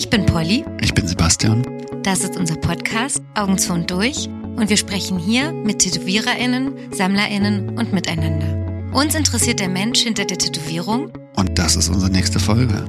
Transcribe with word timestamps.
Ich 0.00 0.08
bin 0.08 0.24
Polly. 0.24 0.64
Ich 0.80 0.94
bin 0.94 1.06
Sebastian. 1.06 1.62
Das 2.02 2.20
ist 2.20 2.34
unser 2.38 2.56
Podcast 2.56 3.20
Augen 3.34 3.58
zu 3.58 3.74
und 3.74 3.90
durch 3.90 4.30
und 4.56 4.70
wir 4.70 4.78
sprechen 4.78 5.18
hier 5.18 5.52
mit 5.52 5.80
TätowiererInnen, 5.80 6.90
SammlerInnen 6.90 7.78
und 7.78 7.92
miteinander. 7.92 8.94
Uns 8.94 9.14
interessiert 9.14 9.60
der 9.60 9.68
Mensch 9.68 10.00
hinter 10.00 10.24
der 10.24 10.38
Tätowierung. 10.38 11.12
Und 11.36 11.58
das 11.58 11.76
ist 11.76 11.90
unsere 11.90 12.10
nächste 12.10 12.40
Folge. 12.40 12.82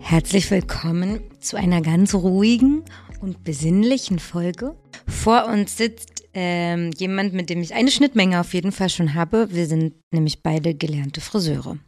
Herzlich 0.00 0.50
willkommen 0.50 1.20
zu 1.38 1.56
einer 1.56 1.82
ganz 1.82 2.14
ruhigen 2.14 2.82
und 3.20 3.44
besinnlichen 3.44 4.18
Folge. 4.18 4.74
Vor 5.06 5.46
uns 5.46 5.76
sitzt 5.76 6.17
ähm, 6.40 6.92
jemand, 6.96 7.32
mit 7.32 7.50
dem 7.50 7.60
ich 7.62 7.74
eine 7.74 7.90
Schnittmenge 7.90 8.38
auf 8.38 8.54
jeden 8.54 8.70
Fall 8.70 8.90
schon 8.90 9.14
habe. 9.14 9.48
Wir 9.50 9.66
sind 9.66 9.94
nämlich 10.12 10.40
beide 10.44 10.72
gelernte 10.72 11.20
Friseure. 11.20 11.78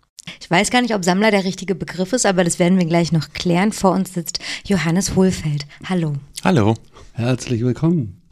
Ich 0.40 0.50
weiß 0.50 0.72
gar 0.72 0.82
nicht, 0.82 0.92
ob 0.92 1.04
Sammler 1.04 1.30
der 1.30 1.44
richtige 1.44 1.76
Begriff 1.76 2.12
ist, 2.12 2.26
aber 2.26 2.42
das 2.42 2.58
werden 2.58 2.76
wir 2.76 2.84
gleich 2.84 3.12
noch 3.12 3.32
klären. 3.32 3.70
Vor 3.70 3.92
uns 3.92 4.12
sitzt 4.12 4.40
Johannes 4.66 5.14
Hohlfeld. 5.14 5.66
Hallo. 5.88 6.14
Hallo. 6.42 6.74
Herzlich 7.12 7.60
willkommen. 7.60 8.22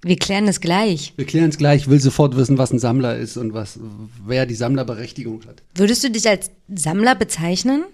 Wir 0.00 0.16
klären 0.16 0.48
es 0.48 0.60
gleich. 0.62 1.12
Wir 1.16 1.26
klären 1.26 1.50
es 1.50 1.58
gleich. 1.58 1.82
Ich 1.82 1.90
will 1.90 2.00
sofort 2.00 2.34
wissen, 2.34 2.56
was 2.56 2.72
ein 2.72 2.78
Sammler 2.78 3.18
ist 3.18 3.36
und 3.36 3.52
was, 3.52 3.78
wer 4.24 4.46
die 4.46 4.54
Sammlerberechtigung 4.54 5.44
hat. 5.46 5.62
Würdest 5.74 6.04
du 6.04 6.10
dich 6.10 6.26
als 6.26 6.50
Sammler 6.74 7.14
bezeichnen? 7.14 7.84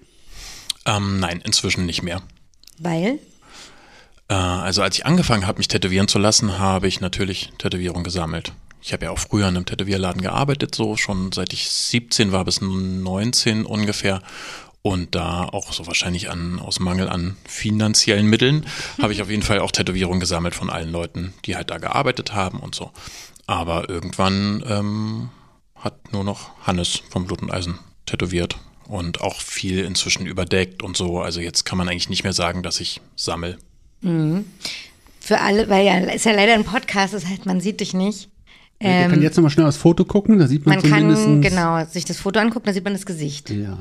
Ähm, 0.87 1.19
nein, 1.19 1.43
inzwischen 1.45 1.85
nicht 1.85 2.05
mehr. 2.05 2.23
Weil? 2.79 3.19
Äh, 4.29 4.35
also 4.35 4.83
als 4.83 4.97
ich 4.97 5.07
angefangen 5.07 5.47
habe, 5.47 5.59
mich 5.59 5.69
tätowieren 5.69 6.09
zu 6.09 6.19
lassen, 6.19 6.59
habe 6.59 6.89
ich 6.89 7.01
natürlich 7.01 7.53
Tätowierung 7.59 8.05
gesammelt. 8.05 8.53
Ich 8.83 8.93
habe 8.93 9.07
ja 9.07 9.11
auch 9.11 9.19
früher 9.19 9.49
in 9.49 9.57
einem 9.57 9.67
Tätowierladen 9.67 10.21
gearbeitet, 10.21 10.75
so 10.75 10.97
schon 10.97 11.33
seit 11.33 11.53
ich 11.55 11.71
17 11.71 12.33
war 12.33 12.45
bis 12.45 12.61
19 12.61 13.65
ungefähr. 13.65 14.23
Und 14.83 15.15
da 15.15 15.45
auch 15.45 15.73
so 15.73 15.87
wahrscheinlich 15.87 16.29
an, 16.29 16.59
aus 16.59 16.79
Mangel 16.79 17.09
an 17.09 17.39
finanziellen 17.49 18.27
Mitteln 18.27 18.67
habe 19.01 19.15
ich 19.15 19.23
auf 19.23 19.31
jeden 19.31 19.43
Fall 19.43 19.61
auch 19.61 19.71
Tätowierungen 19.71 20.21
gesammelt 20.21 20.55
von 20.55 20.69
allen 20.69 20.93
Leuten, 20.93 21.33
die 21.47 21.57
halt 21.57 21.71
da 21.71 21.79
gearbeitet 21.79 22.35
haben 22.35 22.61
und 22.61 22.75
so. 22.75 22.91
Aber 23.47 23.89
irgendwann 23.89 24.63
ähm, 24.69 25.31
hat 25.75 26.13
nur 26.13 26.25
noch 26.25 26.51
Hannes 26.67 27.03
vom 27.09 27.27
Blut 27.27 27.41
und 27.41 27.51
Eisen 27.51 27.79
tätowiert 28.05 28.59
und 28.87 29.23
auch 29.23 29.41
viel 29.41 29.83
inzwischen 29.85 30.27
überdeckt 30.27 30.83
und 30.83 30.95
so. 30.97 31.21
Also 31.21 31.41
jetzt 31.41 31.65
kann 31.65 31.79
man 31.79 31.89
eigentlich 31.89 32.11
nicht 32.11 32.25
mehr 32.25 32.35
sagen, 32.35 32.63
dass 32.63 32.81
ich 32.81 33.01
sammel. 33.17 33.59
Mhm. 34.05 34.45
Für 35.21 35.41
alle, 35.41 35.69
weil 35.69 35.87
ja, 35.87 35.99
ist 35.99 36.27
ja 36.27 36.33
leider 36.33 36.53
ein 36.53 36.65
Podcast, 36.65 37.15
das 37.15 37.27
heißt, 37.27 37.47
man 37.47 37.61
sieht 37.61 37.81
dich 37.81 37.95
nicht. 37.95 38.29
Ähm, 38.79 39.03
man 39.03 39.11
kann 39.13 39.23
jetzt 39.23 39.37
nochmal 39.37 39.51
schnell 39.51 39.67
das 39.67 39.79
Foto 39.79 40.05
gucken, 40.05 40.39
da 40.39 40.47
sieht 40.47 40.67
man, 40.67 40.77
man 40.77 40.85
zumindest. 40.85 41.27
Man 41.27 41.41
kann 41.41 41.51
genau 41.51 41.85
sich 41.87 42.05
das 42.05 42.19
Foto 42.19 42.41
angucken, 42.41 42.67
da 42.67 42.73
sieht 42.73 42.85
man 42.85 42.93
das 42.93 43.07
Gesicht. 43.07 43.51
Ja. 43.51 43.79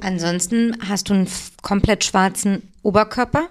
Ansonsten 0.00 0.76
hast 0.88 1.08
du 1.08 1.14
einen 1.14 1.28
komplett 1.62 2.04
schwarzen 2.04 2.62
Oberkörper. 2.82 3.48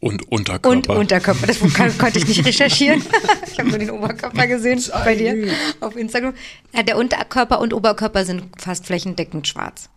Und 0.00 0.30
Unterkörper. 0.30 0.68
Und 0.68 0.88
Unterkörper, 0.88 1.46
das 1.46 1.60
kann, 1.74 1.96
konnte 1.96 2.18
ich 2.18 2.26
nicht 2.26 2.44
recherchieren. 2.44 3.02
ich 3.52 3.58
habe 3.58 3.68
nur 3.68 3.78
den 3.78 3.90
Oberkörper 3.90 4.46
gesehen 4.46 4.82
bei 5.04 5.14
dir 5.14 5.52
auf 5.80 5.96
Instagram. 5.96 6.34
Ja, 6.74 6.82
der 6.82 6.96
Unterkörper 6.96 7.60
und 7.60 7.72
Oberkörper 7.72 8.24
sind 8.24 8.44
fast 8.58 8.86
flächendeckend 8.86 9.46
schwarz. 9.46 9.88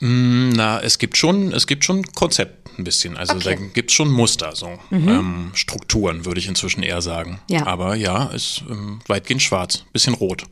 Mm, 0.00 0.50
na, 0.50 0.80
es 0.80 0.98
gibt 0.98 1.16
schon, 1.16 1.52
es 1.52 1.68
gibt 1.68 1.84
schon 1.84 2.04
Konzept 2.04 2.61
ein 2.78 2.84
bisschen. 2.84 3.16
Also 3.16 3.34
okay. 3.34 3.56
da 3.56 3.66
gibt 3.72 3.90
es 3.90 3.94
schon 3.94 4.10
Muster, 4.10 4.54
so 4.54 4.78
mhm. 4.90 5.08
ähm, 5.08 5.50
Strukturen, 5.54 6.24
würde 6.24 6.40
ich 6.40 6.48
inzwischen 6.48 6.82
eher 6.82 7.02
sagen. 7.02 7.40
Ja. 7.48 7.66
Aber 7.66 7.94
ja, 7.94 8.26
ist 8.26 8.62
ähm, 8.68 9.00
weitgehend 9.06 9.42
schwarz, 9.42 9.84
bisschen 9.92 10.14
rot. 10.14 10.44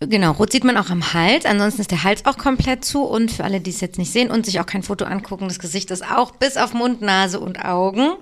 Genau, 0.00 0.32
rot 0.32 0.52
sieht 0.52 0.64
man 0.64 0.76
auch 0.76 0.90
am 0.90 1.14
Hals. 1.14 1.44
Ansonsten 1.44 1.80
ist 1.80 1.90
der 1.90 2.02
Hals 2.02 2.24
auch 2.26 2.36
komplett 2.36 2.84
zu. 2.84 3.04
Und 3.04 3.30
für 3.30 3.44
alle, 3.44 3.60
die 3.60 3.70
es 3.70 3.80
jetzt 3.80 3.98
nicht 3.98 4.12
sehen 4.12 4.30
und 4.30 4.44
sich 4.44 4.60
auch 4.60 4.66
kein 4.66 4.82
Foto 4.82 5.04
angucken, 5.04 5.48
das 5.48 5.58
Gesicht 5.58 5.90
ist 5.90 6.04
auch 6.04 6.32
bis 6.32 6.56
auf 6.56 6.74
Mund, 6.74 7.00
Nase 7.00 7.38
und 7.38 7.64
Augen 7.64 8.16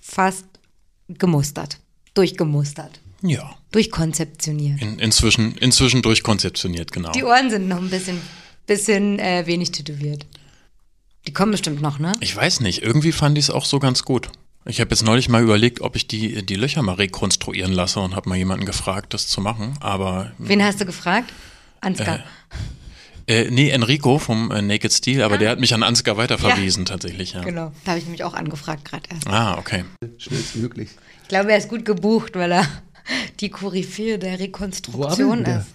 fast 0.00 0.46
gemustert. 1.08 1.78
Durchgemustert. 2.14 3.00
Ja. 3.22 3.54
Durchkonzeptioniert. 3.72 4.80
In, 4.80 4.98
inzwischen, 4.98 5.56
inzwischen 5.58 6.02
durchkonzeptioniert, 6.02 6.92
genau. 6.92 7.12
Die 7.12 7.24
Ohren 7.24 7.50
sind 7.50 7.68
noch 7.68 7.78
ein 7.78 7.90
bisschen, 7.90 8.20
bisschen 8.66 9.18
äh, 9.18 9.46
wenig 9.46 9.72
tätowiert. 9.72 10.24
Die 11.26 11.32
kommen 11.32 11.52
bestimmt 11.52 11.80
noch, 11.82 11.98
ne? 11.98 12.12
Ich 12.20 12.34
weiß 12.34 12.60
nicht. 12.60 12.82
Irgendwie 12.82 13.12
fand 13.12 13.36
ich 13.38 13.46
es 13.46 13.50
auch 13.50 13.64
so 13.64 13.78
ganz 13.78 14.04
gut. 14.04 14.30
Ich 14.64 14.80
habe 14.80 14.90
jetzt 14.90 15.04
neulich 15.04 15.28
mal 15.28 15.42
überlegt, 15.42 15.80
ob 15.80 15.94
ich 15.96 16.08
die, 16.08 16.44
die 16.44 16.56
Löcher 16.56 16.82
mal 16.82 16.94
rekonstruieren 16.94 17.72
lasse 17.72 18.00
und 18.00 18.16
habe 18.16 18.28
mal 18.28 18.36
jemanden 18.36 18.66
gefragt, 18.66 19.14
das 19.14 19.28
zu 19.28 19.40
machen. 19.40 19.76
Aber. 19.80 20.32
Wen 20.38 20.62
hast 20.62 20.80
du 20.80 20.86
gefragt? 20.86 21.32
Ansgar. 21.80 22.24
Äh, 23.26 23.44
äh, 23.44 23.50
nee, 23.50 23.70
Enrico 23.70 24.18
vom 24.18 24.50
äh, 24.50 24.62
Naked 24.62 24.92
Steel, 24.92 25.22
aber 25.22 25.34
ah. 25.36 25.38
der 25.38 25.50
hat 25.50 25.60
mich 25.60 25.74
an 25.74 25.82
Ansgar 25.82 26.16
weiterverwiesen 26.16 26.84
ja. 26.84 26.90
tatsächlich. 26.92 27.32
Ja. 27.32 27.42
Genau, 27.42 27.72
da 27.84 27.92
habe 27.92 28.00
ich 28.00 28.06
mich 28.06 28.22
auch 28.24 28.34
angefragt 28.34 28.84
gerade 28.84 29.04
erst. 29.10 29.26
Ah, 29.26 29.58
okay. 29.58 29.84
Schnellstmöglich. 30.18 30.90
Ich 31.22 31.28
glaube, 31.28 31.50
er 31.50 31.58
ist 31.58 31.68
gut 31.68 31.84
gebucht, 31.84 32.34
weil 32.34 32.52
er 32.52 32.68
die 33.40 33.50
Koryphäe 33.50 34.18
der 34.18 34.38
Rekonstruktion 34.38 35.44
ist. 35.44 35.66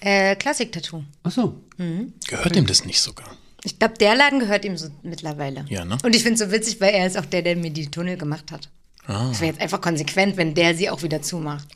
Äh, 0.00 0.36
Klassik-Tattoo. 0.36 1.02
Ach 1.22 1.30
so. 1.30 1.60
Mhm. 1.78 2.12
Gehört 2.28 2.56
ihm 2.56 2.66
das 2.66 2.84
nicht 2.84 3.00
sogar? 3.00 3.36
Ich 3.64 3.78
glaube, 3.78 3.94
der 3.98 4.14
Laden 4.14 4.40
gehört 4.40 4.64
ihm 4.64 4.76
so 4.76 4.88
mittlerweile. 5.02 5.64
Ja, 5.68 5.84
ne? 5.84 5.96
Und 6.04 6.14
ich 6.14 6.22
finde 6.22 6.34
es 6.34 6.40
so 6.40 6.52
witzig, 6.54 6.80
weil 6.80 6.92
er 6.94 7.06
ist 7.06 7.16
auch 7.18 7.24
der, 7.24 7.42
der 7.42 7.56
mir 7.56 7.70
die 7.70 7.90
Tunnel 7.90 8.16
gemacht 8.16 8.52
hat. 8.52 8.68
Ah. 9.06 9.28
Das 9.28 9.40
wäre 9.40 9.52
jetzt 9.52 9.60
einfach 9.60 9.80
konsequent, 9.80 10.36
wenn 10.36 10.54
der 10.54 10.74
sie 10.74 10.90
auch 10.90 11.02
wieder 11.02 11.22
zumacht. 11.22 11.66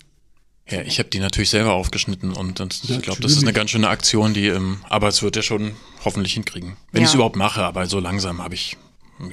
Ja, 0.70 0.82
ich 0.82 0.98
habe 0.98 1.08
die 1.08 1.18
natürlich 1.18 1.48
selber 1.48 1.72
aufgeschnitten 1.72 2.34
und, 2.34 2.60
und 2.60 2.82
ich 2.84 3.00
glaube, 3.00 3.22
das 3.22 3.32
ist 3.32 3.42
eine 3.42 3.54
ganz 3.54 3.70
schöne 3.70 3.88
Aktion, 3.88 4.34
die, 4.34 4.48
ähm, 4.48 4.82
aber 4.90 5.08
es 5.08 5.22
wird 5.22 5.36
er 5.36 5.42
schon 5.42 5.74
hoffentlich 6.04 6.34
hinkriegen. 6.34 6.76
Wenn 6.92 7.00
ja. 7.00 7.04
ich 7.04 7.08
es 7.08 7.14
überhaupt 7.14 7.36
mache, 7.36 7.62
aber 7.62 7.86
so 7.86 8.00
langsam 8.00 8.42
habe 8.42 8.54
ich, 8.54 8.76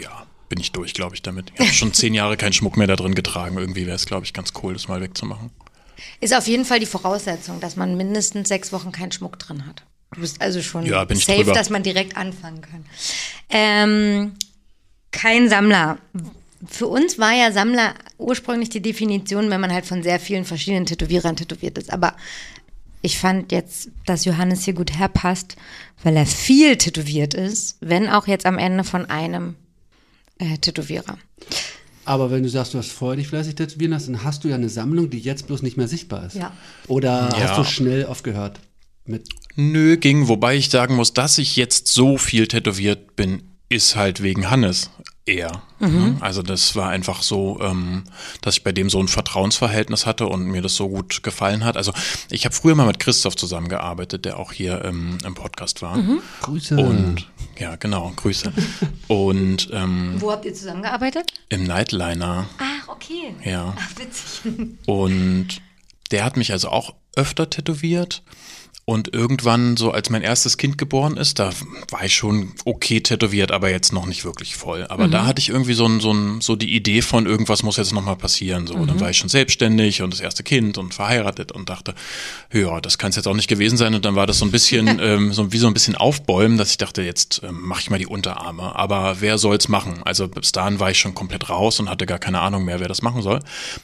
ja, 0.01 0.25
bin 0.47 0.61
ich 0.61 0.71
durch, 0.71 0.94
glaube 0.94 1.13
ich, 1.13 1.21
damit. 1.21 1.51
Ich 1.55 1.59
habe 1.59 1.73
schon 1.73 1.94
zehn 1.94 2.13
Jahre 2.13 2.38
keinen 2.38 2.53
Schmuck 2.53 2.77
mehr 2.77 2.88
da 2.88 2.95
drin 2.95 3.15
getragen. 3.15 3.57
Irgendwie 3.57 3.85
wäre 3.85 3.97
es, 3.97 4.05
glaube 4.05 4.25
ich, 4.25 4.31
ganz 4.31 4.53
cool, 4.63 4.73
das 4.73 4.88
mal 4.88 5.01
wegzumachen. 5.01 5.51
Ist 6.21 6.33
auf 6.33 6.47
jeden 6.47 6.63
Fall 6.63 6.79
die 6.79 6.85
Voraussetzung, 6.85 7.59
dass 7.59 7.75
man 7.75 7.97
mindestens 7.97 8.47
sechs 8.47 8.71
Wochen 8.71 8.94
keinen 8.94 9.11
Schmuck 9.11 9.38
drin 9.38 9.65
hat. 9.65 9.83
Du 10.13 10.21
bist 10.21 10.41
also 10.41 10.61
schon 10.61 10.85
ja, 10.85 11.05
safe, 11.13 11.51
dass 11.53 11.69
man 11.69 11.83
direkt 11.83 12.16
anfangen 12.16 12.61
kann. 12.61 12.85
Ähm, 13.49 14.33
kein 15.11 15.49
Sammler. 15.49 15.97
Für 16.67 16.88
uns 16.88 17.19
war 17.19 17.33
ja 17.33 17.51
Sammler 17.51 17.93
ursprünglich 18.17 18.69
die 18.69 18.81
Definition, 18.81 19.49
wenn 19.49 19.61
man 19.61 19.73
halt 19.73 19.85
von 19.85 20.03
sehr 20.03 20.19
vielen 20.19 20.45
verschiedenen 20.45 20.85
Tätowierern 20.85 21.35
tätowiert 21.35 21.77
ist. 21.77 21.91
Aber 21.91 22.15
ich 23.01 23.19
fand 23.19 23.51
jetzt, 23.51 23.89
dass 24.05 24.25
Johannes 24.25 24.63
hier 24.63 24.73
gut 24.73 24.97
herpasst, 24.97 25.57
weil 26.03 26.15
er 26.15 26.25
viel 26.25 26.77
tätowiert 26.77 27.33
ist, 27.33 27.77
wenn 27.81 28.09
auch 28.09 28.27
jetzt 28.27 28.45
am 28.45 28.57
Ende 28.57 28.83
von 28.83 29.05
einem 29.05 29.55
äh, 30.39 30.57
Tätowierer. 30.57 31.17
Aber 32.05 32.31
wenn 32.31 32.44
du 32.44 32.49
sagst, 32.49 32.73
du 32.73 32.77
hast 32.77 32.91
vorher 32.91 33.17
dich 33.17 33.27
fleißig 33.27 33.55
tätowieren 33.55 33.91
lassen, 33.91 34.13
dann 34.13 34.23
hast 34.23 34.44
du 34.44 34.47
ja 34.47 34.55
eine 34.55 34.69
Sammlung, 34.69 35.09
die 35.09 35.19
jetzt 35.19 35.47
bloß 35.47 35.61
nicht 35.61 35.75
mehr 35.75 35.88
sichtbar 35.88 36.25
ist. 36.25 36.35
Ja. 36.35 36.53
Oder 36.88 37.29
ja. 37.38 37.49
hast 37.49 37.57
du 37.57 37.63
schnell 37.63 38.05
aufgehört 38.05 38.59
mit 39.05 39.29
Nö, 39.55 39.95
ging, 39.97 40.27
wobei 40.27 40.55
ich 40.55 40.69
sagen 40.69 40.95
muss, 40.95 41.13
dass 41.13 41.38
ich 41.38 41.55
jetzt 41.55 41.88
so 41.88 42.17
viel 42.17 42.47
tätowiert 42.47 43.16
bin, 43.16 43.43
ist 43.69 43.95
halt 43.95 44.21
wegen 44.21 44.49
Hannes 44.49 44.89
eher. 45.25 45.63
Mhm. 45.79 45.89
Ne? 45.89 46.17
Also 46.19 46.41
das 46.41 46.75
war 46.75 46.89
einfach 46.89 47.23
so, 47.23 47.59
ähm, 47.61 48.03
dass 48.41 48.57
ich 48.57 48.63
bei 48.63 48.71
dem 48.71 48.89
so 48.89 48.99
ein 48.99 49.07
Vertrauensverhältnis 49.07 50.05
hatte 50.05 50.27
und 50.27 50.45
mir 50.45 50.61
das 50.61 50.75
so 50.75 50.88
gut 50.89 51.23
gefallen 51.23 51.63
hat. 51.63 51.77
Also 51.77 51.94
ich 52.29 52.45
habe 52.45 52.53
früher 52.53 52.75
mal 52.75 52.85
mit 52.85 52.99
Christoph 52.99 53.35
zusammengearbeitet, 53.35 54.25
der 54.25 54.38
auch 54.39 54.51
hier 54.51 54.83
ähm, 54.85 55.17
im 55.25 55.33
Podcast 55.33 55.81
war. 55.81 55.97
Mhm. 55.97 56.21
Grüße. 56.41 56.77
Und 56.77 57.27
ja, 57.57 57.75
genau, 57.75 58.11
Grüße. 58.15 58.53
und 59.07 59.69
ähm, 59.71 60.15
wo 60.19 60.31
habt 60.31 60.45
ihr 60.45 60.53
zusammengearbeitet? 60.53 61.31
Im 61.49 61.63
Nightliner. 61.63 62.47
Ach, 62.59 62.88
okay. 62.89 63.35
Ja. 63.44 63.73
Ach, 63.77 64.00
witzig. 64.00 64.53
Und 64.85 65.62
der 66.12 66.24
hat 66.24 66.38
mich 66.38 66.51
also 66.51 66.69
auch 66.69 66.94
öfter 67.15 67.50
tätowiert. 67.50 68.21
Und 68.87 69.15
irgendwann, 69.15 69.77
so 69.77 69.89
als 69.89 70.11
mein 70.11 70.21
erstes 70.21 70.57
Kind 70.57 70.77
geboren 70.77 71.17
ist, 71.17 71.39
da 71.39 71.49
war 71.89 72.05
ich 72.05 72.13
schon 72.13 72.53
okay 72.65 73.01
tätowiert, 73.01 73.51
aber 73.51 73.71
jetzt 73.71 73.91
noch 73.91 74.05
nicht 74.05 74.25
wirklich 74.25 74.55
voll. 74.55 74.85
Aber 74.89 75.07
mhm. 75.07 75.11
da 75.11 75.25
hatte 75.25 75.39
ich 75.39 75.49
irgendwie 75.49 75.73
so, 75.73 75.87
ein, 75.87 75.99
so, 75.99 76.13
ein, 76.13 76.39
so 76.39 76.55
die 76.55 76.75
Idee 76.75 77.01
von, 77.01 77.25
irgendwas 77.25 77.63
muss 77.63 77.77
jetzt 77.77 77.93
nochmal 77.93 78.15
passieren. 78.15 78.67
So, 78.67 78.77
mhm. 78.77 78.85
dann 78.85 78.99
war 78.99 79.09
ich 79.09 79.17
schon 79.17 79.29
selbstständig 79.29 80.03
und 80.03 80.13
das 80.13 80.19
erste 80.19 80.43
Kind 80.43 80.77
und 80.77 80.93
verheiratet 80.93 81.51
und 81.51 81.67
dachte, 81.67 81.95
ja, 82.53 82.79
das 82.79 82.99
kann 82.99 83.09
es 83.09 83.15
jetzt 83.15 83.27
auch 83.27 83.33
nicht 83.33 83.47
gewesen 83.47 83.75
sein. 83.75 83.95
Und 83.95 84.05
dann 84.05 84.13
war 84.13 84.27
das 84.27 84.37
so 84.37 84.45
ein 84.45 84.51
bisschen, 84.51 84.99
ähm, 85.01 85.33
so, 85.33 85.51
wie 85.51 85.57
so 85.57 85.65
ein 85.65 85.73
bisschen 85.73 85.95
aufbäumen, 85.95 86.59
dass 86.59 86.69
ich 86.69 86.77
dachte, 86.77 87.01
jetzt 87.01 87.41
ähm, 87.43 87.61
mache 87.61 87.81
ich 87.81 87.89
mal 87.89 87.97
die 87.97 88.05
Unterarme. 88.05 88.75
Aber 88.75 89.19
wer 89.19 89.39
soll's 89.39 89.67
machen? 89.67 90.03
Also 90.05 90.27
bis 90.27 90.51
dahin 90.51 90.79
war 90.79 90.91
ich 90.91 90.99
schon 90.99 91.15
komplett 91.15 91.49
raus 91.49 91.79
und 91.79 91.89
hatte 91.89 92.05
gar 92.05 92.19
keine 92.19 92.39
Ahnung 92.39 92.65
mehr, 92.65 92.79
wer 92.79 92.87
das 92.87 93.01
machen 93.01 93.23
soll. 93.23 93.39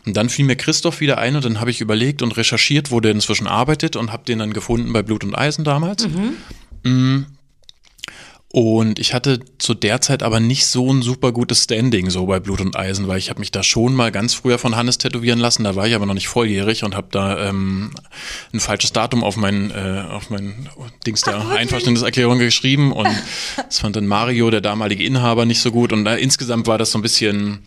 Und 0.06 0.15
dann 0.15 0.30
fiel 0.30 0.45
mir 0.45 0.57
Christoph 0.57 1.00
wieder 1.00 1.18
ein 1.18 1.36
und 1.36 1.44
dann 1.44 1.59
habe 1.59 1.71
ich 1.71 1.81
überlegt 1.81 2.21
und 2.21 2.38
recherchiert, 2.38 2.92
wo 2.92 3.00
der 3.00 3.13
inzwischen 3.13 3.48
arbeitet 3.48 3.95
und 3.95 4.12
habe 4.12 4.25
den 4.25 4.38
dann 4.38 4.53
gefunden 4.53 4.91
bei 4.94 5.04
Blut 5.04 5.24
und 5.24 5.36
Eisen 5.36 5.64
damals. 5.64 6.08
Mhm. 6.08 6.38
Mm. 6.84 7.26
Und 8.54 9.00
ich 9.00 9.14
hatte 9.14 9.40
zu 9.60 9.74
der 9.74 10.02
Zeit 10.02 10.24
aber 10.24 10.42
nicht 10.42 10.66
so 10.66 10.92
ein 10.92 11.02
super 11.02 11.32
gutes 11.32 11.64
Standing 11.64 12.10
so 12.10 12.26
bei 12.26 12.42
Blut 12.42 12.60
und 12.60 12.76
Eisen, 12.76 13.08
weil 13.08 13.18
ich 13.18 13.30
habe 13.30 13.40
mich 13.40 13.52
da 13.52 13.64
schon 13.64 13.96
mal 13.96 14.12
ganz 14.12 14.34
früher 14.34 14.60
von 14.60 14.76
Hannes 14.76 14.98
tätowieren 14.98 15.40
lassen. 15.40 15.64
Da 15.64 15.78
war 15.78 15.88
ich 15.88 15.96
aber 15.96 16.06
noch 16.06 16.14
nicht 16.14 16.28
volljährig 16.28 16.84
und 16.84 16.94
habe 16.94 17.08
da 17.12 17.48
ähm, 17.48 17.92
ein 18.52 18.60
falsches 18.60 18.92
Datum 18.92 19.24
auf 19.24 19.38
mein 19.38 19.72
äh, 19.72 20.04
auf 20.10 20.30
mein 20.30 20.68
Dings 21.08 21.22
der 21.22 21.48
Einverständniserklärung 21.50 22.40
geschrieben 22.40 22.92
und 22.92 23.08
das 23.56 23.80
fand 23.80 23.96
dann 23.96 24.06
Mario, 24.06 24.52
der 24.52 24.60
damalige 24.60 25.06
Inhaber, 25.06 25.46
nicht 25.46 25.62
so 25.62 25.72
gut. 25.72 25.94
Und 25.94 26.04
da, 26.04 26.16
insgesamt 26.16 26.68
war 26.68 26.78
das 26.78 26.92
so 26.92 27.00
ein 27.00 27.04
bisschen 27.04 27.60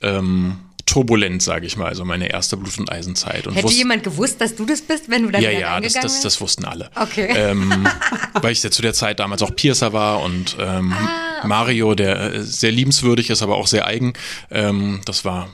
ähm, 0.00 0.58
turbulent, 0.86 1.42
sage 1.42 1.66
ich 1.66 1.76
mal, 1.76 1.88
also 1.88 2.04
meine 2.04 2.28
erste 2.30 2.56
Blut- 2.56 2.78
und 2.78 2.90
Eisenzeit. 2.90 3.46
Und 3.46 3.54
Hätte 3.54 3.66
wusste- 3.66 3.78
jemand 3.78 4.04
gewusst, 4.04 4.40
dass 4.40 4.54
du 4.56 4.64
das 4.64 4.82
bist, 4.82 5.08
wenn 5.10 5.22
du 5.24 5.30
da 5.30 5.38
ja, 5.38 5.50
ja, 5.50 5.80
das, 5.80 5.94
das, 5.94 6.20
das 6.20 6.40
wussten 6.40 6.64
alle. 6.64 6.90
Okay. 6.94 7.28
Ähm, 7.34 7.86
weil 8.42 8.52
ich 8.52 8.62
ja 8.62 8.70
zu 8.70 8.82
der 8.82 8.94
Zeit 8.94 9.20
damals 9.20 9.42
auch 9.42 9.54
Piercer 9.54 9.92
war 9.92 10.20
und 10.22 10.56
ähm, 10.58 10.92
Ah, 10.92 11.46
Mario, 11.46 11.94
der 11.94 12.34
äh, 12.34 12.42
sehr 12.42 12.70
liebenswürdig 12.72 13.30
ist, 13.30 13.42
aber 13.42 13.56
auch 13.56 13.66
sehr 13.66 13.86
eigen. 13.86 14.12
Ähm, 14.50 15.00
das 15.06 15.24
war 15.24 15.48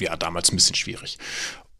ja 0.00 0.16
damals 0.16 0.50
ein 0.52 0.56
bisschen 0.56 0.74
schwierig. 0.74 1.18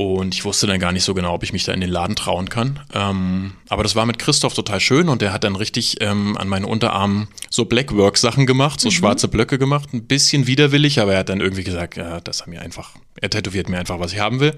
Und 0.00 0.34
ich 0.34 0.46
wusste 0.46 0.66
dann 0.66 0.80
gar 0.80 0.92
nicht 0.92 1.04
so 1.04 1.12
genau, 1.12 1.34
ob 1.34 1.42
ich 1.42 1.52
mich 1.52 1.64
da 1.64 1.72
in 1.72 1.80
den 1.82 1.90
Laden 1.90 2.16
trauen 2.16 2.48
kann. 2.48 2.80
Ähm, 2.94 3.52
aber 3.68 3.82
das 3.82 3.96
war 3.96 4.06
mit 4.06 4.18
Christoph 4.18 4.54
total 4.54 4.80
schön 4.80 5.10
und 5.10 5.20
der 5.20 5.30
hat 5.32 5.44
dann 5.44 5.56
richtig 5.56 6.00
ähm, 6.00 6.38
an 6.38 6.48
meinen 6.48 6.64
Unterarmen 6.64 7.28
so 7.50 7.66
Blackwork-Sachen 7.66 8.46
gemacht, 8.46 8.80
so 8.80 8.88
Mhm. 8.88 8.92
schwarze 8.92 9.28
Blöcke 9.28 9.58
gemacht. 9.58 9.92
Ein 9.92 10.06
bisschen 10.06 10.46
widerwillig, 10.46 11.00
aber 11.00 11.12
er 11.12 11.18
hat 11.18 11.28
dann 11.28 11.40
irgendwie 11.40 11.64
gesagt, 11.64 11.98
ja, 11.98 12.18
dass 12.20 12.40
er 12.40 12.48
mir 12.48 12.62
einfach, 12.62 12.92
er 13.20 13.28
tätowiert 13.28 13.68
mir 13.68 13.78
einfach, 13.78 14.00
was 14.00 14.14
ich 14.14 14.20
haben 14.20 14.40
will. 14.40 14.56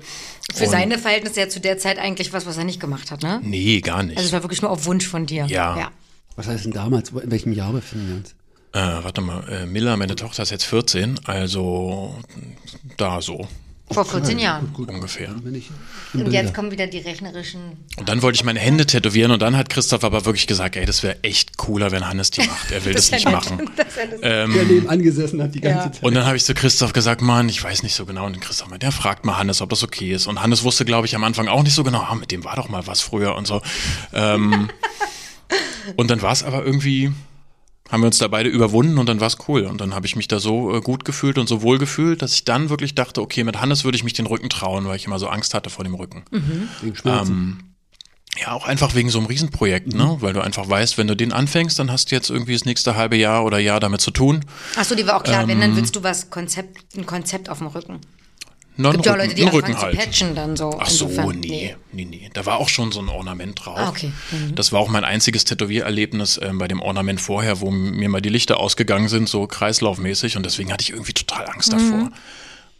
Für 0.55 0.65
Und- 0.65 0.71
seine 0.71 0.97
Verhältnisse 0.99 1.41
ja 1.41 1.49
zu 1.49 1.59
der 1.59 1.77
Zeit 1.77 1.99
eigentlich 1.99 2.33
was, 2.33 2.47
was 2.47 2.57
er 2.57 2.65
nicht 2.65 2.79
gemacht 2.79 3.11
hat, 3.11 3.23
ne? 3.25 3.41
Nee, 3.43 3.81
gar 3.81 4.05
nicht. 4.05 4.17
Also 4.19 4.29
es 4.29 4.33
war 4.33 4.45
wirklich 4.45 4.63
nur 4.63 4.71
auf 4.71 4.87
Wunsch 4.87 5.09
von 5.09 5.27
dir. 5.27 5.47
Ja. 5.47 5.77
ja. 5.77 5.91
Was 6.37 6.47
heißt 6.47 6.67
denn 6.67 6.73
damals? 6.73 7.11
In 7.11 7.31
welchem 7.33 7.53
Jahr 7.53 7.73
befinden 7.73 8.09
wir 8.09 8.17
uns? 8.19 8.31
Äh, 8.75 9.05
warte 9.05 9.21
mal, 9.21 9.43
äh, 9.49 9.67
Miller, 9.67 9.97
meine 9.97 10.15
Tochter 10.15 10.45
ist 10.45 10.51
jetzt 10.51 10.65
14, 10.65 11.19
also 11.25 12.17
da 12.97 13.21
so 13.21 13.49
Vor 13.91 14.07
14 14.07 14.39
Jahren. 14.39 14.73
Gut, 14.73 14.89
ungefähr. 14.89 15.35
ich 15.53 15.71
im 16.15 16.21
Und 16.25 16.33
jetzt 16.33 16.55
kommen 16.55 16.71
wieder 16.71 16.87
die 16.87 16.99
rechnerischen. 16.99 17.61
Und 17.99 18.09
dann 18.09 18.23
wollte 18.23 18.37
ich 18.37 18.45
meine 18.45 18.59
Hände 18.59 18.87
tätowieren 18.87 19.33
und 19.33 19.43
dann 19.43 19.55
hat 19.57 19.69
Christoph 19.69 20.03
aber 20.05 20.25
wirklich 20.25 20.47
gesagt, 20.47 20.77
ey, 20.77 20.87
das 20.87 21.03
wäre 21.03 21.23
echt 21.23 21.59
cooler, 21.59 21.91
wenn 21.91 22.09
Hannes 22.09 22.31
die 22.31 22.41
macht. 22.47 22.71
Er 22.71 22.83
will 22.87 22.95
das, 22.95 23.05
ist 23.07 23.13
nicht 23.13 23.31
machen. 23.31 23.71
Das 23.77 23.87
das- 23.95 24.21
der 24.23 24.45
Ähm, 24.45 24.53
nebenan 24.53 25.03
gesessen 25.03 25.43
hat 25.43 25.55
die 25.55 25.61
ganze 25.61 25.79
Ja. 25.87 25.93
Zeit. 25.93 26.03
und 26.03 26.15
dann 26.15 26.25
habe 26.25 26.37
ich 26.39 26.45
zu 26.45 26.55
Christoph 26.55 26.95
gesagt, 26.95 27.21
Mann, 27.21 27.51
ich 27.51 27.63
weiß 27.63 27.83
nicht 27.83 27.95
so 27.95 28.07
genau. 28.07 28.25
Und 28.25 28.41
Christoph 28.41 28.69
meinte, 28.71 28.87
der 28.87 28.93
fragt 28.93 29.27
mal 29.27 29.37
Hannes, 29.37 29.61
ob 29.61 29.69
das 29.69 29.83
okay 29.83 30.13
ist. 30.15 30.27
Und 30.27 30.41
Hannes 30.41 30.63
wusste, 30.63 30.87
glaube 30.87 31.07
ich, 31.07 31.15
am 31.15 31.25
Anfang 31.25 31.49
auch 31.49 31.63
nicht 31.63 31.75
so 31.75 31.85
genau, 31.85 32.01
ah, 32.01 32.15
mit 32.15 32.31
dem 32.31 32.45
war 32.45 32.57
doch 32.57 32.71
mal 32.71 32.87
was 32.87 33.03
früher 33.03 33.35
und 33.35 33.47
so. 33.47 33.61
Ähm, 34.15 34.71
und 35.97 36.11
dann 36.11 36.23
war 36.23 36.33
es 36.33 36.43
aber 36.45 36.65
irgendwie, 36.65 37.13
haben 37.93 38.01
wir 38.01 38.07
uns 38.07 38.17
da 38.19 38.27
beide 38.27 38.49
überwunden 38.49 38.97
und 38.99 39.07
dann 39.07 39.21
war 39.21 39.27
es 39.27 39.37
cool. 39.47 39.63
Und 39.65 39.81
dann 39.83 39.95
habe 39.95 40.07
ich 40.07 40.17
mich 40.17 40.27
da 40.27 40.41
so 40.41 40.75
äh, 40.75 40.81
gut 40.81 41.05
gefühlt 41.05 41.37
und 41.37 41.47
so 41.47 41.61
wohl 41.61 41.79
gefühlt, 41.79 42.23
dass 42.23 42.33
ich 42.33 42.45
dann 42.45 42.71
wirklich 42.71 42.95
dachte, 42.95 43.21
okay, 43.21 43.45
mit 43.45 43.61
Hannes 43.61 43.85
würde 43.85 43.97
ich 43.97 44.03
mich 44.03 44.15
den 44.15 44.25
Rücken 44.27 44.49
trauen, 44.49 44.87
weil 44.87 44.97
ich 44.97 45.05
immer 45.05 45.19
so 45.19 45.29
Angst 45.29 45.53
hatte 45.53 45.69
vor 45.69 45.85
dem 45.85 45.95
Rücken. 45.95 46.25
Wegen 46.81 46.97
Schmerzen. 46.97 47.75
Ja, 48.41 48.53
auch 48.53 48.67
einfach 48.67 48.95
wegen 48.95 49.11
so 49.11 49.19
einem 49.19 49.27
Riesenprojekt, 49.27 49.93
ne? 49.93 50.17
Weil 50.21 50.33
du 50.33 50.41
einfach 50.41 50.67
weißt, 50.67 50.97
wenn 50.97 51.07
du 51.07 51.15
den 51.15 51.35
anfängst, 51.35 51.79
dann 51.79 51.93
hast 51.93 52.11
du 52.11 52.15
jetzt 52.15 52.31
irgendwie 52.31 52.55
das 52.55 52.65
nächste 52.65 52.97
halbe 52.97 53.17
Jahr 53.17 53.45
oder 53.45 53.59
Jahr 53.59 53.79
damit 53.79 54.01
zu 54.01 54.11
tun. 54.11 54.43
Achso, 54.75 54.95
die 54.95 55.07
war 55.07 55.17
auch 55.19 55.23
klar, 55.23 55.43
wenn, 55.49 55.57
Ähm. 55.57 55.61
dann 55.61 55.77
willst 55.77 55.95
du 55.97 56.03
was 56.03 56.31
Konzept, 56.31 56.97
ein 56.97 57.05
Konzept 57.05 57.51
auf 57.51 57.59
dem 57.59 57.67
Rücken. 57.67 58.01
Na, 58.77 58.91
Gibt 58.91 59.05
ja 59.05 59.15
Leute, 59.15 59.35
die 59.35 59.43
anfangen 59.43 59.65
Rücken 59.65 59.77
zu 59.77 59.83
halt. 59.83 59.99
patchen 59.99 60.35
dann 60.35 60.57
so. 60.57 60.79
Ach 60.79 60.89
so, 60.89 61.07
Insofern, 61.07 61.41
nee, 61.41 61.77
nee, 61.93 62.05
nee. 62.07 62.31
Da 62.33 62.47
war 62.47 62.59
auch 62.59 62.71
schon 62.71 62.91
so 62.91 63.01
ein 63.01 63.09
Ornament 63.11 63.65
drauf. 63.65 63.79
Ah, 63.79 63.89
okay. 63.91 64.13
Das 64.55 64.73
war 64.73 64.81
auch 64.81 64.89
mein 64.89 65.05
einziges 65.05 65.45
Tätowiererlebnis 65.45 66.41
ähm, 66.43 66.57
bei 66.59 66.69
dem 66.69 66.81
Ornament 66.81 67.21
vorher, 67.21 67.61
wo 67.61 67.71
mir 67.71 68.09
mal 68.09 68.23
die 68.23 68.31
Lichter 68.31 68.59
ausgegangen 68.59 69.09
sind, 69.09 69.29
so 69.29 69.47
kreislaufmäßig. 69.47 70.37
Und 70.39 70.47
deswegen 70.47 70.73
hatte 70.73 70.83
ich 70.83 70.91
irgendwie 70.91 71.13
total 71.13 71.47
Angst 71.49 71.73
davor. 71.73 72.11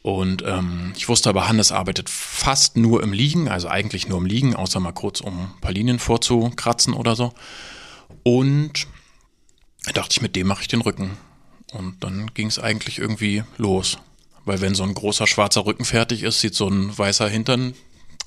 Und 0.01 0.43
ähm, 0.47 0.93
ich 0.97 1.09
wusste 1.09 1.29
aber, 1.29 1.47
Hannes 1.49 1.71
arbeitet 1.71 2.09
fast 2.09 2.77
nur 2.77 3.03
im 3.03 3.13
Liegen, 3.13 3.49
also 3.49 3.69
eigentlich 3.69 4.09
nur 4.09 4.19
im 4.19 4.27
Liegen, 4.27 4.57
außer 4.57 4.81
mal 4.81 4.93
kurz, 4.93 5.21
um 5.21 5.39
ein 5.43 5.61
paar 5.61 5.73
Linien 5.73 5.99
vorzukratzen 5.99 6.95
oder 6.95 7.15
so. 7.15 7.33
Und 8.25 8.87
da 9.85 9.93
dachte 9.93 10.13
ich, 10.13 10.23
mit 10.23 10.35
dem 10.37 10.47
mache 10.49 10.63
ich 10.63 10.69
den 10.69 10.81
Rücken. 10.81 11.19
Und 11.73 12.03
dann 12.03 12.33
ging 12.35 12.49
es 12.49 12.59
eigentlich 12.59 12.99
irgendwie 12.99 13.45
los. 13.59 13.99
Weil 14.45 14.61
wenn 14.61 14.75
so 14.75 14.83
ein 14.83 14.95
großer 14.95 15.27
schwarzer 15.27 15.67
Rücken 15.67 15.85
fertig 15.85 16.23
ist, 16.23 16.41
sieht 16.41 16.55
so 16.55 16.69
ein 16.69 16.97
weißer 16.97 17.29
Hintern 17.29 17.75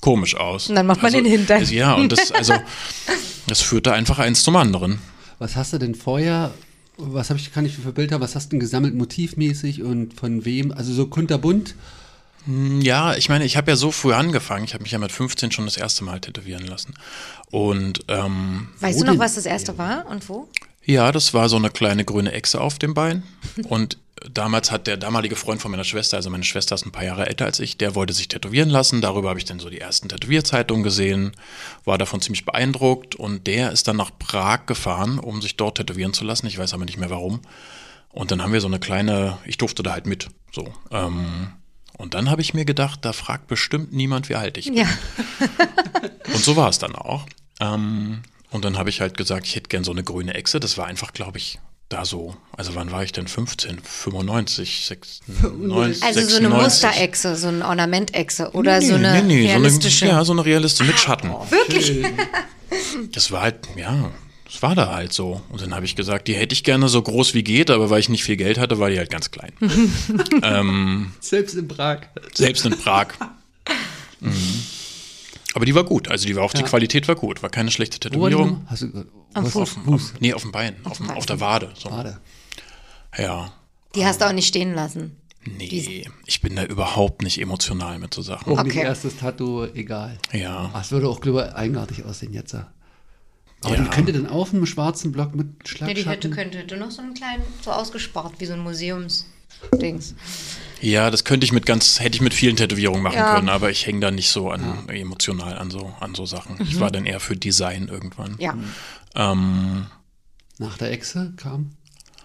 komisch 0.00 0.36
aus. 0.36 0.68
Und 0.68 0.76
dann 0.76 0.86
macht 0.86 1.02
man 1.02 1.12
also, 1.12 1.22
den 1.22 1.30
Hintern. 1.30 1.64
Ja, 1.70 1.94
und 1.94 2.12
das, 2.12 2.30
also, 2.32 2.54
das 3.46 3.60
führte 3.60 3.92
einfach 3.92 4.18
eins 4.18 4.42
zum 4.42 4.56
anderen. 4.56 4.98
Was 5.38 5.56
hast 5.56 5.72
du 5.72 5.78
denn 5.78 5.94
vorher, 5.94 6.52
was 6.96 7.28
habe 7.30 7.38
ich, 7.38 7.52
kann 7.52 7.66
ich 7.66 7.76
für 7.76 7.92
Bilder, 7.92 8.20
was 8.20 8.34
hast 8.34 8.46
du 8.46 8.50
denn 8.50 8.60
gesammelt 8.60 8.94
motivmäßig 8.94 9.82
und 9.82 10.14
von 10.14 10.44
wem? 10.44 10.72
Also 10.72 10.92
so 10.92 11.06
kunterbunt? 11.06 11.74
Ja, 12.80 13.16
ich 13.16 13.28
meine, 13.28 13.44
ich 13.44 13.56
habe 13.56 13.72
ja 13.72 13.76
so 13.76 13.90
früh 13.90 14.12
angefangen. 14.12 14.64
Ich 14.64 14.72
habe 14.72 14.82
mich 14.82 14.92
ja 14.92 14.98
mit 14.98 15.10
15 15.10 15.50
schon 15.50 15.64
das 15.64 15.76
erste 15.76 16.04
Mal 16.04 16.20
tätowieren 16.20 16.64
lassen. 16.64 16.94
Und 17.50 18.04
ähm, 18.06 18.68
Weißt 18.78 19.00
du 19.00 19.04
noch, 19.04 19.14
denn? 19.14 19.20
was 19.20 19.34
das 19.34 19.46
erste 19.46 19.76
war 19.78 20.06
und 20.06 20.28
wo? 20.28 20.48
ja, 20.86 21.10
das 21.10 21.34
war 21.34 21.48
so 21.48 21.56
eine 21.56 21.70
kleine 21.70 22.04
grüne 22.04 22.32
Echse 22.32 22.60
auf 22.60 22.78
dem 22.78 22.94
Bein. 22.94 23.24
Und 23.68 23.98
damals 24.32 24.70
hat 24.70 24.86
der 24.86 24.96
damalige 24.96 25.36
Freund 25.36 25.60
von 25.60 25.70
meiner 25.70 25.84
Schwester, 25.84 26.16
also 26.16 26.30
meine 26.30 26.44
Schwester 26.44 26.74
ist 26.74 26.86
ein 26.86 26.92
paar 26.92 27.04
Jahre 27.04 27.26
älter 27.26 27.44
als 27.44 27.60
ich, 27.60 27.78
der 27.78 27.94
wollte 27.94 28.12
sich 28.12 28.28
tätowieren 28.28 28.70
lassen. 28.70 29.00
Darüber 29.00 29.28
habe 29.28 29.38
ich 29.38 29.44
dann 29.44 29.58
so 29.58 29.70
die 29.70 29.80
ersten 29.80 30.08
Tätowierzeitungen 30.08 30.82
gesehen, 30.82 31.32
war 31.84 31.98
davon 31.98 32.20
ziemlich 32.20 32.44
beeindruckt. 32.44 33.14
Und 33.14 33.46
der 33.46 33.72
ist 33.72 33.88
dann 33.88 33.96
nach 33.96 34.10
Prag 34.18 34.66
gefahren, 34.66 35.18
um 35.18 35.42
sich 35.42 35.56
dort 35.56 35.78
tätowieren 35.78 36.12
zu 36.12 36.24
lassen. 36.24 36.46
Ich 36.46 36.58
weiß 36.58 36.74
aber 36.74 36.84
nicht 36.84 36.98
mehr 36.98 37.10
warum. 37.10 37.40
Und 38.10 38.30
dann 38.30 38.42
haben 38.42 38.52
wir 38.52 38.60
so 38.60 38.66
eine 38.66 38.78
kleine, 38.78 39.38
ich 39.44 39.58
durfte 39.58 39.82
da 39.82 39.92
halt 39.92 40.06
mit. 40.06 40.28
So. 40.52 40.72
Ähm, 40.90 41.52
und 41.98 42.14
dann 42.14 42.30
habe 42.30 42.40
ich 42.42 42.54
mir 42.54 42.64
gedacht, 42.64 43.04
da 43.04 43.12
fragt 43.12 43.46
bestimmt 43.46 43.92
niemand, 43.92 44.28
wie 44.28 44.34
alt 44.34 44.56
ich 44.58 44.66
bin. 44.66 44.76
Ja. 44.76 44.88
Und 46.32 46.44
so 46.44 46.56
war 46.56 46.68
es 46.68 46.78
dann 46.78 46.94
auch. 46.94 47.26
Ähm, 47.60 48.22
und 48.50 48.64
dann 48.64 48.78
habe 48.78 48.90
ich 48.90 49.00
halt 49.00 49.16
gesagt, 49.16 49.46
ich 49.46 49.56
hätte 49.56 49.68
gern 49.68 49.84
so 49.84 49.92
eine 49.92 50.04
grüne 50.04 50.34
Echse. 50.34 50.60
Das 50.60 50.78
war 50.78 50.86
einfach, 50.86 51.12
glaube 51.12 51.38
ich, 51.38 51.58
da 51.88 52.04
so. 52.04 52.36
Also 52.56 52.74
wann 52.74 52.90
war 52.90 53.02
ich 53.04 53.12
denn? 53.12 53.28
15, 53.28 53.78
95, 53.80 54.86
96, 54.86 56.02
Also 56.02 56.20
so 56.20 56.36
eine 56.36 56.48
96. 56.48 56.50
Musterechse, 56.50 57.36
so 57.36 57.48
eine 57.48 57.66
Ornamentechse 57.66 58.50
oder 58.52 58.80
Nee, 58.80 58.86
so 58.86 58.94
eine 58.94 59.22
nee, 59.22 59.22
nee, 59.22 59.46
realistische. 59.46 59.98
So 59.98 60.04
eine, 60.06 60.14
ja, 60.14 60.24
so 60.24 60.32
eine 60.32 60.44
realistische 60.44 60.84
mit 60.90 60.98
Schatten. 60.98 61.30
Wirklich? 61.50 62.04
Das 63.12 63.30
war 63.30 63.42
halt, 63.42 63.56
ja, 63.76 64.10
das 64.44 64.62
war 64.62 64.74
da 64.74 64.92
halt 64.92 65.12
so. 65.12 65.40
Und 65.50 65.60
dann 65.62 65.74
habe 65.74 65.84
ich 65.84 65.94
gesagt, 65.96 66.26
die 66.28 66.34
hätte 66.34 66.52
ich 66.54 66.64
gerne 66.64 66.88
so 66.88 67.00
groß 67.00 67.34
wie 67.34 67.44
geht, 67.44 67.70
aber 67.70 67.88
weil 67.90 68.00
ich 68.00 68.08
nicht 68.08 68.24
viel 68.24 68.36
Geld 68.36 68.58
hatte, 68.58 68.78
war 68.78 68.90
die 68.90 68.98
halt 68.98 69.10
ganz 69.10 69.30
klein. 69.30 69.52
ähm, 70.42 71.12
Selbst 71.20 71.54
in 71.54 71.68
Prag. 71.68 72.00
selbst 72.34 72.66
in 72.66 72.76
Prag. 72.78 73.08
Mhm. 74.20 74.32
Aber 75.56 75.64
die 75.64 75.74
war 75.74 75.84
gut. 75.84 76.08
Also 76.08 76.26
die 76.26 76.36
war 76.36 76.42
auch, 76.44 76.52
die 76.52 76.62
Qualität 76.62 77.08
war 77.08 77.14
gut. 77.14 77.42
War 77.42 77.48
keine 77.48 77.70
schlechte 77.70 77.98
Tätowierung. 77.98 78.66
Hast 78.66 78.82
du, 78.82 79.06
Am 79.32 79.46
Fuß. 79.46 79.70
Fuß. 79.86 80.12
Nee, 80.20 80.34
auf 80.34 80.42
dem 80.42 80.52
Bein, 80.52 80.76
auf, 80.84 80.98
dem, 80.98 81.08
auf 81.10 81.24
der 81.24 81.40
Wade. 81.40 81.72
So. 81.78 81.90
Warte. 81.90 82.20
Ja. 83.16 83.50
Die 83.94 84.04
hast 84.04 84.20
du 84.20 84.26
auch 84.26 84.32
nicht 84.34 84.46
stehen 84.48 84.74
lassen. 84.74 85.16
Nee, 85.46 86.04
ich 86.26 86.40
bin 86.42 86.56
da 86.56 86.64
überhaupt 86.64 87.22
nicht 87.22 87.40
emotional 87.40 87.98
mit 87.98 88.12
so 88.12 88.20
Sachen. 88.20 88.52
Auch 88.52 88.62
nicht 88.64 88.76
Okay. 88.76 88.84
erstes 88.84 89.16
Tattoo, 89.16 89.64
egal. 89.74 90.18
Ja. 90.32 90.70
Ach, 90.74 90.82
es 90.82 90.90
würde 90.92 91.08
auch, 91.08 91.20
glaube 91.22 91.46
ich, 91.48 91.54
eigenartig 91.56 92.04
aussehen 92.04 92.34
jetzt. 92.34 92.52
ja. 92.52 92.70
Aber 93.62 93.76
Ja. 93.76 93.82
die 93.84 93.88
könnte 93.88 94.12
dann 94.12 94.26
auf 94.26 94.52
einem 94.52 94.66
schwarzen 94.66 95.10
Block 95.12 95.34
mit 95.34 95.46
Ja, 95.62 95.68
Schlagschatten. 95.70 96.04
die 96.04 96.10
Hütte 96.10 96.30
könnte, 96.30 96.58
hätte 96.58 96.76
noch 96.76 96.90
so 96.90 97.00
einen 97.00 97.14
kleinen, 97.14 97.42
so 97.62 97.70
ausgespart, 97.70 98.34
wie 98.40 98.44
so 98.44 98.52
ein 98.52 98.60
Museumsdings. 98.60 100.14
Ja, 100.80 101.10
das 101.10 101.24
könnte 101.24 101.44
ich 101.44 101.52
mit 101.52 101.64
ganz, 101.66 102.00
hätte 102.00 102.16
ich 102.16 102.20
mit 102.22 102.34
vielen 102.34 102.56
Tätowierungen 102.56 103.02
machen 103.02 103.16
Ja. 103.16 103.34
können, 103.34 103.48
aber 103.48 103.70
ich 103.70 103.86
hänge 103.86 104.00
da 104.00 104.10
nicht 104.10 104.30
so 104.30 104.50
an 104.50 104.88
emotional 104.88 105.56
an 105.58 105.70
so, 105.70 105.92
an 106.00 106.14
so 106.14 106.26
Sachen. 106.26 106.58
Ich 106.62 106.78
war 106.80 106.90
dann 106.90 107.06
eher 107.06 107.20
für 107.20 107.36
Design 107.36 107.88
irgendwann. 107.88 108.36
Ja. 108.38 108.54
Ähm, 109.14 109.86
Nach 110.58 110.76
der 110.78 110.92
Echse 110.92 111.32
kam 111.36 111.72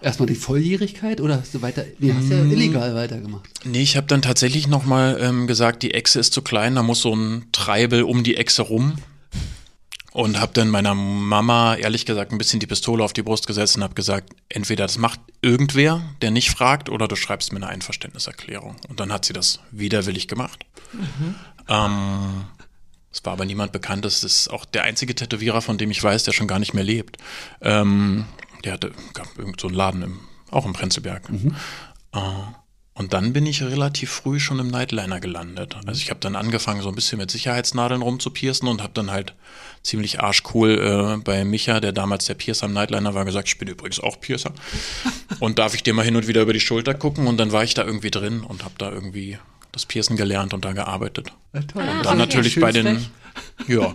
erstmal 0.02 0.26
die 0.26 0.34
Volljährigkeit 0.34 1.20
oder 1.20 1.38
hast 1.40 1.54
du 1.54 1.62
weiter, 1.62 1.84
nee, 1.98 2.12
hast 2.12 2.28
du 2.30 2.34
ja 2.34 2.44
illegal 2.44 2.94
weitergemacht. 2.94 3.48
nee, 3.64 3.82
ich 3.82 3.96
habe 3.96 4.06
dann 4.06 4.20
tatsächlich 4.22 4.66
nochmal 4.66 5.18
ähm, 5.20 5.46
gesagt, 5.46 5.82
die 5.82 5.94
Echse 5.94 6.18
ist 6.20 6.32
zu 6.32 6.42
klein, 6.42 6.74
da 6.74 6.82
muss 6.82 7.00
so 7.02 7.14
ein 7.14 7.46
Treibel 7.52 8.02
um 8.02 8.22
die 8.24 8.36
Echse 8.36 8.62
rum. 8.62 8.94
Und 10.12 10.38
habe 10.38 10.52
dann 10.52 10.68
meiner 10.68 10.94
Mama 10.94 11.74
ehrlich 11.74 12.04
gesagt 12.04 12.32
ein 12.32 12.38
bisschen 12.38 12.60
die 12.60 12.66
Pistole 12.66 13.02
auf 13.02 13.14
die 13.14 13.22
Brust 13.22 13.46
gesetzt 13.46 13.76
und 13.76 13.82
habe 13.82 13.94
gesagt, 13.94 14.34
entweder 14.50 14.84
das 14.84 14.98
macht 14.98 15.20
irgendwer, 15.40 16.02
der 16.20 16.30
nicht 16.30 16.50
fragt, 16.50 16.90
oder 16.90 17.08
du 17.08 17.16
schreibst 17.16 17.52
mir 17.52 17.58
eine 17.58 17.68
Einverständniserklärung. 17.68 18.76
Und 18.88 19.00
dann 19.00 19.10
hat 19.10 19.24
sie 19.24 19.32
das 19.32 19.60
widerwillig 19.70 20.28
gemacht. 20.28 20.66
Ähm, 21.66 22.44
es 23.10 23.24
war 23.24 23.32
aber 23.32 23.46
niemand 23.46 23.72
bekannt. 23.72 24.04
Das 24.04 24.22
ist 24.22 24.48
auch 24.48 24.66
der 24.66 24.84
einzige 24.84 25.14
Tätowierer, 25.14 25.62
von 25.62 25.78
dem 25.78 25.90
ich 25.90 26.02
weiß, 26.02 26.24
der 26.24 26.32
schon 26.32 26.46
gar 26.46 26.58
nicht 26.58 26.74
mehr 26.74 26.84
lebt. 26.84 27.16
Ähm, 27.62 28.26
der 28.64 28.74
hatte 28.74 28.92
gab 29.14 29.38
irgend 29.38 29.60
so 29.60 29.68
einen 29.68 29.76
Laden 29.76 30.02
im, 30.02 30.20
auch 30.50 30.66
im 30.66 30.74
Prenzlberg. 30.74 31.28
Äh, 32.12 32.18
und 32.94 33.02
Und 33.02 33.14
dann 33.14 33.32
bin 33.32 33.46
ich 33.46 33.62
relativ 33.62 34.10
früh 34.12 34.38
schon 34.38 34.60
im 34.60 34.68
Nightliner 34.68 35.18
gelandet. 35.18 35.76
Also 35.86 36.00
ich 36.00 36.10
habe 36.10 36.20
dann 36.20 36.36
angefangen, 36.36 36.82
so 36.82 36.88
ein 36.88 36.94
bisschen 36.94 37.18
mit 37.18 37.32
Sicherheitsnadeln 37.32 38.00
rumzupiercen 38.00 38.68
und 38.68 38.80
habe 38.80 38.92
dann 38.92 39.10
halt 39.10 39.34
ziemlich 39.82 40.20
arschcool 40.20 41.16
äh, 41.18 41.22
bei 41.22 41.44
Micha, 41.44 41.80
der 41.80 41.92
damals 41.92 42.26
der 42.26 42.34
Piercer 42.34 42.66
am 42.66 42.72
Nightliner 42.72 43.14
war, 43.14 43.24
gesagt, 43.24 43.48
ich 43.48 43.58
bin 43.58 43.68
übrigens 43.68 44.00
auch 44.00 44.20
Piercer. 44.20 44.52
und 45.40 45.58
darf 45.58 45.74
ich 45.74 45.82
dir 45.82 45.94
mal 45.94 46.04
hin 46.04 46.16
und 46.16 46.28
wieder 46.28 46.42
über 46.42 46.52
die 46.52 46.60
Schulter 46.60 46.94
gucken? 46.94 47.26
Und 47.26 47.38
dann 47.38 47.52
war 47.52 47.64
ich 47.64 47.74
da 47.74 47.84
irgendwie 47.84 48.10
drin 48.10 48.42
und 48.42 48.64
habe 48.64 48.74
da 48.78 48.90
irgendwie 48.90 49.38
das 49.72 49.86
Piercen 49.86 50.16
gelernt 50.16 50.54
und 50.54 50.64
da 50.64 50.72
gearbeitet. 50.72 51.32
Ja, 51.54 51.60
toll. 51.62 51.82
Und 51.88 52.04
dann 52.06 52.18
natürlich 52.18 52.54
Schön 52.54 52.60
bei 52.62 52.72
den, 52.72 53.06
ja, 53.66 53.94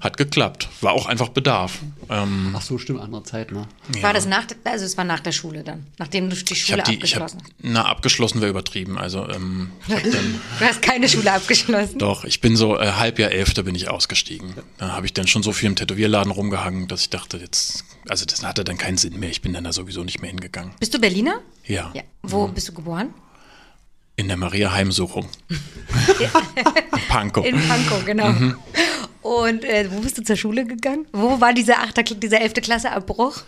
hat 0.00 0.16
geklappt. 0.18 0.68
War 0.82 0.92
auch 0.92 1.06
einfach 1.06 1.28
Bedarf. 1.30 1.78
Ähm, 2.10 2.54
Ach 2.56 2.60
so, 2.60 2.76
stimmt, 2.76 3.00
andere 3.00 3.22
Zeit, 3.22 3.50
ne? 3.52 3.66
War 4.02 4.12
das 4.12 4.26
nach, 4.26 4.44
der- 4.44 4.58
also 4.64 4.84
es 4.84 4.96
war 4.98 5.04
nach 5.04 5.20
der 5.20 5.32
Schule 5.32 5.64
dann, 5.64 5.86
nachdem 5.98 6.28
du 6.28 6.36
die 6.36 6.54
Schule 6.54 6.82
die, 6.82 6.94
abgeschlossen 6.96 7.42
na, 7.62 7.86
abgeschlossen 7.86 8.40
wäre 8.42 8.50
übertrieben. 8.50 8.98
Also, 8.98 9.26
ähm, 9.28 9.70
dann, 9.88 10.00
Du 10.58 10.64
hast 10.66 10.82
keine 10.82 11.08
Schule 11.08 11.32
abgeschlossen. 11.32 11.98
Doch, 11.98 12.24
ich 12.24 12.42
bin 12.42 12.56
so 12.56 12.78
äh, 12.78 12.92
Halbjahr 12.92 13.30
elfter 13.30 13.62
bin 13.62 13.74
ich 13.74 13.88
ausgestiegen. 13.88 14.52
Da 14.76 14.92
habe 14.92 15.06
ich 15.06 15.14
dann 15.14 15.26
schon 15.26 15.42
so 15.42 15.52
viel 15.52 15.68
im 15.70 15.76
Tätowierladen 15.76 16.30
rumgehangen, 16.32 16.86
dass 16.88 17.00
ich 17.02 17.10
dachte, 17.10 17.38
jetzt, 17.38 17.84
also 18.08 18.26
das 18.26 18.44
hatte 18.44 18.64
dann 18.64 18.76
keinen 18.76 18.98
Sinn 18.98 19.18
mehr. 19.18 19.30
Ich 19.30 19.40
bin 19.40 19.54
dann 19.54 19.64
da 19.64 19.72
sowieso 19.72 20.04
nicht 20.04 20.20
mehr 20.20 20.28
hingegangen. 20.30 20.72
Bist 20.78 20.92
du 20.92 20.98
Berliner? 21.00 21.40
Ja, 21.66 21.90
Ja. 21.94 22.02
Wo 22.22 22.46
bist 22.48 22.68
du 22.68 22.72
geboren? 22.74 23.14
In 24.16 24.28
der 24.28 24.36
Maria 24.36 24.72
Heimsuchung. 24.72 25.28
Pankow. 27.08 27.44
In 27.44 27.60
Pankow, 27.60 28.04
genau. 28.04 28.28
Mhm. 28.28 28.56
Und 29.22 29.64
äh, 29.64 29.90
wo 29.90 30.00
bist 30.00 30.18
du 30.18 30.22
zur 30.22 30.36
Schule 30.36 30.66
gegangen? 30.66 31.06
Wo 31.12 31.40
war 31.40 31.52
dieser 31.52 31.78
achte, 31.80 32.02
dieser 32.04 32.40
elfte 32.40 32.60
Klasse 32.60 32.90
Abbruch? 32.92 33.42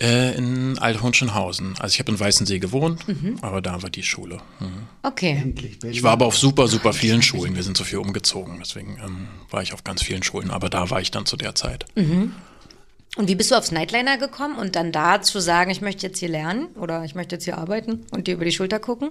Äh, 0.00 0.36
in 0.36 0.78
Althohenschenhausen. 0.78 1.76
Also 1.78 1.94
ich 1.94 2.00
habe 2.00 2.10
in 2.12 2.18
Weißensee 2.20 2.58
gewohnt, 2.58 3.06
Mhm. 3.08 3.38
aber 3.42 3.62
da 3.62 3.82
war 3.82 3.90
die 3.90 4.02
Schule. 4.02 4.40
Mhm. 4.60 4.66
Okay. 5.02 5.54
Ich 5.88 6.02
war 6.02 6.12
aber 6.12 6.26
auf 6.26 6.36
super, 6.36 6.66
super 6.68 6.92
vielen 6.92 7.22
Schulen. 7.22 7.54
Wir 7.54 7.62
sind 7.62 7.76
so 7.76 7.84
viel 7.84 7.98
umgezogen, 7.98 8.58
deswegen 8.60 8.98
ähm, 9.04 9.28
war 9.50 9.62
ich 9.62 9.72
auf 9.72 9.84
ganz 9.84 10.02
vielen 10.02 10.22
Schulen. 10.22 10.50
Aber 10.50 10.68
da 10.68 10.90
war 10.90 11.00
ich 11.00 11.10
dann 11.10 11.26
zu 11.26 11.36
der 11.36 11.54
Zeit. 11.54 11.86
Und 11.96 13.28
wie 13.28 13.36
bist 13.36 13.52
du 13.52 13.54
aufs 13.54 13.70
Nightliner 13.70 14.18
gekommen 14.18 14.56
und 14.58 14.74
dann 14.74 14.90
da 14.90 15.22
zu 15.22 15.38
sagen, 15.40 15.70
ich 15.70 15.80
möchte 15.80 16.04
jetzt 16.06 16.18
hier 16.18 16.28
lernen 16.28 16.66
oder 16.74 17.04
ich 17.04 17.14
möchte 17.14 17.36
jetzt 17.36 17.44
hier 17.44 17.56
arbeiten 17.56 18.04
und 18.10 18.26
dir 18.26 18.34
über 18.34 18.44
die 18.44 18.52
Schulter 18.52 18.80
gucken? 18.80 19.10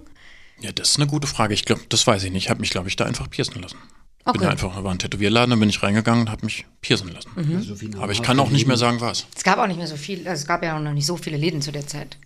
Ja, 0.62 0.72
das 0.72 0.92
ist 0.92 0.98
eine 0.98 1.08
gute 1.08 1.28
Frage. 1.28 1.54
Ich 1.54 1.66
glaube, 1.66 1.82
das 1.90 2.06
weiß 2.08 2.24
ich 2.24 2.32
nicht. 2.32 2.46
Ich 2.46 2.50
habe 2.50 2.60
mich, 2.62 2.70
glaube 2.70 2.88
ich, 2.88 2.96
da 2.96 3.06
einfach 3.06 3.30
piercen 3.30 3.62
lassen. 3.62 3.78
Okay. 4.26 4.38
Bin 4.38 4.48
da 4.48 4.52
einfach, 4.52 4.76
da 4.76 4.84
war 4.84 4.92
ein 4.92 5.00
Tätowierladen, 5.00 5.50
da 5.50 5.56
bin 5.58 5.70
ich 5.70 5.84
reingegangen 5.84 6.22
und 6.22 6.32
habe 6.32 6.46
mich 6.46 6.66
piercen 6.82 7.12
lassen. 7.12 7.30
Mhm. 7.36 7.62
So 7.62 7.82
wie 7.82 7.92
Aber 7.98 8.14
ich 8.14 8.22
kann 8.22 8.40
auch 8.40 8.50
nicht 8.50 8.68
mehr 8.68 8.78
sagen, 8.78 9.02
was. 9.02 9.26
Es 9.36 9.44
gab 9.44 9.58
auch 9.60 9.68
nicht 9.68 9.78
mehr 9.78 9.88
so 9.88 9.98
viel, 9.98 10.26
also 10.28 10.42
es 10.42 10.48
gab 10.48 10.64
ja 10.64 10.78
auch 10.78 10.82
noch 10.82 10.94
nicht 10.94 11.06
so 11.06 11.18
viele 11.18 11.36
Läden 11.36 11.62
zu 11.62 11.74
der 11.74 11.86
Zeit. 11.88 12.18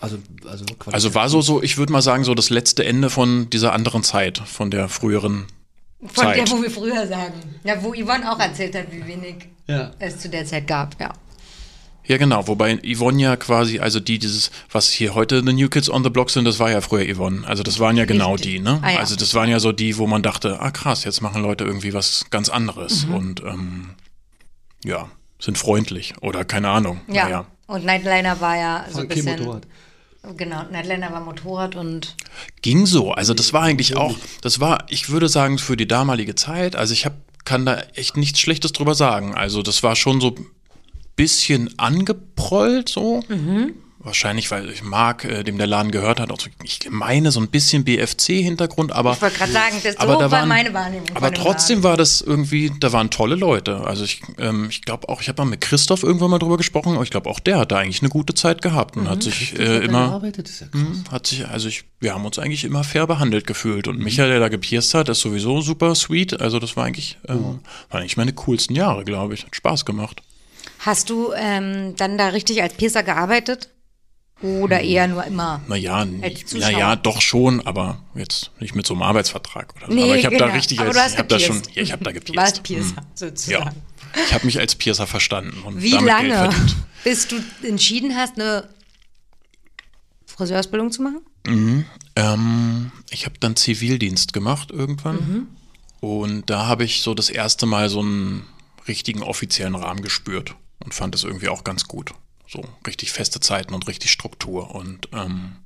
Also, 0.00 0.18
also. 0.46 0.64
Also 0.86 1.14
war 1.14 1.28
so, 1.28 1.42
so, 1.42 1.62
ich 1.62 1.76
würde 1.76 1.92
mal 1.92 2.00
sagen, 2.02 2.24
so 2.24 2.34
das 2.34 2.50
letzte 2.50 2.84
Ende 2.84 3.10
von 3.10 3.50
dieser 3.50 3.72
anderen 3.72 4.04
Zeit, 4.04 4.38
von 4.38 4.70
der 4.70 4.88
früheren 4.88 5.46
Von 6.00 6.24
Zeit. 6.24 6.36
der, 6.38 6.50
wo 6.50 6.62
wir 6.62 6.70
früher 6.70 7.06
sagen. 7.06 7.34
Ja, 7.64 7.82
wo 7.82 7.92
Yvonne 7.92 8.30
auch 8.32 8.38
erzählt 8.38 8.74
hat, 8.74 8.90
wie 8.90 9.04
wenig 9.06 9.48
Ja. 9.66 9.90
es 9.98 10.18
zu 10.20 10.28
der 10.30 10.46
Zeit 10.46 10.66
gab, 10.66 10.98
ja. 11.00 11.12
Ja, 12.08 12.16
genau. 12.16 12.48
Wobei 12.48 12.78
Yvonne 12.82 13.22
ja 13.22 13.36
quasi, 13.36 13.78
also 13.80 14.00
die, 14.00 14.18
dieses, 14.18 14.50
was 14.72 14.88
hier 14.90 15.14
heute 15.14 15.42
The 15.46 15.52
New 15.52 15.68
Kids 15.68 15.88
on 15.90 16.02
the 16.02 16.10
Block 16.10 16.30
sind, 16.30 16.46
das 16.46 16.58
war 16.58 16.70
ja 16.70 16.80
früher 16.80 17.04
Yvonne. 17.14 17.46
Also 17.46 17.62
das 17.62 17.78
waren 17.78 17.96
ja 17.96 18.06
genau 18.06 18.32
Richtig. 18.32 18.52
die, 18.54 18.58
ne? 18.60 18.80
Ah, 18.82 18.92
ja. 18.92 18.98
Also 18.98 19.14
das 19.14 19.34
waren 19.34 19.48
ja 19.50 19.60
so 19.60 19.72
die, 19.72 19.98
wo 19.98 20.06
man 20.06 20.22
dachte, 20.22 20.58
ah 20.60 20.70
krass, 20.70 21.04
jetzt 21.04 21.20
machen 21.20 21.42
Leute 21.42 21.64
irgendwie 21.64 21.92
was 21.92 22.24
ganz 22.30 22.48
anderes 22.48 23.06
Mhm. 23.06 23.14
und 23.14 23.40
ähm, 23.42 23.90
ja, 24.84 25.08
sind 25.38 25.58
freundlich 25.58 26.14
oder 26.22 26.44
keine 26.44 26.70
Ahnung. 26.70 27.00
Ja. 27.08 27.24
Naja. 27.24 27.46
Und 27.66 27.84
Nightliner 27.84 28.40
war 28.40 28.56
ja 28.56 28.86
so 28.90 29.00
ein 29.00 29.08
bisschen. 29.08 29.38
Motorrad. 29.38 29.66
Genau, 30.36 30.62
Nightliner 30.72 31.12
war 31.12 31.20
Motorrad 31.20 31.76
und 31.76 32.16
Ging 32.62 32.86
so. 32.86 33.12
Also 33.12 33.34
das 33.34 33.52
war 33.52 33.62
eigentlich 33.62 33.96
auch, 33.96 34.16
das 34.40 34.60
war, 34.60 34.84
ich 34.88 35.10
würde 35.10 35.28
sagen, 35.28 35.58
für 35.58 35.76
die 35.76 35.86
damalige 35.86 36.34
Zeit, 36.34 36.74
also 36.74 36.92
ich 36.92 37.04
hab, 37.06 37.12
kann 37.44 37.64
da 37.66 37.80
echt 37.94 38.16
nichts 38.16 38.40
Schlechtes 38.40 38.72
drüber 38.72 38.94
sagen. 38.94 39.34
Also 39.34 39.62
das 39.62 39.82
war 39.82 39.94
schon 39.94 40.20
so 40.20 40.34
bisschen 41.18 41.78
angeprollt 41.78 42.88
so. 42.88 43.22
Wahrscheinlich, 44.00 44.48
weil 44.52 44.70
ich 44.70 44.84
mag, 44.84 45.24
äh, 45.24 45.42
dem 45.42 45.58
der 45.58 45.66
Laden 45.66 45.90
gehört 45.90 46.20
hat, 46.20 46.30
auch 46.30 46.40
so, 46.40 46.48
ich 46.62 46.88
meine 46.88 47.32
so 47.32 47.40
ein 47.40 47.48
bisschen 47.48 47.82
BFC-Hintergrund, 47.82 48.92
aber. 48.92 49.12
ich 49.14 49.20
wollte 49.20 49.36
gerade 49.36 49.52
sagen, 49.52 49.76
das 49.82 49.94
so 49.94 49.98
aber 49.98 50.12
da 50.14 50.20
war 50.20 50.30
waren, 50.30 50.48
meine 50.48 50.72
Wahrnehmung. 50.72 51.08
Aber 51.14 51.34
trotzdem 51.34 51.78
Laden. 51.78 51.90
war 51.90 51.96
das 51.96 52.20
irgendwie, 52.20 52.70
da 52.78 52.92
waren 52.92 53.10
tolle 53.10 53.34
Leute. 53.34 53.80
Also 53.80 54.04
ich, 54.04 54.22
ähm, 54.38 54.68
ich 54.70 54.82
glaube 54.82 55.08
auch, 55.08 55.20
ich 55.20 55.28
habe 55.28 55.42
mal 55.42 55.50
mit 55.50 55.62
Christoph 55.62 56.04
irgendwann 56.04 56.30
mal 56.30 56.38
drüber 56.38 56.56
gesprochen, 56.56 56.94
aber 56.94 57.02
ich 57.02 57.10
glaube 57.10 57.28
auch 57.28 57.40
der 57.40 57.58
hat 57.58 57.72
da 57.72 57.78
eigentlich 57.78 58.00
eine 58.00 58.08
gute 58.08 58.34
Zeit 58.34 58.62
gehabt 58.62 58.96
und 58.96 59.10
hat 59.10 59.24
sich 59.24 59.58
äh, 59.58 59.84
immer. 59.84 60.22
Ja 60.22 60.30
krass. 60.30 60.64
Mhm, 60.72 61.04
Hat 61.10 61.26
sich, 61.26 61.46
also 61.48 61.66
ich, 61.66 61.84
wir 61.98 62.14
haben 62.14 62.24
uns 62.24 62.38
eigentlich 62.38 62.64
immer 62.64 62.84
fair 62.84 63.08
behandelt 63.08 63.48
gefühlt. 63.48 63.88
Und 63.88 63.98
Michael, 63.98 64.30
der 64.30 64.40
da 64.40 64.48
gepierst 64.48 64.94
hat, 64.94 65.08
ist 65.08 65.20
sowieso 65.20 65.60
super 65.60 65.96
sweet. 65.96 66.40
Also 66.40 66.60
das 66.60 66.76
war 66.76 66.84
eigentlich, 66.84 67.18
ähm, 67.26 67.60
waren 67.90 68.00
eigentlich 68.00 68.16
meine 68.16 68.32
coolsten 68.32 68.76
Jahre, 68.76 69.04
glaube 69.04 69.34
ich. 69.34 69.44
Hat 69.44 69.56
Spaß 69.56 69.84
gemacht. 69.84 70.22
Hast 70.78 71.10
du 71.10 71.32
ähm, 71.34 71.94
dann 71.96 72.18
da 72.18 72.28
richtig 72.28 72.62
als 72.62 72.74
Piercer 72.74 73.02
gearbeitet? 73.02 73.70
Oder 74.40 74.80
eher 74.82 75.08
nur 75.08 75.24
immer? 75.24 75.60
Naja, 75.66 76.04
naja, 76.04 76.94
doch 76.94 77.20
schon, 77.20 77.60
aber 77.66 78.00
jetzt 78.14 78.52
nicht 78.60 78.76
mit 78.76 78.86
so 78.86 78.94
einem 78.94 79.02
Arbeitsvertrag 79.02 79.74
oder 79.76 79.86
so. 79.88 79.92
Nee, 79.92 80.04
aber 80.04 80.16
ich 80.16 80.24
habe 80.26 80.36
da 80.36 80.44
genau. 80.44 80.56
richtig 80.56 80.78
Aber 80.78 80.88
als, 80.90 80.96
du 80.96 81.02
ich 81.12 81.18
habe 81.18 81.28
da 81.28 81.38
schon, 81.40 81.62
ja, 81.74 81.82
ich 81.82 81.90
habe 81.90 82.04
da 82.04 82.10
Du 82.12 82.20
gepierst. 82.20 82.36
warst 82.36 82.62
Piercer, 82.62 83.00
Mhm. 83.00 83.06
sozusagen. 83.16 83.64
Ja. 83.64 83.72
Ich 84.26 84.32
habe 84.32 84.46
mich 84.46 84.58
als 84.60 84.76
Piercer 84.76 85.08
verstanden 85.08 85.60
und 85.64 85.82
Wie 85.82 85.90
damit 85.90 86.06
Geld 86.06 86.28
lange, 86.30 86.52
verdient. 86.52 86.76
bis 87.02 87.26
du 87.26 87.36
entschieden 87.64 88.14
hast, 88.14 88.36
eine 88.38 88.68
Friseurausbildung 90.26 90.92
zu 90.92 91.02
machen? 91.02 91.86
Ähm, 92.14 92.92
ich 93.10 93.24
habe 93.26 93.36
dann 93.40 93.56
Zivildienst 93.56 94.32
gemacht 94.32 94.70
irgendwann. 94.70 95.16
Mhm. 95.16 95.46
Und 96.00 96.48
da 96.48 96.66
habe 96.66 96.84
ich 96.84 97.02
so 97.02 97.14
das 97.14 97.28
erste 97.28 97.66
Mal 97.66 97.88
so 97.88 98.00
einen 98.00 98.44
richtigen 98.86 99.22
offiziellen 99.22 99.74
Rahmen 99.74 100.00
gespürt 100.02 100.54
und 100.84 100.94
fand 100.94 101.14
es 101.14 101.24
irgendwie 101.24 101.48
auch 101.48 101.64
ganz 101.64 101.88
gut. 101.88 102.12
So 102.46 102.64
richtig 102.86 103.12
feste 103.12 103.40
Zeiten 103.40 103.74
und 103.74 103.88
richtig 103.88 104.10
Struktur. 104.10 104.74
Und 104.74 105.08
ähm, 105.12 105.56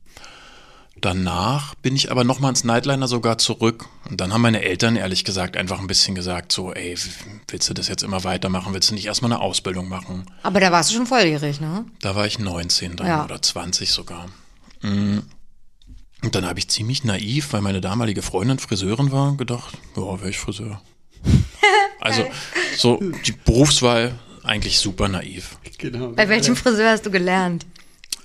danach 1.01 1.75
bin 1.77 1.95
ich 1.95 2.11
aber 2.11 2.25
nochmal 2.25 2.51
ins 2.51 2.65
Nightliner 2.65 3.07
sogar 3.07 3.39
zurück. 3.39 3.87
Und 4.11 4.21
dann 4.21 4.33
haben 4.33 4.43
meine 4.43 4.63
Eltern 4.63 4.97
ehrlich 4.97 5.25
gesagt 5.25 5.57
einfach 5.57 5.79
ein 5.79 5.87
bisschen 5.87 6.15
gesagt, 6.15 6.51
so, 6.51 6.73
ey, 6.73 6.97
willst 7.49 7.69
du 7.71 7.75
das 7.75 7.89
jetzt 7.89 8.03
immer 8.03 8.25
weitermachen? 8.25 8.75
Willst 8.75 8.91
du 8.91 8.95
nicht 8.95 9.07
erstmal 9.07 9.33
eine 9.33 9.41
Ausbildung 9.41 9.89
machen? 9.89 10.27
Aber 10.43 10.59
da 10.61 10.73
warst 10.73 10.91
du 10.91 10.97
schon 10.97 11.07
volljährig, 11.07 11.61
ne? 11.61 11.85
Da 12.01 12.17
war 12.17 12.27
ich 12.27 12.39
19 12.39 12.97
dann 12.97 13.07
Ja. 13.07 13.25
oder 13.25 13.41
20 13.41 13.91
sogar. 13.91 14.27
Mm. 14.81 15.19
Und 16.25 16.35
dann 16.37 16.47
habe 16.47 16.59
ich 16.61 16.69
ziemlich 16.69 17.03
naiv, 17.05 17.53
weil 17.53 17.63
meine 17.63 17.81
damalige 17.81 18.23
Freundin 18.23 18.61
Friseurin 18.61 19.11
war, 19.11 19.37
gedacht, 19.37 19.77
ja, 19.97 20.03
wäre 20.21 20.31
ich 20.31 20.39
Friseur. 20.39 20.81
also 22.01 22.25
so 22.77 23.01
die 23.27 23.33
Berufswahl 23.33 24.19
eigentlich 24.43 24.79
super 24.79 25.09
naiv. 25.09 25.57
Genau. 25.79 26.09
Bei 26.09 26.29
welchem 26.29 26.57
Friseur 26.57 26.91
hast 26.91 27.07
du 27.07 27.11
gelernt? 27.11 27.67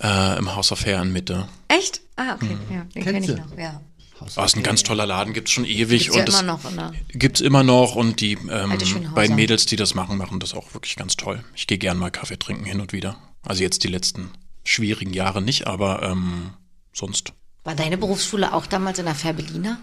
Äh, 0.01 0.37
Im 0.37 0.55
Haus 0.55 0.71
auf 0.71 0.79
Fair 0.79 1.01
in 1.01 1.11
Mitte. 1.11 1.47
Echt? 1.67 2.01
Ah, 2.15 2.35
okay. 2.35 2.57
Ja, 2.71 2.85
den 2.95 3.03
kenne 3.03 3.19
ich 3.19 3.27
noch, 3.27 3.57
ja. 3.57 3.81
Oh, 4.19 4.43
ist 4.43 4.55
ein 4.55 4.63
ganz 4.63 4.81
toller 4.81 5.05
Laden, 5.05 5.33
gibt's 5.33 5.51
schon 5.51 5.65
ewig. 5.65 6.09
Gibt's 6.09 6.15
ja 6.15 6.21
und 6.21 6.29
immer 6.29 6.41
noch, 6.41 6.71
ne? 6.71 6.93
gibt's 7.09 7.39
immer 7.39 7.63
noch 7.63 7.95
und 7.95 8.19
die 8.19 8.33
ähm, 8.33 8.73
beiden 9.13 9.35
Mädels, 9.35 9.67
die 9.67 9.75
das 9.75 9.93
machen, 9.93 10.17
machen 10.17 10.39
das 10.39 10.55
auch 10.55 10.73
wirklich 10.73 10.95
ganz 10.95 11.17
toll. 11.17 11.43
Ich 11.55 11.67
gehe 11.67 11.77
gern 11.77 11.97
mal 11.97 12.09
Kaffee 12.09 12.37
trinken 12.39 12.65
hin 12.65 12.81
und 12.81 12.93
wieder. 12.93 13.17
Also 13.43 13.61
jetzt 13.61 13.83
die 13.83 13.89
letzten 13.89 14.31
schwierigen 14.63 15.13
Jahre 15.13 15.41
nicht, 15.41 15.67
aber 15.67 16.01
ähm, 16.01 16.49
sonst 16.93 17.33
War 17.63 17.75
deine 17.75 17.97
Berufsschule 17.97 18.53
auch 18.53 18.65
damals 18.65 18.97
in 18.97 19.05
der 19.05 19.15
Färbelina? 19.15 19.77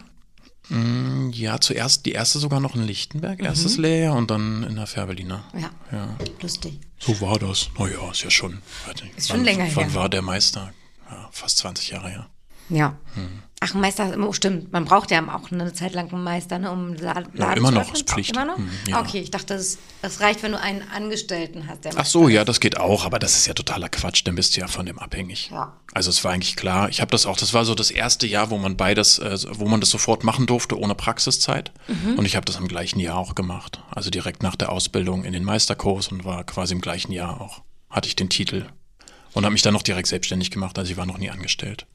Ja, 1.32 1.60
zuerst 1.60 2.06
die 2.06 2.12
erste 2.12 2.38
sogar 2.38 2.58
noch 2.60 2.74
in 2.74 2.82
Lichtenberg, 2.84 3.38
Mhm. 3.40 3.44
erstes 3.44 3.76
Lehrjahr 3.76 4.16
und 4.16 4.30
dann 4.30 4.62
in 4.64 4.76
der 4.76 4.86
Färbeliner. 4.86 5.44
Ja. 5.52 5.70
Ja. 5.92 6.16
Lustig. 6.40 6.80
So 6.98 7.20
war 7.20 7.38
das. 7.38 7.68
Naja, 7.78 8.10
ist 8.10 8.22
ja 8.22 8.30
schon. 8.30 8.62
Ist 9.16 9.28
schon 9.28 9.38
wann, 9.38 9.44
länger 9.44 9.66
Wann 9.76 9.84
her. 9.90 9.94
war 9.94 10.08
der 10.08 10.22
Meister? 10.22 10.72
Ja, 11.10 11.28
fast 11.32 11.58
20 11.58 11.90
Jahre 11.90 12.08
her. 12.08 12.26
Ja. 12.70 12.96
Hm. 13.14 13.42
Ach, 13.66 13.74
ein 13.74 13.80
Meister, 13.80 14.14
oh, 14.18 14.32
stimmt. 14.34 14.72
Man 14.72 14.84
braucht 14.84 15.10
ja 15.10 15.22
auch 15.34 15.50
eine 15.50 15.72
Zeit 15.72 15.94
lang 15.94 16.12
einen 16.12 16.22
Meister, 16.22 16.58
ne, 16.58 16.70
um 16.70 16.94
La 16.96 17.14
Laden 17.14 17.30
Ja, 17.34 17.52
immer 17.54 17.68
zu 17.68 17.74
noch, 17.74 17.94
ist 17.94 18.06
Pflicht. 18.06 18.32
Immer 18.32 18.44
noch? 18.44 18.58
Mhm, 18.58 18.70
ja. 18.88 19.00
Okay, 19.00 19.20
ich 19.20 19.30
dachte, 19.30 19.54
es, 19.54 19.78
es 20.02 20.20
reicht, 20.20 20.42
wenn 20.42 20.52
du 20.52 20.60
einen 20.60 20.82
Angestellten 20.90 21.66
hast. 21.66 21.86
Der 21.86 21.92
Ach 21.96 22.04
so, 22.04 22.28
ja, 22.28 22.44
das 22.44 22.60
geht 22.60 22.78
auch, 22.78 23.06
aber 23.06 23.18
das 23.18 23.36
ist 23.36 23.46
ja 23.46 23.54
totaler 23.54 23.88
Quatsch, 23.88 24.20
dann 24.26 24.34
bist 24.34 24.54
du 24.54 24.60
ja 24.60 24.68
von 24.68 24.84
dem 24.84 24.98
abhängig. 24.98 25.48
Ja. 25.50 25.78
Also 25.94 26.10
es 26.10 26.22
war 26.24 26.32
eigentlich 26.32 26.56
klar, 26.56 26.90
ich 26.90 27.00
habe 27.00 27.10
das 27.10 27.24
auch, 27.24 27.38
das 27.38 27.54
war 27.54 27.64
so 27.64 27.74
das 27.74 27.90
erste 27.90 28.26
Jahr, 28.26 28.50
wo 28.50 28.58
man 28.58 28.76
beides, 28.76 29.18
äh, 29.18 29.38
wo 29.52 29.66
man 29.66 29.80
das 29.80 29.88
sofort 29.88 30.24
machen 30.24 30.46
durfte, 30.46 30.78
ohne 30.78 30.94
Praxiszeit. 30.94 31.72
Mhm. 31.88 32.18
Und 32.18 32.26
ich 32.26 32.36
habe 32.36 32.44
das 32.44 32.56
im 32.56 32.68
gleichen 32.68 33.00
Jahr 33.00 33.16
auch 33.16 33.34
gemacht. 33.34 33.82
Also 33.90 34.10
direkt 34.10 34.42
nach 34.42 34.56
der 34.56 34.72
Ausbildung 34.72 35.24
in 35.24 35.32
den 35.32 35.44
Meisterkurs 35.44 36.08
und 36.08 36.26
war 36.26 36.44
quasi 36.44 36.74
im 36.74 36.82
gleichen 36.82 37.12
Jahr 37.12 37.40
auch, 37.40 37.62
hatte 37.88 38.08
ich 38.08 38.16
den 38.16 38.28
Titel. 38.28 38.66
Und 39.32 39.44
habe 39.44 39.54
mich 39.54 39.62
dann 39.62 39.72
noch 39.72 39.82
direkt 39.82 40.08
selbstständig 40.08 40.50
gemacht, 40.50 40.78
also 40.78 40.92
ich 40.92 40.98
war 40.98 41.06
noch 41.06 41.18
nie 41.18 41.30
angestellt. 41.30 41.86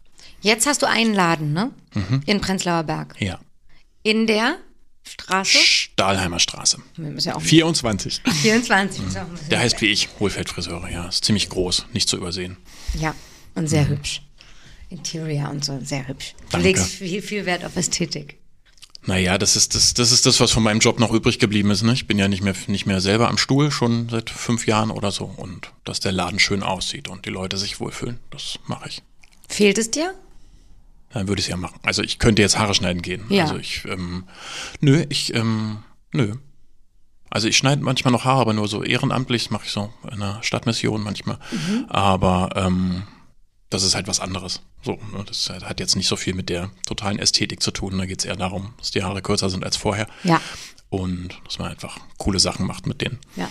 Jetzt 0.42 0.66
hast 0.68 0.82
du 0.82 0.88
einen 0.88 1.14
Laden, 1.14 1.54
ne? 1.54 1.72
Mhm. 1.94 2.22
In 2.26 2.42
Prenzlauer 2.42 2.84
Berg. 2.84 3.16
Ja. 3.20 3.40
In 4.04 4.28
der 4.28 4.58
Straße? 5.04 5.58
Stahlheimer 5.58 6.40
Straße. 6.40 6.78
Wir 6.96 7.10
müssen 7.10 7.30
ja 7.30 7.36
auch 7.36 7.42
24. 7.42 8.22
24. 8.42 9.06
ist 9.08 9.18
auch 9.18 9.22
ein 9.22 9.32
bisschen- 9.32 9.50
Der 9.50 9.60
heißt 9.60 9.82
wie 9.82 9.88
ich, 9.88 10.10
Hohlfeldfriseure, 10.20 10.92
ja. 10.92 11.08
Ist 11.08 11.26
ziemlich 11.26 11.50
groß, 11.50 11.88
nicht 11.94 12.08
zu 12.08 12.18
übersehen. 12.18 12.58
Ja, 13.00 13.16
und 13.56 13.68
sehr 13.68 13.88
hübsch. 13.88 14.22
Interior 14.90 15.50
und 15.50 15.64
so, 15.66 15.80
sehr 15.84 16.08
hübsch. 16.08 16.34
Du 16.38 16.46
Danke. 16.52 16.68
legst 16.68 16.86
viel, 16.94 17.22
viel 17.22 17.46
Wert 17.46 17.64
auf 17.66 17.76
Ästhetik. 17.76 18.38
Naja, 19.06 19.38
das 19.38 19.56
ist 19.56 19.76
das, 19.76 19.94
das 19.94 20.12
ist 20.12 20.26
das, 20.26 20.40
was 20.40 20.52
von 20.52 20.62
meinem 20.64 20.80
Job 20.80 21.00
noch 21.00 21.12
übrig 21.12 21.40
geblieben 21.40 21.72
ist. 21.72 21.84
Ne? 21.84 21.94
Ich 21.94 22.06
bin 22.08 22.20
ja 22.20 22.28
nicht 22.28 22.44
mehr, 22.44 22.54
nicht 22.68 22.86
mehr 22.86 23.00
selber 23.02 23.30
am 23.30 23.38
Stuhl, 23.38 23.72
schon 23.72 24.10
seit 24.10 24.30
fünf 24.30 24.68
Jahren 24.68 24.92
oder 24.92 25.12
so. 25.12 25.26
Und 25.26 25.72
dass 25.86 26.00
der 26.00 26.12
Laden 26.12 26.38
schön 26.40 26.64
aussieht 26.64 27.08
und 27.08 27.26
die 27.26 27.30
Leute 27.30 27.58
sich 27.58 27.80
wohlfühlen, 27.80 28.20
das 28.30 28.60
mache 28.68 28.90
ich. 28.90 29.02
Fehlt 29.48 29.78
es 29.78 29.90
dir? 29.90 30.14
Dann 31.12 31.28
würde 31.28 31.40
ich 31.40 31.46
es 31.46 31.50
ja 31.50 31.58
machen. 31.58 31.80
Also 31.84 32.04
ich 32.04 32.20
könnte 32.20 32.42
jetzt 32.42 32.58
Haare 32.58 32.76
schneiden 32.76 33.02
gehen. 33.02 33.26
Ja. 33.30 33.44
Also 33.44 33.58
ich, 33.58 33.86
ähm, 33.86 34.26
nö, 34.80 35.06
ich, 35.10 35.34
ähm, 35.34 35.80
nö. 36.12 36.36
Also 37.32 37.48
ich 37.48 37.58
schneide 37.58 37.84
manchmal 37.84 38.12
noch 38.12 38.26
Haare, 38.26 38.42
aber 38.42 38.54
nur 38.54 38.68
so 38.68 38.84
ehrenamtlich, 38.84 39.46
das 39.46 39.52
mache 39.52 39.66
ich 39.66 39.72
so 39.72 39.94
in 40.04 40.22
einer 40.22 40.42
Stadtmission 40.44 41.04
manchmal. 41.04 41.38
Aber 41.88 42.50
ähm, 42.56 43.04
das 43.70 43.84
ist 43.84 43.96
halt 43.96 44.08
was 44.08 44.20
anderes. 44.20 44.62
So, 44.82 44.94
ne? 44.94 45.24
das 45.26 45.50
hat 45.50 45.80
jetzt 45.80 45.96
nicht 45.96 46.08
so 46.08 46.16
viel 46.16 46.34
mit 46.34 46.50
der 46.50 46.72
totalen 46.86 47.20
Ästhetik 47.20 47.62
zu 47.62 47.72
tun. 47.72 47.98
Da 47.98 48.06
geht 48.06 48.20
es 48.20 48.26
eher 48.26 48.36
darum, 48.36 48.74
dass 48.78 48.92
die 48.92 49.04
Haare 49.04 49.22
kürzer 49.22 49.50
sind 49.50 49.64
als 49.64 49.78
vorher. 49.78 50.08
Ja. 50.24 50.42
Und 50.90 51.40
dass 51.46 51.60
man 51.60 51.70
einfach 51.70 52.00
coole 52.18 52.40
Sachen 52.40 52.66
macht 52.66 52.88
mit 52.88 53.02
denen. 53.02 53.20
Ja. 53.36 53.48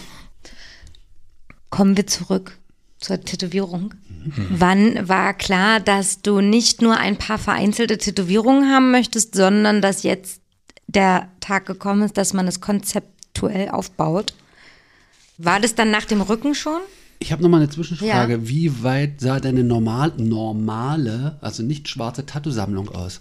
Kommen 1.70 1.96
wir 1.96 2.06
zurück 2.06 2.57
zur 3.00 3.20
Tätowierung. 3.20 3.94
Wann 4.50 5.08
war 5.08 5.32
klar, 5.34 5.80
dass 5.80 6.20
du 6.22 6.40
nicht 6.40 6.82
nur 6.82 6.96
ein 6.96 7.16
paar 7.16 7.38
vereinzelte 7.38 7.96
Tätowierungen 7.98 8.70
haben 8.70 8.90
möchtest, 8.90 9.34
sondern 9.34 9.80
dass 9.80 10.02
jetzt 10.02 10.40
der 10.86 11.28
Tag 11.40 11.66
gekommen 11.66 12.02
ist, 12.02 12.16
dass 12.16 12.32
man 12.32 12.48
es 12.48 12.60
konzeptuell 12.60 13.68
aufbaut? 13.70 14.34
War 15.38 15.60
das 15.60 15.74
dann 15.76 15.90
nach 15.90 16.04
dem 16.04 16.20
Rücken 16.20 16.54
schon? 16.54 16.80
Ich 17.20 17.32
habe 17.32 17.42
nochmal 17.42 17.60
eine 17.60 17.70
Zwischenfrage. 17.70 18.34
Ja. 18.34 18.48
Wie 18.48 18.82
weit 18.82 19.20
sah 19.20 19.38
deine 19.40 19.62
normal, 19.64 20.12
normale, 20.16 21.36
also 21.40 21.62
nicht 21.62 21.88
schwarze 21.88 22.26
Tattoo-Sammlung 22.26 22.88
aus? 22.90 23.20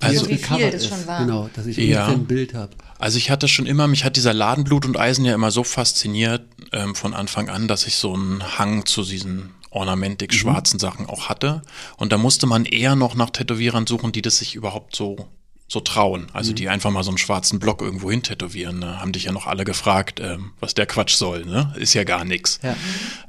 Also- 0.00 0.26
jetzt 0.26 0.30
Wie 0.30 0.56
viel 0.56 0.70
das 0.70 0.82
ist. 0.82 0.88
schon 0.88 1.06
war. 1.06 1.24
Genau, 1.24 1.48
dass 1.54 1.66
ich 1.66 1.76
Ja. 1.76 2.08
ein 2.08 2.24
Bild 2.26 2.54
habe. 2.54 2.72
Also 3.02 3.18
ich 3.18 3.30
hatte 3.30 3.48
schon 3.48 3.66
immer, 3.66 3.88
mich 3.88 4.04
hat 4.04 4.14
dieser 4.14 4.32
Laden 4.32 4.62
Blut 4.62 4.86
und 4.86 4.96
Eisen 4.96 5.24
ja 5.24 5.34
immer 5.34 5.50
so 5.50 5.64
fasziniert 5.64 6.44
ähm, 6.70 6.94
von 6.94 7.14
Anfang 7.14 7.48
an, 7.48 7.66
dass 7.66 7.88
ich 7.88 7.96
so 7.96 8.14
einen 8.14 8.58
Hang 8.60 8.86
zu 8.86 9.02
diesen 9.02 9.50
ornamentik 9.70 10.32
schwarzen 10.32 10.78
Sachen 10.78 11.06
auch 11.06 11.28
hatte. 11.28 11.62
Und 11.96 12.12
da 12.12 12.16
musste 12.16 12.46
man 12.46 12.64
eher 12.64 12.94
noch 12.94 13.16
nach 13.16 13.30
Tätowierern 13.30 13.88
suchen, 13.88 14.12
die 14.12 14.22
das 14.22 14.38
sich 14.38 14.54
überhaupt 14.54 14.94
so 14.94 15.28
so 15.66 15.80
trauen. 15.80 16.28
Also 16.32 16.52
die 16.52 16.68
einfach 16.68 16.92
mal 16.92 17.02
so 17.02 17.10
einen 17.10 17.18
schwarzen 17.18 17.58
Block 17.58 17.82
irgendwo 17.82 18.08
hin 18.08 18.22
tätowieren. 18.22 18.78
Ne? 18.78 19.00
Haben 19.00 19.10
dich 19.10 19.24
ja 19.24 19.32
noch 19.32 19.48
alle 19.48 19.64
gefragt, 19.64 20.20
ähm, 20.20 20.52
was 20.60 20.74
der 20.74 20.86
Quatsch 20.86 21.16
soll. 21.16 21.44
Ne? 21.44 21.74
Ist 21.76 21.94
ja 21.94 22.04
gar 22.04 22.24
nichts. 22.24 22.60
Ja. 22.62 22.76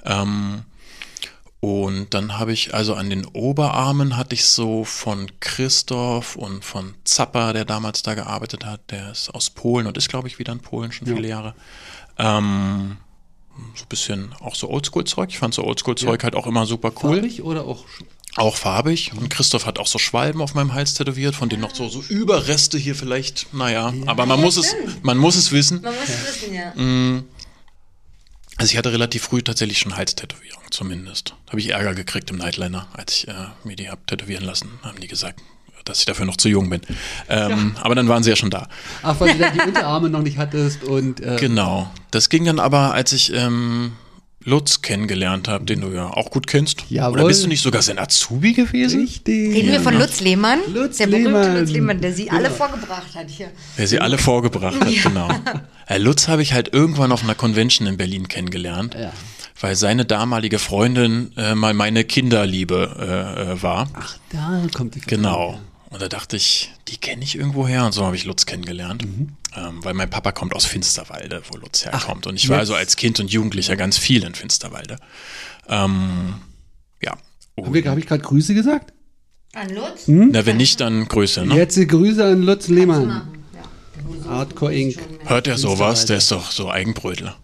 Ähm, 0.05 0.65
und 1.63 2.13
dann 2.13 2.37
habe 2.37 2.51
ich 2.51 2.73
also 2.73 2.93
an 2.93 3.09
den 3.09 3.23
Oberarmen 3.23 4.17
hatte 4.17 4.35
ich 4.35 4.43
so 4.43 4.83
von 4.83 5.31
Christoph 5.39 6.35
und 6.35 6.65
von 6.65 6.93
Zappa, 7.05 7.53
der 7.53 7.63
damals 7.63 8.03
da 8.03 8.15
gearbeitet 8.15 8.65
hat, 8.65 8.91
der 8.91 9.13
ist 9.13 9.33
aus 9.33 9.49
Polen 9.49 9.87
und 9.87 9.95
ist, 9.95 10.09
glaube 10.09 10.27
ich, 10.27 10.39
wieder 10.39 10.51
in 10.51 10.59
Polen 10.59 10.91
schon 10.91 11.07
viele 11.07 11.25
Jahre. 11.25 11.55
Ähm, 12.17 12.97
so 13.75 13.85
ein 13.85 13.87
bisschen 13.87 14.35
auch 14.41 14.55
so 14.55 14.69
Oldschool-Zeug. 14.69 15.29
Ich 15.29 15.39
fand 15.39 15.53
so 15.53 15.63
Oldschool-Zeug 15.63 16.25
halt 16.25 16.35
auch 16.35 16.47
immer 16.47 16.65
super 16.65 16.91
cool. 17.01 17.21
Farbig 17.21 17.43
oder 17.43 17.63
auch 17.63 17.85
Auch 18.35 18.57
farbig. 18.57 19.13
Und 19.15 19.29
Christoph 19.29 19.65
hat 19.65 19.79
auch 19.79 19.87
so 19.87 19.99
Schwalben 19.99 20.41
auf 20.41 20.55
meinem 20.55 20.73
Hals 20.73 20.95
tätowiert, 20.95 21.33
von 21.33 21.47
denen 21.47 21.61
noch 21.61 21.73
so, 21.73 21.87
so 21.87 22.01
Überreste 22.01 22.77
hier 22.77 22.95
vielleicht. 22.95 23.53
Naja, 23.53 23.93
aber 24.07 24.25
man 24.25 24.41
muss 24.41 24.57
es, 24.57 24.75
man 25.01 25.17
muss 25.17 25.37
es 25.37 25.53
wissen. 25.53 25.81
Man 25.81 25.93
muss 25.95 26.09
es 26.09 26.41
wissen, 26.41 26.53
ja. 26.53 26.73
Also 28.57 28.71
ich 28.71 28.77
hatte 28.77 28.91
relativ 28.91 29.23
früh 29.23 29.41
tatsächlich 29.41 29.79
schon 29.79 29.95
Halstätowierung 29.95 30.63
zumindest. 30.69 31.35
Habe 31.49 31.59
ich 31.59 31.69
Ärger 31.71 31.95
gekriegt 31.95 32.29
im 32.31 32.37
Nightliner, 32.37 32.87
als 32.93 33.15
ich 33.17 33.27
äh, 33.27 33.33
mir 33.63 33.75
die 33.75 33.89
hab 33.89 34.05
tätowieren 34.07 34.45
lassen. 34.45 34.69
Haben 34.83 34.99
die 34.99 35.07
gesagt, 35.07 35.39
dass 35.85 35.99
ich 35.99 36.05
dafür 36.05 36.25
noch 36.25 36.37
zu 36.37 36.49
jung 36.49 36.69
bin. 36.69 36.81
Ähm, 37.29 37.75
Aber 37.81 37.95
dann 37.95 38.07
waren 38.07 38.23
sie 38.23 38.29
ja 38.29 38.35
schon 38.35 38.49
da. 38.51 38.69
Ach, 39.01 39.19
weil 39.19 39.33
du 39.33 39.39
dann 39.39 39.53
die 39.53 39.61
Unterarme 39.61 40.09
noch 40.09 40.21
nicht 40.21 40.37
hattest 40.37 40.83
und 40.83 41.19
äh, 41.19 41.35
Genau. 41.39 41.91
Das 42.11 42.29
ging 42.29 42.45
dann 42.45 42.59
aber, 42.59 42.93
als 42.93 43.11
ich 43.11 43.33
ähm, 43.33 43.93
Lutz 44.45 44.81
kennengelernt 44.81 45.47
habe, 45.47 45.65
den 45.65 45.81
du 45.81 45.89
ja 45.91 46.07
auch 46.07 46.29
gut 46.31 46.47
kennst. 46.47 46.83
Jawohl. 46.89 47.13
Oder 47.19 47.27
bist 47.27 47.43
du 47.43 47.47
nicht 47.47 47.61
sogar 47.61 47.81
sein 47.81 47.97
Azubi 47.99 48.53
gewesen? 48.53 49.01
richtig. 49.01 49.55
Reden 49.55 49.71
wir 49.71 49.81
von 49.81 49.97
Lutz 49.97 50.19
Lehmann? 50.19 50.59
Lutz 50.73 50.97
der 50.97 51.07
berühmte 51.07 51.29
Lehmann. 51.31 51.59
Lutz 51.59 51.69
Lehmann, 51.71 52.01
der 52.01 52.13
sie 52.13 52.29
alle 52.29 52.43
Genau. 52.43 52.55
vorgebracht 52.55 53.15
hat 53.15 53.29
hier. 53.29 53.51
Der 53.77 53.87
sie 53.87 53.99
alle 53.99 54.17
vorgebracht 54.17 54.79
hat, 54.79 55.03
genau. 55.03 55.29
Äh, 55.87 55.97
Lutz 55.97 56.27
habe 56.27 56.41
ich 56.41 56.53
halt 56.53 56.73
irgendwann 56.73 57.11
auf 57.11 57.23
einer 57.23 57.35
Convention 57.35 57.87
in 57.87 57.97
Berlin 57.97 58.27
kennengelernt, 58.27 58.95
Ja. 58.99 59.11
weil 59.59 59.75
seine 59.75 60.05
damalige 60.05 60.59
Freundin 60.59 61.31
äh, 61.37 61.55
mal 61.55 61.73
meine 61.73 62.03
Kinderliebe 62.03 63.35
äh, 63.47 63.51
äh, 63.53 63.61
war. 63.63 63.89
Ach, 63.93 64.17
da 64.31 64.61
kommt 64.75 64.95
die 64.95 65.01
Genau. 65.01 65.59
Und 65.89 66.01
da 66.01 66.07
dachte 66.07 66.37
ich, 66.37 66.71
die 66.87 66.97
kenne 66.97 67.23
ich 67.23 67.37
irgendwo 67.37 67.67
her. 67.67 67.85
Und 67.85 67.91
so 67.91 68.03
habe 68.05 68.15
ich 68.15 68.25
Lutz 68.25 68.45
kennengelernt. 68.45 69.05
Mhm. 69.05 69.29
Ähm, 69.55 69.83
weil 69.83 69.93
mein 69.93 70.09
Papa 70.09 70.31
kommt 70.31 70.55
aus 70.55 70.65
Finsterwalde, 70.65 71.43
wo 71.51 71.57
Lutz 71.57 71.85
herkommt. 71.85 72.25
und 72.27 72.35
ich 72.35 72.49
war 72.49 72.59
also 72.59 72.73
als 72.73 72.95
Kind 72.95 73.19
und 73.19 73.31
Jugendlicher 73.31 73.75
ganz 73.75 73.97
viel 73.97 74.23
in 74.23 74.33
Finsterwalde. 74.33 74.97
Ähm, 75.67 76.35
ja. 77.01 77.15
Habe 77.63 77.79
ich, 77.79 77.87
hab 77.87 77.97
ich 77.97 78.07
gerade 78.07 78.23
Grüße 78.23 78.53
gesagt? 78.53 78.93
An 79.53 79.69
Lutz? 79.69 80.03
Na, 80.07 80.45
wenn 80.47 80.57
nicht, 80.57 80.79
dann 80.81 81.07
Grüße, 81.07 81.45
ne? 81.45 81.55
Jetzt 81.55 81.77
die 81.77 81.85
Grüße 81.85 82.25
an 82.25 82.41
Lutz 82.41 82.67
Lehmann. 82.67 83.27
Hardcore 84.27 84.73
Inc. 84.73 84.97
Hört 85.25 85.47
er 85.47 85.57
sowas? 85.57 86.05
Der 86.05 86.17
ist 86.17 86.31
doch 86.31 86.49
so 86.51 86.71
Eigenbrötler. 86.71 87.37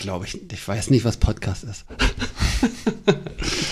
Glaube 0.00 0.26
ich. 0.26 0.40
Ich 0.50 0.66
weiß 0.66 0.90
nicht, 0.90 1.04
was 1.04 1.16
Podcast 1.16 1.64
ist. 1.64 1.84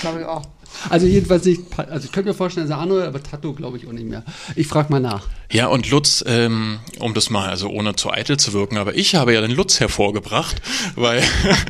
Glaube 0.00 0.20
ich 0.20 0.26
auch. 0.26 0.46
Also 0.88 1.06
jedenfalls 1.06 1.44
nicht. 1.44 1.62
Also 1.76 2.06
ich 2.06 2.12
könnte 2.12 2.30
mir 2.30 2.34
vorstellen, 2.34 2.66
Sano, 2.66 3.00
aber 3.00 3.22
Tattoo 3.22 3.52
glaube 3.54 3.76
ich 3.76 3.86
auch 3.86 3.92
nicht 3.92 4.06
mehr. 4.06 4.24
Ich 4.56 4.66
frage 4.66 4.90
mal 4.90 5.00
nach. 5.00 5.28
Ja, 5.52 5.66
und 5.66 5.90
Lutz, 5.90 6.22
ähm, 6.28 6.78
um 7.00 7.12
das 7.12 7.28
mal, 7.28 7.48
also 7.48 7.68
ohne 7.68 7.96
zu 7.96 8.12
eitel 8.12 8.36
zu 8.36 8.52
wirken, 8.52 8.76
aber 8.76 8.94
ich 8.94 9.16
habe 9.16 9.34
ja 9.34 9.40
den 9.40 9.50
Lutz 9.50 9.80
hervorgebracht, 9.80 10.62
weil 10.94 11.24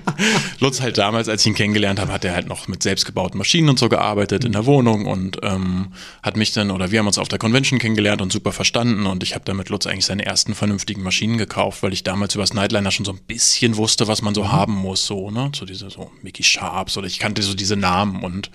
Lutz 0.60 0.82
halt 0.82 0.98
damals, 0.98 1.30
als 1.30 1.40
ich 1.40 1.46
ihn 1.46 1.54
kennengelernt 1.54 1.98
habe, 1.98 2.12
hat 2.12 2.26
er 2.26 2.34
halt 2.34 2.46
noch 2.46 2.68
mit 2.68 2.82
selbstgebauten 2.82 3.38
Maschinen 3.38 3.70
und 3.70 3.78
so 3.78 3.88
gearbeitet 3.88 4.44
in 4.44 4.52
der 4.52 4.66
Wohnung 4.66 5.06
und 5.06 5.38
ähm, 5.42 5.94
hat 6.22 6.36
mich 6.36 6.52
dann, 6.52 6.70
oder 6.70 6.90
wir 6.90 6.98
haben 6.98 7.06
uns 7.06 7.16
auf 7.16 7.28
der 7.28 7.38
Convention 7.38 7.78
kennengelernt 7.78 8.20
und 8.20 8.30
super 8.30 8.52
verstanden 8.52 9.06
und 9.06 9.22
ich 9.22 9.34
habe 9.34 9.46
dann 9.46 9.56
mit 9.56 9.70
Lutz 9.70 9.86
eigentlich 9.86 10.04
seine 10.04 10.26
ersten 10.26 10.54
vernünftigen 10.54 11.02
Maschinen 11.02 11.38
gekauft, 11.38 11.82
weil 11.82 11.94
ich 11.94 12.04
damals 12.04 12.34
über 12.34 12.42
das 12.42 12.52
Nightliner 12.52 12.90
schon 12.90 13.06
so 13.06 13.12
ein 13.12 13.20
bisschen 13.26 13.78
wusste, 13.78 14.08
was 14.08 14.20
man 14.20 14.34
so 14.34 14.52
haben 14.52 14.74
muss, 14.74 15.06
so, 15.06 15.30
ne, 15.30 15.52
so 15.54 15.64
diese 15.64 15.88
so 15.88 16.10
Mickey 16.20 16.42
Sharps 16.42 16.98
oder 16.98 17.06
ich 17.06 17.18
kannte 17.18 17.40
so 17.40 17.54
diese 17.54 17.76
Namen 17.76 18.22
und 18.22 18.50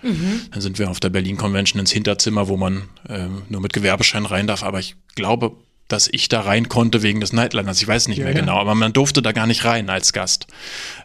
dann 0.51 0.61
sind 0.61 0.77
wir 0.77 0.91
auf 0.91 0.99
der 0.99 1.09
Berlin 1.09 1.37
Convention 1.37 1.79
ins 1.79 1.91
Hinterzimmer, 1.91 2.47
wo 2.47 2.57
man 2.57 2.83
ähm, 3.09 3.41
nur 3.49 3.61
mit 3.61 3.73
Gewerbeschein 3.73 4.27
rein 4.27 4.45
darf, 4.45 4.61
aber 4.61 4.79
ich 4.79 4.95
glaube, 5.15 5.53
dass 5.87 6.07
ich 6.11 6.29
da 6.29 6.41
rein 6.41 6.69
konnte 6.69 7.03
wegen 7.03 7.19
des 7.19 7.33
Nightliners. 7.33 7.81
Ich 7.81 7.87
weiß 7.87 8.07
nicht 8.07 8.17
mehr 8.19 8.33
ja. 8.33 8.39
genau, 8.39 8.57
aber 8.57 8.75
man 8.75 8.93
durfte 8.93 9.21
da 9.21 9.31
gar 9.31 9.47
nicht 9.47 9.65
rein 9.65 9.89
als 9.89 10.13
Gast. 10.13 10.47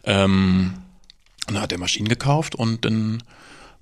Ähm, 0.04 0.74
und 1.48 1.54
dann 1.54 1.62
hat 1.62 1.72
er 1.72 1.78
Maschinen 1.78 2.08
gekauft 2.08 2.54
und 2.54 2.84
dann 2.84 3.22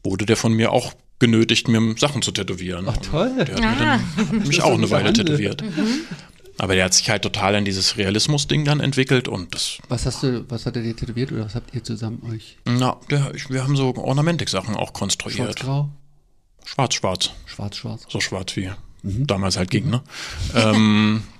wurde 0.03 0.27
der 0.27 0.37
von 0.37 0.53
mir 0.53 0.73
auch 0.73 0.95
genötigt, 1.19 1.69
mir 1.69 1.95
Sachen 1.99 2.23
zu 2.23 2.31
tätowieren. 2.31 2.87
Ach, 2.88 2.97
toll. 2.99 3.33
Der 3.37 3.57
hat, 3.57 3.61
mir 3.61 3.85
dann, 3.85 4.17
hat 4.41 4.47
mich 4.47 4.62
auch 4.62 4.75
eine 4.75 4.91
Weile 4.91 5.09
Handel. 5.09 5.25
tätowiert. 5.25 5.62
Aber 6.59 6.75
der 6.75 6.87
hat 6.87 6.95
sich 6.95 7.09
halt 7.09 7.23
total 7.23 7.55
in 7.55 7.64
dieses 7.64 7.97
Realismus-Ding 7.97 8.64
dann 8.64 8.81
entwickelt 8.81 9.29
und 9.29 9.55
das, 9.55 9.79
Was 9.88 10.07
hast 10.07 10.25
du, 10.25 10.45
was 10.49 10.67
hat 10.67 10.75
er 10.75 10.83
dir 10.83 10.97
tätowiert 10.97 11.31
oder 11.31 11.45
was 11.45 11.55
habt 11.55 11.73
ihr 11.75 11.85
zusammen 11.85 12.23
euch? 12.33 12.57
na, 12.64 12.97
der, 13.11 13.33
ich, 13.35 13.49
wir 13.51 13.62
haben 13.62 13.77
so 13.77 13.95
Ornamentik-Sachen 13.95 14.75
auch 14.75 14.93
konstruiert. 14.93 15.37
Schwarz-grau? 15.61 15.88
Schwarz-schwarz. 16.64 17.31
Schwarz-schwarz. 17.47 18.07
So 18.09 18.21
schwarz 18.21 18.57
wie 18.57 18.71
damals 19.03 19.57
halt 19.57 19.71
ging, 19.71 19.89
ne? 19.91 20.03
ähm, 20.55 21.23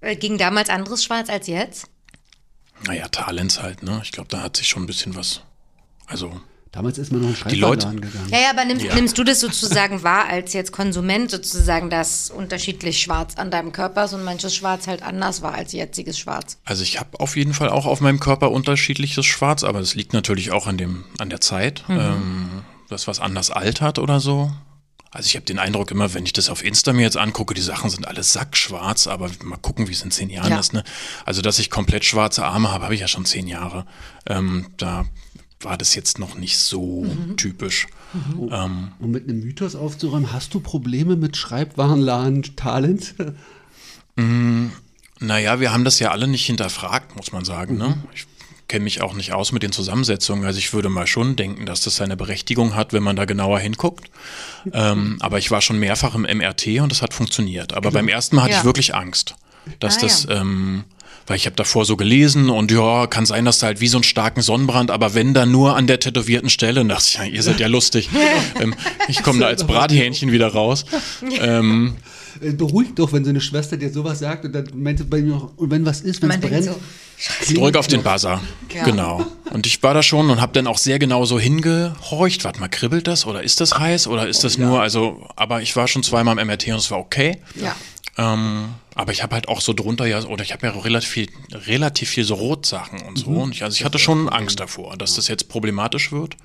Äh, 0.00 0.14
Ging 0.14 0.38
damals 0.38 0.70
anderes 0.70 1.02
Schwarz 1.02 1.28
als 1.28 1.48
jetzt? 1.48 1.86
naja, 2.86 3.08
Talents 3.08 3.60
halt, 3.60 3.82
ne? 3.82 4.00
Ich 4.04 4.12
glaube, 4.12 4.28
da 4.30 4.42
hat 4.42 4.56
sich 4.56 4.68
schon 4.68 4.84
ein 4.84 4.86
bisschen 4.86 5.16
was. 5.16 5.40
Also, 6.06 6.40
Damals 6.70 6.98
ist 6.98 7.10
man 7.10 7.22
noch 7.22 7.28
in 7.30 7.48
Die 7.48 7.56
Leute- 7.56 7.80
Schreibwarenladen 7.86 8.00
gegangen. 8.12 8.28
Ja, 8.30 8.38
ja, 8.40 8.50
aber 8.50 8.64
nimmst, 8.66 8.84
Ja. 8.84 8.94
nimmst 8.94 9.18
du 9.18 9.24
das 9.24 9.40
sozusagen 9.40 10.02
wahr 10.04 10.26
als 10.28 10.52
jetzt 10.52 10.70
Konsument 10.70 11.30
sozusagen, 11.32 11.90
dass 11.90 12.30
unterschiedlich 12.30 13.00
Schwarz 13.02 13.34
an 13.36 13.50
deinem 13.50 13.72
Körper 13.72 14.04
ist 14.04 14.12
und 14.12 14.22
manches 14.22 14.54
Schwarz 14.54 14.86
halt 14.86 15.02
anders 15.02 15.42
war 15.42 15.54
als 15.54 15.72
jetziges 15.72 16.16
Schwarz? 16.18 16.58
also 16.64 16.82
ich 16.84 17.00
habe 17.00 17.18
auf 17.18 17.36
jeden 17.36 17.54
Fall 17.54 17.70
auch 17.70 17.86
auf 17.86 18.00
meinem 18.00 18.20
Körper 18.20 18.52
unterschiedliches 18.52 19.26
Schwarz, 19.26 19.64
aber 19.64 19.80
das 19.80 19.94
liegt 19.96 20.12
natürlich 20.12 20.52
auch 20.52 20.66
an 20.68 20.76
dem, 20.78 21.04
an 21.18 21.30
der 21.30 21.40
Zeit, 21.40 21.82
ähm, 21.88 22.62
dass 22.88 23.08
was 23.08 23.18
anders 23.18 23.50
altert 23.50 23.98
oder 23.98 24.20
so. 24.20 24.52
Also 25.18 25.26
ich 25.26 25.34
habe 25.34 25.44
den 25.44 25.58
Eindruck 25.58 25.90
immer, 25.90 26.14
wenn 26.14 26.24
ich 26.24 26.32
das 26.32 26.48
auf 26.48 26.64
Insta 26.64 26.92
mir 26.92 27.02
jetzt 27.02 27.16
angucke, 27.16 27.52
die 27.52 27.60
Sachen 27.60 27.90
sind 27.90 28.06
alle 28.06 28.22
sackschwarz, 28.22 29.08
aber 29.08 29.28
mal 29.42 29.56
gucken, 29.56 29.88
wie 29.88 29.92
es 29.92 30.00
in 30.02 30.12
zehn 30.12 30.30
Jahren 30.30 30.52
Ja. 30.52 30.60
ist. 30.60 30.72
Ne? 30.72 30.84
Also 31.24 31.42
dass 31.42 31.58
ich 31.58 31.70
komplett 31.70 32.04
schwarze 32.04 32.44
Arme 32.44 32.70
habe, 32.70 32.84
habe 32.84 32.94
ich 32.94 33.00
ja 33.00 33.08
schon 33.08 33.24
zehn 33.24 33.48
Jahre. 33.48 33.84
Ähm, 34.26 34.66
da 34.76 35.06
war 35.58 35.76
das 35.76 35.96
jetzt 35.96 36.20
noch 36.20 36.36
nicht 36.36 36.56
so 36.56 37.04
typisch. 37.36 37.88
Ähm, 38.14 38.92
Um 39.00 39.10
mit 39.10 39.24
einem 39.28 39.40
Mythos 39.40 39.74
aufzuräumen, 39.74 40.32
hast 40.32 40.54
du 40.54 40.60
Probleme 40.60 41.16
mit 41.16 41.36
Schreibwarenladen 41.36 42.54
Talent? 42.54 43.16
Naja, 45.20 45.58
wir 45.58 45.72
haben 45.72 45.84
das 45.84 45.98
ja 45.98 46.12
alle 46.12 46.28
nicht 46.28 46.46
hinterfragt, 46.46 47.16
muss 47.16 47.32
man 47.32 47.44
sagen. 47.44 47.76
Ne? 47.76 48.00
Ich 48.14 48.27
kenne 48.68 48.84
mich 48.84 49.00
auch 49.00 49.14
nicht 49.14 49.32
aus 49.32 49.50
mit 49.52 49.62
den 49.62 49.72
Zusammensetzungen. 49.72 50.44
Also 50.44 50.58
ich 50.58 50.72
würde 50.72 50.88
mal 50.90 51.06
schon 51.06 51.36
denken, 51.36 51.64
dass 51.66 51.80
das 51.80 51.96
seine 51.96 52.16
Berechtigung 52.16 52.74
hat, 52.76 52.92
wenn 52.92 53.02
man 53.02 53.16
da 53.16 53.24
genauer 53.24 53.58
hinguckt. 53.60 54.10
Ähm, 54.72 55.16
aber 55.20 55.38
ich 55.38 55.50
war 55.50 55.60
schon 55.62 55.78
mehrfach 55.78 56.14
im 56.14 56.22
MRT 56.22 56.80
und 56.80 56.92
das 56.92 57.00
hat 57.02 57.14
funktioniert. 57.14 57.74
Aber 57.74 57.90
beim 57.90 58.08
ersten 58.08 58.36
Mal 58.36 58.42
hatte 58.42 58.52
Ja. 58.52 58.58
ich 58.58 58.64
wirklich 58.64 58.94
Angst, 58.94 59.34
dass 59.80 59.96
Ah, 59.96 60.00
das, 60.02 60.24
ja. 60.24 60.40
ähm, 60.42 60.84
weil 61.26 61.36
ich 61.36 61.46
habe 61.46 61.56
davor 61.56 61.84
so 61.84 61.96
gelesen 61.96 62.48
und 62.50 62.70
ja, 62.70 63.06
kann 63.06 63.26
sein, 63.26 63.44
dass 63.44 63.58
da 63.58 63.66
halt 63.68 63.80
wie 63.80 63.88
so 63.88 63.98
einen 63.98 64.04
starken 64.04 64.40
Sonnenbrand, 64.42 64.90
aber 64.90 65.14
wenn 65.14 65.34
dann 65.34 65.50
nur 65.50 65.76
an 65.76 65.86
der 65.86 66.00
tätowierten 66.00 66.48
Stelle, 66.50 66.80
und 66.82 66.88
dachte 66.88 67.04
ich, 67.08 67.14
ja, 67.14 67.24
ihr 67.24 67.42
seid 67.42 67.60
ja 67.60 67.66
lustig. 67.68 68.08
ähm, 68.60 68.74
ich 69.08 69.22
komme 69.22 69.40
da 69.40 69.46
als 69.46 69.66
Brathähnchen 69.66 70.30
wieder 70.32 70.48
raus. 70.48 70.84
Ähm, 71.40 71.96
Äh, 72.40 72.52
Beruhigt 72.52 72.98
doch, 72.98 73.12
wenn 73.12 73.24
so 73.24 73.30
eine 73.30 73.40
Schwester 73.40 73.76
dir 73.76 73.90
sowas 73.90 74.20
sagt 74.20 74.44
und 74.44 74.52
dann 74.54 74.68
meinte 74.74 75.04
bei 75.04 75.20
mir 75.22 75.30
noch, 75.34 75.56
und 75.56 75.70
wenn 75.70 75.84
was 75.84 76.02
ist, 76.02 76.22
wenn 76.22 76.30
es 76.30 76.38
brennt. 76.40 76.64
so, 76.66 76.76
Drück 77.54 77.76
auf 77.76 77.86
den 77.86 78.02
Buzzer. 78.02 78.40
Ja. 78.72 78.84
Genau. 78.84 79.26
Und 79.50 79.66
ich 79.66 79.82
war 79.82 79.94
da 79.94 80.02
schon 80.02 80.30
und 80.30 80.40
habe 80.40 80.52
dann 80.52 80.66
auch 80.66 80.78
sehr 80.78 80.98
genau 80.98 81.24
so 81.24 81.38
hingehorcht. 81.38 82.44
Warte 82.44 82.60
mal, 82.60 82.68
kribbelt 82.68 83.06
das 83.06 83.26
oder 83.26 83.42
ist 83.42 83.60
das 83.60 83.78
heiß 83.78 84.06
oder 84.06 84.28
ist 84.28 84.44
das 84.44 84.58
nur, 84.58 84.80
also, 84.80 85.26
aber 85.36 85.62
ich 85.62 85.74
war 85.74 85.88
schon 85.88 86.02
zweimal 86.02 86.38
im 86.38 86.46
MRT 86.46 86.68
und 86.68 86.76
es 86.76 86.90
war 86.90 86.98
okay. 86.98 87.38
ja. 87.54 87.74
Ähm, 88.18 88.74
aber 88.96 89.12
ich 89.12 89.22
habe 89.22 89.36
halt 89.36 89.46
auch 89.46 89.60
so 89.60 89.72
drunter 89.72 90.04
ja, 90.06 90.20
oder 90.24 90.42
ich 90.42 90.52
habe 90.52 90.66
ja 90.66 90.72
relativ 90.72 91.08
viel, 91.08 91.28
relativ 91.52 92.10
viel 92.10 92.24
so 92.24 92.34
Rotsachen 92.34 93.00
und 93.02 93.16
so. 93.16 93.30
Und 93.30 93.54
ich, 93.54 93.62
also 93.62 93.76
ich 93.76 93.84
hatte 93.84 94.00
schon 94.00 94.28
Angst 94.28 94.58
davor, 94.58 94.96
dass 94.96 95.14
das 95.14 95.28
jetzt 95.28 95.48
problematisch 95.48 96.10
wird. 96.10 96.36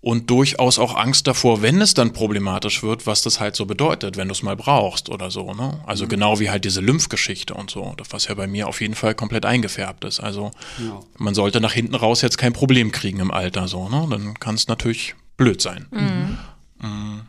Und 0.00 0.30
durchaus 0.30 0.78
auch 0.78 0.94
Angst 0.94 1.26
davor, 1.26 1.60
wenn 1.60 1.80
es 1.80 1.92
dann 1.92 2.12
problematisch 2.12 2.84
wird, 2.84 3.06
was 3.08 3.22
das 3.22 3.40
halt 3.40 3.56
so 3.56 3.66
bedeutet, 3.66 4.16
wenn 4.16 4.28
du 4.28 4.32
es 4.32 4.44
mal 4.44 4.54
brauchst 4.54 5.08
oder 5.08 5.30
so. 5.32 5.54
Ne? 5.54 5.80
Also 5.86 6.06
genau 6.06 6.38
wie 6.38 6.50
halt 6.50 6.64
diese 6.64 6.80
Lymphgeschichte 6.80 7.52
und 7.54 7.68
so, 7.70 7.94
was 8.10 8.28
ja 8.28 8.34
bei 8.34 8.46
mir 8.46 8.68
auf 8.68 8.80
jeden 8.80 8.94
Fall 8.94 9.16
komplett 9.16 9.44
eingefärbt 9.44 10.04
ist. 10.04 10.20
Also 10.20 10.52
Ja. 10.78 11.00
man 11.18 11.34
sollte 11.34 11.60
nach 11.60 11.72
hinten 11.72 11.96
raus 11.96 12.22
jetzt 12.22 12.38
kein 12.38 12.52
Problem 12.52 12.92
kriegen 12.92 13.18
im 13.18 13.32
Alter 13.32 13.66
so. 13.66 13.88
Ne? 13.88 14.06
Dann 14.08 14.34
kann 14.34 14.54
es 14.54 14.68
natürlich 14.68 15.16
blöd 15.36 15.60
sein. 15.60 15.86
Mm. 15.90 17.20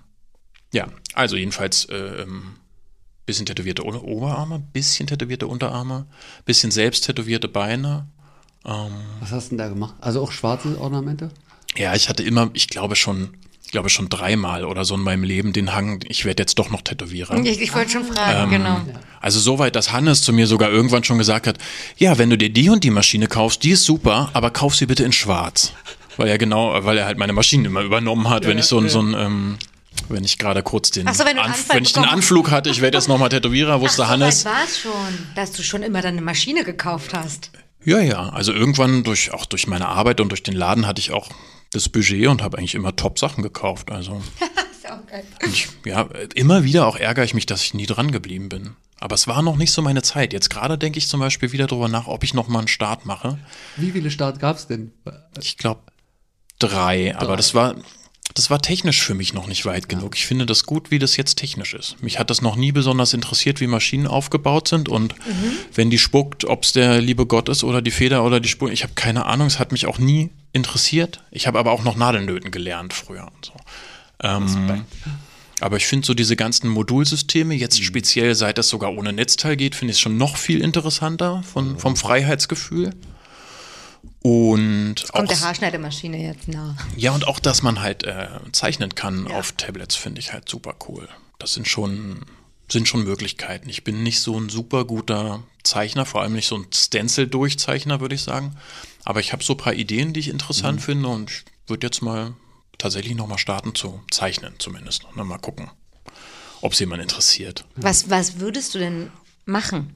Ja, 0.72 0.88
also 1.16 1.36
jedenfalls 1.36 1.86
äh, 1.86 1.96
ähm, 2.22 2.56
bisschen 3.26 3.48
tätowierte 3.48 3.84
Oberarme, 3.84 4.60
bisschen 4.60 5.08
tätowierte 5.08 5.48
Unterarme, 5.48 6.06
bisschen 6.46 6.70
selbst 6.70 7.06
tätowierte 7.06 7.48
Beine. 7.48 8.08
Was 8.64 9.32
hast 9.32 9.46
du 9.46 9.50
denn 9.50 9.58
da 9.58 9.70
gemacht? 9.70 9.96
Also 10.02 10.22
auch 10.22 10.32
schwarze 10.32 10.80
Ornamente? 10.80 11.32
Ja, 11.78 11.96
ich 11.96 12.10
hatte 12.10 12.24
immer, 12.24 12.50
ich 12.54 12.68
glaube 12.68 12.96
schon, 12.96 13.30
ich 13.64 13.72
glaube 13.72 13.90
schon 13.90 14.10
dreimal 14.10 14.66
oder 14.66 14.84
so 14.86 14.96
in 14.96 15.02
meinem 15.02 15.24
Leben 15.24 15.54
den 15.54 15.74
Hang, 15.74 16.04
ich 16.08 16.26
werde 16.26 16.42
jetzt 16.44 16.58
doch 16.60 16.70
noch 16.70 16.82
Tätowierer. 16.82 17.38
Ich, 17.44 17.62
ich 17.62 17.74
wollte 17.76 17.92
schon 17.92 18.04
fragen, 18.06 18.52
Ähm, 18.54 18.64
genau. 18.64 18.82
Also 19.22 19.40
soweit, 19.40 19.76
dass 19.76 19.92
Hannes 19.92 20.22
zu 20.24 20.34
mir 20.34 20.48
sogar 20.48 20.70
irgendwann 20.72 21.04
schon 21.04 21.18
gesagt 21.18 21.46
hat, 21.48 21.58
ja, 21.98 22.18
wenn 22.18 22.30
du 22.30 22.38
dir 22.38 22.50
die 22.50 22.70
und 22.70 22.84
die 22.84 22.90
Maschine 22.90 23.28
kaufst, 23.28 23.64
die 23.64 23.72
ist 23.72 23.84
super, 23.84 24.30
aber 24.34 24.50
kauf 24.52 24.76
sie 24.76 24.86
bitte 24.88 25.04
in 25.04 25.12
schwarz. 25.12 25.74
Weil 26.18 26.28
er 26.30 26.38
genau, 26.38 26.84
weil 26.84 26.98
er 26.98 27.06
halt 27.06 27.18
meine 27.18 27.34
Maschinen 27.34 27.66
immer 27.66 27.82
übernommen 27.82 28.30
hat, 28.30 28.46
wenn 28.46 28.58
ich 28.58 28.66
so 28.66 28.80
ein, 28.80 28.90
so 28.90 29.02
ein 29.02 29.14
ähm, 29.14 29.58
wenn 30.10 30.24
ich 30.24 30.38
gerade 30.38 30.64
kurz 30.64 30.90
den, 30.92 31.08
so, 31.14 31.24
wenn 31.26 31.38
Anf- 31.38 31.74
wenn 31.74 31.84
ich 31.84 31.94
den 31.94 32.04
Anflug 32.06 32.52
hatte, 32.52 32.70
ich 32.70 32.82
werde 32.82 32.98
jetzt 32.98 33.08
nochmal 33.08 33.30
Tätowierer, 33.30 33.80
wusste 33.82 34.04
Ach, 34.06 34.10
Hannes. 34.10 34.42
so 34.42 34.50
weit 34.50 34.56
war 34.56 34.64
es 34.66 34.80
schon, 34.80 34.92
dass 35.36 35.52
du 35.52 35.62
schon 35.64 35.84
immer 35.84 36.02
deine 36.02 36.22
Maschine 36.22 36.64
gekauft 36.64 37.14
hast. 37.14 37.52
Ja, 37.86 38.00
ja. 38.00 38.30
Also 38.30 38.52
irgendwann 38.54 39.04
durch 39.04 39.32
auch 39.34 39.46
durch 39.46 39.68
meine 39.68 39.88
Arbeit 39.88 40.20
und 40.20 40.30
durch 40.30 40.44
den 40.44 40.56
Laden 40.56 40.88
hatte 40.88 41.00
ich 41.00 41.12
auch 41.12 41.30
das 41.72 41.90
Budget 41.90 42.28
und 42.28 42.42
habe 42.42 42.58
eigentlich 42.58 42.76
immer 42.76 42.96
Top-Sachen 42.96 43.44
gekauft. 43.44 43.92
Also 43.92 44.22
Ist 44.72 44.90
auch 44.90 45.06
geil. 45.08 45.24
ich, 45.48 45.68
ja, 45.86 46.10
immer 46.36 46.64
wieder 46.64 46.88
auch 46.88 46.96
ärgere 46.96 47.24
ich 47.24 47.34
mich, 47.34 47.46
dass 47.46 47.64
ich 47.64 47.74
nie 47.74 47.86
dran 47.86 48.12
geblieben 48.12 48.50
bin. 48.50 48.76
Aber 49.00 49.16
es 49.16 49.28
war 49.28 49.42
noch 49.42 49.56
nicht 49.56 49.72
so 49.72 49.82
meine 49.82 50.02
Zeit. 50.02 50.34
Jetzt 50.34 50.50
gerade 50.50 50.78
denke 50.78 51.00
ich 51.00 51.08
zum 51.08 51.20
Beispiel 51.20 51.52
wieder 51.52 51.68
drüber 51.68 51.88
nach, 51.88 52.08
ob 52.08 52.24
ich 52.24 52.34
noch 52.34 52.48
mal 52.48 52.60
einen 52.60 52.68
Start 52.68 53.06
mache. 53.06 53.40
Wie 53.78 53.92
viele 53.92 54.12
Start 54.12 54.40
gab 54.40 54.58
es 54.58 54.68
denn? 54.68 54.92
Ich 55.40 55.58
glaube 55.58 55.82
drei, 56.60 57.16
aber 57.16 57.38
das 57.38 57.54
war 57.54 57.76
das 58.36 58.50
war 58.50 58.62
technisch 58.62 59.02
für 59.02 59.16
mich 59.16 59.34
noch 59.34 59.48
nicht 59.48 59.66
weit 59.66 59.90
genug. 59.90 60.16
Ich 60.16 60.26
finde 60.26 60.46
das 60.46 60.66
gut, 60.66 60.92
wie 60.92 61.00
das 61.00 61.18
jetzt 61.18 61.36
technisch 61.36 61.74
ist. 61.74 62.02
Mich 62.02 62.20
hat 62.20 62.30
das 62.30 62.42
noch 62.42 62.56
nie 62.56 62.72
besonders 62.72 63.14
interessiert, 63.14 63.60
wie 63.60 63.68
Maschinen 63.68 64.08
aufgebaut 64.08 64.68
sind 64.68 64.88
und 64.88 65.16
wenn 65.74 65.90
die 65.90 65.98
spuckt, 65.98 66.46
ob 66.46 66.64
es 66.64 66.72
der 66.72 67.02
liebe 67.02 67.26
Gott 67.26 67.50
ist 67.50 67.64
oder 67.64 67.82
die 67.82 67.92
Feder 67.92 68.24
oder 68.24 68.40
die 68.40 68.50
Spur, 68.50 68.72
ich 68.72 68.84
habe 68.84 68.94
keine 68.94 69.26
Ahnung, 69.26 69.48
es 69.48 69.60
hat 69.60 69.72
mich 69.72 69.88
auch 69.88 69.98
nie 69.98 70.30
interessiert. 70.54 71.24
Ich 71.32 71.48
habe 71.48 71.60
aber 71.60 71.72
auch 71.72 71.84
noch 71.84 71.96
Nadelnöten 71.96 72.52
gelernt 72.52 72.94
früher 72.94 73.28
und 73.36 73.46
so. 73.46 73.54
Ähm, 74.22 74.86
aber 75.62 75.78
ich 75.78 75.88
finde 75.88 76.06
so 76.06 76.14
diese 76.14 76.36
ganzen 76.36 76.70
Modulsysteme, 76.70 77.54
jetzt 77.54 77.84
speziell 77.84 78.36
seit 78.36 78.58
das 78.58 78.70
sogar 78.70 78.94
ohne 78.94 79.12
Netzteil 79.12 79.58
geht, 79.58 79.76
finde 79.76 79.92
ich 79.92 79.98
es 79.98 80.02
schon 80.02 80.18
noch 80.18 80.38
viel 80.38 80.62
interessanter 80.62 81.44
von, 81.44 81.78
vom 81.78 81.96
Freiheitsgefühl. 81.96 82.92
Und 84.22 84.96
auch 85.10 85.14
Kommt 85.14 85.30
der 85.32 85.40
Haarschneidemaschine 85.40 86.18
jetzt 86.22 86.48
nach. 86.50 86.76
ja, 86.98 87.12
und 87.14 87.28
auch, 87.28 87.40
dass 87.40 87.62
man 87.62 87.80
halt 87.82 88.04
äh, 88.04 88.28
zeichnen 88.52 88.94
kann 88.94 89.28
auf 89.32 89.54
Tablets, 89.54 89.96
finde 89.96 90.20
ich 90.20 90.34
halt 90.34 90.50
super 90.50 90.76
cool. 90.88 91.08
Das 91.40 91.54
sind 91.54 91.68
schon, 91.68 92.26
sind 92.70 92.88
schon 92.88 93.04
Möglichkeiten. 93.04 93.70
Ich 93.70 93.86
bin 93.86 94.04
nicht 94.04 94.20
so 94.20 94.38
ein 94.38 94.50
super 94.50 94.84
guter 94.84 95.44
Zeichner, 95.64 96.06
vor 96.06 96.22
allem 96.22 96.34
nicht 96.34 96.48
so 96.48 96.58
ein 96.58 96.68
Stencil-Durchzeichner, 96.74 98.02
würde 98.02 98.16
ich 98.16 98.22
sagen. 98.24 98.58
Aber 99.06 99.22
ich 99.22 99.32
habe 99.32 99.44
so 99.44 99.54
ein 99.54 99.58
paar 99.58 99.74
Ideen, 99.74 100.12
die 100.12 100.20
ich 100.20 100.30
interessant 100.30 100.82
finde 100.82 101.08
und 101.08 101.32
ich 101.32 101.46
würde 101.68 101.88
jetzt 101.88 102.02
mal 102.02 102.34
tatsächlich 102.78 103.16
nochmal 103.16 103.38
starten 103.38 103.74
zu 103.74 104.02
zeichnen, 104.12 104.56
zumindest. 104.60 105.06
Und 105.06 105.18
dann 105.18 105.28
mal 105.28 105.38
gucken, 105.38 105.70
ob 106.62 106.74
es 106.74 106.80
jemand 106.80 107.02
interessiert. 107.02 107.64
Was, 107.78 108.10
was 108.10 108.40
würdest 108.40 108.76
du 108.76 108.80
denn 108.80 109.12
machen? 109.46 109.96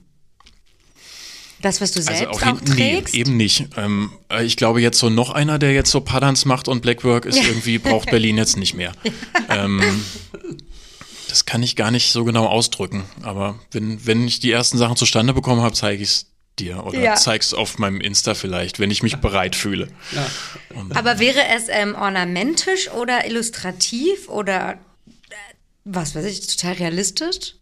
Das, 1.64 1.82
was 1.82 1.92
du 1.92 2.02
selbst 2.04 2.22
Also 2.22 2.32
auch 2.32 2.42
auch 2.42 2.46
hinten, 2.60 2.76
nee, 2.76 2.96
trägst? 2.98 3.16
eben 3.16 3.36
nicht. 3.38 3.66
Ähm, 3.78 4.12
äh, 4.30 4.44
ich 4.44 4.56
glaube 4.58 4.82
jetzt 4.82 5.00
so 5.00 5.10
noch 5.10 5.32
einer, 5.32 5.58
der 5.58 5.74
jetzt 5.74 5.90
so 5.90 6.02
Paddans 6.02 6.46
macht 6.46 6.68
und 6.68 6.82
Blackwork 6.82 7.26
ist 7.26 7.38
irgendwie, 7.44 7.80
braucht 7.80 8.12
Berlin 8.12 8.38
jetzt 8.38 8.58
nicht 8.58 8.76
mehr. 8.76 8.92
Ähm, 9.50 9.82
das 11.30 11.46
kann 11.46 11.64
ich 11.64 11.76
gar 11.76 11.92
nicht 11.92 12.12
so 12.12 12.24
genau 12.24 12.46
ausdrücken. 12.46 13.04
Aber 13.24 13.60
wenn, 13.72 14.06
wenn 14.06 14.28
ich 14.28 14.40
die 14.40 14.52
ersten 14.52 14.78
Sachen 14.78 14.96
zustande 14.96 15.34
bekommen 15.34 15.62
habe, 15.62 15.74
zeige 15.74 16.02
ich 16.04 16.10
es 16.10 16.26
dir 16.60 16.86
oder 16.86 17.00
Ja. 17.00 17.16
zeig's 17.16 17.54
auf 17.54 17.78
meinem 17.80 18.00
Insta 18.02 18.36
vielleicht, 18.36 18.80
wenn 18.80 18.92
ich 18.92 19.02
mich 19.04 19.18
bereit 19.18 19.56
fühle. 19.56 19.88
Aber 20.94 21.20
wäre 21.20 21.40
es 21.56 21.64
ähm, 21.70 21.96
ornamentisch 21.96 22.90
oder 22.92 23.26
illustrativ 23.28 24.30
oder 24.30 24.74
äh, 24.74 24.76
was 25.86 26.16
weiß 26.16 26.26
ich, 26.26 26.46
total 26.48 26.74
realistisch? 26.74 27.56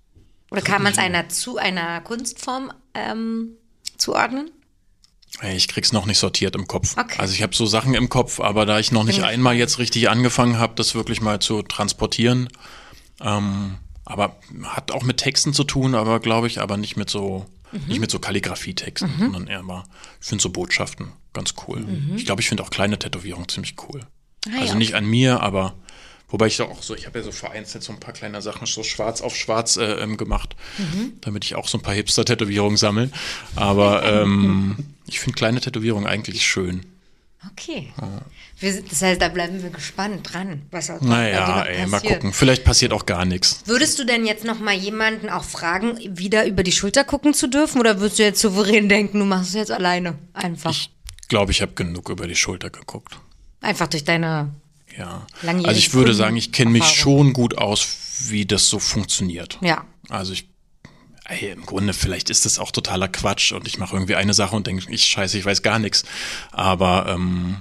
Oder 0.51 0.61
kann 0.61 0.83
man 0.83 0.91
es 0.91 0.97
einer 0.97 1.29
zu 1.29 1.57
einer 1.57 2.01
Kunstform 2.01 2.71
ähm, 2.93 3.51
zuordnen? 4.01 4.51
Ich 5.53 5.67
krieg's 5.69 5.93
noch 5.93 6.05
nicht 6.05 6.19
sortiert 6.19 6.55
im 6.55 6.67
Kopf. 6.67 6.97
Okay. 6.97 7.15
Also 7.17 7.33
ich 7.33 7.41
habe 7.41 7.55
so 7.55 7.65
Sachen 7.65 7.93
im 7.93 8.09
Kopf, 8.09 8.39
aber 8.39 8.65
da 8.65 8.79
ich 8.79 8.91
noch 8.91 9.03
nicht 9.05 9.17
Bin 9.17 9.25
einmal 9.25 9.55
jetzt 9.55 9.79
richtig 9.79 10.09
angefangen 10.09 10.59
habe, 10.59 10.73
das 10.75 10.93
wirklich 10.93 11.21
mal 11.21 11.39
zu 11.39 11.61
transportieren, 11.63 12.49
ähm, 13.21 13.77
aber 14.03 14.35
hat 14.63 14.91
auch 14.91 15.03
mit 15.03 15.17
Texten 15.17 15.53
zu 15.53 15.63
tun, 15.63 15.95
aber 15.95 16.19
glaube 16.19 16.47
ich, 16.47 16.59
aber 16.59 16.75
nicht 16.77 16.97
mit 16.97 17.09
so 17.09 17.45
Mhm. 17.71 17.87
nicht 17.87 17.99
mit 18.01 18.11
so 18.11 18.19
Kalligraphietexten, 18.19 19.09
sondern 19.17 19.47
eher 19.47 19.63
mal, 19.63 19.83
ich 20.19 20.27
finde 20.27 20.41
so 20.41 20.49
Botschaften 20.49 21.13
ganz 21.31 21.53
cool. 21.65 21.85
Ich 22.17 22.25
glaube, 22.25 22.41
ich 22.41 22.49
finde 22.49 22.63
auch 22.63 22.69
kleine 22.69 22.99
Tätowierungen 22.99 23.47
ziemlich 23.47 23.75
cool. 23.87 24.01
Mhm. 24.45 24.53
Ah, 24.53 24.59
also 24.59 24.73
ja, 24.73 24.75
nicht 24.75 24.95
an 24.95 25.05
mir, 25.05 25.39
aber 25.41 25.75
wobei 26.31 26.47
ich 26.47 26.59
auch 26.61 26.81
so, 26.81 26.95
ich 26.95 27.05
habe 27.05 27.19
ja 27.19 27.23
so 27.25 27.31
vereinzelt 27.31 27.83
so 27.83 27.93
ein 27.93 27.99
paar 27.99 28.13
kleine 28.13 28.41
Sachen 28.41 28.65
so 28.65 28.81
schwarz 28.83 29.21
auf 29.21 29.35
schwarz 29.35 29.77
äh, 29.77 29.83
ähm, 30.01 30.17
gemacht, 30.17 30.55
Mhm. 30.79 31.13
damit 31.21 31.45
ich 31.45 31.55
auch 31.55 31.67
so 31.67 31.77
ein 31.77 31.81
paar 31.81 31.93
Hipster-Tätowierungen 31.93 32.77
sammle. 32.77 33.09
Aber 33.55 34.03
ähm, 34.03 34.75
ich 35.07 35.19
finde 35.19 35.35
kleine 35.37 35.61
Tätowierungen 35.61 36.07
eigentlich 36.09 36.45
schön. 36.45 36.85
Okay. 37.51 37.91
Wir, 38.59 38.71
sind- 38.73 38.91
das 38.91 39.01
heißt, 39.01 39.19
da 39.19 39.27
bleiben 39.27 39.63
wir 39.63 39.71
gespannt 39.71 40.31
dran, 40.31 40.61
was 40.69 40.91
auch 40.91 41.01
Naja, 41.01 41.57
noch 41.57 41.65
ey, 41.65 41.87
mal 41.87 41.99
passiert. 41.99 42.13
gucken. 42.13 42.33
Vielleicht 42.33 42.63
passiert 42.63 42.93
auch 42.93 43.07
gar 43.07 43.25
nichts. 43.25 43.63
Würdest 43.65 43.97
du 43.97 44.03
denn 44.05 44.27
jetzt 44.27 44.43
noch 44.45 44.59
mal 44.59 44.75
jemanden 44.75 45.27
auch 45.29 45.43
fragen, 45.43 45.97
wieder 46.15 46.45
über 46.45 46.61
die 46.61 46.71
Schulter 46.71 47.03
gucken 47.03 47.33
zu 47.33 47.47
dürfen? 47.47 47.79
Oder 47.79 47.99
würdest 47.99 48.19
du 48.19 48.23
jetzt 48.23 48.41
souverän 48.41 48.89
denken, 48.89 49.17
du 49.17 49.25
machst 49.25 49.49
es 49.49 49.55
jetzt 49.55 49.71
alleine? 49.71 50.19
Einfach. 50.33 50.69
Ich 50.69 50.91
glaube, 51.29 51.51
ich 51.51 51.63
habe 51.63 51.71
genug 51.73 52.09
über 52.09 52.27
die 52.27 52.35
Schulter 52.35 52.69
geguckt. 52.69 53.17
Einfach 53.61 53.87
durch 53.87 54.03
deine. 54.03 54.53
Ja. 54.97 55.27
Langjährige 55.41 55.69
Also 55.69 55.79
ich 55.79 55.93
würde 55.93 56.13
sagen, 56.13 56.37
ich 56.37 56.51
kenne 56.51 56.71
mich 56.71 56.85
schon 56.85 57.33
gut 57.33 57.57
aus, 57.57 57.87
wie 58.27 58.45
das 58.45 58.67
so 58.69 58.79
funktioniert. 58.79 59.57
Ja. 59.61 59.85
Also 60.09 60.33
ich, 60.33 60.49
ey, 61.25 61.51
im 61.51 61.65
Grunde, 61.65 61.93
vielleicht 61.93 62.29
ist 62.29 62.45
das 62.45 62.59
auch 62.59 62.71
totaler 62.71 63.07
Quatsch 63.07 63.51
und 63.51 63.67
ich 63.67 63.77
mache 63.77 63.95
irgendwie 63.95 64.15
eine 64.15 64.33
Sache 64.33 64.55
und 64.55 64.67
denke, 64.67 64.91
ich 64.91 65.05
scheiße, 65.05 65.37
ich 65.37 65.45
weiß 65.45 65.61
gar 65.61 65.79
nichts. 65.79 66.03
Aber 66.51 67.07
ähm, 67.07 67.57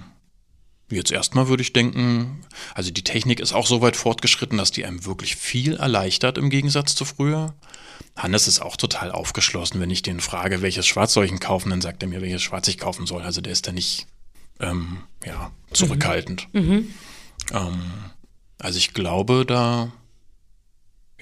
jetzt 0.90 1.12
erstmal 1.12 1.48
würde 1.48 1.62
ich 1.62 1.72
denken, 1.72 2.44
also 2.74 2.90
die 2.90 3.04
Technik 3.04 3.40
ist 3.40 3.52
auch 3.52 3.66
so 3.66 3.80
weit 3.80 3.96
fortgeschritten, 3.96 4.58
dass 4.58 4.70
die 4.70 4.84
einem 4.84 5.04
wirklich 5.06 5.36
viel 5.36 5.76
erleichtert 5.76 6.38
im 6.38 6.50
Gegensatz 6.50 6.94
zu 6.94 7.04
früher. 7.04 7.54
Hannes 8.16 8.48
ist 8.48 8.60
auch 8.60 8.76
total 8.76 9.12
aufgeschlossen, 9.12 9.80
wenn 9.80 9.90
ich 9.90 10.02
den 10.02 10.20
frage, 10.20 10.62
welches 10.62 10.86
Schwarz 10.86 11.12
soll 11.12 11.24
ich 11.24 11.30
denn 11.30 11.40
kaufen, 11.40 11.70
dann 11.70 11.80
sagt 11.80 12.02
er 12.02 12.08
mir, 12.08 12.20
welches 12.20 12.42
Schwarz 12.42 12.68
ich 12.68 12.78
kaufen 12.78 13.06
soll. 13.06 13.22
Also 13.22 13.40
der 13.40 13.52
ist 13.52 13.66
da 13.66 13.72
nicht 13.72 14.06
ähm, 14.58 14.98
ja, 15.24 15.52
zurückhaltend. 15.72 16.48
Ähm, 17.52 17.80
also 18.58 18.78
ich 18.78 18.92
glaube, 18.94 19.44
da 19.46 19.92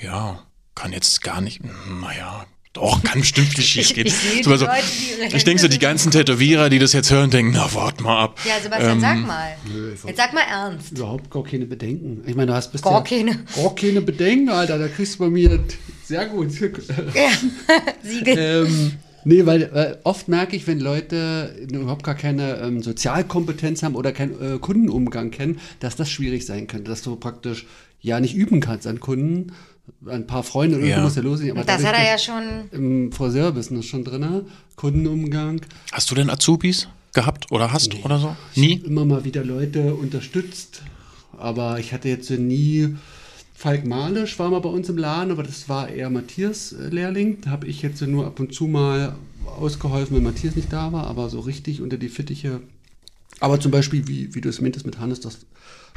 ja, 0.01 0.43
kann 0.75 0.93
jetzt 0.93 1.23
gar 1.23 1.41
nicht, 1.41 1.61
naja, 2.01 2.47
Doch, 2.73 3.03
kann 3.03 3.21
bestimmt 3.21 3.49
viel 3.49 3.65
schief 3.65 3.89
Ich- 3.91 3.95
gehen. 3.95 4.07
ich 4.07 4.45
So, 4.45 4.53
die 4.53 4.59
so, 4.59 4.67
Leute, 4.67 4.83
die 4.87 5.23
ihre 5.25 5.37
ich 5.37 5.45
denke 5.45 5.61
so, 5.61 5.69
die 5.69 5.79
ganzen 5.79 6.13
Tätowierer, 6.13 6.69
die 6.69 6.79
das 6.79 6.93
jetzt 6.93 7.11
hören, 7.11 7.31
denken, 7.31 7.53
na, 7.53 7.73
wart 7.75 8.01
mal 8.01 8.23
ab. 8.25 8.39
Ja, 8.45 8.61
Sebastian, 8.63 8.93
Ähm, 8.93 9.01
sag 9.01 9.19
mal. 9.27 9.57
Jetzt 10.07 10.17
sag 10.17 10.33
mal 10.33 10.43
ernst. 10.43 10.93
Überhaupt 10.93 11.31
gar 11.31 11.43
keine 11.43 11.67
Bedenken. 11.67 12.23
Ich 12.29 12.37
meine, 12.37 12.49
du 12.49 12.55
hast 12.55 12.71
bist 12.71 12.85
Gar 12.85 12.93
ja, 12.93 13.01
keine. 13.01 13.45
Gar 13.57 13.75
keine 13.75 14.01
Bedenken, 14.03 14.51
Alter. 14.51 14.79
Da 14.79 14.87
kriegst 14.89 15.15
du 15.15 15.19
bei 15.21 15.31
mir 15.31 15.59
sehr 16.05 16.27
gut. 16.27 16.53
Siegel. 18.03 18.39
ähm, 18.39 18.99
nee, 19.29 19.47
weil, 19.47 19.71
weil 19.73 19.99
oft 20.05 20.29
merke 20.29 20.57
ich, 20.57 20.67
wenn 20.67 20.81
Leute 20.81 21.55
überhaupt 21.71 22.03
gar 22.03 22.15
keine 22.15 22.57
ähm, 22.59 22.83
Sozialkompetenz 22.83 23.83
haben 23.83 23.95
oder 23.95 24.13
keinen 24.13 24.41
äh, 24.41 24.59
Kundenumgang 24.59 25.31
kennen, 25.31 25.61
dass 25.81 25.97
das 25.97 26.11
schwierig 26.11 26.47
sein 26.47 26.67
könnte, 26.67 26.91
dass 26.91 27.03
du 27.03 27.17
praktisch 27.17 27.67
ja 28.01 28.21
nicht 28.21 28.35
üben 28.35 28.61
kannst 28.61 28.87
an 28.87 29.01
Kunden. 29.01 29.53
Ein 30.07 30.27
paar 30.27 30.43
Freunde 30.43 30.77
oder 30.77 30.87
Ja. 30.87 30.97
so 30.97 31.03
muss 31.03 31.17
ja 31.17 31.23
los 31.23 31.41
aber 31.41 31.65
das 31.65 31.85
hat 31.85 31.95
er 31.95 32.05
ja 32.05 32.19
schon. 32.19 32.43
Im 32.73 33.13
Friseurbusiness 33.13 33.87
schon 33.87 34.05
drin, 34.05 34.43
Kundenumgang. 34.77 35.63
Hast 35.93 36.11
du 36.11 36.15
denn 36.15 36.29
Azubis 36.29 36.89
gehabt 37.15 37.51
oder 37.51 37.73
hast 37.73 37.95
oder 38.05 38.19
so? 38.19 38.37
Nie? 38.55 38.83
immer 38.85 39.05
mal 39.05 39.25
wieder 39.25 39.45
Leute 39.45 39.95
unterstützt, 39.95 40.83
aber 41.39 41.79
ich 41.79 41.93
hatte 41.93 42.09
jetzt 42.09 42.31
nie. 42.31 42.97
Falk 43.59 43.85
Malisch 43.85 44.39
war 44.39 44.51
mal 44.51 44.61
bei 44.61 44.69
uns 44.69 44.89
im 44.89 44.97
Laden, 44.99 45.33
aber 45.33 45.43
das 45.43 45.69
war 45.69 45.89
eher 45.89 46.11
Matthias 46.11 46.71
äh, 46.73 46.91
Lehrling. 46.91 47.41
Da 47.41 47.51
habe 47.51 47.67
ich 47.67 47.83
jetzt 47.83 48.01
nur 48.03 48.25
ab 48.25 48.39
und 48.39 48.55
zu 48.55 48.69
mal 48.69 49.17
ausgeholfen, 49.47 50.17
wenn 50.17 50.23
Matthias 50.23 50.55
nicht 50.55 50.73
da 50.73 50.93
war, 50.93 51.09
aber 51.09 51.29
so 51.29 51.41
richtig 51.41 51.83
unter 51.83 51.97
die 51.97 52.09
Fittiche. 52.09 52.61
Aber 53.41 53.59
zum 53.59 53.73
Beispiel, 53.73 54.07
wie, 54.07 54.33
wie 54.33 54.41
du 54.41 54.49
es 54.49 54.61
meintest 54.61 54.87
mit 54.87 55.01
Hannes, 55.01 55.19
dass 55.19 55.39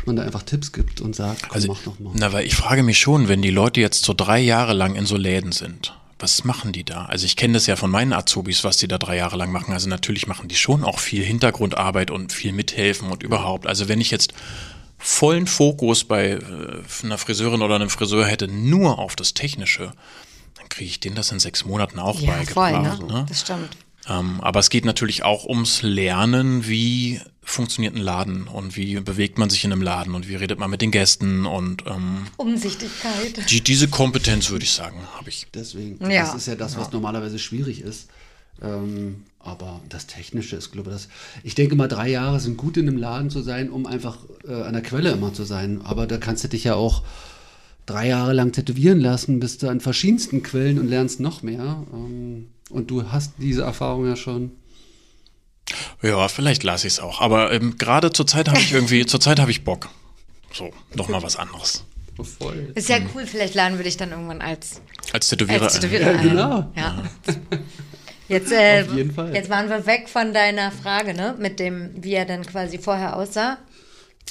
man 0.08 0.16
da 0.16 0.24
einfach 0.24 0.42
Tipps 0.42 0.72
gibt 0.72 1.02
und 1.02 1.16
sagt, 1.16 1.44
komm, 1.44 1.52
Also, 1.54 1.68
mach 1.68 1.86
noch 1.86 2.00
mal. 2.00 2.14
na, 2.16 2.34
weil 2.34 2.48
ich 2.48 2.56
frage 2.56 2.82
mich 2.82 2.98
schon, 2.98 3.28
wenn 3.28 3.44
die 3.44 3.52
Leute 3.52 3.80
jetzt 3.80 4.06
so 4.06 4.16
drei 4.16 4.40
Jahre 4.40 4.74
lang 4.74 4.96
in 4.96 5.06
so 5.06 5.16
Läden 5.16 5.52
sind, 5.52 5.94
was 6.18 6.44
machen 6.44 6.72
die 6.72 6.84
da? 6.84 7.06
Also 7.06 7.28
ich 7.28 7.36
kenne 7.36 7.54
das 7.54 7.68
ja 7.68 7.76
von 7.76 7.92
meinen 7.92 8.14
Azubis, 8.14 8.64
was 8.64 8.78
die 8.78 8.88
da 8.88 8.98
drei 8.98 9.18
Jahre 9.18 9.38
lang 9.38 9.52
machen. 9.52 9.74
Also 9.74 9.88
natürlich 9.88 10.26
machen 10.26 10.48
die 10.48 10.56
schon 10.56 10.84
auch 10.84 10.98
viel 10.98 11.24
Hintergrundarbeit 11.24 12.10
und 12.10 12.34
viel 12.34 12.54
mithelfen 12.54 13.10
und 13.10 13.22
überhaupt. 13.22 13.68
Also 13.68 13.88
wenn 13.88 14.02
ich 14.02 14.10
jetzt 14.12 14.34
vollen 15.02 15.48
Fokus 15.48 16.04
bei 16.04 16.32
äh, 16.32 16.40
einer 17.04 17.18
Friseurin 17.18 17.62
oder 17.62 17.76
einem 17.76 17.90
Friseur 17.90 18.26
hätte, 18.26 18.48
nur 18.48 19.00
auf 19.00 19.16
das 19.16 19.34
Technische, 19.34 19.92
dann 20.58 20.70
kriege 20.70 20.90
ich 20.90 21.00
denen 21.00 21.16
das 21.16 21.32
in 21.32 21.40
sechs 21.40 21.66
Monaten 21.66 22.00
auch 22.00 22.20
Ja, 22.20 22.34
voll, 22.44 22.72
beigebracht. 22.72 23.02
ne? 23.02 23.14
ne? 23.14 23.26
Das 23.28 23.42
stimmt. 23.42 23.70
Ähm, 24.08 24.42
aber 24.42 24.60
es 24.60 24.70
geht 24.72 24.84
natürlich 24.86 25.24
auch 25.24 25.46
ums 25.46 25.82
Lernen, 25.84 26.68
wie 26.68 27.22
funktioniert 27.44 27.96
ein 27.96 28.02
Laden 28.02 28.48
und 28.48 28.76
wie 28.76 29.00
bewegt 29.00 29.38
man 29.38 29.50
sich 29.50 29.64
in 29.64 29.72
einem 29.72 29.82
Laden 29.82 30.16
und 30.16 30.28
wie 30.28 30.36
redet 30.36 30.58
man 30.60 30.70
mit 30.70 30.82
den 30.82 30.90
Gästen 30.92 31.46
und 31.46 31.84
ähm, 31.88 32.28
Umsichtigkeit. 32.38 33.50
die, 33.50 33.62
diese 33.62 33.88
Kompetenz 33.90 34.50
würde 34.50 34.64
ich 34.66 34.72
sagen, 34.72 35.00
habe 35.18 35.30
ich. 35.30 35.48
Deswegen, 35.54 36.00
Ja. 36.10 36.22
das 36.26 36.36
ist 36.36 36.48
ja 36.48 36.56
das, 36.56 36.78
was 36.78 36.92
normalerweise 36.92 37.38
schwierig 37.40 37.82
ist. 37.82 38.10
Ähm, 38.62 39.24
aber 39.44 39.82
das 39.90 40.08
Technische 40.08 40.56
ist, 40.56 40.72
glaube 40.72 40.90
ich, 40.90 40.96
das. 40.96 41.08
Ich 41.44 41.56
denke 41.56 41.76
mal, 41.76 41.88
drei 41.88 42.10
Jahre 42.10 42.40
sind 42.40 42.58
gut 42.58 42.78
in 42.78 42.88
einem 42.88 42.98
Laden 42.98 43.30
zu 43.30 43.42
sein, 43.42 43.70
um 43.70 43.86
einfach 43.86 44.18
äh, 44.48 44.54
an 44.54 44.74
der 44.74 44.82
Quelle 44.84 45.12
immer 45.12 45.34
zu 45.34 45.44
sein. 45.44 45.82
Aber 45.84 46.08
da 46.08 46.18
kannst 46.18 46.44
du 46.44 46.48
dich 46.48 46.64
ja 46.64 46.76
auch 46.76 47.04
drei 47.86 48.08
Jahre 48.08 48.34
lang 48.34 48.52
tätowieren 48.52 49.00
lassen, 49.00 49.40
bist 49.40 49.64
du 49.64 49.68
an 49.70 49.80
verschiedensten 49.82 50.44
Quellen 50.44 50.80
und 50.80 50.88
lernst 50.88 51.20
noch 51.20 51.42
mehr. 51.44 51.84
Ähm, 51.94 52.50
und 52.70 52.90
du 52.92 53.12
hast 53.12 53.34
diese 53.40 53.64
Erfahrung 53.64 54.06
ja 54.08 54.16
schon. 54.16 54.52
Ja, 56.02 56.28
vielleicht 56.28 56.64
lasse 56.64 56.88
ich 56.88 56.94
es 56.94 57.00
auch. 57.00 57.22
Aber 57.22 57.52
ähm, 57.52 57.78
gerade 57.78 58.12
zur 58.12 58.28
Zeit 58.28 58.48
habe 58.50 58.60
ich 58.60 58.74
irgendwie, 58.74 59.06
zur 59.06 59.20
Zeit 59.20 59.40
habe 59.40 59.52
ich 59.52 59.64
Bock. 59.64 59.90
So, 60.54 60.72
noch 60.96 61.08
mal 61.10 61.22
was 61.24 61.36
anderes. 61.38 61.84
Voll. 62.40 62.72
Ist 62.76 62.90
ja 62.90 62.98
cool, 63.16 63.26
vielleicht 63.26 63.56
laden 63.56 63.78
wir 63.78 63.84
dich 63.86 63.98
dann 63.98 64.12
irgendwann 64.12 64.42
als, 64.42 64.82
Als 65.12 65.30
Tätowierer. 65.30 65.64
als 65.64 65.80
Tätowierer 65.80 66.12
Ja, 66.12 66.20
ein. 66.20 66.30
genau. 66.30 66.72
Ja. 66.76 67.04
Jetzt, 68.32 68.52
äh, 68.52 68.84
Auf 68.88 68.96
jeden 68.96 69.12
Fall. 69.12 69.34
jetzt 69.36 69.50
waren 69.50 69.70
wir 69.70 69.86
weg 69.86 70.08
von 70.08 70.34
deiner 70.34 70.72
Frage, 70.72 71.14
ne? 71.14 71.36
Mit 71.38 71.60
dem, 71.60 71.92
wie 72.02 72.14
er 72.14 72.26
dann 72.26 72.46
quasi 72.46 72.78
vorher 72.78 73.18
aussah. 73.18 73.58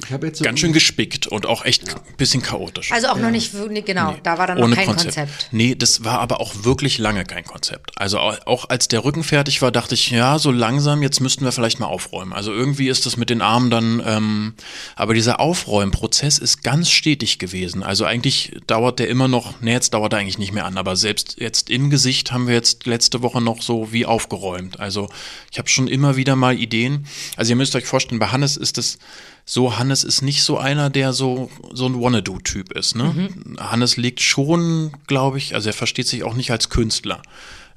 Ich 0.04 0.12
habe 0.12 0.28
jetzt 0.28 0.38
so 0.38 0.44
Ganz 0.44 0.58
schön 0.60 0.72
gespickt 0.72 1.26
und 1.26 1.44
auch 1.44 1.64
echt 1.64 1.88
ein 1.94 2.00
bisschen 2.16 2.42
chaotisch. 2.42 2.90
Also 2.90 3.08
auch 3.08 3.18
noch 3.18 3.30
nicht, 3.30 3.50
für- 3.52 3.68
nee, 3.68 3.82
genau, 3.82 4.16
da 4.22 4.38
war 4.38 4.46
dann 4.46 4.56
noch 4.58 4.64
Ohne 4.64 4.74
kein 4.76 4.86
Konzept. 4.86 5.48
Nee, 5.52 5.74
das 5.74 6.04
war 6.04 6.20
aber 6.20 6.40
auch 6.40 6.64
wirklich 6.64 6.96
lange 6.98 7.24
kein 7.24 7.44
Konzept. 7.44 7.92
Also 8.00 8.18
au- 8.18 8.36
auch 8.46 8.68
als 8.70 8.88
der 8.88 9.04
Rücken 9.04 9.22
fertig 9.22 9.60
war, 9.60 9.70
dachte 9.70 9.94
ich, 9.94 10.10
ja, 10.10 10.38
so 10.38 10.50
langsam, 10.52 11.02
jetzt 11.02 11.20
müssten 11.20 11.44
wir 11.44 11.52
vielleicht 11.52 11.80
mal 11.80 11.86
aufräumen. 11.86 12.32
Also 12.32 12.50
irgendwie 12.52 12.88
ist 12.88 13.04
das 13.04 13.18
mit 13.18 13.28
den 13.28 13.42
Armen 13.42 13.70
dann, 13.70 14.02
ähm, 14.06 14.54
aber 14.96 15.12
dieser 15.12 15.38
Aufräumprozess 15.38 16.38
ist 16.38 16.62
ganz 16.62 16.90
stetig 16.90 17.38
gewesen. 17.38 17.82
Also 17.82 18.04
eigentlich 18.06 18.56
dauert 18.66 19.00
der 19.00 19.08
immer 19.08 19.28
noch, 19.28 19.60
nee, 19.60 19.72
jetzt 19.72 19.92
dauert 19.92 20.14
er 20.14 20.20
eigentlich 20.20 20.38
nicht 20.38 20.52
mehr 20.52 20.64
an, 20.64 20.78
aber 20.78 20.96
selbst 20.96 21.36
jetzt 21.38 21.68
im 21.68 21.90
Gesicht 21.90 22.32
haben 22.32 22.46
wir 22.46 22.54
jetzt 22.54 22.86
letzte 22.86 23.20
Woche 23.22 23.40
noch 23.42 23.60
so 23.60 23.92
wie 23.92 24.06
aufgeräumt. 24.06 24.80
Also 24.80 25.08
ich 25.52 25.58
habe 25.58 25.68
schon 25.68 25.88
immer 25.88 26.16
wieder 26.16 26.36
mal 26.36 26.58
Ideen. 26.58 27.06
Also 27.36 27.52
ihr 27.52 27.56
müsst 27.56 27.76
euch 27.76 27.84
vorstellen, 27.84 28.18
bei 28.18 28.28
Hannes 28.28 28.56
ist 28.56 28.78
es 28.78 28.98
so, 29.44 29.78
Hannes 29.78 30.04
ist 30.04 30.22
nicht 30.22 30.42
so 30.42 30.58
einer, 30.58 30.90
der 30.90 31.12
so, 31.12 31.50
so 31.72 31.86
ein 31.86 32.00
Wanna-Do-Typ 32.00 32.72
ist. 32.72 32.94
Ne? 32.94 33.30
Hannes 33.58 33.96
legt 33.96 34.20
schon, 34.20 34.92
glaube 35.06 35.38
ich, 35.38 35.54
also 35.54 35.70
er 35.70 35.74
versteht 35.74 36.06
sich 36.06 36.22
auch 36.24 36.34
nicht 36.34 36.50
als 36.50 36.68
Künstler. 36.68 37.22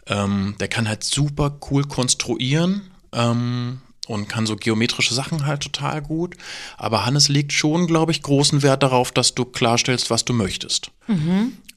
Ähm, 0.06 0.56
der 0.60 0.68
kann 0.68 0.88
halt 0.88 1.04
super 1.04 1.58
cool 1.72 1.86
konstruieren 1.86 2.90
ähm, 3.14 3.82
und 4.08 4.28
kann 4.28 4.46
so 4.46 4.56
geometrische 4.56 5.14
Sachen 5.14 5.46
halt 5.46 5.62
total 5.62 6.02
gut. 6.02 6.36
Aber 6.78 7.06
Hannes 7.06 7.30
legt 7.30 7.54
schon, 7.54 7.88
glaube 7.88 8.12
ich, 8.12 8.22
großen 8.22 8.62
Wert 8.62 8.84
darauf, 8.84 9.12
dass 9.12 9.34
du 9.34 9.46
klarstellst, 9.46 10.10
was 10.10 10.26
du 10.26 10.34
möchtest. 10.34 10.92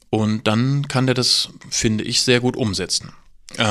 Und 0.09 0.47
dann 0.47 0.87
kann 0.87 1.05
der 1.05 1.15
das, 1.15 1.49
finde 1.69 2.03
ich, 2.03 2.21
sehr 2.21 2.39
gut 2.39 2.55
umsetzen. 2.57 3.13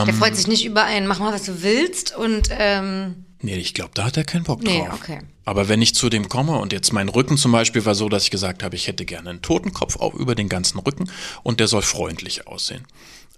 Der 0.06 0.14
freut 0.14 0.34
sich 0.34 0.46
nicht 0.46 0.64
über 0.64 0.84
ein, 0.84 1.06
mach 1.06 1.18
mal, 1.18 1.34
was 1.34 1.44
du 1.44 1.62
willst 1.62 2.16
und 2.16 2.48
ähm, 2.50 3.25
Nee, 3.42 3.56
ich 3.56 3.74
glaube, 3.74 3.90
da 3.94 4.04
hat 4.04 4.16
er 4.16 4.24
keinen 4.24 4.44
Bock 4.44 4.64
drauf. 4.64 4.72
Nee, 4.72 4.88
okay. 4.92 5.18
Aber 5.44 5.68
wenn 5.68 5.82
ich 5.82 5.94
zu 5.94 6.08
dem 6.08 6.28
komme 6.28 6.56
und 6.58 6.72
jetzt 6.72 6.92
mein 6.92 7.08
Rücken 7.08 7.36
zum 7.36 7.52
Beispiel 7.52 7.84
war 7.84 7.94
so, 7.94 8.08
dass 8.08 8.24
ich 8.24 8.30
gesagt 8.30 8.62
habe, 8.62 8.74
ich 8.76 8.88
hätte 8.88 9.04
gerne 9.04 9.30
einen 9.30 9.42
Totenkopf 9.42 9.96
auch 10.00 10.14
über 10.14 10.34
den 10.34 10.48
ganzen 10.48 10.78
Rücken 10.78 11.10
und 11.42 11.60
der 11.60 11.68
soll 11.68 11.82
freundlich 11.82 12.46
aussehen. 12.46 12.86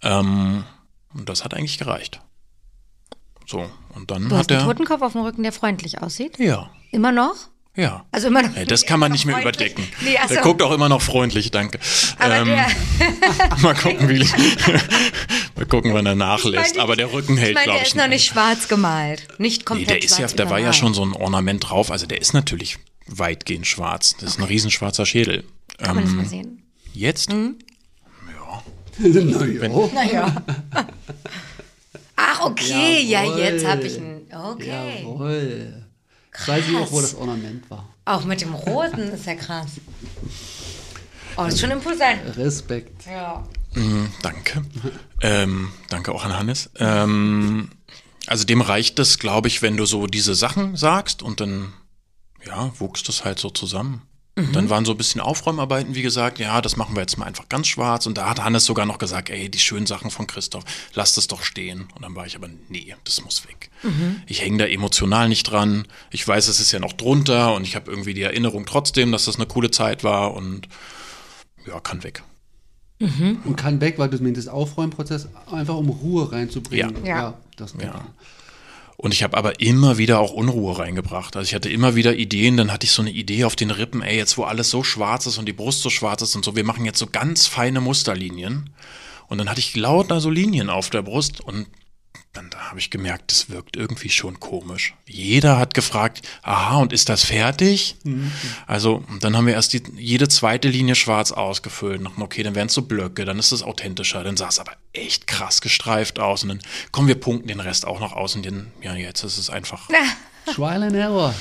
Ähm, 0.03 0.65
und 1.15 1.29
das 1.29 1.45
hat 1.45 1.55
eigentlich 1.55 1.79
gereicht. 1.79 2.21
So, 3.47 3.69
und 3.95 4.11
dann 4.11 4.29
du 4.29 4.37
hast 4.37 4.45
hat 4.45 4.53
einen 4.53 4.61
er. 4.61 4.67
Totenkopf 4.67 5.03
auf 5.03 5.13
dem 5.13 5.23
Rücken, 5.23 5.43
der 5.43 5.53
freundlich 5.53 6.01
aussieht. 6.01 6.39
Ja, 6.39 6.71
Immer 6.93 7.13
noch? 7.13 7.35
ja. 7.77 8.05
Also 8.13 8.29
immer 8.29 8.43
noch. 8.43 8.55
Hey, 8.55 8.67
das 8.67 8.87
kann 8.87 8.99
man 9.01 9.13
nicht 9.13 9.25
mehr 9.27 9.37
Freundlich. 9.41 9.73
überdecken. 9.73 9.93
Nee, 10.03 10.17
ach 10.23 10.27
der 10.29 10.43
guckt 10.43 10.63
auch 10.63 10.73
immer 10.73 10.89
noch 10.89 11.03
freundlich, 11.03 11.51
danke. 11.51 11.79
Aber 12.19 12.37
Ähm, 12.37 12.47
der, 12.47 12.67
mal 13.59 13.75
gucken, 13.75 14.09
wie 14.09 14.19
mal 15.59 15.67
gucken, 15.67 15.93
wann 15.95 16.07
er 16.07 16.15
nachlässt. 16.15 16.75
meine, 16.75 16.83
Aber 16.83 16.97
der 16.97 17.13
Rücken 17.13 17.37
hält, 17.37 17.51
ich 17.51 17.55
meine, 17.55 17.65
glaube 17.65 17.79
der 17.79 17.83
ich. 17.87 17.89
ist 17.93 17.97
noch 17.97 18.09
nicht 18.09 18.25
schwarz 18.27 18.69
gemalt. 18.69 19.27
Nicht 19.39 19.61
Nee, 19.61 19.65
komplett 19.65 19.91
der 19.91 20.03
ist 20.03 20.19
ja, 20.19 20.27
da 20.29 20.49
war 20.51 20.59
ja 20.59 20.73
schon 20.73 20.95
so 20.95 21.05
ein 21.05 21.13
Ornament 21.13 21.69
drauf. 21.69 21.91
Also 21.91 22.07
der 22.07 22.21
ist 22.21 22.33
natürlich 22.35 22.79
weitgehend 23.07 23.67
schwarz. 23.67 24.15
Das 24.21 24.31
ist 24.31 24.39
ein 24.39 24.45
riesenschwarzer 24.45 25.07
Schädel. 25.07 25.45
Kann 25.79 25.97
man 25.97 26.05
das 26.05 26.13
Ähm, 26.13 26.17
mal 26.19 26.27
sehen? 26.27 26.63
jetzt? 26.93 27.33
Mhm. 27.33 27.57
naja. 28.99 29.89
Naja. 29.95 30.37
Ach, 32.17 32.41
okay, 32.47 33.03
ja, 33.03 33.23
Jawohl. 33.25 33.39
jetzt 33.39 33.67
habe 33.67 33.83
ich 33.87 33.97
einen. 33.97 34.27
Okay. 34.33 35.01
Jawohl. 35.03 35.85
Jetzt 36.35 36.49
weiß 36.49 36.65
ich 36.69 36.77
auch, 36.77 36.93
wo 36.93 37.01
das 37.01 37.15
Ornament 37.15 37.71
war. 37.71 37.89
Auch 38.05 38.25
mit 38.25 38.41
dem 38.41 38.55
Roten 38.55 39.01
ist 39.13 39.27
ja 39.27 39.35
krass. 39.35 39.69
Oh, 41.37 41.45
das 41.45 41.55
ist 41.55 41.61
schon 41.61 41.71
imposant. 41.71 42.21
Respekt. 42.37 43.07
Ja. 43.07 43.45
Mm, 43.75 44.07
Danke. 44.23 44.65
ähm, 45.23 45.73
danke 45.89 46.13
auch 46.13 46.25
an 46.25 46.37
Hannes. 46.37 46.71
Ähm, 46.79 47.71
also 48.27 48.45
dem 48.45 48.61
reicht 48.61 48.99
es, 48.99 49.19
glaube 49.19 49.49
ich, 49.49 49.63
wenn 49.63 49.77
du 49.77 49.87
so 49.87 50.07
diese 50.07 50.35
Sachen 50.35 50.77
sagst 50.77 51.23
und 51.23 51.41
dann, 51.41 51.73
ja, 52.47 52.73
wuchst 52.79 53.09
es 53.09 53.25
halt 53.25 53.39
so 53.39 53.51
zusammen. 53.51 54.03
Und 54.37 54.55
Dann 54.55 54.71
waren 54.71 54.85
so 54.85 54.93
ein 54.93 54.97
bisschen 54.97 55.21
Aufräumarbeiten, 55.21 55.97
wie 55.97 56.03
gesagt, 56.03 56.39
ja, 56.39 56.61
das 56.61 56.77
machen 56.77 56.95
wir 56.95 57.01
jetzt 57.01 57.19
mal 57.19 57.27
einfach 57.27 57.49
ganz 57.49 57.67
schwarz. 57.67 58.07
Und 58.07 58.19
da 58.19 58.31
hat 58.31 58.41
Hannes 58.45 58.65
sogar 58.67 58.87
noch 58.87 58.99
gesagt, 58.99 59.31
ey, 59.31 59.49
die 59.49 59.59
schönen 59.59 59.87
Sachen 59.87 60.13
von 60.13 60.29
Christoph, 60.29 60.63
lass 60.95 61.15
das 61.15 61.27
doch 61.27 61.43
stehen. 61.43 61.89
Und 61.97 62.05
dann 62.05 62.15
war 62.15 62.25
ich 62.25 62.37
aber, 62.37 62.49
nee, 62.69 62.95
das 63.03 63.21
muss 63.25 63.49
weg. 63.49 63.69
Ich 64.29 64.41
hänge 64.43 64.59
da 64.59 64.67
emotional 64.67 65.29
nicht 65.29 65.43
dran. 65.43 65.89
Ich 66.13 66.27
weiß, 66.27 66.47
es 66.47 66.61
ist 66.61 66.71
ja 66.71 66.79
noch 66.79 66.93
drunter 66.93 67.53
und 67.55 67.65
ich 67.65 67.75
habe 67.75 67.91
irgendwie 67.91 68.15
die 68.15 68.23
Erinnerung 68.23 68.65
trotzdem, 68.65 69.11
dass 69.11 69.25
das 69.25 69.37
eine 69.37 69.47
coole 69.47 69.73
Zeit 69.73 70.05
war 70.05 70.35
und 70.35 70.69
ja, 71.67 71.81
kann 71.81 72.05
weg. 72.05 72.23
Und 73.45 73.57
kann 73.57 73.81
weg, 73.81 73.95
weil 73.99 74.09
du 74.09 74.23
meintest, 74.23 74.49
Aufräumprozess, 74.49 75.29
einfach 75.51 75.77
um 75.77 75.89
Ruhe 75.89 76.33
reinzubringen. 76.33 77.05
Ja. 77.05 77.17
Ja. 77.17 77.35
das 77.57 77.73
geht. 77.75 77.85
Ja. 77.85 78.05
Und 78.97 79.15
ich 79.15 79.23
habe 79.23 79.37
aber 79.37 79.61
immer 79.61 79.97
wieder 79.97 80.19
auch 80.19 80.33
Unruhe 80.33 80.77
reingebracht. 80.77 81.37
Also 81.37 81.47
ich 81.47 81.55
hatte 81.55 81.71
immer 81.71 81.95
wieder 81.95 82.17
Ideen, 82.17 82.57
dann 82.57 82.73
hatte 82.73 82.85
ich 82.85 82.91
so 82.91 83.01
eine 83.01 83.13
Idee 83.13 83.45
auf 83.45 83.55
den 83.55 83.71
Rippen, 83.71 84.03
ey, 84.03 84.17
jetzt 84.17 84.37
wo 84.37 84.43
alles 84.43 84.71
so 84.71 84.83
schwarz 84.83 85.27
ist 85.27 85.39
und 85.39 85.47
die 85.47 85.53
Brust 85.53 85.83
so 85.83 85.91
schwarz 85.91 86.23
ist 86.23 86.35
und 86.35 86.45
so, 86.45 86.57
wir 86.57 86.65
machen 86.65 86.85
jetzt 86.85 86.99
so 86.99 87.07
ganz 87.07 87.47
feine 87.47 87.81
Musterlinien. 87.81 88.71
Und 89.29 89.39
dann 89.39 89.49
hatte 89.49 89.61
ich 89.61 89.77
lauter 89.77 90.21
so 90.21 90.31
Linien 90.31 90.69
auf 90.69 90.91
der 90.91 91.03
Brust 91.03 91.41
und 91.41 91.67
dann 92.33 92.51
da 92.51 92.71
habe 92.71 92.79
ich 92.79 92.91
gemerkt, 92.91 93.33
das 93.33 93.51
wirkt 93.51 93.77
irgendwie 93.77 94.11
schon 94.11 94.39
komisch. 94.39 94.95
Jeder 95.07 95.59
hat 95.59 95.75
gefragt, 95.75 96.23
aha, 96.43 96.77
und 96.77 96.93
ist 96.93 97.09
das 97.09 97.25
fertig? 97.25 97.97
Mhm. 98.05 98.31
Also, 98.67 99.03
dann 99.21 99.37
haben 99.37 99.47
wir 99.47 99.55
erst 99.55 99.73
die, 99.73 99.83
jede 99.97 100.29
zweite 100.29 100.69
Linie 100.69 100.95
schwarz 100.95 101.33
ausgefüllt. 101.33 102.05
Dachten, 102.05 102.23
okay, 102.23 102.43
dann 102.43 102.55
wären 102.55 102.69
es 102.69 102.75
so 102.75 102.83
Blöcke, 102.83 103.25
dann 103.25 103.39
ist 103.39 103.53
es 103.53 103.63
authentischer. 103.63 104.23
Dann 104.23 104.37
sah 104.37 104.49
es 104.49 104.59
aber 104.59 104.73
echt 104.93 105.27
krass 105.27 105.61
gestreift 105.61 106.19
aus. 106.19 106.43
Und 106.43 106.51
dann 106.51 106.61
kommen 106.93 107.09
wir 107.09 107.19
punkten 107.19 107.49
den 107.49 107.61
Rest 107.61 107.87
auch 107.87 107.99
noch 107.99 108.13
aus. 108.13 108.37
Und 108.37 108.45
den, 108.45 108.73
ja, 108.83 108.95
jetzt 108.95 109.25
ist 109.25 109.39
es 109.39 109.51
einfach. 109.51 109.89
Trial 110.55 110.83
and 110.83 110.95
Error. 110.95 111.35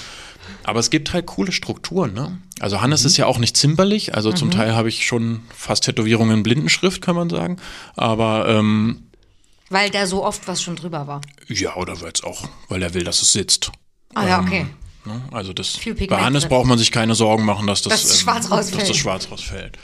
Aber 0.63 0.79
es 0.79 0.89
gibt 0.89 1.13
halt 1.13 1.25
coole 1.25 1.51
Strukturen, 1.51 2.13
ne? 2.13 2.37
Also 2.59 2.81
Hannes 2.81 3.01
mhm. 3.03 3.07
ist 3.07 3.17
ja 3.17 3.25
auch 3.25 3.37
nicht 3.37 3.57
zimperlich, 3.57 4.15
also 4.15 4.31
mhm. 4.31 4.35
zum 4.35 4.51
Teil 4.51 4.75
habe 4.75 4.89
ich 4.89 5.05
schon 5.05 5.41
fast 5.53 5.83
Tätowierungen 5.83 6.37
in 6.37 6.43
Blindenschrift, 6.43 7.01
kann 7.01 7.15
man 7.15 7.29
sagen. 7.29 7.57
Aber 7.95 8.47
ähm, 8.47 9.06
weil 9.69 9.89
da 9.89 10.05
so 10.07 10.23
oft 10.23 10.47
was 10.47 10.61
schon 10.61 10.75
drüber 10.75 11.07
war. 11.07 11.21
Ja, 11.47 11.75
oder 11.75 11.99
weil 12.01 12.11
es 12.13 12.23
auch, 12.23 12.47
weil 12.69 12.81
er 12.81 12.93
will, 12.93 13.03
dass 13.03 13.21
es 13.21 13.33
sitzt. 13.33 13.71
Ah 14.13 14.27
ja, 14.27 14.39
okay. 14.39 14.65
Ähm, 15.05 15.11
ne? 15.13 15.21
Also 15.31 15.53
das 15.53 15.79
bei 16.07 16.21
Hannes 16.21 16.43
drin. 16.43 16.49
braucht 16.49 16.67
man 16.67 16.77
sich 16.77 16.91
keine 16.91 17.15
Sorgen 17.15 17.45
machen, 17.45 17.67
dass 17.67 17.81
das, 17.81 18.03
das, 18.03 18.19
schwarz, 18.19 18.49
rausfällt. 18.49 18.81
dass 18.81 18.87
das 18.87 18.97
schwarz 18.97 19.29
rausfällt. 19.31 19.77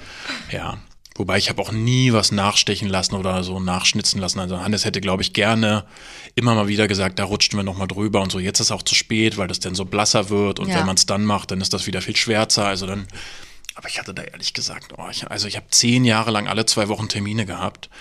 Ja. 0.52 0.78
Wobei 1.16 1.38
ich 1.38 1.50
habe 1.50 1.62
auch 1.62 1.72
nie 1.72 2.12
was 2.12 2.32
nachstechen 2.32 2.90
lassen 2.90 3.14
oder 3.14 3.44
so 3.44 3.60
nachschnitzen 3.60 4.20
lassen. 4.20 4.40
Also 4.40 4.62
Hannes 4.62 4.84
hätte, 4.84 5.00
glaube 5.00 5.22
ich, 5.22 5.34
gerne 5.34 5.86
immer 6.34 6.56
mal 6.56 6.68
wieder 6.68 6.88
gesagt, 6.88 7.20
da 7.20 7.26
rutschen 7.26 7.58
wir 7.58 7.64
nochmal 7.64 7.88
drüber 7.88 8.22
und 8.22 8.32
so. 8.32 8.40
Jetzt 8.40 8.60
ist 8.60 8.72
auch 8.72 8.82
zu 8.82 8.96
spät, 8.96 9.38
weil 9.38 9.48
das 9.48 9.60
dann 9.60 9.76
so 9.76 9.86
blasser 9.86 10.30
wird 10.30 10.60
und 10.60 10.70
ja. 10.70 10.78
wenn 10.78 10.88
man 10.88 10.96
es 10.96 11.06
dann 11.06 11.24
macht, 11.24 11.52
dann 11.52 11.62
ist 11.62 11.72
das 11.72 11.86
wieder 11.86 12.02
viel 12.02 12.16
schwärzer. 12.16 12.66
Also 12.66 12.88
dann, 12.88 13.08
aber 13.76 13.90
ich 13.90 14.00
hatte 14.00 14.16
da 14.16 14.24
ehrlich 14.24 14.56
gesagt, 14.56 14.94
oh, 14.98 15.08
ich, 15.12 15.30
also 15.30 15.48
ich 15.48 15.56
habe 15.56 15.68
zehn 15.70 16.04
Jahre 16.04 16.32
lang 16.32 16.48
alle 16.48 16.66
zwei 16.66 16.88
Wochen 16.88 17.08
Termine 17.10 17.46
gehabt. 17.46 17.92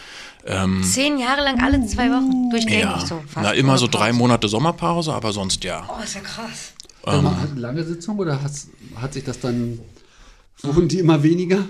Ähm, 0.44 0.83
Zehn 0.83 1.18
Jahre 1.18 1.42
lang 1.42 1.62
alle 1.62 1.87
zwei 1.87 2.11
Wochen 2.11 2.50
durchgängig 2.50 2.83
ja, 2.83 2.98
so. 2.98 3.22
Fast 3.26 3.44
na, 3.46 3.52
immer 3.52 3.78
so 3.78 3.87
drei 3.87 4.12
Monate 4.12 4.48
Sommerpause, 4.48 5.12
aber 5.12 5.33
sonst 5.33 5.62
ja. 5.64 5.88
Oh, 5.88 6.02
ist 6.02 6.14
ja 6.14 6.20
krass. 6.20 6.72
Ähm, 7.07 7.40
hat 7.40 7.50
eine 7.50 7.61
lange 7.61 7.85
Sitzung 7.85 8.18
oder 8.18 8.42
hat, 8.42 8.52
hat 8.96 9.12
sich 9.12 9.24
das 9.24 9.40
dann, 9.40 9.81
wurden 10.62 10.88
die 10.88 10.98
immer 10.98 11.22
weniger? 11.22 11.64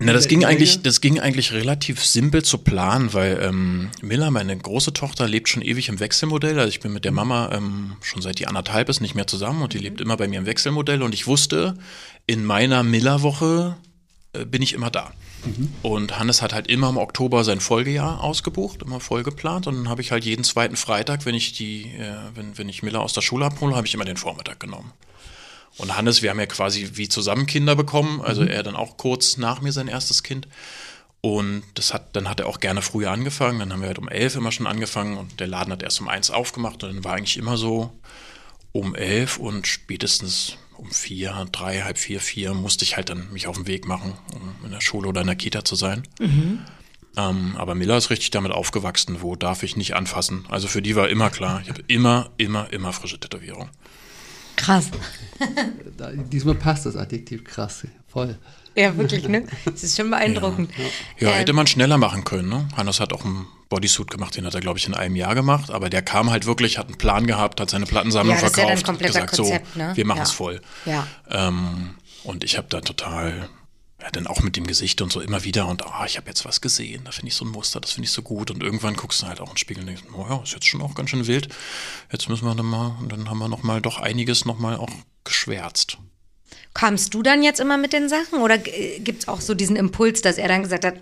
Na, 0.00 0.12
das 0.12 0.26
ging 0.26 0.44
eigentlich, 0.44 0.82
das 0.82 1.00
ging 1.00 1.20
eigentlich 1.20 1.52
relativ 1.52 2.04
simpel 2.04 2.42
zu 2.42 2.58
planen, 2.58 3.12
weil 3.12 3.38
ähm, 3.40 3.90
Miller, 4.02 4.32
meine 4.32 4.56
große 4.56 4.92
Tochter, 4.92 5.28
lebt 5.28 5.48
schon 5.48 5.62
ewig 5.62 5.88
im 5.88 6.00
Wechselmodell. 6.00 6.58
Also 6.58 6.68
ich 6.68 6.80
bin 6.80 6.92
mit 6.92 7.04
der 7.04 7.12
Mama 7.12 7.50
ähm, 7.52 7.96
schon 8.02 8.20
seit 8.20 8.40
die 8.40 8.48
anderthalb 8.48 8.88
ist 8.88 9.00
nicht 9.00 9.14
mehr 9.14 9.28
zusammen 9.28 9.62
und 9.62 9.72
die 9.72 9.78
lebt 9.78 10.00
immer 10.00 10.16
bei 10.16 10.26
mir 10.26 10.40
im 10.40 10.46
Wechselmodell. 10.46 11.00
Und 11.02 11.14
ich 11.14 11.28
wusste, 11.28 11.78
in 12.26 12.44
meiner 12.44 12.82
Miller-Woche 12.82 13.76
äh, 14.32 14.44
bin 14.44 14.62
ich 14.62 14.72
immer 14.72 14.90
da. 14.90 15.12
Mhm. 15.44 15.72
Und 15.82 16.18
Hannes 16.18 16.42
hat 16.42 16.52
halt 16.52 16.68
immer 16.68 16.88
im 16.88 16.96
Oktober 16.96 17.44
sein 17.44 17.60
Folgejahr 17.60 18.22
ausgebucht, 18.22 18.82
immer 18.82 19.00
voll 19.00 19.22
geplant. 19.22 19.66
Und 19.66 19.76
dann 19.76 19.88
habe 19.88 20.02
ich 20.02 20.12
halt 20.12 20.24
jeden 20.24 20.44
zweiten 20.44 20.76
Freitag, 20.76 21.26
wenn 21.26 21.34
ich 21.34 21.52
die, 21.52 21.92
äh, 21.92 22.16
wenn, 22.34 22.56
wenn 22.58 22.68
ich 22.68 22.82
Miller 22.82 23.00
aus 23.00 23.12
der 23.12 23.22
Schule 23.22 23.46
abhole, 23.46 23.76
habe 23.76 23.86
ich 23.86 23.94
immer 23.94 24.04
den 24.04 24.16
Vormittag 24.16 24.60
genommen. 24.60 24.92
Und 25.76 25.96
Hannes, 25.96 26.22
wir 26.22 26.30
haben 26.30 26.38
ja 26.38 26.46
quasi 26.46 26.90
wie 26.94 27.08
zusammen 27.08 27.46
Kinder 27.46 27.74
bekommen, 27.74 28.20
also 28.20 28.42
mhm. 28.42 28.48
er 28.48 28.62
dann 28.62 28.76
auch 28.76 28.96
kurz 28.96 29.36
nach 29.36 29.60
mir 29.60 29.72
sein 29.72 29.88
erstes 29.88 30.22
Kind. 30.22 30.46
Und 31.20 31.62
das 31.74 31.94
hat, 31.94 32.14
dann 32.14 32.28
hat 32.28 32.40
er 32.40 32.46
auch 32.46 32.60
gerne 32.60 32.82
früher 32.82 33.10
angefangen. 33.10 33.58
Dann 33.58 33.72
haben 33.72 33.80
wir 33.80 33.88
halt 33.88 33.98
um 33.98 34.08
elf 34.08 34.36
immer 34.36 34.52
schon 34.52 34.66
angefangen 34.66 35.16
und 35.16 35.40
der 35.40 35.46
Laden 35.46 35.72
hat 35.72 35.82
erst 35.82 36.00
um 36.00 36.08
eins 36.08 36.30
aufgemacht 36.30 36.84
und 36.84 36.94
dann 36.94 37.04
war 37.04 37.14
eigentlich 37.14 37.38
immer 37.38 37.56
so 37.56 37.92
um 38.72 38.94
elf 38.94 39.38
und 39.38 39.66
spätestens 39.66 40.58
um 40.76 40.90
vier, 40.90 41.46
drei, 41.52 41.82
halb 41.82 41.98
vier, 41.98 42.20
vier 42.20 42.54
musste 42.54 42.84
ich 42.84 42.96
halt 42.96 43.10
dann 43.10 43.32
mich 43.32 43.46
auf 43.46 43.56
den 43.56 43.66
Weg 43.66 43.86
machen, 43.86 44.14
um 44.32 44.54
in 44.64 44.70
der 44.70 44.80
Schule 44.80 45.08
oder 45.08 45.20
in 45.20 45.26
der 45.26 45.36
Kita 45.36 45.64
zu 45.64 45.76
sein. 45.76 46.02
Mhm. 46.18 46.60
Ähm, 47.16 47.54
aber 47.56 47.74
Miller 47.74 47.96
ist 47.96 48.10
richtig 48.10 48.30
damit 48.30 48.52
aufgewachsen, 48.52 49.18
wo 49.20 49.36
darf 49.36 49.62
ich 49.62 49.76
nicht 49.76 49.94
anfassen. 49.94 50.44
Also 50.48 50.66
für 50.66 50.82
die 50.82 50.96
war 50.96 51.08
immer 51.08 51.30
klar, 51.30 51.60
ich 51.62 51.68
habe 51.68 51.82
immer, 51.86 52.30
immer, 52.38 52.72
immer 52.72 52.92
frische 52.92 53.20
Tätowierung. 53.20 53.68
Krass. 54.56 54.90
Diesmal 56.32 56.54
passt 56.54 56.86
das 56.86 56.96
Adjektiv 56.96 57.44
krass, 57.44 57.86
voll. 58.08 58.38
Ja, 58.76 58.96
wirklich, 58.96 59.28
ne? 59.28 59.46
Das 59.64 59.84
ist 59.84 59.96
schon 59.96 60.10
beeindruckend. 60.10 60.70
Ja, 60.76 60.84
ja. 61.18 61.30
ja 61.30 61.36
hätte 61.36 61.52
man 61.52 61.66
schneller 61.66 61.98
machen 61.98 62.24
können, 62.24 62.48
ne? 62.48 62.68
Hannes 62.76 62.98
hat 62.98 63.12
auch 63.12 63.24
einen 63.24 63.46
Bodysuit 63.74 64.08
gemacht, 64.08 64.36
den 64.36 64.46
hat 64.46 64.54
er, 64.54 64.60
glaube 64.60 64.78
ich, 64.78 64.86
in 64.86 64.94
einem 64.94 65.16
Jahr 65.16 65.34
gemacht, 65.34 65.72
aber 65.72 65.90
der 65.90 66.00
kam 66.00 66.30
halt 66.30 66.46
wirklich, 66.46 66.78
hat 66.78 66.86
einen 66.86 66.96
Plan 66.96 67.26
gehabt, 67.26 67.60
hat 67.60 67.70
seine 67.70 67.86
Plattensammlung 67.86 68.36
ja, 68.36 68.40
das 68.40 68.52
verkauft, 68.52 68.72
ist 68.72 68.86
ja 68.86 68.92
dann 68.92 68.98
gesagt, 68.98 69.36
Konzept, 69.36 69.66
so, 69.74 69.78
ne? 69.78 69.96
wir 69.96 70.06
machen 70.06 70.22
es 70.22 70.30
voll. 70.30 70.60
Ja. 70.84 71.08
Ähm, 71.28 71.96
und 72.22 72.44
ich 72.44 72.56
habe 72.56 72.68
da 72.70 72.82
total, 72.82 73.48
ja, 74.00 74.10
dann 74.12 74.28
auch 74.28 74.42
mit 74.42 74.54
dem 74.56 74.64
Gesicht 74.64 75.02
und 75.02 75.10
so 75.10 75.20
immer 75.20 75.42
wieder 75.42 75.66
und 75.66 75.84
ah, 75.84 76.04
ich 76.06 76.16
habe 76.18 76.28
jetzt 76.28 76.44
was 76.44 76.60
gesehen, 76.60 77.02
da 77.04 77.10
finde 77.10 77.30
ich 77.30 77.34
so 77.34 77.44
ein 77.44 77.50
Muster, 77.50 77.80
das 77.80 77.90
finde 77.90 78.06
ich 78.06 78.12
so 78.12 78.22
gut 78.22 78.52
und 78.52 78.62
irgendwann 78.62 78.94
guckst 78.94 79.22
du 79.22 79.26
halt 79.26 79.40
auch 79.40 79.48
in 79.48 79.54
den 79.54 79.58
Spiegel 79.58 79.80
und 79.80 79.88
denkst, 79.88 80.04
oh 80.16 80.24
ja, 80.28 80.40
ist 80.44 80.52
jetzt 80.52 80.68
schon 80.68 80.80
auch 80.80 80.94
ganz 80.94 81.10
schön 81.10 81.26
wild. 81.26 81.48
Jetzt 82.12 82.28
müssen 82.28 82.46
wir 82.46 82.54
dann 82.54 82.66
mal, 82.66 82.96
und 83.00 83.10
dann 83.10 83.28
haben 83.28 83.38
wir 83.38 83.48
noch 83.48 83.64
mal 83.64 83.82
doch 83.82 83.98
einiges 83.98 84.44
noch 84.44 84.60
mal 84.60 84.76
auch 84.76 84.90
geschwärzt. 85.24 85.98
Kamst 86.74 87.12
du 87.12 87.24
dann 87.24 87.42
jetzt 87.42 87.58
immer 87.58 87.76
mit 87.76 87.92
den 87.92 88.08
Sachen 88.08 88.40
oder 88.40 88.56
gibt 88.56 89.22
es 89.22 89.28
auch 89.28 89.40
so 89.40 89.54
diesen 89.54 89.74
Impuls, 89.74 90.22
dass 90.22 90.38
er 90.38 90.46
dann 90.46 90.62
gesagt 90.62 90.84
hat, 90.84 90.94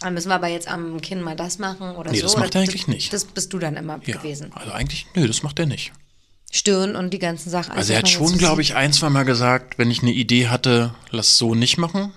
dann 0.00 0.14
müssen 0.14 0.28
wir 0.28 0.34
aber 0.34 0.48
jetzt 0.48 0.66
am 0.66 1.00
Kinn 1.00 1.20
mal 1.20 1.36
das 1.36 1.58
machen 1.58 1.94
oder 1.96 2.10
nee, 2.10 2.18
so? 2.18 2.24
das 2.24 2.36
macht 2.36 2.54
er 2.54 2.62
eigentlich 2.62 2.88
nicht. 2.88 3.12
Das 3.12 3.24
bist 3.24 3.52
du 3.52 3.58
dann 3.58 3.76
immer 3.76 4.00
ja, 4.04 4.16
gewesen. 4.16 4.50
Also 4.54 4.72
eigentlich, 4.72 5.06
nö, 5.14 5.26
das 5.26 5.42
macht 5.42 5.58
er 5.58 5.66
nicht. 5.66 5.92
Stirn 6.50 6.96
und 6.96 7.10
die 7.10 7.20
ganzen 7.20 7.48
Sachen. 7.48 7.72
Also, 7.72 7.92
er 7.92 8.00
hat 8.00 8.08
schon, 8.08 8.36
glaube 8.36 8.60
ich, 8.60 8.74
ein, 8.74 8.92
zwei 8.92 9.08
Mal 9.08 9.24
gesagt, 9.24 9.78
wenn 9.78 9.90
ich 9.90 10.02
eine 10.02 10.10
Idee 10.10 10.48
hatte, 10.48 10.94
lass 11.10 11.38
so 11.38 11.54
nicht 11.54 11.78
machen. 11.78 12.12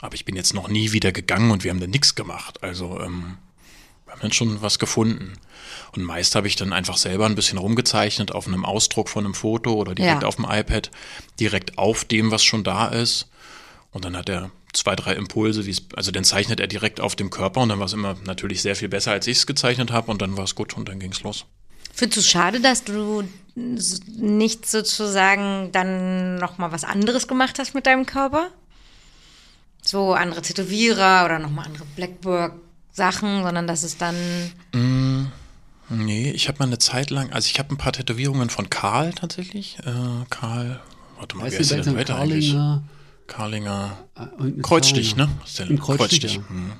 Aber 0.00 0.14
ich 0.14 0.24
bin 0.24 0.34
jetzt 0.34 0.54
noch 0.54 0.68
nie 0.68 0.92
wieder 0.92 1.12
gegangen 1.12 1.50
und 1.50 1.62
wir 1.62 1.70
haben 1.70 1.80
da 1.80 1.86
nichts 1.86 2.14
gemacht. 2.14 2.62
Also 2.62 3.00
ähm, 3.00 3.38
wir 4.04 4.12
haben 4.12 4.20
dann 4.20 4.32
schon 4.32 4.60
was 4.60 4.78
gefunden. 4.78 5.34
Und 5.92 6.02
meist 6.02 6.34
habe 6.34 6.48
ich 6.48 6.56
dann 6.56 6.72
einfach 6.72 6.96
selber 6.96 7.26
ein 7.26 7.36
bisschen 7.36 7.58
rumgezeichnet 7.58 8.32
auf 8.32 8.46
einem 8.46 8.64
Ausdruck 8.64 9.08
von 9.08 9.24
einem 9.24 9.34
Foto 9.34 9.72
oder 9.74 9.94
direkt 9.94 10.22
ja. 10.22 10.28
auf 10.28 10.36
dem 10.36 10.46
iPad, 10.46 10.90
direkt 11.38 11.78
auf 11.78 12.04
dem, 12.04 12.30
was 12.30 12.44
schon 12.44 12.64
da 12.64 12.88
ist. 12.88 13.30
Und 13.92 14.04
dann 14.04 14.16
hat 14.16 14.28
er 14.28 14.50
zwei, 14.76 14.96
drei 14.96 15.14
Impulse, 15.14 15.64
also 15.96 16.10
dann 16.10 16.24
zeichnet 16.24 16.60
er 16.60 16.66
direkt 16.66 17.00
auf 17.00 17.16
dem 17.16 17.30
Körper 17.30 17.60
und 17.60 17.68
dann 17.70 17.78
war 17.78 17.86
es 17.86 17.92
immer 17.92 18.16
natürlich 18.24 18.62
sehr 18.62 18.76
viel 18.76 18.88
besser, 18.88 19.12
als 19.12 19.26
ich 19.26 19.38
es 19.38 19.46
gezeichnet 19.46 19.90
habe 19.90 20.10
und 20.10 20.20
dann 20.20 20.36
war 20.36 20.44
es 20.44 20.54
gut 20.54 20.76
und 20.76 20.88
dann 20.88 21.00
ging 21.00 21.12
es 21.12 21.22
los. 21.22 21.46
Findest 21.92 22.16
du 22.16 22.20
es 22.20 22.28
schade, 22.28 22.60
dass 22.60 22.84
du 22.84 23.22
nicht 23.54 24.66
sozusagen 24.66 25.70
dann 25.70 26.36
nochmal 26.36 26.72
was 26.72 26.82
anderes 26.84 27.28
gemacht 27.28 27.58
hast 27.58 27.74
mit 27.74 27.86
deinem 27.86 28.04
Körper? 28.04 28.50
So 29.80 30.14
andere 30.14 30.42
Tätowierer 30.42 31.24
oder 31.24 31.38
nochmal 31.38 31.66
andere 31.66 31.84
Blackwork-Sachen, 31.94 33.44
sondern 33.44 33.66
dass 33.66 33.84
es 33.84 33.96
dann. 33.96 34.16
Mm, 34.72 35.26
nee, 35.90 36.32
ich 36.32 36.48
habe 36.48 36.58
mal 36.58 36.66
eine 36.66 36.78
Zeit 36.78 37.10
lang, 37.10 37.32
also 37.32 37.48
ich 37.48 37.58
habe 37.60 37.72
ein 37.72 37.78
paar 37.78 37.92
Tätowierungen 37.92 38.50
von 38.50 38.70
Karl 38.70 39.12
tatsächlich. 39.12 39.78
Äh, 39.84 40.24
Karl, 40.30 40.80
warte 41.18 41.36
mal, 41.36 41.44
weißt 41.44 41.52
wer 41.52 41.60
ist 41.60 41.70
der 41.70 41.80
denn 41.82 41.96
weiter 41.96 42.16
eigentlich? 42.18 42.56
Karlinger. 43.26 44.08
Ah, 44.14 44.28
Kreuzstich, 44.62 45.16
ne? 45.16 45.28
Ist 45.44 45.58
der 45.58 45.66
Kreuzstich. 45.66 45.86
Kreuzstich. 45.96 46.34
Ja. 46.34 46.40
Mhm. 46.48 46.72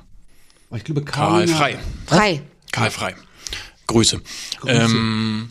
Ich 0.76 0.84
glaube, 0.84 1.04
Karl 1.04 1.46
Frei. 1.48 1.78
Frei. 2.06 2.42
Karl 2.72 2.90
Frei. 2.90 3.14
Grüße. 3.86 4.20
Grüße. 4.60 4.76
Ähm, 4.76 5.50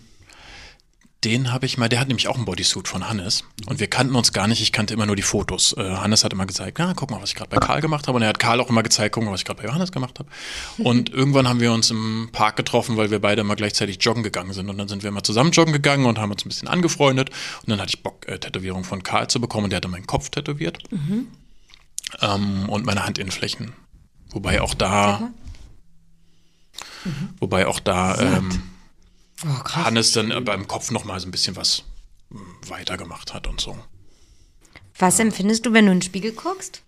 den 1.24 1.52
habe 1.52 1.66
ich 1.66 1.78
mal, 1.78 1.90
der 1.90 2.00
hat 2.00 2.08
nämlich 2.08 2.28
auch 2.28 2.36
einen 2.36 2.46
Bodysuit 2.46 2.88
von 2.88 3.08
Hannes 3.08 3.44
und 3.68 3.80
wir 3.80 3.88
kannten 3.88 4.16
uns 4.16 4.34
gar 4.34 4.48
nicht, 4.48 4.62
ich 4.62 4.72
kannte 4.72 4.94
immer 4.94 5.06
nur 5.06 5.16
die 5.16 5.22
Fotos. 5.22 5.74
Äh, 5.78 5.96
Hannes 5.96 6.24
hat 6.24 6.34
immer 6.34 6.46
gezeigt, 6.46 6.80
ja, 6.80 6.94
guck 6.94 7.12
mal, 7.12 7.22
was 7.22 7.30
ich 7.30 7.36
gerade 7.36 7.50
bei 7.50 7.58
Karl 7.58 7.82
gemacht 7.82 8.08
habe 8.08 8.18
und 8.18 8.22
er 8.22 8.30
hat 8.30 8.40
Karl 8.40 8.60
auch 8.60 8.70
immer 8.70 8.84
gezeigt, 8.84 9.16
guck 9.16 9.24
mal, 9.24 9.32
was 9.32 9.42
ich 9.42 9.46
gerade 9.46 9.62
bei 9.62 9.68
Johannes 9.68 9.92
gemacht 9.92 10.20
habe. 10.20 10.30
Und 10.78 11.10
irgendwann 11.14 11.48
haben 11.48 11.60
wir 11.60 11.72
uns 11.72 11.92
im 11.92 12.30
Park 12.32 12.58
getroffen, 12.58 12.98
weil 12.98 13.12
wir 13.12 13.20
beide 13.20 13.42
immer 13.42 13.56
gleichzeitig 13.56 13.98
joggen 14.02 14.24
gegangen 14.24 14.54
sind 14.54 14.70
und 14.70 14.78
dann 14.78 14.88
sind 14.88 15.04
wir 15.04 15.10
immer 15.10 15.24
zusammen 15.24 15.52
joggen 15.52 15.74
gegangen 15.74 16.06
und 16.06 16.20
haben 16.20 16.32
uns 16.32 16.46
ein 16.46 16.50
bisschen 16.50 16.68
angefreundet 16.68 17.30
und 17.30 17.70
dann 17.70 17.80
hatte 17.80 17.94
ich 17.96 18.04
Bock, 18.04 18.28
äh, 18.28 18.40
Tätowierung 18.40 18.84
von 18.84 19.04
Karl 19.04 19.30
zu 19.30 19.40
bekommen 19.40 19.66
und 19.66 19.70
der 19.70 19.78
hatte 19.78 19.88
meinen 19.88 20.08
Kopf 20.08 20.30
tätowiert 20.30 20.80
mhm. 20.92 21.28
ähm, 22.22 22.70
und 22.70 22.86
meine 22.86 23.06
Handinnenflächen. 23.06 23.74
Wobei 24.32 24.62
auch 24.62 24.74
da, 24.74 25.32
mhm. 27.06 27.30
wobei 27.40 27.68
auch 27.68 27.80
da, 27.80 28.20
ähm, 28.20 28.73
oh, 29.46 29.64
Hannes 29.74 30.12
dann 30.12 30.32
äh, 30.32 30.42
beim 30.42 30.68
Kopf 30.68 30.92
noch 30.92 31.04
mal 31.04 31.20
so 31.20 31.28
ein 31.28 31.32
bisschen 31.32 31.56
was 31.56 31.84
hm, 32.30 32.46
weitergemacht 32.68 33.34
hat 33.34 33.48
und 33.48 33.62
so. 33.62 33.78
Was 34.98 35.18
ja. 35.18 35.26
empfindest 35.26 35.66
du, 35.66 35.74
wenn 35.74 35.86
du 35.86 35.92
in 35.92 36.00
den 36.00 36.04
Spiegel 36.04 36.34
guckst? 36.34 36.82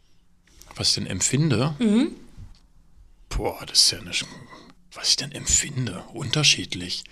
Was 0.75 0.89
ich 0.89 0.95
denn 0.95 1.07
empfinde? 1.07 1.75
Mhm. 1.79 2.11
Boah, 3.29 3.65
das 3.65 3.81
ist 3.81 3.91
ja 3.91 3.99
eine, 3.99 4.11
was 4.93 5.09
ich 5.09 5.15
denn 5.15 5.31
empfinde, 5.31 6.03
unterschiedlich. 6.13 7.03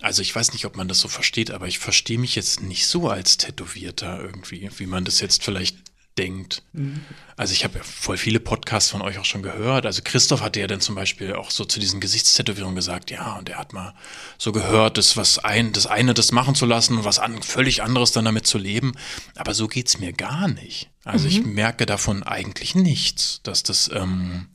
Also 0.00 0.22
ich 0.22 0.34
weiß 0.34 0.52
nicht, 0.52 0.64
ob 0.64 0.76
man 0.76 0.88
das 0.88 1.00
so 1.00 1.08
versteht, 1.08 1.50
aber 1.50 1.66
ich 1.66 1.78
verstehe 1.78 2.18
mich 2.18 2.34
jetzt 2.34 2.62
nicht 2.62 2.86
so 2.86 3.08
als 3.08 3.36
Tätowierter 3.36 4.20
irgendwie, 4.20 4.70
wie 4.76 4.86
man 4.86 5.04
das 5.04 5.20
jetzt 5.20 5.42
vielleicht 5.42 5.76
denkt. 6.18 6.62
Mhm. 6.72 7.00
Also 7.36 7.52
ich 7.52 7.64
habe 7.64 7.78
ja 7.78 7.84
voll 7.84 8.16
viele 8.16 8.40
Podcasts 8.40 8.90
von 8.90 9.02
euch 9.02 9.18
auch 9.18 9.24
schon 9.24 9.42
gehört. 9.42 9.86
Also 9.86 10.00
Christoph 10.02 10.40
hatte 10.40 10.60
ja 10.60 10.66
dann 10.66 10.80
zum 10.80 10.94
Beispiel 10.94 11.34
auch 11.34 11.50
so 11.50 11.64
zu 11.64 11.80
diesen 11.80 12.00
Gesichtstätowierungen 12.00 12.74
gesagt, 12.74 13.10
ja, 13.10 13.36
und 13.36 13.48
er 13.48 13.58
hat 13.58 13.72
mal 13.72 13.94
so 14.38 14.52
gehört, 14.52 14.98
das 14.98 15.16
was 15.16 15.38
ein, 15.38 15.72
das 15.72 15.86
eine 15.86 16.14
das 16.14 16.32
machen 16.32 16.54
zu 16.54 16.66
lassen 16.66 16.98
und 16.98 17.04
was 17.04 17.18
an, 17.18 17.42
völlig 17.42 17.82
anderes 17.82 18.12
dann 18.12 18.24
damit 18.24 18.46
zu 18.46 18.58
leben. 18.58 18.92
Aber 19.34 19.54
so 19.54 19.68
geht's 19.68 19.98
mir 19.98 20.12
gar 20.12 20.48
nicht. 20.48 20.90
Also 21.04 21.24
mhm. 21.24 21.30
ich 21.30 21.44
merke 21.44 21.86
davon 21.86 22.22
eigentlich 22.22 22.74
nichts, 22.74 23.40
dass 23.42 23.62
das 23.62 23.90
ähm, 23.92 24.48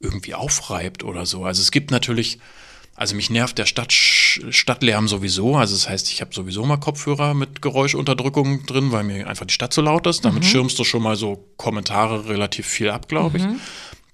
irgendwie 0.00 0.34
aufreibt 0.34 1.04
oder 1.04 1.26
so. 1.26 1.44
Also 1.44 1.62
es 1.62 1.70
gibt 1.70 1.90
natürlich 1.90 2.40
Also 2.94 3.14
mich 3.16 3.30
nervt 3.30 3.58
der 3.58 3.66
Stadt, 3.66 3.92
Stadtlärm 3.92 5.08
sowieso. 5.08 5.56
Also 5.56 5.74
das 5.74 5.88
heißt, 5.88 6.10
ich 6.10 6.20
habe 6.20 6.34
sowieso 6.34 6.64
mal 6.66 6.76
Kopfhörer 6.76 7.34
mit 7.34 7.62
Geräuschunterdrückung 7.62 8.66
drin, 8.66 8.92
weil 8.92 9.02
mir 9.04 9.26
einfach 9.26 9.46
die 9.46 9.54
Stadt 9.54 9.72
so 9.72 9.80
laut 9.80 10.06
ist. 10.06 10.24
Damit 10.24 10.44
schirmst 10.44 10.78
du 10.78 10.84
schon 10.84 11.02
mal 11.02 11.16
so 11.16 11.48
Kommentare 11.56 12.28
relativ 12.28 12.66
viel 12.66 12.90
ab, 12.90 13.08
glaube 13.08 13.38
ich. 13.38 13.44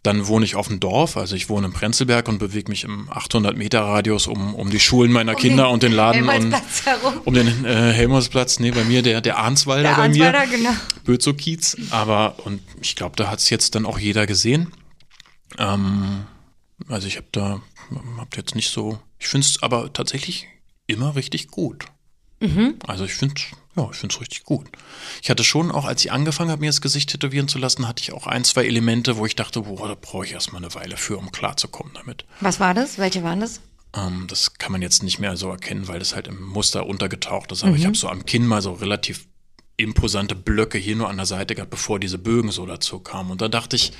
Dann 0.05 0.29
wohne 0.29 0.45
ich 0.45 0.55
auf 0.55 0.69
dem 0.69 0.79
Dorf, 0.79 1.17
also 1.17 1.35
ich 1.35 1.49
wohne 1.49 1.67
in 1.67 1.73
Prenzlberg 1.73 2.29
und 2.29 2.39
bewege 2.39 2.71
mich 2.71 2.85
im 2.85 3.11
800 3.11 3.57
Meter 3.57 3.81
Radius 3.81 4.29
um, 4.29 4.55
um 4.55 4.71
die 4.71 4.79
Schulen 4.79 5.11
meiner 5.11 5.35
Kinder 5.35 5.71
und 5.71 5.83
den 5.83 5.91
Laden 5.93 6.29
und 6.29 6.53
herum. 6.85 7.15
um 7.25 7.35
den 7.35 7.65
äh, 7.65 7.93
Helmholtzplatz. 7.93 8.61
Nee, 8.61 8.71
bei 8.71 8.85
mir 8.85 9.03
der, 9.03 9.21
der 9.21 9.39
Arnswalder 9.39 9.89
Der 9.91 9.97
bei 9.97 10.09
mir. 10.09 10.27
Arnswalder, 10.27 10.57
genau. 10.57 10.71
Bözow-Kiez. 11.05 11.77
Aber, 11.91 12.37
und 12.45 12.61
ich 12.81 12.95
glaube, 12.95 13.17
da 13.17 13.29
hat 13.29 13.41
es 13.41 13.51
jetzt 13.51 13.75
dann 13.75 13.85
auch 13.85 13.99
jeder 13.99 14.27
gesehen. 14.29 14.73
Ähm, 15.59 16.23
also 16.89 17.09
ich 17.09 17.17
habe 17.17 17.27
da, 17.33 17.61
hab 18.19 18.37
jetzt 18.37 18.55
nicht 18.55 18.71
so, 18.71 18.99
ich 19.19 19.29
finde 19.29 19.47
es 19.47 19.63
aber 19.63 19.93
tatsächlich 19.93 20.47
immer 20.87 21.17
richtig 21.17 21.49
gut. 21.49 21.87
Also 22.87 23.05
ich 23.05 23.15
finde 23.15 23.41
ja, 23.79 23.89
ich 23.93 23.97
finde 23.97 24.15
es 24.15 24.21
richtig 24.21 24.45
gut. 24.45 24.67
Ich 25.23 25.31
hatte 25.31 25.45
schon 25.45 25.71
auch, 25.71 25.85
als 25.85 26.05
ich 26.05 26.11
angefangen 26.11 26.51
habe, 26.51 26.61
mir 26.61 26.69
das 26.69 26.81
Gesicht 26.81 27.11
tätowieren 27.11 27.47
zu 27.47 27.59
lassen, 27.59 27.87
hatte 27.87 28.03
ich 28.03 28.13
auch 28.13 28.27
ein, 28.27 28.43
zwei 28.43 28.67
Elemente, 28.67 29.17
wo 29.17 29.27
ich 29.27 29.37
dachte, 29.37 29.63
boah, 29.63 29.87
da 29.87 29.95
brauche 29.95 30.27
ich 30.27 30.33
erstmal 30.33 30.63
eine 30.63 30.75
Weile 30.75 30.97
für, 30.97 31.17
um 31.17 31.31
klarzukommen 31.31 31.95
damit. 31.95 32.25
Was 32.41 32.59
war 32.59 32.75
das? 32.75 32.99
Welche 32.99 33.23
waren 33.23 33.39
das? 33.39 33.61
Ähm, 33.95 34.27
das 34.29 34.55
kann 34.55 34.73
man 34.73 34.83
jetzt 34.83 35.05
nicht 35.05 35.21
mehr 35.21 35.37
so 35.37 35.49
erkennen, 35.49 35.87
weil 35.87 36.01
das 36.01 36.15
halt 36.15 36.27
im 36.27 36.43
Muster 36.43 36.87
untergetaucht 36.87 37.53
ist. 37.53 37.63
Aber 37.63 37.77
ich 37.77 37.87
habe 37.87 37.97
so 37.97 38.09
am 38.09 38.27
Kinn 38.27 38.47
mal 38.47 38.63
so 38.63 38.73
relativ 38.73 39.29
imposante 39.77 40.35
Blöcke 40.35 40.77
hier 40.77 40.97
nur 40.97 41.09
an 41.09 41.17
der 41.17 41.27
Seite 41.27 41.55
gehabt, 41.55 41.71
bevor 41.71 42.01
diese 42.01 42.19
Bögen 42.19 42.51
so 42.51 42.67
dazu 42.67 42.99
kamen. 42.99 43.31
Und 43.31 43.41
da 43.41 43.49
dachte 43.49 43.77
ich, 43.77 43.93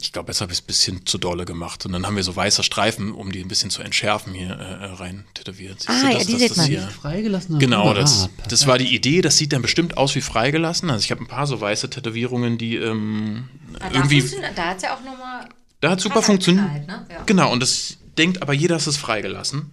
ich 0.00 0.12
glaube, 0.12 0.30
jetzt 0.30 0.40
habe 0.40 0.52
ich 0.52 0.58
es 0.58 0.62
ein 0.64 0.66
bisschen 0.66 1.06
zu 1.06 1.18
dolle 1.18 1.44
gemacht. 1.44 1.84
Und 1.86 1.92
dann 1.92 2.06
haben 2.06 2.14
wir 2.16 2.22
so 2.22 2.34
weiße 2.36 2.62
Streifen, 2.62 3.12
um 3.12 3.32
die 3.32 3.40
ein 3.40 3.48
bisschen 3.48 3.70
zu 3.70 3.82
entschärfen, 3.82 4.32
hier 4.32 4.50
äh, 4.50 4.84
rein 4.94 5.24
tätowiert. 5.34 5.80
Siehst 5.80 5.90
Ah, 6.04 6.10
ja, 6.10 6.18
die 6.24 6.36
sieht 6.36 6.56
man. 6.56 6.90
Freigelassen. 6.90 7.58
Genau, 7.58 7.90
Ah, 7.90 7.94
das, 7.94 8.28
das 8.48 8.66
war 8.66 8.78
die 8.78 8.94
Idee. 8.94 9.20
Das 9.20 9.36
sieht 9.36 9.52
dann 9.52 9.62
bestimmt 9.62 9.96
aus 9.96 10.14
wie 10.14 10.20
freigelassen. 10.20 10.88
Also 10.90 11.04
ich 11.04 11.10
habe 11.10 11.22
ein 11.22 11.26
paar 11.26 11.46
so 11.46 11.60
weiße 11.60 11.90
Tätowierungen, 11.90 12.58
die 12.58 12.76
ähm, 12.76 13.48
irgendwie. 13.92 14.22
da 14.54 14.64
hat 14.66 14.76
es 14.76 14.82
ja 14.84 14.94
auch 14.94 15.02
nochmal. 15.04 15.48
Da 15.80 15.90
hat 15.90 16.00
super 16.00 16.22
funktioniert. 16.22 16.86
ne? 16.86 17.06
Ja. 17.10 17.22
Genau, 17.26 17.52
und 17.52 17.60
das 17.60 17.98
denkt 18.16 18.42
aber 18.42 18.52
jeder, 18.52 18.76
es 18.76 18.86
ist 18.86 18.96
freigelassen. 18.96 19.70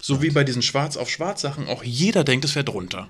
So 0.00 0.20
wie 0.20 0.30
bei 0.30 0.44
diesen 0.44 0.60
Schwarz 0.60 0.98
auf 0.98 1.08
Schwarz 1.08 1.40
Sachen, 1.40 1.66
auch 1.66 1.82
jeder 1.82 2.24
denkt, 2.24 2.44
es 2.44 2.54
wäre 2.54 2.64
drunter. 2.64 3.08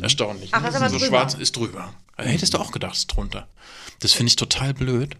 Erstaunlich. 0.00 0.50
Ach, 0.52 0.62
ne? 0.62 0.68
ist 0.68 0.74
aber 0.76 0.88
so 0.88 0.98
drüber. 0.98 1.06
schwarz 1.08 1.34
ist 1.34 1.56
drüber. 1.56 1.94
Also 2.16 2.30
hättest 2.30 2.54
du 2.54 2.58
auch 2.58 2.70
gedacht, 2.72 2.92
es 2.94 3.00
ist 3.00 3.06
drunter. 3.08 3.48
Das 4.00 4.12
finde 4.12 4.28
ich 4.30 4.36
total 4.36 4.74
blöd, 4.74 5.16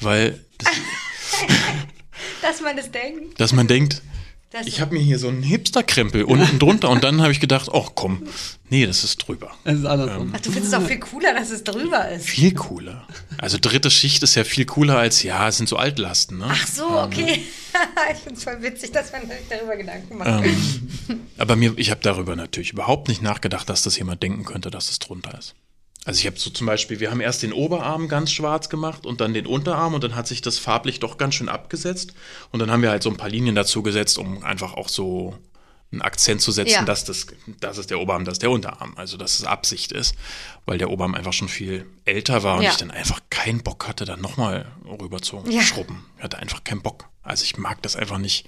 weil, 0.00 0.38
das, 0.58 0.68
Dass 2.42 2.60
man 2.60 2.76
das 2.76 2.90
denkt. 2.90 3.40
dass 3.40 3.52
man 3.52 3.66
denkt, 3.66 4.02
Das 4.50 4.66
ich 4.66 4.80
habe 4.80 4.94
mir 4.94 5.00
hier 5.00 5.18
so 5.18 5.28
einen 5.28 5.42
Hipster-Krempel 5.42 6.24
unten 6.24 6.58
drunter 6.58 6.88
und 6.90 7.04
dann 7.04 7.20
habe 7.20 7.32
ich 7.32 7.40
gedacht, 7.40 7.70
ach 7.72 7.90
komm, 7.94 8.22
nee, 8.68 8.84
das 8.86 9.04
ist 9.04 9.18
drüber. 9.18 9.50
Es 9.64 9.78
ist 9.78 9.84
andersrum. 9.84 10.32
Ach, 10.34 10.40
du 10.40 10.50
findest 10.50 10.74
es 10.74 10.78
auch 10.80 10.86
viel 10.86 10.98
cooler, 10.98 11.34
dass 11.34 11.50
es 11.50 11.62
drüber 11.64 12.08
ist. 12.08 12.26
Viel 12.26 12.54
cooler. 12.54 13.06
Also 13.38 13.58
dritte 13.60 13.90
Schicht 13.90 14.22
ist 14.22 14.34
ja 14.34 14.44
viel 14.44 14.64
cooler 14.64 14.98
als, 14.98 15.22
ja, 15.22 15.48
es 15.48 15.58
sind 15.58 15.68
so 15.68 15.76
Altlasten, 15.76 16.38
ne? 16.38 16.46
Ach 16.48 16.66
so, 16.66 16.88
okay. 17.00 17.42
ich 18.12 18.18
finde 18.18 18.38
es 18.38 18.44
voll 18.44 18.60
witzig, 18.62 18.90
dass 18.92 19.12
man 19.12 19.22
sich 19.28 19.36
darüber 19.48 19.76
Gedanken 19.76 20.18
macht. 20.18 20.44
Ähm, 20.44 21.20
aber 21.38 21.56
mir, 21.56 21.74
ich 21.76 21.90
habe 21.90 22.00
darüber 22.02 22.36
natürlich 22.36 22.72
überhaupt 22.72 23.08
nicht 23.08 23.22
nachgedacht, 23.22 23.68
dass 23.68 23.82
das 23.82 23.96
jemand 23.98 24.22
denken 24.22 24.44
könnte, 24.44 24.70
dass 24.70 24.90
es 24.90 24.98
drunter 24.98 25.38
ist. 25.38 25.54
Also 26.06 26.20
ich 26.20 26.26
habe 26.26 26.38
so 26.38 26.48
zum 26.50 26.66
Beispiel, 26.66 26.98
wir 27.00 27.10
haben 27.10 27.20
erst 27.20 27.42
den 27.42 27.52
Oberarm 27.52 28.08
ganz 28.08 28.32
schwarz 28.32 28.68
gemacht 28.70 29.04
und 29.04 29.20
dann 29.20 29.34
den 29.34 29.46
Unterarm 29.46 29.92
und 29.94 30.02
dann 30.02 30.16
hat 30.16 30.26
sich 30.26 30.40
das 30.40 30.58
farblich 30.58 30.98
doch 30.98 31.18
ganz 31.18 31.34
schön 31.34 31.48
abgesetzt 31.50 32.14
und 32.52 32.58
dann 32.60 32.70
haben 32.70 32.80
wir 32.82 32.90
halt 32.90 33.02
so 33.02 33.10
ein 33.10 33.16
paar 33.18 33.28
Linien 33.28 33.54
dazu 33.54 33.82
gesetzt, 33.82 34.16
um 34.16 34.42
einfach 34.42 34.72
auch 34.74 34.88
so 34.88 35.36
einen 35.92 36.00
Akzent 36.02 36.40
zu 36.40 36.52
setzen, 36.52 36.72
Ja. 36.72 36.84
dass 36.84 37.04
das, 37.04 37.26
das 37.60 37.76
ist 37.76 37.90
der 37.90 38.00
Oberarm, 38.00 38.24
das 38.24 38.34
ist 38.36 38.42
der 38.42 38.50
Unterarm, 38.50 38.94
also 38.96 39.16
dass 39.18 39.40
es 39.40 39.44
Absicht 39.44 39.92
ist, 39.92 40.14
weil 40.64 40.78
der 40.78 40.88
Oberarm 40.90 41.14
einfach 41.16 41.32
schon 41.34 41.48
viel 41.48 41.84
älter 42.06 42.42
war 42.44 42.56
und 42.56 42.62
Ja. 42.62 42.70
ich 42.70 42.76
dann 42.76 42.90
einfach 42.92 43.20
keinen 43.28 43.62
Bock 43.62 43.86
hatte, 43.86 44.04
dann 44.06 44.20
nochmal 44.22 44.66
rüber 45.00 45.20
zu 45.20 45.44
Ja. 45.50 45.60
schrubben. 45.62 46.06
Ich 46.16 46.22
hatte 46.24 46.38
einfach 46.38 46.64
keinen 46.64 46.80
Bock. 46.80 47.06
Also 47.22 47.44
ich 47.44 47.58
mag 47.58 47.82
das 47.82 47.96
einfach 47.96 48.18
nicht. 48.18 48.46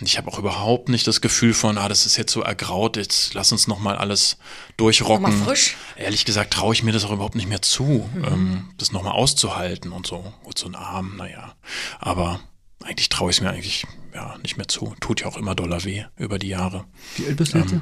Und 0.00 0.06
ich 0.06 0.16
habe 0.16 0.32
auch 0.32 0.38
überhaupt 0.38 0.88
nicht 0.88 1.06
das 1.06 1.20
Gefühl 1.20 1.52
von, 1.52 1.76
ah, 1.76 1.88
das 1.88 2.06
ist 2.06 2.16
jetzt 2.16 2.32
so 2.32 2.40
ergraut, 2.40 2.96
jetzt 2.96 3.34
lass 3.34 3.52
uns 3.52 3.66
nochmal 3.66 3.96
alles 3.96 4.38
durchrocken. 4.78 5.22
Noch 5.22 5.38
mal 5.38 5.44
frisch. 5.44 5.76
Ehrlich 5.96 6.24
gesagt 6.24 6.54
traue 6.54 6.72
ich 6.72 6.82
mir 6.82 6.92
das 6.92 7.04
auch 7.04 7.12
überhaupt 7.12 7.34
nicht 7.34 7.48
mehr 7.48 7.60
zu, 7.60 8.08
ähm, 8.26 8.70
das 8.78 8.92
nochmal 8.92 9.12
auszuhalten 9.12 9.92
und 9.92 10.06
so. 10.06 10.32
Gut, 10.42 10.58
so 10.58 10.66
ein 10.66 10.74
Arm, 10.74 11.16
naja. 11.18 11.54
Aber 11.98 12.40
eigentlich 12.82 13.10
traue 13.10 13.30
ich 13.30 13.36
es 13.36 13.42
mir 13.42 13.50
eigentlich 13.50 13.86
ja, 14.14 14.36
nicht 14.42 14.56
mehr 14.56 14.68
zu. 14.68 14.94
Tut 15.00 15.20
ja 15.20 15.26
auch 15.26 15.36
immer 15.36 15.54
doller 15.54 15.84
weh 15.84 16.04
über 16.16 16.38
die 16.38 16.48
Jahre. 16.48 16.86
Wie 17.16 17.26
alt 17.26 17.36
bist 17.36 17.52
du 17.52 17.58
jetzt? 17.58 17.74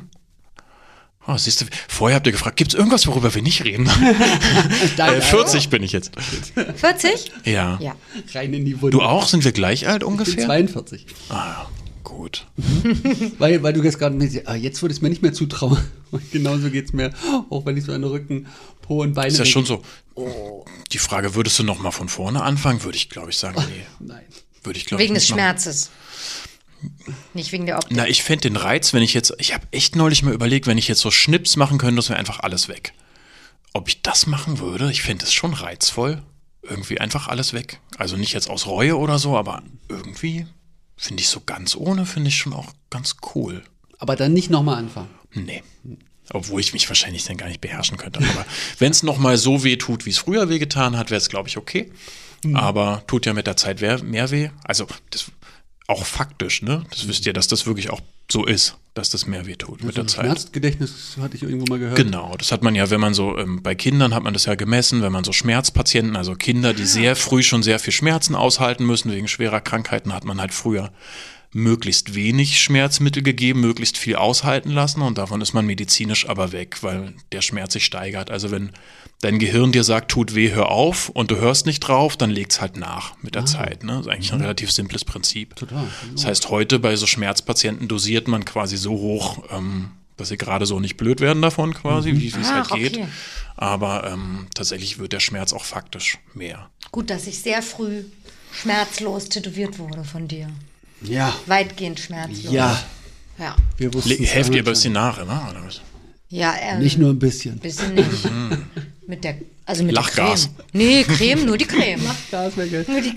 Oh, 1.30 1.36
siehst 1.36 1.60
du, 1.60 1.66
vorher 1.88 2.16
habt 2.16 2.26
ihr 2.26 2.32
gefragt, 2.32 2.56
gibt 2.56 2.72
es 2.72 2.78
irgendwas, 2.78 3.06
worüber 3.06 3.34
wir 3.34 3.42
nicht 3.42 3.62
reden? 3.62 3.86
äh, 4.96 5.20
40 5.20 5.68
bin 5.68 5.82
ich 5.82 5.92
jetzt. 5.92 6.12
40? 6.76 7.30
Ja. 7.44 7.78
Ja. 7.82 7.94
Rein 8.32 8.54
in 8.54 8.64
die 8.64 8.80
Wunde. 8.80 8.96
Du 8.96 9.02
auch? 9.02 9.28
Sind 9.28 9.44
wir 9.44 9.52
gleich 9.52 9.86
alt 9.86 10.02
Ich 10.02 10.08
bin 10.08 10.08
ungefähr? 10.08 10.46
42. 10.46 11.06
Ah, 11.28 11.66
gut. 12.08 12.46
Weil, 13.38 13.62
weil 13.62 13.72
du 13.72 13.82
jetzt 13.82 13.98
gerade 13.98 14.16
ah, 14.46 14.54
jetzt 14.54 14.82
würde 14.82 14.92
ich 14.92 14.98
es 14.98 15.02
mir 15.02 15.10
nicht 15.10 15.22
mehr 15.22 15.32
zutrauen. 15.32 15.78
Und 16.10 16.30
genauso 16.32 16.70
geht 16.70 16.86
es 16.86 16.92
mir, 16.92 17.12
auch 17.50 17.66
wenn 17.66 17.76
ich 17.76 17.84
so 17.84 17.92
an 17.92 18.02
den 18.02 18.10
Rücken, 18.10 18.46
Po 18.80 19.02
und 19.02 19.12
Beine. 19.12 19.28
Ist 19.28 19.38
ja 19.38 19.44
schon 19.44 19.66
so. 19.66 19.82
Die 20.90 20.98
Frage, 20.98 21.34
würdest 21.34 21.58
du 21.58 21.62
noch 21.62 21.78
mal 21.80 21.90
von 21.90 22.08
vorne 22.08 22.42
anfangen? 22.42 22.82
Würde 22.82 22.96
ich, 22.96 23.10
glaube 23.10 23.30
ich, 23.30 23.36
sagen, 23.36 23.62
nee. 23.68 23.84
Nein. 24.06 24.24
Würde 24.64 24.78
ich, 24.78 24.86
glaube 24.86 25.02
ich, 25.02 25.08
Wegen 25.08 25.14
des 25.14 25.24
nicht 25.24 25.30
machen. 25.30 25.40
Schmerzes. 25.40 25.90
Nicht 27.34 27.52
wegen 27.52 27.66
der 27.66 27.76
Optik. 27.76 27.96
Na, 27.96 28.08
ich 28.08 28.22
fände 28.22 28.42
den 28.42 28.56
Reiz, 28.56 28.94
wenn 28.94 29.02
ich 29.02 29.12
jetzt, 29.12 29.34
ich 29.38 29.52
habe 29.52 29.66
echt 29.70 29.94
neulich 29.96 30.22
mal 30.22 30.32
überlegt, 30.32 30.66
wenn 30.66 30.78
ich 30.78 30.88
jetzt 30.88 31.00
so 31.00 31.10
Schnips 31.10 31.56
machen 31.56 31.76
könnte, 31.76 31.96
das 31.96 32.08
wäre 32.08 32.18
einfach 32.18 32.40
alles 32.40 32.68
weg. 32.68 32.94
Ob 33.74 33.88
ich 33.88 34.00
das 34.00 34.26
machen 34.26 34.58
würde, 34.58 34.90
ich 34.90 35.02
fände 35.02 35.24
es 35.24 35.32
schon 35.34 35.52
reizvoll. 35.52 36.22
Irgendwie 36.62 37.00
einfach 37.00 37.28
alles 37.28 37.52
weg. 37.52 37.80
Also 37.98 38.16
nicht 38.16 38.32
jetzt 38.32 38.48
aus 38.48 38.66
Reue 38.66 38.96
oder 38.96 39.18
so, 39.18 39.36
aber 39.36 39.62
irgendwie 39.88 40.46
finde 40.98 41.22
ich 41.22 41.28
so 41.28 41.40
ganz 41.40 41.74
ohne, 41.74 42.04
finde 42.04 42.28
ich 42.28 42.36
schon 42.36 42.52
auch 42.52 42.74
ganz 42.90 43.16
cool. 43.34 43.62
Aber 43.98 44.16
dann 44.16 44.34
nicht 44.34 44.50
nochmal 44.50 44.76
anfangen. 44.76 45.08
Nee. 45.32 45.62
Obwohl 46.30 46.60
ich 46.60 46.74
mich 46.74 46.88
wahrscheinlich 46.88 47.24
dann 47.24 47.38
gar 47.38 47.48
nicht 47.48 47.62
beherrschen 47.62 47.96
könnte. 47.96 48.20
Aber 48.20 48.44
wenn 48.78 48.90
es 48.90 49.02
nochmal 49.02 49.38
so 49.38 49.64
weh 49.64 49.76
tut, 49.76 50.04
wie 50.04 50.10
es 50.10 50.18
früher 50.18 50.50
weh 50.50 50.58
getan 50.58 50.98
hat, 50.98 51.10
wäre 51.10 51.18
es, 51.18 51.30
glaube 51.30 51.48
ich, 51.48 51.56
okay. 51.56 51.90
Aber 52.54 53.02
tut 53.06 53.26
ja 53.26 53.32
mit 53.32 53.46
der 53.46 53.56
Zeit 53.56 53.80
mehr 53.80 54.30
weh. 54.30 54.50
Also 54.64 54.86
das, 55.10 55.30
auch 55.88 56.04
faktisch, 56.04 56.62
ne? 56.62 56.84
Das 56.90 57.08
wisst 57.08 57.26
ihr, 57.26 57.32
dass 57.32 57.48
das 57.48 57.66
wirklich 57.66 57.90
auch 57.90 58.00
so 58.30 58.44
ist, 58.44 58.76
dass 58.94 59.10
das 59.10 59.26
mehr 59.26 59.46
weh 59.46 59.54
tut 59.54 59.82
mit 59.84 59.96
der 59.96 60.06
Zeit. 60.06 60.26
Schmerzgedächtnis 60.26 61.16
hatte 61.20 61.36
ich 61.36 61.42
irgendwo 61.42 61.66
mal 61.66 61.78
gehört. 61.78 61.96
Genau, 61.96 62.34
das 62.36 62.52
hat 62.52 62.62
man 62.62 62.74
ja, 62.74 62.90
wenn 62.90 63.00
man 63.00 63.14
so, 63.14 63.38
ähm, 63.38 63.62
bei 63.62 63.74
Kindern 63.74 64.14
hat 64.14 64.22
man 64.22 64.32
das 64.32 64.46
ja 64.46 64.54
gemessen, 64.54 65.02
wenn 65.02 65.12
man 65.12 65.24
so 65.24 65.32
Schmerzpatienten, 65.32 66.16
also 66.16 66.34
Kinder, 66.34 66.74
die 66.74 66.84
sehr 66.84 67.16
früh 67.16 67.42
schon 67.42 67.62
sehr 67.62 67.78
viel 67.78 67.92
Schmerzen 67.92 68.34
aushalten 68.34 68.84
müssen 68.84 69.12
wegen 69.12 69.28
schwerer 69.28 69.60
Krankheiten, 69.60 70.12
hat 70.12 70.24
man 70.24 70.40
halt 70.40 70.52
früher 70.52 70.90
möglichst 71.52 72.14
wenig 72.14 72.60
Schmerzmittel 72.60 73.22
gegeben, 73.22 73.60
möglichst 73.60 73.96
viel 73.96 74.16
aushalten 74.16 74.70
lassen 74.70 75.00
und 75.02 75.18
davon 75.18 75.40
ist 75.40 75.54
man 75.54 75.64
medizinisch 75.64 76.28
aber 76.28 76.52
weg, 76.52 76.82
weil 76.82 77.14
der 77.32 77.40
Schmerz 77.40 77.72
sich 77.72 77.84
steigert. 77.84 78.30
Also 78.30 78.50
wenn 78.50 78.72
dein 79.20 79.38
Gehirn 79.38 79.72
dir 79.72 79.84
sagt, 79.84 80.10
tut 80.10 80.34
weh, 80.34 80.52
hör 80.52 80.70
auf 80.70 81.08
und 81.08 81.30
du 81.30 81.36
hörst 81.36 81.66
nicht 81.66 81.80
drauf, 81.80 82.16
dann 82.16 82.30
legt's 82.30 82.60
halt 82.60 82.76
nach 82.76 83.14
mit 83.22 83.34
der 83.34 83.46
Zeit. 83.46 83.82
Ne? 83.82 83.92
Das 83.92 84.06
ist 84.06 84.12
eigentlich 84.12 84.32
ein 84.32 84.40
relativ 84.40 84.70
simples 84.70 85.04
Prinzip. 85.04 85.56
Total. 85.56 85.88
Das 86.12 86.26
heißt, 86.26 86.50
heute 86.50 86.78
bei 86.78 86.94
so 86.96 87.06
Schmerzpatienten 87.06 87.88
dosiert 87.88 88.28
man 88.28 88.44
quasi 88.44 88.76
so 88.76 88.92
hoch, 88.92 89.42
ähm, 89.50 89.92
dass 90.18 90.28
sie 90.28 90.36
gerade 90.36 90.66
so 90.66 90.80
nicht 90.80 90.96
blöd 90.96 91.20
werden 91.20 91.40
davon 91.40 91.72
quasi, 91.74 92.12
wie 92.12 92.34
wie 92.34 92.40
es 92.40 92.52
halt 92.52 92.66
Ach, 92.70 92.76
geht. 92.76 92.96
okay. 92.96 93.08
Aber 93.56 94.10
ähm, 94.10 94.48
tatsächlich 94.54 94.98
wird 94.98 95.12
der 95.12 95.20
Schmerz 95.20 95.52
auch 95.52 95.64
faktisch 95.64 96.18
mehr. 96.34 96.70
Gut, 96.92 97.10
dass 97.10 97.26
ich 97.26 97.40
sehr 97.40 97.62
früh 97.62 98.04
schmerzlos 98.52 99.28
tätowiert 99.28 99.78
wurde 99.78 100.04
von 100.04 100.28
dir. 100.28 100.48
Ja. 101.02 101.34
Weitgehend 101.46 102.00
schmerzlos. 102.00 102.52
Ja. 102.52 102.78
Ja. 103.38 103.54
Wir 103.76 103.94
wussten 103.94 104.24
helft 104.24 104.52
ihr 104.52 104.62
ein 104.62 104.64
bisschen 104.64 104.92
nach, 104.92 105.18
ne? 105.18 105.24
Oder 105.50 105.64
was? 105.64 105.80
Ja, 106.28 106.54
ähm, 106.60 106.80
Nicht 106.80 106.98
nur 106.98 107.10
ein 107.10 107.18
bisschen. 107.18 107.58
Bisschen 107.58 107.94
nicht. 107.94 108.06
mit 109.06 109.24
der, 109.24 109.36
also 109.64 109.84
mit 109.84 109.94
Lachgas. 109.94 110.50
der 110.50 110.64
Creme. 110.64 110.64
Nee, 110.72 111.04
Creme, 111.04 111.46
nur 111.46 111.56
die 111.56 111.64
Creme. 111.64 112.02
Gas 112.30 112.56
weg. 112.56 112.88
nur, 112.88 113.00
die, 113.00 113.14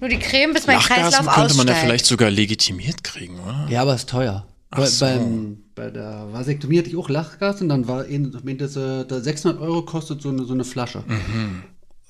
nur 0.00 0.08
die 0.08 0.18
Creme, 0.18 0.52
bis 0.52 0.66
mein 0.66 0.76
Lachgas 0.76 0.98
Kreislauf 0.98 1.34
könnte 1.34 1.54
man 1.56 1.66
ja 1.66 1.72
aussteigt. 1.72 1.78
vielleicht 1.80 2.06
sogar 2.06 2.30
legitimiert 2.30 3.02
kriegen, 3.02 3.40
oder? 3.40 3.66
Ja, 3.68 3.82
aber 3.82 3.94
ist 3.94 4.08
teuer. 4.08 4.46
Bei, 4.70 4.86
so. 4.86 5.04
beim, 5.04 5.58
bei 5.74 5.90
der 5.90 6.28
Vasektomie 6.32 6.78
hatte 6.78 6.88
ich 6.88 6.96
auch 6.96 7.08
Lachgas 7.08 7.60
und 7.60 7.68
dann 7.68 7.88
war 7.88 8.04
in, 8.06 8.34
am 8.34 8.46
Ende 8.46 8.68
so, 8.68 9.02
da 9.04 9.20
600 9.20 9.60
Euro 9.60 9.82
kostet 9.82 10.22
so 10.22 10.28
eine, 10.28 10.44
so 10.44 10.54
eine 10.54 10.64
Flasche. 10.64 11.02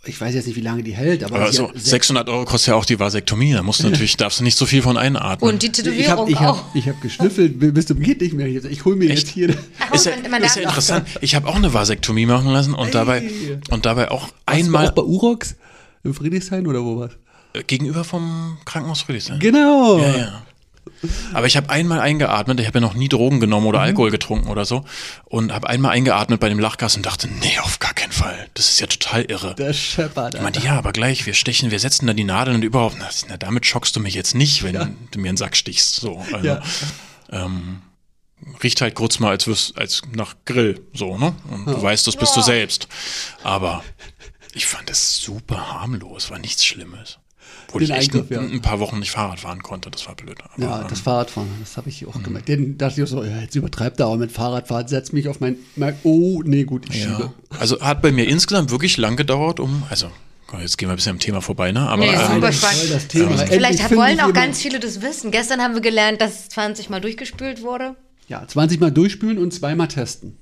Ich 0.04 0.20
weiß 0.20 0.34
jetzt 0.34 0.46
nicht, 0.48 0.56
wie 0.56 0.62
lange 0.62 0.82
die 0.82 0.94
hält, 0.96 1.22
aber, 1.22 1.36
Aber 1.36 1.50
sie 1.52 1.58
so 1.58 1.68
hat 1.68 1.78
600 1.78 2.28
Euro 2.28 2.44
kostet 2.44 2.68
ja 2.68 2.74
auch 2.74 2.84
die 2.84 2.98
Vasektomie. 2.98 3.52
Da 3.52 3.62
musst 3.62 3.84
du 3.84 3.88
natürlich, 3.88 4.16
darfst 4.16 4.40
du 4.40 4.44
nicht 4.44 4.58
so 4.58 4.66
viel 4.66 4.82
von 4.82 4.96
einatmen. 4.96 5.48
Und 5.48 5.62
die 5.62 5.66
Ich 5.66 5.72
Tätowierung 5.72 6.18
habe 6.18 6.30
ich 6.30 6.36
auch. 6.38 6.56
hab, 6.66 6.74
ich 6.76 6.88
hab 6.88 7.00
geschnüffelt 7.00 7.58
bis 7.74 7.86
zum 7.86 8.00
geht 8.00 8.20
nicht 8.20 8.34
mehr. 8.34 8.46
Ich, 8.46 8.64
ich 8.64 8.84
hole 8.84 8.96
mir 8.96 9.08
jetzt 9.08 9.28
hier. 9.28 9.50
ist 9.92 10.06
ja, 10.06 10.12
ist 10.12 10.56
ja 10.56 10.62
interessant. 10.62 11.06
Ich 11.20 11.36
habe 11.36 11.46
auch 11.46 11.54
eine 11.54 11.72
Vasektomie 11.72 12.26
machen 12.26 12.48
lassen 12.50 12.74
und 12.74 12.94
dabei 12.96 13.18
Ey. 13.20 13.58
und 13.70 13.86
dabei 13.86 14.10
auch 14.10 14.28
Einmal 14.44 14.64
einmal 14.64 14.88
auch 14.88 14.92
bei 14.92 15.02
Urox 15.02 15.54
im 16.02 16.14
Friedrichshain 16.14 16.66
oder 16.66 16.82
wo 16.84 16.98
was? 16.98 17.12
gegenüber 17.66 18.02
vom 18.02 18.56
Krankenhaus 18.64 19.02
Friedrichshain. 19.02 19.38
Genau. 19.38 19.98
Ja, 19.98 20.16
ja. 20.16 20.42
Aber 21.32 21.46
ich 21.46 21.56
habe 21.56 21.68
einmal 21.70 22.00
eingeatmet, 22.00 22.60
ich 22.60 22.66
habe 22.66 22.78
ja 22.78 22.80
noch 22.80 22.94
nie 22.94 23.08
Drogen 23.08 23.40
genommen 23.40 23.62
Mhm. 23.64 23.68
oder 23.68 23.80
Alkohol 23.80 24.10
getrunken 24.10 24.48
oder 24.48 24.64
so 24.64 24.84
und 25.24 25.52
habe 25.52 25.68
einmal 25.68 25.92
eingeatmet 25.92 26.38
bei 26.40 26.48
dem 26.48 26.58
Lachgas 26.58 26.96
und 26.96 27.04
dachte, 27.06 27.28
nee, 27.28 27.58
auf 27.60 27.78
gar 27.78 27.94
keinen 27.94 28.12
Fall. 28.12 28.48
Das 28.54 28.68
ist 28.68 28.80
ja 28.80 28.86
total 28.86 29.22
irre. 29.24 29.54
Der 29.54 29.72
scheppert. 29.72 30.34
Ich 30.34 30.40
meinte, 30.40 30.60
ja, 30.60 30.76
aber 30.78 30.92
gleich, 30.92 31.26
wir 31.26 31.34
stechen, 31.34 31.70
wir 31.70 31.80
setzen 31.80 32.06
da 32.06 32.12
die 32.14 32.24
Nadeln 32.24 32.56
und 32.56 32.62
überhaupt, 32.62 32.96
na, 32.98 33.08
na 33.28 33.36
damit 33.36 33.66
schockst 33.66 33.94
du 33.96 34.00
mich 34.00 34.14
jetzt 34.14 34.34
nicht, 34.34 34.62
wenn 34.62 34.74
du 35.10 35.18
mir 35.18 35.28
einen 35.28 35.36
Sack 35.36 35.56
stichst. 35.56 35.96
So, 35.96 36.24
also, 36.32 36.46
Ja. 36.46 36.62
ähm, 37.30 37.82
riecht 38.62 38.80
halt 38.80 38.94
kurz 38.94 39.18
mal 39.18 39.30
als, 39.30 39.46
wirst- 39.46 39.76
als 39.78 40.02
nach 40.14 40.34
Grill, 40.44 40.80
so, 40.92 41.16
ne? 41.16 41.34
Und 41.50 41.66
du 41.66 41.80
weißt, 41.82 42.06
das 42.06 42.16
bist 42.16 42.36
du 42.36 42.40
selbst. 42.42 42.88
Aber 43.44 43.84
ich 44.54 44.66
fand 44.66 44.90
es 44.90 45.18
super 45.22 45.72
harmlos, 45.72 46.30
war 46.30 46.38
nichts 46.38 46.64
Schlimmes. 46.64 47.18
Wo 47.72 47.78
Den 47.78 47.84
ich 47.90 47.90
echt 47.96 48.14
Eingriff, 48.14 48.30
ja. 48.30 48.40
ein, 48.40 48.50
ein 48.52 48.60
paar 48.62 48.80
Wochen 48.80 48.98
nicht 48.98 49.10
Fahrrad 49.10 49.40
fahren 49.40 49.62
konnte, 49.62 49.90
das 49.90 50.06
war 50.06 50.14
blöd. 50.14 50.36
Aber, 50.42 50.62
Ja, 50.62 50.82
ähm, 50.82 50.86
das 50.88 51.00
Fahrradfahren, 51.00 51.48
das 51.60 51.76
habe 51.76 51.88
ich 51.88 52.06
auch 52.06 52.14
Mhm. 52.16 52.22
gemerkt. 52.22 52.48
Den 52.48 52.78
dachte 52.78 53.02
ich 53.02 53.08
so, 53.08 53.24
ja, 53.24 53.40
jetzt 53.40 53.54
übertreibt 53.54 53.98
er 54.00 54.06
aber 54.06 54.16
mit 54.18 54.30
Fahrradfahren, 54.32 54.88
setzt 54.88 55.12
mich 55.12 55.28
auf 55.28 55.40
mein, 55.40 55.56
merk, 55.76 55.96
oh, 56.02 56.42
nee, 56.44 56.64
gut, 56.64 56.86
ich 56.90 57.02
Ja. 57.04 57.16
schiebe. 57.16 57.32
Also 57.58 57.80
hat 57.80 58.02
bei 58.02 58.12
mir 58.12 58.28
insgesamt 58.28 58.70
wirklich 58.70 58.96
lang 58.98 59.16
gedauert, 59.16 59.58
um, 59.60 59.82
also 59.90 60.08
jetzt 60.60 60.76
gehen 60.76 60.88
wir 60.88 60.92
ein 60.92 60.96
bisschen 60.96 61.12
am 61.12 61.18
Thema 61.18 61.40
vorbei, 61.40 61.72
ne? 61.72 61.80
Aber 61.88 62.02
Nee, 62.04 62.10
ähm, 62.12 62.26
super 62.34 62.40
Das 62.48 62.56
spannend. 62.58 62.90
das 62.92 63.08
Thema. 63.08 63.30
Endlich 63.30 63.48
Vielleicht 63.48 63.82
hat, 63.84 63.96
wollen 63.96 64.20
auch 64.20 64.34
ganz 64.34 64.60
viele 64.60 64.78
das 64.80 65.00
wissen. 65.00 65.30
Gestern 65.30 65.62
haben 65.62 65.72
wir 65.72 65.80
gelernt, 65.80 66.20
dass 66.20 66.40
es 66.40 66.48
20 66.50 66.90
Mal 66.90 67.00
durchgespült 67.00 67.62
wurde. 67.62 67.96
Ja, 68.28 68.46
20 68.46 68.78
Mal 68.78 68.90
durchspülen 68.92 69.38
und 69.38 69.54
zweimal 69.54 69.88
testen. 69.88 70.36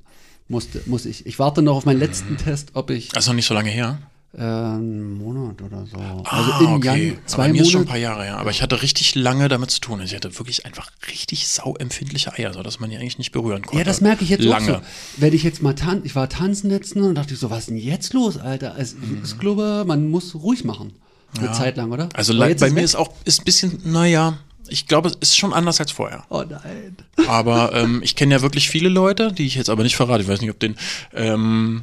Musste, 0.48 0.82
muss 0.86 1.06
ich. 1.06 1.26
Ich 1.26 1.38
warte 1.38 1.62
noch 1.62 1.76
auf 1.76 1.84
meinen 1.84 2.00
letzten 2.00 2.36
Test, 2.36 2.70
ob 2.74 2.90
ich 2.90 3.14
also 3.14 3.30
noch 3.30 3.36
nicht 3.36 3.46
so 3.46 3.54
lange 3.54 3.70
her. 3.70 3.98
Äh, 4.32 4.40
einen 4.42 5.18
Monat 5.18 5.60
oder 5.62 5.84
so. 5.86 5.96
Ah, 5.98 6.22
also 6.24 6.64
im 6.66 6.72
okay. 6.74 7.08
Jan, 7.08 7.16
Aber 7.18 7.26
zwei 7.26 7.46
bei 7.48 7.52
mir 7.52 7.62
ist 7.62 7.70
schon 7.70 7.80
ein 7.80 7.84
Monate. 7.84 7.90
paar 7.90 7.98
Jahre 7.98 8.24
her. 8.24 8.38
Aber 8.38 8.50
ich 8.50 8.62
hatte 8.62 8.80
richtig 8.82 9.14
lange 9.14 9.48
damit 9.48 9.70
zu 9.70 9.80
tun. 9.80 10.00
Also 10.00 10.10
ich 10.12 10.16
hatte 10.16 10.38
wirklich 10.38 10.66
einfach 10.66 10.90
richtig 11.10 11.48
sauempfindliche 11.48 12.32
Eier, 12.38 12.52
so 12.52 12.62
dass 12.62 12.78
man 12.80 12.90
die 12.90 12.96
eigentlich 12.96 13.18
nicht 13.18 13.32
berühren 13.32 13.62
konnte. 13.62 13.78
Ja, 13.78 13.84
das 13.84 14.00
merke 14.00 14.22
ich 14.24 14.30
jetzt 14.30 14.44
lange. 14.44 14.76
auch 14.78 14.80
so. 14.82 14.86
Wenn 15.16 15.32
ich 15.34 15.42
jetzt 15.42 15.62
mal 15.62 15.74
tanzen, 15.74 16.06
ich 16.06 16.14
war 16.14 16.28
tanzen 16.28 16.70
letztens 16.70 17.06
und 17.06 17.14
dachte 17.16 17.34
ich 17.34 17.40
so, 17.40 17.50
was 17.50 17.60
ist 17.60 17.70
denn 17.70 17.76
jetzt 17.78 18.12
los, 18.14 18.36
Alter? 18.38 18.74
Also, 18.74 18.96
Ich 19.24 19.38
glaube, 19.38 19.84
man 19.86 20.08
muss 20.10 20.34
ruhig 20.34 20.64
machen. 20.64 20.92
Eine 21.38 21.52
Zeit 21.52 21.76
lang, 21.76 21.92
oder? 21.92 22.08
Also 22.14 22.32
Aber 22.32 22.40
bei 22.46 22.50
ist 22.52 22.60
mir 22.60 22.74
weg. 22.76 22.84
ist 22.84 22.96
auch 22.96 23.12
ist 23.24 23.40
ein 23.40 23.44
bisschen, 23.44 23.80
naja, 23.84 24.38
ich 24.68 24.86
glaube, 24.86 25.08
es 25.08 25.16
ist 25.20 25.36
schon 25.36 25.52
anders 25.52 25.80
als 25.80 25.90
vorher. 25.92 26.24
Oh 26.28 26.42
nein. 26.48 26.96
Aber 27.28 27.72
ähm, 27.74 28.00
ich 28.02 28.14
kenne 28.16 28.34
ja 28.34 28.42
wirklich 28.42 28.68
viele 28.68 28.88
Leute, 28.88 29.32
die 29.32 29.46
ich 29.46 29.54
jetzt 29.54 29.70
aber 29.70 29.82
nicht 29.84 29.96
verrate. 29.96 30.22
Ich 30.22 30.28
weiß 30.28 30.40
nicht, 30.40 30.50
ob 30.50 30.58
den 30.60 30.76
ähm, 31.14 31.82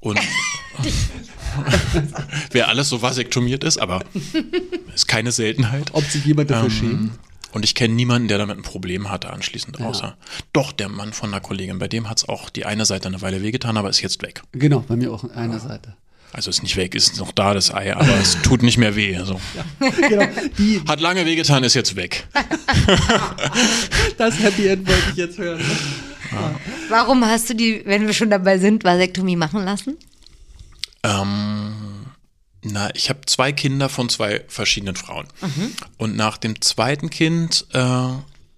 und 0.00 0.18
wer 2.52 2.68
alles 2.68 2.88
so 2.88 3.02
vasektomiert 3.02 3.64
ist, 3.64 3.78
aber 3.78 4.02
ist 4.94 5.08
keine 5.08 5.32
Seltenheit. 5.32 5.90
Ob 5.92 6.04
sich 6.04 6.24
jemand 6.24 6.50
dafür 6.50 6.66
Ähm, 6.66 6.70
schämt? 6.70 7.10
Und 7.50 7.64
ich 7.64 7.74
kenne 7.74 7.94
niemanden, 7.94 8.28
der 8.28 8.36
damit 8.36 8.58
ein 8.58 8.62
Problem 8.62 9.10
hatte 9.10 9.30
anschließend, 9.30 9.80
außer 9.80 10.16
doch 10.52 10.70
der 10.70 10.90
Mann 10.90 11.14
von 11.14 11.30
einer 11.30 11.40
Kollegin. 11.40 11.78
Bei 11.78 11.88
dem 11.88 12.08
hat 12.10 12.18
es 12.18 12.28
auch 12.28 12.50
die 12.50 12.66
eine 12.66 12.84
Seite 12.84 13.08
eine 13.08 13.22
Weile 13.22 13.42
wehgetan, 13.42 13.78
aber 13.78 13.88
ist 13.88 14.02
jetzt 14.02 14.22
weg. 14.22 14.42
Genau, 14.52 14.80
bei 14.80 14.96
mir 14.96 15.10
auch 15.12 15.24
an 15.24 15.30
einer 15.30 15.58
Seite. 15.58 15.96
Also 16.30 16.50
ist 16.50 16.62
nicht 16.62 16.76
weg, 16.76 16.94
ist 16.94 17.16
noch 17.16 17.32
da 17.32 17.54
das 17.54 17.72
Ei, 17.72 17.96
aber 17.96 18.14
es 18.20 18.36
tut 18.42 18.62
nicht 18.62 18.76
mehr 18.76 18.94
weh. 18.96 19.16
Also. 19.16 19.40
genau, 19.80 20.26
die, 20.58 20.82
Hat 20.86 21.00
lange 21.00 21.24
wehgetan, 21.24 21.64
ist 21.64 21.72
jetzt 21.72 21.96
weg. 21.96 22.28
das 24.18 24.38
Happy 24.38 24.66
End 24.68 24.86
wollte 24.86 25.10
ich 25.12 25.16
jetzt 25.16 25.38
hören. 25.38 25.58
Warum 26.88 27.24
hast 27.24 27.50
du 27.50 27.54
die, 27.54 27.82
wenn 27.84 28.06
wir 28.06 28.14
schon 28.14 28.30
dabei 28.30 28.58
sind, 28.58 28.84
Vasektomie 28.84 29.36
machen 29.36 29.64
lassen? 29.64 29.96
Ähm, 31.02 32.06
na, 32.62 32.94
ich 32.94 33.08
habe 33.08 33.20
zwei 33.26 33.52
Kinder 33.52 33.88
von 33.88 34.08
zwei 34.08 34.44
verschiedenen 34.48 34.96
Frauen. 34.96 35.28
Und 35.96 36.16
nach 36.16 36.38
dem 36.38 36.60
zweiten 36.60 37.10
Kind, 37.10 37.66
äh, 37.72 38.08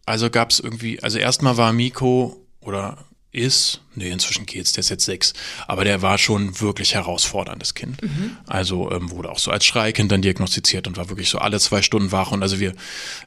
also 0.06 0.30
gab 0.30 0.50
es 0.50 0.60
irgendwie, 0.60 1.02
also 1.02 1.18
erstmal 1.18 1.56
war 1.56 1.72
Miko 1.72 2.36
oder 2.60 3.04
ist, 3.32 3.80
nee, 3.94 4.10
inzwischen 4.10 4.44
geht's, 4.44 4.72
der 4.72 4.80
ist 4.80 4.88
jetzt 4.88 5.04
sechs, 5.04 5.34
aber 5.68 5.84
der 5.84 6.02
war 6.02 6.18
schon 6.18 6.60
wirklich 6.60 6.94
herausforderndes 6.94 7.74
Kind. 7.74 8.00
Also 8.46 8.90
ähm, 8.90 9.10
wurde 9.12 9.30
auch 9.30 9.38
so 9.38 9.52
als 9.52 9.64
Schreikind 9.64 10.10
dann 10.10 10.22
diagnostiziert 10.22 10.88
und 10.88 10.96
war 10.96 11.10
wirklich 11.10 11.30
so 11.30 11.38
alle 11.38 11.60
zwei 11.60 11.82
Stunden 11.82 12.10
wach. 12.10 12.32
Und 12.32 12.42
also 12.42 12.58
wir, 12.58 12.74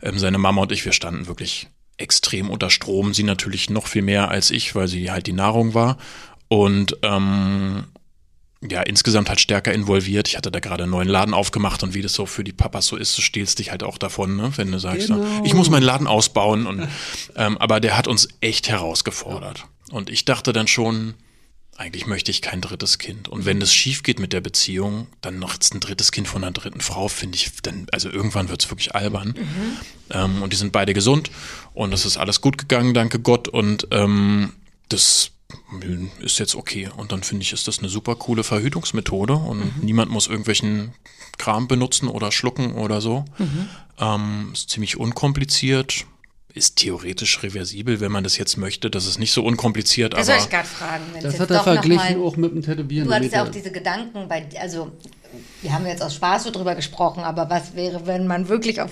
ähm, 0.02 0.20
seine 0.20 0.40
Mama 0.40 0.64
und 0.64 0.74
ich, 0.74 0.84
wir 0.84 0.92
standen 0.92 1.28
wirklich 1.28 1.68
extrem 2.04 2.50
unter 2.52 2.70
Strom. 2.70 3.14
Sie 3.14 3.24
natürlich 3.24 3.70
noch 3.72 3.88
viel 3.88 4.04
mehr 4.04 4.30
als 4.30 4.52
ich, 4.52 4.76
weil 4.76 4.88
sie 4.88 5.10
halt 5.10 5.26
die 5.26 5.34
Nahrung 5.34 5.74
war. 5.74 5.98
Und 6.48 6.98
ähm, 7.02 7.86
ja, 8.70 8.82
insgesamt 8.82 9.28
halt 9.30 9.42
stärker 9.42 9.74
involviert. 9.74 10.28
Ich 10.28 10.38
hatte 10.38 10.52
da 10.52 10.60
gerade 10.60 10.84
einen 10.84 10.92
neuen 10.92 11.08
Laden 11.08 11.34
aufgemacht 11.34 11.84
und 11.84 11.94
wie 11.94 12.02
das 12.02 12.14
so 12.14 12.26
für 12.26 12.44
die 12.44 12.54
Papas 12.54 12.88
so 12.88 12.96
ist, 12.96 13.18
du 13.18 13.22
stehlst 13.22 13.60
dich 13.60 13.72
halt 13.72 13.84
auch 13.84 13.98
davon, 13.98 14.36
ne? 14.38 14.52
wenn 14.56 14.72
du 14.72 14.80
sagst, 14.80 15.08
Genau. 15.08 15.22
so, 15.22 15.44
ich 15.44 15.54
muss 15.54 15.70
meinen 15.70 15.84
Laden 15.84 16.08
ausbauen. 16.08 16.66
Und, 16.68 16.88
ähm, 17.36 17.58
aber 17.58 17.80
der 17.80 17.98
hat 17.98 18.08
uns 18.08 18.28
echt 18.42 18.70
herausgefordert. 18.70 19.66
Und 19.92 20.10
ich 20.10 20.26
dachte 20.26 20.54
dann 20.54 20.68
schon, 20.68 21.16
eigentlich 21.76 22.06
möchte 22.06 22.32
ich 22.32 22.42
kein 22.42 22.62
drittes 22.62 22.98
Kind. 22.98 23.28
Und 23.28 23.46
wenn 23.46 23.60
das 23.60 23.74
schief 23.74 24.04
geht 24.04 24.20
mit 24.20 24.32
der 24.32 24.42
Beziehung, 24.42 25.08
dann 25.22 25.40
noch 25.40 25.56
ein 25.56 25.80
drittes 25.80 26.12
Kind 26.12 26.28
von 26.28 26.44
einer 26.44 26.52
dritten 26.52 26.82
Frau, 26.82 27.08
finde 27.08 27.36
ich, 27.36 27.52
dann, 27.62 27.88
also 27.92 28.10
irgendwann 28.10 28.50
wird 28.50 28.64
es 28.64 28.70
wirklich 28.70 28.94
albern. 28.96 29.36
Ähm, 30.12 30.42
und 30.44 30.54
die 30.54 30.58
sind 30.58 30.72
beide 30.72 30.94
gesund 30.94 31.32
und 31.74 31.94
es 31.94 32.06
ist 32.06 32.18
alles 32.18 32.42
gut 32.42 32.58
gegangen, 32.58 32.94
danke 32.94 33.20
Gott. 33.20 33.48
Und 33.48 33.88
ähm, 33.92 34.54
das 34.90 35.32
ist 36.20 36.40
jetzt 36.40 36.56
okay. 36.56 36.90
Und 36.96 37.12
dann 37.12 37.24
finde 37.24 37.44
ich, 37.44 37.54
ist 37.54 37.68
das 37.68 37.80
eine 37.80 37.90
super 37.90 38.16
coole 38.16 38.44
Verhütungsmethode 38.44 39.34
und 39.34 39.84
niemand 39.84 40.12
muss 40.12 40.28
irgendwelchen 40.28 40.94
Kram 41.38 41.68
benutzen 41.68 42.08
oder 42.08 42.32
schlucken 42.32 42.74
oder 42.76 43.02
so. 43.02 43.26
Ähm, 44.00 44.52
ist 44.54 44.70
ziemlich 44.70 44.98
unkompliziert. 44.98 46.06
Ist 46.56 46.76
theoretisch 46.76 47.42
reversibel, 47.42 48.00
wenn 48.00 48.12
man 48.12 48.24
das 48.24 48.38
jetzt 48.38 48.58
möchte. 48.58 48.92
Das 48.92 49.08
ist 49.08 49.18
nicht 49.18 49.32
so 49.32 49.44
unkompliziert, 49.44 50.14
Das 50.14 50.30
aber 50.30 50.38
soll 50.38 50.46
ich 50.46 50.50
gerade 50.52 50.68
fragen. 50.68 51.04
Das 51.22 51.40
hat 51.40 51.50
er 51.50 51.64
verglichen 51.64 52.20
mal- 52.20 52.28
auch 52.28 52.38
mit 52.38 52.52
dem 52.52 52.62
Tätowieren. 52.62 53.08
Du 53.08 53.14
hattest 53.14 53.34
ja 53.34 53.44
auch 53.44 53.50
diese 53.50 53.72
Gedanken 53.72 54.28
bei, 54.28 54.48
also 54.62 54.92
wir 55.64 55.74
haben 55.74 55.86
jetzt 55.88 56.04
aus 56.04 56.14
Spaß 56.16 56.44
so 56.44 56.52
drüber 56.52 56.76
gesprochen, 56.76 57.24
aber 57.24 57.50
was 57.50 57.76
wäre, 57.76 58.06
wenn 58.06 58.28
man 58.28 58.50
wirklich 58.50 58.80
auf, 58.82 58.92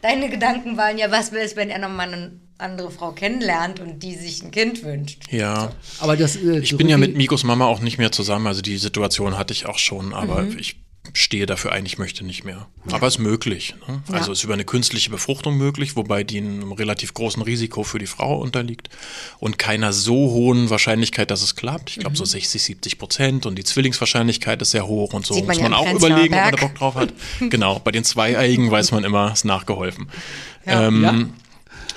deine 0.00 0.30
Gedanken 0.30 0.76
waren 0.76 0.96
ja, 0.96 1.10
was 1.10 1.32
wäre 1.32 1.44
es, 1.44 1.56
wenn 1.56 1.70
er 1.70 1.80
nochmal 1.80 2.12
eine 2.12 2.40
andere 2.58 2.90
Frau 2.92 3.10
kennenlernt 3.10 3.80
und 3.80 4.02
die 4.04 4.14
sich 4.14 4.42
ein 4.44 4.52
Kind 4.52 4.84
wünscht? 4.84 5.24
ja. 5.32 5.72
Aber 5.98 6.16
das, 6.16 6.36
äh, 6.36 6.60
Ich 6.60 6.76
bin 6.76 6.88
ja 6.88 6.98
mit 6.98 7.16
Mikos 7.16 7.42
Mama 7.42 7.66
auch 7.66 7.80
nicht 7.80 7.98
mehr 7.98 8.12
zusammen, 8.12 8.46
also 8.46 8.62
die 8.62 8.78
Situation 8.78 9.36
hatte 9.36 9.52
ich 9.52 9.66
auch 9.66 9.78
schon, 9.78 10.14
aber 10.14 10.44
ich 10.56 10.76
stehe 11.12 11.46
dafür 11.46 11.72
ein, 11.72 11.86
ich 11.86 11.98
möchte 11.98 12.24
nicht 12.24 12.44
mehr. 12.44 12.66
Aber 12.92 13.06
ist 13.06 13.18
möglich. 13.18 13.74
Ne? 13.88 14.02
Also 14.12 14.28
Ja. 14.28 14.32
ist 14.32 14.44
über 14.44 14.54
eine 14.54 14.64
künstliche 14.64 15.10
Befruchtung 15.10 15.56
möglich, 15.56 15.96
wobei 15.96 16.24
die 16.24 16.38
einem 16.38 16.72
relativ 16.72 17.14
großen 17.14 17.42
Risiko 17.42 17.82
für 17.84 17.98
die 17.98 18.06
Frau 18.06 18.38
unterliegt 18.38 18.88
und 19.38 19.58
keiner 19.58 19.92
so 19.92 20.14
hohen 20.14 20.70
Wahrscheinlichkeit, 20.70 21.30
dass 21.30 21.42
es 21.42 21.56
klappt. 21.56 21.90
Ich 21.90 21.98
glaube 21.98 22.16
so 22.16 22.24
60, 22.24 22.62
70 22.62 22.98
Prozent 22.98 23.46
und 23.46 23.56
die 23.56 23.64
Zwillingswahrscheinlichkeit 23.64 24.60
ist 24.62 24.70
sehr 24.72 24.86
hoch 24.86 25.12
und 25.12 25.26
so 25.26 25.34
Sieht 25.34 25.46
man 25.46 25.56
muss 25.56 25.62
ja 25.62 25.68
man 25.68 25.78
auch 25.78 25.84
Prenzlauer 25.86 26.10
überlegen, 26.10 26.34
ob 26.34 26.40
man 26.40 26.50
da 26.52 26.56
Berg. 26.56 26.60
Bock 26.60 26.74
drauf 26.78 26.94
hat. 26.94 27.12
genau, 27.50 27.78
bei 27.80 27.90
den 27.92 28.04
Zweieigen 28.04 28.70
weiß 28.70 28.92
man 28.92 29.04
immer, 29.04 29.32
ist 29.32 29.44
nachgeholfen. 29.44 30.08
Ähm, 30.66 31.02
Ja. 31.02 31.12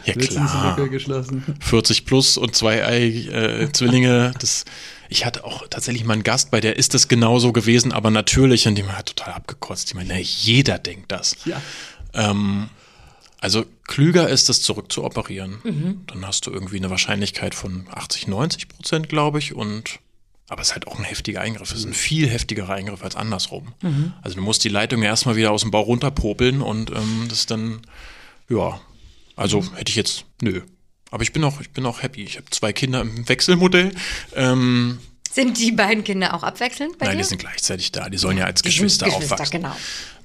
ja 0.05 0.13
Letztens 0.15 0.51
klar. 0.51 0.77
Lücke 0.77 0.89
geschlossen. 0.89 1.43
40 1.59 2.05
plus 2.05 2.37
und 2.37 2.55
zwei 2.55 2.85
Ei, 2.85 3.07
äh, 3.31 3.71
Zwillinge. 3.71 4.33
Das, 4.39 4.65
ich 5.09 5.25
hatte 5.25 5.43
auch 5.43 5.67
tatsächlich 5.67 6.05
mal 6.05 6.13
einen 6.13 6.23
Gast, 6.23 6.51
bei 6.51 6.61
der 6.61 6.77
ist 6.77 6.93
das 6.93 7.07
genauso 7.07 7.51
gewesen, 7.51 7.91
aber 7.91 8.11
natürlich, 8.11 8.67
und 8.67 8.75
die 8.75 8.83
hat 8.85 9.07
total 9.07 9.33
abgekotzt. 9.33 9.91
Die 9.91 9.95
meinte, 9.95 10.13
na, 10.13 10.19
jeder 10.19 10.77
denkt 10.77 11.11
das. 11.11 11.35
Ja. 11.45 11.61
Ähm, 12.13 12.69
also 13.41 13.65
klüger 13.87 14.29
ist 14.29 14.49
es, 14.49 14.61
zurück 14.61 14.91
zu 14.91 15.03
operieren. 15.03 15.59
Dann 16.07 16.27
hast 16.27 16.45
du 16.45 16.51
irgendwie 16.51 16.77
eine 16.77 16.89
Wahrscheinlichkeit 16.89 17.55
von 17.55 17.87
80, 17.89 18.27
90 18.27 18.67
Prozent, 18.67 19.09
glaube 19.09 19.39
ich. 19.39 19.55
Und 19.55 19.99
aber 20.49 20.61
es 20.61 20.69
ist 20.69 20.73
halt 20.73 20.87
auch 20.87 20.97
ein 20.97 21.05
heftiger 21.05 21.41
Eingriff. 21.41 21.71
Es 21.71 21.79
ist 21.79 21.85
ein 21.85 21.93
viel 21.93 22.27
heftigerer 22.27 22.73
Eingriff 22.73 23.03
als 23.03 23.15
andersrum. 23.15 23.73
Also 24.21 24.35
du 24.37 24.41
musst 24.41 24.63
die 24.63 24.69
Leitung 24.69 25.01
ja 25.01 25.09
erstmal 25.09 25.35
wieder 25.35 25.51
aus 25.51 25.61
dem 25.61 25.71
Bauch 25.71 25.87
runterpopeln 25.87 26.61
und 26.61 26.89
ähm, 26.89 27.27
das 27.29 27.45
dann, 27.45 27.81
ja, 28.49 28.81
also 29.35 29.63
hätte 29.75 29.89
ich 29.89 29.95
jetzt, 29.95 30.25
nö. 30.41 30.61
Aber 31.11 31.23
ich 31.23 31.33
bin 31.33 31.43
auch, 31.43 31.59
ich 31.61 31.71
bin 31.71 31.85
auch 31.85 32.01
happy. 32.03 32.23
Ich 32.23 32.37
habe 32.37 32.45
zwei 32.51 32.73
Kinder 32.73 33.01
im 33.01 33.27
Wechselmodell. 33.27 33.91
Ähm, 34.35 34.99
Sind 35.31 35.57
die 35.59 35.71
beiden 35.71 36.03
Kinder 36.03 36.33
auch 36.33 36.43
abwechselnd 36.43 36.97
bei 36.97 37.05
nein, 37.07 37.17
dir? 37.17 37.23
die 37.23 37.29
sind 37.29 37.39
gleichzeitig 37.39 37.91
da. 37.91 38.09
Die 38.09 38.17
sollen 38.17 38.37
ja 38.37 38.45
als 38.45 38.61
Die 38.61 38.69
sind 38.69 38.77
Geschwister, 38.77 39.05
Geschwister, 39.07 39.33
aufwachsen. 39.35 39.61
genau. 39.61 39.75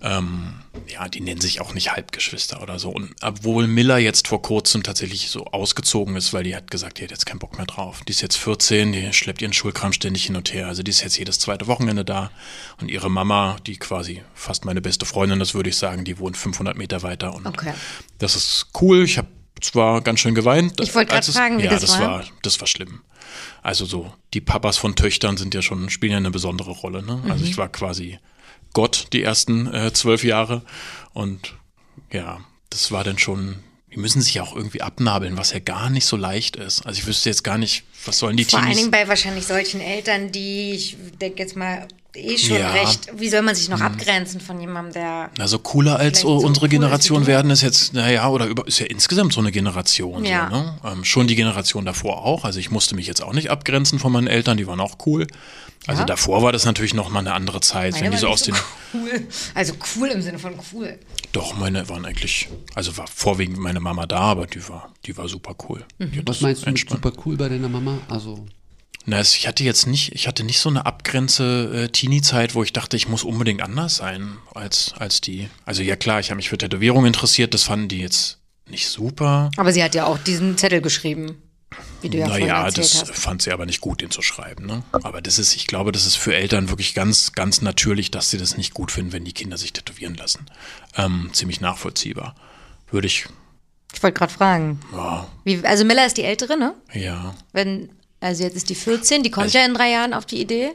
Ähm, 0.03 0.55
ja, 0.87 1.09
die 1.09 1.23
nennen 1.23 1.41
sich 1.41 1.63
auch 1.63 1.73
nicht 1.73 1.93
Halbgeschwister 1.93 2.61
oder 2.63 2.79
so. 2.79 2.91
Und 2.91 3.15
obwohl 3.23 3.67
Miller 3.67 3.97
jetzt 3.97 4.29
vor 4.29 4.43
kurzem 4.43 4.83
tatsächlich 4.83 5.31
so 5.31 5.47
ausgezogen 5.47 6.15
ist, 6.17 6.35
weil 6.35 6.45
die 6.45 6.55
hat 6.55 6.71
gesagt, 6.71 6.99
die 6.99 7.05
hat 7.05 7.11
jetzt 7.11 7.25
keinen 7.25 7.39
Bock 7.39 7.57
mehr 7.57 7.65
drauf. 7.65 8.03
Die 8.07 8.13
ist 8.13 8.21
jetzt 8.21 8.37
14, 8.37 8.93
die 8.93 9.11
schleppt 9.15 9.41
ihren 9.41 9.55
Schulkram 9.55 9.95
ständig 9.95 10.27
hin 10.27 10.37
und 10.37 10.53
her. 10.53 10.67
Also 10.67 10.83
die 10.83 10.91
ist 10.91 11.03
jetzt 11.03 11.17
jedes 11.17 11.39
zweite 11.39 11.67
Wochenende 11.69 12.05
da. 12.05 12.31
Und 12.83 12.91
ihre 12.91 13.11
Mama, 13.11 13.57
die 13.67 13.79
quasi 13.79 14.23
fast 14.35 14.67
meine 14.67 14.83
beste 14.83 15.07
Freundin, 15.07 15.39
das 15.39 15.55
würde 15.55 15.71
ich 15.71 15.77
sagen, 15.77 16.05
die 16.05 16.19
wohnt 16.19 16.37
500 16.37 16.77
Meter 16.77 17.03
weiter. 17.03 17.35
Und 17.35 17.47
Okay. 17.47 17.73
das 18.19 18.37
ist 18.37 18.67
cool. 18.83 19.05
Ich 19.05 19.17
habe 19.17 19.29
zwar 19.65 20.01
ganz 20.03 20.21
schön 20.21 20.35
geweint. 20.35 20.81
Ich 20.81 20.95
wollte 20.95 21.15
es- 21.17 21.31
fragen, 21.31 21.59
wie 21.59 21.65
ja, 21.65 21.71
das 21.71 21.83
das 21.83 21.99
war. 21.99 22.01
war. 22.09 22.25
Das 22.43 22.61
war 22.61 22.67
schlimm. 22.67 23.01
Also 23.63 23.85
so, 23.87 24.13
die 24.35 24.41
Papas 24.41 24.77
von 24.77 24.95
Töchtern 24.95 25.37
sind 25.37 25.55
ja 25.55 25.63
schon, 25.63 25.91
spielen 25.91 26.13
ja 26.13 26.19
eine 26.19 26.31
besondere 26.31 26.71
Rolle. 26.71 27.03
Ne? 27.03 27.23
Also 27.29 27.45
Mhm. 27.45 27.51
ich 27.51 27.57
war 27.57 27.69
quasi 27.69 28.19
Gott 28.73 29.09
die 29.13 29.23
ersten 29.23 29.73
äh, 29.73 29.93
zwölf 29.93 30.23
Jahre 30.25 30.63
und 31.13 31.55
ja, 32.13 32.41
das 32.71 32.93
war 32.93 33.05
dann 33.05 33.19
schon, 33.19 33.57
die 33.93 33.99
müssen 33.99 34.21
sich 34.21 34.35
ja 34.35 34.43
auch 34.43 34.55
irgendwie 34.55 34.83
abnabeln, 34.83 35.37
was 35.37 35.53
ja 35.53 35.61
gar 35.61 35.91
nicht 35.91 36.05
so 36.07 36.17
leicht 36.17 36.57
ist. 36.57 36.85
Also 36.85 36.99
ich 37.01 37.07
wüsste 37.07 37.31
jetzt 37.31 37.45
gar 37.45 37.57
nicht, 37.59 37.85
was 38.05 38.19
sollen 38.19 38.37
die 38.37 38.45
Vor 38.45 38.59
allen 38.59 38.67
Teenies... 38.69 38.81
Dingen 38.81 38.91
bei 38.91 39.09
wahrscheinlich 39.09 39.47
solchen 39.47 39.81
Eltern, 39.81 40.31
die, 40.33 40.73
ich 40.73 40.97
denke 41.21 41.39
jetzt 41.43 41.57
mal, 41.57 41.87
eh 42.15 42.39
schon 42.39 42.57
Ja. 42.59 42.73
Hm. 42.73 42.79
recht, 42.81 43.09
wie 43.17 43.29
soll 43.29 43.43
man 43.43 43.55
sich 43.55 43.69
noch 43.69 43.81
abgrenzen 43.81 44.41
von 44.41 44.61
jemandem, 44.61 44.95
der. 44.95 45.31
Also 45.39 45.59
cooler 45.59 45.97
als 45.99 46.21
so 46.21 46.37
unsere 46.37 46.67
cool 46.67 46.71
wie 46.71 46.77
Generation 46.77 47.21
du. 47.23 47.27
werden 47.27 47.51
ist 47.51 47.63
jetzt, 47.63 47.93
naja, 47.93 48.29
oder 48.29 48.47
über, 48.47 48.67
ist 48.67 48.79
ja 48.79 48.87
insgesamt 48.87 49.33
so 49.33 49.41
eine 49.41 49.53
Generation. 49.53 50.25
Ja. 50.25 50.49
So, 50.51 50.57
ne? 50.57 50.79
ähm, 50.85 51.05
schon 51.05 51.27
die 51.27 51.35
Generation 51.37 51.85
davor 51.85 52.25
auch. 52.25 52.45
Also 52.45 52.59
ich 52.61 52.71
musste 52.71 52.95
mich 52.95 53.07
jetzt 53.07 53.23
auch 53.23 53.33
nicht 53.33 53.51
abgrenzen 53.51 53.99
von 53.99 54.13
meinen 54.13 54.27
Eltern, 54.27 54.57
die 54.57 54.67
waren 54.67 54.81
auch 54.81 54.97
cool. 55.07 55.27
Also 55.87 56.01
Ja? 56.03 56.07
davor 56.07 56.43
war 56.43 56.51
das 56.53 56.65
natürlich 56.65 56.95
noch 56.95 57.11
mal 57.11 57.19
eine 57.21 57.35
andere 57.35 57.61
Zeit, 57.61 57.95
wenn 57.95 58.03
Meine 58.05 58.13
die 58.17 58.21
so 58.21 58.29
aus 58.29 58.47
nicht 58.47 58.59
den. 58.95 59.01
cool. 59.03 59.27
Also 59.55 59.75
cool 59.97 60.09
im 60.09 60.23
Sinne 60.23 60.39
von 60.39 60.55
cool. 60.73 60.99
Doch, 61.33 61.55
meine 61.59 61.87
waren 61.91 62.07
eigentlich, 62.07 62.49
also 62.75 62.97
war 62.97 63.07
vorwiegend 63.07 63.59
meine 63.59 63.81
Mama 63.81 64.07
da, 64.07 64.21
aber 64.21 64.47
die 64.47 64.67
war, 64.69 64.93
die 65.05 65.17
war 65.17 65.29
super 65.29 65.55
cool. 65.69 65.85
Mhm. 65.99 66.13
Was 66.25 66.37
das 66.37 66.41
meinst 66.41 66.65
du 66.67 66.71
mit 66.71 66.89
super 66.89 67.13
cool 67.27 67.37
bei 67.37 67.49
deiner 67.51 67.69
Mama? 67.69 67.99
Also, 68.09 68.47
Na, 69.07 69.21
ich 69.21 69.47
hatte 69.47 69.65
jetzt 69.65 69.87
nicht, 69.87 70.15
ich 70.15 70.27
hatte 70.27 70.45
nicht 70.45 70.59
so 70.59 70.71
eine 70.71 70.87
Abgrenze 70.87 71.85
äh, 71.85 71.89
Teenie-Zeit, 71.89 72.55
wo 72.55 72.63
ich 72.63 72.73
dachte, 72.73 72.97
ich 72.97 73.09
muss 73.09 73.23
unbedingt 73.23 73.61
anders 73.63 73.97
sein 73.97 74.39
als, 74.55 74.95
als 74.99 75.21
die. 75.21 75.49
Also 75.67 75.83
ja 75.83 75.95
klar, 75.97 76.21
ich 76.21 76.31
habe 76.31 76.37
mich 76.37 76.49
für 76.49 76.57
Tätowierung 76.59 77.05
interessiert, 77.05 77.53
das 77.53 77.65
fanden 77.65 77.89
die 77.89 78.01
jetzt 78.01 78.39
nicht 78.67 78.89
super. 78.89 79.51
Aber 79.59 79.73
sie 79.73 79.83
hat 79.85 79.95
ja 79.95 80.07
auch 80.07 80.17
diesen 80.19 80.57
Zettel 80.57 80.81
geschrieben, 80.81 81.43
wie 82.01 82.09
du 82.09 82.17
ja 82.17 82.29
naja, 82.29 82.71
das 82.71 83.03
hast. 83.03 83.11
fand 83.15 83.43
sie 83.43 83.53
aber 83.53 83.67
nicht 83.67 83.83
gut, 83.83 84.01
den 84.01 84.11
zu 84.11 84.23
schreiben. 84.23 84.65
Ne? 84.65 84.83
Aber 84.93 85.21
das 85.21 85.39
ist, 85.39 85.55
ich 85.55 85.67
glaube, 85.67 85.93
das 85.93 86.07
ist 86.07 86.17
für 86.17 86.35
Eltern 86.35 86.71
wirklich 86.71 86.95
ganz, 86.95 87.33
ganz 87.33 87.61
natürlich, 87.61 88.11
dass 88.11 88.31
sie 88.31 88.39
das 88.39 88.57
nicht 88.57 88.73
gut 88.73 88.91
finden, 88.91 89.13
wenn 89.13 89.27
die 89.27 89.35
Kinder 89.35 89.59
sich 89.59 89.75
tätowieren 89.75 90.15
lassen. 90.15 90.47
Ähm, 90.97 91.29
ziemlich 91.35 91.61
nachvollziehbar. 91.61 92.35
Würde 92.91 93.07
ich, 93.07 93.27
Ich 93.93 94.03
wollte 94.03 94.17
gerade 94.19 94.33
fragen. 94.33 94.81
ja, 94.95 95.27
Wie, 95.45 95.63
also 95.67 95.85
Mella 95.85 96.07
ist 96.07 96.17
die 96.17 96.23
Ältere, 96.25 96.57
ne? 96.59 96.75
ja, 96.95 97.35
Wenn, 97.53 97.91
also 98.25 98.43
jetzt 98.45 98.57
ist 98.57 98.69
die 98.71 98.75
14, 98.75 99.23
die 99.23 99.31
kommt 99.31 99.45
Also- 99.47 99.59
ja 99.59 99.65
in 99.67 99.75
drei 99.75 99.91
Jahren 99.91 100.15
auf 100.15 100.27
die 100.27 100.41
Idee. 100.41 100.73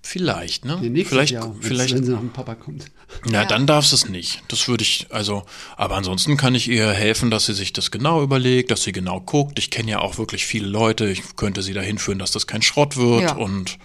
vielleicht, 0.00 0.64
ne? 0.64 0.78
nee, 0.80 1.04
vielleicht, 1.04 1.32
Jahr, 1.32 1.54
vielleicht, 1.60 1.92
wenn 1.94 2.04
sie 2.04 2.12
nach 2.12 2.20
dem 2.20 2.30
Papa 2.32 2.54
kommt. 2.54 2.86
Ja, 3.30 3.44
dann 3.44 3.66
darfst 3.66 3.92
du 3.92 3.96
es 3.96 4.08
nicht. 4.08 4.42
Das 4.48 4.66
würde 4.68 4.82
ich, 4.82 5.06
also, 5.10 5.44
aber 5.76 5.96
ansonsten 5.96 6.36
kann 6.36 6.54
ich 6.54 6.68
ihr 6.68 6.90
helfen, 6.92 7.30
dass 7.30 7.46
sie 7.46 7.52
sich 7.54 7.72
das 7.72 7.90
genau 7.90 8.22
überlegt, 8.22 8.70
dass 8.70 8.84
sie 8.84 8.92
genau 8.92 9.20
guckt. 9.20 9.58
Ich 9.58 9.70
kenne 9.70 9.90
ja 9.90 9.98
auch 9.98 10.16
wirklich 10.16 10.46
viele 10.46 10.66
Leute. 10.68 11.10
Ich 11.10 11.36
könnte 11.36 11.62
sie 11.62 11.74
dahin 11.74 11.98
führen, 11.98 12.18
dass 12.18 12.30
das 12.30 12.46
kein 12.46 12.62
Schrott 12.62 12.96
wird 12.96 13.22
Ja. 13.22 13.36
und 13.36 13.76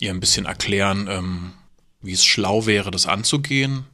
ihr 0.00 0.10
ein 0.10 0.20
bisschen 0.20 0.44
erklären, 0.44 1.06
ähm, 1.10 1.52
wie 2.02 2.12
es 2.12 2.24
schlau 2.24 2.66
wäre, 2.66 2.90
das 2.90 3.06
anzugehen. 3.06 3.84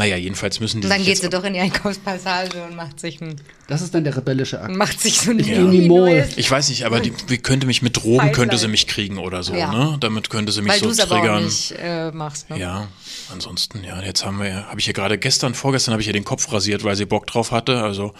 Naja, 0.00 0.16
jedenfalls 0.16 0.60
müssen 0.60 0.80
die 0.80 0.86
Und 0.86 0.90
dann 0.90 0.98
sich 0.98 1.06
geht 1.08 1.14
jetzt 1.18 1.22
sie 1.24 1.28
doch 1.30 1.44
in 1.44 1.52
die 1.52 1.60
Einkaufspassage 1.60 2.62
und 2.64 2.74
macht 2.74 2.98
sich, 2.98 3.20
ein, 3.20 3.36
Das 3.68 3.82
ist 3.82 3.94
dann 3.94 4.02
der 4.02 4.16
rebellische 4.16 4.60
Akt. 4.60 4.74
macht 4.74 4.98
sich 5.00 5.20
so 5.20 5.30
ein 5.30 5.38
die 5.38 5.88
neues- 5.88 6.36
Ich 6.36 6.50
weiß 6.50 6.70
nicht, 6.70 6.84
aber 6.84 7.00
die, 7.00 7.12
wie 7.28 7.38
könnte 7.38 7.66
mich 7.66 7.82
mit 7.82 7.96
Drogen 7.98 8.20
Highlight. 8.20 8.34
könnte 8.34 8.58
sie 8.58 8.68
mich 8.68 8.86
kriegen 8.86 9.18
oder 9.18 9.42
so, 9.42 9.54
Ja. 9.54 9.70
ne? 9.72 9.96
Damit 10.00 10.30
könnte 10.30 10.52
sie 10.52 10.62
mich 10.62 10.72
Weil 10.72 10.80
so 10.80 10.88
es 10.88 11.00
aber 11.00 11.16
auch 11.16 11.20
triggern. 11.20 11.44
nicht 11.44 11.74
äh, 11.78 12.10
machst, 12.12 12.48
ne? 12.50 12.58
Ja, 12.58 12.88
ansonsten, 13.32 13.84
ja, 13.84 14.00
jetzt 14.02 14.24
haben 14.24 14.38
wir, 14.40 14.48
ja- 14.48 14.62
habe 14.68 14.80
ich 14.80 14.86
hier 14.86 14.94
gerade 14.94 15.18
gestern, 15.18 15.54
vorgestern 15.54 15.92
habe 15.92 16.00
ich 16.02 16.06
ihr 16.08 16.12
den 16.14 16.24
Kopf 16.24 16.50
rasiert, 16.52 16.82
weil 16.82 16.96
sie 16.96 17.04
Bock 17.06 17.26
drauf 17.26 17.52
hatte. 17.52 17.82
Also 17.82 18.14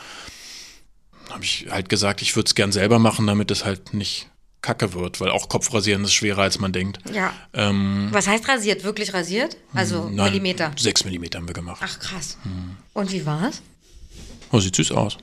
habe 1.31 1.45
ich 1.45 1.67
halt 1.71 1.89
gesagt, 1.89 2.23
ich 2.23 2.35
würde 2.37 2.47
es 2.49 2.55
gern 2.55 2.73
selber 2.73 2.99
machen, 2.99 3.27
damit 3.27 3.51
es 3.51 3.65
halt 3.65 3.95
nicht 3.95 4.29
kacke 4.63 4.93
wird, 4.95 5.21
weil 5.21 5.31
auch 5.31 5.49
Kopfrasieren 5.49 6.05
ist 6.05 6.13
schwerer, 6.13 6.43
als 6.43 6.59
man 6.59 6.73
denkt. 6.73 6.99
Ja. 7.15 7.33
Ähm, 7.53 8.09
Was 8.11 8.27
heißt 8.27 8.49
rasiert? 8.49 8.85
Wirklich 8.85 9.15
rasiert? 9.15 9.57
Also 9.73 10.09
nein, 10.11 10.27
Millimeter. 10.27 10.73
Sechs 10.79 11.05
Millimeter 11.05 11.39
haben 11.39 11.49
wir 11.49 11.55
gemacht. 11.55 11.81
Ach 11.85 11.99
krass. 11.99 12.37
Hm. 12.43 12.77
Und 12.93 13.13
wie 13.13 13.25
war's? 13.25 13.63
Oh, 14.53 14.61
sieht 14.61 14.77
süß 14.77 14.93
aus. 14.93 15.17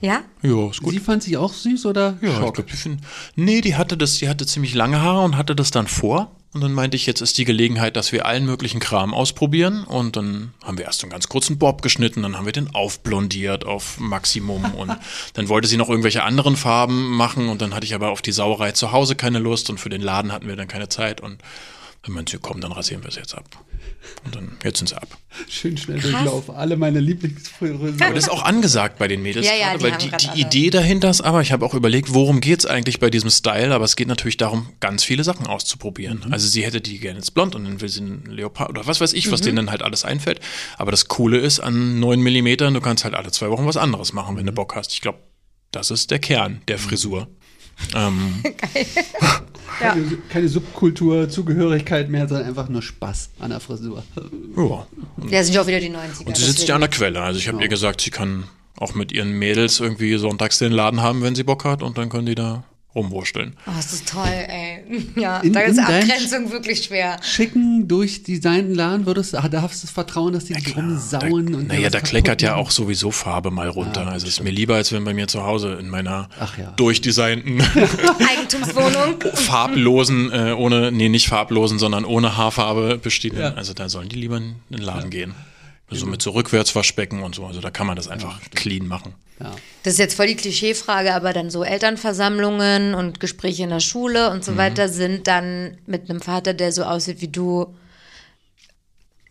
Ja? 0.00 0.24
Ja, 0.42 0.68
ist 0.68 0.82
gut. 0.82 0.92
Sie 0.92 0.98
fand 0.98 1.22
sich 1.22 1.36
auch 1.36 1.52
süß 1.52 1.86
oder 1.86 2.18
Ja, 2.20 2.28
ich 2.28 2.52
glaube, 2.52 2.64
die 2.64 2.76
finden. 2.76 3.02
Nee, 3.36 3.60
die 3.60 3.76
hatte 3.76 3.96
das, 3.96 4.14
die 4.14 4.28
hatte 4.28 4.44
ziemlich 4.46 4.74
lange 4.74 5.00
Haare 5.00 5.24
und 5.24 5.36
hatte 5.36 5.54
das 5.54 5.70
dann 5.70 5.86
vor. 5.86 6.34
Und 6.54 6.60
dann 6.60 6.74
meinte 6.74 6.96
ich, 6.96 7.06
jetzt 7.06 7.22
ist 7.22 7.38
die 7.38 7.46
Gelegenheit, 7.46 7.96
dass 7.96 8.12
wir 8.12 8.26
allen 8.26 8.44
möglichen 8.44 8.78
Kram 8.78 9.14
ausprobieren. 9.14 9.84
Und 9.84 10.16
dann 10.16 10.52
haben 10.62 10.76
wir 10.76 10.84
erst 10.84 11.00
so 11.00 11.06
einen 11.06 11.12
ganz 11.12 11.28
kurzen 11.28 11.56
Bob 11.58 11.80
geschnitten, 11.80 12.22
dann 12.22 12.36
haben 12.36 12.44
wir 12.44 12.52
den 12.52 12.74
aufblondiert 12.74 13.64
auf 13.64 13.98
Maximum. 13.98 14.74
Und 14.74 14.94
dann 15.32 15.48
wollte 15.48 15.66
sie 15.66 15.78
noch 15.78 15.88
irgendwelche 15.88 16.24
anderen 16.24 16.56
Farben 16.56 17.10
machen. 17.16 17.48
Und 17.48 17.62
dann 17.62 17.74
hatte 17.74 17.86
ich 17.86 17.94
aber 17.94 18.10
auf 18.10 18.20
die 18.20 18.32
Sauerei 18.32 18.72
zu 18.72 18.92
Hause 18.92 19.16
keine 19.16 19.38
Lust 19.38 19.70
und 19.70 19.80
für 19.80 19.88
den 19.88 20.02
Laden 20.02 20.30
hatten 20.30 20.46
wir 20.46 20.56
dann 20.56 20.68
keine 20.68 20.90
Zeit. 20.90 21.22
Und 21.22 21.40
dann 22.02 22.14
meinte 22.14 22.32
sie, 22.32 22.38
komm, 22.38 22.60
dann 22.60 22.72
rasieren 22.72 23.02
wir 23.02 23.08
es 23.08 23.16
jetzt 23.16 23.34
ab. 23.34 23.46
Und 24.24 24.34
dann, 24.34 24.52
jetzt 24.64 24.78
sind 24.78 24.88
sie 24.88 24.96
ab. 24.96 25.06
Schön 25.48 25.76
schnell 25.76 26.00
Durchlauf. 26.00 26.50
Alle 26.50 26.76
meine 26.76 27.00
Lieblingsfriseurin. 27.00 28.00
Aber 28.02 28.14
das 28.14 28.24
ist 28.24 28.30
auch 28.30 28.42
angesagt 28.44 28.98
bei 28.98 29.08
den 29.08 29.22
Mädels 29.22 29.46
Ja, 29.46 29.54
ja, 29.54 29.74
gerade, 29.76 29.96
die 29.98 30.10
weil 30.12 30.18
die, 30.18 30.28
die. 30.34 30.40
Idee 30.40 30.70
dahinter 30.70 31.08
ist 31.10 31.20
aber, 31.20 31.40
ich 31.40 31.52
habe 31.52 31.64
auch 31.64 31.74
überlegt, 31.74 32.12
worum 32.12 32.40
geht's 32.40 32.66
eigentlich 32.66 33.00
bei 33.00 33.10
diesem 33.10 33.30
Style, 33.30 33.72
aber 33.74 33.84
es 33.84 33.96
geht 33.96 34.08
natürlich 34.08 34.36
darum, 34.36 34.68
ganz 34.80 35.04
viele 35.04 35.24
Sachen 35.24 35.46
auszuprobieren. 35.46 36.22
Mhm. 36.26 36.32
Also 36.32 36.48
sie 36.48 36.64
hätte 36.64 36.80
die 36.80 36.98
gerne 36.98 37.18
jetzt 37.20 37.32
blond 37.34 37.54
und 37.54 37.64
dann 37.64 37.80
will 37.80 37.88
sie 37.88 38.00
einen 38.00 38.26
Leopard 38.26 38.70
oder 38.70 38.86
was 38.86 39.00
weiß 39.00 39.12
ich, 39.12 39.30
was 39.30 39.40
Mhm. 39.40 39.44
denen 39.44 39.56
dann 39.56 39.70
halt 39.70 39.82
alles 39.82 40.04
einfällt. 40.04 40.40
Aber 40.78 40.90
das 40.90 41.08
Coole 41.08 41.38
ist 41.38 41.60
an 41.60 42.00
9 42.00 42.20
Millimetern, 42.20 42.74
du 42.74 42.80
kannst 42.80 43.04
halt 43.04 43.14
alle 43.14 43.30
zwei 43.30 43.50
Wochen 43.50 43.66
was 43.66 43.76
anderes 43.76 44.12
machen, 44.12 44.34
Mhm. 44.34 44.38
wenn 44.38 44.46
du 44.46 44.52
Bock 44.52 44.74
hast. 44.74 44.92
Ich 44.92 45.00
glaube, 45.00 45.18
das 45.70 45.90
ist 45.90 46.10
der 46.10 46.18
Kern 46.18 46.60
der 46.68 46.78
Frisur. 46.78 47.28
Ähm, 47.94 48.42
keine, 49.78 50.18
keine 50.28 50.48
Subkultur, 50.48 51.28
Zugehörigkeit 51.28 52.08
mehr, 52.08 52.28
sondern 52.28 52.48
einfach 52.48 52.68
nur 52.68 52.82
Spaß 52.82 53.30
an 53.40 53.50
der 53.50 53.60
Frisur. 53.60 54.02
ja. 54.56 54.86
Ja, 55.30 55.44
sind 55.44 55.54
ja 55.54 55.62
auch 55.62 55.66
wieder 55.66 55.80
die 55.80 55.90
90er. 55.90 56.26
Und 56.26 56.36
sie 56.36 56.44
sitzt 56.44 56.68
ja 56.68 56.74
an 56.74 56.80
der 56.80 56.90
Quelle. 56.90 57.20
Also 57.20 57.38
ich 57.38 57.48
habe 57.48 57.62
ihr 57.62 57.68
gesagt, 57.68 58.00
sie 58.00 58.10
kann 58.10 58.44
auch 58.76 58.94
mit 58.94 59.12
ihren 59.12 59.32
Mädels 59.32 59.80
irgendwie 59.80 60.16
sonntags 60.16 60.58
den 60.58 60.72
Laden 60.72 61.02
haben, 61.02 61.22
wenn 61.22 61.34
sie 61.34 61.44
Bock 61.44 61.64
hat 61.64 61.82
und 61.82 61.98
dann 61.98 62.08
können 62.08 62.26
die 62.26 62.34
da 62.34 62.64
rumwurschteln. 62.94 63.54
Oh, 63.66 63.70
das 63.76 63.92
ist 63.92 64.08
toll, 64.08 64.26
ey. 64.28 64.84
Ja, 65.16 65.38
In- 65.40 65.52
da 65.52 65.60
ist 65.60 65.78
Abgrenzung 65.78 66.50
wirklich 66.52 66.84
schwer. 66.84 67.16
Schicken, 67.22 67.88
durchdesignten 67.88 68.74
Laden 68.74 69.06
würdest 69.06 69.34
du, 69.34 69.38
darfst 69.48 69.82
du 69.82 69.86
vertrauen, 69.88 70.32
dass 70.32 70.44
die 70.46 70.54
nicht 70.54 70.76
rumsauen 70.76 71.52
da, 71.52 71.58
und 71.58 71.68
Naja, 71.68 71.90
da 71.90 72.00
kleckert 72.00 72.42
ja 72.42 72.54
auch 72.56 72.70
sowieso 72.70 73.10
Farbe 73.10 73.50
mal 73.50 73.68
runter. 73.68 74.02
Ja, 74.02 74.08
also 74.08 74.26
ist 74.26 74.42
mir 74.42 74.50
lieber, 74.50 74.74
als 74.76 74.92
wenn 74.92 75.04
bei 75.04 75.14
mir 75.14 75.28
zu 75.28 75.42
Hause 75.44 75.74
in 75.80 75.88
meiner 75.88 76.28
Ach 76.38 76.56
ja. 76.58 76.72
durchdesignten, 76.76 77.60
Eigentumswohnung. 78.30 79.20
farblosen, 79.34 80.30
äh, 80.32 80.52
ohne, 80.52 80.92
nee, 80.92 81.08
nicht 81.08 81.28
farblosen, 81.28 81.78
sondern 81.78 82.04
ohne 82.04 82.36
Haarfarbe 82.36 82.98
bestehenden. 82.98 83.42
Ja. 83.42 83.54
Also 83.54 83.72
da 83.74 83.88
sollen 83.88 84.08
die 84.08 84.16
lieber 84.16 84.36
in 84.36 84.54
den 84.70 84.82
Laden 84.82 85.10
gehen. 85.10 85.34
So 85.94 86.06
mit 86.06 86.22
so 86.22 86.30
Rückwärtswaschbecken 86.30 87.22
und 87.22 87.34
so. 87.34 87.44
Also 87.46 87.60
da 87.60 87.70
kann 87.70 87.86
man 87.86 87.96
das 87.96 88.08
einfach 88.08 88.40
clean 88.54 88.86
machen. 88.86 89.14
Ja. 89.40 89.52
Das 89.82 89.94
ist 89.94 89.98
jetzt 89.98 90.14
voll 90.14 90.28
die 90.28 90.36
Klischeefrage, 90.36 91.14
aber 91.14 91.32
dann 91.32 91.50
so 91.50 91.64
Elternversammlungen 91.64 92.94
und 92.94 93.18
Gespräche 93.20 93.64
in 93.64 93.70
der 93.70 93.80
Schule 93.80 94.30
und 94.30 94.38
Mhm. 94.38 94.42
so 94.42 94.56
weiter 94.56 94.88
sind 94.88 95.26
dann 95.26 95.76
mit 95.86 96.08
einem 96.08 96.20
Vater, 96.20 96.54
der 96.54 96.72
so 96.72 96.84
aussieht 96.84 97.20
wie 97.20 97.28
du, 97.28 97.74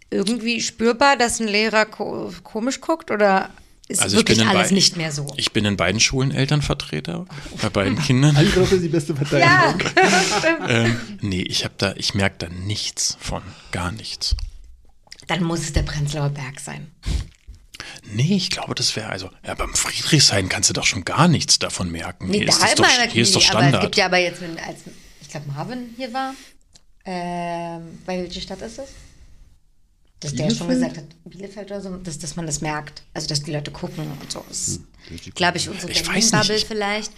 irgendwie 0.09 0.61
spürbar, 0.61 1.15
dass 1.17 1.39
ein 1.39 1.47
Lehrer 1.47 1.85
ko 1.85 2.33
komisch 2.43 2.81
guckt 2.81 3.11
oder 3.11 3.49
ist 3.87 4.01
Also 4.01 4.17
wirklich 4.17 4.39
in 4.39 4.47
alles 4.47 4.71
nicht 4.71 4.97
mehr 4.97 5.11
so? 5.11 5.27
Ich 5.37 5.53
bin 5.53 5.63
in 5.65 5.77
beiden 5.77 5.99
Schulen 6.01 6.31
Elternvertreter, 6.31 7.25
bei 7.61 7.69
beiden 7.69 7.97
Kindern. 7.99 8.35
Angriffe 8.35 8.75
ist 8.75 8.83
die 8.83 8.89
beste 8.89 9.15
Verteidigung. 9.15 9.81
Ähm, 10.67 10.97
nee, 11.21 11.41
ich 11.41 11.63
habe 11.63 11.73
da, 11.77 11.93
ich 11.97 12.13
merke 12.13 12.35
da 12.39 12.47
nichts 12.49 13.17
von, 13.19 13.41
gar 13.71 13.91
nichts. 13.91 14.35
Dann 15.27 15.43
muss 15.43 15.59
es 15.61 15.73
der 15.73 15.83
Prenzlauer 15.83 16.29
Berg 16.29 16.59
sein. 16.59 16.91
Nee, 18.13 18.35
ich 18.35 18.49
glaube, 18.49 18.75
das 18.75 18.95
wäre 18.95 19.09
also, 19.09 19.29
ja, 19.45 19.53
beim 19.53 19.73
Friedrichshain 19.73 20.49
kannst 20.49 20.69
du 20.69 20.73
doch 20.73 20.85
schon 20.85 21.05
gar 21.05 21.27
nichts 21.27 21.59
davon 21.59 21.91
merken. 21.91 22.27
Nee, 22.27 22.39
hier, 22.39 22.47
da 22.47 22.53
ist 22.53 22.61
das 22.61 22.75
doch, 22.75 22.85
hier 23.11 23.23
ist 23.23 23.35
doch 23.35 23.41
aber 23.41 23.59
es 23.59 23.65
Standard. 23.67 23.81
gibt 23.81 23.95
ja 23.95 24.05
aber 24.05 24.17
jetzt, 24.17 24.41
wenn, 24.41 24.57
als 24.59 24.79
ich 25.21 25.29
glaube 25.29 25.47
Marvin 25.51 25.93
hier 25.97 26.11
war, 26.13 26.33
ähm, 27.05 27.99
bei 28.05 28.21
welche 28.21 28.41
Stadt 28.41 28.61
ist 28.61 28.79
es? 28.79 28.89
Dass 30.19 30.35
der 30.35 30.49
schon 30.51 30.67
Bielefeld? 30.67 30.93
gesagt 30.93 30.97
hat, 30.97 31.31
Bielefeld 31.31 31.71
oder 31.71 31.81
so, 31.81 31.97
dass, 31.97 32.19
dass 32.19 32.35
man 32.35 32.45
das 32.45 32.61
merkt. 32.61 33.01
Also, 33.13 33.27
dass 33.27 33.41
die 33.41 33.51
Leute 33.51 33.71
gucken 33.71 34.05
und 34.19 34.31
so. 34.31 34.43
Das 34.47 34.67
ist, 34.67 34.81
glaube 35.35 35.57
ich, 35.57 35.67
unsere 35.67 35.91
Ich 35.91 35.99
weiß 36.07 36.29
Berlin-Bubble 36.31 36.55
nicht. 36.55 36.67
vielleicht. 36.67 37.11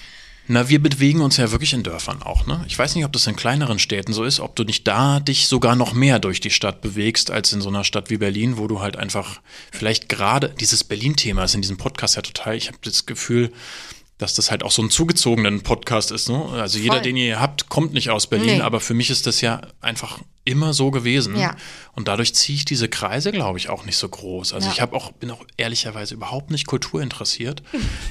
Na, 0.48 0.68
wir 0.68 0.84
bewegen 0.84 1.22
uns 1.22 1.38
ja 1.38 1.52
wirklich 1.52 1.74
in 1.74 1.84
Dörfern 1.84 2.22
auch, 2.22 2.46
ne? 2.46 2.66
Ich 2.68 2.78
weiß 2.78 2.96
nicht, 2.96 3.06
ob 3.06 3.14
das 3.14 3.28
in 3.28 3.38
kleineren 3.38 3.80
Städten 3.80 4.12
so 4.12 4.26
ist, 4.26 4.41
ob 4.41 4.58
du 4.58 4.66
nicht 4.66 4.86
da 4.86 5.22
dich 5.22 5.48
sogar 5.48 5.78
noch 5.78 5.94
mehr 5.94 6.20
durch 6.20 6.41
die 6.41 6.50
Stadt 6.50 6.82
bewegst, 6.82 7.32
als 7.32 7.54
in 7.54 7.62
so 7.62 7.70
einer 7.70 7.86
Stadt 7.86 8.10
wie 8.10 8.18
Berlin, 8.18 8.58
wo 8.58 8.68
du 8.68 8.82
halt 8.82 8.98
einfach 8.98 9.39
vielleicht 9.72 10.10
gerade 10.10 10.50
dieses 10.50 10.84
Berlin-Thema 10.84 11.46
ist 11.46 11.56
in 11.56 11.62
diesem 11.62 11.78
Podcast 11.78 12.18
ja 12.18 12.22
total, 12.22 12.56
ich 12.56 12.68
habe 12.68 12.78
das 12.82 13.06
Gefühl, 13.06 13.54
dass 14.24 14.34
das 14.34 14.50
halt 14.50 14.64
auch 14.64 14.72
so 14.72 14.82
ein 14.82 14.90
zugezogenen 14.90 15.62
Podcast 15.62 16.10
ist, 16.12 16.30
ne? 16.30 16.44
Also 16.54 16.80
jeder, 16.80 16.96
Voll. 16.96 17.02
den 17.04 17.18
ihr 17.18 17.40
habt, 17.40 17.70
kommt 17.70 17.94
nicht 17.94 18.10
aus 18.10 18.26
Berlin, 18.28 18.58
Nee. 18.58 18.62
aber 18.62 18.80
für 18.80 18.94
mich 18.94 19.10
ist 19.10 19.28
das 19.28 19.42
ja 19.42 19.62
einfach 19.82 20.20
immer 20.46 20.74
so 20.74 20.92
gewesen. 20.92 21.38
Ja. 21.38 21.56
Und 21.94 22.08
dadurch 22.08 22.34
ziehe 22.34 22.56
ich 22.58 22.66
diese 22.66 22.88
Kreise, 22.90 23.32
glaube 23.32 23.58
ich, 23.60 23.70
auch 23.70 23.86
nicht 23.86 23.98
so 23.98 24.10
groß. 24.10 24.54
Also 24.54 24.68
Ja. 24.68 24.74
ich 24.74 24.82
habe 24.82 24.96
auch, 24.96 25.12
bin 25.12 25.30
auch 25.32 25.44
ehrlicherweise 25.58 26.16
überhaupt 26.16 26.52
nicht 26.52 26.66
kulturinteressiert. 26.68 27.62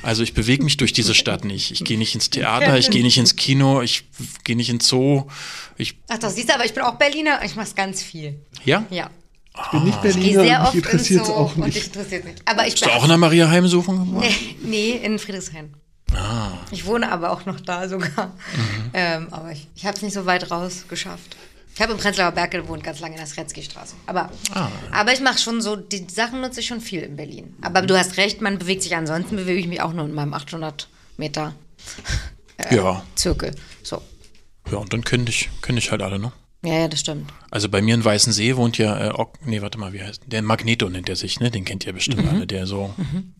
Also 0.03 0.23
ich 0.23 0.33
bewege 0.35 0.63
mich 0.65 0.77
durch 0.77 0.93
diese 0.93 1.15
Stadt 1.15 1.45
nicht. 1.45 1.71
Ich 1.73 1.83
gehe 1.85 1.99
nicht 1.99 2.15
ins 2.15 2.31
Theater, 2.31 2.79
ich 2.79 2.91
gehe 2.91 3.03
nicht 3.03 3.19
ins 3.19 3.37
Kino, 3.37 3.81
ich 3.83 4.05
gehe 4.45 4.57
nicht 4.57 4.71
ins 4.71 4.87
Zoo. 4.89 5.25
Ich, 5.79 5.97
Ach 6.09 6.19
doch, 6.19 6.31
siehst 6.31 6.49
du, 6.51 6.55
aber 6.55 6.65
ich 6.67 6.75
bin 6.75 6.83
auch 6.85 6.95
Berliner, 6.95 7.41
ich 7.45 7.57
mach's 7.57 7.75
ganz 7.75 8.03
viel. 8.03 8.39
ja? 8.65 8.85
Ja. 8.91 9.11
Ich 9.65 9.71
bin 9.71 9.85
nicht 9.85 9.97
Ich 9.97 10.03
gehe 10.03 10.13
Berliner, 10.15 10.43
sehr 10.45 10.59
mich 10.61 10.67
oft 10.69 10.75
ins 10.77 10.85
interessiert 10.87 11.21
es 11.21 11.27
Zoo 11.27 11.35
auch 11.35 11.57
und 11.57 11.67
dich 11.67 11.75
nicht. 11.75 11.87
interessiert 11.89 12.25
nicht. 12.25 12.43
Aber 12.47 12.67
ich 12.67 12.73
Bist 12.73 12.87
du 12.87 12.91
auch 12.91 13.03
in 13.03 13.09
der 13.11 13.19
Maria 13.19 13.51
Heimsuchung 13.51 14.07
geworden? 14.07 14.27
Nee, 14.27 14.57
nee, 14.65 14.91
in 15.05 15.19
Friedrichshain. 15.19 15.75
Ah. 16.15 16.59
Ich 16.71 16.85
wohne 16.87 17.11
aber 17.11 17.31
auch 17.31 17.47
noch 17.47 17.61
da 17.61 17.89
sogar. 17.89 18.27
Mhm. 18.27 18.91
Ähm, 18.95 19.29
aber 19.31 19.53
ich, 19.53 19.69
ich 19.75 19.87
habe 19.87 19.97
es 19.97 20.03
nicht 20.03 20.13
so 20.15 20.27
weit 20.27 20.51
raus 20.51 20.85
geschafft. 20.89 21.37
Ich 21.75 21.81
habe 21.81 21.93
im 21.93 21.99
Prenzlauer 21.99 22.33
Berg 22.33 22.51
gewohnt, 22.51 22.85
ganz 22.85 23.01
lange 23.01 23.15
in 23.15 23.19
der 23.19 23.27
Sretzky-Straße. 23.27 23.95
Aber, 24.07 24.29
Ah. 24.55 24.69
aber 24.91 25.15
ich 25.15 25.21
mache 25.21 25.39
schon 25.39 25.63
so, 25.63 25.75
die 25.77 26.07
Sachen 26.11 26.43
nutze 26.43 26.61
ich 26.61 26.67
schon 26.67 26.83
viel 26.83 27.01
in 27.03 27.17
Berlin. 27.17 27.57
Aber 27.63 27.81
du 27.81 27.97
hast 27.99 28.19
recht, 28.19 28.43
man 28.43 28.59
bewegt 28.59 28.83
sich 28.83 28.95
ansonsten, 28.95 29.37
bewege 29.37 29.59
ich 29.59 29.67
mich 29.69 29.81
auch 29.81 29.95
nur 29.95 30.05
in 30.05 30.13
meinem 30.13 30.35
800 30.35 30.89
Meter 31.17 31.55
Ja. 32.71 33.03
Zirkel. 33.15 33.55
So. 33.83 34.03
Ja, 34.71 34.79
und 34.79 34.93
dann 34.93 35.03
kenne 35.03 35.25
ich, 35.29 35.49
kenn 35.63 35.77
ich 35.79 35.91
halt 35.91 36.03
alle, 36.03 36.19
ne? 36.19 36.31
Ja, 36.65 36.75
ja, 36.81 36.89
das 36.89 37.01
stimmt. 37.01 37.33
Also 37.51 37.69
bei 37.69 37.83
mir 37.83 37.95
in 37.95 38.05
Weißensee 38.05 38.55
wohnt 38.57 38.79
ja, 38.79 39.09
äh, 39.09 39.11
Ok- 39.11 39.39
nee, 39.45 39.61
warte 39.63 39.79
mal, 39.79 39.93
wie 39.93 40.01
heißt 40.01 40.23
der? 40.27 40.43
Magneto 40.43 40.89
nennt 40.89 41.09
er 41.09 41.17
sich, 41.17 41.41
ne? 41.41 41.51
Den 41.51 41.65
kennt 41.65 41.85
ihr 41.87 41.93
bestimmt 41.93 42.27
alle, 42.29 42.47
der 42.47 42.67
so. 42.69 42.95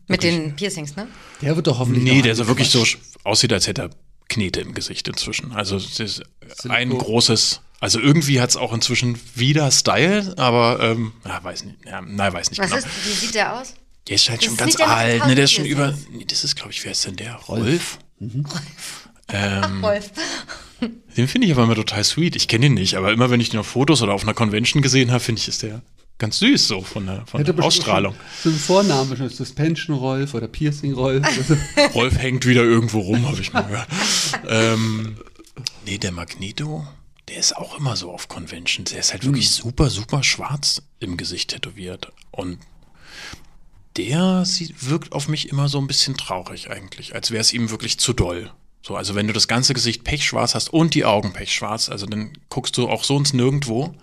Mit 0.07 0.23
den 0.23 0.55
Piercings, 0.57 0.95
ne? 0.97 1.07
Der 1.41 1.55
wird 1.55 1.67
doch 1.67 1.79
hoffentlich. 1.79 2.03
Nee, 2.03 2.21
der 2.21 2.35
so 2.35 2.47
wirklich 2.47 2.69
so 2.69 2.85
aussieht, 3.23 3.53
als 3.53 3.67
hätte 3.67 3.83
er 3.83 3.89
Knete 4.27 4.59
im 4.61 4.73
Gesicht 4.73 5.07
inzwischen. 5.07 5.53
Also 5.53 5.77
es 5.77 5.99
ist 6.01 6.21
ein 6.69 6.89
Silikon. 6.89 6.97
großes, 6.97 7.61
also 7.79 7.99
irgendwie 7.99 8.41
hat 8.41 8.49
es 8.49 8.57
auch 8.57 8.73
inzwischen 8.73 9.17
wieder 9.35 9.71
Style, 9.71 10.33
aber 10.37 10.79
ähm, 10.81 11.13
ja, 11.25 11.41
weiß 11.41 11.63
nicht, 11.65 11.77
ja, 11.85 12.01
nein, 12.01 12.33
weiß 12.33 12.49
nicht 12.49 12.59
Was 12.59 12.71
genau. 12.71 12.79
ist, 12.79 12.87
wie 13.05 13.25
sieht 13.25 13.35
der 13.35 13.53
aus? 13.59 13.73
Der 14.09 14.15
ist 14.15 14.29
halt 14.29 14.41
Das 14.41 14.47
schon 14.47 14.57
ganz 14.57 14.75
der 14.75 14.89
alt, 14.89 15.25
ne? 15.27 15.35
Der 15.35 15.45
ist 15.45 15.51
schon 15.53 15.65
über, 15.65 15.93
nee, 16.11 16.25
das 16.25 16.43
ist 16.43 16.55
glaube 16.57 16.71
ich, 16.71 16.83
wer 16.83 16.91
ist 16.91 17.05
denn 17.05 17.15
der? 17.15 17.35
Rolf? 17.35 17.99
Ähm, 19.29 19.81
Wolf. 19.81 20.11
Den 21.17 21.27
finde 21.27 21.47
ich 21.47 21.53
aber 21.53 21.63
immer 21.63 21.75
total 21.75 22.03
sweet. 22.03 22.35
Ich 22.35 22.47
kenne 22.47 22.65
ihn 22.65 22.73
nicht, 22.73 22.95
aber 22.95 23.11
immer 23.11 23.29
wenn 23.29 23.39
ich 23.39 23.49
den 23.49 23.59
auf 23.59 23.67
Fotos 23.67 24.01
oder 24.01 24.13
auf 24.13 24.23
einer 24.23 24.33
Convention 24.33 24.81
gesehen 24.81 25.11
habe, 25.11 25.21
finde 25.21 25.39
ich, 25.39 25.47
ist 25.47 25.63
der 25.63 25.81
ganz 26.17 26.39
süß 26.39 26.67
so 26.67 26.81
von 26.81 27.05
der, 27.05 27.25
von 27.25 27.43
der 27.43 27.57
Ausstrahlung. 27.63 28.15
So 28.41 28.49
einen 28.49 28.57
Vornamen, 28.57 29.17
schon 29.17 29.29
Suspension 29.29 29.95
Rolf 29.95 30.33
oder 30.33 30.47
Piercing 30.47 30.93
Rolf. 30.93 31.25
Also, 31.25 31.57
Rolf 31.93 32.17
hängt 32.17 32.45
wieder 32.45 32.63
irgendwo 32.63 32.99
rum, 32.99 33.27
habe 33.27 33.39
ich 33.41 33.53
mal 33.53 33.61
gehört. 33.61 33.87
ähm, 34.47 35.17
nee, 35.85 35.97
der 35.97 36.11
Magneto, 36.11 36.85
der 37.29 37.37
ist 37.37 37.55
auch 37.55 37.77
immer 37.77 37.95
so 37.95 38.11
auf 38.11 38.27
Conventions. 38.27 38.91
Der 38.91 38.99
ist 38.99 39.11
halt 39.13 39.25
wirklich 39.25 39.51
super, 39.51 39.89
super 39.89 40.23
schwarz 40.23 40.81
im 40.99 41.17
Gesicht 41.17 41.51
tätowiert. 41.51 42.11
Und 42.31 42.59
der 43.97 44.45
sieht, 44.45 44.89
wirkt 44.89 45.11
auf 45.11 45.27
mich 45.27 45.49
immer 45.49 45.69
so 45.69 45.77
ein 45.79 45.87
bisschen 45.87 46.17
traurig 46.17 46.69
eigentlich, 46.69 47.15
als 47.15 47.31
wäre 47.31 47.41
es 47.41 47.53
ihm 47.53 47.69
wirklich 47.69 47.99
zu 47.99 48.13
doll. 48.13 48.51
So, 48.85 48.97
also 48.97 49.15
wenn 49.15 49.27
du 49.27 49.33
das 49.33 49.47
ganze 49.47 49.73
Gesicht 49.73 50.03
pechschwarz 50.03 50.55
hast 50.55 50.71
und 50.73 50.93
die 50.93 51.05
Augen 51.05 51.31
pechschwarz, 51.31 51.87
also 51.89 52.05
dann 52.05 52.33
guckst 52.49 52.77
du 52.77 52.89
auch 52.89 53.05
sonst 53.05 53.33
nirgendwo. 53.33 53.95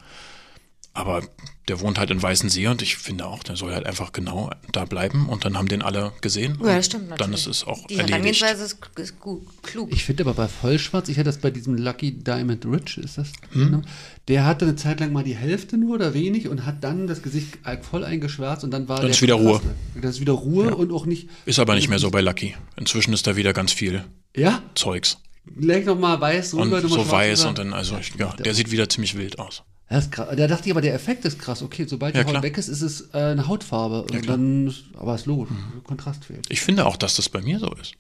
Aber 1.01 1.23
der 1.69 1.81
wohnt 1.81 1.99
halt 1.99 2.11
in 2.11 2.21
Weißensee 2.23 2.67
und 2.67 2.83
ich 2.83 2.97
finde 2.97 3.27
auch, 3.27 3.43
der 3.43 3.57
soll 3.57 3.73
halt 3.73 3.87
einfach 3.87 4.13
genau 4.13 4.51
da 4.73 4.85
bleiben 4.85 5.29
und 5.29 5.45
dann 5.45 5.57
haben 5.57 5.69
den 5.69 5.83
alle 5.83 6.13
gesehen. 6.21 6.59
Ja, 6.61 6.67
das 6.67 6.77
und 6.77 6.85
stimmt 6.87 7.03
Dann 7.05 7.31
natürlich. 7.31 7.41
ist 7.41 7.47
es 7.47 7.65
auch 7.67 7.87
Die 7.87 7.95
erledigt. 7.95 8.11
Herangehensweise 8.11 8.65
ist, 8.65 8.79
ist 8.97 9.21
gut, 9.21 9.47
klug. 9.63 9.89
ich 9.93 10.05
finde 10.05 10.25
aber 10.25 10.35
bei 10.35 10.49
Vollschwarz, 10.49 11.09
ich 11.09 11.17
hatte 11.17 11.27
das 11.27 11.39
bei 11.39 11.51
diesem 11.51 11.77
Lucky 11.77 12.13
Diamond 12.13 12.67
Rich, 12.67 12.99
ist 12.99 13.19
das? 13.19 13.33
Hm? 13.53 13.65
Genau. 13.71 13.83
Der 14.29 14.45
hatte 14.45 14.65
eine 14.65 14.77
Zeit 14.77 15.01
lang 15.01 15.13
mal 15.13 15.23
die 15.25 15.37
Hälfte 15.37 15.77
nur 15.79 15.95
oder 15.95 16.13
wenig 16.13 16.49
und 16.49 16.67
hat 16.67 16.83
dann 16.85 17.07
das 17.07 17.23
Gesicht 17.23 17.59
voll 17.89 18.05
eingeschwärzt 18.05 18.65
und 18.65 18.71
dann 18.73 18.89
war 18.89 18.97
Dann 18.97 19.07
der 19.07 19.15
ist 19.15 19.23
wieder 19.23 19.35
Ruhe. 19.35 19.61
Das 20.01 20.17
ist 20.17 20.21
wieder 20.21 20.33
Ruhe 20.33 20.75
und 20.75 20.93
auch 20.93 21.07
nicht. 21.07 21.29
Ist 21.47 21.59
aber 21.61 21.75
nicht 21.77 21.89
mehr 21.89 21.99
so 22.01 22.11
bei 22.11 22.21
Lucky. 22.21 22.57
Inzwischen 22.77 23.13
ist 23.13 23.27
da 23.27 23.37
wieder 23.37 23.53
ganz 23.53 23.73
viel 23.73 24.05
Ja, 24.37 24.63
Zeugs. 24.75 25.19
leg 25.57 25.87
noch 25.87 25.99
mal 25.99 26.21
weiß 26.21 26.55
Und 26.55 26.63
rüber, 26.73 26.81
mal 26.83 26.89
so 26.89 27.11
weiß 27.11 27.41
rüber. 27.41 27.49
und 27.51 27.59
dann, 27.59 27.73
also, 27.73 27.97
ich, 27.99 28.13
ja, 28.19 28.35
der 28.37 28.55
sieht 28.55 28.71
wieder 28.71 28.89
ziemlich 28.89 29.17
wild 29.17 29.39
aus. 29.39 29.63
Das 29.91 30.05
ist 30.05 30.13
krass. 30.13 30.29
Da 30.37 30.47
dachte 30.47 30.67
ich 30.67 30.71
aber, 30.71 30.81
der 30.81 30.95
Effekt 30.95 31.25
ist 31.25 31.39
krass. 31.39 31.63
Okay, 31.63 31.85
sobald 31.87 32.15
Ja, 32.15 32.21
die 32.23 32.27
Haut 32.27 32.33
klar. 32.35 32.43
weg 32.45 32.57
ist, 32.57 32.69
ist 32.69 32.81
es 32.81 33.11
äh, 33.13 33.19
eine 33.19 33.47
Hautfarbe. 33.49 34.03
und 34.03 34.23
klar. 34.23 34.37
dann, 34.39 34.73
aber 34.95 35.15
es 35.17 35.27
lohnt. 35.27 35.51
Kontrast 35.85 36.25
fehlt. 36.25 36.47
Ich 36.49 36.61
finde 36.61 36.87
auch, 36.87 36.97
dass 36.97 37.17
das 37.17 37.29
bei 37.29 37.41
mir 37.43 37.59
so 37.59 37.71
ist. 37.75 37.95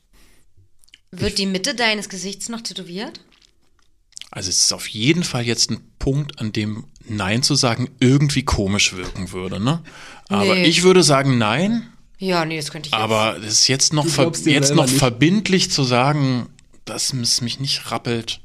Wird 1.11 1.38
die 1.38 1.47
Mitte 1.47 1.74
deines 1.74 2.09
Gesichts 2.09 2.49
noch 2.49 2.61
tätowiert? 2.61 3.20
Also 4.30 4.49
es 4.51 4.61
ist 4.61 4.72
auf 4.72 4.86
jeden 4.86 5.24
Fall 5.24 5.45
jetzt 5.45 5.70
ein 5.72 5.80
Punkt, 5.99 6.38
an 6.38 6.53
dem 6.53 6.84
Nein 7.09 7.43
zu 7.43 7.57
sagen 7.57 7.91
irgendwie 7.99 8.45
komisch 8.45 8.95
wirken 8.95 9.32
würde, 9.32 9.59
ne? 9.59 9.82
Aber 10.28 10.55
Nee. 10.55 10.66
ich 10.66 10.84
würde 10.84 11.03
sagen 11.03 11.36
Nein, 11.38 11.88
Ja, 12.18 12.45
nee, 12.45 12.57
das 12.57 12.70
könnte 12.70 12.86
ich 12.86 12.93
jetzt. 12.93 13.03
aber 13.03 13.36
es 13.38 13.53
ist 13.62 13.66
jetzt 13.68 13.93
noch, 13.93 14.07
ver 14.07 14.30
jetzt 14.45 14.72
noch 14.76 14.86
nicht. 14.86 14.97
verbindlich 14.97 15.72
zu 15.72 15.82
sagen, 15.82 16.49
dass 16.84 17.12
es 17.12 17.41
mich 17.41 17.59
nicht 17.59 17.91
rappelt. 17.91 18.41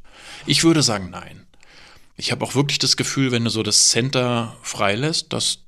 Ich 0.48 0.64
würde 0.64 0.82
sagen 0.82 1.12
Nein. 1.12 1.45
Ich 2.18 2.32
habe 2.32 2.46
auch 2.46 2.56
wirklich 2.56 2.80
das 2.80 2.98
Gefühl, 2.98 3.32
wenn 3.32 3.44
du 3.44 3.50
so 3.50 3.64
das 3.64 3.90
Center 3.90 4.56
freilässt, 4.62 5.34
dass, 5.34 5.60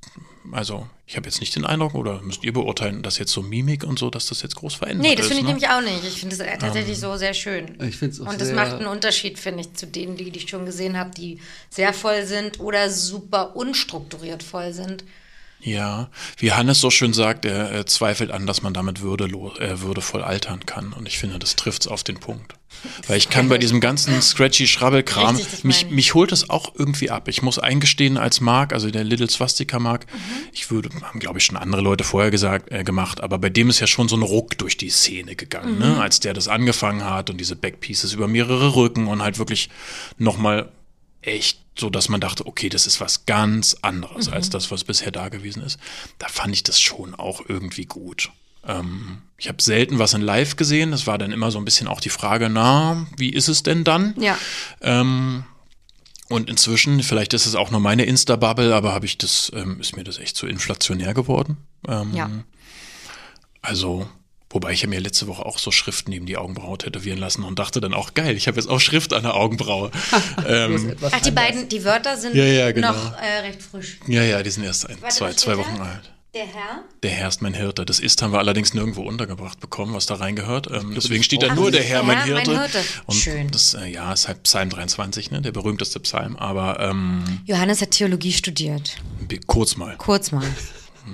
also 0.52 0.88
ich 1.06 1.16
habe 1.16 1.26
jetzt 1.26 1.40
nicht 1.40 1.56
den 1.56 1.64
Eindruck, 1.64 1.94
oder 1.94 2.20
müsst 2.20 2.44
ihr 2.44 2.52
beurteilen, 2.52 3.02
dass 3.02 3.18
jetzt 3.18 3.32
so 3.32 3.42
Mimik 3.42 3.82
und 3.82 3.98
so, 3.98 4.10
dass 4.10 4.26
das 4.26 4.42
jetzt 4.42 4.56
groß 4.56 4.74
verändert 4.74 5.06
Nee, 5.06 5.14
das 5.14 5.26
finde 5.26 5.40
ich 5.40 5.46
ne? 5.46 5.54
nämlich 5.54 5.68
auch 5.70 5.80
nicht. 5.80 6.04
Ich 6.06 6.20
finde 6.20 6.36
es 6.36 6.58
tatsächlich 6.58 6.98
so 6.98 7.16
sehr 7.16 7.32
schön. 7.32 7.78
Ich 7.82 7.96
finde 7.96 8.14
es 8.14 8.20
auch 8.20 8.26
Und 8.26 8.40
das 8.40 8.52
macht 8.52 8.74
einen 8.74 8.86
Unterschied, 8.86 9.38
finde 9.38 9.60
ich, 9.60 9.72
zu 9.72 9.86
denen, 9.86 10.16
die, 10.16 10.30
die 10.30 10.38
ich 10.38 10.50
schon 10.50 10.66
gesehen 10.66 10.98
habe, 10.98 11.10
die 11.10 11.40
sehr 11.70 11.94
voll 11.94 12.26
sind 12.26 12.60
oder 12.60 12.90
super 12.90 13.56
unstrukturiert 13.56 14.42
voll 14.42 14.74
sind. 14.74 15.04
Ja, 15.60 16.08
wie 16.36 16.52
Hannes 16.52 16.80
so 16.80 16.88
schön 16.90 17.12
sagt, 17.12 17.44
er 17.44 17.84
zweifelt 17.86 18.30
an, 18.30 18.46
dass 18.46 18.62
man 18.62 18.72
damit 18.74 19.00
würdelos, 19.00 19.58
äh, 19.58 19.80
würdevoll 19.80 20.22
altern 20.22 20.64
kann. 20.66 20.92
Und 20.92 21.06
ich 21.08 21.18
finde, 21.18 21.38
das 21.38 21.56
trifft's 21.56 21.88
auf 21.88 22.04
den 22.04 22.18
Punkt. 22.20 22.54
Weil 23.08 23.16
ich 23.18 23.28
kann 23.28 23.48
bei 23.48 23.58
diesem 23.58 23.80
ganzen 23.80 24.22
scratchy 24.22 24.68
Schrabbelkram, 24.68 25.34
Richtig, 25.34 25.64
mich, 25.64 25.90
mich 25.90 26.14
holt 26.14 26.30
es 26.30 26.48
auch 26.48 26.72
irgendwie 26.76 27.10
ab. 27.10 27.26
Ich 27.26 27.42
muss 27.42 27.58
eingestehen, 27.58 28.16
als 28.18 28.40
Mark, 28.40 28.72
also 28.72 28.88
der 28.90 29.02
Little 29.02 29.28
Swastika 29.28 29.80
Mark, 29.80 30.06
Mhm. 30.12 30.18
ich 30.52 30.70
würde, 30.70 30.90
haben 31.02 31.18
glaube 31.18 31.38
ich 31.38 31.44
schon 31.44 31.56
andere 31.56 31.82
Leute 31.82 32.04
vorher 32.04 32.30
gesagt, 32.30 32.70
äh, 32.70 32.84
gemacht, 32.84 33.20
aber 33.20 33.38
bei 33.38 33.48
dem 33.50 33.68
ist 33.68 33.80
ja 33.80 33.88
schon 33.88 34.06
so 34.08 34.16
ein 34.16 34.22
Ruck 34.22 34.56
durch 34.58 34.76
die 34.76 34.90
Szene 34.90 35.34
gegangen, 35.34 35.74
Mhm. 35.74 35.78
ne? 35.80 36.00
als 36.00 36.20
der 36.20 36.34
das 36.34 36.46
angefangen 36.46 37.04
hat 37.04 37.30
und 37.30 37.38
diese 37.38 37.56
Backpieces 37.56 38.12
über 38.12 38.28
mehrere 38.28 38.76
Rücken 38.76 39.08
und 39.08 39.22
halt 39.22 39.38
wirklich 39.38 39.70
nochmal 40.18 40.68
echt 41.20 41.58
so, 41.78 41.90
dass 41.90 42.08
man 42.08 42.20
dachte, 42.20 42.46
okay, 42.46 42.68
das 42.68 42.86
ist 42.86 43.00
was 43.00 43.26
ganz 43.26 43.76
anderes 43.82 44.28
Mhm. 44.28 44.34
als 44.34 44.50
das, 44.50 44.70
was 44.70 44.84
bisher 44.84 45.10
da 45.10 45.28
gewesen 45.28 45.62
ist. 45.62 45.78
Da 46.18 46.28
fand 46.28 46.54
ich 46.54 46.62
das 46.62 46.80
schon 46.80 47.14
auch 47.14 47.40
irgendwie 47.48 47.86
gut. 47.86 48.30
Ähm, 48.66 49.22
ich 49.36 49.48
habe 49.48 49.62
selten 49.62 49.98
was 49.98 50.14
in 50.14 50.20
Live 50.20 50.56
gesehen. 50.56 50.90
Das 50.90 51.06
war 51.06 51.18
dann 51.18 51.30
immer 51.32 51.50
so 51.50 51.58
ein 51.58 51.64
bisschen 51.64 51.86
auch 51.88 52.00
die 52.00 52.08
Frage, 52.10 52.48
na, 52.48 53.06
wie 53.16 53.30
ist 53.30 53.48
es 53.48 53.62
denn 53.62 53.84
dann? 53.84 54.14
Ja. 54.18 54.36
Ähm, 54.80 55.44
und 56.28 56.50
inzwischen, 56.50 57.02
vielleicht 57.02 57.32
ist 57.32 57.46
es 57.46 57.54
auch 57.54 57.70
nur 57.70 57.80
meine 57.80 58.04
Insta-Bubble, 58.04 58.74
aber 58.74 58.92
habe 58.92 59.06
ich 59.06 59.16
das, 59.16 59.50
ähm, 59.54 59.80
ist 59.80 59.96
mir 59.96 60.04
das 60.04 60.18
echt 60.18 60.36
zu 60.36 60.46
inflationär 60.46 61.14
geworden. 61.14 61.56
Ähm, 61.86 62.12
Ja. 62.14 62.30
Also, 63.62 64.08
wobei 64.50 64.72
ich 64.72 64.82
ja 64.82 64.88
mir 64.88 65.00
letzte 65.00 65.26
Woche 65.26 65.44
auch 65.44 65.58
so 65.58 65.70
Schriften 65.70 66.10
neben 66.10 66.26
die 66.26 66.36
Augenbraue 66.36 66.78
tätowieren 66.78 67.18
lassen 67.18 67.44
und 67.44 67.58
dachte 67.58 67.80
dann 67.80 67.94
auch, 67.94 68.14
geil, 68.14 68.36
ich 68.36 68.46
habe 68.48 68.56
jetzt 68.58 68.68
auch 68.68 68.80
Schrift 68.80 69.12
an 69.12 69.22
der 69.24 69.34
Augenbraue. 69.34 69.90
ähm, 70.46 70.96
Ach, 71.02 71.08
die 71.10 71.28
anders. 71.30 71.34
beiden, 71.34 71.68
die 71.68 71.84
Wörter 71.84 72.16
sind 72.16 72.34
Ja, 72.34 72.44
ja, 72.44 72.72
genau. 72.72 72.92
noch 72.92 73.12
äh, 73.18 73.38
recht 73.40 73.62
frisch. 73.62 73.98
ja, 74.06 74.22
ja, 74.22 74.42
die 74.42 74.50
sind 74.50 74.64
erst 74.64 74.88
ein, 74.88 75.00
Warte, 75.00 75.14
zwei, 75.16 75.32
zwei 75.34 75.56
Wochen 75.58 75.80
alt. 75.80 76.12
Der 76.34 76.44
Herr? 76.46 76.84
Der 77.02 77.10
Herr 77.10 77.28
ist 77.28 77.40
mein 77.40 77.54
Hirte. 77.54 77.86
Das 77.86 78.00
ist 78.00 78.20
haben 78.20 78.32
wir 78.32 78.38
allerdings 78.38 78.74
nirgendwo 78.74 79.00
untergebracht 79.02 79.60
bekommen, 79.60 79.94
was 79.94 80.04
da 80.04 80.16
reingehört. 80.16 80.68
Ähm, 80.70 80.92
deswegen 80.94 81.24
steht 81.24 81.42
da 81.42 81.48
Ach, 81.50 81.54
nur 81.56 81.70
der 81.70 81.82
Herr, 81.82 82.00
der 82.00 82.06
mein 82.06 82.18
Herr, 82.18 82.34
mein 82.34 82.44
Hirte. 82.44 82.60
Hirte. 82.60 82.78
Und 83.06 83.14
Schön. 83.14 83.50
das 83.50 83.72
äh, 83.72 83.86
ja 83.86 84.12
ist 84.12 84.28
halt 84.28 84.42
Psalm 84.42 84.68
23, 84.68 85.30
ne, 85.30 85.40
der 85.40 85.52
berühmteste 85.52 85.98
Psalm. 86.00 86.36
Aber 86.36 86.80
ähm, 86.80 87.24
Johannes 87.46 87.80
hat 87.80 87.92
Theologie 87.92 88.32
studiert. 88.32 88.96
kurz 89.46 89.76
mal. 89.76 89.96
Kurz 89.96 90.30
mal. 90.30 90.44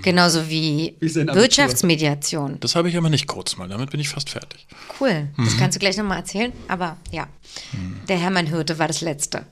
Genauso 0.03 0.49
wie. 0.49 0.97
Wirtschaftsmediation. 1.01 2.59
Das 2.61 2.75
habe 2.77 2.89
ich 2.89 2.97
aber 2.97 3.11
nicht 3.11 3.27
kurz 3.27 3.57
mal. 3.57 3.69
Damit 3.69 3.91
bin 3.91 4.01
ich 4.01 4.09
fast 4.09 4.31
fertig. 4.31 4.67
Cool. 5.01 5.29
Mhm. 5.37 5.45
Das 5.45 5.57
kannst 5.57 5.77
du 5.77 5.81
gleich 5.81 5.97
nochmal 5.97 6.19
erzählen. 6.19 6.53
Aber 6.69 6.97
ja, 7.11 7.27
der 8.09 8.19
Hermann 8.19 8.47
Hirte 8.47 8.79
war 8.79 8.89
das 8.89 9.01
Letzte. 9.01 9.47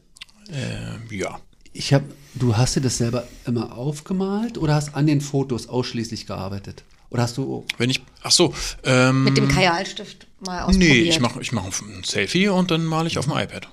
Äh, 0.51 1.16
ja. 1.16 1.40
Ich 1.72 1.95
habe, 1.95 2.05
du 2.34 2.57
hast 2.57 2.76
dir 2.76 2.82
das 2.82 2.99
selber 2.99 3.26
immer 3.47 3.76
aufgemalt 3.76 4.59
oder 4.59 4.74
hast 4.74 4.95
an 4.95 5.07
den 5.07 5.20
Fotos 5.20 5.68
ausschließlich 5.68 6.26
gearbeitet? 6.26 6.84
Oder 7.09 7.22
hast 7.22 7.36
du, 7.36 7.66
Wenn 7.78 7.90
ich, 7.90 8.03
ach 8.22 8.30
so, 8.30 8.55
ähm, 8.84 9.24
Mit 9.24 9.36
dem 9.36 9.49
Kajalstift 9.49 10.26
mal 10.40 10.62
ausprobiert. 10.62 10.93
nee, 10.93 11.09
ich 11.09 11.20
mache 11.20 11.40
ich 11.40 11.53
mach 11.53 11.64
ein 11.64 12.05
Selfie 12.05 12.49
und 12.49 12.70
dann 12.70 12.84
male 12.84 13.07
ich 13.07 13.18
auf 13.18 13.26
dem 13.26 13.36
iPad. 13.36 13.68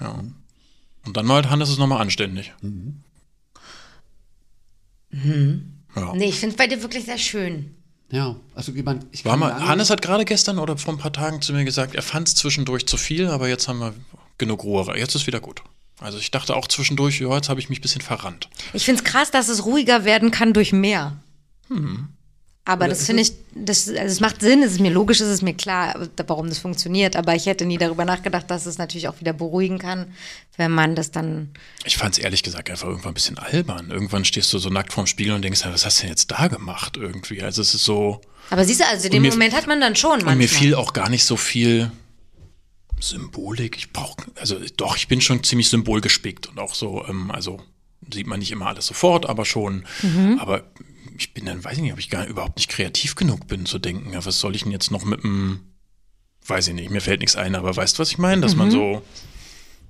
Ja. 0.00 0.22
Und 1.04 1.16
dann 1.16 1.26
malt 1.26 1.50
Hannes 1.50 1.70
es 1.70 1.78
nochmal 1.78 2.00
anständig. 2.00 2.52
Ja. 6.00 6.12
Nee, 6.14 6.28
ich 6.28 6.36
finde 6.36 6.54
es 6.54 6.56
bei 6.56 6.66
dir 6.66 6.82
wirklich 6.82 7.04
sehr 7.04 7.18
schön. 7.18 7.74
ja, 8.10 8.36
also 8.54 8.72
jemand, 8.72 9.06
ich 9.12 9.24
War 9.24 9.32
kann 9.32 9.40
mal, 9.40 9.66
Hannes 9.66 9.90
hat 9.90 10.02
gerade 10.02 10.24
gestern 10.24 10.58
oder 10.58 10.76
vor 10.78 10.94
ein 10.94 10.98
paar 10.98 11.12
Tagen 11.12 11.42
zu 11.42 11.52
mir 11.52 11.64
gesagt, 11.64 11.94
er 11.94 12.02
fand 12.02 12.28
es 12.28 12.34
zwischendurch 12.34 12.86
zu 12.86 12.96
viel, 12.96 13.28
aber 13.28 13.48
jetzt 13.48 13.68
haben 13.68 13.80
wir 13.80 13.94
genug 14.38 14.64
Ruhe. 14.64 14.96
Jetzt 14.96 15.14
ist 15.14 15.26
wieder 15.26 15.40
gut. 15.40 15.62
Also 16.00 16.18
ich 16.18 16.30
dachte 16.30 16.54
auch 16.54 16.68
zwischendurch, 16.68 17.20
ja, 17.20 17.34
jetzt 17.34 17.48
habe 17.48 17.60
ich 17.60 17.68
mich 17.68 17.80
ein 17.80 17.82
bisschen 17.82 18.00
verrannt. 18.00 18.48
Ich 18.72 18.84
finde 18.84 19.02
es 19.02 19.10
krass, 19.10 19.30
dass 19.30 19.48
es 19.48 19.64
ruhiger 19.66 20.04
werden 20.04 20.30
kann 20.30 20.52
durch 20.52 20.72
mehr. 20.72 21.16
Aber 22.68 22.84
Oder 22.84 22.90
das 22.90 23.06
finde 23.06 23.22
ich, 23.22 23.32
das, 23.54 23.88
also 23.88 23.98
es 24.02 24.20
macht 24.20 24.42
Sinn, 24.42 24.62
es 24.62 24.72
ist 24.72 24.80
mir 24.80 24.90
logisch, 24.90 25.22
es 25.22 25.28
ist 25.30 25.40
mir 25.40 25.54
klar, 25.54 26.06
warum 26.26 26.50
das 26.50 26.58
funktioniert. 26.58 27.16
Aber 27.16 27.34
ich 27.34 27.46
hätte 27.46 27.64
nie 27.64 27.78
darüber 27.78 28.04
nachgedacht, 28.04 28.50
dass 28.50 28.66
es 28.66 28.76
natürlich 28.76 29.08
auch 29.08 29.18
wieder 29.20 29.32
beruhigen 29.32 29.78
kann, 29.78 30.12
wenn 30.58 30.70
man 30.70 30.94
das 30.94 31.10
dann. 31.10 31.48
Ich 31.86 31.96
fand 31.96 32.18
es 32.18 32.22
ehrlich 32.22 32.42
gesagt 32.42 32.68
einfach 32.68 32.86
irgendwann 32.86 33.12
ein 33.12 33.14
bisschen 33.14 33.38
albern. 33.38 33.90
Irgendwann 33.90 34.26
stehst 34.26 34.52
du 34.52 34.58
so 34.58 34.68
nackt 34.68 34.92
vorm 34.92 35.06
Spiegel 35.06 35.32
und 35.32 35.40
denkst, 35.40 35.62
was 35.64 35.86
hast 35.86 35.98
du 35.98 36.02
denn 36.02 36.10
jetzt 36.10 36.30
da 36.30 36.48
gemacht 36.48 36.98
irgendwie? 36.98 37.42
Also 37.42 37.62
es 37.62 37.72
ist 37.72 37.84
so. 37.86 38.20
Aber 38.50 38.66
siehst 38.66 38.80
du, 38.80 38.86
also 38.86 39.08
den 39.08 39.22
mir- 39.22 39.30
Moment 39.30 39.54
hat 39.54 39.66
man 39.66 39.80
dann 39.80 39.96
schon 39.96 40.10
manchmal. 40.10 40.32
Und 40.34 40.38
mir 40.38 40.48
fiel 40.48 40.74
auch 40.74 40.92
gar 40.92 41.08
nicht 41.08 41.24
so 41.24 41.38
viel 41.38 41.90
Symbolik. 43.00 43.76
Ich 43.78 43.92
brauche, 43.94 44.16
also 44.38 44.58
doch, 44.76 44.94
ich 44.96 45.08
bin 45.08 45.22
schon 45.22 45.42
ziemlich 45.42 45.70
symbolgespickt 45.70 46.48
und 46.48 46.58
auch 46.58 46.74
so, 46.74 47.02
ähm, 47.08 47.30
also 47.30 47.60
sieht 48.12 48.26
man 48.26 48.40
nicht 48.40 48.50
immer 48.50 48.66
alles 48.66 48.86
sofort, 48.86 49.24
aber 49.26 49.44
schon. 49.46 49.86
Mhm. 50.02 50.38
Aber 50.38 50.64
ich 51.18 51.34
bin 51.34 51.44
dann, 51.46 51.62
weiß 51.64 51.76
ich 51.76 51.82
nicht, 51.82 51.92
ob 51.92 51.98
ich 51.98 52.10
gar 52.10 52.26
überhaupt 52.26 52.56
nicht 52.56 52.70
kreativ 52.70 53.14
genug 53.14 53.46
bin 53.48 53.66
zu 53.66 53.78
denken, 53.78 54.12
ja, 54.12 54.24
was 54.24 54.40
soll 54.40 54.54
ich 54.56 54.62
denn 54.62 54.72
jetzt 54.72 54.90
noch 54.90 55.04
mit 55.04 55.24
einem, 55.24 55.60
weiß 56.46 56.68
ich 56.68 56.74
nicht, 56.74 56.90
mir 56.90 57.00
fällt 57.00 57.20
nichts 57.20 57.36
ein, 57.36 57.54
aber 57.54 57.74
weißt 57.76 57.96
du, 57.96 58.00
was 58.00 58.10
ich 58.10 58.18
meine? 58.18 58.40
Dass 58.40 58.52
Mhm. 58.52 58.58
man 58.58 58.70
so, 58.70 59.02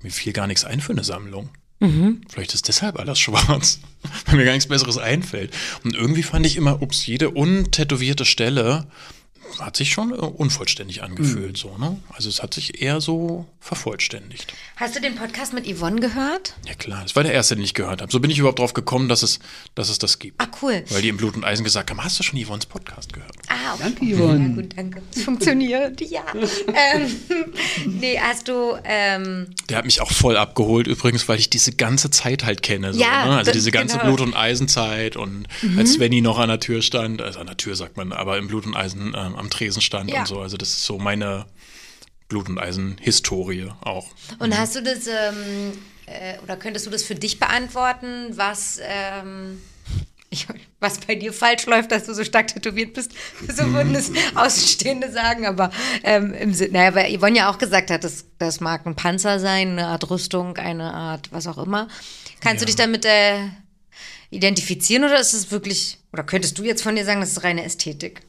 mir 0.03 0.11
fiel 0.11 0.33
gar 0.33 0.47
nichts 0.47 0.65
ein 0.65 0.81
für 0.81 0.93
eine 0.93 1.05
Sammlung. 1.05 1.51
Mhm. 1.81 2.23
Vielleicht 2.29 2.55
ist 2.55 2.67
deshalb 2.69 2.99
alles 2.99 3.19
schwarz, 3.21 3.81
weil 4.27 4.37
mir 4.37 4.45
gar 4.45 4.53
nichts 4.53 4.69
Besseres 4.69 4.99
einfällt. 4.99 5.55
Und 5.85 5.95
irgendwie 5.95 6.23
fand 6.25 6.45
ich 6.47 6.57
immer, 6.57 6.83
ups, 6.83 7.07
jede 7.07 7.31
untätowierte 7.31 8.25
Stelle 8.25 8.87
hat 9.61 9.77
sich 9.77 9.91
schon 9.93 10.13
äh, 10.13 10.17
unvollständig 10.17 11.03
angefühlt, 11.03 11.57
so, 11.57 11.77
ne? 11.79 11.97
Also 12.15 12.29
es 12.29 12.43
hat 12.43 12.55
sich 12.55 12.81
eher 12.83 13.01
so 13.01 13.47
vervollständigt. 13.61 14.53
Hast 14.77 14.97
du 14.97 15.01
den 15.01 15.15
Podcast 15.17 15.53
mit 15.53 15.67
Yvonne 15.67 16.01
gehört? 16.01 16.55
Ja 16.67 16.75
klar, 16.75 17.03
das 17.03 17.17
war 17.17 17.23
der 17.23 17.33
erste, 17.33 17.55
den 17.57 17.65
ich 17.65 17.75
gehört 17.75 18.01
habe. 18.03 18.11
So 18.13 18.21
bin 18.21 18.31
ich 18.31 18.39
überhaupt 18.39 18.59
drauf 18.59 18.75
gekommen, 18.75 19.09
dass 19.09 19.23
es, 19.23 19.41
dass 19.75 19.89
es 19.89 19.99
das 19.99 20.19
gibt. 20.19 20.41
Ah, 20.41 20.49
cool. 20.63 20.85
Weil 20.91 21.03
die 21.03 21.09
im 21.09 21.17
Blut 21.17 21.35
und 21.37 21.45
Eisen 21.45 21.65
gesagt 21.65 21.91
haben, 21.91 22.03
hast 22.03 22.19
du 22.19 22.23
schon 22.23 22.43
Yvonnes 22.43 22.67
Podcast 22.67 23.13
gehört? 23.13 23.33
Ah, 23.49 23.75
okay. 23.75 23.83
Danke, 23.85 24.05
Ja, 24.05 24.17
Yvonne. 24.17 24.49
gut, 24.55 24.77
danke. 24.77 25.03
Es 25.15 25.23
funktioniert, 25.23 26.01
ja. 26.01 26.23
ähm, 26.35 27.17
nee, 27.87 28.19
hast 28.21 28.49
du, 28.49 28.77
ähm, 28.85 29.47
Der 29.69 29.79
hat 29.79 29.85
mich 29.85 30.01
auch 30.01 30.11
voll 30.11 30.37
abgeholt, 30.37 30.87
übrigens, 30.87 31.29
weil 31.29 31.39
ich 31.39 31.51
diese 31.51 31.73
ganze 31.73 32.11
Zeit 32.11 32.45
halt 32.45 32.63
kenne. 32.63 32.93
So, 32.95 33.01
Ja, 33.01 33.25
ne? 33.27 33.31
Also 33.39 33.47
das- 33.51 33.53
diese 33.53 33.71
ganze 33.71 33.99
genau. 33.99 34.11
Mhm. 34.13 34.17
Blut- 34.17 34.29
und 34.29 34.35
Eisenzeit 34.37 35.17
und 35.17 35.47
als 35.77 35.95
Svenny 35.95 36.21
noch 36.21 36.39
an 36.39 36.49
der 36.49 36.61
Tür 36.61 36.83
stand, 36.83 37.21
also 37.23 37.39
an 37.41 37.47
der 37.47 37.57
Tür 37.57 37.75
sagt 37.77 37.97
man, 37.97 38.13
aber 38.13 38.39
im 38.39 38.49
Blut 38.49 38.67
und 38.67 38.77
Eisen 38.77 39.15
ähm, 39.17 39.35
am 39.39 39.51
Tresen 39.51 39.81
stand 39.83 40.11
Ja. 40.11 40.21
und 40.21 40.27
so. 40.29 40.41
Also 40.41 40.57
das 40.57 40.71
ist 40.71 40.85
so 40.85 40.99
meine 40.99 41.47
Blut- 42.29 42.49
und 42.49 42.59
Eisen-Historie 42.59 43.71
auch. 43.81 44.07
und 44.39 44.57
hast 44.57 44.77
du 44.77 44.83
das, 44.83 45.07
ähm, 45.07 45.73
äh, 46.07 46.39
oder 46.43 46.57
könntest 46.57 46.85
du 46.87 46.91
das 46.91 47.03
für 47.03 47.15
dich 47.15 47.39
beantworten, 47.41 48.37
was, 48.37 48.79
ähm, 48.83 49.63
ich, 50.31 50.47
was 50.81 50.99
bei 51.01 51.15
dir 51.15 51.33
falsch 51.33 51.65
läuft, 51.67 51.91
dass 51.91 52.05
du 52.05 52.13
so 52.13 52.23
stark 52.25 52.49
tätowiert 52.49 52.93
bist? 52.93 53.13
So 53.49 53.73
würden 53.73 53.95
es 53.95 54.13
Außenstehende 54.35 55.11
sagen, 55.11 55.47
aber 55.47 55.71
ähm, 56.03 56.35
im 56.35 56.53
Sinne, 56.53 56.73
naja, 56.75 56.95
weil 56.95 57.17
Yvonne 57.19 57.39
ja 57.39 57.51
auch 57.51 57.57
gesagt 57.59 57.91
hat, 57.91 58.05
das, 58.05 58.27
das 58.39 58.61
mag 58.61 58.87
ein 58.87 58.95
Panzer 58.95 59.41
sein, 59.41 59.71
eine 59.71 59.87
Art 59.87 60.11
Rüstung, 60.11 60.57
eine 60.59 60.93
Art 60.93 61.33
was 61.33 61.47
auch 61.47 61.59
immer. 61.59 61.89
Kannst 62.41 62.61
du 62.63 62.67
dich 62.67 62.77
damit 62.77 63.05
äh, 63.07 63.47
identifizieren 64.31 65.05
oder 65.05 65.19
ist 65.19 65.33
es 65.33 65.51
wirklich, 65.51 65.99
oder 66.13 66.23
könntest 66.25 66.59
du 66.59 66.63
jetzt 66.65 66.83
von 66.83 66.95
dir 66.95 67.05
sagen, 67.05 67.21
das 67.21 67.31
ist 67.33 67.43
reine 67.43 67.65
Ästhetik? 67.65 68.21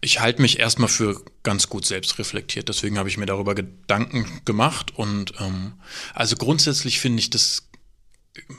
Ich 0.00 0.20
halte 0.20 0.42
mich 0.42 0.58
erstmal 0.58 0.88
für 0.88 1.22
ganz 1.42 1.68
gut 1.68 1.86
selbstreflektiert, 1.86 2.68
deswegen 2.68 2.98
habe 2.98 3.08
ich 3.08 3.16
mir 3.16 3.26
darüber 3.26 3.54
Gedanken 3.54 4.42
gemacht 4.44 4.96
und 4.96 5.32
ähm, 5.40 5.74
also 6.14 6.36
grundsätzlich 6.36 7.00
finde 7.00 7.20
ich, 7.20 7.30
das 7.30 7.66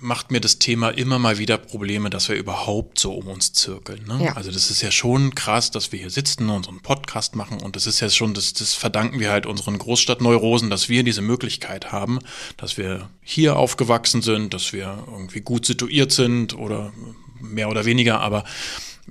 macht 0.02 0.32
mir 0.32 0.42
das 0.42 0.60
Thema 0.60 0.90
immer 0.90 1.20
mal 1.20 1.38
wieder 1.38 1.58
Probleme, 1.58 2.10
dass 2.10 2.30
wir 2.30 2.36
überhaupt 2.36 3.00
so 3.00 3.14
um 3.14 3.28
uns 3.28 3.54
zirkeln. 3.54 4.06
Ne? 4.08 4.26
Ja. 4.26 4.34
Also 4.34 4.52
das 4.52 4.70
ist 4.72 4.82
ja 4.82 4.92
schon 4.92 5.36
krass, 5.36 5.72
dass 5.72 5.92
wir 5.92 6.00
hier 6.00 6.10
sitzen 6.10 6.50
und 6.50 6.66
so 6.66 6.72
einen 6.72 6.82
Podcast 6.82 7.36
machen 7.36 7.62
und 7.62 7.76
das 7.76 7.88
ist 7.88 8.00
ja 8.00 8.10
schon, 8.10 8.34
das, 8.34 8.54
das 8.54 8.74
verdanken 8.74 9.20
wir 9.20 9.32
halt 9.32 9.46
unseren 9.46 9.78
Großstadtneurosen, 9.78 10.70
dass 10.70 10.90
wir 10.90 11.04
diese 11.04 11.22
Möglichkeit 11.22 11.92
haben, 11.92 12.20
dass 12.58 12.78
wir 12.78 13.10
hier 13.22 13.56
aufgewachsen 13.56 14.22
sind, 14.22 14.54
dass 14.54 14.74
wir 14.74 15.04
irgendwie 15.08 15.42
gut 15.42 15.66
situiert 15.66 16.12
sind 16.12 16.58
oder 16.58 16.94
mehr 17.40 17.70
oder 17.70 17.86
weniger, 17.86 18.20
aber 18.20 18.44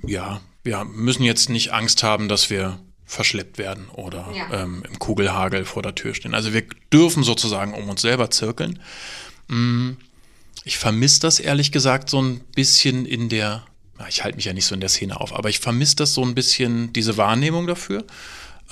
ja, 0.05 0.41
wir 0.67 0.83
müssen 0.83 1.23
jetzt 1.23 1.49
nicht 1.49 1.71
Angst 1.73 2.03
haben, 2.03 2.27
dass 2.27 2.49
wir 2.49 2.77
verschleppt 3.05 3.57
werden 3.57 3.87
oder 3.89 4.27
Ja. 4.35 4.63
ähm, 4.63 4.83
im 4.87 4.99
Kugelhagel 4.99 5.63
vor 5.63 5.81
der 5.81 5.95
Tür 5.95 6.13
stehen. 6.13 6.35
Also 6.35 6.53
wir 6.53 6.63
dürfen 6.91 7.23
sozusagen 7.23 7.73
um 7.73 7.87
uns 7.89 8.01
selber 8.01 8.29
zirkeln. 8.29 8.79
Mm, 9.47 9.91
Ich 10.65 10.77
vermisse 10.77 11.21
das 11.21 11.39
ehrlich 11.39 11.71
gesagt 11.71 12.09
so 12.09 12.21
ein 12.21 12.41
bisschen 12.53 13.05
in 13.05 13.29
der, 13.29 13.63
ich 14.09 14.25
halte 14.25 14.35
mich 14.35 14.43
ja 14.45 14.51
nicht 14.51 14.65
so 14.65 14.75
in 14.75 14.81
der 14.81 14.89
Szene 14.89 15.17
auf, 15.21 15.33
aber 15.33 15.47
ich 15.47 15.59
vermisse 15.59 15.95
das 15.95 16.13
so 16.13 16.21
ein 16.25 16.35
bisschen, 16.35 16.91
diese 16.91 17.15
Wahrnehmung 17.15 17.65
dafür. 17.67 18.03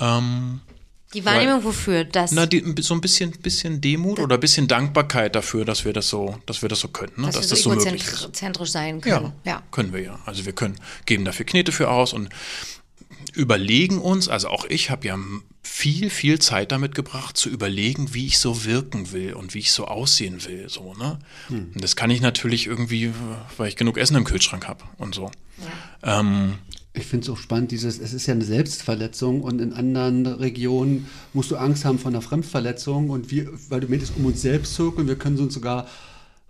Ähm, 0.01 0.59
Die 1.15 1.23
Wahrnehmung 1.23 1.63
wofür? 1.63 2.03
Das, 2.03 2.33
na, 2.33 2.45
die, 2.45 2.61
so 2.81 2.93
ein 2.93 2.99
bisschen, 2.99 3.31
bisschen 3.31 3.79
Demut 3.79 4.19
oder 4.19 4.35
ein 4.35 4.41
bisschen 4.41 4.67
Dankbarkeit 4.67 5.33
dafür, 5.33 5.63
dass 5.63 5.85
wir 5.85 5.93
das 5.93 6.09
so, 6.09 6.37
dass 6.45 6.61
wir 6.61 6.67
das 6.67 6.81
so 6.81 6.89
können, 6.89 7.13
ne? 7.15 7.27
dass, 7.27 7.35
dass 7.35 7.43
wir 7.45 7.49
das 7.49 7.61
so 7.63 7.69
so 7.69 7.75
möglich 7.75 8.05
ist. 8.05 8.23
egozentrisch 8.23 8.69
sein 8.69 8.99
können. 8.99 9.31
Ja, 9.45 9.53
ja. 9.53 9.63
können 9.71 9.93
wir 9.93 10.01
ja. 10.01 10.19
Also 10.25 10.45
wir 10.45 10.51
können 10.53 10.75
geben 11.05 11.23
dafür 11.23 11.45
Knete 11.45 11.71
für 11.71 11.89
aus 11.89 12.11
und 12.11 12.29
überlegen 13.33 13.99
uns, 13.99 14.27
also 14.27 14.49
auch 14.49 14.65
ich 14.65 14.89
habe 14.89 15.07
ja 15.07 15.17
viel, 15.63 16.09
viel 16.09 16.39
Zeit 16.39 16.71
damit 16.71 16.95
gebracht, 16.95 17.37
zu 17.37 17.49
überlegen, 17.49 18.13
wie 18.13 18.27
ich 18.27 18.37
so 18.37 18.65
wirken 18.65 19.11
will 19.13 19.33
und 19.33 19.53
wie 19.53 19.59
ich 19.59 19.71
so 19.71 19.85
aussehen 19.85 20.45
will. 20.45 20.69
So, 20.69 20.93
ne? 20.93 21.19
Und 21.49 21.83
das 21.83 21.95
kann 21.95 22.09
ich 22.09 22.21
natürlich 22.21 22.67
irgendwie, 22.67 23.11
weil 23.57 23.69
ich 23.69 23.75
genug 23.75 23.97
Essen 23.97 24.15
im 24.15 24.25
Kühlschrank 24.25 24.67
habe 24.67 24.83
und 24.97 25.15
so. 25.15 25.31
Ähm, 26.03 26.59
Ich 26.97 27.05
finde 27.05 27.25
es 27.25 27.29
auch 27.29 27.37
spannend, 27.37 27.71
dieses, 27.71 27.99
es 27.99 28.13
ist 28.13 28.25
ja 28.25 28.33
eine 28.33 28.45
Selbstverletzung 28.45 29.41
und 29.41 29.59
in 29.59 29.73
anderen 29.73 30.25
Regionen 30.25 31.07
musst 31.33 31.51
du 31.51 31.57
Angst 31.57 31.83
haben 31.83 31.99
vor 31.99 32.09
einer 32.09 32.21
Fremdverletzung 32.21 33.09
und 33.09 33.31
wir, 33.31 33.49
weil 33.69 33.81
du 33.81 33.89
meintest, 33.89 34.13
um 34.17 34.25
uns 34.25 34.41
selbst 34.41 34.75
zirkeln, 34.75 35.07
wir 35.07 35.17
können 35.17 35.37
uns 35.37 35.53
sogar 35.53 35.87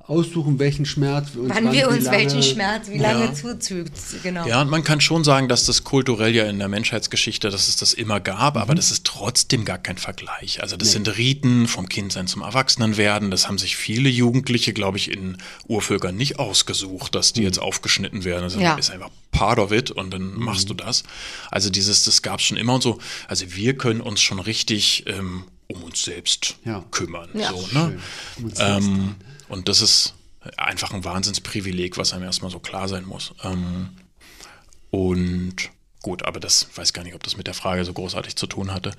aussuchen, 0.08 0.60
welchen 0.60 0.86
Schmerz 0.86 1.30
wir 1.34 1.42
uns 1.44 1.56
Wann 1.56 1.72
wir 1.72 1.72
wie 1.72 1.86
uns 1.96 2.06
lange- 2.06 2.18
welchen 2.18 2.44
Schmerz 2.44 2.88
wie 2.90 3.00
lange 3.00 3.26
Ja. 3.26 3.34
zufügt. 3.34 3.92
Genau. 4.22 4.46
Ja, 4.48 4.62
und 4.62 4.70
man 4.70 4.84
kann 4.84 5.02
schon 5.02 5.24
sagen, 5.24 5.48
dass 5.48 5.66
das 5.66 5.84
kulturell 5.84 6.36
ja 6.36 6.46
in 6.46 6.60
der 6.60 6.68
Menschheitsgeschichte, 6.68 7.50
dass 7.50 7.68
es 7.68 7.76
das 7.78 7.94
immer 7.94 8.20
gab, 8.20 8.56
aber 8.58 8.76
das 8.76 8.92
ist 8.92 9.04
trotzdem 9.06 9.66
gar 9.66 9.80
kein 9.80 9.98
Vergleich. 9.98 10.62
Also 10.62 10.78
das 10.78 10.92
sind 10.92 11.18
Riten 11.18 11.68
vom 11.68 11.90
Kindsein 11.90 12.28
zum 12.28 12.44
Erwachsenenwerden. 12.44 13.32
Das 13.32 13.48
haben 13.48 13.58
sich 13.58 13.76
viele 13.78 14.10
Jugendliche, 14.10 14.74
glaube 14.74 14.98
ich, 14.98 15.10
in 15.12 15.38
Urvölkern 15.68 16.16
nicht 16.16 16.38
ausgesucht, 16.38 17.16
dass 17.16 17.34
die 17.34 17.42
jetzt 17.42 17.58
aufgeschnitten 17.60 18.24
werden. 18.24 18.44
Das 18.44 18.56
Ja. 18.56 18.76
ist 18.76 18.92
einfach 18.92 19.10
part 19.32 19.58
of 19.58 19.72
it 19.72 19.90
und 19.92 20.14
dann 20.14 20.36
machst 20.38 20.70
du 20.70 20.76
das. 20.76 21.04
Also 21.50 21.70
dieses, 21.72 22.04
das 22.06 22.22
gab 22.22 22.40
es 22.40 22.46
schon 22.46 22.58
immer 22.58 22.76
und 22.76 22.84
so. 22.84 23.00
Also 23.28 23.46
wir 23.56 23.76
können 23.76 24.02
uns 24.02 24.22
schon 24.22 24.40
richtig 24.40 25.06
ähm, 25.08 25.46
um 25.68 25.82
uns 25.82 26.04
selbst 26.04 26.58
Ja. 26.64 26.84
kümmern. 26.92 27.30
Ja. 27.34 27.50
So, 27.52 27.68
ne? 27.72 27.98
Und 29.48 29.70
das 29.70 29.82
ist 29.82 30.14
einfach 30.58 30.94
ein 30.94 31.04
Wahnsinnsprivileg, 31.04 31.98
was 31.98 32.14
einem 32.14 32.24
erstmal 32.24 32.52
so 32.52 32.60
klar 32.60 32.88
sein 32.88 33.06
muss. 33.06 33.34
Ähm, 33.44 33.90
und 34.92 35.56
gut, 36.02 36.24
aber 36.24 36.40
das 36.40 36.68
weiß 36.76 36.94
gar 36.94 37.04
nicht, 37.04 37.16
ob 37.16 37.24
das 37.24 37.38
mit 37.38 37.48
der 37.48 37.54
Frage 37.54 37.84
so 37.84 37.94
großartig 37.94 38.36
zu 38.36 38.48
tun 38.48 38.74
hatte. 38.74 38.92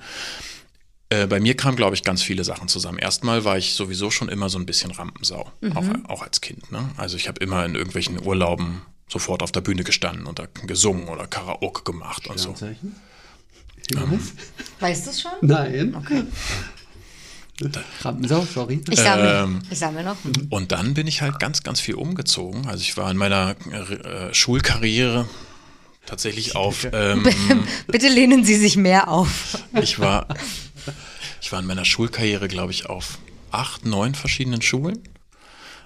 Äh, 1.09 1.27
bei 1.27 1.39
mir 1.39 1.55
kamen, 1.55 1.77
glaube 1.77 1.95
ich, 1.95 2.03
ganz 2.03 2.21
viele 2.21 2.43
Sachen 2.43 2.67
zusammen. 2.67 2.99
Erstmal 2.99 3.45
war 3.45 3.57
ich 3.57 3.73
sowieso 3.73 4.11
schon 4.11 4.27
immer 4.27 4.49
so 4.49 4.59
ein 4.59 4.65
bisschen 4.65 4.91
Rampensau, 4.91 5.51
auch, 5.73 5.85
auch 6.09 6.21
als 6.21 6.41
Kind. 6.41 6.69
Ne? 6.71 6.89
Also 6.97 7.15
ich 7.15 7.29
habe 7.29 7.39
immer 7.39 7.65
in 7.65 7.75
irgendwelchen 7.75 8.21
Urlauben 8.21 8.81
sofort 9.07 9.41
auf 9.41 9.53
der 9.53 9.61
Bühne 9.61 9.85
gestanden 9.85 10.27
oder 10.27 10.47
gesungen 10.65 11.07
oder 11.07 11.27
Karaoke 11.27 11.83
gemacht 11.83 12.27
und 12.27 12.37
so. 12.39 12.55
Ähm. 13.95 14.19
Weißt 14.81 15.05
du 15.05 15.11
es 15.11 15.21
schon? 15.21 15.31
Nein. 15.41 15.95
Rampensau, 18.01 18.45
sorry. 18.45 18.81
Ich 18.89 18.99
sammle. 18.99 19.43
Ähm, 19.43 19.61
ich 19.69 19.79
sammle 19.79 20.03
noch. 20.03 20.17
Und 20.49 20.71
dann 20.71 20.93
bin 20.93 21.07
ich 21.07 21.21
halt 21.21 21.39
ganz, 21.39 21.63
ganz 21.63 21.79
viel 21.79 21.95
umgezogen. 21.95 22.67
Also 22.67 22.81
ich 22.81 22.95
war 22.97 23.09
in 23.09 23.17
meiner 23.17 23.55
äh, 23.71 24.33
Schulkarriere 24.33 25.27
tatsächlich 26.05 26.55
auf, 26.55 26.87
ähm, 26.91 27.27
Bitte 27.87 28.07
lehnen 28.09 28.43
Sie 28.45 28.55
sich 28.55 28.77
mehr 28.77 29.09
auf. 29.09 29.57
ich 29.81 29.99
war, 29.99 30.27
ich 31.41 31.51
war 31.51 31.59
in 31.59 31.65
meiner 31.65 31.85
Schulkarriere, 31.85 32.47
glaube 32.47 32.71
ich, 32.71 32.89
auf 32.89 33.17
acht, 33.51 33.85
neun 33.85 34.15
verschiedenen 34.15 34.61
Schulen. 34.61 34.99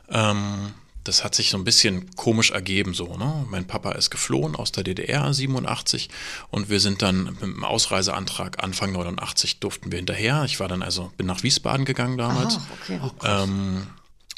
Ähm, 0.09 0.73
das 1.03 1.23
hat 1.23 1.33
sich 1.33 1.49
so 1.49 1.57
ein 1.57 1.63
bisschen 1.63 2.15
komisch 2.15 2.51
ergeben, 2.51 2.93
so, 2.93 3.17
ne? 3.17 3.45
Mein 3.49 3.65
Papa 3.65 3.93
ist 3.93 4.11
geflohen 4.11 4.55
aus 4.55 4.71
der 4.71 4.83
DDR 4.83 5.33
87 5.33 6.09
und 6.49 6.69
wir 6.69 6.79
sind 6.79 7.01
dann 7.01 7.23
mit 7.23 7.41
dem 7.41 7.63
Ausreiseantrag 7.63 8.63
Anfang 8.63 8.91
89 8.91 9.59
durften 9.59 9.91
wir 9.91 9.97
hinterher. 9.97 10.43
Ich 10.45 10.59
war 10.59 10.67
dann 10.67 10.83
also, 10.83 11.11
bin 11.17 11.27
nach 11.27 11.43
Wiesbaden 11.43 11.85
gegangen 11.85 12.17
damals. 12.17 12.57
Ah, 12.57 12.67
okay. 12.81 12.99
Ähm, 13.23 13.87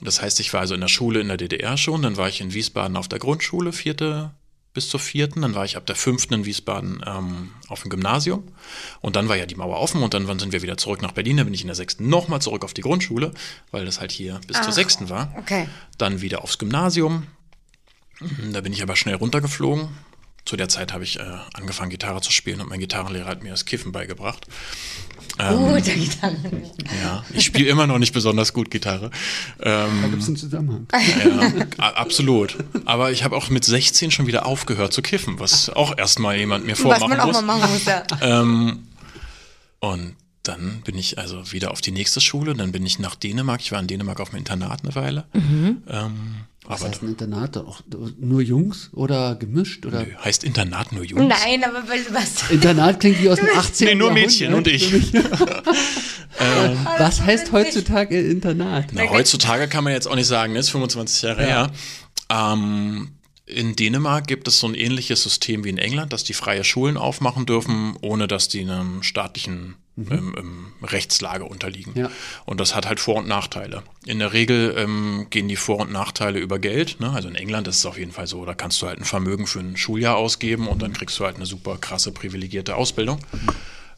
das 0.01 0.22
heißt, 0.22 0.39
ich 0.39 0.53
war 0.53 0.61
also 0.61 0.74
in 0.74 0.82
der 0.82 0.88
Schule 0.88 1.22
in 1.22 1.28
der 1.28 1.38
DDR 1.38 1.78
schon, 1.78 2.01
dann 2.01 2.18
war 2.18 2.30
ich 2.30 2.41
in 2.41 2.53
Wiesbaden 2.53 2.97
auf 2.97 3.07
der 3.07 3.20
Grundschule, 3.20 3.74
vierte 3.74 4.32
bis 4.74 4.90
zur 4.90 5.00
vierten, 5.00 5.42
dann 5.42 5.56
war 5.56 5.66
ich 5.66 5.78
ab 5.78 5.86
der 5.86 5.96
fünften 5.96 6.34
in 6.34 6.46
Wiesbaden 6.46 7.04
ähm, 7.06 7.52
auf 7.68 7.82
dem 7.82 7.90
Gymnasium 7.90 8.44
und 9.02 9.16
dann 9.16 9.30
war 9.30 9.36
ja 9.36 9.46
die 9.46 9.56
Mauer 9.56 9.80
offen 9.80 10.02
und 10.02 10.14
dann 10.14 10.28
sind 10.40 10.52
wir 10.52 10.62
wieder 10.62 10.78
zurück 10.78 11.02
nach 11.02 11.12
Berlin, 11.12 11.38
dann 11.38 11.46
bin 11.46 11.54
ich 11.54 11.62
in 11.62 11.68
der 11.68 11.76
sechsten 11.76 12.10
nochmal 12.10 12.42
zurück 12.42 12.64
auf 12.64 12.74
die 12.74 12.82
Grundschule, 12.82 13.32
weil 13.72 13.86
das 13.86 14.00
halt 14.00 14.12
hier 14.12 14.42
bis 14.48 14.58
zur 14.58 14.70
Ach, 14.70 14.74
sechsten 14.74 15.10
war. 15.10 15.34
okay. 15.38 15.68
Dann 15.98 16.22
wieder 16.22 16.44
aufs 16.44 16.58
Gymnasium, 16.58 17.28
da 18.52 18.62
bin 18.62 18.74
ich 18.74 18.82
aber 18.82 18.96
schnell 18.96 19.16
runtergeflogen, 19.16 19.90
zu 20.46 20.58
der 20.58 20.68
Zeit 20.68 20.92
habe 20.92 21.04
ich 21.04 21.20
äh, 21.20 21.24
angefangen, 21.54 21.90
Gitarre 21.90 22.22
zu 22.22 22.32
spielen 22.32 22.60
und 22.60 22.70
mein 22.70 22.80
Gitarrenlehrer 22.80 23.28
hat 23.28 23.44
mir 23.44 23.52
das 23.52 23.66
Kiffen 23.66 23.92
beigebracht. 23.92 24.46
Gute 25.38 25.94
Gitarre. 25.96 26.36
Ja, 27.04 27.24
ich 27.34 27.46
spiele 27.46 27.68
immer 27.70 27.88
noch 27.88 27.98
nicht 27.98 28.14
besonders 28.14 28.54
gut 28.54 28.70
Gitarre. 28.70 29.10
Ähm, 29.62 30.00
Da 30.04 30.08
gibt 30.10 30.22
es 30.22 30.28
einen 30.28 30.38
Zusammenhang. 30.38 30.88
ja, 30.94 31.94
absolut. 31.96 32.58
Aber 32.86 33.12
ich 33.12 33.24
habe 33.24 33.36
auch 33.36 33.50
mit 33.50 33.66
16 33.66 34.12
schon 34.12 34.28
wieder 34.28 34.46
aufgehört 34.46 34.94
zu 34.94 35.02
kiffen, 35.02 35.40
was 35.40 35.70
auch 35.70 35.98
erstmal 35.98 36.38
jemand 36.38 36.66
mir 36.66 36.74
Was 36.74 36.80
vormachen 36.82 37.10
man 37.10 37.20
auch 37.20 37.26
muss. 37.28 37.42
mal 37.42 37.58
machen 37.58 37.72
muss, 37.74 37.86
ja. 37.86 38.04
Ähm, 38.22 38.88
und 39.80 40.16
dann 40.44 40.82
bin 40.86 40.98
ich 40.98 41.18
also 41.18 41.52
wieder 41.52 41.72
auf 41.72 41.82
die 41.82 41.92
nächste 41.92 42.20
Schule, 42.22 42.54
dann 42.54 42.72
bin 42.72 42.86
ich 42.86 43.00
nach 43.00 43.16
Dänemark. 43.16 43.62
Ich 43.62 43.72
war 43.72 43.80
in 43.80 43.88
Dänemark 43.88 44.20
auf 44.20 44.30
dem 44.32 44.40
Internat 44.40 44.82
eine 44.84 44.94
Weile. 44.96 45.24
Ähm, 45.34 46.36
Was 46.66 46.82
aber 46.82 46.91
heißt 46.91 47.03
ein 47.03 47.09
Internat? 47.09 47.57
Auch 47.57 47.82
nur 48.20 48.41
Jungs 48.41 48.89
oder 48.93 49.36
gemischt? 49.36 49.86
Oder? 49.86 50.03
nö, 50.03 50.14
heißt 50.24 50.43
Internat 50.43 50.91
nur 50.93 51.03
Jungs? 51.03 51.22
Nein, 51.28 51.64
aber 51.64 51.84
was? 52.11 52.49
Internat 52.49 52.99
klingt 52.99 53.22
wie 53.22 53.30
aus 53.30 53.39
dem 53.39 53.49
18. 53.55 53.88
Nee, 53.88 53.95
nur. 53.95 54.11
Mädchen 54.11 54.53
und 54.53 54.68
ich. 54.68 54.93
Was 56.97 57.22
heißt 57.22 57.51
heutzutage 57.51 58.20
Internat? 58.20 58.88
Na, 58.93 59.09
heutzutage 59.09 59.68
kann 59.68 59.84
man 59.84 59.93
jetzt 59.93 60.07
auch 60.07 60.16
nicht 60.16 60.28
sagen, 60.28 60.53
ne, 60.53 60.59
ist 60.59 60.70
25 60.70 61.22
Jahre 61.22 61.45
her. 61.45 61.72
Ähm, 62.30 63.11
in 63.45 63.76
Dänemark 63.76 64.28
gibt 64.28 64.47
es 64.47 64.59
so 64.59 64.68
ein 64.68 64.74
ähnliches 64.74 65.24
System 65.24 65.64
wie 65.64 65.70
in 65.70 65.78
England, 65.78 66.14
dass 66.14 66.24
die 66.24 66.34
freie 66.34 66.64
Schulen 66.64 66.97
aufmachen 66.97 67.45
dürfen, 67.45 67.97
ohne 68.01 68.28
dass 68.28 68.47
die 68.47 68.61
einem 68.61 69.03
staatlichen 69.03 69.76
ähm, 69.98 70.34
ähm, 70.38 70.74
Rechtslage 70.82 71.46
unterliegen. 71.46 71.94
Ja. 71.96 72.10
Und 72.46 72.60
das 72.60 72.76
hat 72.76 72.88
halt 72.88 73.00
Vor- 73.00 73.18
und 73.18 73.28
Nachteile. 73.28 73.84
In 74.06 74.20
der 74.20 74.34
Regel 74.34 74.74
ähm, 74.78 75.28
gehen 75.30 75.48
die 75.48 75.56
Vor- 75.56 75.80
und 75.80 75.91
Nachteile 75.91 76.39
über 76.39 76.60
Geld. 76.60 77.00
Ne? 77.00 77.12
Also 77.12 77.28
in 77.28 77.36
England 77.36 77.68
ist 77.68 77.78
es 77.78 77.86
auf 77.86 77.98
jeden 77.98 78.12
Fall 78.12 78.28
so, 78.28 78.44
da 78.46 78.54
kannst 78.54 78.82
du 78.82 78.88
halt 78.88 79.00
ein 79.00 79.06
Vermögen 79.06 79.46
für 79.46 79.60
ein 79.60 79.78
Schuljahr 79.78 80.18
ausgeben 80.18 80.68
und 80.68 80.82
dann 80.82 80.94
kriegst 80.94 81.20
du 81.20 81.26
halt 81.26 81.36
eine 81.36 81.46
super 81.46 81.78
krasse 81.78 82.12
privilegierte 82.12 82.76
Ausbildung. 82.76 83.20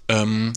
Ähm, 0.08 0.54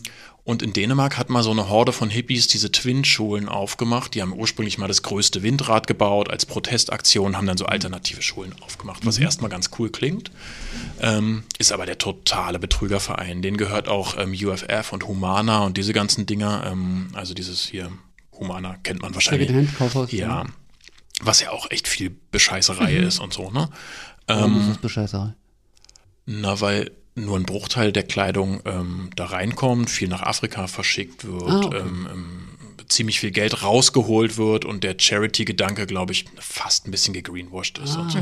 und 0.49 0.63
in 0.63 0.73
Dänemark 0.73 1.15
hat 1.19 1.29
mal 1.29 1.43
so 1.43 1.51
eine 1.51 1.69
Horde 1.69 1.93
von 1.93 2.09
Hippies 2.09 2.47
diese 2.47 2.71
Twin-Schulen 2.71 3.47
aufgemacht. 3.47 4.15
Die 4.15 4.21
haben 4.23 4.33
ursprünglich 4.33 4.79
mal 4.79 4.87
das 4.87 5.03
größte 5.03 5.43
Windrad 5.43 5.85
gebaut 5.85 6.31
als 6.31 6.47
Protestaktion, 6.47 7.37
haben 7.37 7.45
dann 7.45 7.59
so 7.59 7.67
alternative 7.67 8.23
Schulen 8.23 8.55
aufgemacht, 8.61 9.05
was 9.05 9.19
erstmal 9.19 9.51
ganz 9.51 9.69
cool 9.77 9.91
klingt. 9.91 10.31
Ähm, 11.01 11.43
ist 11.59 11.71
aber 11.71 11.85
der 11.85 11.99
totale 11.99 12.57
Betrügerverein. 12.57 13.43
Den 13.43 13.57
gehört 13.57 13.87
auch 13.87 14.17
ähm, 14.17 14.33
UFF 14.33 14.91
und 14.91 15.07
Humana 15.07 15.59
und 15.65 15.77
diese 15.77 15.93
ganzen 15.93 16.25
Dinger. 16.25 16.63
Ähm, 16.65 17.09
also 17.13 17.35
dieses 17.35 17.61
hier, 17.67 17.91
Humana 18.33 18.77
kennt 18.81 19.03
man 19.03 19.13
wahrscheinlich. 19.13 19.49
Secondhand-Kaufhaus, 19.49 20.11
Ja. 20.11 20.27
ja. 20.27 20.45
Was 21.21 21.41
ja 21.41 21.51
auch 21.51 21.69
echt 21.69 21.87
viel 21.87 22.15
Bescheißerei 22.31 22.95
ist 22.95 23.19
und 23.19 23.33
so, 23.33 23.51
ne? 23.51 23.69
Warum 24.25 24.61
ist 24.61 24.69
das 24.69 24.77
Bescheißerei? 24.79 25.35
Na, 26.25 26.59
weil 26.59 26.89
nur 27.15 27.37
ein 27.37 27.43
Bruchteil 27.43 27.91
der 27.91 28.03
Kleidung 28.03 28.61
ähm, 28.65 29.09
da 29.15 29.25
reinkommt, 29.25 29.89
viel 29.89 30.07
nach 30.07 30.21
Afrika 30.21 30.67
verschickt 30.67 31.25
wird, 31.25 31.43
Ah, 31.49 31.65
okay. 31.65 31.77
ähm, 31.77 32.07
ähm, 32.11 32.39
ziemlich 32.87 33.19
viel 33.19 33.31
Geld 33.31 33.61
rausgeholt 33.61 34.37
wird 34.37 34.65
und 34.65 34.83
der 34.83 34.95
Charity-Gedanke, 34.97 35.85
glaube 35.85 36.11
ich, 36.13 36.25
fast 36.39 36.87
ein 36.87 36.91
bisschen 36.91 37.13
gegreenwashed 37.13 37.77
ist. 37.77 37.95
Und 37.97 38.11
so. 38.11 38.19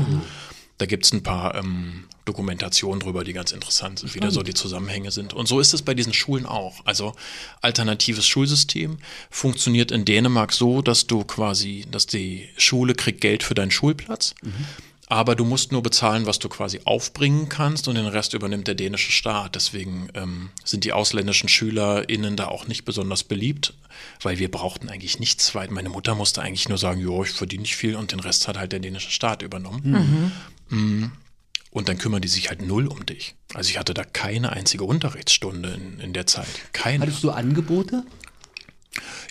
Da 0.76 0.86
gibt 0.86 1.06
es 1.06 1.12
ein 1.12 1.22
paar 1.24 1.54
ähm, 1.56 2.04
Dokumentationen 2.24 3.00
drüber, 3.00 3.24
die 3.24 3.32
ganz 3.32 3.50
interessant 3.50 3.98
sind, 3.98 4.14
wie 4.14 4.20
da 4.20 4.30
so 4.30 4.42
die 4.44 4.54
Zusammenhänge 4.54 5.10
sind. 5.10 5.32
Und 5.34 5.48
so 5.48 5.58
ist 5.58 5.74
es 5.74 5.82
bei 5.82 5.94
diesen 5.94 6.12
Schulen 6.12 6.46
auch. 6.46 6.84
Also 6.84 7.14
alternatives 7.62 8.26
Schulsystem 8.26 8.98
funktioniert 9.30 9.90
in 9.90 10.04
Dänemark 10.04 10.52
so, 10.52 10.80
dass 10.82 11.06
du 11.08 11.24
quasi, 11.24 11.84
dass 11.90 12.06
die 12.06 12.48
Schule 12.58 12.94
kriegt 12.94 13.20
Geld 13.22 13.42
für 13.42 13.54
deinen 13.54 13.70
Schulplatz. 13.72 14.34
Aber 15.10 15.34
du 15.34 15.44
musst 15.44 15.72
nur 15.72 15.82
bezahlen, 15.82 16.26
was 16.26 16.38
du 16.38 16.50
quasi 16.50 16.80
aufbringen 16.84 17.48
kannst 17.48 17.88
und 17.88 17.94
den 17.94 18.06
Rest 18.06 18.34
übernimmt 18.34 18.68
der 18.68 18.74
dänische 18.74 19.10
Staat. 19.10 19.54
Deswegen 19.54 20.08
ähm, 20.12 20.50
sind 20.64 20.84
die 20.84 20.92
ausländischen 20.92 21.48
SchülerInnen 21.48 22.36
da 22.36 22.48
auch 22.48 22.66
nicht 22.66 22.84
besonders 22.84 23.24
beliebt, 23.24 23.72
weil 24.22 24.38
wir 24.38 24.50
brauchten 24.50 24.90
eigentlich 24.90 25.18
nichts 25.18 25.54
weit. 25.54 25.70
Meine 25.70 25.88
Mutter 25.88 26.14
musste 26.14 26.42
eigentlich 26.42 26.68
nur 26.68 26.76
sagen, 26.76 27.00
jo, 27.00 27.24
ich 27.24 27.30
verdiene 27.30 27.62
nicht 27.62 27.76
viel 27.76 27.96
und 27.96 28.12
den 28.12 28.20
Rest 28.20 28.48
hat 28.48 28.58
halt 28.58 28.72
der 28.72 28.80
dänische 28.80 29.10
Staat 29.10 29.40
übernommen. 29.40 30.32
Mm. 30.68 31.04
Und 31.70 31.88
dann 31.88 31.96
kümmern 31.96 32.20
die 32.20 32.28
sich 32.28 32.50
halt 32.50 32.60
null 32.60 32.86
um 32.86 33.06
dich. 33.06 33.34
Also 33.54 33.70
ich 33.70 33.78
hatte 33.78 33.94
da 33.94 34.04
keine 34.04 34.52
einzige 34.52 34.84
Unterrichtsstunde 34.84 35.70
in, 35.70 36.00
in 36.00 36.12
der 36.12 36.26
Zeit. 36.26 36.48
Keine. 36.72 37.02
Hattest 37.02 37.24
du 37.24 37.30
Angebote? 37.30 38.04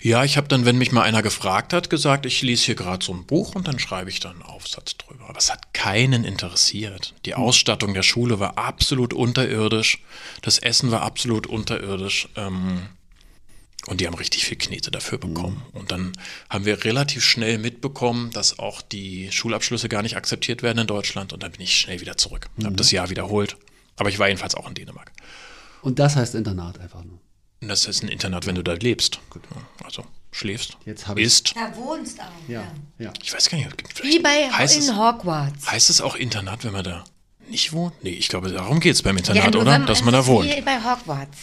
Ja, 0.02 0.24
ich 0.24 0.36
habe 0.36 0.48
dann, 0.48 0.64
wenn 0.64 0.78
mich 0.78 0.92
mal 0.92 1.02
einer 1.02 1.22
gefragt 1.22 1.72
hat, 1.72 1.90
gesagt, 1.90 2.24
ich 2.24 2.42
lese 2.42 2.66
hier 2.66 2.74
gerade 2.74 3.04
so 3.04 3.12
ein 3.12 3.26
Buch 3.26 3.54
und 3.54 3.66
dann 3.66 3.78
schreibe 3.78 4.10
ich 4.10 4.20
dann 4.20 4.32
einen 4.32 4.42
Aufsatz 4.42 4.96
drüber. 4.96 5.28
Aber 5.28 5.38
es 5.38 5.50
hat 5.50 5.74
keinen 5.74 6.24
interessiert. 6.24 7.14
Die 7.24 7.34
Ausstattung 7.34 7.94
der 7.94 8.02
Schule 8.02 8.38
war 8.38 8.56
absolut 8.56 9.12
unterirdisch. 9.12 10.02
Das 10.42 10.58
Essen 10.58 10.90
war 10.90 11.02
absolut 11.02 11.46
unterirdisch. 11.46 12.28
Ähm, 12.36 12.82
und 13.86 14.00
die 14.00 14.06
haben 14.06 14.14
richtig 14.14 14.44
viel 14.44 14.58
Knete 14.58 14.90
dafür 14.90 15.18
bekommen. 15.18 15.62
Und 15.72 15.90
dann 15.90 16.12
haben 16.50 16.64
wir 16.64 16.84
relativ 16.84 17.24
schnell 17.24 17.58
mitbekommen, 17.58 18.30
dass 18.30 18.58
auch 18.58 18.82
die 18.82 19.32
Schulabschlüsse 19.32 19.88
gar 19.88 20.02
nicht 20.02 20.16
akzeptiert 20.16 20.62
werden 20.62 20.78
in 20.78 20.86
Deutschland. 20.86 21.32
Und 21.32 21.42
dann 21.42 21.52
bin 21.52 21.62
ich 21.62 21.76
schnell 21.76 22.00
wieder 22.00 22.16
zurück. 22.16 22.48
Habe 22.62 22.76
das 22.76 22.90
Jahr 22.90 23.08
wiederholt. 23.10 23.56
Aber 23.96 24.10
ich 24.10 24.18
war 24.18 24.28
jedenfalls 24.28 24.54
auch 24.54 24.68
in 24.68 24.74
Dänemark. 24.74 25.12
Und 25.80 25.98
das 25.98 26.16
heißt 26.16 26.34
Internat 26.34 26.78
einfach 26.80 27.02
nur. 27.04 27.18
Das 27.60 27.86
ist 27.86 28.02
ein 28.02 28.08
Internat, 28.08 28.46
wenn 28.46 28.54
du 28.54 28.62
da 28.62 28.74
lebst. 28.74 29.18
Ja, 29.34 29.40
Also 29.84 30.04
schläfst, 30.30 30.76
Jetzt 30.86 31.08
hab 31.08 31.18
ich- 31.18 31.24
isst. 31.26 31.54
Da 31.56 31.74
wohnst 31.76 32.20
auch. 32.20 32.24
Ja, 32.48 32.64
ja. 32.98 33.12
Ich 33.22 33.32
weiß 33.34 33.48
gar 33.50 33.58
nicht, 33.58 33.68
vielleicht 33.94 34.16
Wie 34.18 34.22
bei 34.22 34.48
heißt, 34.50 34.76
in 34.76 34.82
es, 34.82 34.92
Hogwarts. 34.96 35.70
heißt 35.70 35.90
es 35.90 36.00
auch 36.00 36.14
Internat, 36.14 36.64
wenn 36.64 36.72
man 36.72 36.84
da 36.84 37.04
nicht 37.50 37.72
wohnt? 37.72 37.94
Nee, 38.04 38.10
ich 38.10 38.28
glaube, 38.28 38.50
darum 38.52 38.78
geht 38.78 38.94
es 38.94 39.02
beim 39.02 39.16
Ja, 39.16 39.18
Internat, 39.18 39.54
nur 39.54 39.62
oder? 39.62 39.78
Dass 39.80 39.98
es 39.98 40.04
man 40.04 40.12
da 40.14 40.26
wohnt. 40.26 40.54
Wie 40.54 40.60
bei 40.60 40.76
Hogwarts. 40.82 41.38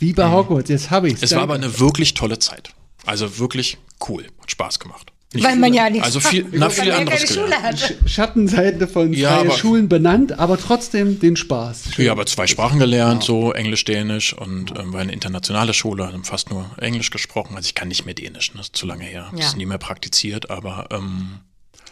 Wie 0.00 0.12
bei 0.12 0.28
Hogwarts, 0.30 0.70
jetzt 0.70 0.90
habe 0.90 1.08
ich 1.08 1.22
Es 1.22 1.32
war 1.34 1.42
aber 1.42 1.54
eine 1.54 1.78
wirklich 1.78 2.14
tolle 2.14 2.38
Zeit. 2.38 2.70
Also 3.06 3.38
wirklich 3.38 3.78
cool. 4.08 4.26
Hat 4.40 4.50
Spaß 4.50 4.78
gemacht. 4.80 5.12
Nicht 5.34 5.44
Weil 5.44 5.56
man 5.56 5.74
ja 5.74 5.90
nichts 5.90 6.04
Also 6.06 6.20
viel, 6.30 6.46
na, 6.52 6.66
weil 6.66 6.70
viel 6.70 6.86
ja 6.88 6.96
anderes 6.96 7.24
keine 7.24 7.32
Schule 7.40 7.56
hatte. 7.62 7.96
Schattenseite 8.06 8.86
von 8.88 9.12
Ja, 9.12 9.40
aber- 9.40 9.50
Schulen 9.50 9.88
benannt, 9.88 10.38
aber 10.38 10.58
trotzdem 10.58 11.18
den 11.20 11.36
Spaß. 11.36 11.94
Schön. 11.94 12.04
Ja, 12.06 12.12
aber 12.12 12.24
zwei 12.26 12.46
Sprachen 12.46 12.78
gelernt, 12.78 13.24
so 13.24 13.52
Englisch, 13.52 13.84
Dänisch 13.84 14.32
und 14.32 14.72
ähm, 14.78 14.92
war 14.92 15.00
eine 15.00 15.12
internationale 15.12 15.74
Schule, 15.74 16.06
haben 16.06 16.24
fast 16.24 16.50
nur 16.50 16.70
Englisch 16.78 17.10
gesprochen. 17.10 17.56
Also 17.56 17.66
ich 17.66 17.74
kann 17.74 17.88
nicht 17.88 18.04
mehr 18.06 18.14
Dänisch, 18.14 18.54
ne? 18.54 18.60
ist 18.60 18.76
zu 18.76 18.86
lange 18.86 19.04
her. 19.04 19.30
Ja. 19.36 19.44
es 19.46 19.56
nie 19.56 19.66
mehr 19.66 19.78
praktiziert, 19.78 20.50
aber 20.50 20.88
ähm, 20.92 21.40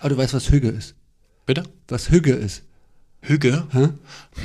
aber 0.00 0.08
du 0.10 0.16
weißt, 0.18 0.34
was 0.34 0.50
Hügge 0.50 0.68
ist. 0.68 0.94
bitte? 1.46 1.64
Was 1.88 2.10
Hügge 2.10 2.32
ist. 2.32 2.62
Hüge? 3.24 3.68
Hä? 3.72 3.88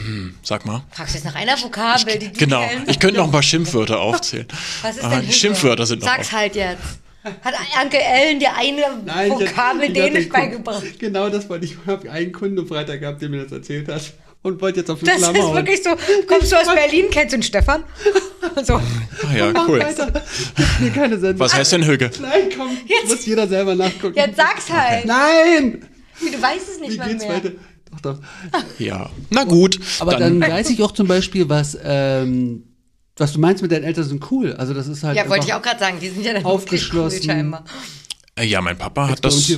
Hm, 0.05 0.35
sag 0.43 0.65
mal. 0.67 0.83
Fragst 0.91 1.13
du 1.15 1.17
jetzt 1.17 1.25
nach 1.25 1.33
einer 1.35 1.59
Vokabel, 1.59 2.19
die 2.19 2.27
du 2.31 2.37
Genau, 2.37 2.63
kennst? 2.67 2.91
ich 2.91 2.99
könnte 2.99 3.17
noch 3.17 3.25
ein 3.25 3.31
paar 3.31 3.41
Schimpfwörter 3.41 3.99
aufzählen. 3.99 4.45
Was 4.83 4.97
ist 4.97 5.03
Aber 5.03 5.15
denn 5.15 5.21
die 5.21 5.27
Hüge? 5.29 5.37
Schimpfwörter 5.37 5.85
sind 5.87 6.01
noch 6.01 6.07
Sag's 6.07 6.27
auf. 6.27 6.33
halt 6.33 6.55
jetzt. 6.55 6.81
Hat 7.41 7.53
Anke 7.79 7.97
Ellen 8.01 8.39
dir 8.39 8.55
eine 8.55 8.81
Nein, 9.05 9.31
Vokabel 9.31 9.89
Dänisch 9.93 10.29
beigebracht? 10.29 10.83
Genau 10.99 11.29
das 11.29 11.49
wollte 11.49 11.65
ich. 11.65 11.71
Ich 11.73 11.77
habe 11.87 12.09
einen 12.11 12.31
Kunden 12.31 12.59
am 12.59 12.67
Freitag 12.67 12.99
gehabt, 13.01 13.21
der 13.21 13.29
mir 13.29 13.43
das 13.43 13.51
erzählt 13.51 13.87
hat. 13.87 14.01
Und 14.43 14.61
wollte 14.61 14.79
jetzt 14.81 14.89
auf 14.91 14.99
den 14.99 15.07
Das 15.07 15.17
Flammer 15.17 15.39
ist 15.39 15.45
hauen. 15.45 15.55
wirklich 15.55 15.83
so. 15.83 15.89
Kommst 16.27 16.51
du 16.51 16.55
aus 16.55 16.73
Berlin? 16.73 17.05
Kennst 17.11 17.33
du 17.33 17.37
den 17.37 17.43
Stefan? 17.43 17.83
So. 18.63 18.75
Ah 18.75 18.81
ja, 19.35 19.53
cool. 19.67 19.79
weiter. 19.79 20.11
Gib 20.55 20.79
mir 20.79 20.91
keine 20.91 21.17
Sendung. 21.19 21.39
Was 21.39 21.53
heißt 21.53 21.73
denn 21.73 21.85
Hüge? 21.85 22.09
Nein, 22.21 22.49
komm. 22.55 22.75
Jetzt- 22.87 23.07
Muss 23.09 23.25
jeder 23.25 23.47
selber 23.47 23.75
nachgucken. 23.75 24.15
Jetzt 24.15 24.37
sag's 24.37 24.69
halt. 24.71 25.05
Nein! 25.05 25.85
Du 26.19 26.41
weißt 26.41 26.69
es 26.71 26.79
nicht 26.79 26.93
Wie 26.93 26.97
mal 26.97 27.09
geht's 27.09 27.23
mehr. 27.25 27.35
weiter? 27.35 27.51
Doch, 27.91 27.99
doch. 28.01 28.19
Ja, 28.79 29.09
na 29.29 29.43
gut. 29.43 29.79
Aber 29.99 30.15
dann, 30.15 30.39
weiß 30.41 30.69
ich 30.69 30.81
auch 30.81 30.91
zum 30.91 31.07
Beispiel, 31.07 31.49
was, 31.49 31.77
ähm, 31.83 32.63
was 33.17 33.33
du 33.33 33.39
meinst 33.39 33.61
mit 33.61 33.71
deinen 33.71 33.83
Eltern 33.83 34.03
sind 34.03 34.31
cool. 34.31 34.53
Also 34.53 34.73
das 34.73 34.87
ist 34.87 35.03
halt 35.03 35.17
Ja, 35.17 35.27
wollte 35.29 35.45
ich 35.47 35.53
auch 35.53 35.61
gerade 35.61 35.79
sagen. 35.79 35.99
Die 35.99 36.09
sind 36.09 36.23
ja 36.23 36.33
dann 36.33 36.43
wirklich 36.43 36.53
cool 36.93 37.01
Aufgeschlossen. 37.01 37.23
scheinbar. 37.23 37.63
Äh, 38.35 38.45
ja, 38.45 38.61
mein 38.61 38.77
Papa 38.77 39.09
hat 39.09 39.25
das, 39.25 39.51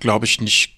glaube 0.00 0.24
ich, 0.26 0.40
nicht. 0.40 0.72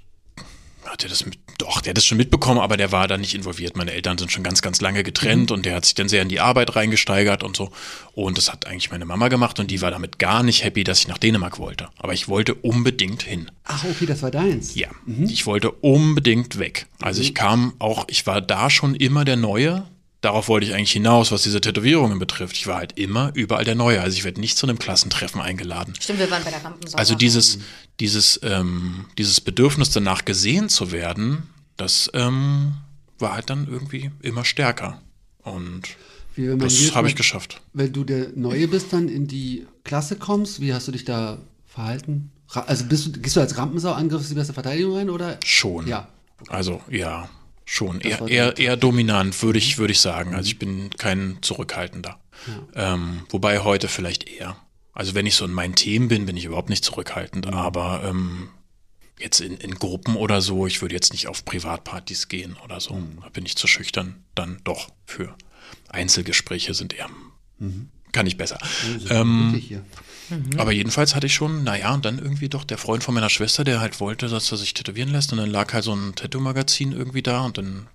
Hat 0.84 1.02
er 1.02 1.08
das 1.08 1.26
mit, 1.26 1.36
doch, 1.58 1.80
der 1.80 1.90
hat 1.90 1.96
das 1.96 2.04
schon 2.06 2.16
mitbekommen, 2.16 2.60
aber 2.60 2.76
der 2.76 2.92
war 2.92 3.08
da 3.08 3.18
nicht 3.18 3.34
involviert. 3.34 3.76
Meine 3.76 3.90
Eltern 3.90 4.18
sind 4.18 4.30
schon 4.30 4.44
ganz, 4.44 4.62
ganz 4.62 4.80
lange 4.80 5.02
getrennt 5.02 5.50
und 5.50 5.66
der 5.66 5.74
hat 5.74 5.84
sich 5.84 5.94
dann 5.94 6.08
sehr 6.08 6.22
in 6.22 6.28
die 6.28 6.38
Arbeit 6.38 6.76
reingesteigert 6.76 7.42
und 7.42 7.56
so. 7.56 7.72
Und 8.12 8.38
das 8.38 8.52
hat 8.52 8.68
eigentlich 8.68 8.92
meine 8.92 9.04
Mama 9.04 9.26
gemacht 9.26 9.58
und 9.58 9.72
die 9.72 9.82
war 9.82 9.90
damit 9.90 10.20
gar 10.20 10.44
nicht 10.44 10.62
happy, 10.62 10.84
dass 10.84 11.00
ich 11.00 11.08
nach 11.08 11.18
Dänemark 11.18 11.58
wollte. 11.58 11.88
Aber 11.98 12.12
ich 12.12 12.28
wollte 12.28 12.54
unbedingt 12.54 13.22
hin. 13.24 13.50
Ach, 13.64 13.84
okay, 13.84 14.06
das 14.06 14.22
war 14.22 14.30
deins. 14.30 14.76
Ja, 14.76 14.88
ich 15.26 15.44
wollte 15.46 15.72
unbedingt 15.72 16.60
weg. 16.60 16.86
Also 17.02 17.20
ich 17.20 17.34
kam 17.34 17.74
auch, 17.80 18.04
ich 18.08 18.24
war 18.28 18.40
da 18.40 18.70
schon 18.70 18.94
immer 18.94 19.24
der 19.24 19.36
Neue. 19.36 19.84
Darauf 20.20 20.48
wollte 20.48 20.66
ich 20.66 20.74
eigentlich 20.74 20.92
hinaus, 20.92 21.30
was 21.30 21.42
diese 21.42 21.60
Tätowierungen 21.60 22.18
betrifft. 22.18 22.56
Ich 22.56 22.66
war 22.66 22.78
halt 22.78 22.98
immer 22.98 23.30
überall 23.34 23.64
der 23.64 23.74
Neue. 23.74 24.00
Also 24.00 24.16
ich 24.16 24.24
werde 24.24 24.40
nicht 24.40 24.56
zu 24.56 24.66
einem 24.66 24.78
Klassentreffen 24.78 25.40
eingeladen. 25.40 25.94
Stimmt, 26.00 26.18
wir 26.18 26.30
waren 26.30 26.42
bei 26.42 26.50
der 26.50 26.64
Rampensau. 26.64 26.96
Also 26.96 27.14
dieses, 27.14 27.58
dieses, 28.00 28.40
ähm, 28.42 29.06
dieses 29.18 29.40
Bedürfnis 29.40 29.90
danach 29.90 30.24
gesehen 30.24 30.68
zu 30.68 30.90
werden, 30.90 31.44
das 31.76 32.10
ähm, 32.14 32.74
war 33.18 33.34
halt 33.34 33.50
dann 33.50 33.68
irgendwie 33.70 34.10
immer 34.22 34.44
stärker. 34.44 35.00
Und 35.42 35.82
Wie 36.34 36.48
wenn 36.48 36.58
man 36.58 36.68
das 36.68 36.94
habe 36.94 37.08
ich 37.08 37.14
geschafft. 37.14 37.60
Wenn 37.72 37.92
du 37.92 38.02
der 38.04 38.30
Neue 38.34 38.68
bist, 38.68 38.92
dann 38.92 39.08
in 39.08 39.26
die 39.26 39.66
Klasse 39.84 40.16
kommst, 40.16 40.60
wie 40.60 40.72
hast 40.72 40.88
du 40.88 40.92
dich 40.92 41.04
da 41.04 41.38
verhalten? 41.66 42.30
Also 42.52 42.84
bist 42.84 43.06
du, 43.06 43.12
gehst 43.12 43.36
du 43.36 43.40
als 43.40 43.56
Rampensau 43.58 43.92
Angriff 43.92 44.26
die 44.26 44.34
beste 44.34 44.52
Verteidigung 44.52 44.96
rein 44.96 45.10
oder? 45.10 45.38
Schon. 45.44 45.86
Ja. 45.86 46.08
Also 46.48 46.80
ja. 46.90 47.28
Schon, 47.68 48.00
eher, 48.00 48.26
eher, 48.28 48.56
eher 48.56 48.76
dominant, 48.76 49.42
würde 49.42 49.58
ich, 49.58 49.76
würde 49.76 49.92
ich 49.92 50.00
sagen. 50.00 50.34
Also 50.34 50.46
ich 50.46 50.58
bin 50.58 50.88
kein 50.90 51.38
Zurückhaltender. 51.42 52.20
Ähm, 52.74 53.26
wobei 53.28 53.58
heute 53.58 53.88
vielleicht 53.88 54.28
eher. 54.28 54.56
Also 54.92 55.14
wenn 55.14 55.26
ich 55.26 55.34
so 55.34 55.44
in 55.44 55.52
meinen 55.52 55.74
Themen 55.74 56.06
bin, 56.08 56.26
bin 56.26 56.36
ich 56.36 56.44
überhaupt 56.44 56.70
nicht 56.70 56.84
zurückhaltend. 56.84 57.48
Aber 57.48 58.04
ähm, 58.04 58.50
jetzt 59.18 59.40
in, 59.40 59.56
in 59.56 59.74
Gruppen 59.74 60.14
oder 60.14 60.40
so, 60.40 60.66
ich 60.66 60.80
würde 60.80 60.94
jetzt 60.94 61.12
nicht 61.12 61.26
auf 61.26 61.44
Privatpartys 61.44 62.28
gehen 62.28 62.56
oder 62.64 62.78
so. 62.80 62.94
Da 63.20 63.28
bin 63.30 63.44
ich 63.44 63.56
zu 63.56 63.66
schüchtern. 63.66 64.24
Dann 64.36 64.60
doch 64.62 64.88
für 65.04 65.34
Einzelgespräche 65.88 66.72
sind 66.72 66.94
eher, 66.94 67.10
kann 68.12 68.26
ich 68.26 68.36
besser. 68.36 68.58
Ähm, 69.10 69.54
hier. 69.60 69.84
aber 70.58 70.72
jedenfalls 70.72 71.14
hatte 71.14 71.26
ich 71.26 71.34
schon, 71.34 71.64
naja, 71.64 71.94
und 71.94 72.04
dann 72.04 72.18
irgendwie 72.18 72.48
doch 72.48 72.64
der 72.64 72.78
Freund 72.78 73.04
von 73.04 73.14
meiner 73.14 73.30
Schwester, 73.30 73.62
der 73.64 73.80
halt 73.80 74.00
wollte, 74.00 74.28
dass 74.28 74.50
er 74.50 74.58
sich 74.58 74.74
tätowieren 74.74 75.10
lässt. 75.10 75.32
Und 75.32 75.38
dann 75.38 75.50
lag 75.50 75.72
halt 75.72 75.84
so 75.84 75.94
ein 75.94 76.14
Tattoo-Magazin 76.14 76.92
irgendwie 76.92 77.22
da 77.22 77.40
und 77.42 77.58
dann, 77.58 77.86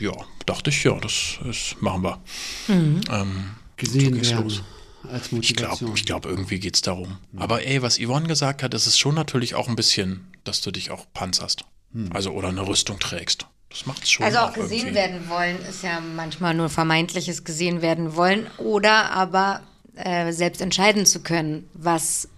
ja, 0.00 0.12
dachte 0.46 0.70
ich, 0.70 0.84
ja, 0.84 0.98
das, 0.98 1.38
das 1.44 1.76
machen 1.80 2.02
wir. 2.02 2.20
Ähm, 2.68 3.50
Gesehen 3.76 4.14
ging's 4.14 4.30
werden 4.30 4.44
los. 4.44 4.62
als 5.10 5.32
ich 5.32 5.54
glaube, 5.54 5.72
Motivation. 5.72 5.94
ich 5.94 6.04
glaub, 6.04 6.26
irgendwie 6.26 6.58
geht's 6.60 6.82
darum. 6.82 7.18
Aber 7.36 7.64
ey, 7.66 7.82
was 7.82 7.98
Yvonne 7.98 8.26
gesagt 8.26 8.62
hat, 8.62 8.74
das 8.74 8.86
ist 8.86 8.98
schon 8.98 9.14
natürlich 9.14 9.54
auch 9.54 9.68
ein 9.68 9.76
bisschen, 9.76 10.26
dass 10.44 10.60
du 10.60 10.70
dich 10.70 10.90
auch 10.90 11.06
panzerst. 11.14 11.64
Also, 12.10 12.30
oder 12.30 12.48
eine 12.48 12.66
Rüstung 12.66 12.98
trägst. 13.00 13.46
Das 13.70 13.86
macht's 13.86 14.10
schon. 14.10 14.26
Also 14.26 14.38
auch 14.38 14.52
gesehen 14.52 14.88
irgendwie. 14.88 14.94
werden 14.94 15.28
wollen 15.28 15.64
ist 15.64 15.82
ja 15.82 16.00
manchmal 16.00 16.54
nur 16.54 16.68
vermeintliches 16.68 17.44
gesehen 17.44 17.82
werden 17.82 18.16
wollen 18.16 18.46
oder 18.58 19.12
aber 19.12 19.62
äh, 19.94 20.32
selbst 20.32 20.60
entscheiden 20.60 21.06
zu 21.06 21.22
können, 21.22 21.68
was 21.72 22.28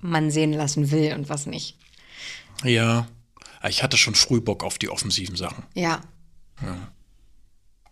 man 0.00 0.30
sehen 0.30 0.52
lassen 0.52 0.90
will 0.90 1.14
und 1.14 1.28
was 1.28 1.46
nicht. 1.46 1.76
Ja. 2.62 3.06
Ich 3.68 3.82
hatte 3.82 3.96
schon 3.96 4.14
früh 4.14 4.40
Bock 4.40 4.64
auf 4.64 4.78
die 4.78 4.90
offensiven 4.90 5.36
Sachen. 5.36 5.64
Ja. 5.74 6.00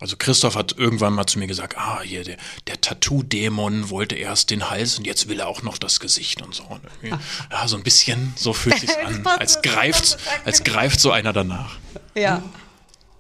Also 0.00 0.16
Christoph 0.16 0.56
hat 0.56 0.76
irgendwann 0.78 1.12
mal 1.12 1.26
zu 1.26 1.38
mir 1.38 1.46
gesagt, 1.46 1.76
ah, 1.76 2.00
hier, 2.02 2.24
der, 2.24 2.38
der 2.66 2.80
Tattoo-Dämon 2.80 3.90
wollte 3.90 4.14
erst 4.14 4.50
den 4.50 4.70
Hals 4.70 4.98
und 4.98 5.06
jetzt 5.06 5.28
will 5.28 5.40
er 5.40 5.46
auch 5.46 5.62
noch 5.62 5.76
das 5.76 6.00
Gesicht 6.00 6.40
und 6.42 6.54
so. 6.54 6.64
Und 6.64 6.80
ja, 7.50 7.68
so 7.68 7.76
ein 7.76 7.82
bisschen, 7.82 8.32
so 8.36 8.52
fühlt 8.52 8.80
sich 8.80 8.90
an, 9.04 9.26
als 9.26 9.60
greift, 9.62 10.18
als 10.44 10.64
greift 10.64 11.00
so 11.00 11.12
einer 11.12 11.32
danach. 11.32 11.76
Ja. 12.14 12.42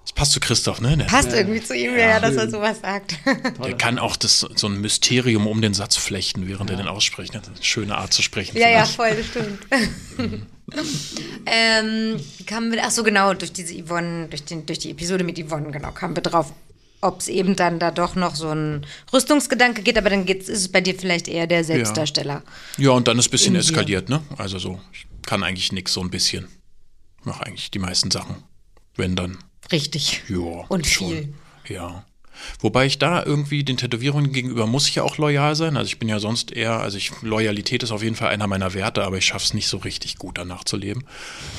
Das 0.02 0.12
passt 0.12 0.32
zu 0.32 0.40
Christoph, 0.40 0.80
ne? 0.80 0.96
Der, 0.96 1.04
Passt 1.04 1.32
irgendwie 1.32 1.62
zu 1.62 1.74
ihm, 1.74 1.96
ja, 1.96 2.18
dass 2.20 2.34
er 2.34 2.50
sowas 2.50 2.80
sagt. 2.80 3.18
der 3.62 3.76
kann 3.76 3.98
auch 3.98 4.16
das, 4.16 4.40
so 4.40 4.66
ein 4.66 4.80
Mysterium 4.80 5.46
um 5.46 5.60
den 5.60 5.74
Satz 5.74 5.96
flechten, 5.96 6.48
während 6.48 6.70
er 6.70 6.76
den 6.76 6.88
ausspricht. 6.88 7.34
Das 7.34 7.42
ist 7.42 7.48
eine 7.48 7.62
schöne 7.62 7.98
Art 7.98 8.12
zu 8.12 8.22
sprechen. 8.22 8.56
ja, 8.56 8.68
ja, 8.68 8.84
finde 8.84 9.20
ich. 9.20 9.26
voll, 9.30 9.58
das 9.70 10.26
stimmt. 10.26 10.46
ähm, 11.46 12.20
wie 12.38 12.44
kamen 12.44 12.72
wir, 12.72 12.82
ach 12.84 12.90
so 12.90 13.02
genau, 13.02 13.34
durch 13.34 13.52
diese 13.52 13.74
Yvonne, 13.74 14.28
durch, 14.28 14.44
den, 14.44 14.66
durch 14.66 14.78
die 14.78 14.90
Episode 14.90 15.24
mit 15.24 15.38
Yvonne, 15.38 15.70
genau, 15.70 15.92
kamen 15.92 16.16
wir 16.16 16.22
drauf, 16.22 16.52
ob 17.00 17.20
es 17.20 17.28
eben 17.28 17.56
dann 17.56 17.78
da 17.78 17.90
doch 17.90 18.14
noch 18.14 18.34
so 18.34 18.50
ein 18.50 18.86
Rüstungsgedanke 19.12 19.82
geht, 19.82 19.96
aber 19.96 20.10
dann 20.10 20.26
geht's, 20.26 20.48
ist 20.48 20.60
es 20.60 20.68
bei 20.68 20.80
dir 20.80 20.94
vielleicht 20.94 21.28
eher 21.28 21.46
der 21.46 21.64
Selbstdarsteller. 21.64 22.42
Ja, 22.76 22.90
und 22.90 23.08
dann 23.08 23.18
ist 23.18 23.28
ein 23.28 23.30
bisschen 23.30 23.56
eskaliert, 23.56 24.08
ne? 24.08 24.22
Also 24.36 24.58
so, 24.58 24.80
ich 24.92 25.06
kann 25.22 25.42
eigentlich 25.42 25.72
nix, 25.72 25.92
so 25.92 26.00
ein 26.00 26.10
bisschen. 26.10 26.48
Mache 27.24 27.46
eigentlich 27.46 27.70
die 27.70 27.78
meisten 27.78 28.10
Sachen. 28.10 28.42
Wenn 28.96 29.16
dann. 29.16 29.38
Richtig. 29.72 30.22
Ja. 30.28 30.64
Und 30.68 30.86
schon. 30.86 31.10
viel. 31.10 31.34
Ja. 31.68 32.04
Wobei 32.60 32.86
ich 32.86 32.98
da 32.98 33.22
irgendwie 33.22 33.64
den 33.64 33.76
Tätowierungen 33.76 34.32
gegenüber 34.32 34.66
muss 34.66 34.88
ich 34.88 34.94
ja 34.94 35.02
auch 35.02 35.18
loyal 35.18 35.54
sein. 35.56 35.76
Also 35.76 35.88
ich 35.88 35.98
bin 35.98 36.08
ja 36.08 36.18
sonst 36.20 36.52
eher, 36.52 36.80
also 36.80 36.96
ich, 36.96 37.12
Loyalität 37.20 37.82
ist 37.82 37.90
auf 37.90 38.02
jeden 38.02 38.16
Fall 38.16 38.28
einer 38.28 38.46
meiner 38.46 38.72
Werte, 38.72 39.04
aber 39.04 39.18
ich 39.18 39.26
schaffe 39.26 39.44
es 39.44 39.54
nicht 39.54 39.68
so 39.68 39.76
richtig 39.76 40.16
gut 40.16 40.38
danach 40.38 40.64
zu 40.64 40.78
leben. 40.78 41.04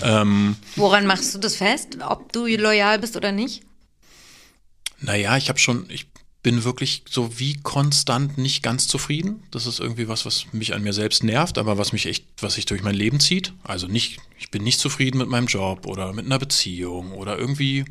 Ähm, 0.03 0.55
Woran 0.75 1.05
machst 1.05 1.35
du 1.35 1.37
das 1.37 1.55
fest, 1.55 1.99
ob 2.07 2.33
du 2.33 2.47
loyal 2.47 2.97
bist 2.97 3.15
oder 3.15 3.31
nicht? 3.31 3.61
naja, 5.01 5.35
ich 5.35 5.49
habe 5.49 5.59
schon, 5.59 5.85
ich 5.89 6.10
bin 6.43 6.63
wirklich 6.63 7.03
so 7.09 7.39
wie 7.39 7.57
konstant 7.61 8.37
nicht 8.37 8.63
ganz 8.63 8.87
zufrieden. 8.87 9.43
Das 9.51 9.67
ist 9.67 9.79
irgendwie 9.79 10.07
was, 10.07 10.25
was 10.25 10.51
mich 10.53 10.73
an 10.73 10.81
mir 10.81 10.93
selbst 10.93 11.23
nervt, 11.23 11.57
aber 11.57 11.77
was 11.77 11.93
mich 11.93 12.07
echt, 12.07 12.25
was 12.39 12.55
sich 12.55 12.65
durch 12.65 12.81
mein 12.81 12.95
Leben 12.95 13.19
zieht. 13.19 13.53
Also 13.63 13.87
nicht, 13.87 14.19
ich 14.39 14.49
bin 14.49 14.63
nicht 14.63 14.79
zufrieden 14.79 15.19
mit 15.19 15.27
meinem 15.27 15.47
Job 15.47 15.85
oder 15.85 16.13
mit 16.13 16.25
einer 16.25 16.39
Beziehung 16.39 17.11
oder 17.11 17.37
irgendwie, 17.37 17.85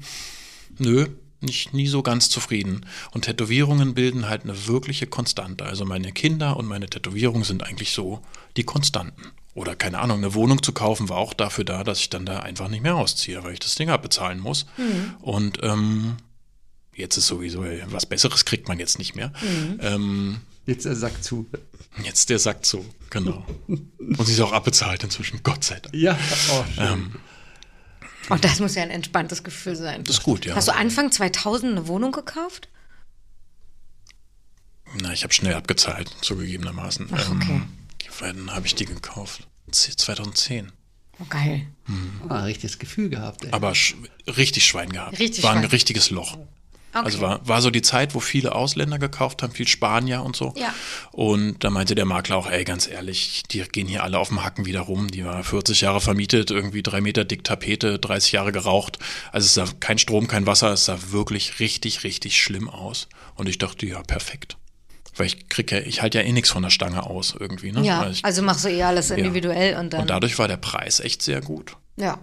nö, 0.78 1.06
nicht 1.40 1.72
nie 1.72 1.86
so 1.86 2.02
ganz 2.02 2.28
zufrieden. 2.28 2.84
Und 3.12 3.24
Tätowierungen 3.24 3.94
bilden 3.94 4.28
halt 4.28 4.42
eine 4.42 4.66
wirkliche 4.66 5.06
Konstante. 5.06 5.64
Also 5.64 5.84
meine 5.84 6.12
Kinder 6.12 6.56
und 6.56 6.66
meine 6.66 6.86
Tätowierungen 6.86 7.44
sind 7.44 7.62
eigentlich 7.64 7.92
so 7.92 8.20
die 8.56 8.64
Konstanten. 8.64 9.30
Oder 9.54 9.74
keine 9.74 9.98
Ahnung, 10.00 10.18
eine 10.18 10.34
Wohnung 10.34 10.62
zu 10.62 10.72
kaufen 10.72 11.08
war 11.08 11.18
auch 11.18 11.34
dafür 11.34 11.64
da, 11.64 11.82
dass 11.82 12.00
ich 12.00 12.10
dann 12.10 12.26
da 12.26 12.40
einfach 12.40 12.68
nicht 12.68 12.82
mehr 12.82 12.96
ausziehe, 12.96 13.42
weil 13.42 13.52
ich 13.52 13.60
das 13.60 13.74
Ding 13.74 13.90
abbezahlen 13.90 14.40
muss. 14.40 14.66
Und 15.22 15.58
ähm, 15.62 16.16
jetzt 17.00 17.16
ist 17.16 17.26
sowieso, 17.26 17.64
ey, 17.64 17.82
was 17.88 18.06
Besseres 18.06 18.44
kriegt 18.44 18.68
man 18.68 18.78
jetzt 18.78 18.98
nicht 18.98 19.14
mehr. 19.16 19.32
Ähm, 19.80 20.40
Jetzt 20.66 20.84
der 20.84 20.94
Sack 20.94 21.24
zu. 21.24 21.48
jetzt 22.04 22.28
der 22.30 22.38
sagt 22.38 22.64
so, 22.66 22.84
genau. 23.08 23.44
Und 23.66 24.24
sie 24.26 24.32
ist 24.34 24.40
auch 24.40 24.52
abbezahlt 24.52 25.02
inzwischen, 25.02 25.42
Gott 25.42 25.64
sei 25.64 25.80
Dank. 25.80 25.94
Ja, 25.94 26.16
oh, 26.52 26.64
schön. 26.74 27.14
Oh, 28.28 28.36
das 28.40 28.60
muss 28.60 28.76
ja 28.76 28.82
ein 28.84 28.90
entspanntes 28.90 29.42
Gefühl 29.42 29.74
sein. 29.74 30.04
Das 30.04 30.18
ist 30.18 30.22
gut, 30.22 30.44
ja. 30.44 30.54
Hast 30.54 30.68
du 30.68 30.74
Anfang 30.74 31.10
2000 31.10 31.72
eine 31.72 31.88
Wohnung 31.88 32.12
gekauft? 32.12 32.68
Na, 35.00 35.12
ich 35.12 35.22
habe 35.24 35.32
schnell 35.32 35.54
abgezahlt, 35.54 36.14
zugegebenermaßen. 36.20 37.08
Ach, 37.12 37.30
okay. 37.32 37.62
Ähm, 37.62 37.68
wann 38.18 38.50
habe 38.54 38.66
ich 38.66 38.74
die 38.74 38.84
gekauft? 38.86 39.46
Z- 39.70 39.98
2010. 39.98 40.70
Oh, 41.20 41.24
geil. 41.28 41.66
Ah, 42.28 42.44
richtiges 42.44 42.78
Gefühl 42.78 43.08
gehabt, 43.08 43.44
ey. 43.44 43.52
Aber 43.52 43.74
sch 43.74 43.94
richtig 44.26 44.64
Schwein 44.64 44.90
gehabt. 44.90 45.18
Richtig 45.18 45.42
war 45.44 45.52
ein 45.52 45.58
Schwein. 45.58 45.70
richtiges 45.70 46.10
Loch. 46.10 46.38
Okay. 46.92 47.04
Also 47.04 47.20
war, 47.20 47.46
war 47.46 47.62
so 47.62 47.70
die 47.70 47.82
Zeit, 47.82 48.14
wo 48.14 48.20
viele 48.20 48.54
Ausländer 48.54 48.98
gekauft 48.98 49.42
haben, 49.42 49.52
viel 49.52 49.68
Spanier 49.68 50.22
und 50.22 50.34
so. 50.34 50.52
Ja. 50.56 50.74
Und 51.12 51.62
da 51.62 51.70
meinte 51.70 51.94
der 51.94 52.04
Makler 52.04 52.36
auch, 52.36 52.50
ey, 52.50 52.64
ganz 52.64 52.88
ehrlich, 52.88 53.44
die 53.50 53.60
gehen 53.62 53.86
hier 53.86 54.02
alle 54.02 54.18
auf 54.18 54.28
dem 54.28 54.42
Hacken 54.44 54.66
wieder 54.66 54.80
rum. 54.80 55.08
Die 55.08 55.24
war 55.24 55.44
40 55.44 55.82
Jahre 55.82 56.00
vermietet, 56.00 56.50
irgendwie 56.50 56.82
drei 56.82 57.00
Meter 57.00 57.24
dick 57.24 57.44
Tapete, 57.44 57.98
30 57.98 58.32
Jahre 58.32 58.50
geraucht. 58.52 58.98
Also 59.30 59.46
es 59.46 59.54
sah 59.54 59.66
kein 59.78 59.98
Strom, 59.98 60.26
kein 60.26 60.46
Wasser, 60.46 60.72
es 60.72 60.86
sah 60.86 60.98
wirklich 61.10 61.60
richtig, 61.60 62.02
richtig 62.02 62.42
schlimm 62.42 62.68
aus. 62.68 63.08
Und 63.36 63.48
ich 63.48 63.58
dachte, 63.58 63.86
ja, 63.86 64.02
perfekt. 64.02 64.56
Weil 65.16 65.26
ich 65.26 65.48
krieg 65.48 65.70
ja, 65.72 65.78
ich 65.78 66.02
halte 66.02 66.18
ja 66.18 66.24
eh 66.24 66.32
nichts 66.32 66.50
von 66.50 66.62
der 66.62 66.70
Stange 66.70 67.02
aus 67.04 67.36
irgendwie, 67.38 67.72
ne? 67.72 67.82
Ja, 67.82 68.08
ich, 68.08 68.24
also 68.24 68.42
machst 68.42 68.64
du 68.64 68.68
eh 68.68 68.82
alles 68.82 69.10
individuell 69.10 69.76
und 69.76 69.92
dann. 69.92 70.02
und 70.02 70.10
dadurch 70.10 70.38
war 70.38 70.48
der 70.48 70.56
Preis 70.56 71.00
echt 71.00 71.22
sehr 71.22 71.40
gut. 71.40 71.76
ja. 71.96 72.18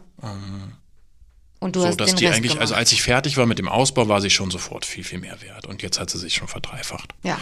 Und 1.60 1.76
du 1.76 1.82
so, 1.82 1.88
hast 1.88 1.98
dass 2.00 2.12
den 2.12 2.18
die 2.18 2.26
Rest 2.28 2.38
eigentlich, 2.38 2.52
gemacht. 2.52 2.62
also 2.62 2.76
als 2.76 2.92
ich 2.92 3.02
fertig 3.02 3.36
war 3.38 3.46
mit 3.48 3.58
dem 3.60 3.68
Ausbau, 3.68 4.08
war 4.08 4.22
sie 4.22 4.30
schon 4.30 4.52
sofort 4.52 4.86
viel, 4.86 5.04
viel 5.04 5.20
mehr 5.20 5.42
wert. 5.42 5.66
Und 5.66 5.82
jetzt 5.82 6.00
hat 6.00 6.10
sie 6.10 6.20
sich 6.20 6.36
schon 6.36 6.48
verdreifacht. 6.48 7.14
ja, 7.24 7.40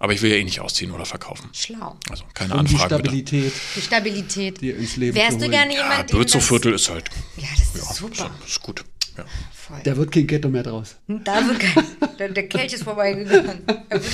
Aber 0.00 0.12
ich 0.12 0.22
will 0.22 0.30
ja 0.30 0.36
eh 0.36 0.44
nicht 0.44 0.60
ausziehen 0.60 0.90
oder 0.92 1.04
verkaufen. 1.04 1.50
schlau. 1.52 1.96
Also 2.10 2.24
keine 2.34 2.54
um 2.56 2.66
die 2.66 2.74
Anfragen 2.74 3.02
bitte. 3.02 3.08
Stabilität 3.10 3.52
Die 3.76 3.80
Stabilität. 3.80 4.60
dir 4.60 4.76
ins 4.76 4.96
Leben 4.96 5.16
Wärst 5.16 5.40
du 5.40 5.48
gerne 5.48 5.72
Ja, 5.74 5.82
jemand, 5.82 6.10
das... 6.10 6.16
Bürzow-Viertel 6.16 6.74
ist 6.74 6.88
halt, 6.88 7.08
Ja, 7.36 7.46
das 7.56 7.74
ist 7.74 7.76
ja, 7.88 7.94
super. 7.94 8.30
ist, 8.44 8.48
ist 8.48 8.62
gut. 8.62 8.84
Ja. 9.16 9.24
Voll. 9.52 9.80
Da 9.84 9.96
wird 9.96 10.12
kein 10.12 10.26
Ghetto 10.28 10.48
mehr 10.48 10.62
draus. 10.62 10.96
Da 11.08 11.46
wird 11.46 11.58
kein, 11.60 11.84
der, 12.18 12.28
der 12.30 12.48
Kelch 12.48 12.72
ist 12.72 12.84
vorbeigegangen. 12.84 13.64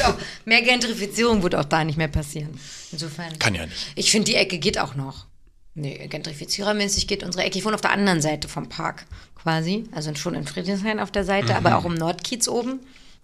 Auch, 0.04 0.14
mehr 0.46 0.62
Gentrifizierung 0.62 1.42
wird 1.42 1.54
auch 1.54 1.64
da 1.64 1.84
nicht 1.84 1.96
mehr 1.98 2.08
passieren. 2.08 2.58
Insofern. 2.90 3.38
Kann 3.38 3.54
ja 3.54 3.66
nicht. 3.66 3.76
Ich 3.94 4.10
finde, 4.10 4.26
die 4.30 4.36
Ecke 4.36 4.58
geht 4.58 4.78
auch 4.78 4.94
noch. 4.94 5.26
Nee, 5.74 6.06
gentrifizierermäßig 6.08 7.06
geht 7.08 7.22
unsere 7.24 7.44
Ecke. 7.44 7.58
Ich 7.58 7.64
wohne 7.64 7.74
auf 7.74 7.80
der 7.80 7.90
anderen 7.90 8.20
Seite 8.22 8.48
vom 8.48 8.68
Park 8.68 9.06
quasi. 9.34 9.84
Also 9.92 10.14
schon 10.14 10.34
in 10.34 10.46
Friedrichshain 10.46 11.00
auf 11.00 11.10
der 11.10 11.24
Seite, 11.24 11.56
aber 11.56 11.76
auch 11.76 11.84
im 11.84 11.94
Nordkiez 11.94 12.46
oben. 12.48 12.80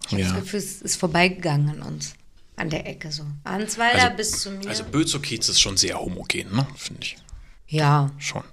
Ich 0.07 0.11
habe 0.13 0.15
Mhm. 0.15 0.19
Ja. 0.27 0.33
das 0.33 0.43
Gefühl, 0.43 0.59
es 0.59 0.81
ist 0.81 0.95
vorbeigegangen 0.97 1.69
an 1.69 1.81
uns. 1.81 2.13
An 2.57 2.69
der 2.69 2.85
Ecke 2.87 3.11
so. 3.11 3.23
Answeiler 3.45 4.03
Also, 4.03 4.17
bis 4.17 4.31
zu 4.41 4.51
mir. 4.51 4.67
also 4.67 4.83
Bözow-Kiez 4.83 5.47
ist 5.49 5.61
schon 5.61 5.77
sehr 5.77 5.99
homogen, 5.99 6.53
ne? 6.55 6.67
Finde 6.75 7.01
ich. 7.03 7.17
ja, 7.67 8.11
Schon. 8.19 8.43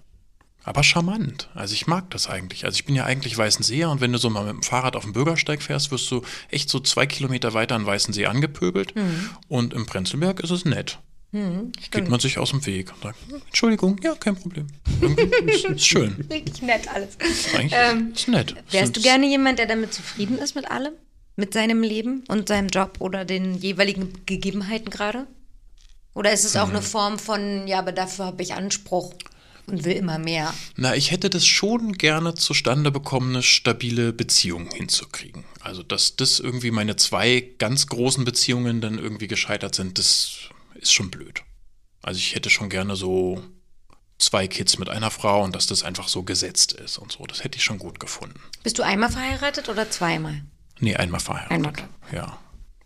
Aber 0.64 0.82
charmant. 0.82 1.49
Also 1.55 1.72
ich 1.72 1.86
mag 1.86 2.11
das 2.11 2.28
eigentlich. 2.28 2.66
Also 2.66 2.76
ich 2.76 2.84
bin 2.84 2.94
ja 2.94 3.05
eigentlich 3.07 3.38
Weißenseer 3.38 3.90
und 3.90 4.03
wenn 4.03 4.12
du 4.12 4.18
so 4.18 4.28
mal 4.28 4.44
mit 4.44 4.53
dem 4.53 4.62
Fahrrad 4.62 4.96
auf 4.96 5.03
dem 5.05 5.14
Bürgersteig 5.14 5.62
fährst, 5.62 5.90
wirst 5.90 6.11
du 6.11 6.20
echt 6.51 6.68
so 6.68 6.78
zwei 6.78 7.07
Kilometer 7.07 7.54
weiter 7.54 7.75
an 7.75 7.87
Weißensee 7.87 8.26
angepöbelt. 8.26 8.95
Mhm. 8.95 9.30
Und 9.49 9.72
im 9.72 9.87
Prenzlberg 9.87 10.41
ist 10.41 10.50
es 10.50 10.66
nett. 10.66 10.99
Geht 11.30 12.09
man 12.09 12.21
sich 12.21 12.38
aus 12.38 12.50
dem 12.50 12.64
Weg 12.64 12.91
und 12.95 13.03
sagt, 13.03 13.18
Entschuldigung, 13.46 14.00
ja, 14.03 14.14
kein 14.14 14.34
Problem. 14.34 14.67
Ist, 15.46 15.64
ist 15.67 15.87
schön. 15.87 16.14
richtig 16.30 16.63
nett 16.63 16.88
alles. 16.88 17.17
Eigentlich 17.55 17.72
Ähm, 17.76 18.13
ist 18.14 18.29
nett. 18.29 18.55
Wärst 18.71 18.96
du 18.96 19.03
gerne 19.03 19.26
jemand, 19.29 19.59
der 19.59 19.67
damit 19.67 19.92
zufrieden 19.92 20.38
ist 20.38 20.55
mit 20.55 20.71
allem? 20.71 20.95
Mit 21.37 21.53
seinem 21.53 21.83
Leben 21.83 22.25
und 22.29 22.49
seinem 22.49 22.68
Job 22.68 22.96
oder 23.00 23.25
den 23.26 23.55
jeweiligen 23.59 24.13
Gegebenheiten 24.26 24.91
gerade? 24.91 25.26
Oder 26.14 26.33
ist 26.33 26.45
es 26.45 26.57
auch 26.57 26.67
Mhm. 26.68 26.76
eine 26.76 26.83
Form 26.83 27.18
von, 27.18 27.68
ja, 27.68 27.79
aber 27.79 27.92
dafür 27.92 28.25
habe 28.25 28.42
ich 28.42 28.55
Anspruch 28.55 29.13
und 29.67 29.84
will 29.84 29.92
immer 29.92 30.18
mehr? 30.18 30.53
Na, 30.76 30.96
ich 30.96 31.11
hätte 31.11 31.29
das 31.30 31.46
schon 31.46 31.92
gerne 31.92 32.34
zustande 32.34 32.91
bekommen, 32.91 33.34
eine 33.37 33.42
stabile 33.42 34.13
Beziehung 34.14 34.68
hinzukriegen. 34.72 35.45
Also, 35.61 35.83
dass 35.83 36.17
das 36.17 36.41
irgendwie 36.41 36.71
meine 36.71 36.96
zwei 36.96 37.45
ganz 37.59 37.87
großen 37.87 38.25
Beziehungen 38.25 38.80
dann 38.80 38.99
irgendwie 38.99 39.29
gescheitert 39.29 39.75
sind, 39.75 39.99
das 39.99 40.38
ist 40.79 40.92
schon 40.92 41.11
blöd. 41.11 41.42
Also, 42.03 42.18
ich 42.18 42.34
hätte 42.34 42.50
schon 42.50 42.71
gerne 42.71 42.96
so 42.96 43.42
zwei 44.18 44.49
Kids 44.49 44.79
mit 44.79 44.88
einer 44.88 45.11
Frau 45.11 45.45
und 45.45 45.55
dass 45.55 45.67
das 45.67 45.83
einfach 45.83 46.09
so 46.09 46.22
gesetzt 46.22 46.72
ist 46.72 46.99
und 46.99 47.13
so. 47.13 47.25
Das 47.26 47.45
hätte 47.45 47.57
ich 47.57 47.64
schon 47.64 47.79
gut 47.79 48.00
gefunden. 48.00 48.41
Bist 48.63 48.79
du 48.79 48.83
einmal 48.83 49.11
verheiratet 49.11 49.68
oder 49.68 49.91
zweimal? 49.91 50.42
Nee, 50.80 50.96
einmal 50.96 51.21
verheiratet. 51.21 51.53
Einmal. 51.53 51.75
Ja. 52.13 52.38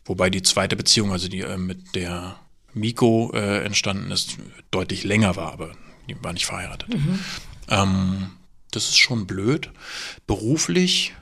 Wobei 0.04 0.30
die 0.30 0.42
zweite 0.42 0.76
Beziehung, 0.76 1.12
also 1.12 1.28
die 1.28 1.40
äh, 1.40 1.56
mit 1.56 1.94
der 1.94 2.36
Miko 2.74 3.30
äh, 3.34 3.64
entstanden 3.64 4.10
ist, 4.10 4.36
deutlich 4.70 5.04
länger 5.04 5.36
war, 5.36 5.52
aber 5.52 5.74
die 6.08 6.22
war 6.22 6.32
nicht 6.32 6.46
verheiratet. 6.46 6.88
Ähm, 7.68 8.32
das 8.70 8.88
ist 8.88 8.98
schon 8.98 9.26
blöd. 9.26 9.70
Beruflich, 10.26 11.14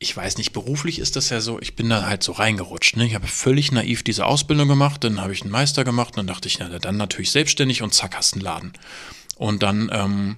ich 0.00 0.16
weiß 0.16 0.38
nicht, 0.38 0.52
beruflich 0.52 0.98
ist 1.00 1.16
das 1.16 1.30
ja 1.30 1.40
so, 1.40 1.58
ich 1.60 1.74
bin 1.74 1.88
da 1.88 2.06
halt 2.06 2.22
so 2.22 2.32
reingerutscht. 2.32 2.96
Ne? 2.96 3.06
Ich 3.06 3.14
habe 3.14 3.26
völlig 3.26 3.72
naiv 3.72 4.02
diese 4.04 4.26
Ausbildung 4.26 4.68
gemacht, 4.68 5.02
dann 5.02 5.20
habe 5.20 5.32
ich 5.32 5.42
einen 5.42 5.50
Meister 5.50 5.84
gemacht 5.84 6.10
und 6.10 6.18
dann 6.18 6.26
dachte 6.28 6.46
ich, 6.46 6.58
na 6.60 6.68
dann 6.78 6.96
natürlich 6.96 7.32
selbstständig 7.32 7.82
und 7.82 7.92
zack, 7.94 8.16
hast 8.16 8.34
einen 8.34 8.42
Laden. 8.42 8.72
Und 9.36 9.62
dann 9.62 9.90
ähm, 9.92 10.36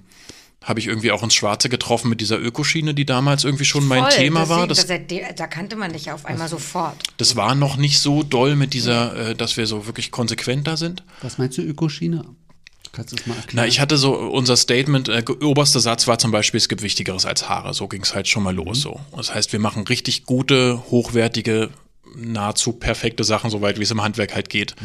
habe 0.63 0.79
ich 0.79 0.87
irgendwie 0.87 1.11
auch 1.11 1.23
ins 1.23 1.33
Schwarze 1.33 1.69
getroffen 1.69 2.09
mit 2.09 2.21
dieser 2.21 2.39
Ökoschiene, 2.39 2.93
die 2.93 3.05
damals 3.05 3.43
irgendwie 3.43 3.65
schon 3.65 3.87
mein 3.87 4.03
Voll, 4.03 4.11
Thema 4.11 4.49
war. 4.49 4.67
deswegen, 4.67 5.07
Das, 5.07 5.27
das, 5.27 5.35
da 5.35 5.47
kannte 5.47 5.75
man 5.75 5.93
dich 5.93 6.05
ja 6.05 6.13
auf 6.15 6.25
einmal 6.25 6.47
sofort. 6.47 6.95
das 7.17 7.35
war 7.35 7.53
noch 7.55 7.77
nicht 7.77 7.99
so 7.99 8.21
doll 8.23 8.55
mit 8.55 8.73
dieser, 8.73 9.29
äh, 9.29 9.35
dass 9.35 9.57
wir 9.57 9.65
so 9.67 9.85
wirklich 9.87 10.11
konsequent 10.11 10.67
da 10.67 10.77
sind. 10.77 11.03
Was 11.21 11.37
meinst 11.37 11.57
du, 11.57 11.61
Ökoschiene? 11.63 12.25
Kannst 12.91 13.11
du 13.11 13.15
das 13.15 13.25
mal 13.25 13.35
erklären? 13.35 13.55
Na, 13.55 13.67
ich 13.67 13.79
hatte 13.79 13.97
so 13.97 14.15
unser 14.15 14.57
Statement, 14.57 15.09
äh, 15.09 15.23
oberster 15.41 15.79
Satz 15.79 16.07
war 16.07 16.17
zum 16.17 16.31
Beispiel, 16.31 16.57
es 16.57 16.69
gibt 16.69 16.81
Wichtigeres 16.81 17.25
als 17.25 17.47
Haare. 17.47 17.73
So 17.73 17.87
ging 17.87 18.01
es 18.01 18.15
halt 18.15 18.27
schon 18.27 18.43
mal 18.43 18.53
los. 18.53 18.81
So. 18.81 18.99
Das 19.15 19.33
heißt, 19.33 19.53
wir 19.53 19.59
machen 19.59 19.83
richtig 19.87 20.25
gute, 20.25 20.83
hochwertige, 20.91 21.69
nahezu 22.15 22.73
perfekte 22.73 23.23
Sachen, 23.23 23.49
soweit 23.49 23.79
wie 23.79 23.83
es 23.83 23.91
im 23.91 24.01
Handwerk 24.01 24.35
halt 24.35 24.49
geht, 24.49 24.75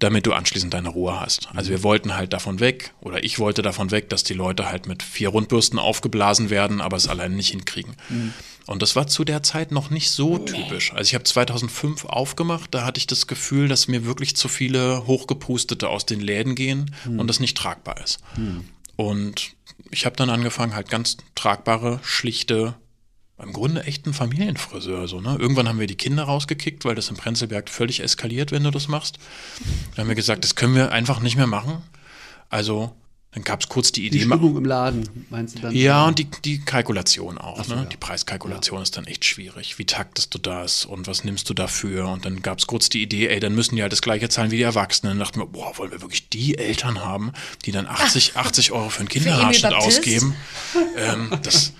damit 0.00 0.26
du 0.26 0.34
anschließend 0.34 0.74
deine 0.74 0.90
Ruhe 0.90 1.18
hast. 1.18 1.48
Also 1.54 1.70
wir 1.70 1.82
wollten 1.82 2.14
halt 2.14 2.34
davon 2.34 2.60
weg, 2.60 2.92
oder 3.00 3.24
ich 3.24 3.38
wollte 3.38 3.62
davon 3.62 3.90
weg, 3.90 4.10
dass 4.10 4.22
die 4.22 4.34
Leute 4.34 4.68
halt 4.68 4.86
mit 4.86 5.02
vier 5.02 5.30
Rundbürsten 5.30 5.78
aufgeblasen 5.78 6.50
werden, 6.50 6.82
aber 6.82 6.98
es 6.98 7.08
alleine 7.08 7.34
nicht 7.36 7.50
hinkriegen. 7.50 7.94
Und 8.66 8.80
das 8.80 8.96
war 8.96 9.06
zu 9.06 9.24
der 9.24 9.42
Zeit 9.42 9.72
noch 9.72 9.90
nicht 9.90 10.10
so 10.10 10.38
typisch. 10.38 10.92
Also 10.92 11.02
ich 11.02 11.14
habe 11.14 11.24
2005 11.24 12.06
aufgemacht, 12.06 12.74
da 12.74 12.84
hatte 12.84 12.98
ich 12.98 13.06
das 13.06 13.26
Gefühl, 13.26 13.68
dass 13.68 13.88
mir 13.88 14.06
wirklich 14.06 14.36
zu 14.36 14.48
viele 14.48 15.06
Hochgepustete 15.06 15.88
aus 15.88 16.06
den 16.06 16.20
Läden 16.20 16.54
gehen 16.54 16.94
und 17.06 17.28
das 17.28 17.40
nicht 17.40 17.56
tragbar 17.56 18.02
ist. 18.02 18.20
Und 18.96 19.52
ich 19.90 20.06
habe 20.06 20.16
dann 20.16 20.30
angefangen, 20.30 20.74
halt 20.74 20.88
ganz 20.88 21.18
tragbare, 21.34 22.00
schlichte, 22.02 22.74
im 23.42 23.52
Grunde 23.52 23.84
echt 23.84 24.06
ein 24.06 24.14
Familienfriseur. 24.14 25.08
So, 25.08 25.20
ne? 25.20 25.36
Irgendwann 25.38 25.68
haben 25.68 25.80
wir 25.80 25.86
die 25.86 25.96
Kinder 25.96 26.24
rausgekickt, 26.24 26.84
weil 26.84 26.94
das 26.94 27.10
im 27.10 27.16
Prenzlberg 27.16 27.68
völlig 27.68 28.00
eskaliert, 28.00 28.52
wenn 28.52 28.64
du 28.64 28.70
das 28.70 28.88
machst. 28.88 29.18
Dann 29.90 30.04
haben 30.04 30.08
wir 30.08 30.14
gesagt, 30.14 30.44
das 30.44 30.54
können 30.54 30.74
wir 30.74 30.92
einfach 30.92 31.20
nicht 31.20 31.36
mehr 31.36 31.48
machen. 31.48 31.82
Also 32.48 32.94
dann 33.34 33.42
gab 33.44 33.60
es 33.60 33.68
kurz 33.68 33.90
die 33.92 34.08
die 34.08 34.18
Idee, 34.18 34.26
ma- 34.26 34.36
Stimmung 34.36 34.56
im 34.56 34.64
Laden, 34.64 35.26
meinst 35.28 35.56
du 35.58 35.62
dann? 35.62 35.74
ja, 35.74 36.06
und 36.06 36.18
die, 36.20 36.28
die 36.44 36.60
Kalkulation 36.60 37.36
auch. 37.38 37.62
so, 37.64 37.74
ne? 37.74 37.82
ja. 37.82 37.88
Die 37.88 37.96
Preiskalkulation 37.96 38.80
ist 38.82 38.96
dann 38.96 39.06
echt 39.06 39.24
schwierig. 39.24 39.78
Wie 39.78 39.84
taktest 39.84 40.32
du 40.34 40.38
das 40.38 40.84
und 40.84 41.06
was 41.08 41.24
nimmst 41.24 41.50
du 41.50 41.54
dafür? 41.54 42.08
Und 42.08 42.24
dann 42.24 42.42
gab 42.42 42.58
es 42.60 42.66
kurz 42.68 42.88
die 42.88 43.02
Idee, 43.02 43.26
ey, 43.28 43.40
dann 43.40 43.54
müssen 43.54 43.74
die 43.76 43.82
halt 43.82 43.92
das 43.92 44.02
gleiche 44.02 44.28
zahlen 44.28 44.50
wie 44.52 44.56
die 44.58 44.62
Erwachsenen. 44.62 45.18
Dann 45.18 45.18
dachten 45.26 45.40
wir, 45.40 45.46
boah, 45.46 45.76
wollen 45.78 45.90
wir 45.90 46.00
wirklich 46.00 46.28
die 46.28 46.56
Eltern 46.56 47.00
haben, 47.04 47.32
die 47.64 47.72
dann 47.72 47.86
80, 47.86 48.36
80 48.36 48.70
Euro 48.72 48.88
für 48.88 49.00
einen 49.00 49.08
Kinderhaarschnitt 49.08 49.72
ausgeben? 49.74 50.36
ähm, 50.96 51.30
das, 51.42 51.72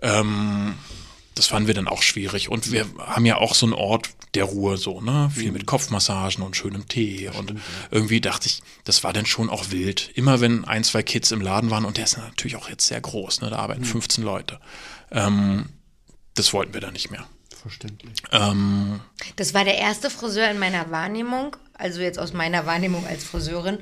ähm, 0.00 0.74
das 1.34 1.46
fanden 1.46 1.66
wir 1.66 1.74
dann 1.74 1.88
auch 1.88 2.02
schwierig. 2.02 2.48
Und 2.48 2.70
wir 2.72 2.86
haben 2.98 3.26
ja 3.26 3.36
auch 3.38 3.54
so 3.54 3.66
einen 3.66 3.72
Ort 3.72 4.10
der 4.34 4.44
Ruhe, 4.44 4.76
so, 4.76 5.00
ne? 5.00 5.30
Viel 5.34 5.52
mit 5.52 5.66
Kopfmassagen 5.66 6.42
und 6.44 6.56
schönem 6.56 6.88
Tee. 6.88 7.28
Und 7.28 7.54
irgendwie 7.90 8.20
dachte 8.20 8.48
ich, 8.48 8.62
das 8.84 9.04
war 9.04 9.12
dann 9.12 9.26
schon 9.26 9.50
auch 9.50 9.70
wild. 9.70 10.10
Immer 10.14 10.40
wenn 10.40 10.64
ein, 10.64 10.84
zwei 10.84 11.02
Kids 11.02 11.30
im 11.32 11.40
Laden 11.40 11.70
waren, 11.70 11.84
und 11.84 11.96
der 11.96 12.04
ist 12.04 12.16
natürlich 12.16 12.56
auch 12.56 12.68
jetzt 12.68 12.86
sehr 12.86 13.00
groß, 13.00 13.40
ne? 13.40 13.50
Da 13.50 13.56
arbeiten 13.58 13.84
15 13.84 14.24
Leute. 14.24 14.60
Ähm, 15.10 15.66
das 16.34 16.52
wollten 16.52 16.74
wir 16.74 16.80
dann 16.80 16.92
nicht 16.92 17.10
mehr. 17.10 17.26
Verständlich. 17.62 18.12
Ähm, 18.30 19.00
Das 19.36 19.54
war 19.54 19.64
der 19.64 19.78
erste 19.78 20.10
Friseur 20.10 20.50
in 20.50 20.58
meiner 20.58 20.90
Wahrnehmung, 20.90 21.56
also 21.72 22.00
jetzt 22.00 22.18
aus 22.18 22.32
meiner 22.32 22.66
Wahrnehmung 22.66 23.06
als 23.06 23.24
Friseurin, 23.24 23.78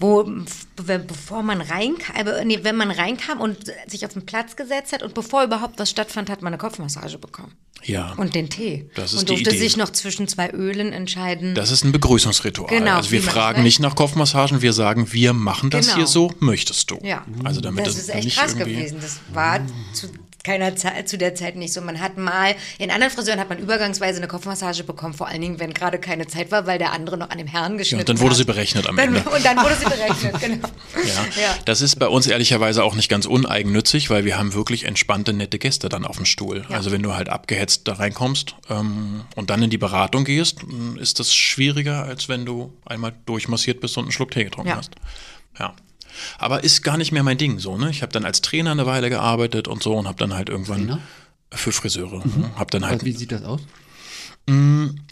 wo 0.00 0.28
bevor 0.76 1.42
man 1.44 1.60
reinkam, 1.60 2.26
äh, 2.26 2.44
nee, 2.44 2.58
wenn 2.62 2.76
man 2.76 2.90
reinkam 2.90 3.40
und 3.40 3.56
sich 3.86 4.04
auf 4.04 4.12
den 4.12 4.26
Platz 4.26 4.56
gesetzt 4.56 4.92
hat 4.92 5.02
und 5.04 5.14
bevor 5.14 5.44
überhaupt 5.44 5.78
was 5.78 5.88
stattfand, 5.90 6.28
hat 6.30 6.42
man 6.42 6.52
eine 6.52 6.58
Kopfmassage 6.58 7.16
bekommen. 7.18 7.52
ja. 7.84 8.12
Und 8.16 8.34
den 8.34 8.48
Tee. 8.50 8.90
Das 8.96 9.12
ist 9.12 9.20
und 9.20 9.28
die 9.28 9.34
durfte 9.34 9.50
Idee. 9.50 9.58
sich 9.60 9.76
noch 9.76 9.90
zwischen 9.90 10.26
zwei 10.26 10.50
Ölen 10.50 10.92
entscheiden. 10.92 11.54
Das 11.54 11.70
ist 11.70 11.84
ein 11.84 11.92
Begrüßungsritual. 11.92 12.68
Genau, 12.68 12.96
also 12.96 13.12
wir 13.12 13.22
fragen 13.22 13.62
nicht 13.62 13.78
nach 13.78 13.94
Kopfmassagen, 13.94 14.62
wir 14.62 14.72
sagen, 14.72 15.12
wir 15.12 15.32
machen 15.32 15.70
das 15.70 15.86
Genau. 15.86 15.96
hier 15.98 16.06
so, 16.08 16.32
möchtest 16.40 16.90
du? 16.90 16.98
ja, 17.02 17.24
Also 17.44 17.60
damit 17.60 17.86
das 17.86 17.94
das 17.94 18.02
ist 18.04 18.08
echt 18.14 18.36
krass 18.36 18.56
gewesen. 18.56 18.98
Das 19.00 19.20
war 19.32 19.60
zu 19.92 20.08
keiner 20.44 20.76
Zeit, 20.76 21.08
zu 21.08 21.18
der 21.18 21.34
Zeit 21.34 21.56
nicht 21.56 21.72
so. 21.72 21.80
Man 21.80 22.00
hat 22.00 22.16
mal, 22.18 22.54
in 22.78 22.90
anderen 22.90 23.12
Friseuren 23.12 23.40
hat 23.40 23.48
man 23.48 23.58
übergangsweise 23.58 24.18
eine 24.18 24.28
Kopfmassage 24.28 24.84
bekommen, 24.84 25.14
vor 25.14 25.26
allen 25.26 25.40
Dingen, 25.40 25.58
wenn 25.58 25.74
gerade 25.74 25.98
keine 25.98 26.26
Zeit 26.26 26.52
war, 26.52 26.66
weil 26.66 26.78
der 26.78 26.92
andere 26.92 27.16
noch 27.16 27.30
an 27.30 27.38
dem 27.38 27.46
Herrn 27.46 27.72
Ja, 27.72 27.78
geschnitten 27.78 28.02
und 28.02 28.08
dann 28.10 28.20
wurde 28.20 28.30
hat. 28.32 28.36
sie 28.36 28.44
berechnet 28.44 28.86
am 28.86 28.96
Dann, 28.96 29.16
Ende. 29.16 29.28
und 29.30 29.44
dann 29.44 29.56
wurde 29.56 29.74
sie 29.74 29.84
berechnet, 29.86 30.40
genau. 30.40 30.68
Ja. 31.04 31.42
Ja. 31.42 31.56
Das 31.64 31.80
ist 31.80 31.98
bei 31.98 32.06
uns 32.08 32.26
ehrlicherweise 32.26 32.84
auch 32.84 32.94
nicht 32.94 33.08
ganz 33.08 33.26
uneigennützig, 33.26 34.10
weil 34.10 34.24
wir 34.24 34.38
haben 34.38 34.52
wirklich 34.54 34.84
entspannte, 34.84 35.32
nette 35.32 35.58
Gäste 35.58 35.88
dann 35.88 36.04
auf 36.04 36.16
dem 36.16 36.26
Stuhl. 36.26 36.64
Ja. 36.68 36.76
Also 36.76 36.92
wenn 36.92 37.02
du 37.02 37.14
halt 37.14 37.28
abgehetzt 37.30 37.88
da 37.88 37.94
reinkommst 37.94 38.54
ähm, 38.70 39.22
und 39.36 39.50
dann 39.50 39.62
in 39.62 39.70
die 39.70 39.78
Beratung 39.78 40.24
gehst, 40.24 40.62
m, 40.62 40.98
ist 40.98 41.20
das 41.20 41.34
schwieriger, 41.34 42.02
als 42.04 42.28
wenn 42.28 42.44
du 42.44 42.72
einmal 42.84 43.14
durchmassiert 43.26 43.80
bist 43.80 43.96
und 43.96 44.04
einen 44.04 44.12
Schluck 44.12 44.30
Tee 44.30 44.44
getrunken 44.44 44.68
Ja. 44.70 44.76
hast. 44.76 44.92
Ja. 45.58 45.74
Aber 46.38 46.64
ist 46.64 46.82
gar 46.82 46.96
nicht 46.96 47.12
mehr 47.12 47.22
mein 47.22 47.38
Ding 47.38 47.58
so, 47.58 47.76
ne? 47.76 47.90
Ich 47.90 48.02
habe 48.02 48.12
dann 48.12 48.24
als 48.24 48.40
Trainer 48.42 48.72
eine 48.72 48.86
Weile 48.86 49.10
gearbeitet 49.10 49.68
und 49.68 49.82
so 49.82 49.94
und 49.94 50.06
habe 50.06 50.18
dann 50.18 50.34
halt 50.34 50.48
irgendwann 50.48 50.86
Trainer? 50.86 51.00
für 51.52 51.72
Friseure, 51.72 52.22
mhm. 52.24 52.56
habe 52.56 52.70
dann 52.70 52.86
halt 52.86 53.04
Wie 53.04 53.12
sieht 53.12 53.32
das 53.32 53.42
aus? 53.42 53.60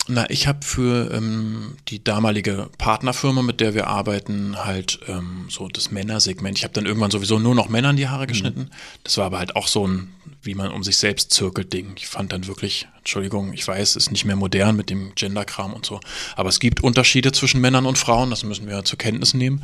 na, 0.08 0.28
ich 0.28 0.46
habe 0.46 0.58
für 0.62 1.10
ähm, 1.12 1.74
die 1.88 2.04
damalige 2.04 2.68
Partnerfirma, 2.76 3.42
mit 3.42 3.60
der 3.60 3.72
wir 3.72 3.86
arbeiten, 3.86 4.56
halt 4.64 5.00
ähm, 5.06 5.46
so 5.48 5.68
das 5.68 5.90
Männersegment. 5.90 6.58
Ich 6.58 6.64
habe 6.64 6.74
dann 6.74 6.86
irgendwann 6.86 7.10
sowieso 7.10 7.38
nur 7.38 7.54
noch 7.54 7.68
Männern 7.68 7.96
die 7.96 8.08
Haare 8.08 8.26
geschnitten. 8.26 8.70
Das 9.04 9.16
war 9.16 9.26
aber 9.26 9.38
halt 9.38 9.56
auch 9.56 9.68
so 9.68 9.86
ein, 9.86 10.12
wie 10.42 10.54
man 10.54 10.70
um 10.70 10.82
sich 10.82 10.96
selbst 10.96 11.32
zirkelt 11.32 11.72
Ding. 11.72 11.92
Ich 11.96 12.06
fand 12.06 12.32
dann 12.32 12.46
wirklich, 12.46 12.88
Entschuldigung, 12.98 13.52
ich 13.52 13.66
weiß, 13.66 13.96
ist 13.96 14.10
nicht 14.10 14.24
mehr 14.24 14.36
modern 14.36 14.76
mit 14.76 14.90
dem 14.90 15.14
Genderkram 15.14 15.72
und 15.72 15.86
so, 15.86 16.00
aber 16.36 16.48
es 16.48 16.60
gibt 16.60 16.82
Unterschiede 16.82 17.32
zwischen 17.32 17.60
Männern 17.60 17.86
und 17.86 17.98
Frauen, 17.98 18.30
das 18.30 18.42
müssen 18.44 18.66
wir 18.66 18.84
zur 18.84 18.98
Kenntnis 18.98 19.34
nehmen. 19.34 19.62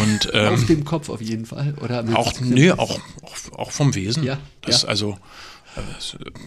Und 0.00 0.30
ähm, 0.34 0.54
Auf 0.54 0.66
dem 0.66 0.84
Kopf 0.84 1.08
auf 1.08 1.20
jeden 1.20 1.46
Fall. 1.46 1.74
Oder 1.80 2.04
auch, 2.14 2.32
nee, 2.40 2.70
auch, 2.70 2.98
auch, 3.22 3.58
auch 3.58 3.70
vom 3.70 3.94
Wesen. 3.94 4.24
Ja, 4.24 4.38
Das, 4.60 4.82
ja. 4.82 4.88
Also, 4.88 5.18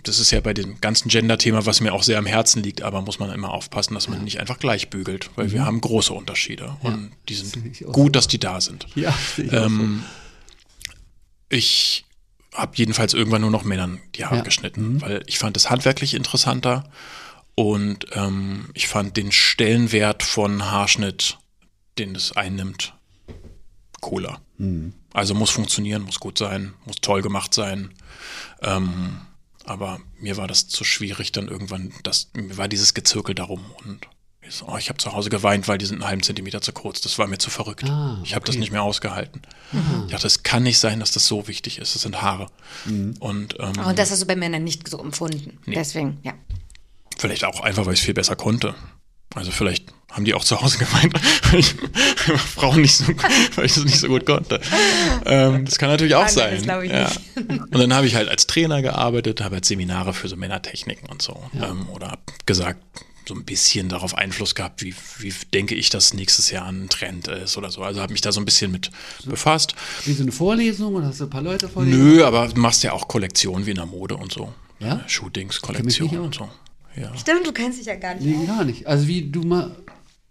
das 0.03 0.19
ist 0.19 0.29
ja 0.29 0.39
bei 0.39 0.53
dem 0.53 0.79
ganzen 0.81 1.09
Gender-Thema, 1.09 1.65
was 1.65 1.81
mir 1.81 1.93
auch 1.93 2.03
sehr 2.03 2.19
am 2.19 2.27
Herzen 2.27 2.61
liegt, 2.61 2.83
aber 2.83 3.01
muss 3.01 3.17
man 3.17 3.31
immer 3.31 3.49
aufpassen, 3.49 3.95
dass 3.95 4.07
man 4.07 4.23
nicht 4.23 4.39
einfach 4.39 4.59
gleich 4.59 4.91
bügelt, 4.91 5.31
weil 5.35 5.51
wir 5.51 5.65
haben 5.65 5.81
große 5.81 6.13
Unterschiede 6.13 6.77
und 6.81 7.11
die 7.27 7.33
Mhm. 7.33 7.37
Sind 7.37 7.91
gut, 7.91 8.15
dass 8.15 8.27
die 8.27 8.39
da 8.39 8.61
sind. 8.61 8.85
Ja, 8.93 9.17
sehe 9.35 9.45
ich 9.45 9.51
auch 9.51 9.65
Ähm, 9.65 10.03
ich 11.49 12.05
habe 12.55 12.71
jedenfalls 12.75 13.13
irgendwann 13.13 13.41
nur 13.41 13.51
noch 13.51 13.63
Männern 13.63 14.01
die 14.15 14.25
Haare 14.25 14.37
Ja. 14.37 14.41
Mhm. 14.41 14.45
geschnitten, 14.45 15.01
weil 15.01 15.23
ich 15.27 15.37
fand 15.39 15.57
es 15.57 15.69
handwerklich 15.69 16.13
interessanter 16.13 16.89
und 17.55 18.07
ähm, 18.13 18.69
ich 18.73 18.87
fand 18.87 19.15
den 19.17 19.31
Stellenwert 19.31 20.23
von 20.23 20.65
Haarschnitt, 20.65 21.37
den 21.97 22.15
es 22.15 22.31
einnimmt, 22.35 22.93
cooler. 24.01 24.41
Mhm. 24.57 24.93
Also 25.13 25.33
muss 25.33 25.51
funktionieren, 25.51 26.01
muss 26.01 26.19
gut 26.19 26.37
sein, 26.37 26.73
muss 26.85 26.97
toll 27.01 27.21
gemacht 27.21 27.53
sein. 27.53 27.93
Ähm, 28.61 29.21
aber 29.63 29.99
mir 30.19 30.37
war 30.37 30.47
das 30.47 30.67
zu 30.67 30.83
schwierig 30.83 31.31
dann 31.31 31.47
irgendwann, 31.47 31.93
das, 32.03 32.29
mir 32.33 32.57
war 32.57 32.67
dieses 32.67 32.93
Gezirkel 32.93 33.33
darum 33.35 33.63
und 33.83 34.07
so, 34.49 34.67
oh, 34.67 34.77
ich 34.77 34.89
habe 34.89 34.97
zu 34.97 35.13
Hause 35.13 35.29
geweint, 35.29 35.67
weil 35.67 35.77
die 35.77 35.85
sind 35.85 35.97
einen 36.01 36.07
halben 36.07 36.23
Zentimeter 36.23 36.61
zu 36.61 36.71
kurz. 36.71 37.01
Das 37.01 37.17
war 37.17 37.27
mir 37.27 37.37
zu 37.37 37.49
verrückt. 37.49 37.83
Ah, 37.89 38.19
ich 38.23 38.35
habe 38.35 38.45
das 38.45 38.55
okay. 38.55 38.61
nicht 38.61 38.71
mehr 38.71 38.83
ausgehalten. 38.83 39.41
Ich 40.05 40.11
dachte, 40.11 40.27
es 40.27 40.43
kann 40.43 40.63
nicht 40.63 40.79
sein, 40.79 40.99
dass 40.99 41.11
das 41.11 41.27
so 41.27 41.47
wichtig 41.47 41.79
ist. 41.79 41.95
Das 41.95 42.03
sind 42.03 42.21
Haare. 42.21 42.47
Und 42.85 43.55
ähm, 43.59 43.73
Und 43.85 43.99
das 43.99 44.11
hast 44.11 44.21
du 44.21 44.25
bei 44.25 44.35
Männern 44.35 44.63
nicht 44.63 44.87
so 44.87 44.99
empfunden. 44.99 45.57
Deswegen, 45.65 46.19
ja. 46.23 46.33
Vielleicht 47.17 47.43
auch 47.45 47.61
einfach, 47.61 47.85
weil 47.85 47.93
ich 47.93 47.99
es 47.99 48.05
viel 48.05 48.13
besser 48.13 48.35
konnte. 48.35 48.75
Also 49.33 49.51
vielleicht 49.51 49.93
haben 50.11 50.23
die 50.23 50.33
auch 50.33 50.43
zu 50.45 50.61
Hause 50.61 50.77
gemeint, 50.77 51.13
weil 51.51 51.59
ich 51.59 51.75
Frauen 52.55 52.81
nicht 52.81 52.95
so, 52.95 53.05
weil 53.55 53.65
ich 53.65 53.75
es 53.75 53.83
nicht 53.83 53.99
so 53.99 54.07
gut 54.07 54.25
konnte. 54.25 54.61
Ähm, 55.25 55.65
das 55.65 55.77
kann 55.77 55.89
natürlich 55.89 56.15
auch 56.15 56.25
Nein, 56.25 56.35
das 56.35 56.35
sein. 56.35 56.61
glaub 56.61 56.83
ich 56.83 56.91
ja. 56.91 57.09
nicht. 57.09 57.19
Und 57.35 57.77
dann 57.77 57.93
habe 57.93 58.07
ich 58.07 58.15
halt 58.15 58.29
als 58.29 58.47
Trainer 58.47 58.81
gearbeitet, 58.81 59.41
habe 59.41 59.55
halt 59.55 59.65
Seminare 59.65 60.13
für 60.13 60.29
so 60.29 60.37
Männertechniken 60.37 61.09
und 61.09 61.21
so. 61.21 61.41
Ähm, 61.53 61.89
oder 61.89 62.11
habe 62.11 62.21
gesagt, 62.45 62.79
so 63.27 63.35
ein 63.35 63.43
bisschen 63.45 63.89
darauf 63.89 64.15
Einfluss 64.17 64.55
gehabt, 64.55 64.81
wie, 64.81 64.95
wie 65.19 65.33
denke 65.53 65.75
ich, 65.75 65.89
dass 65.89 66.13
nächstes 66.13 66.49
Jahr 66.51 66.67
ein 66.67 66.89
Trend 66.89 67.27
ist 67.27 67.57
oder 67.57 67.71
so. 67.71 67.81
Also 67.81 68.01
habe 68.01 68.11
mich 68.13 68.21
da 68.21 68.31
so 68.31 68.39
ein 68.41 68.45
bisschen 68.45 68.71
mit 68.71 68.91
befasst. 69.25 69.75
Wie 70.05 70.13
so 70.13 70.23
eine 70.23 70.31
Vorlesung 70.31 70.95
oder 70.95 71.07
hast 71.07 71.19
du 71.19 71.25
ein 71.25 71.29
paar 71.29 71.41
Leute 71.41 71.67
vorlesen? 71.69 72.15
Nö, 72.15 72.23
aber 72.23 72.47
du 72.47 72.59
machst 72.59 72.83
ja 72.83 72.93
auch 72.93 73.07
Kollektionen 73.07 73.65
wie 73.65 73.71
in 73.71 73.77
der 73.77 73.85
Mode 73.85 74.15
und 74.17 74.31
so. 74.31 74.53
Ja? 74.79 75.03
Shootings, 75.07 75.61
Kollektionen 75.61 76.19
und 76.19 76.35
so. 76.35 76.49
Ja. 76.95 77.15
Stimmt, 77.17 77.45
du 77.45 77.51
kennst 77.51 77.79
dich 77.79 77.87
ja 77.87 77.95
gar 77.95 78.15
nicht. 78.15 78.25
Nee, 78.25 78.45
gar 78.45 78.63
nicht. 78.63 78.87
Also 78.87 79.07
wie 79.07 79.29
du 79.29 79.41
mal. 79.43 79.75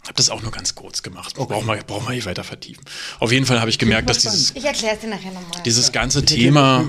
Habe 0.05 0.15
das 0.16 0.29
auch 0.29 0.43
nur 0.43 0.51
ganz 0.51 0.75
kurz 0.75 1.03
gemacht. 1.03 1.35
Brauchen 1.35 1.66
wir, 1.66 1.77
brauchen 1.79 2.07
wir 2.07 2.15
nicht 2.15 2.27
weiter 2.27 2.45
vertiefen. 2.45 2.85
Auf 3.21 3.33
jeden 3.33 3.47
Fall 3.47 3.61
habe 3.61 3.71
ich 3.71 3.79
gemerkt, 3.79 4.11
dass 4.11 4.19
dieses, 4.19 4.51
Ich 4.55 4.65
erkläre 4.65 4.97
es 4.97 5.01
dir 5.01 5.09
nachher 5.09 5.33
nochmal. 5.33 5.62
dieses 5.65 5.93
ganze 5.93 6.25
Thema. 6.27 6.85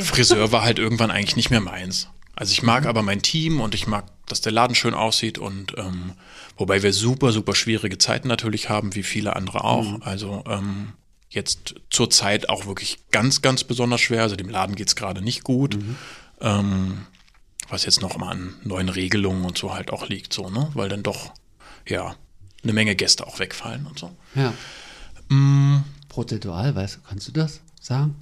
Friseur 0.00 0.50
war 0.50 0.62
halt 0.62 0.78
irgendwann 0.78 1.10
eigentlich 1.10 1.36
nicht 1.36 1.50
mehr 1.50 1.60
meins. 1.60 2.08
Also 2.36 2.52
ich 2.52 2.62
mag 2.62 2.86
aber 2.86 3.02
mein 3.02 3.22
Team 3.22 3.60
und 3.60 3.74
ich 3.74 3.86
mag, 3.86 4.06
dass 4.26 4.40
der 4.40 4.52
Laden 4.52 4.74
schön 4.74 4.94
aussieht 4.94 5.38
und 5.38 5.74
ähm, 5.76 6.12
wobei 6.56 6.82
wir 6.82 6.92
super, 6.92 7.32
super 7.32 7.54
schwierige 7.54 7.98
Zeiten 7.98 8.28
natürlich 8.28 8.68
haben, 8.68 8.94
wie 8.94 9.02
viele 9.02 9.36
andere 9.36 9.64
auch. 9.64 10.00
Also 10.02 10.44
ähm, 10.48 10.92
jetzt 11.30 11.74
zur 11.90 12.10
Zeit 12.10 12.48
auch 12.48 12.66
wirklich 12.66 12.98
ganz, 13.10 13.42
ganz 13.42 13.64
besonders 13.64 14.00
schwer. 14.00 14.22
Also 14.22 14.36
dem 14.36 14.48
Laden 14.48 14.76
geht's 14.76 14.96
gerade 14.96 15.22
nicht 15.22 15.44
gut. 15.44 15.78
Ähm, 16.40 17.06
was 17.68 17.84
jetzt 17.84 18.00
noch 18.02 18.16
mal 18.18 18.30
an 18.30 18.54
neuen 18.62 18.88
Regelungen 18.88 19.44
und 19.44 19.58
so 19.58 19.74
halt 19.74 19.90
auch 19.90 20.08
liegt, 20.08 20.32
so, 20.32 20.50
ne? 20.50 20.70
Weil 20.74 20.88
dann 20.88 21.02
doch, 21.02 21.32
ja, 21.88 22.14
eine 22.62 22.72
Menge 22.72 22.94
Gäste 22.94 23.26
auch 23.26 23.38
wegfallen 23.38 23.86
und 23.86 23.98
so. 23.98 24.14
Ja. 24.34 24.52
Mm. 25.28 25.84
Prozentual, 26.08 26.74
weißt 26.74 26.96
du, 26.96 27.00
kannst 27.08 27.26
du 27.28 27.32
das 27.32 27.60
sagen? 27.80 28.14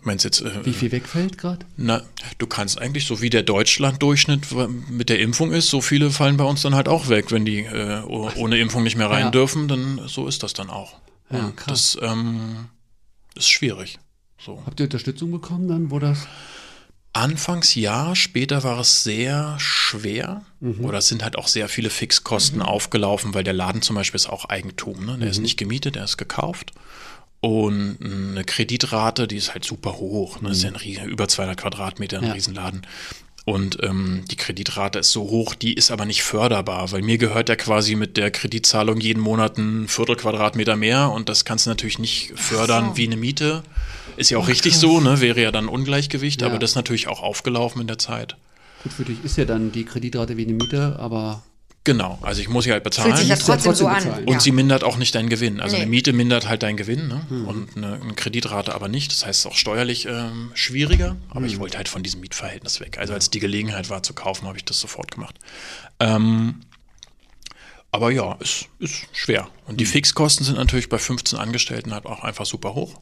Meinst 0.00 0.24
jetzt, 0.24 0.40
äh, 0.42 0.64
Wie 0.64 0.72
viel 0.72 0.92
wegfällt 0.92 1.38
gerade? 1.38 1.66
na, 1.76 2.02
du 2.38 2.46
kannst 2.46 2.80
eigentlich, 2.80 3.04
so 3.06 3.20
wie 3.20 3.30
der 3.30 3.42
Deutschland-Durchschnitt 3.42 4.42
mit 4.90 5.08
der 5.08 5.18
Impfung 5.18 5.52
ist, 5.52 5.68
so 5.70 5.80
viele 5.80 6.10
fallen 6.10 6.36
bei 6.36 6.44
uns 6.44 6.62
dann 6.62 6.74
halt 6.74 6.88
auch 6.88 7.08
weg, 7.08 7.32
wenn 7.32 7.44
die 7.44 7.60
äh, 7.60 8.02
oh- 8.06 8.30
ohne 8.36 8.58
Impfung 8.58 8.84
nicht 8.84 8.96
mehr 8.96 9.10
rein 9.10 9.24
Ja. 9.26 9.30
dürfen, 9.30 9.66
dann 9.66 10.00
so 10.06 10.28
ist 10.28 10.42
das 10.44 10.52
dann 10.52 10.70
auch. 10.70 10.94
Ja, 11.30 11.40
und 11.46 11.56
krass. 11.56 11.98
das 12.00 12.10
ähm, 12.10 12.68
ist 13.34 13.48
schwierig. 13.50 13.98
So. 14.40 14.62
Habt 14.64 14.78
ihr 14.80 14.84
Unterstützung 14.84 15.32
bekommen 15.32 15.66
dann, 15.68 15.90
wo 15.90 15.98
das? 15.98 16.26
Anfangs 17.12 17.74
ja, 17.74 18.14
später 18.14 18.62
war 18.62 18.78
es 18.78 19.02
sehr 19.02 19.56
schwer. 19.58 20.42
Oder 20.80 20.98
es 20.98 21.08
sind 21.08 21.24
halt 21.24 21.36
auch 21.36 21.48
sehr 21.48 21.68
viele 21.68 21.90
Fixkosten 21.90 22.62
aufgelaufen, 22.62 23.34
weil 23.34 23.42
der 23.42 23.54
Laden 23.54 23.82
zum 23.82 23.96
Beispiel 23.96 24.16
ist 24.16 24.28
auch 24.28 24.44
Eigentum. 24.44 25.04
Ne? 25.04 25.18
Der 25.18 25.28
ist 25.30 25.40
nicht 25.40 25.56
gemietet, 25.56 25.96
der 25.96 26.04
ist 26.04 26.16
gekauft. 26.18 26.72
Und 27.40 27.98
eine 28.02 28.44
Kreditrate, 28.44 29.28
die 29.28 29.36
ist 29.36 29.54
halt 29.54 29.64
super 29.64 29.94
hoch. 29.98 30.40
Ne? 30.40 30.48
Das 30.48 30.58
ist 30.58 30.64
ja 30.64 30.70
ein 30.70 30.76
riesen, 30.76 31.04
über 31.08 31.28
200 31.28 31.56
Quadratmeter, 31.60 32.18
ein 32.18 32.24
Ja. 32.26 32.32
Riesenladen. 32.32 32.82
Und 33.44 33.78
ähm, 33.82 34.24
die 34.30 34.36
Kreditrate 34.36 34.98
ist 34.98 35.10
so 35.12 35.22
hoch, 35.22 35.54
die 35.54 35.72
ist 35.72 35.90
aber 35.90 36.04
nicht 36.04 36.22
förderbar, 36.22 36.92
weil 36.92 37.00
mir 37.00 37.16
gehört 37.16 37.48
ja 37.48 37.56
quasi 37.56 37.94
mit 37.94 38.18
der 38.18 38.30
Kreditzahlung 38.30 39.00
jeden 39.00 39.20
Monat 39.22 39.56
ein 39.56 39.88
Viertel 39.88 40.16
Quadratmeter 40.16 40.76
mehr 40.76 41.10
und 41.10 41.30
das 41.30 41.46
kannst 41.46 41.64
du 41.64 41.70
natürlich 41.70 41.98
nicht 41.98 42.32
fördern 42.36 42.96
wie 42.96 43.06
eine 43.06 43.16
Miete. 43.16 43.62
Ist 44.18 44.28
ja 44.30 44.36
auch 44.36 44.48
richtig 44.48 44.76
so, 44.76 45.00
ne? 45.00 45.20
wäre 45.22 45.40
ja 45.40 45.50
dann 45.50 45.68
Ungleichgewicht, 45.68 46.42
Ja. 46.42 46.48
aber 46.48 46.58
das 46.58 46.70
ist 46.72 46.76
natürlich 46.76 47.08
auch 47.08 47.22
aufgelaufen 47.22 47.80
in 47.80 47.86
der 47.86 47.96
Zeit. 47.98 48.36
Gut, 48.82 48.92
für 48.92 49.04
dich 49.06 49.24
ist 49.24 49.38
ja 49.38 49.46
dann 49.46 49.72
die 49.72 49.84
Kreditrate 49.84 50.36
wie 50.36 50.44
eine 50.44 50.52
Miete, 50.52 50.96
aber 50.98 51.42
Genau, 51.88 52.18
also 52.20 52.42
ich 52.42 52.50
muss 52.50 52.64
sie 52.64 52.72
halt 52.72 52.82
Fühlt 52.82 52.96
bezahlen. 52.96 53.16
sich 53.16 53.28
ja 53.28 53.36
trotzdem 53.36 53.74
so 53.74 53.86
an. 53.86 54.04
bezahlen. 54.04 54.24
Und 54.26 54.34
ja. 54.34 54.40
sie 54.40 54.52
mindert 54.52 54.84
auch 54.84 54.98
nicht 54.98 55.14
deinen 55.14 55.30
Gewinn. 55.30 55.58
Also 55.58 55.74
Nee. 55.74 55.82
eine 55.82 55.90
Miete 55.90 56.12
mindert 56.12 56.46
halt 56.46 56.62
deinen 56.62 56.76
Gewinn 56.76 57.08
ne? 57.08 57.26
und 57.46 57.78
eine, 57.78 57.94
eine 57.98 58.12
Kreditrate 58.12 58.74
aber 58.74 58.88
nicht. 58.88 59.10
Das 59.10 59.24
heißt, 59.24 59.38
es 59.40 59.46
ist 59.46 59.50
auch 59.50 59.56
steuerlich 59.56 60.04
ähm, 60.04 60.50
schwieriger. 60.52 61.16
Aber 61.30 61.46
ich 61.46 61.58
wollte 61.58 61.78
halt 61.78 61.88
von 61.88 62.02
diesem 62.02 62.20
Mietverhältnis 62.20 62.80
weg. 62.80 62.98
Also 62.98 63.14
als 63.14 63.30
die 63.30 63.38
Gelegenheit 63.38 63.88
war 63.88 64.02
zu 64.02 64.12
kaufen, 64.12 64.46
habe 64.46 64.58
ich 64.58 64.66
das 64.66 64.78
sofort 64.78 65.12
gemacht. 65.12 65.36
Ähm, 65.98 66.60
aber 67.90 68.10
ja, 68.10 68.36
es 68.40 68.66
ist 68.80 69.06
schwer. 69.14 69.48
Und 69.66 69.80
die 69.80 69.86
Fixkosten 69.86 70.44
sind 70.44 70.56
natürlich 70.58 70.90
bei 70.90 70.98
15 70.98 71.38
Angestellten 71.38 71.94
halt 71.94 72.04
auch 72.04 72.22
einfach 72.22 72.44
super 72.44 72.74
hoch. 72.74 73.00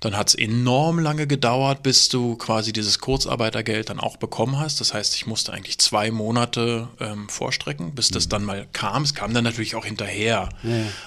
Dann 0.00 0.14
hat 0.16 0.28
es 0.28 0.34
enorm 0.34 0.98
lange 0.98 1.26
gedauert, 1.26 1.82
bis 1.82 2.08
du 2.10 2.36
quasi 2.36 2.72
dieses 2.72 2.98
Kurzarbeitergeld 2.98 3.88
dann 3.88 3.98
auch 3.98 4.18
bekommen 4.18 4.58
hast. 4.58 4.78
Das 4.80 4.92
heißt, 4.92 5.14
ich 5.14 5.26
musste 5.26 5.52
eigentlich 5.54 5.78
zwei 5.78 6.10
Monate 6.10 6.88
ähm, 7.00 7.28
vorstrecken, 7.30 7.94
bis 7.94 8.08
das 8.08 8.28
dann 8.28 8.44
mal 8.44 8.66
kam. 8.74 9.04
Es 9.04 9.14
kam 9.14 9.32
dann 9.32 9.44
natürlich 9.44 9.74
auch 9.74 9.86
hinterher. 9.86 10.50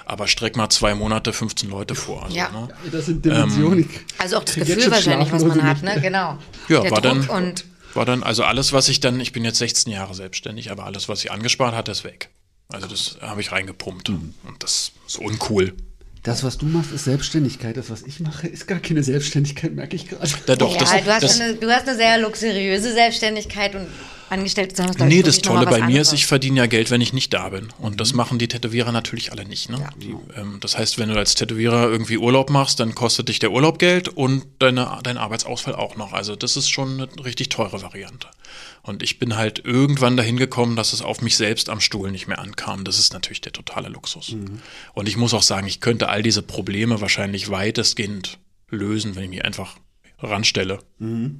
Aber 0.05 0.27
streck 0.27 0.55
mal 0.55 0.69
zwei 0.69 0.95
Monate 0.95 1.33
15 1.33 1.69
Leute 1.69 1.93
vor. 1.93 2.23
Also, 2.23 2.35
Ja. 2.35 2.49
ne? 2.49 2.67
das 2.91 3.05
sind 3.05 3.23
Dimensionen. 3.23 3.87
Also 4.17 4.37
auch 4.37 4.43
das 4.43 4.55
Gefühl 4.55 4.89
wahrscheinlich, 4.89 5.31
was 5.31 5.43
man 5.43 5.63
hat, 5.63 5.83
ne? 5.83 5.99
Genau. 6.01 6.37
Ja, 6.67 6.81
Der 6.81 6.91
war 6.91 7.01
Druck 7.01 7.27
dann, 7.27 7.43
und 7.45 7.65
war 7.93 8.05
dann, 8.05 8.23
also 8.23 8.43
alles, 8.43 8.73
was 8.73 8.89
ich 8.89 8.99
dann, 8.99 9.19
ich 9.19 9.33
bin 9.33 9.45
jetzt 9.45 9.59
16 9.59 9.91
Jahre 9.93 10.13
selbstständig, 10.15 10.71
aber 10.71 10.85
alles, 10.85 11.07
was 11.09 11.23
ich 11.23 11.31
angespart 11.31 11.75
hatte, 11.75 11.91
ist 11.91 12.03
weg. 12.03 12.29
Also 12.69 12.87
das 12.87 13.17
habe 13.21 13.41
ich 13.41 13.51
reingepumpt. 13.51 14.09
Und 14.09 14.33
das 14.59 14.91
ist 15.07 15.17
uncool. 15.19 15.73
Das, 16.23 16.43
was 16.43 16.57
du 16.57 16.65
machst, 16.65 16.91
ist 16.91 17.05
Selbstständigkeit. 17.05 17.77
Das, 17.77 17.89
was 17.89 18.03
ich 18.03 18.19
mache, 18.19 18.47
ist 18.47 18.67
gar 18.67 18.79
keine 18.79 19.03
Selbstständigkeit, 19.03 19.73
merke 19.73 19.95
ich 19.95 20.09
gerade. 20.09 20.29
Da 20.45 20.55
doch, 20.55 20.73
ja, 20.73 20.79
das, 20.79 20.89
du, 20.89 21.05
hast 21.05 21.23
das, 21.23 21.39
eine, 21.39 21.53
du 21.55 21.71
hast 21.71 21.87
eine 21.87 21.97
sehr 21.97 22.17
luxuriöse 22.17 22.91
Selbstständigkeit 22.93 23.75
und 23.75 23.87
Haben. 24.29 24.91
ist, 24.91 24.97
glaub 24.97 25.09
Nee, 25.09 25.21
das 25.23 25.39
Tolle 25.39 25.65
bei 25.65 25.85
mir 25.85 26.01
ist, 26.01 26.13
ich 26.13 26.25
verdiene 26.25 26.57
ja 26.57 26.65
Geld, 26.65 26.91
wenn 26.91 27.01
ich 27.01 27.13
nicht 27.13 27.33
da 27.33 27.49
bin. 27.49 27.69
Und 27.79 27.99
das 27.99 28.13
machen 28.13 28.39
die 28.39 28.47
Tätowierer 28.47 28.91
natürlich 28.91 29.31
alle 29.31 29.45
nicht. 29.45 29.69
Ne? 29.69 29.87
Die, 29.97 30.15
ähm, 30.35 30.57
das 30.61 30.77
heißt, 30.77 30.97
wenn 30.97 31.09
du 31.09 31.15
als 31.15 31.35
Tätowierer 31.35 31.89
irgendwie 31.89 32.17
Urlaub 32.17 32.49
machst, 32.49 32.79
dann 32.79 32.95
kostet 32.95 33.29
dich 33.29 33.39
der 33.39 33.51
Urlaub 33.51 33.79
Geld 33.79 34.07
und 34.07 34.45
deine, 34.59 34.99
dein 35.03 35.17
Arbeitsausfall 35.17 35.75
auch 35.75 35.95
noch. 35.95 36.13
Also 36.13 36.35
das 36.35 36.57
ist 36.57 36.69
schon 36.69 37.01
eine 37.01 37.25
richtig 37.25 37.49
teure 37.49 37.81
Variante. 37.81 38.27
Und 38.81 39.03
ich 39.03 39.19
bin 39.19 39.35
halt 39.35 39.63
irgendwann 39.65 40.17
dahin 40.17 40.37
gekommen, 40.37 40.75
dass 40.75 40.93
es 40.93 41.01
auf 41.01 41.21
mich 41.21 41.35
selbst 41.35 41.69
am 41.69 41.81
Stuhl 41.81 42.11
nicht 42.11 42.27
mehr 42.27 42.39
ankam. 42.39 42.83
Das 42.83 42.97
ist 42.97 43.13
natürlich 43.13 43.41
der 43.41 43.51
totale 43.51 43.89
Luxus. 43.89 44.29
Und 44.93 45.07
ich 45.07 45.17
muss 45.17 45.33
auch 45.33 45.43
sagen, 45.43 45.67
ich 45.67 45.81
könnte 45.81 46.09
all 46.09 46.23
diese 46.23 46.41
Probleme 46.41 47.01
wahrscheinlich 47.01 47.49
weitestgehend 47.49 48.39
lösen, 48.69 49.15
wenn 49.15 49.23
ich 49.23 49.29
mich 49.29 49.45
einfach 49.45 49.75
ranstelle. 50.21 50.79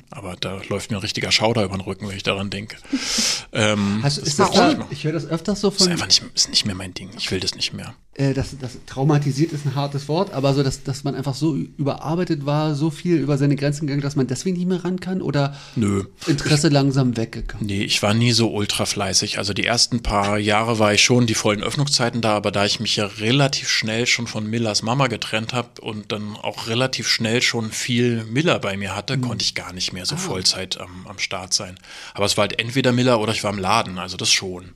Aber 0.09 0.35
da 0.39 0.61
läuft 0.69 0.89
mir 0.89 0.97
ein 0.97 1.01
richtiger 1.01 1.31
Schauder 1.31 1.65
über 1.65 1.77
den 1.77 1.81
Rücken, 1.81 2.07
wenn 2.07 2.15
ich 2.15 2.23
daran 2.23 2.49
denke. 2.49 2.77
ähm, 3.51 3.99
Hast, 4.03 4.17
ist 4.17 4.39
das 4.39 4.51
das 4.51 4.71
ich 4.71 4.77
da, 4.77 4.87
ich 4.89 5.03
höre 5.03 5.11
das 5.11 5.25
öfters 5.25 5.59
so 5.59 5.69
ist 5.69 5.77
von, 5.77 5.91
einfach 5.91 6.07
nicht, 6.07 6.23
ist 6.33 6.49
nicht 6.49 6.65
mehr 6.65 6.75
mein 6.75 6.93
Ding. 6.93 7.09
Ich 7.17 7.29
will 7.29 7.41
das 7.41 7.55
nicht 7.55 7.73
mehr. 7.73 7.93
äh, 8.13 8.33
das, 8.33 8.57
das 8.59 8.77
traumatisiert 8.85 9.51
ist 9.51 9.65
ein 9.65 9.75
hartes 9.75 10.07
Wort, 10.07 10.31
aber 10.33 10.53
so, 10.53 10.63
dass, 10.63 10.83
dass 10.83 11.03
man 11.03 11.13
einfach 11.13 11.35
so 11.35 11.55
überarbeitet 11.55 12.45
war, 12.45 12.73
so 12.73 12.89
viel 12.89 13.17
über 13.17 13.37
seine 13.37 13.57
Grenzen 13.57 13.87
gegangen, 13.87 14.01
dass 14.01 14.15
man 14.15 14.27
deswegen 14.27 14.55
nicht 14.55 14.67
mehr 14.67 14.83
ran 14.85 15.01
kann 15.01 15.21
oder 15.21 15.57
Nö. 15.75 16.05
Interesse 16.27 16.69
langsam 16.69 17.17
weggegangen. 17.17 17.65
Nee, 17.65 17.83
ich 17.83 18.01
war 18.01 18.13
nie 18.13 18.31
so 18.31 18.49
ultra 18.51 18.85
fleißig. 18.85 19.39
Also 19.39 19.53
die 19.53 19.65
ersten 19.65 20.01
paar 20.01 20.37
Jahre 20.37 20.79
war 20.79 20.93
ich 20.93 21.03
schon 21.03 21.27
die 21.27 21.33
vollen 21.33 21.63
Öffnungszeiten 21.63 22.21
da, 22.21 22.35
aber 22.35 22.51
da 22.51 22.65
ich 22.65 22.79
mich 22.79 22.95
ja 22.95 23.05
relativ 23.05 23.69
schnell 23.69 24.05
schon 24.05 24.27
von 24.27 24.49
Millers 24.49 24.83
Mama 24.83 25.07
getrennt 25.07 25.53
habe 25.53 25.81
und 25.81 26.13
dann 26.13 26.37
auch 26.37 26.67
relativ 26.67 27.09
schnell 27.09 27.41
schon 27.41 27.71
viel 27.71 28.23
Miller 28.23 28.59
bei 28.59 28.68
mir 28.77 28.95
hatte, 28.95 29.17
konnte 29.19 29.43
ich 29.43 29.55
gar 29.55 29.73
nicht 29.73 29.93
mehr 29.93 30.05
so 30.05 30.17
Vollzeit 30.17 30.77
am, 30.79 31.07
am 31.07 31.19
Start 31.19 31.53
sein. 31.53 31.77
Aber 32.13 32.25
es 32.25 32.37
war 32.37 32.43
halt 32.43 32.59
entweder 32.59 32.91
Miller 32.91 33.19
oder 33.19 33.31
ich 33.33 33.43
war 33.43 33.51
im 33.51 33.59
Laden, 33.59 33.97
also 33.99 34.17
das 34.17 34.31
schon. 34.31 34.73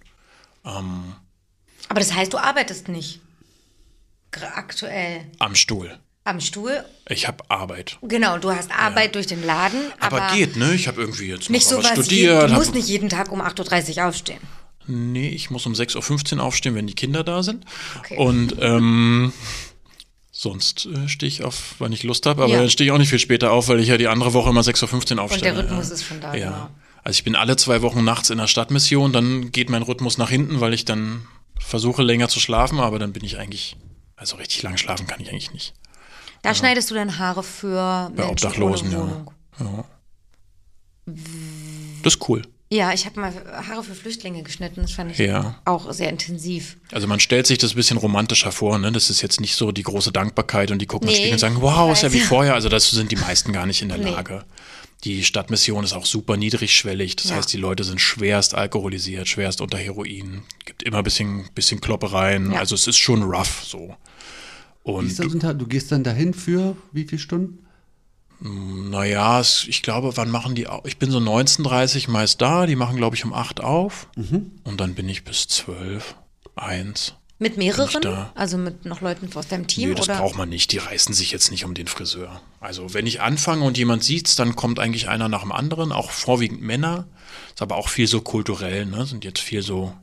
Aber 0.63 1.99
das 1.99 2.13
heißt, 2.13 2.33
du 2.33 2.37
arbeitest 2.37 2.87
nicht. 2.87 3.19
Aktuell 4.55 5.25
Am 5.39 5.53
Stuhl. 5.53 5.99
am 6.23 6.39
Stuhl. 6.39 6.83
Ich 7.07 7.27
habe 7.27 7.43
Arbeit. 7.49 7.99
Genau, 8.01 8.37
du 8.39 8.51
hast 8.51 8.71
Arbeit 8.71 9.13
durch 9.13 9.27
den 9.27 9.45
Laden, 9.45 9.79
aber, 9.99 10.23
Aber, 10.23 10.35
geht, 10.35 10.55
ne? 10.55 10.73
Ich 10.73 10.87
habe 10.87 11.01
irgendwie 11.01 11.27
jetzt 11.27 11.49
nicht 11.49 11.67
so 11.67 11.77
was 11.77 11.89
studiert. 11.89 12.41
Je, 12.41 12.47
du 12.47 12.53
musst 12.53 12.73
nicht 12.73 12.87
jeden 12.87 13.09
Tag 13.09 13.31
um 13.31 13.41
8.30 13.41 13.97
Uhr 13.97 14.07
aufstehen. 14.07 14.39
Nee, 14.87 15.29
ich 15.29 15.49
muss 15.49 15.65
um 15.65 15.73
6.15 15.73 16.37
Uhr 16.37 16.43
aufstehen, 16.43 16.75
wenn 16.75 16.87
die 16.87 16.95
Kinder 16.95 17.23
da 17.23 17.43
sind. 17.43 17.65
Okay. 17.99 18.17
Und 18.17 18.55
ähm, 18.59 19.31
sonst 20.35 20.87
äh, 20.87 21.07
stehe 21.07 21.27
ich 21.29 21.43
auf, 21.43 21.75
wann 21.79 21.93
ich 21.93 22.01
Lust 22.03 22.25
habe. 22.25 22.43
Aber 22.43 22.51
Ja. 22.51 22.59
dann 22.59 22.69
stehe 22.69 22.87
ich 22.87 22.91
auch 22.91 22.97
nicht 22.97 23.09
viel 23.09 23.19
später 23.19 23.51
auf, 23.51 23.67
weil 23.69 23.79
ich 23.79 23.87
ja 23.87 23.97
die 23.97 24.07
andere 24.07 24.33
Woche 24.33 24.49
immer 24.49 24.61
6.15 24.61 25.15
Uhr 25.17 25.21
aufstehe. 25.21 25.51
Und 25.51 25.57
der 25.57 25.63
Rhythmus 25.63 25.87
ja. 25.89 25.93
ist 25.93 26.03
schon 26.03 26.19
da, 26.19 26.33
Ja. 26.35 26.49
genau. 26.49 26.69
Also 27.03 27.17
ich 27.17 27.23
bin 27.23 27.35
alle 27.35 27.55
zwei 27.55 27.81
Wochen 27.81 28.03
nachts 28.03 28.29
in 28.29 28.37
der 28.39 28.47
Stadtmission, 28.47 29.13
dann 29.13 29.51
geht 29.51 29.69
mein 29.69 29.83
Rhythmus 29.83 30.17
nach 30.17 30.29
hinten, 30.29 30.59
weil 30.61 30.73
ich 30.73 30.85
dann 30.85 31.27
versuche 31.59 32.01
länger 32.01 32.29
zu 32.29 32.39
schlafen, 32.39 32.79
aber 32.79 32.97
dann 32.97 33.13
bin 33.13 33.23
ich 33.23 33.37
eigentlich, 33.37 33.75
also 34.15 34.37
richtig 34.37 34.63
lang 34.63 34.77
schlafen 34.77 35.05
kann 35.05 35.19
ich 35.21 35.29
eigentlich 35.29 35.53
nicht. 35.53 35.73
Da 36.41 36.55
schneidest 36.55 36.89
du 36.91 36.95
deine 36.95 37.19
Haare 37.19 37.43
für 37.43 38.09
Bei 38.15 38.25
Menschen 38.25 38.31
Obdachlosen, 38.31 38.87
ohne 38.95 38.95
ja. 38.95 39.01
Wohnung. 39.59 39.85
Das 42.03 42.15
ist 42.15 42.29
cool. 42.29 42.41
Ja, 42.73 42.91
ich 42.91 43.05
habe 43.05 43.19
mal 43.19 43.31
Haare 43.69 43.83
für 43.83 43.93
Flüchtlinge 43.93 44.41
geschnitten. 44.41 44.81
Das 44.81 44.93
fand 44.93 45.11
ich 45.11 45.19
Ja. 45.19 45.59
auch 45.63 45.91
sehr 45.93 46.09
intensiv. 46.09 46.77
Also 46.91 47.05
man 47.05 47.19
stellt 47.19 47.45
sich 47.45 47.59
das 47.59 47.73
ein 47.73 47.75
bisschen 47.75 47.97
romantischer 47.97 48.51
vor, 48.51 48.79
ne? 48.79 48.91
Das 48.91 49.11
ist 49.11 49.21
jetzt 49.21 49.39
nicht 49.39 49.55
so 49.55 49.71
die 49.71 49.83
große 49.83 50.11
Dankbarkeit 50.11 50.71
und 50.71 50.79
die 50.79 50.87
gucken 50.87 51.07
Nee, 51.07 51.13
Spiegel 51.13 51.33
und 51.33 51.39
sagen, 51.39 51.57
wow, 51.61 51.91
ist 51.93 52.01
ja 52.01 52.11
wie 52.13 52.19
vorher. 52.19 52.55
Also 52.55 52.69
dazu 52.69 52.95
sind 52.95 53.11
die 53.11 53.15
meisten 53.15 53.53
gar 53.53 53.67
nicht 53.67 53.83
in 53.83 53.89
der 53.89 53.99
Nee. 53.99 54.09
Lage. 54.09 54.43
Die 55.03 55.23
Stadtmission 55.23 55.83
ist 55.83 55.93
auch 55.93 56.07
super 56.07 56.35
niedrigschwellig. 56.35 57.15
Das 57.17 57.29
Ja. 57.29 57.35
heißt, 57.35 57.53
die 57.53 57.57
Leute 57.57 57.83
sind 57.83 58.01
schwerst 58.01 58.55
alkoholisiert, 58.55 59.27
schwerst 59.27 59.61
unter 59.61 59.77
Heroin. 59.77 60.41
Gibt 60.65 60.81
immer 60.81 60.97
ein 60.99 61.03
bisschen, 61.03 61.45
bisschen 61.53 61.79
Kloppereien. 61.79 62.53
Ja. 62.53 62.59
Also 62.59 62.73
es 62.73 62.87
ist 62.87 62.97
schon 62.97 63.21
rough 63.21 63.63
so. 63.67 63.95
Und 64.81 65.19
unter, 65.19 65.53
du 65.53 65.67
gehst 65.67 65.91
dann 65.91 66.03
dahin 66.03 66.33
für 66.33 66.75
wie 66.91 67.03
viele 67.05 67.19
Stunden? 67.19 67.59
Naja, 68.39 69.41
ich 69.41 69.81
glaube, 69.81 70.17
wann 70.17 70.29
machen 70.29 70.55
die 70.55 70.67
auf? 70.67 70.85
Ich 70.85 70.97
bin 70.97 71.11
so 71.11 71.19
19.30 71.19 72.09
meist 72.09 72.41
da. 72.41 72.65
Die 72.65 72.75
machen, 72.75 72.97
glaube 72.97 73.15
ich, 73.15 73.23
um 73.23 73.33
8 73.33 73.61
auf. 73.61 74.07
Mhm. 74.15 74.51
Und 74.63 74.81
dann 74.81 74.95
bin 74.95 75.07
ich 75.07 75.23
bis 75.23 75.47
12, 75.47 76.15
1. 76.55 77.15
Mit 77.39 77.57
mehreren? 77.57 78.27
Also 78.35 78.57
mit 78.57 78.85
noch 78.85 79.01
Leuten 79.01 79.29
aus 79.35 79.47
deinem 79.47 79.67
Team? 79.67 79.89
Nee, 79.89 79.95
das 79.95 80.07
oder? 80.07 80.17
braucht 80.17 80.37
man 80.37 80.49
nicht. 80.49 80.71
Die 80.71 80.77
reißen 80.77 81.13
sich 81.13 81.31
jetzt 81.31 81.51
nicht 81.51 81.65
um 81.65 81.73
den 81.73 81.87
Friseur. 81.87 82.41
Also 82.59 82.93
wenn 82.93 83.07
ich 83.07 83.21
anfange 83.21 83.65
und 83.65 83.77
jemand 83.77 84.03
sieht's, 84.03 84.35
dann 84.35 84.55
kommt 84.55 84.79
eigentlich 84.79 85.09
einer 85.09 85.27
nach 85.27 85.41
dem 85.41 85.51
anderen, 85.51 85.91
auch 85.91 86.11
vorwiegend 86.11 86.61
Männer. 86.61 87.07
Ist 87.53 87.61
aber 87.61 87.75
auch 87.75 87.89
viel 87.89 88.07
so 88.07 88.21
kulturell, 88.21 88.85
ne? 88.85 89.05
Sind 89.05 89.25
jetzt 89.25 89.39
viel 89.39 89.61
so, 89.61 89.93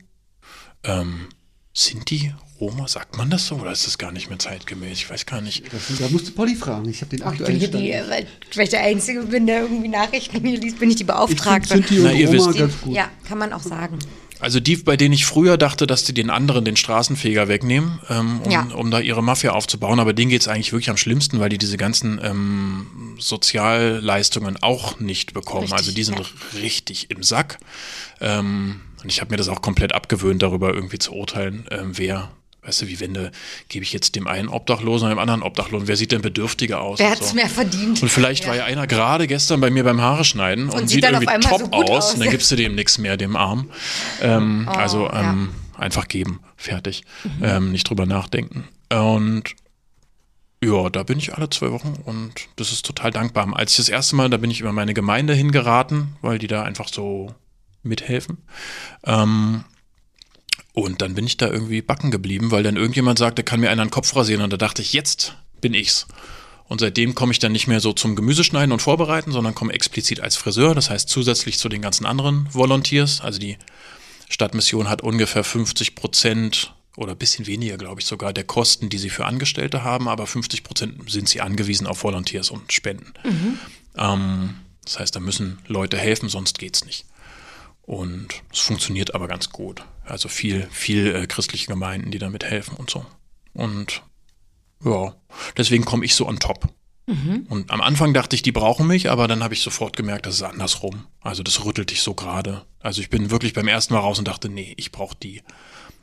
ähm, 0.83 1.29
Sinti, 1.73 2.33
Roma, 2.61 2.87
sagt 2.87 3.17
man 3.17 3.29
das 3.31 3.47
so 3.47 3.55
oder 3.55 3.71
ist 3.71 3.87
das 3.87 3.97
gar 3.97 4.11
nicht 4.11 4.29
mehr 4.29 4.37
zeitgemäß? 4.39 4.93
Ich 4.99 5.09
weiß 5.09 5.25
gar 5.25 5.41
nicht. 5.41 5.63
Das, 5.73 5.97
da 5.99 6.07
musst 6.09 6.27
du 6.27 6.31
Polly 6.31 6.55
fragen. 6.55 6.87
Ich 6.87 7.01
habe 7.01 7.09
den 7.09 7.17
Ich 7.19 7.23
bin 7.23 7.33
aktuellen 7.33 7.59
hier 7.59 7.67
Stand. 7.67 7.83
die, 7.83 7.91
weil 7.91 8.27
weil 8.55 8.63
ich 8.65 8.69
der 8.69 8.81
Einzige 8.83 9.23
bin, 9.23 9.47
der 9.47 9.61
irgendwie 9.63 9.87
Nachrichten 9.87 10.45
hier 10.45 10.59
liest, 10.59 10.79
bin 10.79 10.89
ich 10.91 10.95
die 10.97 11.01
ich 11.03 11.07
finde 11.07 11.13
Beauftragte. 11.13 11.67
Sinti 11.73 11.97
und 11.97 12.03
Na, 12.05 12.11
ihr 12.13 12.31
wisst. 12.31 12.55
ganz 12.57 12.79
gut. 12.81 12.93
Ja, 12.95 13.09
kann 13.27 13.39
man 13.39 13.51
auch 13.51 13.63
sagen. 13.63 13.97
Also 14.39 14.59
die, 14.59 14.75
bei 14.77 14.97
denen 14.97 15.13
ich 15.13 15.25
früher 15.25 15.57
dachte, 15.57 15.85
dass 15.85 16.03
die 16.03 16.13
den 16.15 16.29
anderen 16.31 16.65
den 16.65 16.75
Straßenfeger 16.75 17.47
wegnehmen, 17.47 17.99
ähm, 18.09 18.41
um, 18.43 18.51
Ja. 18.51 18.61
um 18.73 18.89
da 18.89 18.99
ihre 18.99 19.21
Mafia 19.23 19.51
aufzubauen, 19.51 19.99
aber 19.99 20.13
denen 20.13 20.29
geht's 20.31 20.47
eigentlich 20.47 20.71
wirklich 20.71 20.89
am 20.89 20.97
schlimmsten, 20.97 21.39
weil 21.39 21.49
die 21.49 21.59
diese 21.59 21.77
ganzen 21.77 22.19
ähm, 22.23 23.15
Sozialleistungen 23.19 24.57
auch 24.61 24.99
nicht 24.99 25.33
bekommen. 25.33 25.61
Richtig, 25.63 25.77
also 25.79 25.91
die 25.91 26.03
sind 26.03 26.19
ja. 26.19 26.25
richtig 26.61 27.11
im 27.11 27.23
Sack. 27.23 27.59
Ähm, 28.19 28.81
und 29.03 29.09
ich 29.09 29.21
habe 29.21 29.31
mir 29.31 29.37
das 29.37 29.47
auch 29.47 29.61
komplett 29.61 29.93
abgewöhnt, 29.93 30.41
darüber 30.41 30.73
irgendwie 30.73 30.99
zu 30.99 31.13
urteilen, 31.13 31.65
ähm, 31.71 31.91
wer, 31.97 32.31
weißt 32.63 32.83
du, 32.83 32.87
wie 32.87 32.99
wenn 32.99 33.13
du, 33.13 33.31
gebe 33.69 33.83
ich 33.83 33.91
jetzt 33.91 34.15
dem 34.15 34.27
einen 34.27 34.47
Obdachlosen 34.47 35.07
oder 35.07 35.15
dem 35.15 35.19
anderen 35.19 35.41
Obdachlosen, 35.41 35.87
wer 35.87 35.97
sieht 35.97 36.11
denn 36.11 36.21
bedürftiger 36.21 36.81
aus? 36.81 36.99
Wer 36.99 37.07
und 37.07 37.11
hat 37.13 37.21
es 37.21 37.29
so. 37.29 37.35
mehr 37.35 37.49
verdient? 37.49 38.01
Und 38.01 38.09
vielleicht 38.09 38.47
war 38.47 38.55
ja 38.55 38.65
einer 38.65 38.87
gerade 38.87 39.27
gestern 39.27 39.61
bei 39.61 39.69
mir 39.69 39.83
beim 39.83 40.01
Haare 40.01 40.23
schneiden 40.23 40.69
und, 40.69 40.87
sieht 40.87 41.03
sieht, 41.03 41.15
auf 41.15 41.21
irgendwie 41.21 41.47
top 41.47 41.59
so 41.59 41.71
aus, 41.71 41.89
aus. 41.89 42.13
und 42.13 42.19
dann 42.19 42.29
gibst 42.29 42.51
du 42.51 42.55
dem 42.55 42.75
nichts 42.75 42.97
mehr, 42.97 43.17
dem 43.17 43.35
Arm. 43.35 43.71
Ähm, 44.21 44.69
also 44.69 45.07
ja. 45.07 45.31
ähm, 45.31 45.49
einfach 45.77 46.07
geben, 46.07 46.39
fertig. 46.55 47.03
Ähm, 47.41 47.71
nicht 47.71 47.89
drüber 47.89 48.05
nachdenken. 48.05 48.67
Und 48.89 49.55
ja, 50.63 50.89
da 50.91 51.01
bin 51.01 51.17
ich 51.17 51.33
alle 51.35 51.49
zwei 51.49 51.71
Wochen 51.71 51.95
und 52.05 52.33
das 52.57 52.71
ist 52.71 52.85
total 52.85 53.09
dankbar. 53.09 53.47
Als 53.55 53.71
ich 53.71 53.77
das 53.77 53.89
erste 53.89 54.15
Mal, 54.15 54.29
da 54.29 54.37
bin 54.37 54.51
ich 54.51 54.59
über 54.59 54.71
meine 54.71 54.93
Gemeinde 54.93 55.33
hingeraten, 55.33 56.15
weil 56.21 56.37
die 56.37 56.47
da 56.47 56.61
einfach 56.61 56.87
so 56.87 57.33
mithelfen. 57.81 58.37
Ähm, 59.03 59.63
und 60.81 61.01
dann 61.01 61.15
bin 61.15 61.25
ich 61.25 61.37
da 61.37 61.49
irgendwie 61.49 61.81
backen 61.81 62.11
geblieben, 62.11 62.51
weil 62.51 62.63
dann 62.63 62.75
irgendjemand 62.75 63.19
sagte, 63.19 63.43
kann 63.43 63.59
mir 63.59 63.69
einer 63.69 63.85
den 63.85 63.91
Kopf 63.91 64.15
rasieren. 64.15 64.43
Und 64.43 64.51
da 64.51 64.57
dachte 64.57 64.81
ich, 64.81 64.93
jetzt 64.93 65.35
bin 65.59 65.73
ich's. 65.73 66.07
Und 66.67 66.79
seitdem 66.79 67.15
komme 67.15 67.33
ich 67.33 67.39
dann 67.39 67.51
nicht 67.51 67.67
mehr 67.67 67.81
so 67.81 67.91
zum 67.91 68.15
Gemüseschneiden 68.15 68.71
und 68.71 68.81
Vorbereiten, 68.81 69.31
sondern 69.31 69.53
komme 69.53 69.73
explizit 69.73 70.21
als 70.21 70.37
Friseur. 70.37 70.73
Das 70.73 70.89
heißt 70.89 71.09
zusätzlich 71.09 71.57
zu 71.57 71.67
den 71.67 71.81
ganzen 71.81 72.05
anderen 72.05 72.47
Volunteers. 72.53 73.19
Also 73.19 73.39
die 73.39 73.57
Stadtmission 74.29 74.89
hat 74.89 75.01
ungefähr 75.01 75.43
50 75.43 75.95
Prozent 75.95 76.73
oder 76.95 77.11
ein 77.11 77.17
bisschen 77.17 77.45
weniger, 77.45 77.77
glaube 77.77 77.99
ich, 77.99 78.07
sogar 78.07 78.31
der 78.31 78.45
Kosten, 78.45 78.89
die 78.89 78.97
sie 78.97 79.09
für 79.09 79.25
Angestellte 79.25 79.83
haben. 79.83 80.07
Aber 80.07 80.27
50 80.27 80.63
Prozent 80.63 81.11
sind 81.11 81.27
sie 81.27 81.41
angewiesen 81.41 81.87
auf 81.87 82.03
Volunteers 82.03 82.49
und 82.51 82.71
Spenden. 82.71 83.13
Ähm, 83.97 84.55
das 84.85 84.99
heißt, 84.99 85.15
da 85.15 85.19
müssen 85.19 85.59
Leute 85.67 85.97
helfen, 85.97 86.29
sonst 86.29 86.57
geht's 86.57 86.85
nicht. 86.85 87.05
Und 87.91 88.29
es 88.53 88.59
funktioniert 88.59 89.13
aber 89.15 89.27
ganz 89.27 89.49
gut. 89.49 89.83
Also 90.05 90.29
viel, 90.29 90.65
viel 90.71 91.13
äh, 91.13 91.27
christliche 91.27 91.67
Gemeinden, 91.67 92.09
die 92.09 92.19
damit 92.19 92.45
helfen 92.45 92.77
und 92.77 92.89
so. 92.89 93.05
Und 93.51 94.01
ja, 94.85 95.13
deswegen 95.57 95.83
komme 95.83 96.05
ich 96.05 96.15
so 96.15 96.25
on 96.25 96.39
top. 96.39 96.69
Und 97.49 97.69
am 97.71 97.81
Anfang 97.81 98.13
dachte 98.13 98.37
ich, 98.37 98.41
die 98.41 98.53
brauchen 98.53 98.87
mich, 98.87 99.09
aber 99.11 99.27
dann 99.27 99.43
habe 99.43 99.53
ich 99.53 99.59
sofort 99.61 99.97
gemerkt, 99.97 100.25
das 100.25 100.35
ist 100.35 100.43
andersrum. 100.43 101.03
Also 101.19 101.43
das 101.43 101.65
rüttelt 101.65 101.91
dich 101.91 102.01
so 102.01 102.13
gerade. 102.13 102.61
Also 102.79 103.01
ich 103.01 103.09
bin 103.09 103.29
wirklich 103.31 103.51
beim 103.51 103.67
ersten 103.67 103.93
Mal 103.93 103.99
raus 103.99 104.17
und 104.19 104.29
dachte, 104.29 104.47
nee, 104.47 104.73
ich 104.77 104.93
brauche 104.93 105.17
die. 105.21 105.41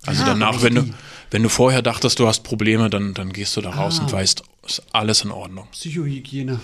Also 0.04 0.24
Ah, 0.24 0.26
danach, 0.26 0.60
wenn 0.62 0.74
du, 0.74 0.90
wenn 1.30 1.42
du 1.42 1.48
vorher 1.48 1.80
dachtest, 1.80 2.18
du 2.18 2.26
hast 2.28 2.40
Probleme, 2.42 2.90
dann, 2.90 3.14
dann 3.14 3.32
gehst 3.32 3.56
du 3.56 3.62
da 3.62 3.70
raus 3.70 4.00
Ah. 4.00 4.02
und 4.02 4.12
weißt, 4.12 4.42
ist 4.66 4.82
alles 4.92 5.22
in 5.22 5.30
Ordnung. 5.30 5.68
Psychohygiene. 5.70 6.60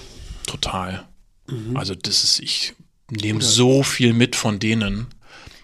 Total. 0.46 1.08
Also 1.72 1.94
das 1.94 2.22
ist, 2.24 2.40
ich 2.40 2.74
nehme 3.10 3.40
so 3.40 3.82
viel 3.82 4.12
mit 4.12 4.36
von 4.36 4.58
denen. 4.58 5.06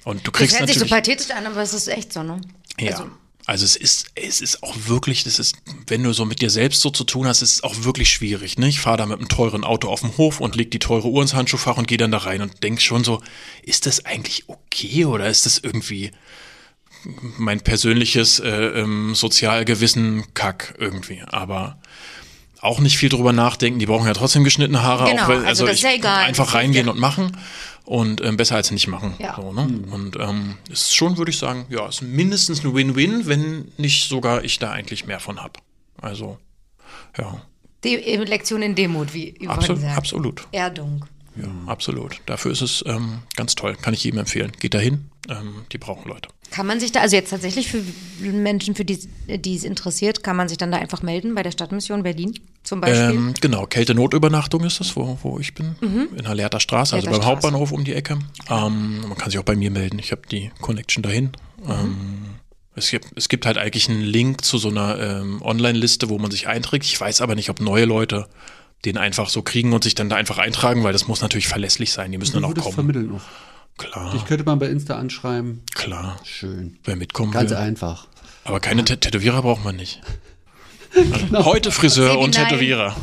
Und 0.05 0.27
du 0.27 0.31
Das 0.31 0.39
kriegst 0.39 0.59
hört 0.59 0.69
sich 0.69 0.79
so 0.79 0.85
natürlich. 0.87 1.05
pathetisch 1.17 1.31
an, 1.37 1.47
aber 1.47 1.61
es 1.63 1.75
ist 1.75 1.89
echt 1.89 2.13
so, 2.13 2.23
ne? 2.23 2.41
Ja. 2.79 2.93
Also- 2.93 3.11
Also, 3.47 3.65
es 3.65 3.75
ist, 3.75 4.07
es 4.15 4.41
ist 4.41 4.63
auch 4.63 4.77
wirklich, 4.87 5.25
das 5.25 5.41
ist, 5.41 5.57
wenn 5.89 6.05
du 6.05 6.13
so 6.13 6.25
mit 6.25 6.41
dir 6.41 6.51
selbst 6.51 6.83
so 6.83 6.91
zu 6.91 7.03
tun 7.05 7.27
hast, 7.27 7.43
ist 7.43 7.55
es 7.55 7.63
auch 7.65 7.83
wirklich 7.83 8.13
schwierig. 8.13 8.59
Ne? 8.59 8.69
Ich 8.69 8.79
fahre 8.81 8.99
da 8.99 9.07
mit 9.07 9.19
einem 9.19 9.29
teuren 9.29 9.65
Auto 9.65 9.89
auf 9.89 10.01
dem 10.03 10.17
Hof 10.19 10.41
und 10.41 10.55
leg 10.55 10.71
die 10.71 10.79
teure 10.79 11.09
Uhr 11.09 11.21
ins 11.23 11.35
Handschuhfach 11.35 11.77
und 11.77 11.89
gehe 11.89 11.99
dann 11.99 12.13
da 12.13 12.19
rein 12.19 12.43
und 12.43 12.63
denk 12.63 12.81
schon 12.81 13.03
so, 13.03 13.21
ist 13.63 13.87
das 13.87 14.05
eigentlich 14.05 14.45
okay 14.49 15.05
oder 15.07 15.27
ist 15.29 15.47
das 15.47 15.59
irgendwie 15.59 16.13
mein 17.39 17.61
persönliches 17.61 18.39
äh, 18.41 18.49
ähm, 18.51 19.15
Sozialgewissen 19.17 20.33
Kack 20.35 20.75
irgendwie? 20.79 21.23
Aber 21.27 21.79
auch 22.61 22.79
nicht 22.79 22.99
viel 22.99 23.09
drüber 23.09 23.33
nachdenken. 23.33 23.79
Die 23.81 23.87
brauchen 23.87 24.07
ja 24.07 24.13
trotzdem 24.13 24.45
geschnittene 24.45 24.83
Haare. 24.83 25.11
Genau, 25.11 25.25
auch 25.25 25.29
wenn, 25.29 25.45
also 25.47 25.67
das 25.67 25.77
ist 25.77 25.83
ja 25.83 25.93
egal. 25.95 26.25
Einfach 26.25 26.45
Das 26.45 26.55
reingehen 26.55 26.87
ja- 26.87 26.93
und 26.93 27.01
machen 27.01 27.37
und 27.91 28.21
ähm, 28.21 28.37
besser 28.37 28.55
als 28.55 28.71
nicht 28.71 28.87
machen. 28.87 29.15
Ja. 29.19 29.35
So, 29.35 29.53
ne? 29.53 29.63
Und 29.91 30.15
ähm, 30.17 30.55
ist 30.71 30.95
schon, 30.95 31.19
würde 31.19 31.33
ich 31.33 31.39
sagen, 31.39 31.67
ja, 31.71 31.89
ist 31.89 32.03
mindestens 32.03 32.65
ein 32.65 32.73
Win-Win, 32.73 33.27
wenn 33.27 33.73
nicht 33.79 34.09
sogar 34.09 34.45
ich 34.45 34.61
da 34.61 34.71
eigentlich 34.71 35.07
mehr 35.07 35.19
von 35.19 35.43
habe. 35.43 35.55
Also, 36.01 36.39
ja, 37.19 37.43
Die 37.83 37.97
äh, 37.97 38.23
Lektion 38.23 38.63
in 38.63 38.77
Demut, 38.77 39.13
wie 39.13 39.35
Yvonne 39.39 39.51
absolut. 39.51 39.83
sagt. 39.83 39.99
absolut. 39.99 40.47
Erdung. 40.53 41.05
Ja, 41.35 41.49
absolut. 41.67 42.21
Dafür 42.27 42.53
ist 42.53 42.61
es 42.61 42.85
ähm, 42.87 43.23
ganz 43.35 43.57
toll. 43.57 43.75
Kann 43.75 43.93
ich 43.93 44.05
jedem 44.05 44.21
empfehlen. 44.21 44.53
Geht 44.61 44.75
dahin. 44.75 45.11
Ähm, 45.29 45.65
die 45.73 45.79
brauchen 45.79 46.09
Leute. 46.09 46.29
Kann 46.51 46.67
man 46.67 46.81
sich 46.81 46.91
da, 46.91 47.01
also 47.01 47.15
jetzt 47.15 47.31
tatsächlich 47.31 47.69
für 47.69 47.83
Menschen, 48.21 48.75
für 48.75 48.85
die, 48.85 48.99
die 49.29 49.55
es 49.55 49.65
interessiert, 49.65 50.25
kann 50.25 50.37
man 50.37 50.49
sich 50.49 50.59
dann 50.59 50.73
da 50.73 50.79
einfach 50.79 51.03
melden 51.03 51.35
bei 51.35 51.43
der 51.43 51.53
Stadtmission 51.53 52.03
Berlin 52.03 52.35
zum 52.65 52.81
Beispiel? 52.81 53.17
Ähm, 53.17 53.35
genau, 53.41 53.67
Kältenotübernachtung 53.67 54.65
ist 54.65 54.81
das, 54.81 54.97
wo, 54.97 55.17
wo 55.23 55.39
ich 55.39 55.55
bin. 55.55 55.77
In 55.81 56.25
der 56.25 56.35
Lehrter 56.35 56.59
Straße, 56.59 56.97
also 56.97 57.07
beim 57.07 57.15
Straße. 57.15 57.29
Hauptbahnhof 57.29 57.73
um 57.73 57.85
die 57.85 57.95
Ecke. 57.95 58.19
Ähm, 58.49 59.01
man 59.03 59.17
kann 59.17 59.31
sich 59.31 59.39
auch 59.39 59.45
bei 59.45 59.55
mir 59.55 59.71
melden. 59.71 59.99
Ich 59.99 60.11
habe 60.11 60.23
die 60.31 60.51
Connection 60.61 61.03
dahin. 61.03 61.31
Ähm, 61.69 61.97
es, 62.75 62.91
gibt, 62.91 63.07
es 63.17 63.29
gibt 63.29 63.47
halt 63.47 63.57
eigentlich 63.57 63.89
einen 63.89 64.03
Link 64.03 64.45
zu 64.45 64.59
so 64.59 64.69
einer 64.69 64.99
ähm, 64.99 65.43
Online-Liste, 65.43 66.09
wo 66.09 66.19
man 66.19 66.31
sich 66.31 66.49
einträgt. 66.49 66.85
Ich 66.85 67.01
weiß 67.01 67.21
aber 67.21 67.37
nicht, 67.37 67.51
ob 67.51 67.61
neue 67.61 67.85
Leute 67.85 68.27
den 68.85 68.97
einfach 68.97 69.29
so 69.29 69.43
kriegen 69.43 69.73
und 69.73 69.85
sich 69.85 69.95
dann 69.95 70.09
da 70.09 70.17
einfach 70.17 70.39
eintragen, 70.39 70.83
weil 70.85 70.93
das 70.93 71.07
muss 71.07 71.21
natürlich 71.21 71.49
verlässlich 71.49 71.93
sein. 71.93 72.11
Die 72.13 72.19
müssen 72.19 72.35
dann 72.35 72.45
auch 72.45 72.55
kommen. 72.55 72.75
vermitteln 72.75 73.09
noch. 73.09 73.21
Klar, 73.79 74.15
Ich 74.15 74.25
könnte 74.27 74.45
mal 74.45 74.57
bei 74.57 74.67
Insta 74.69 74.97
anschreiben. 74.99 75.63
klar. 75.75 76.21
Schön. 76.25 76.79
Wer 76.85 76.97
mitkommen 76.97 77.33
Ganz 77.33 77.51
will. 77.51 77.57
einfach. 77.57 78.07
Aber 78.45 78.61
keine 78.61 78.83
Tä- 78.83 78.97
Tätowierer 78.97 79.43
braucht 79.43 79.65
man 79.65 79.77
nicht. 79.77 80.01
Heute 81.33 81.71
Friseur 81.71 82.19
und. 82.19 82.33
Tätowierer. 82.33 82.97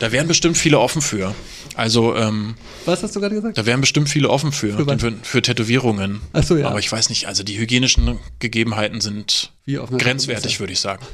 Da 0.00 0.10
wären 0.12 0.26
bestimmt 0.26 0.56
viele 0.58 0.78
offen 0.80 1.00
für. 1.02 1.34
Also, 1.76 2.16
ähm, 2.16 2.56
Was 2.84 3.02
hast 3.04 3.14
du 3.14 3.20
gerade 3.20 3.36
gesagt? 3.36 3.56
da 3.56 3.64
wären 3.64 3.80
bestimmt 3.80 4.08
viele 4.08 4.28
offen 4.28 4.50
für, 4.50 4.72
Für 4.76 4.98
für, 4.98 5.12
für 5.22 5.40
Tätowierungen. 5.40 6.20
Ach 6.32 6.42
so, 6.42 6.56
ja. 6.56 6.68
Aber 6.68 6.80
ich 6.80 6.90
weiß 6.90 7.08
nicht, 7.10 7.28
also 7.28 7.44
die 7.44 7.56
hygienischen 7.58 8.18
Gegebenheiten 8.40 9.00
sind 9.00 9.52
grenzwertig, 9.66 10.58
würde 10.58 10.72
ich 10.72 10.80
sagen. 10.80 11.04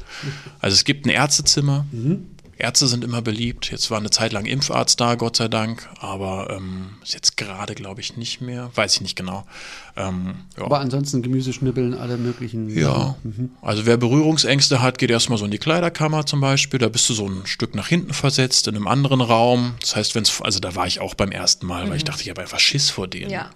Also 0.59 0.73
es 0.73 0.83
gibt 0.83 1.05
ein 1.05 1.09
Ärztezimmer. 1.09 1.85
Mhm. 1.91 2.25
Ärzte 2.57 2.87
sind 2.87 3.03
immer 3.03 3.21
beliebt. 3.21 3.71
Jetzt 3.71 3.91
war 3.91 3.99
eine 3.99 4.09
Zeit 4.09 4.33
lang 4.33 4.45
Impfarzt 4.45 4.99
da, 4.99 5.15
Gott 5.15 5.35
sei 5.35 5.47
Dank. 5.47 5.87
Aber 5.99 6.55
ähm, 6.55 6.89
ist 7.03 7.13
jetzt 7.13 7.37
gerade, 7.37 7.75
glaube 7.75 8.01
ich, 8.01 8.17
nicht 8.17 8.41
mehr. 8.41 8.71
Weiß 8.75 8.95
ich 8.95 9.01
nicht 9.01 9.15
genau. 9.15 9.45
Ähm, 9.95 10.35
ja. 10.57 10.65
Aber 10.65 10.79
ansonsten 10.79 11.21
Gemüseschnibbeln, 11.21 11.93
alle 11.93 12.17
möglichen. 12.17 12.69
Ja, 12.69 13.15
also 13.61 13.85
wer 13.85 13.97
Berührungsängste 13.97 14.81
hat, 14.81 14.97
geht 14.97 15.09
erstmal 15.09 15.37
so 15.37 15.45
in 15.45 15.51
die 15.51 15.57
Kleiderkammer 15.57 16.25
zum 16.25 16.41
Beispiel. 16.41 16.79
Da 16.79 16.89
bist 16.89 17.09
du 17.09 17.13
so 17.13 17.27
ein 17.27 17.45
Stück 17.45 17.75
nach 17.75 17.87
hinten 17.87 18.13
versetzt, 18.13 18.67
in 18.67 18.75
einem 18.75 18.87
anderen 18.87 19.21
Raum. 19.21 19.73
Das 19.81 19.95
heißt, 19.95 20.15
wenn 20.15 20.23
es, 20.23 20.41
also 20.41 20.59
da 20.59 20.75
war 20.75 20.85
ich 20.87 20.99
auch 20.99 21.15
beim 21.15 21.31
ersten 21.31 21.65
Mal, 21.65 21.89
weil 21.89 21.97
ich 21.97 22.03
dachte, 22.03 22.21
ich 22.23 22.29
habe 22.29 22.41
einfach 22.41 22.59
Schiss 22.59 22.89
vor 22.89 23.07
denen. 23.07 23.31
Ja. 23.31 23.49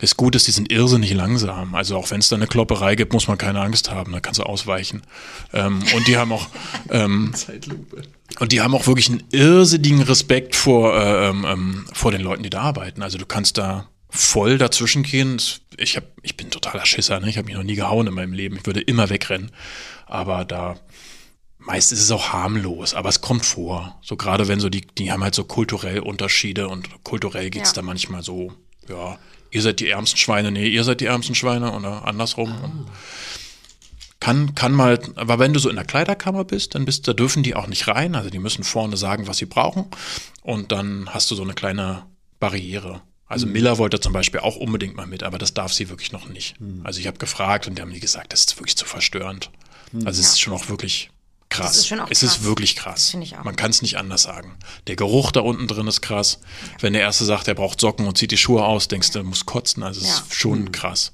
Das 0.00 0.16
Gute 0.16 0.36
ist, 0.36 0.46
die 0.46 0.52
sind 0.52 0.72
irrsinnig 0.72 1.12
langsam. 1.14 1.74
Also 1.74 1.96
auch 1.96 2.10
wenn 2.10 2.20
es 2.20 2.28
da 2.28 2.36
eine 2.36 2.46
Klopperei 2.46 2.96
gibt, 2.96 3.12
muss 3.12 3.28
man 3.28 3.38
keine 3.38 3.60
Angst 3.60 3.90
haben. 3.90 4.12
Da 4.12 4.20
kannst 4.20 4.40
du 4.40 4.44
ausweichen. 4.44 5.02
Ähm, 5.52 5.82
und 5.94 6.08
die 6.08 6.16
haben 6.16 6.32
auch, 6.32 6.48
ähm, 6.90 7.32
Zeitlupe. 7.34 8.02
Und 8.40 8.52
die 8.52 8.60
haben 8.60 8.74
auch 8.74 8.86
wirklich 8.86 9.08
einen 9.10 9.22
irrsinnigen 9.30 10.02
Respekt 10.02 10.54
vor, 10.56 10.94
äh, 10.96 11.28
ähm, 11.28 11.44
ähm, 11.48 11.86
vor 11.92 12.10
den 12.12 12.20
Leuten, 12.20 12.42
die 12.42 12.50
da 12.50 12.60
arbeiten. 12.62 13.02
Also 13.02 13.18
du 13.18 13.26
kannst 13.26 13.58
da 13.58 13.88
voll 14.10 14.58
dazwischen 14.58 15.02
gehen. 15.02 15.36
Es- 15.36 15.60
Ich, 15.78 15.96
hab, 15.96 16.04
ich 16.22 16.36
bin 16.36 16.50
totaler 16.50 16.86
Schisser, 16.86 17.20
ne? 17.20 17.28
ich 17.28 17.36
habe 17.36 17.46
mich 17.46 17.54
noch 17.56 17.62
nie 17.62 17.74
gehauen 17.74 18.06
in 18.06 18.14
meinem 18.14 18.32
Leben. 18.32 18.56
Ich 18.56 18.64
würde 18.66 18.80
immer 18.80 19.10
wegrennen. 19.10 19.50
Aber 20.06 20.44
da, 20.46 20.76
meist 21.58 21.92
ist 21.92 22.00
es 22.00 22.10
auch 22.10 22.32
harmlos, 22.32 22.94
aber 22.94 23.08
es 23.10 23.20
kommt 23.20 23.44
vor. 23.44 23.98
So 24.02 24.16
gerade 24.16 24.48
wenn 24.48 24.60
so 24.60 24.68
die, 24.70 24.82
die 24.82 25.12
haben 25.12 25.22
halt 25.22 25.34
so 25.34 25.44
kulturell 25.44 25.98
Unterschiede 26.00 26.68
und 26.68 26.88
kulturell 27.04 27.50
geht's 27.50 27.70
Ja. 27.70 27.74
da 27.76 27.82
manchmal 27.82 28.22
so, 28.22 28.52
ja, 28.88 29.18
ihr 29.50 29.62
seid 29.62 29.80
die 29.80 29.88
ärmsten 29.90 30.18
Schweine, 30.18 30.50
nee, 30.50 30.68
ihr 30.68 30.84
seid 30.84 31.00
die 31.00 31.06
ärmsten 31.06 31.34
Schweine 31.34 31.72
oder 31.72 32.06
andersrum. 32.06 32.50
Und 32.62 32.86
kann, 34.26 34.56
kann 34.56 34.72
mal, 34.72 34.98
aber 35.14 35.38
wenn 35.38 35.52
du 35.52 35.60
so 35.60 35.68
in 35.70 35.76
der 35.76 35.84
Kleiderkammer 35.84 36.42
bist, 36.44 36.74
dann 36.74 36.84
bist, 36.84 37.06
da 37.06 37.12
dürfen 37.12 37.44
die 37.44 37.54
auch 37.54 37.68
nicht 37.68 37.86
rein. 37.86 38.16
Also 38.16 38.28
die 38.28 38.40
müssen 38.40 38.64
vorne 38.64 38.96
sagen, 38.96 39.28
was 39.28 39.36
sie 39.38 39.46
brauchen. 39.46 39.84
Und 40.42 40.72
dann 40.72 41.08
hast 41.14 41.30
du 41.30 41.36
so 41.36 41.44
eine 41.44 41.54
kleine 41.54 42.02
Barriere. 42.40 43.02
Also 43.28 43.46
Miller 43.46 43.78
wollte 43.78 44.00
zum 44.00 44.12
Beispiel 44.12 44.40
auch 44.40 44.56
unbedingt 44.56 44.96
mal 44.96 45.06
mit, 45.06 45.22
aber 45.22 45.38
das 45.38 45.54
darf 45.54 45.72
sie 45.72 45.88
wirklich 45.90 46.10
noch 46.10 46.28
nicht. 46.28 46.56
Also 46.82 46.98
ich 46.98 47.06
habe 47.06 47.18
gefragt 47.18 47.68
und 47.68 47.78
die 47.78 47.82
haben 47.82 47.92
die 47.92 48.00
gesagt, 48.00 48.32
das 48.32 48.40
ist 48.40 48.58
wirklich 48.58 48.76
zu 48.76 48.84
verstörend. 48.84 49.50
Also 50.04 50.20
es 50.20 50.30
ist 50.30 50.40
schon 50.40 50.52
auch 50.54 50.68
wirklich 50.68 51.10
krass. 51.48 51.68
Das 51.68 51.76
ist 51.78 51.86
schon 51.86 52.00
auch 52.00 52.10
es 52.10 52.20
krass. 52.20 52.36
ist 52.38 52.44
wirklich 52.44 52.74
krass. 52.74 52.94
Das 52.96 53.10
finde 53.10 53.26
ich 53.26 53.36
auch. 53.38 53.44
Man 53.44 53.54
kann 53.54 53.70
es 53.70 53.80
nicht 53.80 53.96
anders 53.96 54.24
sagen. 54.24 54.56
Der 54.88 54.96
Geruch 54.96 55.30
da 55.30 55.40
unten 55.40 55.68
drin 55.68 55.86
ist 55.86 56.00
krass. 56.02 56.40
Wenn 56.80 56.94
der 56.94 57.02
Erste 57.02 57.24
sagt, 57.24 57.46
er 57.46 57.54
braucht 57.54 57.80
Socken 57.80 58.06
und 58.08 58.18
zieht 58.18 58.32
die 58.32 58.36
Schuhe 58.36 58.64
aus, 58.64 58.88
denkst 58.88 59.12
du, 59.12 59.20
er 59.20 59.24
muss 59.24 59.46
kotzen. 59.46 59.84
Also 59.84 60.00
es 60.00 60.08
Ja. 60.08 60.14
ist 60.22 60.34
schon 60.34 60.72
krass. 60.72 61.12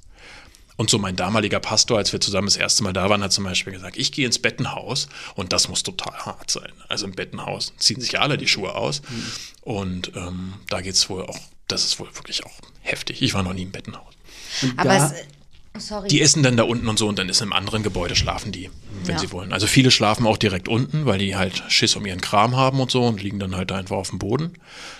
Und 0.76 0.90
so 0.90 0.98
mein 0.98 1.16
damaliger 1.16 1.60
Pastor, 1.60 1.98
als 1.98 2.12
wir 2.12 2.20
zusammen 2.20 2.46
das 2.46 2.56
erste 2.56 2.82
Mal 2.82 2.92
da 2.92 3.08
waren, 3.10 3.22
hat 3.22 3.32
zum 3.32 3.44
Beispiel 3.44 3.72
gesagt, 3.72 3.96
ich 3.96 4.12
gehe 4.12 4.26
ins 4.26 4.38
Bettenhaus 4.38 5.08
und 5.34 5.52
das 5.52 5.68
muss 5.68 5.82
total 5.82 6.14
hart 6.14 6.50
sein. 6.50 6.72
Also 6.88 7.06
im 7.06 7.12
Bettenhaus 7.12 7.72
ziehen 7.76 8.00
sich 8.00 8.12
ja 8.12 8.20
alle 8.20 8.38
die 8.38 8.48
Schuhe 8.48 8.74
aus. 8.74 9.02
Mhm. 9.02 9.26
Und 9.62 10.12
ähm, 10.16 10.54
da 10.68 10.80
geht 10.80 10.94
es 10.94 11.08
wohl 11.08 11.22
auch, 11.22 11.38
das 11.68 11.84
ist 11.84 12.00
wohl 12.00 12.14
wirklich 12.14 12.44
auch 12.44 12.52
heftig. 12.80 13.22
Ich 13.22 13.34
war 13.34 13.42
noch 13.42 13.52
nie 13.52 13.62
im 13.62 13.70
Bettenhaus. 13.70 14.14
Und 14.62 14.78
Aber 14.78 14.96
es, 14.96 15.12
Sorry. 15.78 16.08
Die 16.08 16.20
essen 16.20 16.42
dann 16.42 16.56
da 16.56 16.64
unten 16.64 16.86
und 16.86 16.98
so 16.98 17.08
und 17.08 17.18
dann 17.18 17.28
ist 17.28 17.40
im 17.40 17.52
anderen 17.52 17.82
Gebäude 17.82 18.14
schlafen 18.14 18.52
die, 18.52 18.70
wenn 19.04 19.14
ja. 19.14 19.18
sie 19.18 19.32
wollen. 19.32 19.52
Also 19.52 19.66
viele 19.66 19.90
schlafen 19.90 20.26
auch 20.26 20.36
direkt 20.36 20.68
unten, 20.68 21.06
weil 21.06 21.18
die 21.18 21.34
halt 21.34 21.62
Schiss 21.68 21.96
um 21.96 22.04
ihren 22.04 22.20
Kram 22.20 22.56
haben 22.56 22.78
und 22.78 22.90
so 22.90 23.06
und 23.06 23.22
liegen 23.22 23.38
dann 23.38 23.56
halt 23.56 23.72
einfach 23.72 23.96
auf 23.96 24.10
dem 24.10 24.18
Boden. 24.18 24.52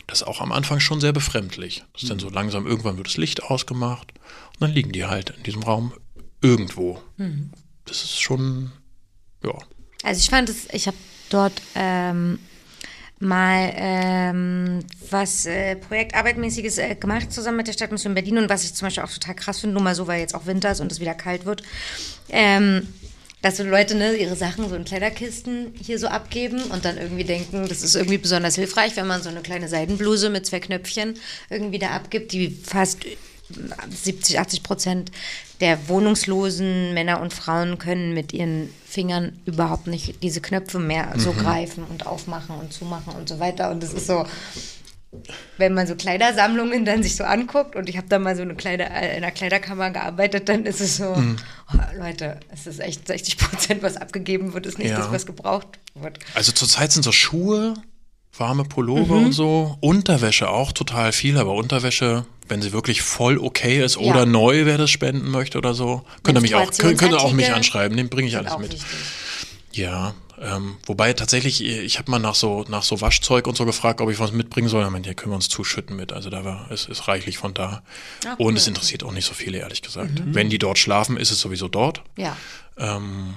Das 0.07 0.23
ist 0.23 0.27
auch 0.27 0.41
am 0.41 0.51
Anfang 0.51 0.81
schon 0.81 1.01
sehr 1.01 1.13
befremdlich. 1.13 1.85
Das 1.93 2.05
ist 2.05 2.11
dann 2.11 2.19
so 2.19 2.31
langsam, 2.31 2.67
irgendwann 2.67 2.97
wird 2.97 3.09
das 3.09 3.19
Licht 3.19 3.43
ausgemacht 3.43 4.13
und 4.13 4.61
dann 4.61 4.73
liegen 4.73 4.93
die 4.93 5.05
halt 5.05 5.31
in 5.31 5.43
diesem 5.43 5.63
Raum 5.63 5.93
irgendwo. 6.41 7.03
Mhm. 7.19 7.51
Das 7.85 8.03
ist 8.03 8.21
schon, 8.21 8.73
ja. 9.45 9.55
Also 10.03 10.21
ich 10.21 10.31
fand 10.31 10.49
es, 10.49 10.69
ich 10.73 10.87
habe 10.87 10.97
dort 11.29 11.61
ähm, 11.75 12.39
mal 13.23 13.73
ähm, 13.77 14.81
was 15.11 15.47
äh, 15.47 15.77
Projektarbeitmäßiges 15.77 16.79
äh, 16.79 16.95
gemacht 16.97 17.33
zusammen 17.33 17.59
mit 17.59 17.69
der 17.69 17.73
Stadtmission 17.73 18.15
Berlin 18.15 18.39
und 18.39 18.49
was 18.49 18.65
ich 18.65 18.75
zum 18.75 18.87
Beispiel 18.87 19.05
auch 19.05 19.13
total 19.13 19.35
krass 19.35 19.61
finde, 19.61 19.75
nur 19.75 19.83
mal 19.83 19.95
so, 19.95 20.07
weil 20.07 20.21
jetzt 20.21 20.35
auch 20.35 20.47
Winter 20.47 20.73
ist 20.73 20.81
und 20.81 20.91
es 20.91 21.01
wieder 21.01 21.15
kalt 21.15 21.45
wird, 21.45 21.63
ähm, 22.29 22.89
dass 23.41 23.57
so 23.57 23.65
Leute 23.65 23.95
ne, 23.95 24.15
ihre 24.15 24.37
Sachen 24.37 24.69
so 24.69 24.75
in 24.75 24.85
Kleiderkisten 24.85 25.73
hier 25.81 25.99
so 25.99 26.07
abgeben 26.09 26.63
und 26.65 26.85
dann 26.85 26.99
irgendwie 26.99 27.25
denken, 27.25 27.67
das 27.69 27.83
ist 27.83 27.95
irgendwie 27.95 28.19
besonders 28.19 28.55
hilfreich, 28.55 28.97
wenn 28.97 29.07
man 29.07 29.23
so 29.23 29.29
eine 29.29 29.41
kleine 29.41 29.69
Seidenbluse 29.69 30.31
mit 30.31 30.47
zwei 30.47 30.61
Knöpfchen 30.61 31.15
irgendwie 31.51 31.79
da 31.79 31.91
abgibt, 31.91 32.33
die 32.33 32.51
fast 32.51 33.05
70, 33.91 34.39
80 34.39 34.63
Prozent 34.63 35.13
der 35.61 35.89
wohnungslosen 35.89 36.93
Männer 36.95 37.21
und 37.21 37.33
Frauen 37.33 37.79
können 37.79 38.15
mit 38.15 38.33
ihren 38.33 38.69
Fingern 38.85 39.39
überhaupt 39.45 39.87
nicht 39.87 40.23
diese 40.23 40.41
Knöpfe 40.41 40.79
mehr 40.79 41.13
so 41.17 41.33
mhm. 41.33 41.39
greifen 41.39 41.85
und 41.85 42.07
aufmachen 42.07 42.57
und 42.57 42.73
zumachen 42.73 43.15
und 43.15 43.29
so 43.29 43.39
weiter. 43.39 43.71
Und 43.71 43.83
das 43.83 43.93
ist 43.93 44.07
so, 44.07 44.27
wenn 45.59 45.75
man 45.75 45.87
so 45.87 45.95
Kleidersammlungen 45.95 46.85
dann 46.85 47.03
sich 47.03 47.17
so 47.17 47.25
anguckt 47.25 47.77
und 47.77 47.89
ich 47.89 47.97
habe 47.97 48.09
da 48.09 48.19
mal 48.19 48.35
so 48.35 48.43
eine 48.43 48.55
Kleider, 48.55 48.91
äh, 48.91 49.17
in 49.17 49.23
einer 49.23 49.31
Kleiderkammer 49.31 49.91
gearbeitet, 49.91 50.49
dann 50.49 50.65
ist 50.65 50.81
es 50.81 50.97
so, 50.97 51.15
mhm. 51.15 51.37
oh, 51.73 51.99
Leute, 51.99 52.41
es 52.53 52.67
ist 52.67 52.81
echt 52.81 53.07
60 53.07 53.37
Prozent, 53.39 53.83
was 53.83 53.97
abgegeben 53.97 54.55
wird, 54.55 54.67
ist 54.67 54.79
nicht 54.79 54.91
ja. 54.91 54.99
das, 54.99 55.13
was 55.13 55.27
gebraucht 55.27 55.79
wird. 55.95 56.19
Also 56.35 56.53
zurzeit 56.53 56.93
sind 56.93 57.03
so 57.03 57.13
Schuhe, 57.13 57.75
warme 58.37 58.65
Pullover 58.65 59.17
mhm. 59.17 59.27
und 59.27 59.33
so, 59.33 59.77
Unterwäsche 59.81 60.49
auch 60.49 60.73
total 60.73 61.13
viel, 61.13 61.37
aber 61.37 61.53
Unterwäsche 61.53 62.25
wenn 62.53 62.61
sie 62.61 62.73
wirklich 62.73 63.01
voll 63.01 63.39
okay 63.39 63.83
ist 63.83 63.97
oder 63.97 64.27
neu, 64.27 64.67
wer 64.67 64.77
das 64.77 64.91
spenden 64.91 65.31
möchte 65.31 65.57
oder 65.57 65.73
so, 65.73 66.05
könnt 66.23 66.37
ihr 66.37 66.43
mich 66.43 66.55
auch, 66.55 66.71
könnt, 66.71 66.99
könnt 66.99 67.13
ihr 67.13 67.21
auch 67.21 67.33
mich 67.33 67.51
anschreiben, 67.51 67.97
den 67.97 68.11
bringe 68.11 68.29
ich 68.29 68.37
alles 68.37 68.59
mit. 68.59 68.75
Wichtig. 68.75 68.87
Ja, 69.73 70.15
ähm, 70.39 70.77
wobei 70.85 71.15
tatsächlich, 71.15 71.65
ich 71.65 71.99
habe 71.99 72.11
mal 72.11 72.19
nach 72.19 72.35
so, 72.35 72.67
nach 72.69 72.83
so 72.83 73.01
Waschzeug 73.01 73.47
und 73.47 73.57
so 73.57 73.65
gefragt, 73.65 74.03
ob 74.03 74.11
ich 74.11 74.19
was 74.19 74.33
mitbringen 74.33 74.69
soll. 74.69 74.85
Ich 74.85 74.91
meine, 74.91 75.03
hier 75.03 75.15
können 75.15 75.33
wir 75.33 75.37
uns 75.37 75.49
zuschütten 75.49 75.97
mit. 75.97 76.13
Also 76.13 76.29
da 76.29 76.45
war, 76.45 76.71
es 76.71 76.85
ist 76.85 77.09
reichlich 77.09 77.39
von 77.39 77.55
da. 77.55 77.83
Ach, 78.27 78.39
und 78.39 78.55
es 78.57 78.67
interessiert 78.67 79.03
auch 79.03 79.13
nicht 79.13 79.25
so 79.25 79.33
viele, 79.33 79.59
ehrlich 79.59 79.81
gesagt. 79.81 80.21
Mhm. 80.21 80.35
Wenn 80.35 80.51
die 80.51 80.59
dort 80.59 80.79
schlafen, 80.79 81.17
ist 81.17 81.31
es 81.31 81.41
sowieso 81.41 81.69
dort. 81.69 82.03
Ja. 82.19 82.37
Ähm, 82.77 83.35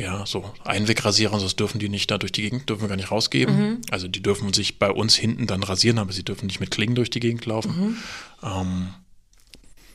ja, 0.00 0.24
so 0.24 0.50
Einwegrasierer, 0.64 1.38
das 1.38 1.56
dürfen 1.56 1.78
die 1.78 1.88
nicht 1.88 2.10
da 2.10 2.18
durch 2.18 2.32
die 2.32 2.42
Gegend, 2.42 2.68
dürfen 2.68 2.82
wir 2.82 2.88
gar 2.88 2.96
nicht 2.96 3.10
rausgeben. 3.10 3.56
Mhm. 3.56 3.80
Also 3.90 4.08
die 4.08 4.22
dürfen 4.22 4.52
sich 4.52 4.78
bei 4.78 4.90
uns 4.90 5.14
hinten 5.14 5.46
dann 5.46 5.62
rasieren, 5.62 5.98
aber 5.98 6.12
sie 6.12 6.24
dürfen 6.24 6.46
nicht 6.46 6.60
mit 6.60 6.70
Klingen 6.70 6.94
durch 6.94 7.10
die 7.10 7.20
Gegend 7.20 7.44
laufen. 7.46 7.76
Mhm. 7.78 7.96
Ähm, 8.42 8.88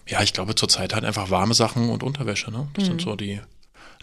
ja, 0.07 0.21
ich 0.21 0.33
glaube 0.33 0.53
zurzeit 0.55 0.93
halt 0.93 1.03
einfach 1.03 1.31
warme 1.31 1.55
Sachen 1.55 1.89
und 1.89 2.03
Unterwäsche, 2.03 2.51
ne? 2.51 2.67
Das 2.73 2.83
mhm. 2.83 2.87
sind 2.87 3.01
so 3.01 3.15
die. 3.15 3.41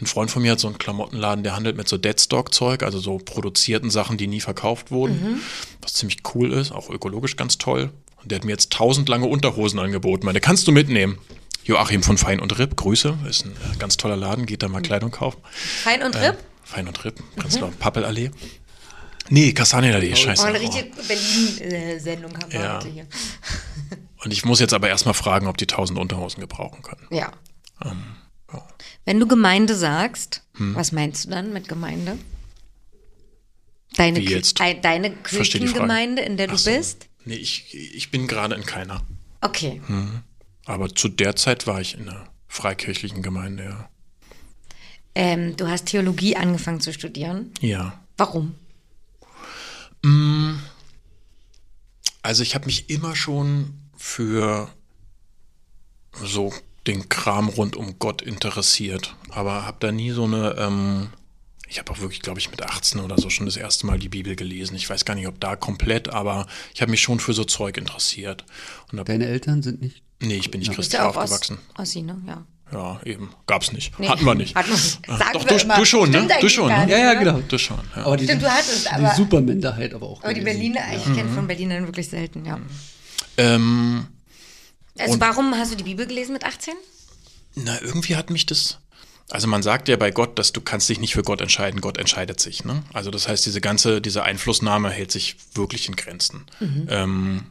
Ein 0.01 0.07
Freund 0.07 0.31
von 0.31 0.43
mir 0.43 0.53
hat 0.53 0.61
so 0.61 0.66
einen 0.66 0.79
Klamottenladen, 0.79 1.45
der 1.45 1.55
handelt 1.55 1.77
mit 1.77 1.87
so 1.87 1.99
Deadstock-Zeug, 1.99 2.83
also 2.83 2.99
so 2.99 3.19
produzierten 3.19 3.91
Sachen, 3.91 4.16
die 4.16 4.27
nie 4.27 4.41
verkauft 4.41 4.91
wurden, 4.91 5.15
mhm. 5.15 5.41
was 5.81 5.93
ziemlich 5.95 6.19
cool 6.35 6.53
ist, 6.53 6.73
auch 6.73 6.91
ökologisch 6.91 7.37
ganz 7.37 7.59
toll. 7.59 7.91
Und 8.20 8.31
der 8.31 8.39
hat 8.39 8.45
mir 8.45 8.53
jetzt 8.53 8.73
tausend 8.73 9.09
lange 9.09 9.27
Unterhosen 9.27 9.79
angeboten. 9.79 10.24
Meine, 10.27 10.41
kannst 10.41 10.66
du 10.66 10.73
mitnehmen? 10.73 11.19
Joachim 11.65 12.03
von 12.03 12.19
Fein 12.19 12.41
und 12.41 12.59
Ripp, 12.59 12.77
Grüße, 12.77 13.19
ist 13.29 13.45
ein 13.45 13.53
äh, 13.53 13.77
ganz 13.79 13.97
toller 13.97 14.17
Laden, 14.17 14.47
geht 14.47 14.63
da 14.63 14.69
mal 14.69 14.83
Kleidung 14.83 15.11
kaufen. 15.11 15.41
Fein 15.83 16.03
und 16.03 16.17
Ripp? 16.17 16.35
Äh, 16.35 16.43
Fein 16.65 16.89
und 16.89 17.05
Ripp, 17.05 17.23
Prenzlauer 17.37 17.71
mhm. 17.71 17.77
Pappelallee. 17.77 18.31
Nee, 19.29 19.53
Kastanienallee, 19.53 20.13
oh, 20.13 20.17
scheiße. 20.17 20.43
Oh, 20.43 20.47
eine 20.47 20.61
richtige 20.61 20.91
Berlin-Sendung 21.07 22.37
haben 22.37 22.53
wir 22.53 22.61
ja. 22.61 22.77
heute 22.77 22.89
hier. 22.89 23.07
Und 24.25 24.33
ich 24.33 24.45
muss 24.45 24.61
jetzt 24.61 24.73
aber 24.73 24.89
erstmal 24.89 25.15
fragen, 25.15 25.49
ob 25.49 25.57
die 25.57 25.65
1000 25.65 25.99
Unterhosen 25.99 26.41
gebrauchen 26.41 26.83
können. 26.83 27.07
Ja. 27.11 27.33
Ähm, 27.85 28.05
ja. 28.53 28.65
Wenn 29.05 29.19
du 29.19 29.27
Gemeinde 29.27 29.75
sagst, 29.75 30.43
hm? 30.55 30.77
was 30.77 30.93
meinst 30.93 31.25
du 31.25 31.31
dann 31.31 31.53
mit 31.53 31.69
Gemeinde? 31.69 32.19
Deine, 33.97 34.21
Wie 34.21 34.31
jetzt? 34.31 34.61
deine 34.61 35.11
Kirchengemeinde, 35.11 36.23
in 36.23 36.37
der 36.37 36.47
du 36.47 36.57
so. 36.57 36.71
bist? 36.71 37.09
Nee, 37.25 37.35
ich, 37.35 37.75
ich 37.75 38.11
bin 38.11 38.27
gerade 38.27 38.55
in 38.55 38.65
keiner. 38.65 39.03
Okay. 39.41 39.83
Hm. 39.87 40.23
Aber 40.65 40.95
zu 40.95 41.09
der 41.09 41.37
Zeit 41.37 41.67
war 41.67 41.81
ich 41.81 41.95
in 41.95 42.09
einer 42.09 42.29
freikirchlichen 42.49 43.23
Gemeinde, 43.23 43.65
ja. 43.65 43.89
Ähm, 45.15 45.57
du 45.57 45.69
hast 45.69 45.87
Theologie 45.87 46.37
angefangen 46.37 46.81
zu 46.81 46.93
studieren? 46.93 47.53
Ja. 47.61 48.01
Warum? 48.17 48.55
Mm. 50.03 50.55
Also 52.23 52.43
ich 52.43 52.55
habe 52.55 52.67
mich 52.67 52.89
immer 52.89 53.15
schon 53.17 53.75
für 53.97 54.71
so 56.23 56.53
den 56.87 57.09
Kram 57.09 57.49
rund 57.49 57.77
um 57.77 57.99
Gott 57.99 58.23
interessiert, 58.23 59.17
aber 59.31 59.67
habe 59.67 59.79
da 59.81 59.93
nie 59.93 60.11
so 60.11 60.25
eine, 60.25 60.57
ähm, 60.59 61.09
ich 61.69 61.79
habe 61.79 61.91
auch 61.93 62.01
wirklich, 62.01 62.21
glaube 62.21 62.39
ich, 62.39 62.51
mit 62.51 62.63
18 62.63 63.01
oder 63.01 63.19
so 63.19 63.29
schon 63.29 63.47
das 63.47 63.57
erste 63.57 63.87
Mal 63.87 63.99
die 63.99 64.09
Bibel 64.09 64.37
gelesen. 64.37 64.77
Ich 64.77 64.89
weiß 64.89 65.05
gar 65.05 65.15
nicht, 65.15 65.27
ob 65.27 65.41
da 65.41 65.57
komplett, 65.57 66.09
aber 66.09 66.47
ich 66.75 66.81
habe 66.81 66.91
mich 66.91 67.01
schon 67.01 67.21
für 67.21 67.33
so 67.33 67.45
Zeug 67.45 67.77
interessiert. 67.77 68.45
Deine 68.93 69.27
Eltern 69.27 69.63
sind 69.63 69.81
nicht 69.81 70.03
Nee, 70.23 70.36
ich 70.36 70.51
bin 70.51 70.61
nicht 70.61 70.69
ja. 70.69 70.74
christlich 70.74 71.01
aufgewachsen. 71.01 71.59
Aus, 71.74 71.81
Ossi, 71.89 72.03
ne? 72.03 72.20
Ja. 72.27 72.44
Ja, 72.73 73.01
eben. 73.05 73.31
Gab's 73.47 73.73
nicht. 73.73 73.99
Nee. 73.99 74.09
Hatten 74.09 74.24
wir 74.24 74.35
nicht. 74.35 74.55
Hatten 74.55 74.70
wir 74.70 74.77
nicht. 74.77 75.07
Sagen 75.07 75.31
Doch, 75.35 75.44
du, 75.44 75.55
du, 75.55 75.85
schon, 75.85 76.11
ne? 76.11 76.28
Du 76.40 76.49
schon, 76.49 76.69
ne? 76.69 76.86
Ja, 76.89 76.99
ja, 76.99 77.15
genau. 77.15 77.40
Du 77.47 77.59
schon. 77.59 77.78
Ja. 77.94 78.07
Aber 78.07 78.16
die, 78.16 78.24
Stimmt, 78.24 78.43
du 78.43 78.51
hattest 78.51 78.90
aber. 78.90 79.11
Die 79.11 79.16
Superminderheit 79.16 79.93
aber 79.93 80.07
auch. 80.07 80.23
Aber 80.23 80.32
die 80.32 80.40
Berliner, 80.40 80.81
ich 80.97 81.07
ja. 81.07 81.15
kenne 81.15 81.28
von 81.35 81.47
Berlinern 81.47 81.86
wirklich 81.86 82.09
selten, 82.09 82.47
ja. 82.47 82.59
Ähm, 83.36 84.07
also 84.99 85.20
warum 85.20 85.55
hast 85.55 85.73
du 85.73 85.77
die 85.77 85.85
Bibel 85.85 86.07
gelesen 86.07 86.32
mit 86.32 86.44
18? 86.44 86.74
Na, 87.55 87.81
irgendwie 87.82 88.16
hat 88.16 88.31
mich 88.31 88.47
das. 88.47 88.78
Also 89.31 89.49
man 89.49 89.62
sagt 89.62 89.89
ja 89.89 89.97
bei 89.97 90.11
Gott, 90.11 90.39
dass 90.39 90.53
du 90.53 90.61
kannst 90.61 90.89
dich 90.89 91.01
nicht 91.01 91.15
für 91.15 91.23
Gott 91.23 91.40
entscheiden, 91.40 91.81
Gott 91.81 91.97
entscheidet 91.97 92.40
sich. 92.40 92.65
Ne? 92.65 92.82
Also 92.93 93.11
das 93.11 93.28
heißt, 93.28 93.47
diese 93.47 93.61
ganze, 93.61 94.01
diese 94.01 94.24
Einflussnahme 94.24 94.90
hält 94.90 95.11
sich 95.11 95.36
wirklich 95.55 95.89
in 95.89 95.97
Grenzen. 95.97 96.44
Mhm. 96.61 96.86
Ähm, 96.90 97.47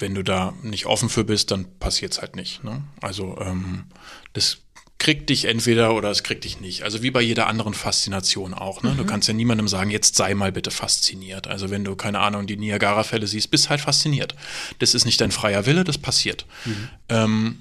wenn 0.00 0.14
du 0.14 0.22
da 0.22 0.54
nicht 0.62 0.86
offen 0.86 1.08
für 1.08 1.24
bist, 1.24 1.50
dann 1.50 1.66
passiert 1.78 2.12
es 2.12 2.20
halt 2.20 2.36
nicht. 2.36 2.64
Ne? 2.64 2.82
Also 3.00 3.38
ähm, 3.40 3.84
das 4.32 4.58
kriegt 4.98 5.30
dich 5.30 5.46
entweder 5.46 5.94
oder 5.94 6.10
es 6.10 6.22
kriegt 6.22 6.44
dich 6.44 6.60
nicht. 6.60 6.82
Also 6.82 7.02
wie 7.02 7.10
bei 7.10 7.22
jeder 7.22 7.46
anderen 7.46 7.72
Faszination 7.72 8.52
auch. 8.52 8.82
Ne? 8.82 8.90
Mhm. 8.90 8.96
Du 8.98 9.06
kannst 9.06 9.28
ja 9.28 9.34
niemandem 9.34 9.66
sagen, 9.66 9.90
jetzt 9.90 10.14
sei 10.14 10.34
mal 10.34 10.52
bitte 10.52 10.70
fasziniert. 10.70 11.48
Also 11.48 11.70
wenn 11.70 11.84
du, 11.84 11.96
keine 11.96 12.20
Ahnung, 12.20 12.46
die 12.46 12.58
Niagara-Fälle 12.58 13.26
siehst, 13.26 13.50
bist 13.50 13.70
halt 13.70 13.80
fasziniert. 13.80 14.34
Das 14.78 14.94
ist 14.94 15.06
nicht 15.06 15.20
dein 15.20 15.30
freier 15.30 15.64
Wille, 15.64 15.84
das 15.84 15.96
passiert. 15.96 16.44
Mhm. 16.66 16.88
Ähm, 17.08 17.58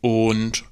und 0.00 0.64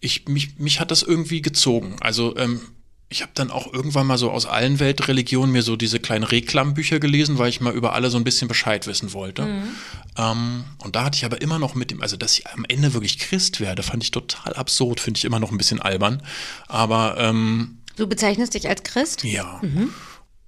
ich, 0.00 0.28
mich, 0.28 0.58
mich 0.58 0.78
hat 0.78 0.90
das 0.90 1.02
irgendwie 1.02 1.40
gezogen. 1.40 1.96
Also 2.00 2.36
ähm, 2.36 2.60
ich 3.08 3.22
habe 3.22 3.30
dann 3.34 3.50
auch 3.50 3.72
irgendwann 3.72 4.06
mal 4.06 4.18
so 4.18 4.30
aus 4.30 4.46
allen 4.46 4.80
Weltreligionen 4.80 5.52
mir 5.52 5.62
so 5.62 5.76
diese 5.76 6.00
kleinen 6.00 6.24
Reklambücher 6.24 6.98
gelesen, 6.98 7.38
weil 7.38 7.48
ich 7.48 7.60
mal 7.60 7.72
über 7.72 7.92
alle 7.92 8.10
so 8.10 8.16
ein 8.16 8.24
bisschen 8.24 8.48
Bescheid 8.48 8.86
wissen 8.88 9.12
wollte. 9.12 9.42
Mhm. 9.42 9.68
Ähm, 10.16 10.64
und 10.78 10.96
da 10.96 11.04
hatte 11.04 11.16
ich 11.16 11.24
aber 11.24 11.40
immer 11.40 11.60
noch 11.60 11.76
mit 11.76 11.92
dem, 11.92 12.02
also 12.02 12.16
dass 12.16 12.36
ich 12.38 12.48
am 12.48 12.64
Ende 12.68 12.94
wirklich 12.94 13.18
Christ 13.18 13.60
werde, 13.60 13.84
fand 13.84 14.02
ich 14.02 14.10
total 14.10 14.54
absurd, 14.54 14.98
finde 14.98 15.18
ich 15.18 15.24
immer 15.24 15.38
noch 15.38 15.52
ein 15.52 15.58
bisschen 15.58 15.80
albern. 15.80 16.22
Aber 16.66 17.16
ähm, 17.18 17.78
Du 17.94 18.08
bezeichnest 18.08 18.54
dich 18.54 18.68
als 18.68 18.82
Christ? 18.82 19.22
Ja. 19.22 19.60
Mhm. 19.62 19.94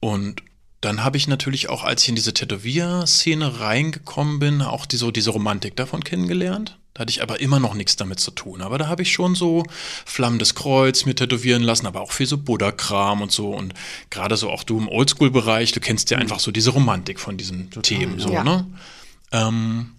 Und 0.01 0.43
dann 0.81 1.05
habe 1.05 1.17
ich 1.17 1.29
natürlich 1.29 1.69
auch, 1.69 1.85
als 1.85 2.03
ich 2.03 2.09
in 2.09 2.15
diese 2.15 2.35
Tätowier-Szene 2.35 3.61
reingekommen 3.61 4.39
bin, 4.39 4.63
auch 4.63 4.85
die, 4.87 4.97
so 4.97 5.11
diese 5.11 5.31
Romantik 5.31 5.77
davon 5.77 6.05
kennengelernt. 6.05 6.79
Da 6.99 7.03
hatte 7.03 7.11
ich 7.13 7.23
aber 7.23 7.39
immer 7.39 7.61
noch 7.61 7.75
nichts 7.75 7.95
damit 7.95 8.19
zu 8.19 8.33
tun. 8.33 8.61
Aber 8.61 8.77
da 8.77 8.89
habe 8.89 9.03
ich 9.03 9.13
schon 9.13 9.37
so 9.37 9.63
flammendes 10.05 10.57
Kreuz 10.57 11.05
mir 11.05 11.15
tätowieren 11.15 11.63
lassen, 11.63 11.87
aber 11.87 12.01
auch 12.01 12.11
viel 12.11 12.27
so 12.27 12.37
Buddha-Kram 12.37 13.23
und 13.23 13.31
so. 13.31 13.51
Und 13.51 13.73
gerade 14.11 14.37
so 14.37 14.51
auch 14.51 14.65
du 14.65 14.79
im 14.79 14.89
Oldschool-Bereich, 14.89 15.71
du 15.71 15.79
kennst 15.79 16.11
ja 16.11 16.17
mhm. 16.17 16.23
einfach 16.23 16.41
so 16.41 16.51
diese 16.51 16.71
Romantik 16.71 17.21
von 17.21 17.37
diesen 17.37 17.71
Total, 17.71 17.83
Themen, 17.83 18.19
so, 18.19 18.33
ja. 18.33 18.43
ne? 18.43 18.67
Ähm, 19.31 19.91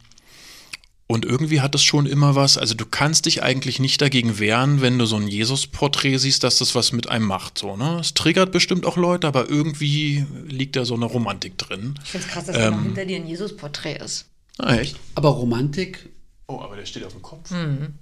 und 1.07 1.23
irgendwie 1.25 1.61
hat 1.61 1.73
es 1.73 1.83
schon 1.83 2.05
immer 2.05 2.35
was, 2.35 2.57
also 2.57 2.75
du 2.75 2.85
kannst 2.85 3.25
dich 3.27 3.41
eigentlich 3.41 3.79
nicht 3.79 4.01
dagegen 4.01 4.37
wehren, 4.37 4.81
wenn 4.81 4.99
du 4.99 5.05
so 5.05 5.15
ein 5.15 5.27
Jesus-Porträt 5.27 6.17
siehst, 6.17 6.43
dass 6.43 6.57
das 6.57 6.75
was 6.75 6.91
mit 6.91 7.09
einem 7.09 7.25
macht. 7.25 7.57
So, 7.57 7.77
ne? 7.77 7.97
Es 8.01 8.13
triggert 8.13 8.51
bestimmt 8.51 8.85
auch 8.85 8.97
Leute, 8.97 9.25
aber 9.25 9.49
irgendwie 9.49 10.25
liegt 10.47 10.75
da 10.75 10.83
so 10.83 10.95
eine 10.95 11.05
Romantik 11.05 11.57
drin. 11.57 11.95
Ich 12.03 12.11
finde 12.11 12.27
es 12.27 12.31
krass, 12.31 12.45
dass 12.45 12.57
ähm, 12.57 12.61
da 12.61 12.71
noch 12.71 12.83
hinter 12.83 13.05
dir 13.05 13.15
ein 13.15 13.27
Jesus-Porträt 13.27 13.99
ist. 14.03 14.25
Ah, 14.57 14.75
echt? 14.75 14.97
Aber 15.15 15.29
Romantik. 15.29 16.09
Oh, 16.49 16.59
aber 16.61 16.75
der 16.75 16.85
steht 16.85 17.05
auf 17.05 17.13
dem 17.13 17.21
Kopf. 17.21 17.51
Mhm. 17.51 17.93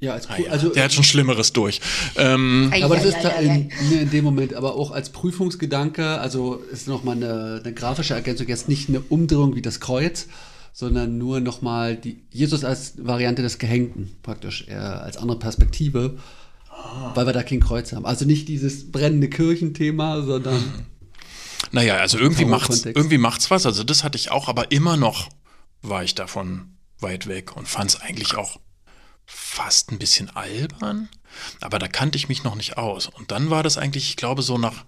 Ja, 0.00 0.14
als 0.14 0.28
Ah 0.30 0.38
ja, 0.38 0.50
also 0.50 0.70
der 0.70 0.84
hat 0.84 0.92
schon 0.94 1.04
Schlimmeres 1.04 1.52
durch. 1.52 1.80
Ähm, 2.16 2.72
Aber 2.82 2.96
das 2.96 3.04
ist 3.04 3.22
da 3.22 3.30
in, 3.30 3.68
ne, 3.90 4.00
in 4.00 4.10
dem 4.10 4.24
Moment 4.24 4.54
aber 4.54 4.74
auch 4.74 4.90
als 4.90 5.10
Prüfungsgedanke, 5.10 6.18
also 6.18 6.54
ist 6.54 6.88
nochmal 6.88 7.16
eine, 7.16 7.60
eine 7.62 7.74
grafische 7.74 8.14
Ergänzung, 8.14 8.48
jetzt 8.48 8.68
nicht 8.68 8.88
eine 8.88 9.00
Umdrehung 9.00 9.56
wie 9.56 9.62
das 9.62 9.80
Kreuz, 9.80 10.26
sondern 10.72 11.18
nur 11.18 11.40
nochmal 11.40 11.96
die 11.96 12.24
Jesus 12.30 12.64
als 12.64 12.94
Variante 12.98 13.42
des 13.42 13.58
Gehängten, 13.58 14.10
praktisch, 14.22 14.66
eher 14.68 15.02
als 15.02 15.18
andere 15.18 15.38
Perspektive, 15.38 16.18
weil 17.14 17.26
wir 17.26 17.32
da 17.32 17.42
kein 17.42 17.60
Kreuz 17.60 17.92
haben. 17.92 18.04
Also 18.06 18.24
nicht 18.24 18.48
dieses 18.48 18.90
brennende 18.90 19.28
Kirchenthema, 19.28 20.22
sondern 20.22 20.62
Naja, 21.72 21.96
also 21.96 22.18
irgendwie 22.18 22.44
macht's, 22.46 22.84
irgendwie 22.84 23.18
macht's 23.18 23.50
was. 23.50 23.64
Also 23.66 23.84
das 23.84 24.02
hatte 24.04 24.16
ich 24.16 24.30
auch, 24.30 24.48
aber 24.48 24.72
immer 24.72 24.96
noch 24.96 25.28
war 25.82 26.04
ich 26.04 26.14
davon 26.14 26.75
weit 27.06 27.28
weg 27.28 27.56
und 27.56 27.68
fand 27.68 27.90
es 27.90 28.00
eigentlich 28.00 28.34
auch 28.36 28.58
fast 29.26 29.92
ein 29.92 29.98
bisschen 29.98 30.28
albern. 30.30 31.08
Aber 31.60 31.78
da 31.78 31.88
kannte 31.88 32.18
ich 32.18 32.28
mich 32.28 32.44
noch 32.44 32.54
nicht 32.54 32.76
aus. 32.76 33.06
Und 33.06 33.30
dann 33.30 33.50
war 33.50 33.62
das 33.62 33.78
eigentlich, 33.78 34.08
ich 34.08 34.16
glaube, 34.16 34.42
so 34.42 34.58
nach, 34.58 34.84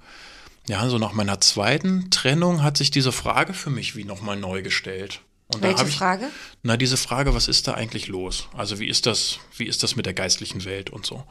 ja, 0.67 0.89
so 0.89 0.99
nach 0.99 1.13
meiner 1.13 1.41
zweiten 1.41 2.11
Trennung 2.11 2.63
hat 2.63 2.77
sich 2.77 2.91
diese 2.91 3.13
Frage 3.13 3.55
für 3.55 3.71
mich 3.71 3.97
wie 3.97 4.05
nochmal 4.05 4.37
neu 4.37 4.63
gestellt. 4.63 5.21
Und 5.49 5.63
Welche 5.63 5.87
ich, 5.87 5.97
Frage? 5.97 6.29
Na, 6.63 6.77
diese 6.77 6.97
Frage, 6.97 7.35
was 7.35 7.49
ist 7.49 7.69
da 7.69 7.75
eigentlich 7.75 8.09
los? 8.09 8.49
Also 8.57 8.79
wie 8.81 8.89
ist 8.89 9.07
das, 9.07 9.39
wie 9.57 9.65
ist 9.65 9.83
das 9.83 9.97
mit 9.97 10.07
der 10.07 10.15
geistlichen 10.15 10.65
Welt 10.65 10.91
und 10.91 11.07
so? 11.07 11.25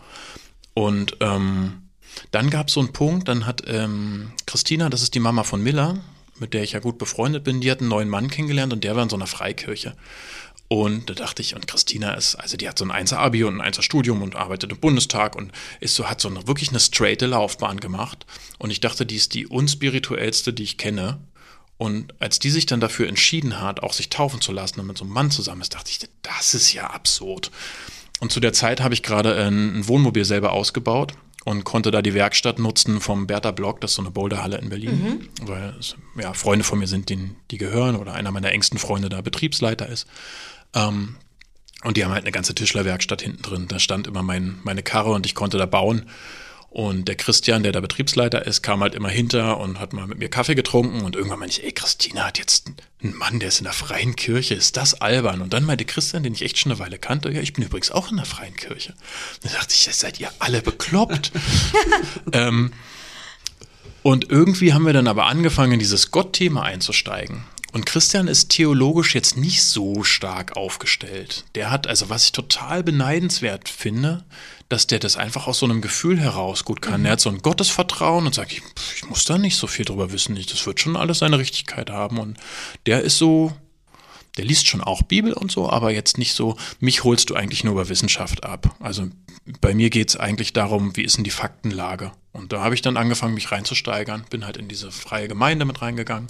Und 0.74 1.18
ähm, 1.22 1.90
dann 2.32 2.50
gab 2.50 2.68
es 2.68 2.74
so 2.74 2.80
einen 2.80 2.94
Punkt, 2.94 3.28
dann 3.28 3.46
hat 3.46 3.64
ähm, 3.68 4.32
Christina, 4.46 4.90
das 4.90 5.04
ist 5.04 5.14
die 5.14 5.20
Mama 5.20 5.44
von 5.44 5.62
Miller, 5.62 6.00
mit 6.40 6.54
der 6.54 6.64
ich 6.64 6.74
ja 6.74 6.80
gut 6.80 6.98
befreundet 6.98 7.44
bin, 7.44 7.62
die 7.62 7.70
hat 7.70 7.80
einen 7.80 7.90
neuen 7.90 8.10
Mann 8.10 8.30
kennengelernt 8.30 8.74
und 8.74 8.84
der 8.84 8.96
war 8.96 9.04
in 9.04 9.10
so 9.10 9.16
einer 9.16 9.28
Freikirche. 9.28 9.96
Und 10.70 11.10
da 11.10 11.14
dachte 11.14 11.42
ich, 11.42 11.56
und 11.56 11.66
Christina 11.66 12.14
ist, 12.14 12.36
also 12.36 12.58
die 12.58 12.68
hat 12.68 12.78
so 12.78 12.86
ein 12.86 12.92
1er-Abi 12.92 13.46
und 13.46 13.62
ein 13.62 13.74
1er-Studium 13.74 14.22
und 14.22 14.36
arbeitet 14.36 14.72
im 14.72 14.80
Bundestag 14.80 15.36
und 15.36 15.52
ist 15.80 15.96
so, 15.96 16.10
hat 16.10 16.20
so 16.20 16.28
eine, 16.28 16.46
wirklich 16.48 16.70
eine 16.70 16.82
straighte 16.82 17.26
Laufbahn 17.26 17.80
gemacht. 17.80 18.26
Und 18.58 18.72
ich 18.72 18.82
dachte, 18.82 19.06
die 19.06 19.16
ist 19.16 19.34
die 19.34 19.48
unspirituellste, 19.48 20.52
die 20.52 20.64
ich 20.64 20.78
kenne. 20.78 21.20
Und 21.78 22.14
als 22.20 22.40
die 22.40 22.50
sich 22.50 22.66
dann 22.66 22.82
dafür 22.82 23.08
entschieden 23.08 23.62
hat, 23.62 23.82
auch 23.82 23.94
sich 23.94 24.10
taufen 24.10 24.42
zu 24.42 24.52
lassen 24.52 24.80
und 24.80 24.88
mit 24.88 24.98
so 24.98 25.06
einem 25.06 25.14
Mann 25.14 25.32
zusammen 25.32 25.62
ist, 25.62 25.74
dachte 25.74 25.92
ich, 25.92 26.00
das 26.22 26.54
ist 26.54 26.74
ja 26.74 26.88
absurd. 26.88 27.52
Und 28.20 28.32
zu 28.32 28.40
der 28.40 28.52
Zeit 28.52 28.82
habe 28.82 28.94
ich 28.94 29.04
gerade 29.04 29.36
ein, 29.36 29.88
Wohnmobil 29.88 30.26
selber 30.26 30.52
ausgebaut 30.52 31.14
und 31.46 31.64
konnte 31.64 31.92
da 31.92 32.02
die 32.02 32.16
Werkstatt 32.16 32.60
nutzen 32.60 33.00
vom 33.00 33.28
Bertha 33.28 33.52
Block, 33.52 33.80
das 33.80 33.92
ist 33.92 33.96
so 33.96 34.02
eine 34.02 34.12
Boulderhalle 34.12 34.58
in 34.58 34.70
Berlin, 34.70 35.30
weil 35.44 35.76
es, 35.80 35.96
ja, 36.20 36.34
Freunde 36.34 36.66
von 36.66 36.80
mir 36.80 36.88
sind, 36.88 37.10
denen, 37.10 37.36
die 37.52 37.58
gehören 37.58 37.96
oder 37.96 38.16
einer 38.16 38.32
meiner 38.32 38.52
engsten 38.52 38.80
Freunde 38.80 39.08
da 39.08 39.22
Betriebsleiter 39.22 39.88
ist. 39.88 40.08
Ähm, 40.78 41.16
und 41.84 41.98
die 41.98 42.04
haben 42.04 42.12
halt 42.12 42.24
eine 42.24 42.32
ganze 42.32 42.56
Tischlerwerkstatt 42.56 43.22
hinten 43.22 43.42
drin. 43.42 43.68
Da 43.68 43.80
stand 43.80 44.08
immer 44.08 44.24
mein, 44.24 44.60
meine 44.64 44.84
Karre 44.84 45.12
und 45.12 45.26
ich 45.26 45.36
konnte 45.36 45.58
da 45.58 45.66
bauen. 45.66 46.06
Und 46.70 47.08
der 47.08 47.16
Christian, 47.16 47.64
der 47.64 47.72
da 47.72 47.80
Betriebsleiter 47.80 48.46
ist, 48.46 48.62
kam 48.62 48.82
halt 48.82 48.94
immer 48.94 49.10
hinter 49.10 49.58
und 49.58 49.80
hat 49.80 49.94
mal 49.94 50.06
mit 50.06 50.20
mir 50.20 50.30
Kaffee 50.30 50.54
getrunken. 50.54 51.02
Und 51.02 51.16
irgendwann 51.16 51.40
meinte 51.40 51.60
ich, 51.60 51.66
ey, 51.66 51.72
Christina 51.72 52.26
hat 52.26 52.40
jetzt 52.40 52.72
einen 53.02 53.16
Mann, 53.16 53.40
der 53.40 53.50
ist 53.50 53.60
in 53.60 53.64
der 53.64 53.74
freien 53.74 54.16
Kirche. 54.16 54.54
Ist 54.54 54.76
das 54.76 54.96
albern? 55.02 55.42
Und 55.42 55.54
dann 55.54 55.64
meinte 55.64 55.86
Christian, 55.86 56.24
den 56.24 56.34
ich 56.34 56.42
echt 56.42 56.60
schon 56.60 56.72
eine 56.72 56.80
Weile 56.80 57.00
kannte, 57.00 57.32
ja, 57.32 57.42
ich 57.42 57.54
bin 57.54 57.64
übrigens 57.64 57.92
auch 57.92 58.12
in 58.12 58.18
der 58.18 58.26
freien 58.26 58.56
Kirche. 58.56 58.94
Dann 59.42 59.54
dachte 59.54 59.74
ich, 59.74 59.88
seid 59.96 60.20
ihr 60.20 60.30
alle 60.40 60.62
bekloppt. 60.62 61.32
ähm, 62.34 62.74
und 64.04 64.30
irgendwie 64.30 64.74
haben 64.74 64.86
wir 64.86 64.94
dann 64.94 65.08
aber 65.08 65.26
angefangen, 65.26 65.74
in 65.74 65.80
dieses 65.80 66.12
Gott-Thema 66.12 66.64
einzusteigen. 66.64 67.44
Und 67.78 67.86
Christian 67.86 68.28
ist 68.28 68.50
theologisch 68.50 69.14
jetzt 69.14 69.38
nicht 69.38 69.62
so 69.62 70.04
stark 70.04 70.58
aufgestellt. 70.58 71.46
Der 71.54 71.70
hat, 71.70 71.86
also 71.86 72.10
was 72.10 72.24
ich 72.24 72.32
total 72.32 72.82
beneidenswert 72.82 73.70
finde, 73.70 74.26
dass 74.68 74.88
der 74.88 74.98
das 74.98 75.16
einfach 75.16 75.46
aus 75.46 75.60
so 75.60 75.68
einem 75.68 75.82
Gefühl 75.82 76.20
heraus 76.20 76.66
gut 76.66 76.82
kann. 76.82 77.06
Er 77.06 77.12
hat 77.12 77.22
so 77.22 77.30
ein 77.30 77.38
Gottesvertrauen 77.38 78.26
und 78.26 78.34
sagt, 78.34 78.52
ich, 78.52 78.64
ich 78.96 79.08
muss 79.08 79.26
da 79.26 79.38
nicht 79.38 79.58
so 79.58 79.68
viel 79.68 79.86
drüber 79.86 80.12
wissen. 80.12 80.36
Ich, 80.38 80.48
das 80.48 80.66
wird 80.66 80.80
schon 80.80 80.96
alles 80.96 81.20
seine 81.20 81.38
Richtigkeit 81.38 81.92
haben. 81.92 82.18
Und 82.18 82.40
der 82.88 83.02
ist 83.02 83.20
so, 83.20 83.54
der 84.38 84.46
liest 84.46 84.66
schon 84.66 84.82
auch 84.82 85.04
Bibel 85.04 85.34
und 85.34 85.52
so, 85.52 85.70
aber 85.70 85.92
jetzt 85.92 86.18
nicht 86.18 86.34
so, 86.34 86.58
mich 86.80 87.04
holst 87.04 87.30
du 87.30 87.36
eigentlich 87.36 87.64
nur 87.64 87.74
über 87.74 87.90
Wissenschaft 87.90 88.44
ab. 88.44 88.76
Also 88.80 89.08
bei 89.62 89.76
mir 89.76 89.92
geht 89.92 90.10
es 90.10 90.18
eigentlich 90.18 90.52
darum, 90.52 90.98
wie 90.98 91.04
ist 91.04 91.18
denn 91.18 91.26
die 91.26 91.30
Faktenlage? 91.30 92.12
Und 92.34 92.54
da 92.54 92.64
habe 92.64 92.74
ich 92.74 92.82
dann 92.82 92.98
angefangen, 92.98 93.36
mich 93.36 93.52
reinzusteigern, 93.52 94.26
bin 94.32 94.48
halt 94.48 94.58
in 94.58 94.68
diese 94.68 94.92
freie 94.92 95.28
Gemeinde 95.28 95.66
mit 95.66 95.84
reingegangen. 95.84 96.30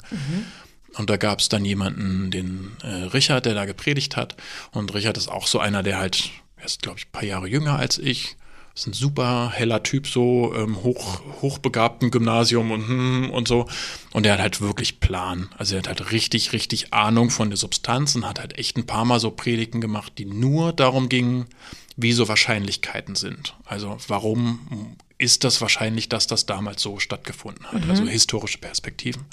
Und 0.96 1.10
da 1.10 1.18
gab 1.18 1.40
es 1.40 1.50
dann 1.50 1.66
jemanden, 1.66 2.32
den 2.32 2.72
äh, 2.84 2.88
Richard, 2.88 3.46
der 3.46 3.54
da 3.54 3.66
gepredigt 3.66 4.16
hat. 4.16 4.36
Und 4.72 4.94
Richard 4.94 5.18
ist 5.18 5.28
auch 5.28 5.48
so 5.48 5.60
einer, 5.60 5.84
der 5.84 5.98
halt, 5.98 6.30
er 6.58 6.66
ist, 6.66 6.82
glaube 6.82 6.98
ich, 6.98 7.08
ein 7.08 7.12
paar 7.12 7.24
Jahre 7.24 7.48
jünger 7.48 7.78
als 7.78 7.98
ich. 7.98 8.36
Ist 8.74 8.88
ein 8.88 8.94
super 8.94 9.52
heller 9.52 9.82
Typ, 9.82 10.06
so 10.08 10.54
ähm, 10.56 10.84
hoch, 10.84 11.22
hochbegabten 11.42 12.12
Gymnasium 12.12 12.70
und, 12.70 12.88
hm, 12.88 13.30
und 13.32 13.48
so. 13.48 13.68
Und 14.14 14.26
er 14.28 14.34
hat 14.34 14.40
halt 14.40 14.62
wirklich 14.62 15.00
Plan. 15.00 15.50
Also 15.58 15.76
er 15.76 15.80
hat 15.80 15.88
halt 15.88 16.12
richtig, 16.12 16.54
richtig 16.54 16.94
Ahnung 16.94 17.32
von 17.32 17.50
der 17.50 17.58
Substanz 17.58 18.16
und 18.16 18.28
hat 18.28 18.40
halt 18.40 18.58
echt 18.60 18.78
ein 18.78 18.86
paar 18.86 19.04
Mal 19.04 19.20
so 19.20 19.32
Predigten 19.32 19.82
gemacht, 19.82 20.14
die 20.20 20.26
nur 20.26 20.74
darum 20.74 21.10
gingen, 21.10 21.48
wie 21.96 22.14
so 22.14 22.28
Wahrscheinlichkeiten 22.28 23.16
sind. 23.16 23.56
Also 23.66 23.98
warum 24.08 24.96
ist 25.18 25.44
das 25.44 25.60
wahrscheinlich, 25.60 26.08
dass 26.10 26.28
das 26.28 26.46
damals 26.46 26.82
so 26.84 27.00
stattgefunden 27.00 27.66
hat? 27.72 27.90
Also 27.90 28.04
historische 28.06 28.60
Perspektiven. 28.60 29.26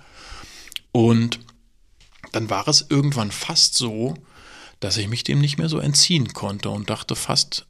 Und 0.95 1.41
dann 2.31 2.51
war 2.51 2.69
es 2.69 2.87
irgendwann 2.89 3.33
fast 3.33 3.75
so, 3.75 4.15
dass 4.79 4.97
ich 4.97 5.09
mich 5.09 5.25
dem 5.25 5.41
nicht 5.41 5.59
mehr 5.59 5.69
so 5.69 5.81
entziehen 5.81 6.33
konnte 6.33 6.71
und 6.71 6.89
dachte 6.89 7.17
fast, 7.17 7.67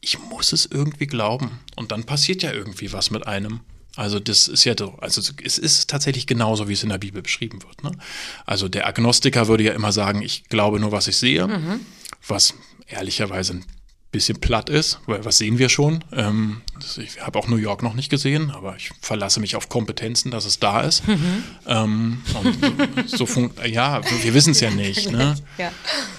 ich 0.00 0.18
muss 0.18 0.52
es 0.52 0.66
irgendwie 0.66 1.06
glauben. 1.06 1.60
Und 1.76 1.92
dann 1.92 2.02
passiert 2.02 2.42
ja 2.42 2.52
irgendwie 2.52 2.92
was 2.92 3.12
mit 3.12 3.28
einem. 3.28 3.60
Also 3.94 4.18
das 4.18 4.48
ist 4.48 4.64
ja 4.64 4.74
so, 4.76 4.96
also 4.98 5.20
es 5.44 5.58
ist 5.58 5.88
tatsächlich 5.88 6.26
genauso, 6.26 6.68
wie 6.68 6.72
es 6.72 6.82
in 6.82 6.88
der 6.88 6.98
Bibel 6.98 7.22
beschrieben 7.22 7.62
wird. 7.62 7.84
Ne? 7.84 7.92
Also 8.44 8.68
der 8.68 8.88
Agnostiker 8.88 9.46
würde 9.46 9.62
ja 9.62 9.72
immer 9.72 9.92
sagen, 9.92 10.20
ich 10.20 10.48
glaube 10.48 10.80
nur, 10.80 10.90
was 10.90 11.06
ich 11.06 11.16
sehe, 11.16 11.48
was 12.26 12.54
ehrlicherweise 12.88 13.54
ein 13.54 13.64
bisschen 14.14 14.38
platt 14.38 14.70
ist, 14.70 15.00
weil 15.06 15.24
was 15.24 15.38
sehen 15.38 15.58
wir 15.58 15.68
schon? 15.68 16.04
Ähm, 16.12 16.62
ich 16.96 17.20
habe 17.20 17.36
auch 17.36 17.48
New 17.48 17.56
York 17.56 17.82
noch 17.82 17.94
nicht 17.94 18.10
gesehen, 18.10 18.52
aber 18.52 18.76
ich 18.76 18.90
verlasse 19.00 19.40
mich 19.40 19.56
auf 19.56 19.68
Kompetenzen, 19.68 20.30
dass 20.30 20.44
es 20.44 20.60
da 20.60 20.80
ist. 20.82 21.02
Ähm, 21.66 22.22
und 22.34 23.08
so 23.08 23.26
ja, 23.66 24.02
wir 24.22 24.34
wissen 24.34 24.52
es 24.52 24.60
ja 24.60 24.70
nicht. 24.70 25.10
Ne? 25.10 25.34
Ja. 25.58 25.72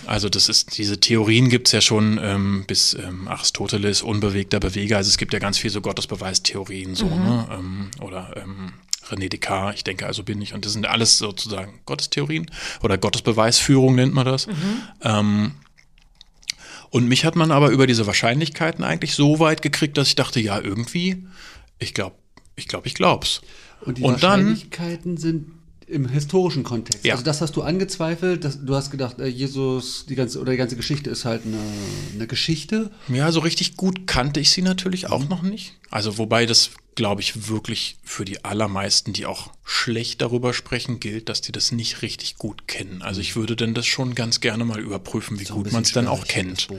Also 0.06 0.28
das 0.28 0.50
ist, 0.50 0.78
diese 0.78 1.00
Theorien 1.00 1.50
gibt 1.50 1.68
es 1.68 1.72
ja 1.72 1.82
schon 1.82 2.20
ähm, 2.22 2.66
bis 2.68 2.96
ähm, 2.96 3.28
Aristoteles, 3.28 4.02
unbewegter 4.02 4.60
Beweger. 4.60 4.98
Also 4.98 5.10
es 5.10 5.18
gibt 5.18 5.34
ja 5.34 5.40
ganz 5.40 5.58
viel 5.58 5.70
so 5.70 5.82
Gottesbeweistheorien 5.82 6.96
so, 6.96 7.06
ne? 7.06 7.48
Ähm, 7.52 7.92
oder 8.02 8.34
ähm, 8.36 8.74
René 9.10 9.30
Descartes, 9.30 9.78
ich 9.78 9.84
denke, 9.84 10.06
also 10.06 10.24
bin 10.24 10.42
ich. 10.42 10.54
Und 10.54 10.66
das 10.66 10.74
sind 10.74 10.88
alles 10.88 11.18
sozusagen 11.18 11.80
Gottestheorien 11.86 12.50
oder 12.82 12.98
Gottesbeweisführung 12.98 13.96
nennt 13.96 14.14
man 14.14 14.26
das. 14.26 14.48
Ähm, 15.02 15.52
und 16.90 17.08
mich 17.08 17.26
hat 17.26 17.36
man 17.36 17.52
aber 17.52 17.70
über 17.70 17.88
diese 17.88 18.08
Wahrscheinlichkeiten 18.08 18.84
eigentlich 18.84 19.14
so 19.14 19.40
weit 19.40 19.62
gekriegt, 19.62 19.98
dass 19.98 20.08
ich 20.08 20.16
dachte, 20.16 20.40
ja, 20.40 20.60
irgendwie, 20.60 21.26
ich 21.80 21.94
glaube, 21.94 22.16
ich 22.56 22.68
glaube, 22.68 22.88
ich 22.88 22.94
glaub's. 22.94 23.42
Und 23.82 23.98
die 23.98 24.04
Und 24.04 24.24
dann- 24.24 24.42
Wahrscheinlichkeiten 24.46 25.18
sind 25.18 25.52
im 25.88 26.08
historischen 26.10 26.64
Kontext. 26.64 27.06
Ja. 27.06 27.14
Also 27.14 27.24
das 27.24 27.42
hast 27.42 27.56
du 27.56 27.62
angezweifelt, 27.62 28.44
das, 28.44 28.66
du 28.66 28.74
hast 28.74 28.90
gedacht, 28.90 29.20
äh, 29.20 29.28
Jesus, 29.28 30.06
die 30.08 30.16
ganze 30.16 30.40
oder 30.40 30.52
die 30.52 30.58
ganze 30.58 30.76
Geschichte 30.76 31.12
ist 31.12 31.26
halt 31.26 31.44
eine, 31.46 31.60
eine 32.16 32.26
Geschichte. 32.26 32.90
Ja, 33.08 33.32
so 33.32 33.40
richtig 33.42 33.78
gut 33.78 34.08
kannte 34.08 34.40
ich 34.40 34.50
sie 34.50 34.64
natürlich 34.64 35.12
auch 35.12 35.30
noch 35.30 35.44
nicht. 35.44 35.74
Also 35.92 36.18
wobei 36.18 36.48
das, 36.48 36.72
glaube 36.96 37.22
ich, 37.22 37.50
wirklich 37.50 37.98
für 38.04 38.26
die 38.26 38.44
allermeisten, 38.46 39.14
die 39.14 39.26
auch 39.26 39.52
schlecht 39.64 40.22
darüber 40.22 40.54
sprechen, 40.54 41.00
gilt, 41.00 41.30
dass 41.30 41.42
die 41.42 41.52
das 41.52 41.72
nicht 41.72 42.02
richtig 42.02 42.38
gut 42.38 42.68
kennen. 42.68 43.02
Also 43.02 43.22
ich 43.22 43.36
würde 43.36 43.56
denn 43.56 43.74
das 43.74 43.86
schon 43.86 44.16
ganz 44.16 44.40
gerne 44.40 44.64
mal 44.66 44.80
überprüfen, 44.80 45.40
wie 45.40 45.46
So 45.46 45.56
gut 45.56 45.72
man 45.72 45.84
es 45.84 45.92
dann 45.92 46.08
auch 46.08 46.26
kennt. 46.26 46.70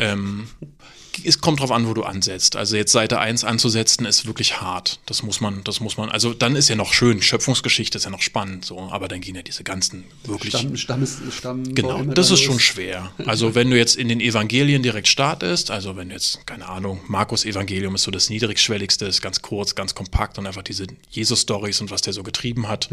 Ähm, 0.00 0.48
es 1.24 1.40
kommt 1.40 1.60
drauf 1.60 1.70
an, 1.70 1.86
wo 1.86 1.94
du 1.94 2.02
ansetzt. 2.02 2.56
Also 2.56 2.76
jetzt 2.76 2.92
Seite 2.92 3.18
1 3.18 3.44
anzusetzen 3.44 4.06
ist 4.06 4.26
wirklich 4.26 4.60
hart. 4.60 4.98
Das 5.06 5.22
muss 5.22 5.40
man, 5.40 5.62
das 5.64 5.80
muss 5.80 5.96
man, 5.96 6.10
also 6.10 6.34
dann 6.34 6.56
ist 6.56 6.68
ja 6.68 6.76
noch 6.76 6.92
schön, 6.92 7.22
Schöpfungsgeschichte 7.22 7.98
ist 7.98 8.04
ja 8.04 8.10
noch 8.10 8.22
spannend, 8.22 8.64
so, 8.64 8.78
aber 8.90 9.08
dann 9.08 9.20
gehen 9.20 9.34
ja 9.34 9.42
diese 9.42 9.64
ganzen 9.64 10.04
wirklich. 10.24 10.54
Stamm, 10.56 10.76
Stammes, 10.76 11.18
Stamm 11.30 11.74
Genau, 11.74 12.02
das 12.02 12.30
ist 12.30 12.40
schon 12.40 12.58
schwer. 12.60 13.12
Also 13.26 13.54
wenn 13.54 13.70
du 13.70 13.76
jetzt 13.76 13.96
in 13.96 14.08
den 14.08 14.20
Evangelien 14.20 14.82
direkt 14.82 15.08
startest, 15.08 15.70
also 15.70 15.96
wenn 15.96 16.08
du 16.08 16.14
jetzt, 16.14 16.46
keine 16.46 16.68
Ahnung, 16.68 17.00
Markus 17.08 17.44
Evangelium 17.44 17.94
ist 17.94 18.02
so 18.02 18.10
das 18.10 18.30
niedrigschwelligste, 18.30 19.06
ist 19.06 19.22
ganz 19.22 19.42
kurz, 19.42 19.74
ganz 19.74 19.94
kompakt 19.94 20.38
und 20.38 20.46
einfach 20.46 20.62
diese 20.62 20.86
Jesus-Stories 21.10 21.80
und 21.80 21.90
was 21.90 22.02
der 22.02 22.12
so 22.12 22.22
getrieben 22.22 22.68
hat, 22.68 22.88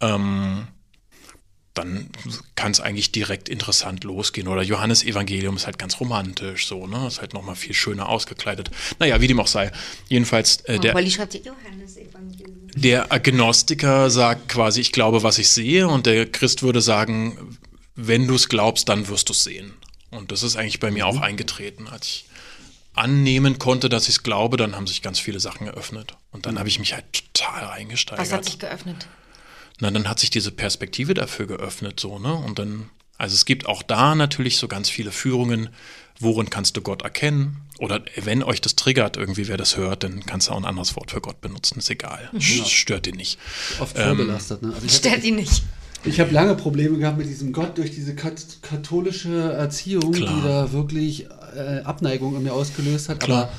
ähm, 0.00 0.66
dann 1.74 2.10
kann 2.54 2.72
es 2.72 2.80
eigentlich 2.80 3.12
direkt 3.12 3.48
interessant 3.48 4.04
losgehen. 4.04 4.48
Oder 4.48 4.62
Johannes 4.62 5.04
Evangelium 5.04 5.56
ist 5.56 5.66
halt 5.66 5.78
ganz 5.78 6.00
romantisch, 6.00 6.66
so, 6.66 6.86
ne? 6.86 7.06
Ist 7.06 7.20
halt 7.20 7.32
nochmal 7.32 7.56
viel 7.56 7.74
schöner 7.74 8.08
ausgekleidet. 8.08 8.70
Naja, 8.98 9.20
wie 9.20 9.26
dem 9.26 9.40
auch 9.40 9.46
sei. 9.46 9.72
Jedenfalls, 10.08 10.60
äh, 10.62 10.78
der, 10.78 10.92
Johannes 10.92 11.96
Evangelium. 11.96 12.68
der 12.74 13.10
Agnostiker 13.10 14.10
sagt 14.10 14.48
quasi, 14.50 14.80
ich 14.80 14.92
glaube, 14.92 15.22
was 15.22 15.38
ich 15.38 15.48
sehe, 15.48 15.88
und 15.88 16.04
der 16.04 16.30
Christ 16.30 16.62
würde 16.62 16.82
sagen, 16.82 17.58
wenn 17.94 18.26
du 18.26 18.34
es 18.34 18.48
glaubst, 18.48 18.88
dann 18.88 19.08
wirst 19.08 19.28
du 19.28 19.32
es 19.32 19.44
sehen. 19.44 19.72
Und 20.10 20.30
das 20.30 20.42
ist 20.42 20.56
eigentlich 20.56 20.80
bei 20.80 20.90
mir 20.90 21.06
auch 21.06 21.20
eingetreten, 21.20 21.88
als 21.88 22.06
ich 22.06 22.24
annehmen 22.94 23.58
konnte, 23.58 23.88
dass 23.88 24.04
ich 24.04 24.16
es 24.16 24.22
glaube, 24.22 24.58
dann 24.58 24.76
haben 24.76 24.86
sich 24.86 25.00
ganz 25.00 25.18
viele 25.18 25.40
Sachen 25.40 25.66
eröffnet. 25.66 26.16
Und 26.30 26.44
dann 26.44 26.58
habe 26.58 26.68
ich 26.68 26.78
mich 26.78 26.92
halt 26.92 27.04
total 27.32 27.64
reingesteigert. 27.64 28.26
Was 28.26 28.32
hat 28.32 28.44
sich 28.44 28.58
geöffnet? 28.58 29.06
Na, 29.82 29.90
dann 29.90 30.08
hat 30.08 30.20
sich 30.20 30.30
diese 30.30 30.52
Perspektive 30.52 31.12
dafür 31.12 31.46
geöffnet, 31.48 31.98
so, 31.98 32.20
ne? 32.20 32.32
Und 32.32 32.60
dann, 32.60 32.88
also 33.18 33.34
es 33.34 33.44
gibt 33.44 33.66
auch 33.66 33.82
da 33.82 34.14
natürlich 34.14 34.56
so 34.56 34.68
ganz 34.68 34.88
viele 34.88 35.10
Führungen, 35.10 35.70
worin 36.20 36.50
kannst 36.50 36.76
du 36.76 36.82
Gott 36.82 37.02
erkennen? 37.02 37.56
Oder 37.80 38.00
wenn 38.14 38.44
euch 38.44 38.60
das 38.60 38.76
triggert, 38.76 39.16
irgendwie, 39.16 39.48
wer 39.48 39.56
das 39.56 39.76
hört, 39.76 40.04
dann 40.04 40.24
kannst 40.24 40.46
du 40.46 40.52
auch 40.52 40.56
ein 40.56 40.64
anderes 40.66 40.94
Wort 40.94 41.10
für 41.10 41.20
Gott 41.20 41.40
benutzen, 41.40 41.80
ist 41.80 41.90
egal. 41.90 42.30
Sch- 42.36 42.64
Stört 42.64 43.08
ihn 43.08 43.16
nicht. 43.16 43.40
Oft 43.80 43.98
vorbelastet. 43.98 44.62
Ne? 44.62 44.72
Also 44.72 44.88
Stört 44.88 45.24
ihn 45.24 45.34
nicht. 45.34 45.64
Ich 46.04 46.20
habe 46.20 46.30
lange 46.30 46.54
Probleme 46.54 46.96
gehabt 46.98 47.18
mit 47.18 47.26
diesem 47.28 47.52
Gott 47.52 47.76
durch 47.76 47.90
diese 47.90 48.14
kat 48.14 48.40
katholische 48.62 49.52
Erziehung, 49.52 50.12
Klar. 50.12 50.32
die 50.36 50.42
da 50.46 50.72
wirklich 50.72 51.26
äh, 51.56 51.80
Abneigung 51.80 52.36
in 52.36 52.44
mir 52.44 52.52
ausgelöst 52.52 53.08
hat. 53.08 53.18
Klar. 53.18 53.44
Aber 53.44 53.52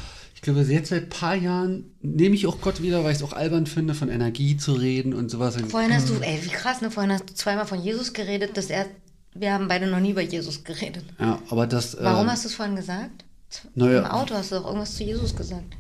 glaube, 0.43 0.61
jetzt 0.61 0.89
seit 0.89 1.03
ein 1.03 1.09
paar 1.09 1.35
Jahren 1.35 1.91
nehme 2.01 2.35
ich 2.35 2.47
auch 2.47 2.61
Gott 2.61 2.81
wieder, 2.81 3.03
weil 3.03 3.11
ich 3.11 3.17
es 3.17 3.23
auch 3.23 3.33
albern 3.33 3.65
finde, 3.65 3.95
von 3.95 4.09
Energie 4.09 4.57
zu 4.57 4.73
reden 4.73 5.13
und 5.13 5.29
sowas. 5.29 5.57
Vorhin 5.69 5.93
hast 5.93 6.09
du, 6.09 6.13
ey, 6.21 6.39
wie 6.43 6.49
krass, 6.49 6.81
ne? 6.81 6.91
Vorhin 6.91 7.11
hast 7.11 7.29
du 7.29 7.33
zweimal 7.33 7.65
von 7.65 7.81
Jesus 7.81 8.13
geredet, 8.13 8.55
dass 8.57 8.69
er, 8.69 8.85
wir 9.33 9.53
haben 9.53 9.67
beide 9.67 9.87
noch 9.87 9.99
nie 9.99 10.11
über 10.11 10.21
Jesus 10.21 10.63
geredet. 10.63 11.05
Ja, 11.19 11.39
aber 11.49 11.65
das. 11.65 11.97
Warum 11.99 12.27
äh, 12.27 12.31
hast 12.31 12.43
du 12.43 12.49
es 12.49 12.55
vorhin 12.55 12.75
gesagt? 12.75 13.25
Naja. 13.75 13.99
Im 13.99 14.05
Auto 14.05 14.35
hast 14.35 14.51
du 14.51 14.55
doch 14.55 14.65
irgendwas 14.65 14.95
zu 14.95 15.03
Jesus 15.03 15.35
gesagt. 15.35 15.75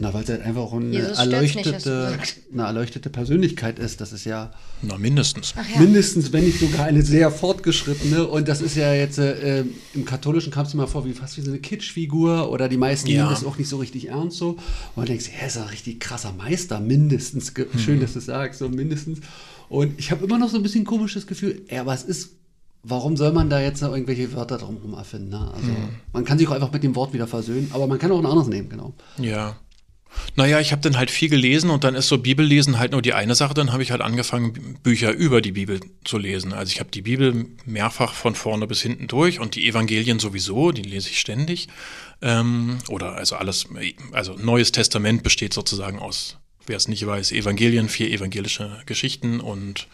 Na, 0.00 0.14
weil 0.14 0.22
es 0.24 0.28
halt 0.28 0.42
einfach 0.42 0.62
auch 0.62 0.72
eine 0.74 0.86
Jesus 0.86 1.08
nicht, 1.08 1.18
du 1.18 1.22
erleuchtete, 1.22 2.18
eine 2.52 2.62
erleuchtete 2.62 3.10
Persönlichkeit 3.10 3.78
ist. 3.78 4.00
Das 4.00 4.12
ist 4.12 4.24
ja 4.24 4.50
Na, 4.82 4.96
mindestens. 4.98 5.54
Ja. 5.56 5.80
mindestens, 5.80 6.32
wenn 6.32 6.44
nicht 6.44 6.60
sogar 6.60 6.86
eine 6.86 7.02
sehr 7.02 7.30
fortgeschrittene. 7.30 8.26
Und 8.26 8.48
das 8.48 8.60
ist 8.60 8.76
ja 8.76 8.92
jetzt 8.94 9.18
äh, 9.18 9.64
im 9.94 10.04
Katholischen 10.04 10.52
kam 10.52 10.66
es 10.66 10.74
mir 10.74 10.82
mal 10.82 10.86
vor, 10.86 11.04
wie 11.04 11.12
fast 11.12 11.36
wie 11.36 11.40
so 11.42 11.50
eine 11.50 11.58
Kitschfigur 11.60 12.50
oder 12.50 12.68
die 12.68 12.76
meisten 12.76 13.08
Ja. 13.08 13.22
nehmen 13.24 13.30
das 13.30 13.44
auch 13.44 13.58
nicht 13.58 13.68
so 13.68 13.78
richtig 13.78 14.08
ernst 14.08 14.36
so. 14.38 14.50
Und 14.50 14.58
man 14.96 15.06
denkt, 15.06 15.28
ja, 15.40 15.46
ist 15.46 15.56
ein 15.58 15.64
richtig 15.68 16.00
krasser 16.00 16.32
Meister, 16.32 16.80
mindestens. 16.80 17.54
Ge- 17.54 17.66
Schön, 17.76 18.00
dass 18.00 18.12
du 18.12 18.18
es 18.20 18.26
sagst, 18.26 18.58
so 18.60 18.68
mindestens. 18.68 19.18
Und 19.68 19.98
ich 19.98 20.10
habe 20.10 20.24
immer 20.24 20.38
noch 20.38 20.48
so 20.48 20.56
ein 20.56 20.62
bisschen 20.62 20.84
komisches 20.84 21.26
Gefühl, 21.26 21.62
ja, 21.70 21.84
was 21.84 22.02
ist, 22.04 22.30
warum 22.82 23.16
soll 23.16 23.32
man 23.32 23.50
da 23.50 23.60
jetzt 23.60 23.82
noch 23.82 23.92
irgendwelche 23.92 24.32
Wörter 24.32 24.56
drumherum 24.58 24.94
erfinden? 24.94 25.30
Ne? 25.30 25.50
Also 25.52 25.68
man 26.12 26.24
kann 26.24 26.38
sich 26.38 26.46
auch 26.48 26.52
einfach 26.52 26.72
mit 26.72 26.82
dem 26.84 26.94
Wort 26.94 27.12
wieder 27.12 27.26
versöhnen, 27.26 27.70
aber 27.74 27.86
man 27.86 27.98
kann 27.98 28.10
auch 28.12 28.18
ein 28.18 28.24
anderes 28.26 28.48
nehmen, 28.48 28.68
genau. 28.70 28.94
Ja. 29.18 29.56
Naja, 30.36 30.60
ich 30.60 30.72
habe 30.72 30.82
dann 30.82 30.96
halt 30.96 31.10
viel 31.10 31.28
gelesen 31.28 31.70
und 31.70 31.84
dann 31.84 31.94
ist 31.94 32.08
so 32.08 32.18
Bibellesen 32.18 32.78
halt 32.78 32.92
nur 32.92 33.02
die 33.02 33.12
eine 33.12 33.34
Sache. 33.34 33.54
Dann 33.54 33.72
habe 33.72 33.82
ich 33.82 33.90
halt 33.90 34.00
angefangen, 34.00 34.78
Bücher 34.82 35.12
über 35.12 35.40
die 35.40 35.52
Bibel 35.52 35.80
zu 36.04 36.18
lesen. 36.18 36.52
Also 36.52 36.72
ich 36.72 36.80
habe 36.80 36.90
die 36.90 37.02
Bibel 37.02 37.46
mehrfach 37.64 38.14
von 38.14 38.34
vorne 38.34 38.66
bis 38.66 38.82
hinten 38.82 39.06
durch 39.06 39.40
und 39.40 39.54
die 39.54 39.66
Evangelien 39.66 40.18
sowieso, 40.18 40.72
die 40.72 40.82
lese 40.82 41.10
ich 41.10 41.18
ständig. 41.20 41.68
Ähm, 42.22 42.78
oder 42.88 43.14
also 43.16 43.36
alles, 43.36 43.66
also 44.12 44.34
Neues 44.34 44.72
Testament 44.72 45.22
besteht 45.22 45.54
sozusagen 45.54 45.98
aus, 45.98 46.38
wer 46.66 46.76
es 46.76 46.88
nicht 46.88 47.06
weiß, 47.06 47.32
Evangelien, 47.32 47.88
vier 47.88 48.10
evangelische 48.10 48.82
Geschichten 48.86 49.40
und 49.40 49.88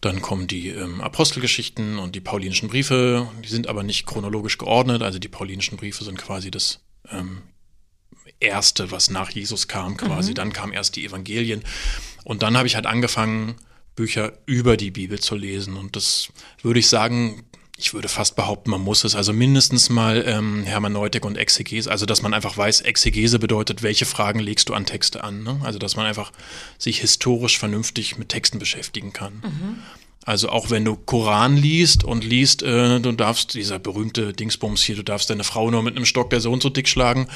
dann 0.00 0.22
kommen 0.22 0.46
die 0.46 0.68
ähm, 0.68 1.00
Apostelgeschichten 1.00 1.98
und 1.98 2.14
die 2.14 2.20
paulinischen 2.20 2.68
Briefe. 2.68 3.28
Die 3.44 3.48
sind 3.48 3.68
aber 3.68 3.82
nicht 3.82 4.06
chronologisch 4.06 4.58
geordnet. 4.58 5.02
Also 5.02 5.18
die 5.18 5.28
paulinischen 5.28 5.76
Briefe 5.76 6.04
sind 6.04 6.18
quasi 6.18 6.50
das 6.50 6.80
ähm, 7.10 7.42
erste, 8.44 8.90
was 8.90 9.10
nach 9.10 9.30
Jesus 9.30 9.68
kam, 9.68 9.96
quasi. 9.96 10.34
Dann 10.34 10.52
kamen 10.52 10.72
erst 10.72 10.96
die 10.96 11.04
Evangelien. 11.04 11.62
Und 12.24 12.42
dann 12.42 12.56
habe 12.56 12.66
ich 12.66 12.74
halt 12.74 12.86
angefangen, 12.86 13.56
Bücher 13.96 14.32
über 14.46 14.76
die 14.76 14.90
Bibel 14.90 15.20
zu 15.20 15.34
lesen. 15.34 15.76
Und 15.76 15.96
das 15.96 16.28
würde 16.62 16.80
ich 16.80 16.88
sagen, 16.88 17.44
ich 17.76 17.92
würde 17.92 18.08
fast 18.08 18.36
behaupten, 18.36 18.70
man 18.70 18.80
muss 18.80 19.04
es. 19.04 19.14
Also 19.14 19.32
mindestens 19.32 19.90
mal 19.90 20.24
ähm, 20.26 20.62
Hermeneutik 20.64 21.24
und 21.24 21.36
Exegese. 21.36 21.90
Also, 21.90 22.06
dass 22.06 22.22
man 22.22 22.32
einfach 22.32 22.56
weiß, 22.56 22.82
Exegese 22.82 23.38
bedeutet, 23.38 23.82
welche 23.82 24.04
Fragen 24.04 24.38
legst 24.38 24.68
du 24.68 24.74
an 24.74 24.86
Texte 24.86 25.24
an. 25.24 25.42
Ne? 25.42 25.60
Also, 25.64 25.78
dass 25.78 25.96
man 25.96 26.06
einfach 26.06 26.32
sich 26.78 27.00
historisch 27.00 27.58
vernünftig 27.58 28.16
mit 28.16 28.28
Texten 28.28 28.58
beschäftigen 28.58 29.12
kann. 29.12 29.42
Also 30.24 30.48
auch 30.48 30.70
wenn 30.70 30.84
du 30.84 30.96
Koran 30.96 31.56
liest 31.56 32.02
und 32.02 32.24
liest, 32.24 32.62
äh, 32.62 32.98
du 32.98 33.12
darfst, 33.12 33.54
dieser 33.54 33.78
berühmte 33.78 34.32
Dingsbums 34.32 34.82
hier, 34.82 34.96
du 34.96 35.04
darfst 35.04 35.28
deine 35.28 35.44
Frau 35.44 35.70
nur 35.70 35.82
mit 35.82 35.96
einem 35.96 36.06
Stock 36.06 36.30
der 36.30 36.40
so 36.40 36.50
und 36.50 36.62
so 36.62 36.70
dick 36.70 36.88
schlagen, 36.88 37.28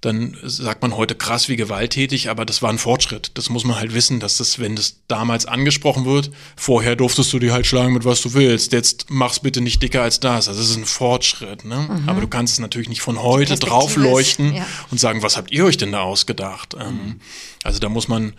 dann 0.00 0.36
sagt 0.42 0.80
man 0.80 0.96
heute 0.96 1.14
krass 1.14 1.50
wie 1.50 1.56
gewalttätig, 1.56 2.30
aber 2.30 2.46
das 2.46 2.62
war 2.62 2.70
ein 2.70 2.78
Fortschritt. 2.78 3.32
Das 3.34 3.50
muss 3.50 3.64
man 3.64 3.76
halt 3.76 3.92
wissen, 3.92 4.18
dass 4.18 4.38
das, 4.38 4.58
wenn 4.58 4.76
das 4.76 5.02
damals 5.08 5.44
angesprochen 5.44 6.06
wird, 6.06 6.30
vorher 6.56 6.96
durftest 6.96 7.32
du 7.34 7.38
die 7.38 7.52
halt 7.52 7.66
schlagen 7.66 7.92
mit 7.92 8.04
was 8.06 8.22
du 8.22 8.32
willst. 8.32 8.72
Jetzt 8.72 9.06
mach's 9.10 9.40
bitte 9.40 9.60
nicht 9.60 9.82
dicker 9.82 10.02
als 10.02 10.18
das. 10.18 10.48
Also 10.48 10.60
das 10.60 10.70
ist 10.70 10.76
ein 10.76 10.86
Fortschritt, 10.86 11.66
ne? 11.66 12.02
Aber 12.06 12.20
du 12.20 12.28
kannst 12.28 12.54
es 12.54 12.60
natürlich 12.60 12.88
nicht 12.88 13.02
von 13.02 13.22
heute 13.22 13.56
draufleuchten 13.56 14.54
ja. 14.54 14.66
und 14.90 14.98
sagen, 14.98 15.22
was 15.22 15.36
habt 15.36 15.52
ihr 15.52 15.66
euch 15.66 15.76
denn 15.76 15.92
da 15.92 16.00
ausgedacht? 16.00 16.74
Ähm, 16.80 17.20
also 17.62 17.78
da 17.78 17.88
muss 17.88 18.08
man 18.08 18.32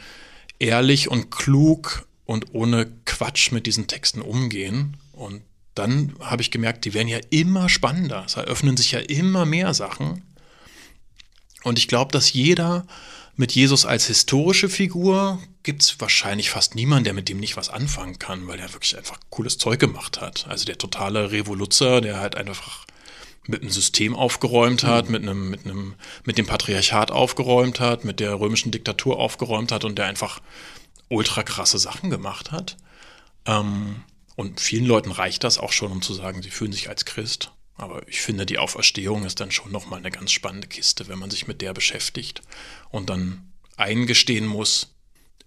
ehrlich 0.60 1.10
und 1.10 1.30
klug 1.30 2.06
und 2.26 2.54
ohne 2.54 2.92
Quatsch 3.06 3.52
mit 3.52 3.66
diesen 3.66 3.88
Texten 3.88 4.22
umgehen. 4.22 4.98
Und 5.12 5.42
dann 5.76 6.16
habe 6.20 6.42
ich 6.42 6.52
gemerkt, 6.52 6.86
die 6.86 6.94
werden 6.94 7.08
ja 7.08 7.20
immer 7.30 7.70
spannender. 7.70 8.24
Es 8.26 8.36
eröffnen 8.36 8.78
sich 8.78 8.92
ja 8.92 9.00
immer 9.00 9.46
mehr 9.46 9.74
Sachen. 9.74 10.24
Und 11.64 11.80
ich 11.80 11.88
glaube, 11.88 12.12
dass 12.12 12.34
jeder 12.34 12.86
mit 13.36 13.54
Jesus 13.54 13.86
als 13.86 14.06
historische 14.08 14.70
Figur 14.70 15.42
gibt 15.64 15.82
es 15.82 16.00
wahrscheinlich 16.00 16.50
fast 16.50 16.76
niemanden, 16.76 17.06
der 17.06 17.14
mit 17.14 17.30
dem 17.30 17.40
nicht 17.40 17.58
was 17.58 17.70
anfangen 17.70 18.20
kann, 18.20 18.48
weil 18.48 18.60
er 18.60 18.74
wirklich 18.74 18.98
einfach 18.98 19.20
cooles 19.30 19.58
Zeug 19.58 19.80
gemacht 19.80 20.22
hat. 20.22 20.46
Also 20.48 20.66
der 20.66 20.78
totale 20.78 21.32
Revoluzer, 21.32 22.02
der 22.02 22.20
halt 22.20 22.36
einfach 22.36 22.86
mit 23.48 23.62
einem 23.62 23.72
System 23.72 24.16
aufgeräumt 24.16 24.84
hat, 24.84 25.10
mit 25.10 25.24
einem, 25.24 25.50
mit 25.50 25.66
einem, 25.66 25.96
mit 26.26 26.38
dem 26.38 26.46
Patriarchat 26.46 27.12
aufgeräumt 27.12 27.80
hat, 27.80 28.06
mit 28.06 28.20
der 28.20 28.40
römischen 28.40 28.72
Diktatur 28.72 29.20
aufgeräumt 29.20 29.72
hat 29.72 29.84
und 29.84 29.98
der 29.98 30.06
einfach 30.06 30.42
ultra 31.14 31.44
krasse 31.44 31.80
Sachen 31.80 32.10
gemacht 32.10 32.52
hat. 32.52 32.78
Ähm, 33.46 34.04
und 34.36 34.60
vielen 34.60 34.86
Leuten 34.86 35.12
reicht 35.12 35.44
das 35.44 35.58
auch 35.58 35.72
schon, 35.72 35.92
um 35.92 36.02
zu 36.02 36.14
sagen, 36.14 36.42
sie 36.42 36.50
fühlen 36.50 36.74
sich 36.74 36.90
als 36.90 37.06
Christ. 37.06 37.52
Aber 37.76 38.08
ich 38.08 38.22
finde, 38.22 38.46
die 38.46 38.60
Auferstehung 38.60 39.26
ist 39.26 39.40
dann 39.40 39.52
schon 39.52 39.72
nochmal 39.72 40.00
eine 40.00 40.12
ganz 40.12 40.32
spannende 40.32 40.68
Kiste, 40.68 41.08
wenn 41.08 41.20
man 41.20 41.32
sich 41.32 41.48
mit 41.48 41.62
der 41.62 41.74
beschäftigt 41.74 42.42
und 42.90 43.10
dann 43.10 43.52
eingestehen 43.78 44.46
muss, 44.46 44.96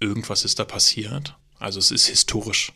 irgendwas 0.01 0.44
ist 0.44 0.59
da 0.59 0.64
passiert. 0.64 1.36
Also 1.59 1.78
es 1.78 1.90
ist 1.90 2.06
historisch 2.09 2.72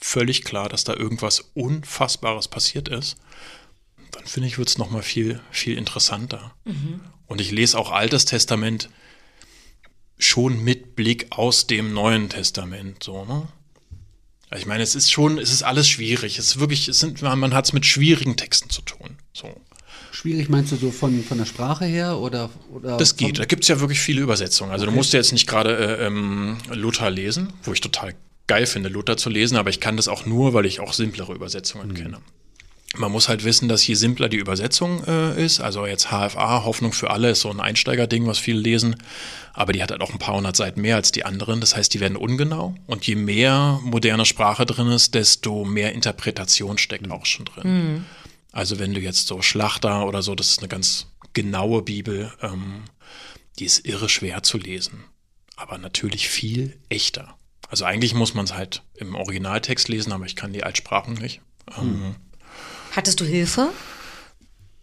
völlig 0.00 0.44
klar, 0.44 0.68
dass 0.68 0.84
da 0.84 0.94
irgendwas 0.94 1.40
Unfassbares 1.54 2.48
passiert 2.48 2.88
ist. 2.88 3.16
Dann 4.12 4.26
finde 4.26 4.48
ich, 4.48 4.58
wird 4.58 4.68
es 4.68 4.78
nochmal 4.78 5.02
viel, 5.02 5.40
viel 5.50 5.76
interessanter. 5.78 6.54
Und 7.26 7.40
ich 7.40 7.50
lese 7.50 7.78
auch 7.78 7.90
Altes 7.90 8.24
Testament 8.24 8.88
schon 10.24 10.62
mit 10.62 10.96
Blick 10.96 11.26
aus 11.30 11.66
dem 11.66 11.92
Neuen 11.92 12.28
Testament, 12.28 13.02
so, 13.02 13.24
ne? 13.24 13.48
Also 14.50 14.62
Ich 14.62 14.66
meine, 14.66 14.82
es 14.82 14.94
ist 14.94 15.10
schon, 15.10 15.38
es 15.38 15.50
ist 15.50 15.62
alles 15.62 15.88
schwierig. 15.88 16.38
Es 16.38 16.48
ist 16.48 16.60
wirklich, 16.60 16.86
es 16.86 17.00
sind, 17.00 17.22
man 17.22 17.54
hat 17.54 17.64
es 17.64 17.72
mit 17.72 17.86
schwierigen 17.86 18.36
Texten 18.36 18.68
zu 18.68 18.82
tun. 18.82 19.16
So. 19.32 19.48
Schwierig 20.10 20.50
meinst 20.50 20.72
du 20.72 20.76
so 20.76 20.90
von, 20.90 21.24
von 21.24 21.38
der 21.38 21.46
Sprache 21.46 21.86
her 21.86 22.18
oder? 22.18 22.50
oder 22.70 22.98
Das 22.98 23.16
geht. 23.16 23.38
Da 23.38 23.46
gibt 23.46 23.64
es 23.64 23.68
ja 23.68 23.80
wirklich 23.80 24.00
viele 24.00 24.20
Übersetzungen. 24.20 24.70
Also 24.70 24.84
du 24.84 24.92
musst 24.92 25.14
ja 25.14 25.18
jetzt 25.18 25.32
nicht 25.32 25.46
gerade 25.46 25.74
äh, 25.98 26.06
ähm, 26.06 26.58
Luther 26.70 27.08
lesen, 27.08 27.50
wo 27.62 27.72
ich 27.72 27.80
total 27.80 28.14
geil 28.46 28.66
finde, 28.66 28.90
Luther 28.90 29.16
zu 29.16 29.30
lesen, 29.30 29.56
aber 29.56 29.70
ich 29.70 29.80
kann 29.80 29.96
das 29.96 30.06
auch 30.06 30.26
nur, 30.26 30.52
weil 30.52 30.66
ich 30.66 30.80
auch 30.80 30.92
simplere 30.92 31.32
Übersetzungen 31.32 31.94
kenne. 31.94 32.18
Man 32.94 33.10
muss 33.10 33.28
halt 33.28 33.42
wissen, 33.44 33.68
dass 33.68 33.86
je 33.86 33.94
simpler 33.94 34.28
die 34.28 34.36
Übersetzung 34.36 35.02
äh, 35.04 35.42
ist, 35.42 35.60
also 35.60 35.86
jetzt 35.86 36.08
HFA, 36.08 36.64
Hoffnung 36.64 36.92
für 36.92 37.10
alle, 37.10 37.30
ist 37.30 37.40
so 37.40 37.50
ein 37.50 37.60
Einsteigerding, 37.60 38.26
was 38.26 38.38
viele 38.38 38.60
lesen, 38.60 38.96
aber 39.54 39.72
die 39.72 39.82
hat 39.82 39.90
halt 39.90 40.02
auch 40.02 40.10
ein 40.12 40.18
paar 40.18 40.34
hundert 40.36 40.56
Seiten 40.56 40.82
mehr 40.82 40.96
als 40.96 41.10
die 41.10 41.24
anderen. 41.24 41.60
Das 41.60 41.74
heißt, 41.74 41.92
die 41.94 42.00
werden 42.00 42.16
ungenau 42.16 42.74
und 42.86 43.06
je 43.06 43.14
mehr 43.14 43.80
moderne 43.82 44.26
Sprache 44.26 44.66
drin 44.66 44.88
ist, 44.88 45.14
desto 45.14 45.64
mehr 45.64 45.92
Interpretation 45.92 46.76
steckt 46.76 47.10
auch 47.10 47.24
schon 47.24 47.46
drin. 47.46 47.64
Also 48.52 48.78
wenn 48.78 48.92
du 48.92 49.00
jetzt 49.00 49.26
so 49.26 49.40
Schlachter 49.40 50.06
oder 50.06 50.22
so, 50.22 50.34
das 50.34 50.50
ist 50.50 50.58
eine 50.58 50.68
ganz 50.68 51.06
genaue 51.32 51.80
Bibel, 51.82 52.30
ähm, 52.42 52.82
die 53.58 53.64
ist 53.64 53.86
irre 53.86 54.10
schwer 54.10 54.42
zu 54.42 54.58
lesen, 54.58 55.04
aber 55.56 55.78
natürlich 55.78 56.28
viel 56.28 56.78
echter. 56.90 57.38
Also 57.68 57.86
eigentlich 57.86 58.12
muss 58.12 58.34
man 58.34 58.44
es 58.44 58.52
halt 58.54 58.82
im 58.96 59.14
Originaltext 59.14 59.88
lesen, 59.88 60.12
aber 60.12 60.26
ich 60.26 60.36
kann 60.36 60.52
die 60.52 60.62
Altsprachen 60.62 61.14
nicht. 61.14 61.40
Ähm, 61.78 62.16
Hattest 62.94 63.20
du 63.20 63.24
Hilfe? 63.24 63.70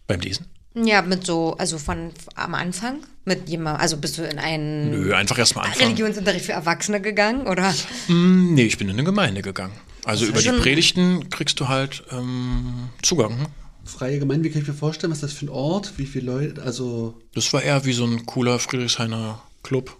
Beim 0.06 0.20
Lesen? 0.20 0.46
Ja, 0.74 1.02
mit 1.02 1.26
so, 1.26 1.56
also 1.58 1.78
von 1.78 2.10
am 2.36 2.54
Anfang? 2.54 2.98
Mit 3.24 3.48
jemandem, 3.48 3.80
also 3.80 3.96
bist 3.96 4.18
du 4.18 4.22
in 4.22 4.38
einen 4.38 4.90
Nö, 4.90 5.14
einfach 5.14 5.38
erstmal 5.38 5.66
anfangen. 5.66 5.84
Religionsunterricht 5.86 6.44
für 6.46 6.52
Erwachsene 6.52 7.00
gegangen, 7.00 7.46
oder? 7.46 7.74
Hm, 8.06 8.54
Nee, 8.54 8.64
ich 8.64 8.78
bin 8.78 8.88
in 8.88 8.94
eine 8.94 9.04
Gemeinde 9.04 9.42
gegangen. 9.42 9.74
Also 10.04 10.26
über 10.26 10.40
die 10.40 10.50
Predigten 10.50 11.28
kriegst 11.28 11.58
du 11.60 11.68
halt 11.68 12.04
ähm, 12.10 12.88
Zugang. 13.02 13.38
hm? 13.38 13.46
Freie 13.84 14.18
Gemeinde, 14.18 14.44
wie 14.44 14.50
kann 14.52 14.62
ich 14.62 14.68
mir 14.68 14.74
vorstellen, 14.74 15.10
was 15.10 15.18
ist 15.18 15.22
das 15.24 15.32
für 15.32 15.46
ein 15.46 15.50
Ort? 15.50 15.94
Wie 15.96 16.06
viele 16.06 16.26
Leute? 16.32 16.62
Also, 16.62 17.20
Das 17.34 17.52
war 17.52 17.62
eher 17.62 17.84
wie 17.84 17.92
so 17.92 18.04
ein 18.04 18.24
cooler 18.26 18.58
Friedrichshainer 18.58 19.42
Club. 19.62 19.96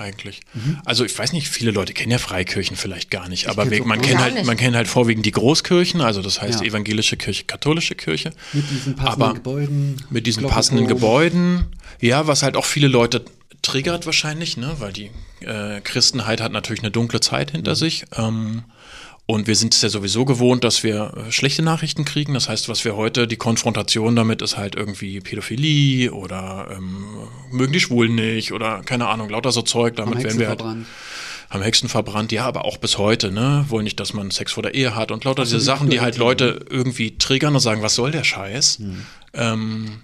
Eigentlich. 0.00 0.40
Also 0.84 1.04
ich 1.04 1.16
weiß 1.16 1.32
nicht, 1.32 1.48
viele 1.48 1.70
Leute 1.70 1.92
kennen 1.92 2.10
ja 2.10 2.18
Freikirchen 2.18 2.76
vielleicht 2.76 3.10
gar 3.10 3.28
nicht, 3.28 3.48
aber 3.48 3.70
wir- 3.70 3.82
auch 3.82 3.86
man 3.86 4.00
kennt 4.00 4.14
nicht. 4.14 4.22
halt, 4.22 4.34
Gar 4.34 4.44
man 4.44 4.54
nicht. 4.56 4.62
kennt 4.64 4.76
halt 4.76 4.88
vorwiegend 4.88 5.26
die 5.26 5.30
Großkirchen, 5.30 6.00
also 6.00 6.22
das 6.22 6.40
heißt 6.42 6.60
Ja. 6.60 6.66
evangelische 6.66 7.16
Kirche, 7.16 7.44
katholische 7.44 7.94
Kirche. 7.94 8.32
Mit 8.52 8.70
diesen 8.70 8.96
passenden 8.96 9.22
aber 9.22 9.34
Gebäuden. 9.34 9.96
mit 10.10 10.26
diesen 10.26 10.46
passenden 10.46 10.86
Gebäuden, 10.88 11.66
ja, 12.00 12.26
was 12.26 12.42
halt 12.42 12.56
auch 12.56 12.64
viele 12.64 12.88
Leute 12.88 13.24
triggert 13.62 14.06
wahrscheinlich, 14.06 14.56
ne, 14.56 14.74
weil 14.78 14.92
die 14.92 15.10
äh, 15.42 15.80
Christenheit 15.82 16.40
hat 16.40 16.52
natürlich 16.52 16.80
eine 16.82 16.90
dunkle 16.90 17.20
Zeit 17.20 17.50
hinter 17.52 17.74
sich. 17.76 18.04
Ähm, 18.16 18.62
und 19.30 19.46
wir 19.46 19.54
sind 19.54 19.74
es 19.74 19.82
ja 19.82 19.88
sowieso 19.88 20.24
gewohnt, 20.24 20.64
dass 20.64 20.82
wir 20.82 21.12
äh, 21.16 21.32
schlechte 21.32 21.62
Nachrichten 21.62 22.04
kriegen. 22.04 22.34
Das 22.34 22.48
heißt, 22.48 22.68
was 22.68 22.84
wir 22.84 22.96
heute, 22.96 23.28
die 23.28 23.36
Konfrontation 23.36 24.16
damit 24.16 24.42
ist 24.42 24.56
halt 24.56 24.74
irgendwie 24.74 25.20
Pädophilie 25.20 26.12
oder 26.12 26.66
ähm, 26.76 27.04
mögen 27.50 27.72
die 27.72 27.80
Schwulen 27.80 28.16
nicht 28.16 28.52
oder 28.52 28.82
keine 28.82 29.06
Ahnung, 29.06 29.28
lauter 29.28 29.52
so 29.52 29.62
Zeug. 29.62 29.98
Am 30.00 30.10
Damit 30.10 30.18
werden 30.18 30.24
Hexen 30.24 30.40
wir 30.40 30.48
halt 30.48 30.60
verbrannt. 30.60 30.86
haben 31.48 31.62
Hexen 31.62 31.88
verbrannt, 31.88 32.32
ja, 32.32 32.44
aber 32.44 32.64
auch 32.64 32.78
bis 32.78 32.98
heute, 32.98 33.30
ne? 33.30 33.64
Wollen 33.68 33.84
nicht, 33.84 34.00
dass 34.00 34.12
man 34.14 34.32
Sex 34.32 34.52
vor 34.52 34.64
der 34.64 34.74
Ehe 34.74 34.96
hat 34.96 35.12
und 35.12 35.24
lauter 35.24 35.46
so, 35.46 35.50
diese 35.50 35.58
die 35.58 35.64
Sachen, 35.64 35.90
die 35.90 36.00
halt. 36.00 36.16
Leute 36.16 36.66
irgendwie 36.68 37.16
triggern 37.16 37.54
und 37.54 37.60
sagen, 37.60 37.82
was 37.82 37.94
soll 37.94 38.10
der 38.10 38.24
Scheiß? 38.24 38.82
Ähm, 39.32 40.00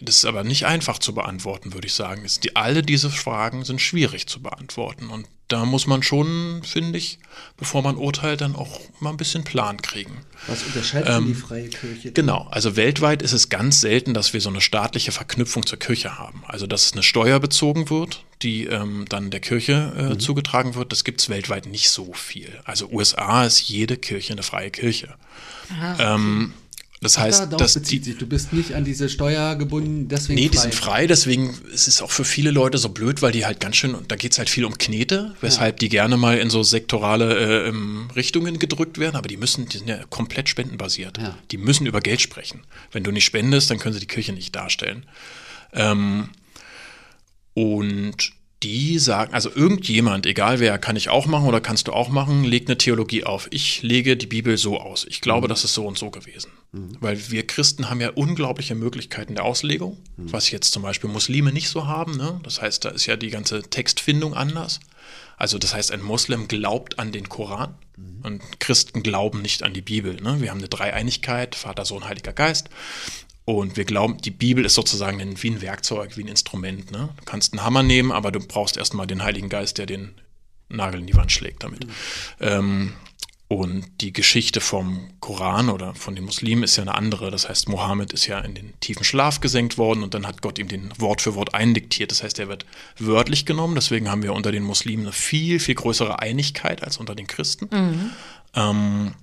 das 0.00 0.16
ist 0.16 0.24
aber 0.24 0.42
nicht 0.42 0.66
einfach 0.66 0.98
zu 0.98 1.14
beantworten, 1.14 1.74
würde 1.74 1.86
ich 1.86 1.94
sagen. 1.94 2.26
Die, 2.42 2.56
alle 2.56 2.82
diese 2.82 3.08
Fragen 3.08 3.64
sind 3.64 3.80
schwierig 3.80 4.26
zu 4.26 4.42
beantworten. 4.42 5.08
Und 5.08 5.26
da 5.54 5.64
muss 5.64 5.86
man 5.86 6.02
schon, 6.02 6.62
finde 6.64 6.98
ich, 6.98 7.20
bevor 7.56 7.80
man 7.80 7.94
urteilt, 7.96 8.40
dann 8.40 8.56
auch 8.56 8.80
mal 8.98 9.10
ein 9.10 9.16
bisschen 9.16 9.44
Plan 9.44 9.80
kriegen. 9.80 10.18
Was 10.48 10.64
unterscheidet 10.64 11.06
denn 11.06 11.26
die 11.26 11.34
freie 11.34 11.68
Kirche? 11.68 12.10
Genau, 12.10 12.48
also 12.50 12.74
weltweit 12.74 13.22
ist 13.22 13.30
es 13.30 13.50
ganz 13.50 13.80
selten, 13.80 14.14
dass 14.14 14.32
wir 14.32 14.40
so 14.40 14.48
eine 14.48 14.60
staatliche 14.60 15.12
Verknüpfung 15.12 15.64
zur 15.64 15.78
Kirche 15.78 16.18
haben. 16.18 16.42
Also 16.48 16.66
dass 16.66 16.92
eine 16.92 17.04
Steuer 17.04 17.38
bezogen 17.38 17.88
wird, 17.88 18.24
die 18.42 18.64
ähm, 18.64 19.04
dann 19.08 19.30
der 19.30 19.38
Kirche 19.38 20.14
äh, 20.14 20.18
zugetragen 20.18 20.74
wird, 20.74 20.90
das 20.90 21.04
gibt 21.04 21.20
es 21.20 21.28
weltweit 21.28 21.66
nicht 21.66 21.88
so 21.88 22.12
viel. 22.14 22.50
Also 22.64 22.88
USA 22.90 23.44
ist 23.46 23.60
jede 23.60 23.96
Kirche 23.96 24.32
eine 24.32 24.42
freie 24.42 24.72
Kirche. 24.72 25.14
ähm, 26.00 26.52
das 27.04 27.18
heißt, 27.18 27.40
darauf 27.44 27.58
dass 27.58 27.74
die, 27.74 27.98
sich. 28.02 28.18
Du 28.18 28.26
bist 28.26 28.52
nicht 28.52 28.74
an 28.74 28.84
diese 28.84 29.08
Steuer 29.08 29.54
gebunden, 29.56 30.08
deswegen 30.08 30.40
Nee, 30.40 30.48
die 30.48 30.56
frei. 30.56 30.62
sind 30.62 30.74
frei, 30.74 31.06
deswegen 31.06 31.54
ist 31.72 31.86
es 31.86 32.02
auch 32.02 32.10
für 32.10 32.24
viele 32.24 32.50
Leute 32.50 32.78
so 32.78 32.88
blöd, 32.88 33.22
weil 33.22 33.32
die 33.32 33.46
halt 33.46 33.60
ganz 33.60 33.76
schön, 33.76 33.94
und 33.94 34.10
da 34.10 34.16
geht 34.16 34.32
es 34.32 34.38
halt 34.38 34.50
viel 34.50 34.64
um 34.64 34.76
Knete, 34.76 35.34
weshalb 35.40 35.78
die 35.78 35.88
gerne 35.88 36.16
mal 36.16 36.38
in 36.38 36.50
so 36.50 36.62
sektorale 36.62 37.64
äh, 37.64 37.68
ähm, 37.68 38.08
Richtungen 38.16 38.58
gedrückt 38.58 38.98
werden, 38.98 39.16
aber 39.16 39.28
die 39.28 39.36
müssen, 39.36 39.68
die 39.68 39.78
sind 39.78 39.88
ja 39.88 40.02
komplett 40.10 40.48
spendenbasiert. 40.48 41.18
Ja. 41.18 41.38
Die 41.50 41.58
müssen 41.58 41.86
über 41.86 42.00
Geld 42.00 42.20
sprechen. 42.20 42.62
Wenn 42.90 43.04
du 43.04 43.10
nicht 43.12 43.24
spendest, 43.24 43.70
dann 43.70 43.78
können 43.78 43.94
sie 43.94 44.00
die 44.00 44.06
Kirche 44.06 44.32
nicht 44.32 44.54
darstellen. 44.56 45.06
Ähm, 45.72 46.30
und 47.54 48.32
die 48.64 48.98
sagen, 48.98 49.34
also 49.34 49.50
irgendjemand, 49.54 50.26
egal 50.26 50.58
wer, 50.58 50.78
kann 50.78 50.96
ich 50.96 51.10
auch 51.10 51.26
machen 51.26 51.46
oder 51.46 51.60
kannst 51.60 51.86
du 51.86 51.92
auch 51.92 52.08
machen, 52.08 52.42
legt 52.44 52.68
eine 52.68 52.78
Theologie 52.78 53.24
auf. 53.24 53.46
Ich 53.50 53.82
lege 53.82 54.16
die 54.16 54.26
Bibel 54.26 54.56
so 54.56 54.80
aus. 54.80 55.06
Ich 55.08 55.20
glaube, 55.20 55.46
das 55.46 55.64
ist 55.64 55.74
so 55.74 55.86
und 55.86 55.98
so 55.98 56.10
gewesen. 56.10 56.50
Weil 57.00 57.30
wir 57.30 57.46
Christen 57.46 57.90
haben 57.90 58.00
ja 58.00 58.10
unglaubliche 58.10 58.74
Möglichkeiten 58.74 59.34
der 59.36 59.44
Auslegung, 59.44 59.98
was 60.16 60.50
jetzt 60.50 60.72
zum 60.72 60.82
Beispiel 60.82 61.08
Muslime 61.10 61.52
nicht 61.52 61.68
so 61.68 61.86
haben. 61.86 62.16
Ne? 62.16 62.40
Das 62.42 62.60
heißt, 62.60 62.84
da 62.84 62.88
ist 62.88 63.06
ja 63.06 63.16
die 63.16 63.30
ganze 63.30 63.62
Textfindung 63.62 64.34
anders. 64.34 64.80
Also 65.36 65.58
das 65.58 65.74
heißt, 65.74 65.92
ein 65.92 66.02
Muslim 66.02 66.48
glaubt 66.48 66.98
an 66.98 67.12
den 67.12 67.28
Koran 67.28 67.74
und 68.22 68.60
Christen 68.60 69.02
glauben 69.02 69.42
nicht 69.42 69.62
an 69.62 69.74
die 69.74 69.82
Bibel. 69.82 70.16
Ne? 70.16 70.40
Wir 70.40 70.50
haben 70.50 70.58
eine 70.58 70.68
Dreieinigkeit, 70.68 71.54
Vater, 71.54 71.84
Sohn, 71.84 72.06
Heiliger 72.06 72.32
Geist. 72.32 72.70
Und 73.46 73.76
wir 73.76 73.84
glauben, 73.84 74.18
die 74.18 74.30
Bibel 74.30 74.64
ist 74.64 74.74
sozusagen 74.74 75.20
ein, 75.20 75.42
wie 75.42 75.50
ein 75.50 75.60
Werkzeug, 75.60 76.16
wie 76.16 76.24
ein 76.24 76.28
Instrument. 76.28 76.90
Ne? 76.90 77.10
Du 77.18 77.24
kannst 77.24 77.52
einen 77.52 77.62
Hammer 77.62 77.82
nehmen, 77.82 78.10
aber 78.10 78.32
du 78.32 78.40
brauchst 78.40 78.76
erstmal 78.76 79.06
den 79.06 79.22
Heiligen 79.22 79.50
Geist, 79.50 79.76
der 79.78 79.86
den 79.86 80.14
Nagel 80.68 81.00
in 81.00 81.06
die 81.06 81.14
Wand 81.14 81.30
schlägt 81.30 81.62
damit. 81.62 81.86
Ähm, 82.40 82.94
und 83.46 83.84
die 84.00 84.14
Geschichte 84.14 84.62
vom 84.62 85.10
Koran 85.20 85.68
oder 85.68 85.94
von 85.94 86.14
den 86.14 86.24
Muslimen 86.24 86.64
ist 86.64 86.76
ja 86.76 86.82
eine 86.82 86.94
andere. 86.94 87.30
Das 87.30 87.48
heißt, 87.48 87.68
Mohammed 87.68 88.14
ist 88.14 88.26
ja 88.26 88.38
in 88.38 88.54
den 88.54 88.72
tiefen 88.80 89.04
Schlaf 89.04 89.40
gesenkt 89.40 89.76
worden 89.76 90.02
und 90.02 90.14
dann 90.14 90.26
hat 90.26 90.40
Gott 90.40 90.58
ihm 90.58 90.68
den 90.68 90.90
Wort 90.98 91.20
für 91.20 91.34
Wort 91.34 91.54
eindiktiert. 91.54 92.10
Das 92.10 92.22
heißt, 92.22 92.38
er 92.38 92.48
wird 92.48 92.64
wörtlich 92.98 93.44
genommen. 93.44 93.74
Deswegen 93.74 94.10
haben 94.10 94.22
wir 94.22 94.32
unter 94.32 94.50
den 94.50 94.62
Muslimen 94.62 95.04
eine 95.04 95.12
viel, 95.12 95.60
viel 95.60 95.74
größere 95.74 96.20
Einigkeit 96.20 96.82
als 96.82 96.96
unter 96.96 97.14
den 97.14 97.26
Christen. 97.26 97.68
Ähm, 98.54 99.14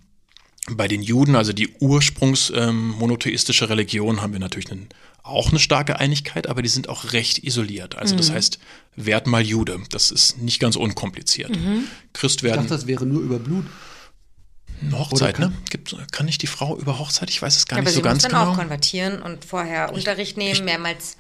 bei 0.69 0.88
den 0.88 1.01
Juden, 1.01 1.35
also 1.35 1.53
die 1.53 1.69
ursprungsmonotheistische 1.79 3.69
Religion, 3.69 4.21
haben 4.21 4.33
wir 4.33 4.39
natürlich 4.39 4.71
einen, 4.71 4.89
auch 5.23 5.49
eine 5.49 5.59
starke 5.59 5.99
Einigkeit, 5.99 6.47
aber 6.47 6.61
die 6.61 6.69
sind 6.69 6.88
auch 6.88 7.13
recht 7.13 7.43
isoliert. 7.43 7.95
Also 7.95 8.15
das 8.15 8.31
heißt, 8.31 8.59
werd 8.95 9.27
mal 9.27 9.41
Jude. 9.41 9.79
Das 9.89 10.11
ist 10.11 10.38
nicht 10.38 10.59
ganz 10.59 10.75
unkompliziert. 10.75 11.51
Christ 12.13 12.39
Ich 12.39 12.43
werden. 12.43 12.61
dachte, 12.61 12.69
das 12.75 12.88
wäre 12.88 13.05
nur 13.05 13.21
über 13.21 13.39
Blut. 13.39 13.65
Eine 14.81 14.97
Hochzeit, 14.97 15.38
Oder 15.38 15.49
ne? 15.49 15.53
Gibt, 15.69 15.95
kann 16.11 16.25
nicht 16.25 16.41
die 16.41 16.47
Frau 16.47 16.75
über 16.77 16.97
Hochzeit? 16.97 17.29
Ich 17.29 17.39
weiß 17.41 17.55
es 17.55 17.67
gar 17.67 17.77
Aber 17.77 17.83
nicht 17.83 17.91
sie 17.91 17.97
so 17.97 18.01
ganz 18.01 18.23
muss 18.23 18.31
dann 18.31 18.39
genau. 18.39 18.51
auch 18.51 18.57
konvertieren 18.57 19.21
und 19.21 19.45
vorher 19.45 19.93
Unterricht 19.93 20.38
nehmen, 20.38 20.65
mehrmals. 20.65 21.17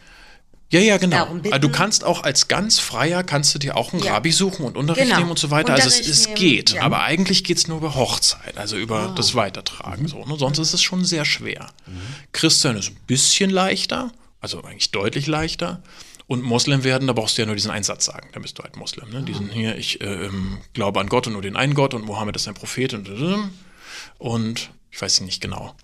Ja, 0.71 0.79
ja, 0.79 0.97
genau. 0.97 1.27
Also 1.51 1.59
du 1.59 1.69
kannst 1.69 2.03
auch 2.05 2.23
als 2.23 2.47
ganz 2.47 2.79
Freier, 2.79 3.23
kannst 3.23 3.53
du 3.53 3.59
dir 3.59 3.75
auch 3.77 3.91
einen 3.93 4.01
Ja. 4.03 4.13
Rabbi 4.13 4.31
suchen 4.31 4.65
und 4.65 4.77
Unterricht 4.77 5.05
Genau. 5.05 5.17
nehmen 5.19 5.29
und 5.31 5.37
so 5.39 5.51
weiter. 5.51 5.73
Also 5.73 5.87
es, 5.89 5.99
es 6.07 6.25
nehmen, 6.25 6.35
geht, 6.37 6.71
ja. 6.71 6.81
aber 6.83 7.01
eigentlich 7.03 7.43
geht 7.43 7.57
es 7.57 7.67
nur 7.67 7.77
über 7.77 7.93
Hochzeit, 7.95 8.57
also 8.57 8.77
über 8.77 9.09
Ah. 9.09 9.13
das 9.15 9.35
Weitertragen. 9.35 10.07
So, 10.07 10.23
ne? 10.25 10.35
Sonst 10.37 10.59
ist 10.59 10.73
es 10.73 10.81
schon 10.81 11.03
sehr 11.05 11.25
schwer. 11.25 11.69
Mhm. 11.85 11.99
Christian 12.31 12.77
ist 12.77 12.89
ein 12.89 12.97
bisschen 13.05 13.49
leichter, 13.49 14.11
also 14.39 14.63
eigentlich 14.63 14.91
deutlich 14.91 15.27
leichter. 15.27 15.83
Und 16.27 16.41
Moslem 16.43 16.85
werden, 16.85 17.07
da 17.07 17.13
brauchst 17.13 17.37
du 17.37 17.41
ja 17.41 17.45
nur 17.45 17.55
diesen 17.55 17.71
Einsatz 17.71 18.05
sagen, 18.05 18.29
da 18.31 18.39
bist 18.39 18.57
du 18.57 18.63
halt 18.63 18.77
Moslem. 18.77 19.09
Ne? 19.09 19.23
Diesen 19.23 19.49
hier, 19.49 19.75
ich 19.77 19.99
äh, 19.99 20.05
ähm, 20.05 20.59
glaube 20.73 21.01
an 21.01 21.09
Gott 21.09 21.27
und 21.27 21.33
nur 21.33 21.41
den 21.41 21.57
einen 21.57 21.73
Gott 21.73 21.93
und 21.93 22.05
Mohammed 22.05 22.37
ist 22.37 22.47
ein 22.47 22.53
Prophet 22.53 22.93
und 22.93 23.09
und 24.17 24.69
ich 24.89 25.01
weiß 25.01 25.21
nicht 25.21 25.41
genau. 25.41 25.75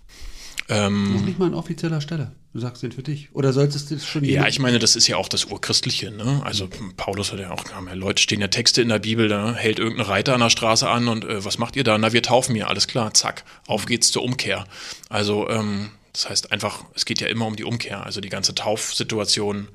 Ähm, 0.69 1.13
Noch 1.13 1.21
nicht 1.21 1.39
mal 1.39 1.45
an 1.45 1.53
offizieller 1.53 2.01
Stelle. 2.01 2.33
Du 2.53 2.59
sagst 2.59 2.83
den 2.83 2.91
für 2.91 3.03
dich. 3.03 3.29
Oder 3.33 3.53
solltest 3.53 3.89
du 3.89 3.95
das 3.95 4.05
schon 4.05 4.23
Ja, 4.23 4.47
ich 4.47 4.59
meine, 4.59 4.79
das 4.79 4.95
ist 4.95 5.07
ja 5.07 5.15
auch 5.15 5.29
das 5.29 5.45
Urchristliche, 5.45 6.11
ne? 6.11 6.41
Also 6.43 6.67
Paulus 6.97 7.31
hat 7.31 7.39
ja 7.39 7.51
auch, 7.51 7.63
ja 7.69 7.93
Leute 7.93 8.21
stehen 8.21 8.41
ja 8.41 8.47
Texte 8.47 8.81
in 8.81 8.89
der 8.89 8.99
Bibel, 8.99 9.29
da 9.29 9.53
hält 9.53 9.79
irgendein 9.79 10.07
Reiter 10.07 10.33
an 10.33 10.41
der 10.41 10.49
Straße 10.49 10.89
an 10.89 11.07
und 11.07 11.23
äh, 11.23 11.45
was 11.45 11.57
macht 11.57 11.75
ihr 11.75 11.83
da? 11.83 11.97
Na, 11.97 12.11
wir 12.11 12.21
taufen 12.21 12.55
hier, 12.55 12.67
alles 12.67 12.87
klar, 12.87 13.13
zack, 13.13 13.45
auf 13.67 13.85
geht's 13.85 14.11
zur 14.11 14.23
Umkehr. 14.23 14.65
Also, 15.09 15.49
ähm, 15.49 15.91
das 16.11 16.29
heißt 16.29 16.51
einfach, 16.51 16.83
es 16.95 17.05
geht 17.05 17.21
ja 17.21 17.27
immer 17.27 17.45
um 17.45 17.55
die 17.55 17.63
Umkehr. 17.63 18.03
Also 18.03 18.21
die 18.21 18.29
ganze 18.29 18.55
Taufsituation 18.55 19.67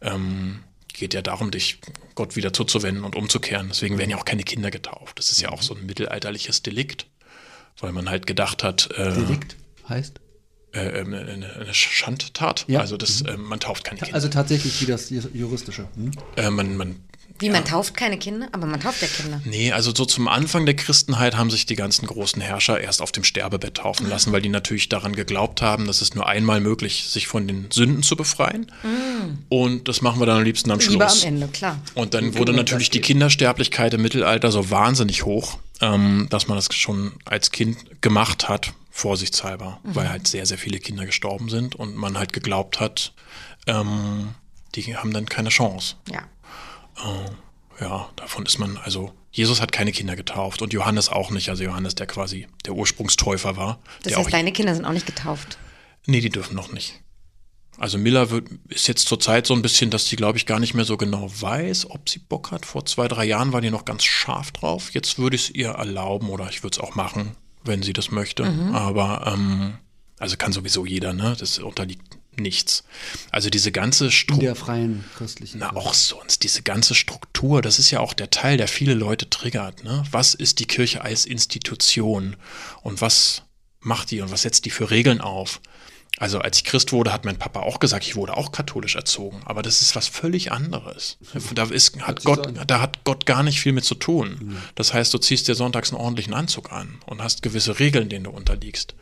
ähm, 0.00 0.60
geht 0.92 1.14
ja 1.14 1.20
darum, 1.20 1.50
dich 1.50 1.80
Gott 2.14 2.36
wieder 2.36 2.52
zuzuwenden 2.52 3.04
und 3.04 3.16
umzukehren. 3.16 3.68
Deswegen 3.70 3.98
werden 3.98 4.10
ja 4.10 4.16
auch 4.16 4.24
keine 4.24 4.44
Kinder 4.44 4.70
getauft. 4.70 5.18
Das 5.18 5.32
ist 5.32 5.40
ja 5.40 5.50
auch 5.50 5.62
so 5.62 5.74
ein 5.74 5.84
mittelalterliches 5.86 6.62
Delikt, 6.62 7.06
weil 7.80 7.92
man 7.92 8.08
halt 8.08 8.26
gedacht 8.26 8.62
hat, 8.62 8.88
äh, 8.92 9.12
Delikt 9.12 9.56
heißt? 9.90 10.20
Äh, 10.72 11.00
eine, 11.00 11.20
eine 11.20 11.56
eine 11.56 11.74
Schandtat. 11.74 12.64
Ja. 12.68 12.80
Also 12.80 12.96
das, 12.96 13.22
äh, 13.22 13.36
man 13.36 13.60
tauft 13.60 13.84
keine 13.84 14.00
Kinder. 14.00 14.14
Also 14.14 14.28
tatsächlich 14.28 14.80
wie 14.80 14.86
das 14.86 15.10
juristische. 15.10 15.88
Hm? 15.96 16.12
Äh, 16.36 16.50
man, 16.50 16.76
man, 16.76 16.96
Wie, 17.38 17.50
man 17.50 17.64
tauft 17.64 17.96
keine 17.96 18.18
Kinder, 18.18 18.48
aber 18.52 18.66
man 18.66 18.80
tauft 18.80 19.02
ja 19.02 19.08
Kinder. 19.08 19.40
nee, 19.44 19.72
also 19.72 19.92
so 19.94 20.04
zum 20.04 20.28
Anfang 20.28 20.66
der 20.66 20.76
Christenheit 20.76 21.36
haben 21.36 21.50
sich 21.50 21.66
die 21.66 21.74
ganzen 21.74 22.06
großen 22.06 22.40
Herrscher 22.40 22.80
erst 22.80 23.02
auf 23.02 23.12
dem 23.12 23.24
Sterbebett 23.24 23.78
taufen 23.78 24.08
lassen, 24.08 24.30
weil 24.32 24.42
die 24.42 24.48
natürlich 24.48 24.88
daran 24.88 25.16
geglaubt 25.16 25.62
haben, 25.62 25.86
dass 25.86 26.02
es 26.02 26.14
nur 26.14 26.26
einmal 26.26 26.60
möglich 26.60 27.08
sich 27.08 27.26
von 27.26 27.48
den 27.48 27.70
Sünden 27.70 28.02
zu 28.02 28.14
befreien. 28.14 28.70
Und 29.48 29.88
das 29.88 30.02
machen 30.02 30.20
wir 30.20 30.26
dann 30.26 30.38
am 30.38 30.44
liebsten 30.44 30.70
am 30.70 30.80
Schluss. 30.80 30.92
Lieber 30.92 31.10
am 31.10 31.22
Ende, 31.22 31.48
klar. 31.48 31.80
Und 31.94 32.14
dann 32.14 32.36
wurde 32.36 32.52
natürlich 32.52 32.90
die? 32.90 33.00
Kindersterblichkeit 33.00 33.94
im 33.94 34.02
Mittelalter 34.02 34.52
so 34.52 34.70
wahnsinnig 34.70 35.24
hoch, 35.24 35.58
ähm, 35.80 36.28
dass 36.30 36.46
man 36.46 36.56
das 36.56 36.68
schon 36.72 37.12
als 37.24 37.50
Kind 37.50 37.78
gemacht 38.02 38.48
hat, 38.48 38.72
vorsichtshalber, 39.00 39.80
Mhm. 39.82 39.94
weil 39.96 40.08
halt 40.10 40.28
sehr, 40.28 40.46
sehr 40.46 40.58
viele 40.58 40.78
Kinder 40.78 41.06
gestorben 41.06 41.48
sind 41.48 41.74
und 41.74 41.96
man 41.96 42.16
halt 42.18 42.32
geglaubt 42.32 42.80
hat, 42.80 43.12
ähm, 43.66 44.34
die 44.74 44.96
haben 44.96 45.12
dann 45.12 45.26
keine 45.26 45.48
Chance. 45.48 45.96
Ja. 46.10 46.22
Ja, 47.80 48.10
davon 48.16 48.44
ist 48.44 48.58
man, 48.58 48.76
also 48.76 49.12
Jesus 49.32 49.60
hat 49.60 49.72
keine 49.72 49.90
Kinder 49.92 50.16
getauft 50.16 50.60
und 50.60 50.72
Johannes 50.72 51.08
auch 51.08 51.30
nicht. 51.30 51.48
Also 51.48 51.62
Johannes, 51.64 51.94
der 51.94 52.06
quasi 52.06 52.46
der 52.66 52.74
Ursprungstäufer 52.74 53.56
war. 53.56 53.78
Das 54.02 54.16
heißt, 54.16 54.32
deine 54.32 54.52
Kinder 54.52 54.74
sind 54.74 54.84
auch 54.84 54.92
nicht 54.92 55.06
getauft. 55.06 55.56
nee, 56.06 56.20
die 56.20 56.28
dürfen 56.30 56.56
noch 56.56 56.72
nicht. 56.72 57.00
Also 57.78 57.96
Miller 57.96 58.28
wird, 58.30 58.48
ist 58.68 58.88
jetzt 58.88 59.06
zurzeit 59.08 59.46
so 59.46 59.54
ein 59.54 59.62
bisschen, 59.62 59.88
dass 59.90 60.06
sie, 60.06 60.16
glaube 60.16 60.36
ich, 60.36 60.44
gar 60.44 60.58
nicht 60.60 60.74
mehr 60.74 60.84
so 60.84 60.98
genau 60.98 61.30
weiß, 61.40 61.88
ob 61.90 62.08
sie 62.10 62.18
Bock 62.18 62.50
hat. 62.50 62.66
Vor 62.66 62.84
zwei, 62.84 63.08
drei 63.08 63.24
Jahren 63.24 63.52
war 63.54 63.62
die 63.62 63.70
noch 63.70 63.86
ganz 63.86 64.04
scharf 64.04 64.50
drauf. 64.50 64.90
Jetzt 64.92 65.18
würde 65.18 65.36
ich 65.36 65.44
es 65.44 65.50
ihr 65.54 65.70
erlauben 65.70 66.28
oder 66.28 66.48
ich 66.50 66.62
würde 66.62 66.74
es 66.76 66.80
auch 66.80 66.94
machen, 66.94 67.36
wenn 67.64 67.82
sie 67.82 67.92
das 67.92 68.10
möchte. 68.10 68.44
Aber, 68.72 69.32
ähm, 69.34 69.78
also 70.18 70.36
kann 70.36 70.52
sowieso 70.52 70.86
jeder, 70.86 71.12
ne? 71.12 71.36
Das 71.38 71.58
unterliegt 71.58 72.18
nichts. 72.36 72.84
Also 73.30 73.50
diese 73.50 73.72
ganze 73.72 74.06
In 74.06 74.10
Struktur. 74.10 74.44
der 74.44 74.54
freien 74.54 75.04
christlichen. 75.16 75.58
Na, 75.58 75.74
auch 75.74 75.94
sonst, 75.94 76.42
diese 76.42 76.62
ganze 76.62 76.94
Struktur, 76.94 77.62
das 77.62 77.78
ist 77.78 77.90
ja 77.90 78.00
auch 78.00 78.14
der 78.14 78.30
Teil, 78.30 78.56
der 78.56 78.68
viele 78.68 78.94
Leute 78.94 79.28
triggert. 79.28 79.84
Ne? 79.84 80.04
Was 80.10 80.34
ist 80.34 80.58
die 80.58 80.66
Kirche 80.66 81.02
als 81.02 81.26
Institution 81.26 82.36
und 82.82 83.00
was 83.00 83.42
macht 83.80 84.10
die 84.10 84.20
und 84.20 84.30
was 84.30 84.42
setzt 84.42 84.64
die 84.64 84.70
für 84.70 84.90
Regeln 84.90 85.20
auf? 85.20 85.60
Also 86.20 86.38
als 86.38 86.58
ich 86.58 86.64
Christ 86.64 86.92
wurde, 86.92 87.14
hat 87.14 87.24
mein 87.24 87.38
Papa 87.38 87.60
auch 87.60 87.80
gesagt, 87.80 88.04
ich 88.04 88.14
wurde 88.14 88.36
auch 88.36 88.52
katholisch 88.52 88.94
erzogen. 88.94 89.40
Aber 89.46 89.62
das 89.62 89.80
ist 89.80 89.96
was 89.96 90.06
völlig 90.06 90.52
anderes. 90.52 91.16
Da, 91.54 91.64
ist, 91.64 91.98
hat 92.02 92.24
Gott, 92.24 92.52
da 92.66 92.82
hat 92.82 93.04
Gott 93.04 93.24
gar 93.24 93.42
nicht 93.42 93.58
viel 93.58 93.72
mit 93.72 93.86
zu 93.86 93.94
tun. 93.94 94.58
Das 94.74 94.92
heißt, 94.92 95.14
du 95.14 95.18
ziehst 95.18 95.48
dir 95.48 95.54
sonntags 95.54 95.92
einen 95.92 96.00
ordentlichen 96.00 96.34
Anzug 96.34 96.72
an 96.72 96.98
und 97.06 97.22
hast 97.22 97.42
gewisse 97.42 97.78
Regeln, 97.78 98.10
denen 98.10 98.24
du 98.24 98.30
unterliegst. 98.30 98.94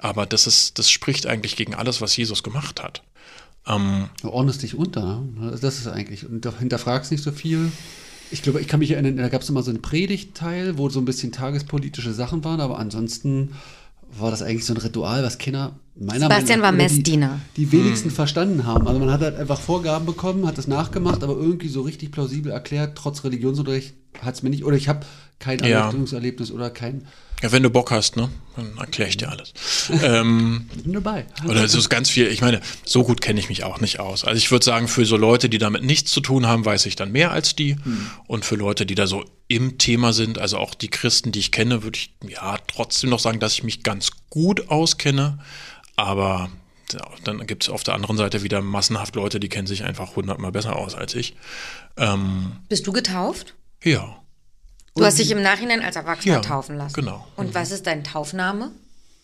Aber 0.00 0.26
das 0.26 0.48
ist, 0.48 0.80
das 0.80 0.90
spricht 0.90 1.26
eigentlich 1.26 1.54
gegen 1.54 1.72
alles, 1.72 2.00
was 2.00 2.16
Jesus 2.16 2.42
gemacht 2.42 2.82
hat. 2.82 3.04
Ähm, 3.68 4.10
du 4.22 4.30
ordnest 4.30 4.64
dich 4.64 4.74
unter. 4.74 5.20
Ne? 5.20 5.56
Das 5.60 5.78
ist 5.78 5.86
eigentlich. 5.86 6.28
Und 6.28 6.44
hinterfragst 6.58 7.12
nicht 7.12 7.22
so 7.22 7.30
viel. 7.30 7.70
Ich 8.32 8.42
glaube, 8.42 8.60
ich 8.60 8.66
kann 8.66 8.80
mich 8.80 8.90
erinnern, 8.90 9.16
da 9.18 9.28
gab 9.28 9.42
es 9.42 9.48
immer 9.48 9.62
so 9.62 9.70
einen 9.70 9.82
Predigtteil, 9.82 10.78
wo 10.78 10.88
so 10.88 10.98
ein 10.98 11.04
bisschen 11.04 11.30
tagespolitische 11.30 12.12
Sachen 12.12 12.42
waren, 12.42 12.60
aber 12.60 12.80
ansonsten 12.80 13.52
war 14.18 14.30
das 14.30 14.42
eigentlich 14.42 14.64
so 14.64 14.74
ein 14.74 14.78
Ritual, 14.78 15.22
was 15.22 15.38
Kinder 15.38 15.78
meiner 15.98 16.20
Sebastian 16.20 16.60
Meinung 16.60 16.78
nach 16.78 16.86
war 16.86 16.96
Messdiener. 16.96 17.40
Die, 17.56 17.66
die 17.66 17.72
wenigsten 17.72 18.08
hm. 18.08 18.14
verstanden 18.14 18.66
haben. 18.66 18.86
Also 18.86 19.00
man 19.00 19.10
hat 19.10 19.20
halt 19.20 19.36
einfach 19.36 19.58
Vorgaben 19.58 20.06
bekommen, 20.06 20.46
hat 20.46 20.58
das 20.58 20.66
nachgemacht, 20.66 21.22
aber 21.22 21.36
irgendwie 21.36 21.68
so 21.68 21.82
richtig 21.82 22.12
plausibel 22.12 22.52
erklärt, 22.52 22.96
trotz 22.96 23.24
Religionsunterricht 23.24 23.94
hat 24.22 24.34
es 24.34 24.42
mir 24.42 24.50
nicht, 24.50 24.64
oder 24.64 24.76
ich 24.76 24.88
habe 24.88 25.06
kein 25.38 25.60
Erleuchtungserlebnis 25.60 26.50
oder 26.50 26.70
kein 26.70 27.06
ja, 27.42 27.52
wenn 27.52 27.62
du 27.62 27.68
Bock 27.68 27.90
hast, 27.90 28.16
ne? 28.16 28.30
Dann 28.56 28.78
erkläre 28.78 29.10
ich 29.10 29.18
dir 29.18 29.28
alles. 29.28 29.52
ähm, 30.02 30.70
Bin 30.82 30.94
dabei. 30.94 31.26
Oder 31.46 31.62
es 31.62 31.74
ist 31.74 31.90
ganz 31.90 32.08
viel, 32.08 32.28
ich 32.28 32.40
meine, 32.40 32.62
so 32.84 33.04
gut 33.04 33.20
kenne 33.20 33.38
ich 33.38 33.50
mich 33.50 33.62
auch 33.62 33.78
nicht 33.78 34.00
aus. 34.00 34.24
Also 34.24 34.38
ich 34.38 34.50
würde 34.50 34.64
sagen, 34.64 34.88
für 34.88 35.04
so 35.04 35.18
Leute, 35.18 35.50
die 35.50 35.58
damit 35.58 35.84
nichts 35.84 36.10
zu 36.12 36.22
tun 36.22 36.46
haben, 36.46 36.64
weiß 36.64 36.86
ich 36.86 36.96
dann 36.96 37.12
mehr 37.12 37.32
als 37.32 37.54
die. 37.54 37.74
Hm. 37.74 38.06
Und 38.26 38.46
für 38.46 38.56
Leute, 38.56 38.86
die 38.86 38.94
da 38.94 39.06
so 39.06 39.22
im 39.48 39.76
Thema 39.76 40.14
sind, 40.14 40.38
also 40.38 40.56
auch 40.56 40.74
die 40.74 40.88
Christen, 40.88 41.30
die 41.30 41.40
ich 41.40 41.52
kenne, 41.52 41.82
würde 41.82 41.98
ich 41.98 42.14
ja 42.26 42.56
trotzdem 42.68 43.10
noch 43.10 43.20
sagen, 43.20 43.38
dass 43.38 43.52
ich 43.52 43.62
mich 43.62 43.82
ganz 43.82 44.12
gut 44.30 44.70
auskenne. 44.70 45.38
Aber 45.96 46.48
ja, 46.94 47.06
dann 47.24 47.46
gibt 47.46 47.64
es 47.64 47.68
auf 47.68 47.82
der 47.82 47.94
anderen 47.94 48.16
Seite 48.16 48.42
wieder 48.44 48.62
massenhaft 48.62 49.14
Leute, 49.14 49.40
die 49.40 49.50
kennen 49.50 49.66
sich 49.66 49.84
einfach 49.84 50.16
hundertmal 50.16 50.52
besser 50.52 50.76
aus 50.76 50.94
als 50.94 51.14
ich. 51.14 51.36
Ähm, 51.98 52.52
Bist 52.70 52.86
du 52.86 52.92
getauft? 52.92 53.54
Ja. 53.82 54.22
Du 54.94 55.04
hast 55.04 55.18
dich 55.18 55.30
im 55.30 55.42
Nachhinein 55.42 55.82
als 55.82 55.96
Erwachsener 55.96 56.36
ja, 56.36 56.40
taufen 56.40 56.76
lassen. 56.76 56.94
Genau. 56.94 57.26
Und 57.36 57.48
mhm. 57.48 57.54
was 57.54 57.70
ist 57.70 57.86
dein 57.86 58.02
Taufname? 58.02 58.70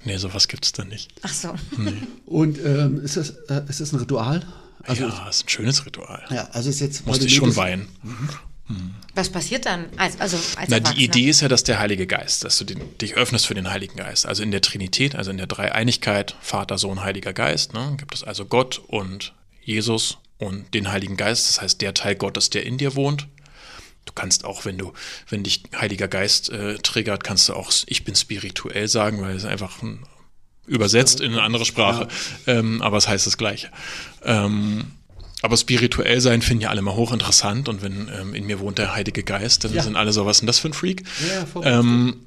Nee, 0.04 0.16
sowas 0.18 0.48
gibt 0.48 0.64
es 0.64 0.72
da 0.72 0.84
nicht. 0.84 1.12
Ach 1.22 1.32
so. 1.32 1.54
Nee. 1.78 2.02
Und 2.26 2.58
ähm, 2.58 3.00
ist, 3.02 3.16
das, 3.16 3.30
äh, 3.48 3.62
ist 3.68 3.80
das 3.80 3.92
ein 3.92 3.98
Ritual? 4.00 4.46
Also 4.84 5.04
ja, 5.04 5.28
ist 5.28 5.44
ein 5.44 5.48
schönes 5.48 5.86
Ritual. 5.86 6.24
Ja, 6.30 6.48
also 6.52 6.68
ist 6.68 6.80
jetzt. 6.80 7.06
Musste 7.06 7.26
ich 7.26 7.34
schon 7.34 7.54
weinen. 7.56 7.88
Mhm. 8.02 8.28
Mhm. 8.68 8.94
Was 9.14 9.28
passiert 9.28 9.66
dann? 9.66 9.86
Also, 9.96 10.18
also 10.18 10.36
als 10.56 10.68
Na, 10.68 10.80
die 10.80 11.04
Idee 11.04 11.28
ist 11.28 11.40
ja, 11.40 11.48
dass 11.48 11.62
der 11.62 11.78
Heilige 11.78 12.06
Geist, 12.06 12.44
dass 12.44 12.58
du 12.58 12.64
den, 12.64 12.80
dich 12.98 13.14
öffnest 13.14 13.46
für 13.46 13.54
den 13.54 13.70
Heiligen 13.70 13.96
Geist. 13.96 14.26
Also 14.26 14.42
in 14.42 14.50
der 14.50 14.62
Trinität, 14.62 15.14
also 15.14 15.30
in 15.30 15.36
der 15.36 15.46
Dreieinigkeit, 15.46 16.36
Vater, 16.40 16.78
Sohn, 16.78 17.02
Heiliger 17.02 17.32
Geist, 17.32 17.74
ne, 17.74 17.94
gibt 17.98 18.14
es 18.14 18.24
also 18.24 18.44
Gott 18.46 18.80
und 18.86 19.34
Jesus 19.62 20.18
und 20.38 20.74
den 20.74 20.90
Heiligen 20.90 21.16
Geist. 21.16 21.48
Das 21.48 21.60
heißt, 21.60 21.80
der 21.80 21.94
Teil 21.94 22.16
Gottes, 22.16 22.50
der 22.50 22.64
in 22.64 22.78
dir 22.78 22.94
wohnt. 22.96 23.28
Du 24.04 24.12
kannst 24.14 24.44
auch, 24.44 24.64
wenn 24.64 24.78
du, 24.78 24.92
wenn 25.28 25.42
dich 25.42 25.62
Heiliger 25.78 26.08
Geist 26.08 26.50
äh, 26.50 26.78
triggert, 26.78 27.24
kannst 27.24 27.48
du 27.48 27.54
auch, 27.54 27.72
ich 27.86 28.04
bin 28.04 28.14
spirituell 28.14 28.88
sagen, 28.88 29.22
weil 29.22 29.36
es 29.36 29.44
einfach 29.44 29.82
ein, 29.82 30.00
übersetzt 30.66 31.20
in 31.20 31.32
eine 31.32 31.42
andere 31.42 31.64
Sprache, 31.64 32.08
ja. 32.46 32.54
ähm, 32.54 32.82
aber 32.82 32.96
es 32.96 33.08
heißt 33.08 33.26
das 33.26 33.38
Gleiche. 33.38 33.70
Ähm, 34.24 34.92
aber 35.42 35.56
spirituell 35.56 36.20
sein 36.20 36.42
finden 36.42 36.62
ja 36.62 36.70
alle 36.70 36.82
mal 36.82 36.94
hochinteressant 36.94 37.68
und 37.68 37.82
wenn 37.82 38.08
ähm, 38.08 38.34
in 38.34 38.46
mir 38.46 38.60
wohnt 38.60 38.78
der 38.78 38.94
Heilige 38.94 39.22
Geist, 39.22 39.64
dann 39.64 39.74
ja. 39.74 39.82
sind 39.82 39.96
alle 39.96 40.12
so, 40.12 40.24
was 40.26 40.36
ist 40.36 40.40
denn 40.40 40.46
das 40.46 40.58
für 40.58 40.68
ein 40.68 40.72
Freak? 40.72 41.02
Ja, 41.28 41.62
ähm, 41.78 42.26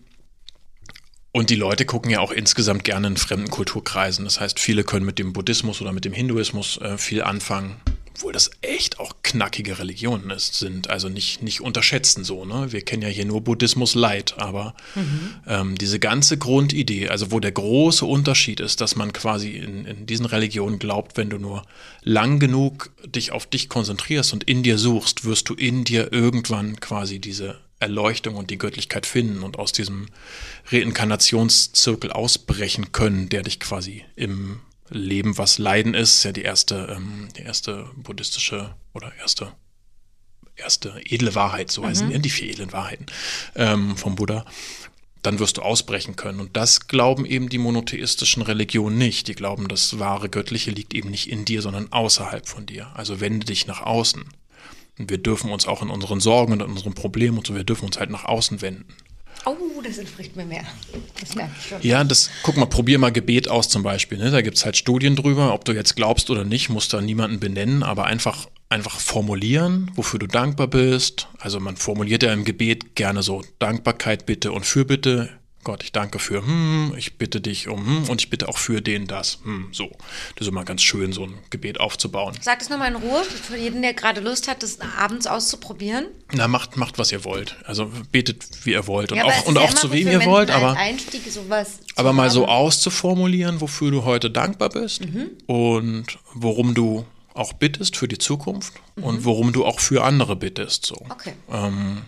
und 1.32 1.50
die 1.50 1.56
Leute 1.56 1.86
gucken 1.86 2.12
ja 2.12 2.22
auch 2.22 2.32
insgesamt 2.32 2.86
gerne 2.86 3.08
in 3.08 3.18
fremden 3.18 3.50
Kulturkreisen. 3.50 4.24
Das 4.24 4.40
heißt, 4.40 4.58
viele 4.58 4.86
können 4.86 5.06
mit 5.06 5.20
dem 5.20 5.34
Buddhismus 5.34 5.82
oder 5.82 5.92
mit 5.92 6.06
dem 6.06 6.14
Hinduismus 6.14 6.78
äh, 6.78 6.98
viel 6.98 7.24
anfangen 7.24 7.76
obwohl 8.16 8.32
das 8.32 8.50
echt 8.62 8.98
auch 9.02 9.18
knackige 9.24 9.78
Religionen 9.78 10.30
ist, 10.30 10.54
sind. 10.54 10.90
Also 10.90 11.10
nicht, 11.10 11.44
nicht 11.44 11.60
unterschätzen 11.60 12.24
so. 12.24 12.46
Ne? 12.46 12.72
Wir 12.72 12.80
kennen 12.80 13.02
ja 13.02 13.10
hier 13.10 13.26
nur 13.26 13.42
Buddhismus 13.42 13.94
Light, 13.94 14.36
aber 14.38 14.74
mhm. 14.96 15.36
ähm, 15.46 15.78
diese 15.78 16.00
ganze 16.00 16.38
Grundidee, 16.38 17.10
also 17.10 17.34
wo 17.34 17.42
der 17.42 17.52
große 17.52 18.06
Unterschied 18.06 18.62
ist, 18.62 18.80
dass 18.80 18.96
man 18.96 19.12
quasi 19.12 19.52
in, 19.52 19.84
in 19.84 20.06
diesen 20.06 20.26
Religionen 20.26 20.80
glaubt, 20.80 21.18
wenn 21.18 21.30
du 21.30 21.38
nur 21.38 21.64
lang 22.04 22.40
genug 22.40 22.92
dich 23.06 23.34
auf 23.34 23.48
dich 23.48 23.68
konzentrierst 23.68 24.32
und 24.32 24.46
in 24.46 24.64
dir 24.64 24.78
suchst, 24.78 25.26
wirst 25.26 25.50
du 25.50 25.54
in 25.54 25.84
dir 25.84 26.14
irgendwann 26.14 26.80
quasi 26.80 27.20
diese 27.20 27.60
Erleuchtung 27.80 28.38
und 28.38 28.50
die 28.50 28.58
Göttlichkeit 28.58 29.06
finden 29.06 29.44
und 29.44 29.60
aus 29.60 29.74
diesem 29.74 30.08
Reinkarnationszirkel 30.72 32.14
ausbrechen 32.14 32.94
können, 32.94 33.28
der 33.28 33.44
dich 33.44 33.60
quasi 33.60 34.06
im 34.16 34.62
Leben, 34.90 35.38
was 35.38 35.58
Leiden 35.58 35.94
ist, 35.94 36.24
ja 36.24 36.32
die 36.32 36.44
erste, 36.44 36.96
ähm, 36.96 37.30
die 37.36 37.42
erste 37.42 37.90
buddhistische 37.96 38.76
oder 38.94 39.12
erste, 39.20 39.52
erste 40.56 41.02
edle 41.06 41.36
Wahrheit, 41.36 41.72
so 41.72 41.82
mhm. 41.82 41.88
heißen 41.88 42.10
die, 42.10 42.20
die 42.20 42.30
vier 42.30 42.50
edlen 42.52 42.72
Wahrheiten 42.72 43.08
ähm, 43.56 43.98
vom 43.98 44.16
Buddha. 44.16 44.46
Dann 45.22 45.40
wirst 45.40 45.58
du 45.58 45.64
ausbrechen 45.64 46.16
können. 46.16 46.40
Und 46.40 46.56
das 46.56 46.88
glauben 46.88 47.26
eben 47.26 47.50
die 47.50 47.58
monotheistischen 47.58 48.44
Religionen 48.44 49.00
nicht. 49.00 49.28
Die 49.28 49.34
glauben, 49.34 49.68
das 49.68 49.98
wahre 49.98 50.30
Göttliche 50.30 50.70
liegt 50.70 50.94
eben 50.94 51.10
nicht 51.10 51.32
in 51.32 51.46
dir, 51.46 51.64
sondern 51.64 51.92
außerhalb 51.92 52.48
von 52.48 52.68
dir. 52.68 52.92
Also 52.94 53.22
wende 53.22 53.48
dich 53.48 53.66
nach 53.66 53.82
außen. 53.82 54.24
Und 55.00 55.10
wir 55.10 55.18
dürfen 55.18 55.52
uns 55.52 55.68
auch 55.68 55.82
in 55.82 55.90
unseren 55.90 56.20
Sorgen 56.20 56.54
und 56.54 56.62
in 56.62 56.70
unseren 56.70 56.94
Problemen 56.94 57.40
und 57.40 57.48
so, 57.48 57.56
wir 57.56 57.64
dürfen 57.64 57.86
uns 57.86 57.98
halt 57.98 58.12
nach 58.12 58.26
außen 58.26 58.62
wenden. 58.62 58.86
Oh, 59.46 59.82
das 59.84 59.98
entspricht 59.98 60.36
mir 60.36 60.46
mehr. 60.46 60.64
Das 61.20 61.36
merke 61.36 61.52
ich 61.58 61.68
schon. 61.68 61.82
Ja, 61.82 62.04
das, 62.04 62.30
guck 62.44 62.58
mal, 62.58 62.66
probier 62.66 62.98
mal 62.98 63.12
Gebet 63.12 63.48
aus 63.48 63.70
zum 63.70 63.84
Beispiel. 63.84 64.18
Ne? 64.18 64.32
Da 64.32 64.42
gibt 64.42 64.58
es 64.58 64.66
halt 64.66 64.76
Studien 64.76 65.16
drüber, 65.16 65.54
ob 65.54 65.66
du 65.66 65.74
jetzt 65.74 65.96
glaubst 65.96 66.30
oder 66.30 66.44
nicht, 66.44 66.70
musst 66.70 66.94
da 66.94 67.02
niemanden 67.02 67.40
benennen, 67.40 67.84
aber 67.84 68.06
einfach, 68.06 68.48
einfach 68.70 69.00
formulieren, 69.00 69.92
wofür 69.96 70.20
du 70.20 70.28
dankbar 70.28 70.68
bist. 70.68 71.28
Also 71.40 71.60
man 71.60 71.78
formuliert 71.78 72.24
ja 72.24 72.34
im 72.34 72.44
Gebet 72.44 72.96
gerne 72.96 73.22
so 73.22 73.44
Dankbarkeit 73.60 74.26
bitte 74.26 74.52
und 74.52 74.66
Fürbitte 74.66 75.30
Gott, 75.66 75.84
ich 75.84 75.92
danke 75.92 76.20
für, 76.20 76.46
hm, 76.46 76.94
ich 76.96 77.18
bitte 77.18 77.42
dich 77.42 77.68
um, 77.68 77.86
hm, 77.86 78.10
und 78.10 78.22
ich 78.22 78.30
bitte 78.30 78.48
auch 78.48 78.60
für 78.60 78.82
den 78.82 79.08
das, 79.08 79.40
hm, 79.44 79.70
so. 79.72 79.90
Das 80.36 80.46
ist 80.46 80.48
immer 80.50 80.64
ganz 80.64 80.84
schön, 80.84 81.12
so 81.12 81.24
ein 81.24 81.34
Gebet 81.50 81.80
aufzubauen. 81.80 82.36
Sag 82.40 82.62
es 82.62 82.70
nochmal 82.70 82.92
in 82.92 82.98
Ruhe, 82.98 83.24
für 83.24 83.58
jeden, 83.58 83.82
der 83.82 83.96
gerade 83.96 84.22
Lust 84.22 84.48
hat, 84.48 84.62
das 84.62 84.78
abends 84.80 85.26
auszuprobieren. 85.26 86.06
Na, 86.34 86.48
macht, 86.48 86.78
macht, 86.78 87.00
was 87.00 87.12
ihr 87.12 87.24
wollt. 87.24 87.58
Also 87.66 87.92
betet, 88.12 88.46
wie 88.64 88.74
ihr 88.74 88.86
wollt 88.86 89.12
und 89.12 89.18
ja, 89.18 89.26
auch, 89.26 89.46
und 89.48 89.58
auch 89.58 89.74
zu 89.74 89.92
wem 89.92 90.08
ihr 90.08 90.24
wollt, 90.26 90.52
aber, 90.52 90.74
Einstieg 90.78 91.24
sowas 91.32 91.80
aber 91.96 92.14
mal 92.14 92.30
so 92.30 92.48
auszuformulieren, 92.48 93.60
wofür 93.60 93.90
du 93.90 94.04
heute 94.04 94.30
dankbar 94.30 94.70
bist 94.70 95.04
mhm. 95.04 95.32
und 95.48 96.20
worum 96.36 96.76
du 96.76 97.08
auch 97.34 97.54
bittest 97.54 97.98
für 97.98 98.08
die 98.08 98.20
Zukunft 98.20 98.74
mhm. 98.96 99.04
und 99.04 99.26
worum 99.26 99.52
du 99.52 99.66
auch 99.66 99.80
für 99.80 100.04
andere 100.04 100.36
bittest, 100.36 100.86
so. 100.86 100.96
Okay. 101.10 101.34
Ähm, 101.52 102.04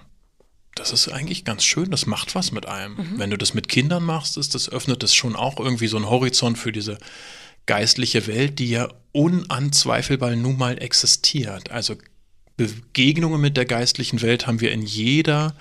das 0.80 0.92
ist 0.92 1.10
eigentlich 1.10 1.46
ganz 1.46 1.64
schön, 1.64 1.92
das 1.92 2.06
macht 2.06 2.36
was 2.36 2.52
mit 2.52 2.66
einem. 2.68 2.96
Mhm. 2.96 3.14
Wenn 3.18 3.30
du 3.30 3.38
das 3.38 3.54
mit 3.54 3.70
Kindern 3.70 4.04
machst, 4.04 4.38
ist 4.38 4.56
das 4.56 4.70
öffnet 4.70 5.04
es 5.04 5.14
schon 5.14 5.36
auch 5.36 5.60
irgendwie 5.60 5.88
so 5.88 5.98
einen 5.98 6.10
Horizont 6.10 6.58
für 6.58 6.72
diese 6.72 6.98
geistliche 7.66 8.28
Welt, 8.28 8.60
die 8.60 8.70
ja 8.70 8.90
unanzweifelbar 9.12 10.36
nun 10.36 10.58
mal 10.58 10.82
existiert. 10.82 11.72
Also 11.72 11.96
Begegnungen 12.58 13.40
mit 13.40 13.56
der 13.56 13.66
geistlichen 13.66 14.24
Welt 14.24 14.48
haben 14.48 14.62
wir 14.62 14.72
in 14.72 14.82
jeder 14.82 15.56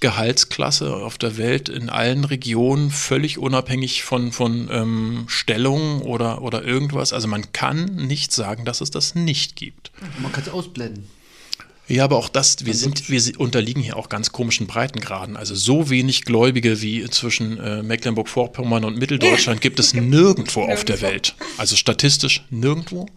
Gehaltsklasse 0.00 0.94
auf 0.94 1.16
der 1.16 1.38
Welt, 1.38 1.70
in 1.70 1.88
allen 1.88 2.24
Regionen, 2.24 2.90
völlig 2.90 3.38
unabhängig 3.38 4.02
von, 4.02 4.32
von 4.32 4.68
ähm, 4.70 5.24
Stellung 5.28 6.02
oder, 6.02 6.42
oder 6.42 6.62
irgendwas. 6.62 7.14
Also 7.14 7.26
man 7.26 7.52
kann 7.52 7.86
nicht 7.86 8.32
sagen, 8.32 8.66
dass 8.66 8.82
es 8.82 8.90
das 8.90 9.14
nicht 9.14 9.56
gibt. 9.56 9.92
Man 10.20 10.30
kann 10.30 10.42
es 10.42 10.50
ausblenden. 10.50 11.08
Ja, 11.88 12.04
aber 12.04 12.16
auch 12.16 12.28
das, 12.28 12.64
wir 12.64 12.74
sind, 12.74 13.10
wir 13.10 13.40
unterliegen 13.40 13.82
hier 13.82 13.96
auch 13.96 14.08
ganz 14.08 14.30
komischen 14.30 14.66
Breitengraden. 14.66 15.36
Also 15.36 15.54
so 15.54 15.90
wenig 15.90 16.24
Gläubige 16.24 16.80
wie 16.80 17.04
zwischen 17.10 17.58
äh, 17.58 17.82
Mecklenburg-Vorpommern 17.82 18.84
und 18.84 18.98
Mitteldeutschland 18.98 19.60
gibt 19.60 19.80
es 19.80 19.92
nirgendwo 19.94 20.62
auf 20.62 20.84
der 20.84 21.00
Welt. 21.00 21.34
Also 21.58 21.74
statistisch 21.74 22.44
nirgendwo. 22.50 23.08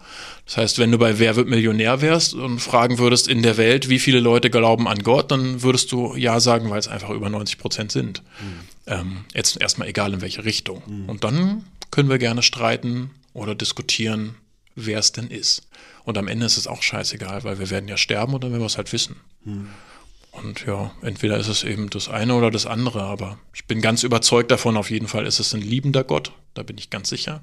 Das 0.45 0.57
heißt, 0.57 0.79
wenn 0.79 0.91
du 0.91 0.97
bei 0.97 1.19
Wer 1.19 1.35
wird 1.35 1.47
Millionär 1.47 2.01
wärst 2.01 2.33
und 2.33 2.59
fragen 2.59 2.97
würdest 2.97 3.27
in 3.27 3.43
der 3.43 3.57
Welt, 3.57 3.87
wie 3.89 3.99
viele 3.99 4.19
Leute 4.19 4.49
glauben 4.49 4.87
an 4.87 4.99
Gott, 5.03 5.31
dann 5.31 5.61
würdest 5.61 5.91
du 5.91 6.15
ja 6.15 6.39
sagen, 6.39 6.69
weil 6.69 6.79
es 6.79 6.87
einfach 6.87 7.11
über 7.11 7.29
90 7.29 7.59
Prozent 7.59 7.91
sind. 7.91 8.23
Mhm. 8.41 8.53
Ähm, 8.87 9.17
jetzt 9.33 9.61
erstmal 9.61 9.87
egal 9.87 10.13
in 10.13 10.21
welche 10.21 10.43
Richtung. 10.43 10.81
Mhm. 10.87 11.09
Und 11.09 11.23
dann 11.23 11.65
können 11.91 12.09
wir 12.09 12.17
gerne 12.17 12.41
streiten 12.41 13.11
oder 13.33 13.53
diskutieren, 13.53 14.35
wer 14.75 14.99
es 14.99 15.11
denn 15.11 15.27
ist. 15.27 15.67
Und 16.03 16.17
am 16.17 16.27
Ende 16.27 16.45
ist 16.45 16.57
es 16.57 16.67
auch 16.67 16.81
scheißegal, 16.81 17.43
weil 17.43 17.59
wir 17.59 17.69
werden 17.69 17.87
ja 17.87 17.97
sterben 17.97 18.33
oder 18.33 18.51
wenn 18.51 18.59
wir 18.59 18.65
es 18.65 18.77
halt 18.77 18.93
wissen. 18.93 19.15
Hm. 19.43 19.69
Und 20.31 20.65
ja, 20.65 20.91
entweder 21.01 21.37
ist 21.37 21.47
es 21.47 21.63
eben 21.63 21.89
das 21.89 22.09
eine 22.09 22.35
oder 22.35 22.51
das 22.51 22.65
andere, 22.65 23.03
aber 23.03 23.39
ich 23.53 23.65
bin 23.65 23.81
ganz 23.81 24.03
überzeugt 24.03 24.51
davon, 24.51 24.75
auf 24.75 24.91
jeden 24.91 25.07
Fall 25.07 25.25
ist 25.25 25.39
es 25.39 25.53
ein 25.53 25.61
liebender 25.61 26.03
Gott, 26.03 26.33
da 26.53 26.63
bin 26.63 26.77
ich 26.77 26.89
ganz 26.89 27.09
sicher. 27.09 27.41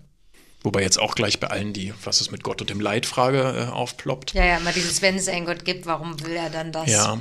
Wobei 0.62 0.82
jetzt 0.82 1.00
auch 1.00 1.14
gleich 1.14 1.40
bei 1.40 1.48
allen 1.48 1.72
die, 1.72 1.92
was 2.04 2.20
ist 2.20 2.30
mit 2.30 2.44
Gott 2.44 2.60
und 2.60 2.70
dem 2.70 2.80
Leid-Frage 2.80 3.66
äh, 3.68 3.72
aufploppt. 3.72 4.34
Ja, 4.34 4.44
ja, 4.44 4.56
immer 4.58 4.72
dieses, 4.72 5.02
wenn 5.02 5.16
es 5.16 5.26
einen 5.26 5.46
Gott 5.46 5.64
gibt, 5.64 5.86
warum 5.86 6.22
will 6.22 6.36
er 6.36 6.50
dann 6.50 6.70
das? 6.70 6.88
Ja, 6.88 7.18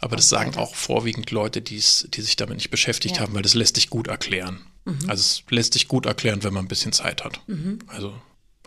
aber 0.00 0.16
das 0.16 0.28
sagen 0.28 0.56
auch 0.56 0.74
vorwiegend 0.74 1.30
Leute, 1.30 1.62
die 1.62 1.78
sich 1.78 2.36
damit 2.36 2.56
nicht 2.56 2.70
beschäftigt 2.70 3.16
ja. 3.16 3.22
haben, 3.22 3.34
weil 3.34 3.42
das 3.42 3.54
lässt 3.54 3.76
sich 3.76 3.88
gut 3.88 4.08
erklären. 4.08 4.60
Mhm. 4.84 4.98
Also 5.08 5.20
es 5.20 5.44
lässt 5.50 5.74
sich 5.74 5.86
gut 5.86 6.06
erklären, 6.06 6.42
wenn 6.42 6.52
man 6.52 6.64
ein 6.64 6.68
bisschen 6.68 6.92
Zeit 6.92 7.22
hat. 7.22 7.40
Mhm. 7.46 7.78
Also 7.86 8.12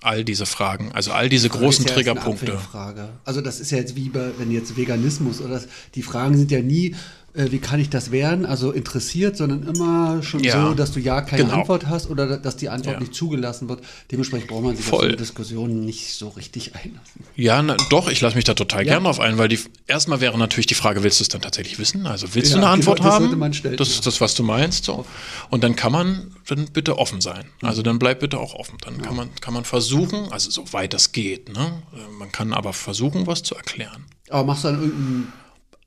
All 0.01 0.23
diese 0.23 0.45
Fragen, 0.45 0.91
also 0.91 1.11
all 1.11 1.29
diese 1.29 1.49
großen 1.49 1.85
Das 1.85 1.91
ist 1.97 2.05
ja 2.05 2.13
Triggerpunkte. 2.13 2.59
Also 3.23 3.41
das 3.41 3.59
ist 3.59 3.71
ja 3.71 3.77
jetzt 3.77 3.95
wie 3.95 4.09
bei, 4.09 4.31
wenn 4.37 4.51
jetzt 4.51 4.77
Veganismus 4.77 5.41
oder 5.41 5.55
das, 5.55 5.67
die 5.95 6.03
Fragen 6.03 6.37
sind 6.37 6.51
ja 6.51 6.61
nie, 6.61 6.95
äh, 7.35 7.51
wie 7.51 7.59
kann 7.59 7.79
ich 7.79 7.89
das 7.89 8.11
werden, 8.11 8.45
also 8.45 8.71
interessiert, 8.71 9.37
sondern 9.37 9.63
immer 9.63 10.21
schon 10.23 10.43
Ja, 10.43 10.67
so, 10.69 10.73
dass 10.73 10.91
du 10.91 10.99
ja 10.99 11.21
keine 11.21 11.43
genau. 11.43 11.59
Antwort 11.61 11.87
hast 11.87 12.09
oder 12.09 12.37
dass 12.37 12.57
die 12.57 12.69
Antwort 12.69 12.95
Ja. 12.95 12.99
nicht 12.99 13.13
zugelassen 13.13 13.67
wird. 13.69 13.81
Dementsprechend 14.11 14.47
braucht 14.49 14.63
man 14.63 14.75
sich 14.75 14.85
auf 14.85 14.89
Voll. 14.89 14.99
so 15.01 15.07
eine 15.07 15.15
Diskussion 15.17 15.85
nicht 15.85 16.13
so 16.15 16.29
richtig 16.29 16.75
einlassen. 16.75 17.23
Ja, 17.35 17.61
na, 17.61 17.75
doch, 17.89 18.09
ich 18.09 18.21
lasse 18.21 18.35
mich 18.35 18.45
da 18.45 18.53
total 18.53 18.85
Ja. 18.85 18.93
gern 18.93 19.03
drauf 19.03 19.19
ein, 19.19 19.37
weil 19.37 19.47
die 19.49 19.59
erstmal 19.87 20.21
wäre 20.21 20.37
natürlich 20.37 20.65
die 20.67 20.75
Frage, 20.75 21.03
willst 21.03 21.19
du 21.19 21.23
es 21.23 21.29
dann 21.29 21.41
tatsächlich 21.41 21.77
wissen? 21.79 22.05
Also 22.07 22.33
willst 22.35 22.51
du 22.51 22.55
eine 22.57 22.63
genau, 22.65 22.73
Antwort 22.73 22.99
das 22.99 23.05
haben? 23.05 23.37
man 23.37 23.53
stellen, 23.53 23.77
das 23.77 23.89
ist 23.89 24.05
das, 24.05 24.21
was 24.21 24.33
du 24.35 24.43
meinst. 24.43 24.85
So. 24.85 25.05
Und 25.49 25.63
dann 25.63 25.75
kann 25.75 25.91
man 25.91 26.31
dann 26.47 26.65
bitte 26.73 26.97
offen 26.97 27.21
sein. 27.21 27.45
Also 27.61 27.81
dann 27.81 27.99
bleib 27.99 28.19
bitte 28.19 28.39
auch 28.39 28.53
offen. 28.53 28.77
Dann 28.83 29.01
kann 29.01 29.15
man, 29.15 29.29
kann 29.41 29.53
man 29.53 29.65
versuchen, 29.65 30.31
also 30.31 30.49
soweit 30.49 30.93
das 30.93 31.11
geht, 31.11 31.49
ne? 31.53 31.81
Äh, 31.93 32.11
Man 32.17 32.31
kann 32.31 32.53
aber 32.53 32.71
versuchen, 32.73 33.27
was 33.27 33.43
zu 33.43 33.55
erklären. 33.55 34.05
Aber 34.29 34.43
machst 34.45 34.63
du 34.63 34.69
dann 34.69 34.81
irgendeinen, 34.81 35.33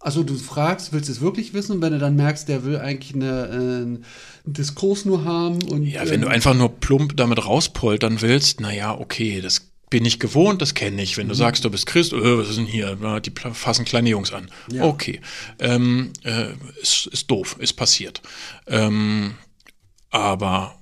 also 0.01 0.23
du 0.23 0.37
fragst, 0.37 0.93
willst 0.93 1.09
du 1.09 1.13
es 1.13 1.21
wirklich 1.21 1.55
wissen? 1.55 1.73
Und 1.73 1.83
wenn 1.83 1.93
du 1.93 1.99
dann 1.99 2.15
merkst, 2.17 2.49
der 2.49 2.65
will 2.65 2.77
eigentlich 2.79 3.15
eine, 3.15 3.47
äh, 3.49 3.53
einen 3.55 4.05
Diskurs 4.45 5.05
nur 5.05 5.25
haben 5.25 5.63
und 5.65 5.85
Ja, 5.85 6.09
wenn 6.09 6.21
du 6.21 6.27
ähm, 6.29 6.33
einfach 6.33 6.55
nur 6.55 6.69
plump 6.81 7.17
damit 7.17 7.45
rauspoltern 7.45 8.21
willst, 8.21 8.61
naja, 8.61 8.97
okay, 8.99 9.41
das 9.41 9.71
bin 9.91 10.05
ich 10.05 10.21
gewohnt, 10.21 10.61
das 10.61 10.75
kenne 10.75 11.03
ich. 11.03 11.17
Wenn 11.17 11.27
Mhm. 11.27 11.31
du 11.31 11.35
sagst, 11.35 11.65
du 11.65 11.71
bist 11.71 11.87
Christ, 11.87 12.13
äh, 12.13 12.39
was 12.39 12.49
ist 12.51 12.59
denn 12.59 12.67
hier? 12.67 12.97
Na, 13.01 13.21
die 13.21 13.33
fassen 13.53 13.85
kleine 13.85 14.11
Jungs 14.11 14.33
an. 14.33 14.51
Ja. 14.71 14.85
Okay, 14.85 15.21
ähm, 15.59 16.13
äh, 16.25 16.53
ist, 16.83 17.07
ist 17.07 17.31
doof, 17.31 17.57
ist 17.59 17.73
passiert. 17.73 18.21
Ähm, 18.67 19.35
aber 20.11 20.77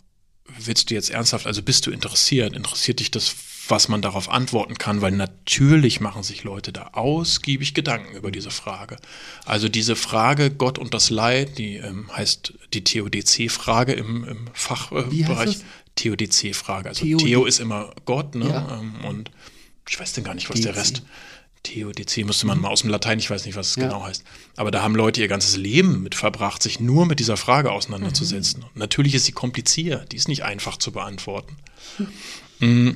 willst 0.58 0.90
du 0.90 0.94
jetzt 0.94 1.10
ernsthaft, 1.10 1.46
also 1.46 1.62
bist 1.62 1.86
du 1.86 1.90
interessiert? 1.90 2.54
Interessiert 2.54 3.00
dich 3.00 3.10
das, 3.10 3.34
was 3.68 3.88
man 3.88 4.02
darauf 4.02 4.28
antworten 4.28 4.74
kann? 4.78 5.00
Weil 5.02 5.12
natürlich 5.12 6.00
machen 6.00 6.22
sich 6.22 6.44
Leute 6.44 6.72
da 6.72 6.90
ausgiebig 6.92 7.74
Gedanken 7.74 8.16
über 8.16 8.30
diese 8.30 8.50
Frage. 8.50 8.96
Also 9.44 9.68
diese 9.68 9.96
Frage 9.96 10.50
Gott 10.50 10.78
und 10.78 10.94
das 10.94 11.10
Leid, 11.10 11.58
die 11.58 11.76
ähm, 11.76 12.10
heißt 12.16 12.54
die 12.74 12.84
TODC-Frage 12.84 13.92
im, 13.92 14.24
im 14.24 14.46
Fachbereich. 14.52 15.56
es? 15.56 15.64
TODC-Frage. 15.96 16.88
Also 16.90 17.04
TOD 17.06 17.18
Theo 17.18 17.44
ist 17.46 17.58
immer 17.58 17.92
Gott, 18.04 18.34
ne? 18.34 18.48
Ja. 18.48 18.78
Ähm, 18.80 19.04
Und 19.04 19.30
ich 19.88 19.98
weiß 19.98 20.12
denn 20.12 20.24
gar 20.24 20.34
nicht, 20.34 20.50
was 20.50 20.60
der 20.60 20.72
DC. 20.72 20.80
Rest. 20.80 21.02
TODC 21.62 22.24
müsste 22.24 22.46
man 22.46 22.60
mal 22.60 22.68
aus 22.68 22.82
dem 22.82 22.90
Latein, 22.90 23.18
ich 23.18 23.28
weiß 23.28 23.44
nicht, 23.44 23.56
was 23.56 23.70
es 23.70 23.76
Ja. 23.76 23.84
genau 23.88 24.04
heißt. 24.04 24.22
Aber 24.56 24.70
da 24.70 24.82
haben 24.82 24.94
Leute 24.94 25.20
ihr 25.20 25.26
ganzes 25.28 25.56
Leben 25.56 26.02
mit 26.02 26.14
verbracht, 26.14 26.62
sich 26.62 26.78
nur 26.78 27.06
mit 27.06 27.18
dieser 27.18 27.36
Frage 27.36 27.72
auseinanderzusetzen. 27.72 28.62
Und 28.62 28.76
natürlich 28.76 29.14
ist 29.14 29.24
sie 29.24 29.32
kompliziert, 29.32 30.12
die 30.12 30.16
ist 30.16 30.28
nicht 30.28 30.44
einfach 30.44 30.76
zu 30.76 30.92
beantworten. 30.92 31.56
Mm. 32.58 32.92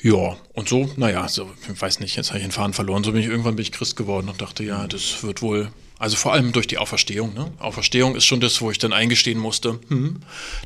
Ja, 0.00 0.36
und 0.52 0.68
so, 0.68 0.88
naja, 0.96 1.26
so, 1.28 1.50
ich 1.72 1.80
weiß 1.80 1.98
nicht, 2.00 2.16
jetzt 2.16 2.28
habe 2.30 2.38
ich 2.38 2.44
den 2.44 2.52
Faden 2.52 2.72
verloren. 2.72 3.02
So 3.04 3.12
bin 3.12 3.20
ich 3.20 3.26
irgendwann 3.28 3.56
bin 3.56 3.64
ich 3.64 3.72
Christ 3.72 3.96
geworden 3.96 4.28
und 4.28 4.40
dachte, 4.40 4.62
ja, 4.64 4.86
das 4.86 5.22
wird 5.24 5.42
wohl, 5.42 5.72
also 5.98 6.16
vor 6.16 6.32
allem 6.32 6.52
durch 6.52 6.68
die 6.68 6.78
Auferstehung, 6.78 7.34
ne? 7.34 7.52
Auferstehung 7.58 8.14
ist 8.14 8.24
schon 8.24 8.40
das, 8.40 8.60
wo 8.60 8.70
ich 8.70 8.78
dann 8.78 8.92
eingestehen 8.92 9.38
musste, 9.38 9.80
hm, 9.88 10.20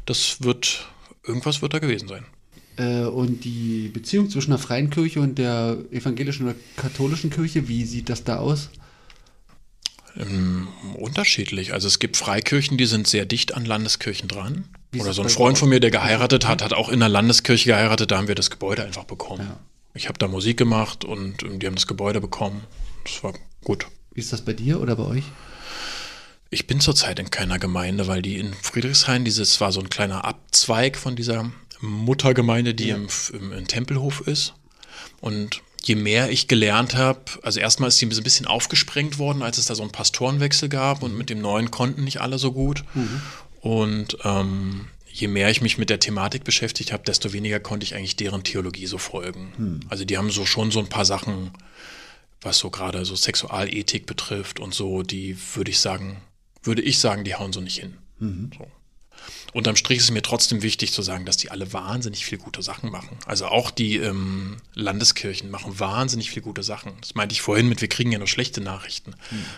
das 0.07 0.43
wird, 0.43 0.87
irgendwas 1.27 1.63
wird 1.63 1.73
da 1.75 1.79
gewesen 1.79 2.09
sein. 2.09 2.25
äh, 2.77 3.05
und 3.05 3.45
die 3.45 3.89
Beziehung 3.89 4.31
zwischen 4.31 4.51
der 4.51 4.59
freien 4.59 4.91
Kirche 4.91 5.21
und 5.21 5.39
der 5.39 5.79
evangelischen 5.91 6.47
oder 6.47 6.57
katholischen 6.77 7.31
Kirche, 7.31 7.69
wie 7.69 7.85
sieht 7.85 8.09
das 8.09 8.25
da 8.25 8.39
aus? 8.39 8.71
Ähm, 10.17 10.69
unterschiedlich. 10.95 11.73
Also 11.73 11.89
es 11.89 11.99
gibt 11.99 12.17
Freikirchen, 12.17 12.77
die 12.77 12.87
sind 12.87 13.07
sehr 13.07 13.25
dicht 13.25 13.55
an 13.55 13.65
Landeskirchen 13.65 14.29
dran. 14.29 14.65
Oder 14.95 15.13
so 15.13 15.23
ein 15.23 15.29
Freund 15.29 15.59
von 15.59 15.69
mir, 15.69 15.81
der 15.81 15.91
geheiratet 15.91 16.47
hat, 16.47 16.63
hat 16.63 16.73
auch 16.73 16.89
in 16.89 17.01
der 17.01 17.09
Landeskirche 17.09 17.71
geheiratet, 17.71 18.11
da 18.11 18.19
haben 18.19 18.29
wir 18.29 18.35
das 18.35 18.51
Gebäude 18.51 18.85
einfach 18.85 19.05
bekommen. 19.05 19.47
Ja. 19.49 19.59
Ich 19.95 20.09
habe 20.09 20.19
da 20.19 20.29
Musik 20.29 20.57
gemacht 20.57 21.05
und 21.05 21.43
ähm, 21.43 21.59
die 21.59 21.67
haben 21.67 21.75
das 21.75 21.87
Gebäude 21.87 22.21
bekommen. 22.21 22.65
Das 23.05 23.23
war 23.23 23.33
gut. 23.65 23.87
Wie 24.15 24.21
ist 24.21 24.33
das 24.33 24.43
bei 24.43 24.53
dir 24.53 24.81
oder 24.81 24.97
bei 24.97 25.05
euch? 25.05 25.25
Ich 26.51 26.67
bin 26.67 26.81
zurzeit 26.81 27.19
in 27.19 27.31
keiner 27.31 27.59
Gemeinde, 27.59 28.07
weil 28.07 28.21
die 28.21 28.37
in 28.37 28.53
Friedrichshain, 28.53 29.25
dieses 29.25 29.61
war 29.61 29.73
so 29.73 29.81
ein 29.81 29.89
kleiner 29.89 30.25
Abzweig 30.25 30.99
von 30.99 31.17
dieser 31.17 31.51
Muttergemeinde, 31.81 32.75
die 32.75 32.91
im, 32.91 33.09
im, 33.33 33.53
im 33.53 33.67
Tempelhof 33.67 34.27
ist. 34.27 34.53
Und 35.21 35.63
je 35.83 35.95
mehr 35.95 36.31
ich 36.31 36.49
gelernt 36.49 36.95
habe, 36.95 37.21
also 37.43 37.59
erstmal 37.59 37.89
ist 37.89 37.99
sie 37.99 38.07
ein 38.07 38.23
bisschen 38.23 38.47
aufgesprengt 38.47 39.19
worden, 39.19 39.43
als 39.43 39.57
es 39.57 39.67
da 39.67 39.75
so 39.75 39.83
einen 39.83 39.93
Pastorenwechsel 39.93 40.69
gab 40.69 41.03
und 41.03 41.17
mit 41.17 41.31
dem 41.31 41.41
neuen 41.41 41.71
konnten 41.71 42.05
nicht 42.05 42.21
alle 42.21 42.39
so 42.39 42.53
gut. 42.53 42.85
Und 43.63 44.19
ähm, 44.25 44.87
je 45.07 45.29
mehr 45.29 45.49
ich 45.51 45.63
mich 45.63 45.79
mit 45.79 45.89
der 45.89 46.01
Thematik 46.01 46.45
beschäftigt 46.45 46.93
habe, 46.93 47.05
desto 47.05 47.33
weniger 47.33 47.61
konnte 47.61 47.85
ich 47.85 47.95
eigentlich 47.95 48.17
deren 48.17 48.43
Theologie 48.43 48.87
so 48.87 48.99
folgen. 48.99 49.53
Also 49.89 50.05
die 50.05 50.19
haben 50.19 50.31
so 50.31 50.45
schon 50.45 50.71
so 50.71 50.81
ein 50.81 50.89
paar 50.89 51.05
Sachen, 51.05 51.53
was 52.41 52.59
so 52.59 52.71
gerade 52.71 53.05
so 53.05 53.15
Sexualethik 53.15 54.05
betrifft 54.07 54.59
und 54.59 54.75
so, 54.75 55.03
die 55.03 55.37
würde 55.55 55.71
ich 55.71 55.79
sagen, 55.79 56.17
würde 56.65 56.83
ich 56.83 56.99
sagen, 56.99 57.23
die 57.25 57.37
hauen 57.37 57.53
so 57.53 57.61
nicht 57.61 57.79
hin. 57.79 57.99
So. 58.59 58.67
Unterm 59.53 59.77
Strich 59.77 59.99
ist 59.99 60.05
es 60.05 60.11
mir 60.11 60.23
trotzdem 60.23 60.63
wichtig 60.63 60.93
zu 60.93 61.03
sagen, 61.03 61.27
dass 61.27 61.37
die 61.37 61.51
alle 61.51 61.73
wahnsinnig 61.73 62.25
viel 62.25 62.39
gute 62.39 62.63
Sachen 62.63 62.91
machen. 62.91 63.19
Also 63.27 63.47
auch 63.47 63.71
die 63.71 63.97
ähm, 63.97 64.57
Landeskirchen 64.75 65.51
machen 65.51 65.79
wahnsinnig 65.79 66.31
viel 66.31 66.43
gute 66.43 66.63
Sachen. 66.63 66.93
Das 67.01 67.15
meinte 67.15 67.35
ich 67.35 67.43
vorhin 67.43 67.69
mit, 67.69 67.81
wir 67.81 67.89
kriegen 67.89 68.13
ja 68.13 68.19
nur 68.19 68.29
schlechte 68.29 68.61
Nachrichten. 68.61 69.15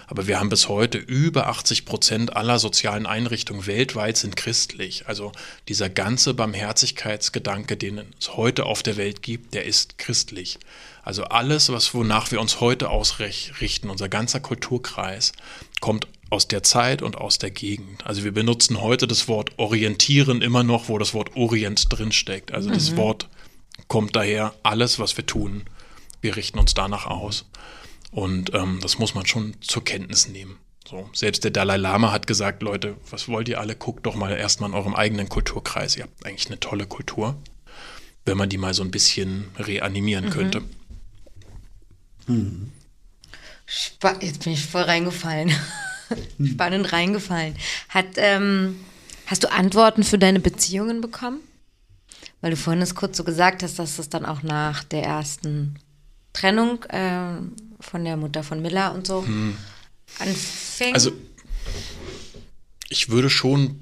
Aber 0.06 0.26
wir 0.26 0.40
haben 0.40 0.48
bis 0.48 0.68
heute 0.68 0.98
über 0.98 1.46
80 1.46 1.84
Prozent 1.84 2.36
aller 2.36 2.58
sozialen 2.58 3.06
Einrichtungen 3.06 3.66
weltweit 3.66 4.16
sind 4.16 4.36
christlich. 4.36 5.06
Also 5.06 5.32
dieser 5.68 5.88
ganze 5.88 6.34
Barmherzigkeitsgedanke, 6.34 7.76
den 7.76 8.02
es 8.18 8.36
heute 8.36 8.66
auf 8.66 8.82
der 8.82 8.96
Welt 8.96 9.22
gibt, 9.22 9.54
der 9.54 9.64
ist 9.64 9.98
christlich. 9.98 10.58
Also 11.04 11.24
alles, 11.24 11.70
was 11.70 11.94
wonach 11.94 12.30
wir 12.30 12.40
uns 12.40 12.60
heute 12.60 12.88
ausrichten, 12.88 13.90
unser 13.90 14.08
ganzer 14.08 14.40
Kulturkreis, 14.40 15.32
kommt 15.80 16.08
aus 16.34 16.48
der 16.48 16.64
Zeit 16.64 17.00
und 17.00 17.16
aus 17.16 17.38
der 17.38 17.52
Gegend. 17.52 18.04
Also 18.04 18.24
wir 18.24 18.32
benutzen 18.32 18.80
heute 18.80 19.06
das 19.06 19.28
Wort 19.28 19.52
orientieren 19.56 20.42
immer 20.42 20.64
noch, 20.64 20.88
wo 20.88 20.98
das 20.98 21.14
Wort 21.14 21.36
Orient 21.36 21.86
drinsteckt. 21.88 22.52
Also 22.52 22.70
das 22.70 22.96
Wort 22.96 23.28
kommt 23.86 24.16
daher, 24.16 24.52
alles, 24.64 24.98
was 24.98 25.16
wir 25.16 25.24
tun, 25.24 25.62
wir 26.20 26.34
richten 26.36 26.58
uns 26.58 26.74
danach 26.74 27.06
aus. 27.06 27.46
Und 28.10 28.52
ähm, 28.52 28.80
das 28.82 28.98
muss 28.98 29.14
man 29.14 29.26
schon 29.26 29.54
zur 29.60 29.84
Kenntnis 29.84 30.28
nehmen. 30.28 30.58
So, 30.88 31.08
selbst 31.12 31.44
der 31.44 31.50
Dalai 31.52 31.76
Lama 31.76 32.12
hat 32.12 32.26
gesagt, 32.26 32.62
Leute, 32.62 32.96
was 33.10 33.28
wollt 33.28 33.48
ihr 33.48 33.60
alle? 33.60 33.76
Guckt 33.76 34.04
doch 34.04 34.16
mal 34.16 34.32
erstmal 34.32 34.70
in 34.70 34.76
eurem 34.76 34.94
eigenen 34.94 35.28
Kulturkreis. 35.28 35.96
Ihr 35.96 36.02
habt 36.02 36.26
eigentlich 36.26 36.48
eine 36.48 36.60
tolle 36.60 36.86
Kultur, 36.86 37.36
wenn 38.24 38.36
man 38.36 38.48
die 38.48 38.58
mal 38.58 38.74
so 38.74 38.82
ein 38.82 38.90
bisschen 38.90 39.50
reanimieren 39.56 40.30
könnte. 40.30 40.62
Spa 43.66 44.16
Jetzt 44.20 44.44
bin 44.44 44.52
ich 44.52 44.64
voll 44.64 44.82
reingefallen. 44.82 45.52
Spannend 46.44 46.92
reingefallen. 46.92 47.54
Hat, 47.88 48.06
ähm, 48.16 48.80
hast 49.26 49.44
du 49.44 49.50
Antworten 49.50 50.04
für 50.04 50.18
deine 50.18 50.40
Beziehungen 50.40 51.00
bekommen? 51.00 51.40
Weil 52.40 52.50
du 52.50 52.56
vorhin 52.56 52.82
es 52.82 52.94
kurz 52.94 53.16
so 53.16 53.24
gesagt 53.24 53.62
hast, 53.62 53.78
dass 53.78 53.96
das 53.96 54.08
dann 54.08 54.26
auch 54.26 54.42
nach 54.42 54.84
der 54.84 55.02
ersten 55.02 55.78
Trennung 56.32 56.84
ähm, 56.90 57.52
von 57.80 58.04
der 58.04 58.16
Mutter 58.16 58.42
von 58.42 58.60
Miller 58.60 58.94
und 58.94 59.06
so 59.06 59.24
anfing. 60.18 60.94
Also 60.94 61.12
ich 62.88 63.08
würde 63.08 63.30
schon, 63.30 63.80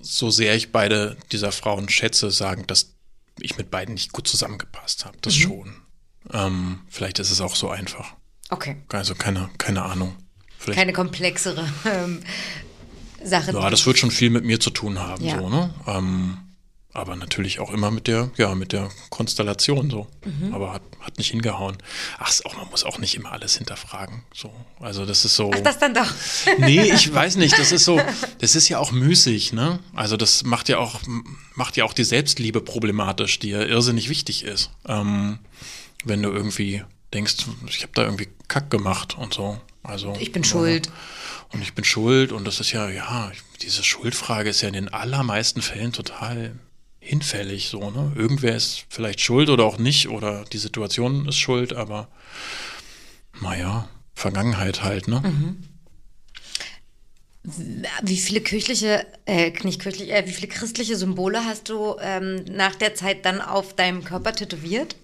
so 0.00 0.30
sehr 0.30 0.56
ich 0.56 0.72
beide 0.72 1.16
dieser 1.30 1.52
Frauen 1.52 1.88
schätze, 1.88 2.30
sagen, 2.30 2.66
dass 2.66 2.94
ich 3.40 3.56
mit 3.56 3.70
beiden 3.70 3.94
nicht 3.94 4.12
gut 4.12 4.28
zusammengepasst 4.28 5.04
habe. 5.04 5.16
Das 5.20 5.34
schon. 5.34 5.74
Ähm, 6.32 6.80
vielleicht 6.88 7.18
ist 7.18 7.30
es 7.30 7.40
auch 7.40 7.56
so 7.56 7.70
einfach. 7.70 8.14
okay. 8.88 8.98
Also 8.98 9.14
keine, 9.14 9.50
keine 9.58 9.82
Ahnung. 9.82 10.16
Vielleicht, 10.60 10.78
Keine 10.78 10.92
komplexere 10.92 11.66
ähm, 11.86 12.20
Sache. 13.24 13.52
ja, 13.52 13.70
das 13.70 13.86
wird 13.86 13.96
schon 13.98 14.10
viel 14.10 14.28
mit 14.28 14.44
mir 14.44 14.60
zu 14.60 14.68
tun 14.68 14.98
haben, 14.98 15.24
Ja. 15.24 15.38
so, 15.38 15.48
ne? 15.48 15.72
Ähm, 15.86 16.36
aber 16.92 17.16
natürlich 17.16 17.60
auch 17.60 17.70
immer 17.72 17.90
mit 17.90 18.06
der, 18.08 18.30
ja, 18.36 18.54
mit 18.54 18.72
der 18.72 18.90
Konstellation 19.08 19.88
so. 19.90 20.06
Mhm. 20.24 20.52
Aber 20.52 20.74
hat, 20.74 20.82
hat 21.00 21.16
nicht 21.16 21.30
hingehauen. 21.30 21.78
Ach, 22.18 22.30
auch, 22.44 22.56
man 22.58 22.68
muss 22.68 22.84
auch 22.84 22.98
nicht 22.98 23.14
immer 23.14 23.32
alles 23.32 23.56
hinterfragen. 23.56 24.24
So. 24.34 24.52
Also 24.80 25.06
das 25.06 25.24
ist 25.24 25.34
so. 25.34 25.50
Ach, 25.54 25.60
das 25.60 25.78
dann 25.78 25.94
doch. 25.94 26.12
Nee, 26.58 26.92
ich 26.92 27.10
weiß 27.14 27.36
nicht, 27.36 27.58
das 27.58 27.72
ist 27.72 27.86
so, 27.86 27.98
das 28.40 28.54
ist 28.54 28.68
ja 28.68 28.78
auch 28.80 28.92
müßig, 28.92 29.54
ne? 29.54 29.78
Also 29.94 30.18
das 30.18 30.42
macht 30.44 30.68
ja 30.68 30.76
auch, 30.76 31.00
macht 31.54 31.78
ja 31.78 31.84
auch 31.84 31.94
die 31.94 32.04
Selbstliebe 32.04 32.60
problematisch, 32.60 33.38
die 33.38 33.48
ja 33.50 33.62
irrsinnig 33.62 34.10
wichtig 34.10 34.44
ist. 34.44 34.70
Ähm, 34.86 35.38
wenn 36.04 36.22
du 36.22 36.30
irgendwie 36.30 36.82
denkst, 37.14 37.36
ich 37.68 37.82
habe 37.82 37.92
da 37.94 38.02
irgendwie 38.02 38.28
Kack 38.48 38.68
gemacht 38.68 39.16
und 39.16 39.32
so. 39.32 39.58
Also 39.82 40.14
Ich 40.20 40.32
bin 40.32 40.42
ja. 40.42 40.48
schuld. 40.48 40.90
Und 41.52 41.62
ich 41.62 41.74
bin 41.74 41.84
schuld 41.84 42.32
und 42.32 42.46
das 42.46 42.60
ist 42.60 42.72
ja, 42.72 42.88
ja, 42.88 43.32
diese 43.62 43.82
Schuldfrage 43.82 44.50
ist 44.50 44.60
ja 44.60 44.68
in 44.68 44.74
den 44.74 44.88
allermeisten 44.88 45.62
Fällen 45.62 45.92
total 45.92 46.54
hinfällig, 47.00 47.68
so, 47.70 47.90
ne? 47.90 48.12
Irgendwer 48.14 48.54
ist 48.54 48.84
vielleicht 48.88 49.20
schuld 49.20 49.48
oder 49.48 49.64
auch 49.64 49.78
nicht 49.78 50.08
oder 50.08 50.44
die 50.44 50.58
Situation 50.58 51.26
ist 51.26 51.38
schuld, 51.38 51.72
aber 51.72 52.08
naja, 53.40 53.88
Vergangenheit 54.14 54.82
halt, 54.82 55.08
ne? 55.08 55.56
Wie 57.42 58.18
viele 58.18 58.42
kirchliche, 58.42 59.06
äh, 59.24 59.50
nicht 59.62 59.80
kirchliche, 59.80 60.12
äh, 60.12 60.26
wie 60.26 60.32
viele 60.32 60.48
christliche 60.48 60.94
Symbole 60.94 61.44
hast 61.44 61.70
du 61.70 61.96
ähm, 62.00 62.44
nach 62.44 62.74
der 62.74 62.94
Zeit 62.94 63.24
dann 63.24 63.40
auf 63.40 63.74
deinem 63.74 64.04
Körper 64.04 64.34
tätowiert? 64.34 64.94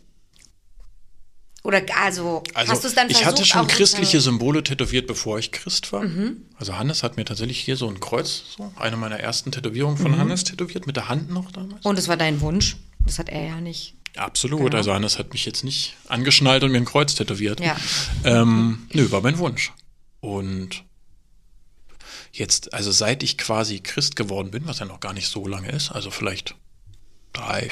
Oder 1.66 1.82
also, 2.01 2.44
Also 2.55 2.70
hast 2.72 2.84
du 2.84 2.88
es 2.88 2.94
dann 2.94 3.10
ich 3.10 3.16
versucht, 3.16 3.32
hatte 3.38 3.44
schon 3.44 3.66
christliche 3.66 4.20
Symbole 4.20 4.62
tätowiert, 4.62 5.09
bevor 5.09 5.38
ich 5.40 5.51
Christ 5.51 5.93
war. 5.93 6.02
Mhm. 6.05 6.43
Also 6.56 6.78
Hannes 6.78 7.02
hat 7.02 7.16
mir 7.16 7.24
tatsächlich 7.24 7.59
hier 7.59 7.76
so 7.76 7.88
ein 7.88 7.98
Kreuz, 7.98 8.43
so 8.56 8.72
eine 8.76 8.97
meiner 8.97 9.18
ersten 9.18 9.51
Tätowierungen 9.51 9.98
von 9.98 10.12
Mhm. 10.12 10.18
Hannes 10.18 10.44
tätowiert, 10.44 10.86
mit 10.86 10.94
der 10.94 11.09
Hand 11.09 11.28
noch 11.30 11.51
damals. 11.51 11.84
Und 11.84 11.98
es 11.98 12.06
war 12.06 12.16
dein 12.16 12.40
Wunsch? 12.40 12.76
Das 13.05 13.18
hat 13.18 13.28
er 13.30 13.44
ja 13.48 13.60
nicht. 13.60 13.94
Absolut. 14.16 14.60
Genau. 14.60 14.76
Also 14.76 14.94
Hannes 14.94 15.18
hat 15.18 15.32
mich 15.32 15.44
jetzt 15.44 15.64
nicht 15.64 15.97
angeschnallt 16.09 16.62
und 16.62 16.70
mir 16.70 16.78
ein 16.78 16.84
Kreuz 16.84 17.16
tätowiert. 17.16 17.59
Ja. 17.60 17.76
Ähm, 18.22 18.86
nö, 18.93 19.10
war 19.10 19.20
mein 19.20 19.38
Wunsch. 19.38 19.72
Und 20.20 20.84
jetzt, 22.32 22.74
also 22.74 22.93
seit 22.93 23.22
ich 23.24 23.38
quasi 23.38 23.80
Christ 23.80 24.14
geworden 24.14 24.51
bin, 24.52 24.66
was 24.66 24.78
ja 24.78 24.86
noch 24.86 25.01
gar 25.01 25.12
nicht 25.12 25.28
so 25.28 25.47
lange 25.48 25.70
ist, 25.70 25.90
also 25.90 26.10
vielleicht 26.12 26.55
drei, 27.32 27.68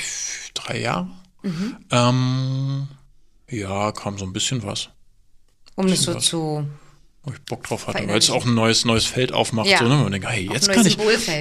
drei 0.54 0.80
Jahre, 0.80 1.08
Mhm. 1.42 1.76
ähm, 1.90 2.88
ja, 3.60 3.92
kam 3.92 4.18
so 4.18 4.24
ein 4.24 4.32
bisschen 4.32 4.62
was. 4.62 4.88
Um 5.76 5.86
das 5.88 6.02
so 6.02 6.14
was. 6.14 6.24
zu. 6.26 6.66
wo 7.24 7.32
ich 7.32 7.40
Bock 7.42 7.64
drauf 7.64 7.86
hatte, 7.86 8.06
weil 8.06 8.18
es 8.18 8.30
auch 8.30 8.44
ein 8.44 8.54
neues, 8.54 8.84
neues 8.84 9.06
Feld 9.06 9.32
aufmacht. 9.32 9.68
Ja. 9.68 9.78
So, 9.78 9.86
ne? 9.88 9.94
Und 9.96 10.02
man 10.04 10.12
denkt, 10.12 10.28
hey, 10.28 10.48
jetzt 10.52 10.70
kann, 10.70 10.86
ich, 10.86 10.98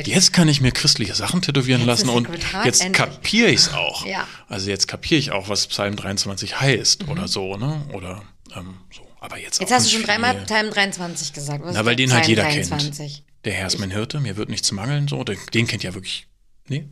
jetzt 0.08 0.32
kann 0.34 0.48
ich 0.48 0.62
mir 0.62 0.72
christliche 0.72 1.14
Sachen 1.14 1.42
tätowieren 1.42 1.82
Jetzt 1.82 1.88
lassen 2.06 2.10
und 2.10 2.28
jetzt 2.64 2.82
endlich. 2.82 2.94
kapiere 3.06 3.50
ich 3.50 3.60
es 3.62 3.74
auch. 3.74 4.06
Ja. 4.06 4.28
Also 4.48 4.70
jetzt 4.70 4.88
kapiere 4.88 5.20
ich 5.20 5.32
auch, 5.32 5.50
was 5.50 5.68
Psalm 5.68 5.96
23 5.96 6.60
heißt 6.60 7.04
Mhm. 7.04 7.10
oder 7.12 7.28
so, 7.28 7.58
ne? 7.58 7.86
Oder 7.94 8.24
ähm, 8.56 8.76
so. 8.96 9.02
Aber 9.20 9.38
jetzt 9.38 9.60
Jetzt 9.62 9.72
hast 9.72 9.88
du 9.88 9.92
schon 9.92 10.04
dreimal. 10.04 10.36
Psalm 10.46 10.70
23 10.70 11.34
gesagt. 11.34 11.64
Was 11.64 11.76
Na, 11.76 11.86
weil 11.86 11.96
den 11.96 12.12
halt 12.12 12.24
Psalm 12.24 12.30
jeder 12.30 12.44
23? 12.44 13.14
kennt. 13.16 13.24
Der 13.46 13.54
Herr 13.54 13.68
ist 13.68 13.78
mein 13.80 13.92
Hirte, 13.92 14.20
mir 14.22 14.38
wird 14.38 14.50
nichts 14.50 14.72
mangeln, 14.72 15.08
so. 15.10 15.24
Den, 15.24 15.38
den 15.54 15.68
kennt 15.68 15.84
ja 15.84 15.94
wirklich. 15.94 16.28
Nee? 16.70 16.86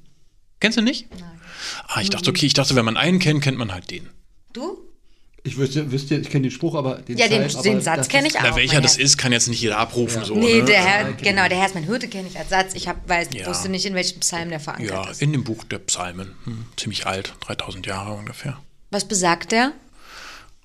Kennst 0.59 0.77
du 0.77 0.81
nicht? 0.81 1.09
Nein. 1.17 1.39
Ah, 1.87 2.01
ich 2.01 2.09
dachte, 2.09 2.29
okay, 2.29 2.45
ich 2.45 2.53
dachte, 2.53 2.75
wenn 2.75 2.83
man 2.85 2.97
einen 2.97 3.19
kennt, 3.19 3.41
kennt 3.41 3.57
man 3.57 3.71
halt 3.73 3.89
den. 3.89 4.09
Du? 4.53 4.77
Ich 5.43 5.57
wüsste, 5.57 5.91
wüsste 5.91 6.17
ich 6.17 6.29
kenne 6.29 6.43
den 6.43 6.51
Spruch, 6.51 6.75
aber 6.75 6.95
den 7.01 7.17
Ja, 7.17 7.27
den, 7.27 7.47
Psalm, 7.47 7.63
den 7.63 7.73
aber 7.73 7.81
Satz 7.81 8.07
kenne 8.09 8.27
ich 8.27 8.37
auch. 8.37 8.43
Na, 8.43 8.55
welcher 8.55 8.79
das 8.79 8.97
Herr. 8.97 9.05
ist, 9.05 9.17
kann 9.17 9.31
jetzt 9.31 9.47
nicht 9.47 9.59
jeder 9.61 9.79
abrufen, 9.79 10.23
so. 10.23 10.35
Nee, 10.35 10.59
ne? 10.59 10.65
der 10.65 10.83
Herr, 10.85 11.09
Ja, 11.09 11.15
genau, 11.19 11.43
ich. 11.43 11.49
der 11.49 11.57
Herr 11.57 11.65
ist 11.65 11.73
mein 11.73 11.83
Hirte, 11.85 12.07
kenne 12.07 12.27
ich 12.27 12.37
als 12.37 12.49
Satz. 12.49 12.75
Ich 12.75 12.87
hab, 12.87 13.09
weiß, 13.09 13.29
Ja. 13.33 13.47
wusste 13.47 13.67
nicht, 13.69 13.85
in 13.87 13.95
welchem 13.95 14.19
Psalm 14.19 14.49
der 14.49 14.59
verankert 14.59 14.89
Ja, 14.91 15.09
ist. 15.09 15.19
in 15.21 15.31
dem 15.31 15.43
Buch 15.43 15.63
der 15.63 15.79
Psalmen. 15.79 16.35
Hm, 16.43 16.65
ziemlich 16.77 17.07
alt, 17.07 17.33
3000 17.41 17.87
Jahre 17.87 18.13
ungefähr. 18.13 18.59
Was 18.91 19.07
besagt 19.07 19.51
der? 19.51 19.71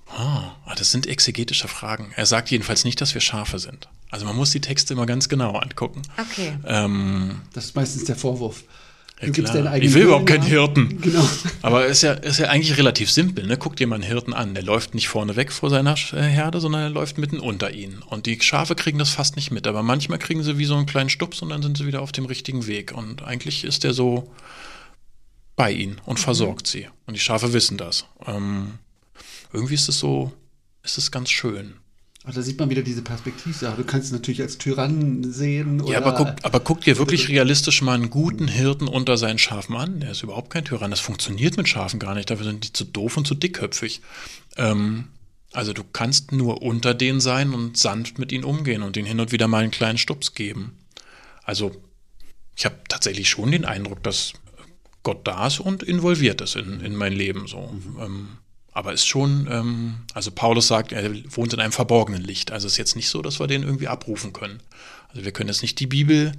Ah, 0.08 0.52
das 0.76 0.92
sind 0.92 1.06
exegetische 1.06 1.68
Fragen. 1.68 2.12
Er 2.14 2.26
sagt 2.26 2.50
jedenfalls 2.50 2.84
nicht, 2.84 3.00
dass 3.00 3.14
wir 3.14 3.20
Schafe 3.22 3.58
sind. 3.58 3.88
Also 4.10 4.24
man 4.24 4.36
muss 4.36 4.50
die 4.50 4.60
Texte 4.60 4.92
immer 4.94 5.06
ganz 5.06 5.28
genau 5.28 5.56
angucken. 5.56 6.02
Okay. 6.18 6.56
Ähm, 6.66 7.40
Das 7.54 7.64
ist 7.64 7.76
meistens 7.76 8.04
der 8.04 8.14
Vorwurf. 8.14 8.62
Ja, 9.22 9.74
ich 9.76 9.94
will 9.94 10.02
überhaupt 10.02 10.26
keinen. 10.26 10.42
Hirten. 10.42 11.00
Genau. 11.00 11.26
Aber 11.62 11.86
ist 11.86 12.02
ja, 12.02 12.12
ist 12.12 12.38
ja 12.38 12.48
eigentlich 12.48 12.76
relativ 12.76 13.10
simpel. 13.10 13.46
Ne? 13.46 13.56
Guck 13.56 13.74
dir 13.76 13.86
mal 13.86 13.94
einen 13.94 14.04
Hirten 14.04 14.34
an. 14.34 14.54
Der 14.54 14.62
läuft 14.62 14.94
nicht 14.94 15.08
vorne 15.08 15.36
weg 15.36 15.52
vor 15.52 15.70
seiner 15.70 15.94
äh, 16.12 16.20
Herde, 16.20 16.60
sondern 16.60 16.82
er 16.82 16.90
läuft 16.90 17.16
mitten 17.16 17.40
unter 17.40 17.70
ihnen. 17.72 18.02
Und 18.02 18.26
die 18.26 18.38
Schafe 18.40 18.74
kriegen 18.74 18.98
das 18.98 19.10
fast 19.10 19.36
nicht 19.36 19.50
mit. 19.50 19.66
Aber 19.66 19.82
manchmal 19.82 20.18
kriegen 20.18 20.42
sie 20.42 20.58
wie 20.58 20.66
so 20.66 20.76
einen 20.76 20.84
kleinen 20.84 21.08
Stups 21.08 21.40
und 21.40 21.48
dann 21.48 21.62
sind 21.62 21.78
sie 21.78 21.86
wieder 21.86 22.02
auf 22.02 22.12
dem 22.12 22.26
richtigen 22.26 22.66
Weg. 22.66 22.92
Und 22.92 23.22
eigentlich 23.22 23.64
ist 23.64 23.86
er 23.86 23.94
so 23.94 24.30
bei 25.56 25.72
ihnen 25.72 25.98
und 26.04 26.20
versorgt 26.20 26.66
sie. 26.66 26.88
Und 27.06 27.14
die 27.14 27.20
Schafe 27.20 27.54
wissen 27.54 27.78
das. 27.78 28.04
Ähm, 28.26 28.78
irgendwie 29.50 29.74
ist 29.74 29.88
es 29.88 29.98
so, 29.98 30.32
ist 30.82 30.98
es 30.98 31.10
ganz 31.10 31.30
schön. 31.30 31.76
Aber 32.26 32.34
da 32.34 32.42
sieht 32.42 32.58
man 32.58 32.68
wieder 32.70 32.82
diese 32.82 33.02
Perspektivsache. 33.02 33.76
Du 33.76 33.84
kannst 33.84 34.08
es 34.08 34.12
natürlich 34.12 34.42
als 34.42 34.58
Tyrannen 34.58 35.32
sehen. 35.32 35.80
Ja, 35.86 35.98
aber 35.98 36.12
guck, 36.12 36.44
aber 36.44 36.58
guck 36.58 36.80
dir 36.80 36.98
wirklich 36.98 37.28
realistisch 37.28 37.82
mal 37.82 37.94
einen 37.94 38.10
guten 38.10 38.48
Hirten 38.48 38.88
unter 38.88 39.16
seinen 39.16 39.38
Schafen 39.38 39.76
an. 39.76 40.00
Der 40.00 40.10
ist 40.10 40.24
überhaupt 40.24 40.50
kein 40.50 40.64
Tyrann. 40.64 40.90
Das 40.90 40.98
funktioniert 40.98 41.56
mit 41.56 41.68
Schafen 41.68 42.00
gar 42.00 42.16
nicht. 42.16 42.28
Dafür 42.28 42.44
sind 42.44 42.64
die 42.64 42.72
zu 42.72 42.84
doof 42.84 43.16
und 43.16 43.28
zu 43.28 43.36
dickköpfig. 43.36 44.00
Ähm, 44.56 45.04
also 45.52 45.72
du 45.72 45.84
kannst 45.84 46.32
nur 46.32 46.62
unter 46.62 46.94
denen 46.94 47.20
sein 47.20 47.54
und 47.54 47.76
sanft 47.76 48.18
mit 48.18 48.32
ihnen 48.32 48.42
umgehen 48.42 48.82
und 48.82 48.96
ihnen 48.96 49.06
hin 49.06 49.20
und 49.20 49.30
wieder 49.30 49.46
mal 49.46 49.62
einen 49.62 49.70
kleinen 49.70 49.96
Stups 49.96 50.34
geben. 50.34 50.76
Also 51.44 51.80
ich 52.56 52.64
habe 52.64 52.74
tatsächlich 52.88 53.30
schon 53.30 53.52
den 53.52 53.64
Eindruck, 53.64 54.02
dass 54.02 54.32
Gott 55.04 55.24
da 55.28 55.46
ist 55.46 55.60
und 55.60 55.84
involviert 55.84 56.40
ist 56.40 56.56
in, 56.56 56.80
in 56.80 56.96
mein 56.96 57.12
Leben 57.12 57.46
so. 57.46 57.72
Ähm, 58.00 58.30
aber 58.76 58.92
ist 58.92 59.06
schon, 59.06 59.48
ähm, 59.50 59.94
also 60.12 60.30
Paulus 60.30 60.66
sagt, 60.66 60.92
er 60.92 61.10
wohnt 61.34 61.54
in 61.54 61.60
einem 61.60 61.72
verborgenen 61.72 62.22
Licht. 62.22 62.52
Also 62.52 62.66
ist 62.66 62.76
jetzt 62.76 62.94
nicht 62.94 63.08
so, 63.08 63.22
dass 63.22 63.40
wir 63.40 63.46
den 63.46 63.62
irgendwie 63.62 63.88
abrufen 63.88 64.34
können. 64.34 64.62
Also 65.08 65.24
wir 65.24 65.32
können 65.32 65.48
jetzt 65.48 65.62
nicht 65.62 65.80
die 65.80 65.86
Bibel 65.86 66.32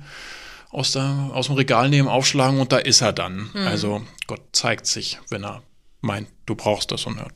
aus, 0.69 0.91
der, 0.91 1.31
aus 1.33 1.47
dem 1.47 1.55
Regal 1.55 1.89
nehmen, 1.89 2.07
aufschlagen 2.07 2.59
und 2.59 2.71
da 2.71 2.77
ist 2.77 3.01
er 3.01 3.11
dann. 3.11 3.49
Also 3.55 4.03
Gott 4.27 4.41
zeigt 4.51 4.85
sich, 4.85 5.17
wenn 5.29 5.43
er 5.43 5.63
meint, 6.01 6.27
du 6.45 6.53
brauchst 6.53 6.91
das 6.91 7.07
und 7.07 7.17
er 7.17 7.25
hat 7.25 7.33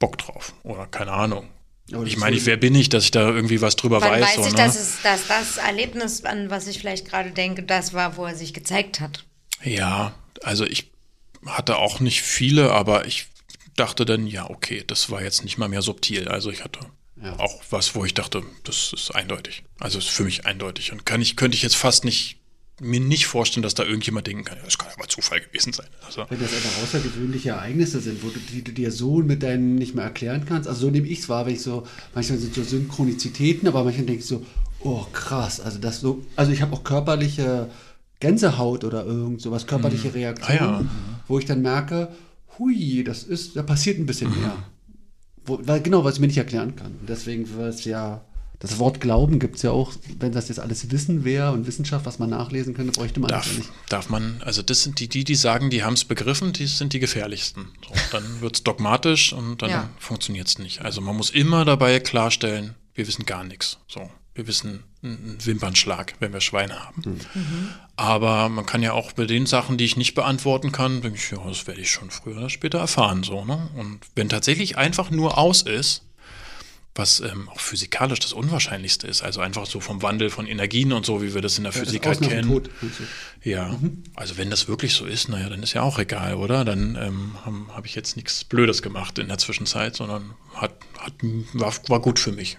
Bock 0.00 0.18
drauf. 0.18 0.54
Oder 0.64 0.88
keine 0.88 1.12
Ahnung. 1.12 1.48
Das 1.86 2.02
Ich 2.04 2.16
meine, 2.16 2.44
wer 2.44 2.56
bin 2.56 2.74
ich, 2.74 2.88
dass 2.88 3.04
ich 3.04 3.12
da 3.12 3.28
irgendwie 3.28 3.60
was 3.60 3.76
drüber 3.76 4.00
Wann 4.00 4.10
weiß? 4.10 4.22
weiß 4.22 4.34
so, 4.34 4.46
ich, 4.46 4.50
ne? 4.50 4.56
dass, 4.56 4.74
es, 4.74 5.02
dass 5.04 5.28
das 5.28 5.58
Erlebnis, 5.58 6.24
an 6.24 6.50
was 6.50 6.66
ich 6.66 6.80
vielleicht 6.80 7.08
gerade 7.08 7.30
denke, 7.30 7.62
das 7.62 7.92
war, 7.92 8.16
wo 8.16 8.24
er 8.24 8.34
sich 8.34 8.52
gezeigt 8.52 8.98
hat? 8.98 9.24
Ja, 9.62 10.14
also 10.42 10.64
ich 10.64 10.90
hatte 11.46 11.76
auch 11.76 12.00
nicht 12.00 12.22
viele, 12.22 12.72
aber 12.72 13.06
ich 13.06 13.28
dachte 13.76 14.04
dann, 14.04 14.26
ja, 14.26 14.48
okay, 14.50 14.84
das 14.86 15.10
war 15.10 15.22
jetzt 15.22 15.44
nicht 15.44 15.58
mal 15.58 15.68
mehr 15.68 15.82
subtil. 15.82 16.28
Also 16.28 16.50
ich 16.50 16.64
hatte 16.64 16.80
Ja. 17.22 17.38
auch 17.38 17.62
was, 17.70 17.94
wo 17.94 18.04
ich 18.04 18.14
dachte, 18.14 18.42
das 18.64 18.92
ist 18.92 19.14
eindeutig. 19.14 19.62
Also 19.80 19.98
ist 19.98 20.08
für 20.08 20.24
mich 20.24 20.46
eindeutig. 20.46 20.92
Und 20.92 21.06
kann 21.06 21.20
ich, 21.22 21.36
könnte 21.36 21.56
ich 21.56 21.62
jetzt 21.62 21.76
fast 21.76 22.04
nicht 22.04 22.38
mir 22.80 22.98
nicht 23.00 23.26
vorstellen, 23.26 23.62
dass 23.62 23.74
da 23.74 23.84
irgendjemand 23.84 24.26
denken 24.26 24.44
kann, 24.44 24.56
ja, 24.58 24.64
das 24.64 24.76
kann 24.76 24.88
aber 24.96 25.06
Zufall 25.06 25.40
gewesen 25.40 25.72
sein. 25.72 25.86
Also, 26.04 26.24
Wenn 26.28 26.40
das 26.40 26.52
einfach 26.52 26.82
außergewöhnliche 26.82 27.50
Ereignisse 27.50 28.00
sind, 28.00 28.24
wo 28.24 28.28
du, 28.28 28.40
die 28.40 28.62
du 28.64 28.72
dir 28.72 28.90
so 28.90 29.18
mit 29.18 29.42
deinen 29.44 29.76
nicht 29.76 29.94
mehr 29.94 30.04
erklären 30.04 30.46
kannst. 30.48 30.68
Also 30.68 30.80
so 30.86 30.90
nehme 30.90 31.06
ich 31.06 31.20
es 31.20 31.28
wahr, 31.28 31.46
wenn 31.46 31.54
ich 31.54 31.62
so, 31.62 31.86
manchmal 32.14 32.38
sind 32.38 32.54
so 32.54 32.64
Synchronizitäten, 32.64 33.68
aber 33.68 33.84
manchmal 33.84 34.06
denke 34.06 34.20
ich 34.22 34.26
so, 34.26 34.44
oh 34.80 35.04
krass, 35.12 35.60
also 35.60 35.78
das 35.78 36.00
so, 36.00 36.24
also 36.34 36.50
ich 36.50 36.60
habe 36.60 36.72
auch 36.74 36.82
körperliche 36.82 37.70
Gänsehaut 38.18 38.82
oder 38.84 39.04
irgend 39.04 39.40
sowas, 39.40 39.66
körperliche 39.66 40.14
Reaktionen, 40.14 40.58
Ah 40.60 40.80
ja. 40.80 40.84
wo 41.28 41.38
ich 41.38 41.44
dann 41.44 41.62
merke, 41.62 42.08
hui, 42.58 43.04
das 43.04 43.22
ist, 43.24 43.56
da 43.56 43.62
passiert 43.62 43.98
ein 43.98 44.06
bisschen 44.06 44.30
mehr. 44.38 44.56
Wo, 45.44 45.58
weil, 45.62 45.80
genau, 45.82 46.04
was 46.04 46.14
ich 46.14 46.20
mir 46.20 46.28
nicht 46.28 46.36
erklären 46.38 46.76
kann. 46.76 46.92
Und 47.00 47.08
deswegen 47.08 47.56
war 47.56 47.66
es 47.66 47.84
ja, 47.84 48.24
das 48.60 48.78
Wort 48.78 49.00
Glauben 49.00 49.40
gibt 49.40 49.56
es 49.56 49.62
ja 49.62 49.72
auch, 49.72 49.92
wenn 50.20 50.30
das 50.30 50.48
jetzt 50.48 50.60
alles 50.60 50.92
Wissen 50.92 51.24
wäre 51.24 51.50
und 51.50 51.66
Wissenschaft, 51.66 52.06
was 52.06 52.20
man 52.20 52.30
nachlesen 52.30 52.74
könnte, 52.74 52.92
bräuchte 52.92 53.18
man 53.18 53.28
das 53.28 53.46
darf, 53.46 53.58
nicht. 53.58 53.70
darf 53.88 54.08
man, 54.08 54.40
also 54.44 54.62
das 54.62 54.84
sind 54.84 55.00
die, 55.00 55.08
die, 55.08 55.24
die 55.24 55.34
sagen, 55.34 55.68
die 55.70 55.82
haben 55.82 55.94
es 55.94 56.04
begriffen, 56.04 56.52
die 56.52 56.66
sind 56.66 56.92
die 56.92 57.00
gefährlichsten. 57.00 57.66
So, 57.88 57.94
dann 58.12 58.40
wird 58.40 58.54
es 58.56 58.62
dogmatisch 58.62 59.32
und 59.32 59.62
dann 59.62 59.70
Ja. 59.70 59.90
funktioniert 59.98 60.46
es 60.46 60.58
nicht. 60.60 60.82
Also 60.82 61.00
man 61.00 61.16
muss 61.16 61.30
immer 61.30 61.64
dabei 61.64 61.98
klarstellen, 61.98 62.74
wir 62.94 63.08
wissen 63.08 63.26
gar 63.26 63.42
nichts. 63.42 63.78
So, 63.88 64.08
wir 64.34 64.46
wissen 64.46 64.84
einen 65.02 65.36
Wimpernschlag, 65.44 66.14
wenn 66.20 66.32
wir 66.32 66.40
Schweine 66.40 66.84
haben. 66.84 67.02
Aber 67.96 68.48
man 68.48 68.64
kann 68.64 68.82
ja 68.82 68.92
auch 68.92 69.12
bei 69.12 69.26
den 69.26 69.44
Sachen, 69.46 69.76
die 69.76 69.84
ich 69.84 69.96
nicht 69.96 70.14
beantworten 70.14 70.72
kann, 70.72 71.02
denke 71.02 71.18
ich, 71.18 71.30
ja, 71.30 71.38
das 71.46 71.66
werde 71.66 71.80
ich 71.80 71.90
schon 71.90 72.10
früher 72.10 72.38
oder 72.38 72.48
später 72.48 72.78
erfahren. 72.78 73.22
So, 73.24 73.44
ne? 73.44 73.68
Und 73.76 74.00
wenn 74.14 74.28
tatsächlich 74.28 74.78
einfach 74.78 75.10
nur 75.10 75.36
aus 75.36 75.62
ist, 75.62 76.02
was 76.94 77.20
ähm, 77.20 77.48
auch 77.48 77.60
physikalisch 77.60 78.20
das 78.20 78.34
Unwahrscheinlichste 78.34 79.06
ist, 79.06 79.22
also 79.22 79.40
einfach 79.40 79.64
so 79.64 79.80
vom 79.80 80.02
Wandel 80.02 80.28
von 80.28 80.46
Energien 80.46 80.92
und 80.92 81.06
so, 81.06 81.22
wie 81.22 81.32
wir 81.32 81.40
das 81.40 81.56
in 81.56 81.64
der 81.64 81.72
Ja, 81.72 81.80
Physik 81.80 82.06
halt 82.06 82.20
kennen. 82.20 82.68
Ja, 83.42 83.78
also 84.14 84.36
wenn 84.36 84.50
das 84.50 84.68
wirklich 84.68 84.92
so 84.94 85.06
ist, 85.06 85.28
naja, 85.28 85.48
dann 85.48 85.62
ist 85.62 85.72
ja 85.72 85.82
auch 85.82 85.98
egal, 85.98 86.34
oder? 86.34 86.64
Dann 86.64 86.96
ähm, 86.96 87.36
habe 87.44 87.76
hab 87.76 87.86
ich 87.86 87.94
jetzt 87.94 88.16
nichts 88.16 88.44
Blödes 88.44 88.82
gemacht 88.82 89.18
in 89.18 89.28
der 89.28 89.38
Zwischenzeit, 89.38 89.96
sondern 89.96 90.34
hat, 90.54 90.74
hat, 90.98 91.14
war, 91.54 91.72
war 91.88 92.00
gut 92.00 92.18
für 92.18 92.32
mich. 92.32 92.58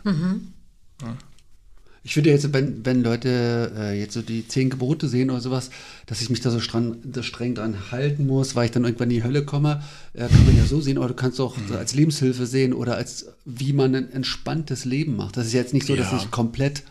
Ich 2.06 2.14
finde 2.16 2.32
jetzt, 2.32 2.52
wenn, 2.52 2.86
wenn 2.86 3.02
Leute 3.02 3.72
äh, 3.78 3.98
jetzt 4.00 4.14
so 4.14 4.22
die 4.22 4.46
zehn 4.46 4.70
Gebote 4.70 5.08
sehen 5.08 5.30
oder 5.32 5.40
sowas, 5.40 5.70
dass 6.06 6.22
ich 6.22 6.30
mich 6.30 6.42
da 6.42 6.52
so 6.52 6.60
streng, 6.60 6.98
da 7.06 7.24
streng 7.24 7.56
dran 7.56 7.92
halten 7.92 8.28
muss, 8.28 8.56
weil 8.56 8.66
ich 8.66 8.72
dann 8.72 8.84
irgendwann 8.84 9.10
in 9.10 9.16
die 9.18 9.24
Hölle 9.24 9.46
komme, 9.46 9.82
äh, 10.14 10.28
kann 10.28 10.46
man 10.46 10.58
ja 10.58 10.66
so 10.66 10.82
sehen, 10.82 10.98
oder 10.98 11.08
du 11.10 11.14
kannst 11.14 11.40
auch 11.40 11.56
so 11.70 11.78
als 11.78 11.94
Lebenshilfe 11.96 12.46
sehen 12.46 12.74
oder 12.74 12.98
als 12.98 13.28
wie 13.46 13.72
man 13.72 13.96
ein 13.96 14.12
entspanntes 14.12 14.84
Leben 14.84 15.16
macht. 15.16 15.38
Das 15.38 15.46
ist 15.48 15.54
jetzt 15.54 15.74
nicht 15.74 15.88
so, 15.88 15.96
dass 15.96 16.12
Ja. 16.12 16.18
ich 16.18 16.30
komplett 16.30 16.84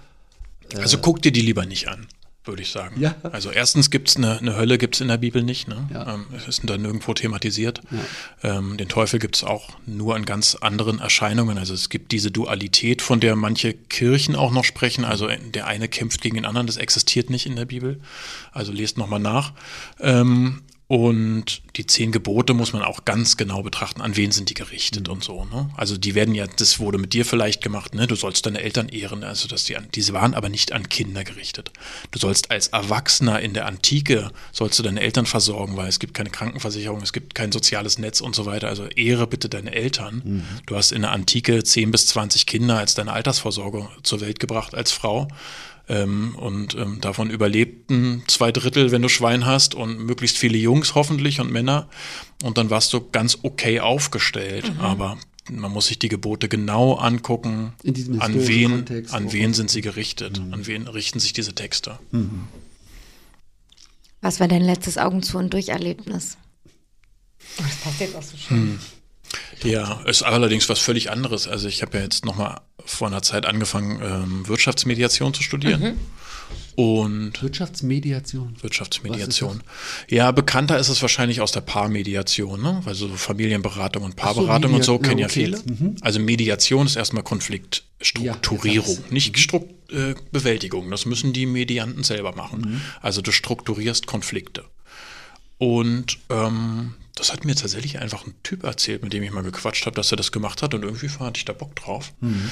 Also 0.78 0.96
guck 0.96 1.20
dir 1.20 1.30
die 1.32 1.42
lieber 1.42 1.66
nicht 1.66 1.88
an, 1.88 2.06
würde 2.44 2.62
ich 2.62 2.70
sagen. 2.70 3.00
Ja. 3.00 3.14
Also 3.22 3.50
erstens 3.50 3.90
gibt 3.90 4.08
es 4.08 4.16
eine, 4.16 4.38
eine 4.38 4.56
Hölle 4.56 4.76
gibt's 4.78 5.00
in 5.00 5.08
der 5.08 5.16
Bibel 5.16 5.42
nicht. 5.42 5.68
Ne? 5.68 5.88
Ja. 5.92 6.14
Ähm, 6.14 6.26
es 6.36 6.48
ist 6.48 6.62
da 6.64 6.76
nirgendwo 6.76 7.14
thematisiert. 7.14 7.80
Ähm, 8.42 8.76
den 8.76 8.88
Teufel 8.88 9.20
gibt 9.20 9.36
es 9.36 9.44
auch 9.44 9.70
nur 9.86 10.16
in 10.16 10.24
ganz 10.24 10.56
anderen 10.56 10.98
Erscheinungen. 10.98 11.56
Also 11.58 11.74
es 11.74 11.88
gibt 11.88 12.10
diese 12.10 12.30
Dualität, 12.30 13.00
von 13.00 13.20
der 13.20 13.36
manche 13.36 13.74
Kirchen 13.74 14.34
auch 14.34 14.50
noch 14.50 14.64
sprechen. 14.64 15.04
Also 15.04 15.28
der 15.28 15.66
eine 15.66 15.88
kämpft 15.88 16.20
gegen 16.20 16.34
den 16.34 16.44
anderen, 16.44 16.66
das 16.66 16.78
existiert 16.78 17.30
nicht 17.30 17.46
in 17.46 17.54
der 17.54 17.66
Bibel. 17.66 18.00
Also 18.50 18.72
lest 18.72 18.98
nochmal 18.98 19.20
nach. 19.20 19.52
Ähm, 20.00 20.62
Und 20.92 21.62
die 21.76 21.86
zehn 21.86 22.12
Gebote 22.12 22.52
muss 22.52 22.74
man 22.74 22.82
auch 22.82 23.06
ganz 23.06 23.38
genau 23.38 23.62
betrachten, 23.62 24.02
an 24.02 24.14
wen 24.14 24.30
sind 24.30 24.50
die 24.50 24.54
gerichtet 24.54 25.08
und 25.08 25.24
so. 25.24 25.46
Ne? 25.46 25.70
Also 25.74 25.96
die 25.96 26.14
werden 26.14 26.34
ja, 26.34 26.46
das 26.46 26.80
wurde 26.80 26.98
mit 26.98 27.14
dir 27.14 27.24
vielleicht 27.24 27.62
gemacht, 27.62 27.94
ne? 27.94 28.06
du 28.06 28.14
sollst 28.14 28.44
deine 28.44 28.60
Eltern 28.60 28.90
ehren, 28.90 29.24
also 29.24 29.48
dass 29.48 29.64
die, 29.64 29.78
an, 29.78 29.88
diese 29.94 30.12
waren 30.12 30.34
aber 30.34 30.50
nicht 30.50 30.72
an 30.72 30.90
Kinder 30.90 31.24
gerichtet. 31.24 31.72
Du 32.10 32.18
sollst 32.18 32.50
als 32.50 32.66
Erwachsener 32.66 33.40
in 33.40 33.54
der 33.54 33.64
Antike, 33.64 34.32
sollst 34.52 34.78
du 34.78 34.82
deine 34.82 35.00
Eltern 35.00 35.24
versorgen, 35.24 35.78
weil 35.78 35.88
es 35.88 35.98
gibt 35.98 36.12
keine 36.12 36.28
Krankenversicherung, 36.28 37.00
es 37.00 37.14
gibt 37.14 37.34
kein 37.34 37.52
soziales 37.52 37.98
Netz 37.98 38.20
und 38.20 38.34
so 38.34 38.44
weiter. 38.44 38.68
Also 38.68 38.84
ehre 38.88 39.26
bitte 39.26 39.48
deine 39.48 39.72
Eltern. 39.72 40.20
Mhm. 40.22 40.44
Du 40.66 40.76
hast 40.76 40.92
in 40.92 41.00
der 41.00 41.12
Antike 41.12 41.64
10 41.64 41.90
bis 41.90 42.08
20 42.08 42.44
Kinder 42.44 42.76
als 42.76 42.94
deine 42.94 43.14
Altersvorsorge 43.14 43.88
zur 44.02 44.20
Welt 44.20 44.40
gebracht 44.40 44.74
als 44.74 44.92
Frau. 44.92 45.28
Ähm, 45.92 46.34
und 46.36 46.74
ähm, 46.74 47.00
davon 47.02 47.28
überlebten 47.28 48.22
zwei 48.26 48.50
Drittel, 48.50 48.92
wenn 48.92 49.02
du 49.02 49.08
Schwein 49.08 49.44
hast 49.44 49.74
und 49.74 49.98
möglichst 49.98 50.38
viele 50.38 50.56
Jungs 50.56 50.94
hoffentlich 50.94 51.38
und 51.38 51.52
Männer. 51.52 51.88
Und 52.42 52.56
dann 52.56 52.70
warst 52.70 52.94
du 52.94 53.10
ganz 53.10 53.38
okay 53.42 53.80
aufgestellt. 53.80 54.72
Mhm. 54.74 54.80
Aber 54.80 55.18
man 55.50 55.70
muss 55.70 55.88
sich 55.88 55.98
die 55.98 56.08
Gebote 56.08 56.48
genau 56.48 56.94
angucken, 56.94 57.74
an 58.20 58.46
wen, 58.46 58.70
Kontext 58.70 59.12
an 59.12 59.32
wen 59.32 59.52
sind 59.52 59.70
sie 59.70 59.82
gerichtet, 59.82 60.40
mhm. 60.40 60.54
an 60.54 60.66
wen 60.66 60.88
richten 60.88 61.20
sich 61.20 61.34
diese 61.34 61.54
Texte. 61.54 61.98
Mhm. 62.10 62.48
Was 64.22 64.40
war 64.40 64.48
dein 64.48 64.62
letztes 64.62 64.96
Augen 64.96 65.22
zu 65.22 65.36
und 65.36 65.52
Durcherlebnis? 65.52 66.38
Oh, 67.58 67.62
das 67.64 67.76
passt 67.76 68.00
jetzt 68.00 68.16
auch 68.16 68.22
so 68.22 68.36
schön. 68.36 68.56
Hm. 68.56 68.78
Ja, 69.64 70.00
ist 70.02 70.22
allerdings 70.22 70.68
was 70.68 70.78
völlig 70.78 71.10
anderes. 71.10 71.48
Also 71.48 71.68
ich 71.68 71.82
habe 71.82 71.98
ja 71.98 72.04
jetzt 72.04 72.24
nochmal 72.24 72.60
vor 72.84 73.08
einer 73.08 73.22
Zeit 73.22 73.46
angefangen, 73.46 74.00
ähm, 74.02 74.48
Wirtschaftsmediation 74.48 75.34
zu 75.34 75.42
studieren. 75.42 75.82
Mhm. 75.82 75.98
Und 76.74 77.42
Wirtschaftsmediation. 77.42 78.56
Wirtschaftsmediation. 78.60 79.62
Ja, 80.08 80.32
bekannter 80.32 80.78
ist 80.78 80.88
es 80.88 81.02
wahrscheinlich 81.02 81.42
aus 81.42 81.52
der 81.52 81.60
Paarmediation, 81.60 82.62
ne? 82.62 82.82
Also 82.86 83.08
so 83.08 83.14
Familienberatung 83.14 84.02
und 84.02 84.16
Paarberatung 84.16 84.70
so, 84.70 84.76
und 84.76 84.84
so 84.84 84.98
kennen 84.98 85.18
ja, 85.18 85.26
okay. 85.26 85.44
viele. 85.44 85.58
Mhm. 85.58 85.96
Also 86.00 86.18
Mediation 86.20 86.86
ist 86.86 86.96
erstmal 86.96 87.24
Konfliktstrukturierung, 87.24 88.96
ja, 88.96 89.12
nicht 89.12 89.36
mhm. 89.36 89.40
Strukt, 89.40 89.92
äh, 89.92 90.14
Bewältigung. 90.30 90.90
Das 90.90 91.04
müssen 91.04 91.34
die 91.34 91.44
Medianten 91.44 92.04
selber 92.04 92.34
machen. 92.34 92.62
Mhm. 92.62 92.80
Also 93.02 93.20
du 93.20 93.32
strukturierst 93.32 94.06
Konflikte. 94.06 94.64
Und 95.58 96.18
ähm, 96.30 96.94
das 97.14 97.32
hat 97.32 97.44
mir 97.44 97.54
tatsächlich 97.54 97.98
einfach 97.98 98.26
ein 98.26 98.34
Typ 98.42 98.64
erzählt, 98.64 99.02
mit 99.02 99.12
dem 99.12 99.22
ich 99.22 99.30
mal 99.30 99.42
gequatscht 99.42 99.86
habe, 99.86 99.96
dass 99.96 100.10
er 100.10 100.16
das 100.16 100.32
gemacht 100.32 100.62
hat 100.62 100.74
und 100.74 100.82
irgendwie 100.82 101.08
hatte 101.08 101.38
ich 101.38 101.44
da 101.44 101.52
Bock 101.52 101.76
drauf. 101.76 102.12
Mhm. 102.20 102.50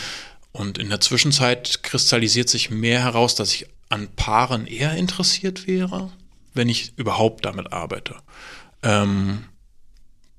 Und 0.52 0.78
in 0.78 0.88
der 0.88 1.00
Zwischenzeit 1.00 1.82
kristallisiert 1.82 2.48
sich 2.48 2.70
mehr 2.70 3.02
heraus, 3.02 3.34
dass 3.34 3.54
ich 3.54 3.66
an 3.88 4.08
Paaren 4.16 4.66
eher 4.66 4.94
interessiert 4.94 5.66
wäre, 5.66 6.10
wenn 6.54 6.68
ich 6.68 6.92
überhaupt 6.96 7.44
damit 7.44 7.72
arbeite. 7.72 8.16
Ähm, 8.82 9.44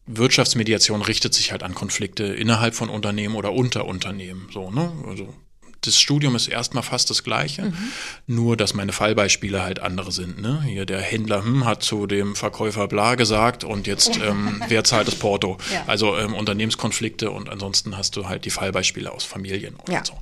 Wirtschaftsmediation 0.07 1.01
richtet 1.01 1.33
sich 1.33 1.51
halt 1.51 1.63
an 1.63 1.75
Konflikte 1.75 2.25
innerhalb 2.25 2.75
von 2.75 2.89
Unternehmen 2.89 3.35
oder 3.35 3.53
unter 3.53 3.85
Unternehmen. 3.85 4.49
So, 4.51 4.71
ne? 4.71 4.91
Also 5.07 5.33
das 5.81 5.99
Studium 5.99 6.35
ist 6.35 6.47
erstmal 6.47 6.83
fast 6.83 7.09
das 7.09 7.23
gleiche, 7.23 7.63
mhm. 7.63 7.91
nur 8.27 8.55
dass 8.55 8.73
meine 8.73 8.91
Fallbeispiele 8.91 9.63
halt 9.63 9.79
andere 9.79 10.11
sind. 10.11 10.39
Ne? 10.39 10.61
Hier 10.63 10.85
der 10.85 11.01
Händler 11.01 11.43
hm, 11.43 11.65
hat 11.65 11.81
zu 11.83 12.05
dem 12.05 12.35
Verkäufer 12.35 12.87
bla 12.87 13.15
gesagt 13.15 13.63
und 13.63 13.87
jetzt 13.87 14.17
ähm, 14.17 14.61
wer 14.67 14.83
zahlt 14.83 15.07
das 15.07 15.15
Porto? 15.15 15.57
Ja. 15.71 15.83
Also 15.87 16.17
ähm, 16.17 16.33
Unternehmenskonflikte 16.33 17.31
und 17.31 17.47
ansonsten 17.47 17.95
hast 17.95 18.17
du 18.17 18.27
halt 18.27 18.43
die 18.43 18.49
Fallbeispiele 18.49 19.09
aus 19.09 19.23
Familien 19.23 19.75
und 19.75 19.89
ja. 19.93 20.03
so. 20.03 20.17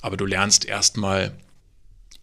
Aber 0.00 0.16
du 0.16 0.26
lernst 0.26 0.64
erstmal 0.64 1.32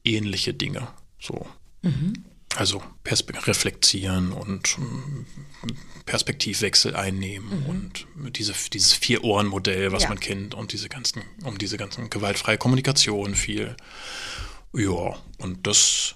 ähnliche 0.05 0.53
Dinge. 0.53 0.87
So. 1.19 1.45
Mhm. 1.81 2.23
Also 2.55 2.81
Perspe 3.03 3.33
reflektieren 3.45 4.31
und 4.31 4.67
hm, 4.67 5.25
Perspektivwechsel 6.05 6.95
einnehmen 6.95 7.61
mhm. 7.61 7.65
und 7.65 8.07
diese, 8.35 8.53
dieses 8.73 8.93
Vier-Ohren-Modell, 8.93 9.91
was 9.91 10.03
ja. 10.03 10.09
man 10.09 10.19
kennt, 10.19 10.55
und 10.55 10.73
diese 10.73 10.89
ganzen, 10.89 11.21
um 11.43 11.57
diese 11.59 11.77
ganzen 11.77 12.09
gewaltfreie 12.09 12.57
Kommunikation 12.57 13.35
viel. 13.35 13.75
Ja, 14.73 15.15
und 15.37 15.67
das 15.67 16.15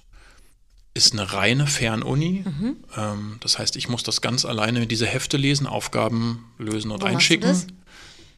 ist 0.96 1.14
eine 1.14 1.34
reine 1.34 1.68
Fernuni. 1.68 2.44
Mhm. 2.46 2.78
Ähm, 2.98 3.38
das 3.40 3.60
heißt, 3.60 3.76
ich 3.76 3.90
muss 3.90 4.04
das 4.04 4.22
ganz 4.22 4.46
alleine 4.46 4.88
diese 4.88 5.06
Hefte 5.06 5.38
lesen, 5.38 5.68
Aufgaben 5.68 6.46
lösen 6.58 6.92
und 6.92 7.02
Wo 7.02 7.06
einschicken. 7.06 7.56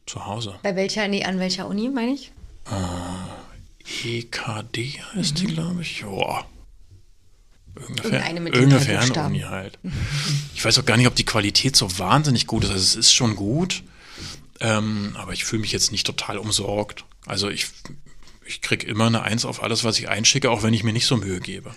Zu 0.06 0.24
Hause. 0.24 0.58
Bei 0.62 0.76
welcher, 0.76 1.08
nee, 1.08 1.24
an 1.24 1.38
welcher 1.40 1.66
Uni, 1.66 1.88
meine 1.88 2.12
ich? 2.12 2.32
Äh, 2.70 4.18
EKD 4.18 5.00
heißt 5.14 5.34
mhm. 5.34 5.36
die, 5.38 5.46
glaube 5.46 5.82
ich. 5.82 5.98
Joa. 6.00 6.46
Irgendeine, 7.76 8.50
irgendeine 8.50 8.80
Fernuni 8.80 9.40
halt. 9.40 9.78
Ich 10.54 10.64
weiß 10.64 10.78
auch 10.78 10.84
gar 10.86 10.96
nicht, 10.96 11.06
ob 11.06 11.14
die 11.14 11.24
Qualität 11.24 11.76
so 11.76 11.98
wahnsinnig 11.98 12.46
gut 12.46 12.64
ist. 12.64 12.70
Also 12.70 12.82
es 12.82 12.96
ist 12.96 13.12
schon 13.12 13.36
gut, 13.36 13.82
ähm, 14.60 15.14
aber 15.16 15.32
ich 15.32 15.44
fühle 15.44 15.60
mich 15.60 15.72
jetzt 15.72 15.92
nicht 15.92 16.06
total 16.06 16.38
umsorgt. 16.38 17.04
Also 17.26 17.50
ich, 17.50 17.68
ich 18.46 18.62
kriege 18.62 18.86
immer 18.86 19.06
eine 19.06 19.22
Eins 19.22 19.44
auf 19.44 19.62
alles, 19.62 19.84
was 19.84 19.98
ich 19.98 20.08
einschicke, 20.08 20.50
auch 20.50 20.62
wenn 20.62 20.72
ich 20.72 20.84
mir 20.84 20.92
nicht 20.92 21.06
so 21.06 21.16
Mühe 21.16 21.40
gebe. 21.40 21.74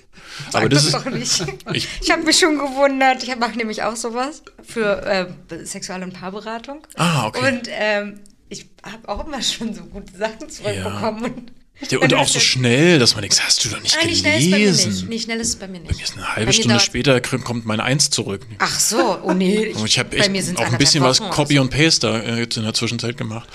Sag 0.52 0.62
aber 0.62 0.70
das, 0.70 0.90
das 0.90 0.94
ist, 1.06 1.06
doch 1.06 1.12
nicht. 1.12 1.60
Ich, 1.74 1.88
ich 2.02 2.12
habe 2.12 2.24
mich 2.24 2.40
schon 2.40 2.58
gewundert. 2.58 3.24
Ich 3.24 3.36
mache 3.36 3.58
nämlich 3.58 3.84
auch 3.84 3.96
sowas 3.96 4.44
für 4.64 5.06
äh, 5.06 5.66
Sexual- 5.66 6.04
und 6.04 6.14
Paarberatung. 6.14 6.86
Ah, 6.96 7.28
okay. 7.28 7.48
Und 7.48 7.68
ähm, 7.70 8.22
ich 8.48 8.70
habe 8.84 9.10
auch 9.10 9.28
immer 9.28 9.42
schon 9.42 9.74
so 9.74 9.84
gute 9.84 10.16
Sachen 10.18 10.50
zurückbekommen. 10.50 11.34
Ja. 11.48 11.54
Und 12.02 12.14
auch 12.14 12.28
so 12.28 12.40
schnell, 12.40 13.00
dass 13.00 13.14
man 13.14 13.22
denkt, 13.22 13.42
hast 13.42 13.64
du 13.64 13.70
doch 13.70 13.82
nicht 13.82 13.96
Nein, 13.96 14.10
gelesen. 14.10 14.20
Schnell 14.20 14.70
ist 14.70 14.80
bei 14.82 14.88
mir 14.88 15.00
nicht. 15.00 15.10
Nee, 15.10 15.20
schnell 15.20 15.40
ist 15.40 15.48
es 15.50 15.56
bei 15.56 15.68
mir 15.68 15.80
nicht. 15.80 15.92
Bei 15.92 15.96
mir 15.96 16.04
ist 16.04 16.14
eine 16.18 16.36
halbe 16.36 16.54
Stunde 16.54 16.80
später 16.80 17.22
kommt 17.22 17.66
meine 17.66 17.84
Eins 17.84 18.10
zurück. 18.10 18.46
Ach 18.60 18.80
so, 18.80 19.20
oh 19.24 19.34
nee. 19.34 19.74
Ich, 19.80 19.84
ich 19.84 20.00
habe 20.00 20.18
auch 20.20 20.66
ein 20.66 20.78
bisschen 20.78 21.04
was 21.04 21.20
Copy 21.20 21.56
so. 21.56 21.62
und 21.62 21.70
Paste 21.70 22.08
da 22.08 22.20
äh, 22.20 22.40
jetzt 22.40 22.58
in 22.58 22.64
der 22.64 22.74
Zwischenzeit 22.74 23.18
gemacht. 23.18 23.48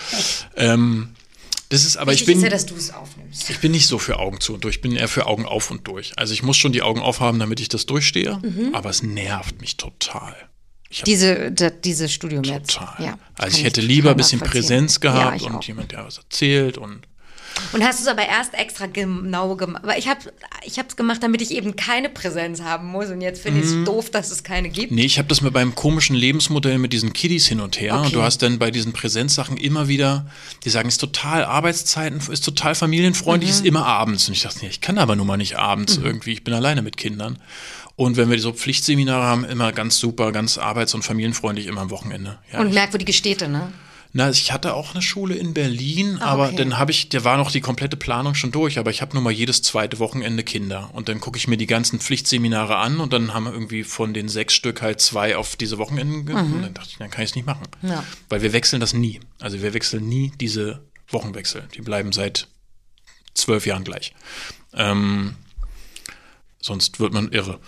Ähm, 0.56 1.10
das 1.68 1.84
ist 1.84 1.96
aber 1.96 2.12
Wichtig 2.12 2.28
ich 2.28 2.34
bin 2.34 2.38
ist 2.38 2.44
ja, 2.44 2.50
dass 2.50 2.66
du 2.66 2.76
es 2.76 2.92
aufnimmst. 2.92 3.50
Ich 3.50 3.58
bin 3.58 3.72
nicht 3.72 3.86
so 3.86 3.98
für 3.98 4.18
Augen 4.18 4.40
zu 4.40 4.54
und 4.54 4.64
durch, 4.64 4.76
ich 4.76 4.80
bin 4.80 4.94
eher 4.94 5.08
für 5.08 5.26
Augen 5.26 5.44
auf 5.44 5.70
und 5.70 5.86
durch. 5.86 6.12
Also 6.16 6.32
ich 6.32 6.42
muss 6.42 6.56
schon 6.56 6.72
die 6.72 6.82
Augen 6.82 7.00
aufhaben, 7.00 7.38
damit 7.38 7.60
ich 7.60 7.68
das 7.68 7.86
durchstehe, 7.86 8.38
mhm. 8.42 8.74
aber 8.74 8.90
es 8.90 9.02
nervt 9.02 9.60
mich 9.60 9.76
total. 9.76 10.34
Diese, 11.06 11.50
da, 11.50 11.70
dieses 11.70 12.12
Studium 12.12 12.44
total. 12.44 12.58
jetzt. 12.60 12.78
Ja, 13.00 13.18
also 13.36 13.58
ich 13.58 13.64
hätte 13.64 13.80
lieber 13.80 14.10
ein 14.10 14.16
bisschen 14.16 14.40
Präsenz 14.40 15.00
gehabt 15.00 15.40
ja, 15.40 15.50
und 15.50 15.66
jemand, 15.66 15.92
der 15.92 16.04
was 16.04 16.18
erzählt 16.18 16.78
und 16.78 17.02
und 17.72 17.84
hast 17.84 18.00
du 18.00 18.04
es 18.04 18.08
aber 18.08 18.26
erst 18.26 18.54
extra 18.54 18.86
genau 18.86 19.56
gemacht. 19.56 19.82
Aber 19.84 19.98
ich 19.98 20.08
habe 20.08 20.20
es 20.64 20.96
gemacht, 20.96 21.22
damit 21.22 21.42
ich 21.42 21.50
eben 21.50 21.76
keine 21.76 22.08
Präsenz 22.08 22.62
haben 22.62 22.88
muss. 22.88 23.08
Und 23.10 23.20
jetzt 23.20 23.42
finde 23.42 23.60
ich 23.60 23.66
es 23.66 23.72
mhm. 23.72 23.84
doof, 23.84 24.10
dass 24.10 24.30
es 24.30 24.44
keine 24.44 24.68
gibt. 24.68 24.92
Nee, 24.92 25.04
ich 25.04 25.18
habe 25.18 25.28
das 25.28 25.40
mir 25.40 25.50
beim 25.50 25.74
komischen 25.74 26.16
Lebensmodell 26.16 26.78
mit 26.78 26.92
diesen 26.92 27.12
Kiddies 27.12 27.46
hin 27.46 27.60
und 27.60 27.80
her. 27.80 27.94
Okay. 27.94 28.06
Und 28.06 28.14
du 28.14 28.22
hast 28.22 28.42
dann 28.42 28.58
bei 28.58 28.70
diesen 28.70 28.92
Präsenzsachen 28.92 29.56
immer 29.56 29.88
wieder, 29.88 30.26
die 30.64 30.70
sagen, 30.70 30.88
ist 30.88 30.98
total 30.98 31.44
Arbeitszeiten, 31.44 32.20
ist 32.30 32.44
total 32.44 32.74
familienfreundlich, 32.74 33.50
mhm. 33.50 33.56
ist 33.56 33.64
immer 33.64 33.86
abends. 33.86 34.28
Und 34.28 34.34
ich 34.34 34.42
dachte, 34.42 34.60
nee, 34.62 34.68
ich 34.68 34.80
kann 34.80 34.98
aber 34.98 35.16
nun 35.16 35.26
mal 35.26 35.36
nicht 35.36 35.56
abends 35.56 35.98
mhm. 35.98 36.06
irgendwie, 36.06 36.32
ich 36.32 36.44
bin 36.44 36.54
alleine 36.54 36.82
mit 36.82 36.96
Kindern. 36.96 37.38
Und 37.96 38.16
wenn 38.16 38.28
wir 38.28 38.38
so 38.40 38.52
Pflichtseminare 38.52 39.22
haben, 39.22 39.44
immer 39.44 39.72
ganz 39.72 39.98
super, 39.98 40.32
ganz 40.32 40.58
arbeits- 40.58 40.94
und 40.94 41.02
familienfreundlich, 41.02 41.66
immer 41.66 41.82
am 41.82 41.90
Wochenende. 41.90 42.38
Ja, 42.52 42.60
und 42.60 42.74
merkwürdige 42.74 43.12
Städte, 43.12 43.48
ne? 43.48 43.72
Na, 44.16 44.30
ich 44.30 44.52
hatte 44.52 44.74
auch 44.74 44.92
eine 44.92 45.02
Schule 45.02 45.34
in 45.34 45.54
Berlin, 45.54 46.18
ah, 46.20 46.26
aber 46.26 46.52
dann 46.52 46.78
habe 46.78 46.92
ich, 46.92 47.08
da 47.08 47.24
war 47.24 47.36
noch 47.36 47.50
die 47.50 47.60
komplette 47.60 47.96
Planung 47.96 48.36
schon 48.36 48.52
durch, 48.52 48.78
aber 48.78 48.92
ich 48.92 49.02
habe 49.02 49.12
nur 49.12 49.22
mal 49.22 49.32
jedes 49.32 49.62
zweite 49.62 49.98
Wochenende 49.98 50.44
Kinder. 50.44 50.88
Und 50.92 51.08
dann 51.08 51.18
gucke 51.18 51.36
ich 51.36 51.48
mir 51.48 51.56
die 51.56 51.66
ganzen 51.66 51.98
Pflichtseminare 51.98 52.76
an 52.76 53.00
und 53.00 53.12
dann 53.12 53.34
haben 53.34 53.42
wir 53.42 53.52
irgendwie 53.52 53.82
von 53.82 54.14
den 54.14 54.28
sechs 54.28 54.54
Stück 54.54 54.82
halt 54.82 55.00
zwei 55.00 55.36
auf 55.36 55.56
diese 55.56 55.78
Wochenenden 55.78 56.22
mhm. 56.32 56.54
Und 56.54 56.62
dann 56.62 56.74
dachte 56.74 56.90
ich, 56.92 56.98
dann 56.98 57.10
kann 57.10 57.24
ich 57.24 57.30
es 57.30 57.34
nicht 57.34 57.44
machen. 57.44 57.66
Ja. 57.82 58.04
Weil 58.28 58.40
wir 58.42 58.52
wechseln 58.52 58.78
das 58.78 58.94
nie. 58.94 59.18
Also 59.40 59.62
wir 59.62 59.74
wechseln 59.74 60.08
nie 60.08 60.32
diese 60.40 60.84
Wochenwechsel. 61.08 61.64
Die 61.74 61.82
bleiben 61.82 62.12
seit 62.12 62.46
zwölf 63.34 63.66
Jahren 63.66 63.82
gleich. 63.82 64.14
Ähm, 64.74 65.34
sonst 66.60 67.00
wird 67.00 67.12
man 67.12 67.32
irre. 67.32 67.58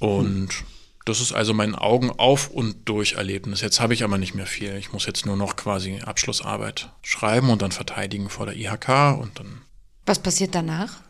Und 0.00 0.52
hm. 0.52 0.66
Das 1.04 1.20
ist 1.20 1.32
also 1.32 1.52
mein 1.52 1.74
Augen 1.74 2.10
auf 2.10 2.48
und 2.48 2.88
durch 2.88 3.14
Erlebnis. 3.14 3.60
Jetzt 3.60 3.80
habe 3.80 3.92
ich 3.94 4.04
aber 4.04 4.18
nicht 4.18 4.34
mehr 4.34 4.46
viel. 4.46 4.76
Ich 4.76 4.92
muss 4.92 5.06
jetzt 5.06 5.26
nur 5.26 5.36
noch 5.36 5.56
quasi 5.56 6.00
Abschlussarbeit 6.00 6.90
schreiben 7.02 7.50
und 7.50 7.60
dann 7.60 7.72
verteidigen 7.72 8.28
vor 8.28 8.46
der 8.46 8.56
IHK 8.56 9.18
und 9.18 9.38
dann. 9.38 9.62
Was 10.06 10.20
passiert 10.20 10.54
danach? 10.54 11.00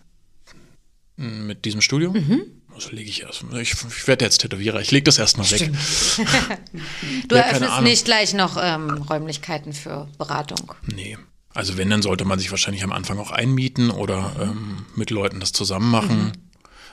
Mit 1.17 1.67
diesem 1.67 1.83
Studium? 1.83 2.15
Mhm. 2.15 2.43
Das 2.75 2.91
lege 2.91 3.11
ich 3.11 3.23
erst. 3.23 3.45
Ich, 3.61 3.73
ich 3.73 4.09
werde 4.09 4.25
jetzt 4.25 4.39
Tätowierer. 4.39 4.81
Ich 4.81 4.91
lege 4.91 5.05
das 5.05 5.19
erstmal 5.19 5.51
weg. 5.51 5.71
du 7.29 7.37
ja, 7.37 7.43
eröffnest 7.43 7.83
nicht 7.83 8.05
gleich 8.07 8.33
noch 8.33 8.57
ähm, 8.61 9.03
Räumlichkeiten 9.03 9.75
für 9.75 10.09
Beratung. 10.17 10.75
Nee. 10.87 11.19
Also 11.55 11.77
wenn, 11.77 11.91
dann 11.91 12.01
sollte 12.01 12.25
man 12.25 12.39
sich 12.39 12.51
wahrscheinlich 12.51 12.83
am 12.83 12.93
Anfang 12.93 13.19
auch 13.19 13.31
einmieten 13.31 13.91
oder 13.91 14.35
ähm, 14.41 14.87
mit 14.97 15.11
Leuten 15.11 15.39
das 15.39 15.53
zusammen 15.53 15.91
machen. 15.91 16.25
Mhm. 16.25 16.33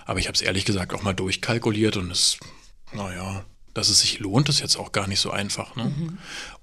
Aber 0.06 0.20
ich 0.20 0.28
habe 0.28 0.36
es 0.36 0.42
ehrlich 0.42 0.66
gesagt 0.66 0.94
auch 0.94 1.02
mal 1.02 1.14
durchkalkuliert 1.14 1.96
und 1.96 2.12
es 2.12 2.38
naja, 2.94 3.44
dass 3.74 3.90
es 3.90 4.02
sich 4.02 4.20
lohnt, 4.20 4.50
ist 4.50 4.60
jetzt 4.60 4.78
auch 4.78 4.92
gar 4.92 5.08
nicht 5.08 5.20
so 5.20 5.32
einfach. 5.32 5.76
Ne? 5.76 5.86
Mhm. 5.86 6.18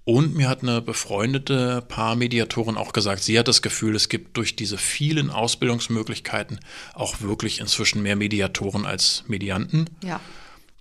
Und 0.05 0.35
mir 0.37 0.49
hat 0.49 0.63
eine 0.63 0.81
befreundete 0.83 1.83
Paarmediatorin 1.89 2.77
auch 2.77 2.93
gesagt, 2.93 3.23
sie 3.23 3.39
hat 3.39 3.49
das 3.49 3.63
Gefühl, 3.63 3.95
es 3.97 4.09
gibt 4.09 4.37
durch 4.37 4.55
diese 4.57 4.79
vielen 4.79 5.31
Ausbildungsmöglichkeiten 5.31 6.61
auch 6.95 7.21
wirklich 7.21 7.61
inzwischen 7.61 8.03
mehr 8.03 8.17
Mediatoren 8.17 8.87
als 8.87 9.25
Medianten. 9.27 9.89
Ja. 10.03 10.21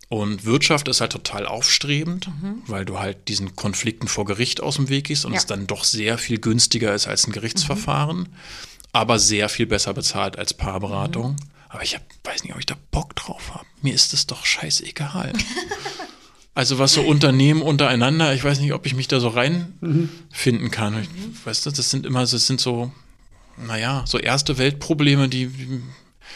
Und 0.10 0.46
Wirtschaft 0.46 0.88
ist 0.88 1.02
halt 1.02 1.12
total 1.12 1.48
aufstrebend, 1.48 2.30
weil 2.68 2.86
du 2.86 3.00
halt 3.00 3.28
diesen 3.28 3.56
Konflikten 3.56 4.08
vor 4.08 4.26
Gericht 4.26 4.62
aus 4.62 4.76
dem 4.76 4.90
Weg 4.90 5.06
gehst 5.08 5.26
und 5.26 5.32
Ja. 5.34 5.40
es 5.40 5.48
dann 5.48 5.66
doch 5.66 5.84
sehr 5.84 6.20
viel 6.20 6.38
günstiger 6.40 6.94
ist 6.94 7.08
als 7.08 7.26
ein 7.28 7.32
Gerichtsverfahren, 7.32 8.30
aber 8.92 9.18
sehr 9.18 9.50
viel 9.50 9.66
besser 9.66 9.94
bezahlt 9.96 10.38
als 10.38 10.54
Paarberatung. 10.54 11.36
Aber 11.76 11.84
ich 11.84 11.94
hab, 11.94 12.04
weiß 12.24 12.46
nicht, 12.46 12.54
ob 12.54 12.60
ich 12.60 12.66
da 12.66 12.78
Bock 12.92 13.18
drauf 13.18 13.54
habe. 13.54 13.66
Mir 13.82 13.94
ist 13.94 14.14
es 14.14 14.28
doch 14.28 14.46
scheißegal. 14.46 15.34
Also 16.58 16.80
was 16.80 16.94
so 16.94 17.02
Unternehmen 17.02 17.62
untereinander, 17.62 18.34
ich 18.34 18.42
weiß 18.42 18.62
nicht, 18.62 18.72
ob 18.72 18.86
ich 18.86 18.96
mich 18.96 19.10
da 19.10 19.20
so 19.20 19.28
reinfinden 19.28 20.72
kann. 20.72 21.02
Ich, 21.02 21.46
weißt 21.46 21.66
du, 21.66 21.72
das 21.72 21.90
sind 21.90 22.06
immer, 22.06 22.22
das 22.22 22.32
sind 22.48 22.62
so, 22.62 22.94
naja, 23.58 24.06
so 24.08 24.18
erste 24.18 24.58
Weltprobleme, 24.58 25.28
die, 25.28 25.52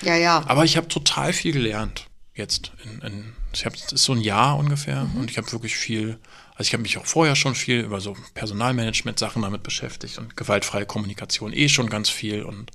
Ja, 0.02 0.18
ja. 0.18 0.44
aber 0.46 0.66
ich 0.66 0.76
habe 0.76 0.90
total 0.90 1.32
viel 1.32 1.54
gelernt 1.54 2.08
jetzt. 2.36 2.74
In, 2.84 3.02
in, 3.02 3.34
ich 3.54 3.66
habe 3.66 3.78
das 3.78 3.94
ist 3.94 4.04
so 4.04 4.12
ein 4.12 4.20
Jahr 4.20 4.58
ungefähr 4.58 5.10
und 5.16 5.32
ich 5.32 5.38
habe 5.38 5.50
wirklich 5.54 5.78
viel, 5.78 6.20
also 6.54 6.68
ich 6.68 6.74
habe 6.74 6.84
mich 6.84 6.98
auch 6.98 7.06
vorher 7.06 7.38
schon 7.38 7.56
viel 7.56 7.80
über 7.80 8.02
so 8.02 8.18
Personalmanagement-Sachen 8.34 9.42
damit 9.42 9.64
beschäftigt 9.64 10.18
und 10.18 10.36
gewaltfreie 10.36 10.86
Kommunikation 10.86 11.54
eh 11.54 11.70
schon 11.70 11.90
ganz 11.90 12.10
viel 12.10 12.44
und 12.44 12.72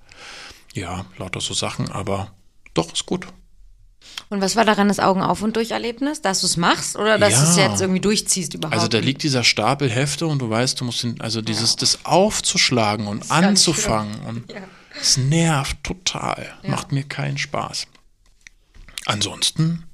ja, 0.73 1.05
lauter 1.19 1.43
so 1.43 1.53
Sachen, 1.53 1.91
aber 1.93 2.33
doch, 2.75 2.93
ist 2.93 3.07
gut. 3.07 3.27
Und 4.29 4.41
was 4.41 4.57
war 4.57 4.65
daran 4.65 4.89
das 4.89 5.01
Augen 5.01 5.23
auf 5.23 5.43
und 5.43 5.57
durch 5.57 5.71
Erlebnis? 5.71 6.21
Dass 6.23 6.41
du 6.41 6.47
es 6.47 6.57
machst 6.57 6.97
oder 6.97 7.19
dass 7.19 7.33
Ja. 7.33 7.43
du 7.43 7.51
es 7.51 7.57
jetzt 7.57 7.81
irgendwie 7.81 8.01
durchziehst 8.01 8.55
überhaupt? 8.55 8.75
Also 8.75 8.89
da 8.89 8.99
liegt 8.99 9.23
dieser 9.23 9.45
Stapel 9.45 9.91
Hefte 9.91 10.27
und 10.27 10.41
du 10.41 10.49
weißt, 10.51 10.81
du 10.81 10.85
musst 10.85 11.03
den, 11.03 11.21
also 11.21 11.41
dieses, 11.41 11.77
das 11.77 12.05
aufzuschlagen 12.05 13.07
und 13.07 13.31
anzufangen 13.31 14.21
und 14.23 14.45
es 15.01 15.17
nervt 15.17 15.83
total. 15.83 16.53
Macht 16.63 16.93
mir 16.93 17.05
keinen 17.05 17.39
Spaß. 17.39 17.87
Ansonsten, 19.07 19.85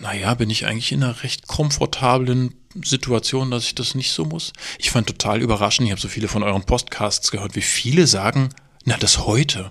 naja, 0.00 0.34
bin 0.34 0.50
ich 0.50 0.66
eigentlich 0.66 0.92
in 0.92 1.02
einer 1.02 1.22
recht 1.22 1.46
komfortablen 1.46 2.54
Situation, 2.82 3.50
dass 3.50 3.64
ich 3.64 3.74
das 3.74 3.94
nicht 3.94 4.12
so 4.12 4.24
muss. 4.24 4.52
Ich 4.78 4.90
fand 4.90 5.06
total 5.06 5.42
überraschend, 5.42 5.86
ich 5.86 5.92
habe 5.92 6.00
so 6.00 6.08
viele 6.08 6.28
von 6.28 6.42
euren 6.42 6.64
Podcasts 6.64 7.30
gehört, 7.30 7.54
wie 7.54 7.62
viele 7.62 8.06
sagen, 8.06 8.48
na, 8.84 8.96
das 8.96 9.18
heute. 9.18 9.70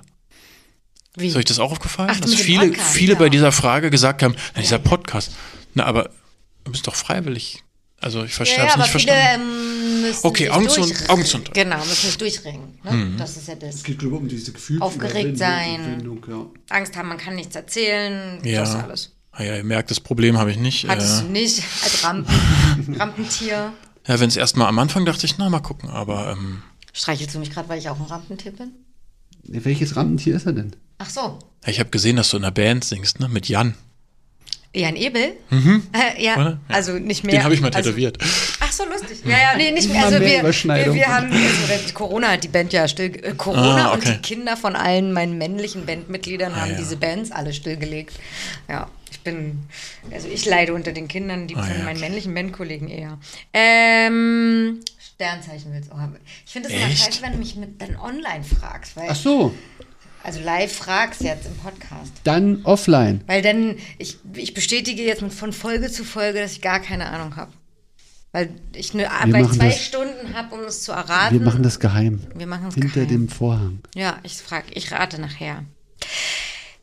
Wie? 1.15 1.27
Ist 1.27 1.35
euch 1.35 1.45
das 1.45 1.59
auch 1.59 1.71
aufgefallen? 1.71 2.09
Ach, 2.11 2.19
Dass 2.19 2.33
viele, 2.33 2.67
Podcast, 2.69 2.93
viele 2.93 3.13
ja. 3.13 3.19
bei 3.19 3.29
dieser 3.29 3.51
Frage 3.51 3.89
gesagt 3.91 4.23
haben, 4.23 4.35
na, 4.55 4.61
dieser 4.61 4.79
Podcast. 4.79 5.31
Na, 5.75 5.85
aber 5.85 6.09
du 6.63 6.71
bist 6.71 6.87
doch 6.87 6.95
freiwillig. 6.95 7.63
Also 7.99 8.23
ich 8.23 8.33
verstehe 8.33 8.57
ja, 8.59 8.65
es 8.65 8.71
ja, 8.71 8.77
nicht 8.79 8.89
viele 8.91 9.03
verstanden. 9.13 9.47
ähm, 9.47 10.01
müssen 10.01 10.25
Okay, 10.27 10.49
Augen 10.49 10.67
zu- 10.69 10.81
durchringen. 10.81 11.09
Augen 11.09 11.25
zu 11.25 11.37
und. 11.37 11.53
Genau, 11.53 11.77
müssen 11.77 12.05
sich 12.07 12.17
durchringen. 12.17 12.79
Ne? 12.83 12.91
Mhm. 12.91 13.17
Das 13.17 13.37
ist 13.37 13.47
ja 13.47 13.55
das. 13.55 13.75
Es 13.75 13.83
geht 13.83 13.99
glaube 13.99 14.15
ich, 14.15 14.21
um 14.21 14.27
diese 14.27 14.51
Gefühle. 14.51 14.81
Aufgeregt 14.81 15.37
sein. 15.37 16.03
Ja. 16.27 16.45
Angst 16.69 16.97
haben, 16.97 17.07
man 17.09 17.17
kann 17.17 17.35
nichts 17.35 17.55
erzählen, 17.55 18.39
Ja. 18.43 18.61
das 18.61 18.75
alles. 18.75 19.11
Ah 19.31 19.43
ja, 19.43 19.55
ihr 19.55 19.63
merkt, 19.63 19.89
das 19.89 19.99
Problem 19.99 20.37
habe 20.37 20.51
ich 20.51 20.57
nicht. 20.57 20.87
Hattest 20.87 21.21
Äh, 21.21 21.25
du 21.25 21.31
nicht 21.31 21.63
als 21.83 22.03
Rampen, 22.03 22.95
Rampentier. 22.99 23.71
ja, 24.07 24.19
wenn 24.19 24.27
es 24.27 24.35
erstmal 24.35 24.67
am 24.67 24.77
Anfang 24.79 25.05
dachte 25.05 25.25
ich, 25.25 25.37
na, 25.37 25.49
mal 25.49 25.59
gucken, 25.61 25.89
aber 25.89 26.33
ähm, 26.33 26.61
Streichelst 26.91 27.33
du 27.33 27.39
mich 27.39 27.49
gerade, 27.51 27.69
weil 27.69 27.79
ich 27.79 27.87
auch 27.89 27.99
ein 27.99 28.05
Rampentier 28.05 28.51
bin? 28.51 28.71
Welches 29.43 29.95
Rampentier 29.95 30.35
ist 30.35 30.45
er 30.45 30.53
denn? 30.53 30.75
Ach 30.97 31.09
so. 31.09 31.39
ich 31.65 31.79
habe 31.79 31.89
gesehen, 31.89 32.15
dass 32.15 32.29
du 32.29 32.37
in 32.37 32.43
einer 32.43 32.51
Band 32.51 32.83
singst, 32.83 33.19
ne? 33.19 33.27
Mit 33.29 33.47
Jan. 33.49 33.75
Ein 34.75 34.95
Ebel? 34.95 35.21
Äh, 35.21 35.33
ja, 35.51 35.55
Mhm. 35.59 35.83
Ja. 36.17 36.59
also 36.67 36.93
nicht 36.93 37.23
mehr. 37.23 37.35
Den 37.35 37.43
habe 37.43 37.53
ich 37.53 37.61
mal 37.61 37.69
also, 37.71 37.91
tätowiert. 37.91 38.17
Ach 38.59 38.71
so, 38.71 38.83
lustig. 38.85 39.19
Ja, 39.23 39.37
ja, 39.37 39.55
nee, 39.55 39.69
nicht 39.71 39.87
mehr. 39.87 40.03
Also 40.03 40.19
wir, 40.19 40.41
wir, 40.41 40.93
wir 40.95 41.07
haben, 41.07 41.31
also 41.31 41.93
Corona 41.93 42.29
hat 42.31 42.43
die 42.43 42.47
Band 42.47 42.73
ja 42.73 42.87
still, 42.87 43.11
äh, 43.23 43.33
Corona 43.35 43.89
Ah, 43.89 43.93
und 43.93 43.99
okay. 43.99 44.13
die 44.15 44.21
Kinder 44.21 44.57
von 44.57 44.75
allen 44.75 45.13
meinen 45.13 45.37
männlichen 45.37 45.85
Bandmitgliedern 45.85 46.55
haben 46.55 46.71
ja. 46.71 46.77
diese 46.77 46.97
Bands 46.97 47.29
alle 47.31 47.53
stillgelegt. 47.53 48.13
Ja, 48.67 48.89
ich 49.11 49.19
bin, 49.19 49.59
also 50.11 50.27
ich 50.27 50.43
leide 50.45 50.73
unter 50.73 50.91
den 50.91 51.07
Kindern, 51.07 51.47
die 51.47 51.55
Ah, 51.55 51.61
von 51.63 51.77
ja, 51.77 51.83
meinen 51.83 51.99
männlichen 51.99 52.33
Bandkollegen 52.33 52.87
eher. 52.89 53.19
Ähm, 53.53 54.79
Sternzeichen 55.15 55.71
willst 55.71 55.91
du 55.91 55.93
auch 55.93 55.99
haben. 55.99 56.15
Ich 56.47 56.51
finde 56.51 56.69
es 56.69 56.73
immer 56.75 56.87
falsch, 56.89 57.21
wenn 57.21 57.33
du 57.33 57.37
mich 57.37 57.55
mit 57.55 57.79
dann 57.79 57.95
online 57.97 58.43
fragst, 58.43 58.95
weil, 58.95 59.07
Ach 59.09 59.15
so, 59.15 59.53
also 60.23 60.39
live 60.39 60.71
fragst 60.75 61.21
jetzt 61.21 61.45
im 61.45 61.55
Podcast. 61.57 62.11
dann 62.23 62.61
offline. 62.63 63.21
Weil 63.27 63.41
dann, 63.41 63.75
ich, 63.97 64.17
ich 64.35 64.53
bestätige 64.53 65.03
jetzt 65.03 65.21
von 65.33 65.53
Folge 65.53 65.91
zu 65.91 66.03
Folge, 66.03 66.39
dass 66.39 66.53
ich 66.53 66.61
gar 66.61 66.79
keine 66.79 67.07
Ahnung 67.07 67.35
habe. 67.35 67.51
Weil 68.31 68.49
ich 68.73 68.87
ich 68.89 68.95
machen 68.95 69.53
zwei 69.53 69.69
das- 69.69 69.83
Stunden 69.85 70.33
habe, 70.33 70.55
um 70.55 70.61
es 70.61 70.81
zu 70.83 70.91
erraten. 70.91 71.37
Wir 71.39 71.45
machen 71.45 71.61
das 71.61 71.79
geheim. 71.79 72.21
Wir 72.35 72.47
machen 72.47 72.67
es 72.69 72.73
Hinter 72.75 72.89
geheim. 73.01 73.07
dem 73.09 73.29
Vorhang. 73.29 73.79
Ja, 73.95 74.17
ich 74.23 74.33
frage, 74.37 74.65
ich 74.73 74.91
rate 74.91 75.21
nachher. 75.21 75.63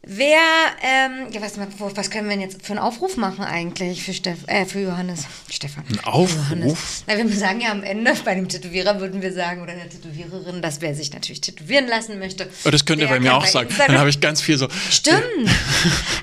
Wer, 0.03 0.39
ähm, 0.83 1.31
ja, 1.31 1.43
was, 1.43 1.59
was 1.79 2.11
können 2.11 2.27
wir 2.27 2.35
denn 2.35 2.41
jetzt 2.41 2.65
für 2.65 2.73
einen 2.73 2.79
Aufruf 2.79 3.19
machen 3.19 3.45
eigentlich 3.45 4.03
für, 4.03 4.15
Steff, 4.15 4.39
äh, 4.47 4.65
für 4.65 4.81
Johannes? 4.81 5.25
Stefan. 5.51 5.85
Ein 5.91 6.01
Aufruf? 6.05 6.37
Johannes. 6.51 7.05
Na, 7.07 7.19
wir 7.19 7.29
sagen 7.37 7.61
ja 7.61 7.71
am 7.71 7.83
Ende, 7.83 8.15
bei 8.25 8.35
dem 8.35 8.49
Tätowierer 8.49 8.99
würden 8.99 9.21
wir 9.21 9.31
sagen, 9.35 9.61
oder 9.63 9.75
der 9.75 9.91
Tätowiererin, 9.91 10.63
dass 10.63 10.81
wer 10.81 10.95
sich 10.95 11.13
natürlich 11.13 11.43
tätowieren 11.43 11.87
lassen 11.87 12.19
möchte. 12.19 12.49
Oh, 12.65 12.71
das 12.71 12.87
könnt 12.87 13.03
ihr 13.03 13.09
bei 13.09 13.21
mir 13.21 13.35
auch 13.35 13.45
sagen. 13.45 13.69
Instagram- 13.69 13.89
Dann 13.89 13.99
habe 13.99 14.09
ich 14.09 14.21
ganz 14.21 14.41
viel 14.41 14.57
so. 14.57 14.69
Stimmt. 14.91 15.21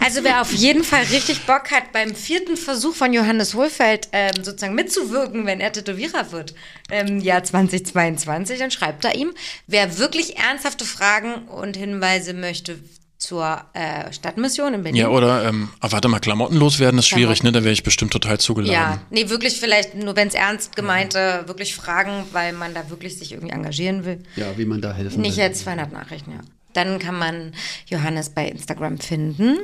Also 0.04 0.24
wer 0.24 0.41
auf 0.41 0.52
jeden 0.54 0.84
Fall 0.84 1.04
richtig 1.04 1.41
Bock 1.45 1.70
hat, 1.70 1.91
beim 1.91 2.16
vierten 2.16 2.58
Versuch 2.58 2.95
von 2.95 3.14
Johannes 3.14 3.54
Hohlfeld 3.54 4.08
ähm, 4.12 4.44
sozusagen 4.44 4.74
mitzuwirken, 4.74 5.45
wenn 5.45 5.60
er 5.60 5.72
Tätowierer 5.72 6.32
wird 6.32 6.56
im 6.90 7.20
Jahr 7.20 7.44
2022, 7.44 8.58
dann 8.58 8.72
schreibt 8.72 9.06
er 9.06 9.16
ihm. 9.16 9.34
Wer 9.68 9.98
wirklich 9.99 10.38
ernsthafte 10.38 10.86
Fragen 10.86 11.48
und 11.48 11.78
Hinweise 11.78 12.34
möchte 12.34 12.80
zur 13.18 13.61
äh, 13.73 14.11
Stadtmission 14.14 14.73
in 14.76 14.84
Berlin. 14.84 15.02
Ja, 15.02 15.10
oder, 15.10 15.44
ähm, 15.48 15.69
ah, 15.80 15.91
warte 15.91 16.07
mal, 16.07 16.19
Klamotten 16.19 16.56
loswerden 16.57 16.99
ist 16.99 17.07
schwierig, 17.07 17.39
Klamotten. 17.39 17.48
ne? 17.56 17.60
Da 17.61 17.64
wäre 17.64 17.73
ich 17.73 17.84
bestimmt 17.84 18.11
total 18.14 18.39
zugeladen. 18.39 18.73
Ja, 18.73 18.99
nee, 19.10 19.30
wirklich 19.30 19.60
vielleicht 19.60 19.95
nur, 19.95 20.15
wenn 20.15 20.27
es 20.27 20.35
ernst 20.35 20.76
gemeinte, 20.76 21.44
wirklich 21.48 21.73
Fragen, 21.76 22.26
weil 22.31 22.53
man 22.53 22.73
da 22.76 22.89
wirklich 22.89 23.18
sich 23.18 23.31
irgendwie 23.31 23.53
engagieren 23.53 24.06
will. 24.06 24.22
Ja, 24.35 24.57
wie 24.57 24.65
man 24.65 24.81
da 24.81 24.94
helfen 24.94 25.22
Nicht 25.22 25.38
will. 25.38 25.44
jetzt 25.45 25.61
200 25.64 25.91
Nachrichten, 25.91 26.31
ja. 26.31 26.39
Dann 26.73 26.99
kann 26.99 27.18
man 27.18 27.53
Johannes 27.88 28.30
bei 28.30 28.48
Instagram 28.48 28.99
finden. 28.99 29.57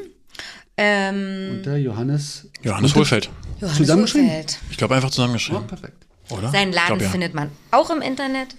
Ähm, 0.77 1.57
Und 1.57 1.65
der 1.67 1.77
Johannes. 1.79 2.47
Johannes 2.63 2.95
Hohlfeld. 2.95 3.29
Johannes 3.61 3.77
Zusammengeschrieben? 3.77 4.27
Hohlfeld. 4.29 4.59
Ich 4.71 4.77
glaube 4.77 4.95
einfach 4.95 5.09
Oh, 5.09 5.11
zusammengeschrieben, 5.11 5.67
perfekt. 5.67 6.07
oder? 6.29 6.49
Seinen 6.49 6.73
Laden 6.73 6.87
glaub, 6.97 7.01
ja. 7.01 7.09
findet 7.09 7.35
man 7.35 7.51
auch 7.69 7.91
im 7.91 8.01
Internet. 8.01 8.55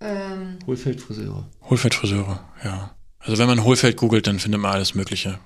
Ähm, 0.00 0.58
Hohlfeld 0.66 1.00
Friseure. 1.00 1.46
Hohlfeld 1.68 1.94
Friseure, 1.94 2.40
ja. 2.64 2.94
Also 3.20 3.38
wenn 3.38 3.48
man 3.48 3.64
Hohlfeld 3.64 3.96
googelt, 3.96 4.26
dann 4.26 4.38
findet 4.38 4.60
man 4.60 4.72
alles 4.72 4.94
Mögliche. 4.94 5.38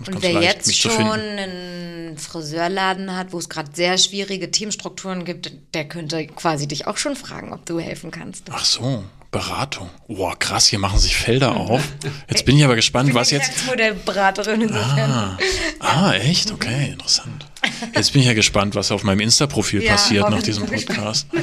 Das 0.00 0.14
und 0.14 0.22
wer 0.22 0.32
leicht, 0.32 0.66
jetzt 0.66 0.76
schon 0.76 0.92
einen 0.92 2.18
Friseurladen 2.18 3.16
hat, 3.16 3.32
wo 3.32 3.38
es 3.38 3.48
gerade 3.48 3.70
sehr 3.72 3.98
schwierige 3.98 4.50
Teamstrukturen 4.50 5.24
gibt, 5.24 5.52
der 5.74 5.86
könnte 5.86 6.26
quasi 6.26 6.66
dich 6.66 6.86
auch 6.86 6.96
schon 6.96 7.16
fragen, 7.16 7.52
ob 7.52 7.66
du 7.66 7.78
helfen 7.78 8.10
kannst. 8.10 8.44
Ach 8.50 8.64
so, 8.64 9.04
Beratung. 9.30 9.90
Boah, 10.08 10.36
krass, 10.36 10.66
hier 10.66 10.80
machen 10.80 10.98
sich 10.98 11.16
Felder 11.16 11.54
auf. 11.56 11.80
Jetzt 12.28 12.44
bin 12.44 12.56
ich 12.58 12.64
aber 12.64 12.74
gespannt, 12.74 13.14
was 13.14 13.30
jetzt. 13.30 13.64
Modellberaterin 13.66 14.62
insofern. 14.62 15.10
Ah, 15.10 15.38
ah, 15.78 16.12
echt? 16.14 16.50
Okay, 16.50 16.90
interessant. 16.92 17.46
Jetzt 17.94 18.12
bin 18.12 18.22
ich 18.22 18.26
ja 18.28 18.34
gespannt, 18.34 18.74
was 18.74 18.90
auf 18.90 19.04
meinem 19.04 19.20
Insta-Profil 19.20 19.84
Ja, 19.84 19.92
passiert 19.92 20.28
nach 20.30 20.36
bin 20.38 20.44
diesem 20.44 20.64
ich. 20.72 20.86
Podcast. 20.86 21.26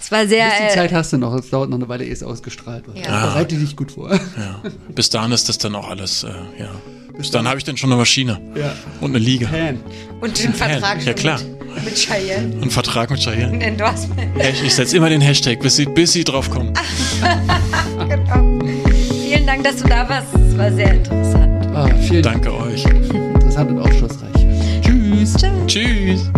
Es 0.00 0.12
war 0.12 0.26
sehr. 0.28 0.44
Ein 0.44 0.50
bisschen 0.50 0.66
Äh, 0.68 0.74
Zeit 0.74 0.92
hast 0.92 1.12
du 1.14 1.16
noch. 1.16 1.32
Es 1.32 1.48
dauert 1.48 1.70
noch 1.70 1.78
eine 1.78 1.88
Weile, 1.88 2.04
ehe 2.04 2.12
es 2.12 2.22
ausgestrahlt 2.22 2.86
wird. 2.86 2.98
Ja. 2.98 3.24
Bereite 3.24 3.56
dich 3.56 3.74
gut 3.74 3.92
vor. 3.92 4.12
Ja. 4.12 4.60
Bis 4.90 5.08
dahin 5.08 5.32
ist 5.32 5.48
das 5.48 5.56
dann 5.56 5.74
auch 5.74 5.88
alles, 5.88 6.24
äh, 6.24 6.28
ja. 6.58 6.70
Bis 7.16 7.30
dann 7.30 7.48
habe 7.48 7.56
ich 7.56 7.64
dann 7.64 7.78
schon 7.78 7.88
eine 7.90 7.96
Maschine 7.98 8.38
Ja. 8.54 8.74
und 9.00 9.12
eine 9.12 9.18
Liga. 9.24 9.48
Pan. 9.48 9.80
und 10.20 10.38
den 10.42 10.52
Vertrag 10.52 11.02
ja, 11.06 11.14
klar. 11.14 11.40
Mit, 11.40 11.63
mit 11.82 11.94
Cheyenne. 11.96 12.54
Einen 12.60 12.70
Vertrag 12.70 13.10
mit 13.10 13.20
Cheyenne. 13.20 13.52
Ein 13.52 13.60
Endorsement. 13.60 14.30
Ich 14.64 14.74
setze 14.74 14.96
immer 14.96 15.08
den 15.08 15.20
Hashtag, 15.20 15.60
bis 15.60 15.76
sie, 15.76 15.86
bis 15.86 16.12
sie 16.12 16.24
drauf 16.24 16.50
kommen. 16.50 16.72
Genau. 18.08 18.58
Vielen 19.22 19.46
Dank, 19.46 19.64
dass 19.64 19.76
du 19.76 19.88
da 19.88 20.08
warst. 20.08 20.26
Es 20.34 20.58
war 20.58 20.70
sehr 20.72 20.94
interessant. 20.94 21.66
Ah, 21.74 21.88
vielen 22.06 22.22
Dank. 22.22 22.42
Danke 22.42 22.58
euch. 22.58 22.84
Interessant 22.84 23.70
und 23.70 23.78
aufschlussreich. 23.80 24.46
Tschüss. 24.82 25.34
Tschüss. 25.66 26.30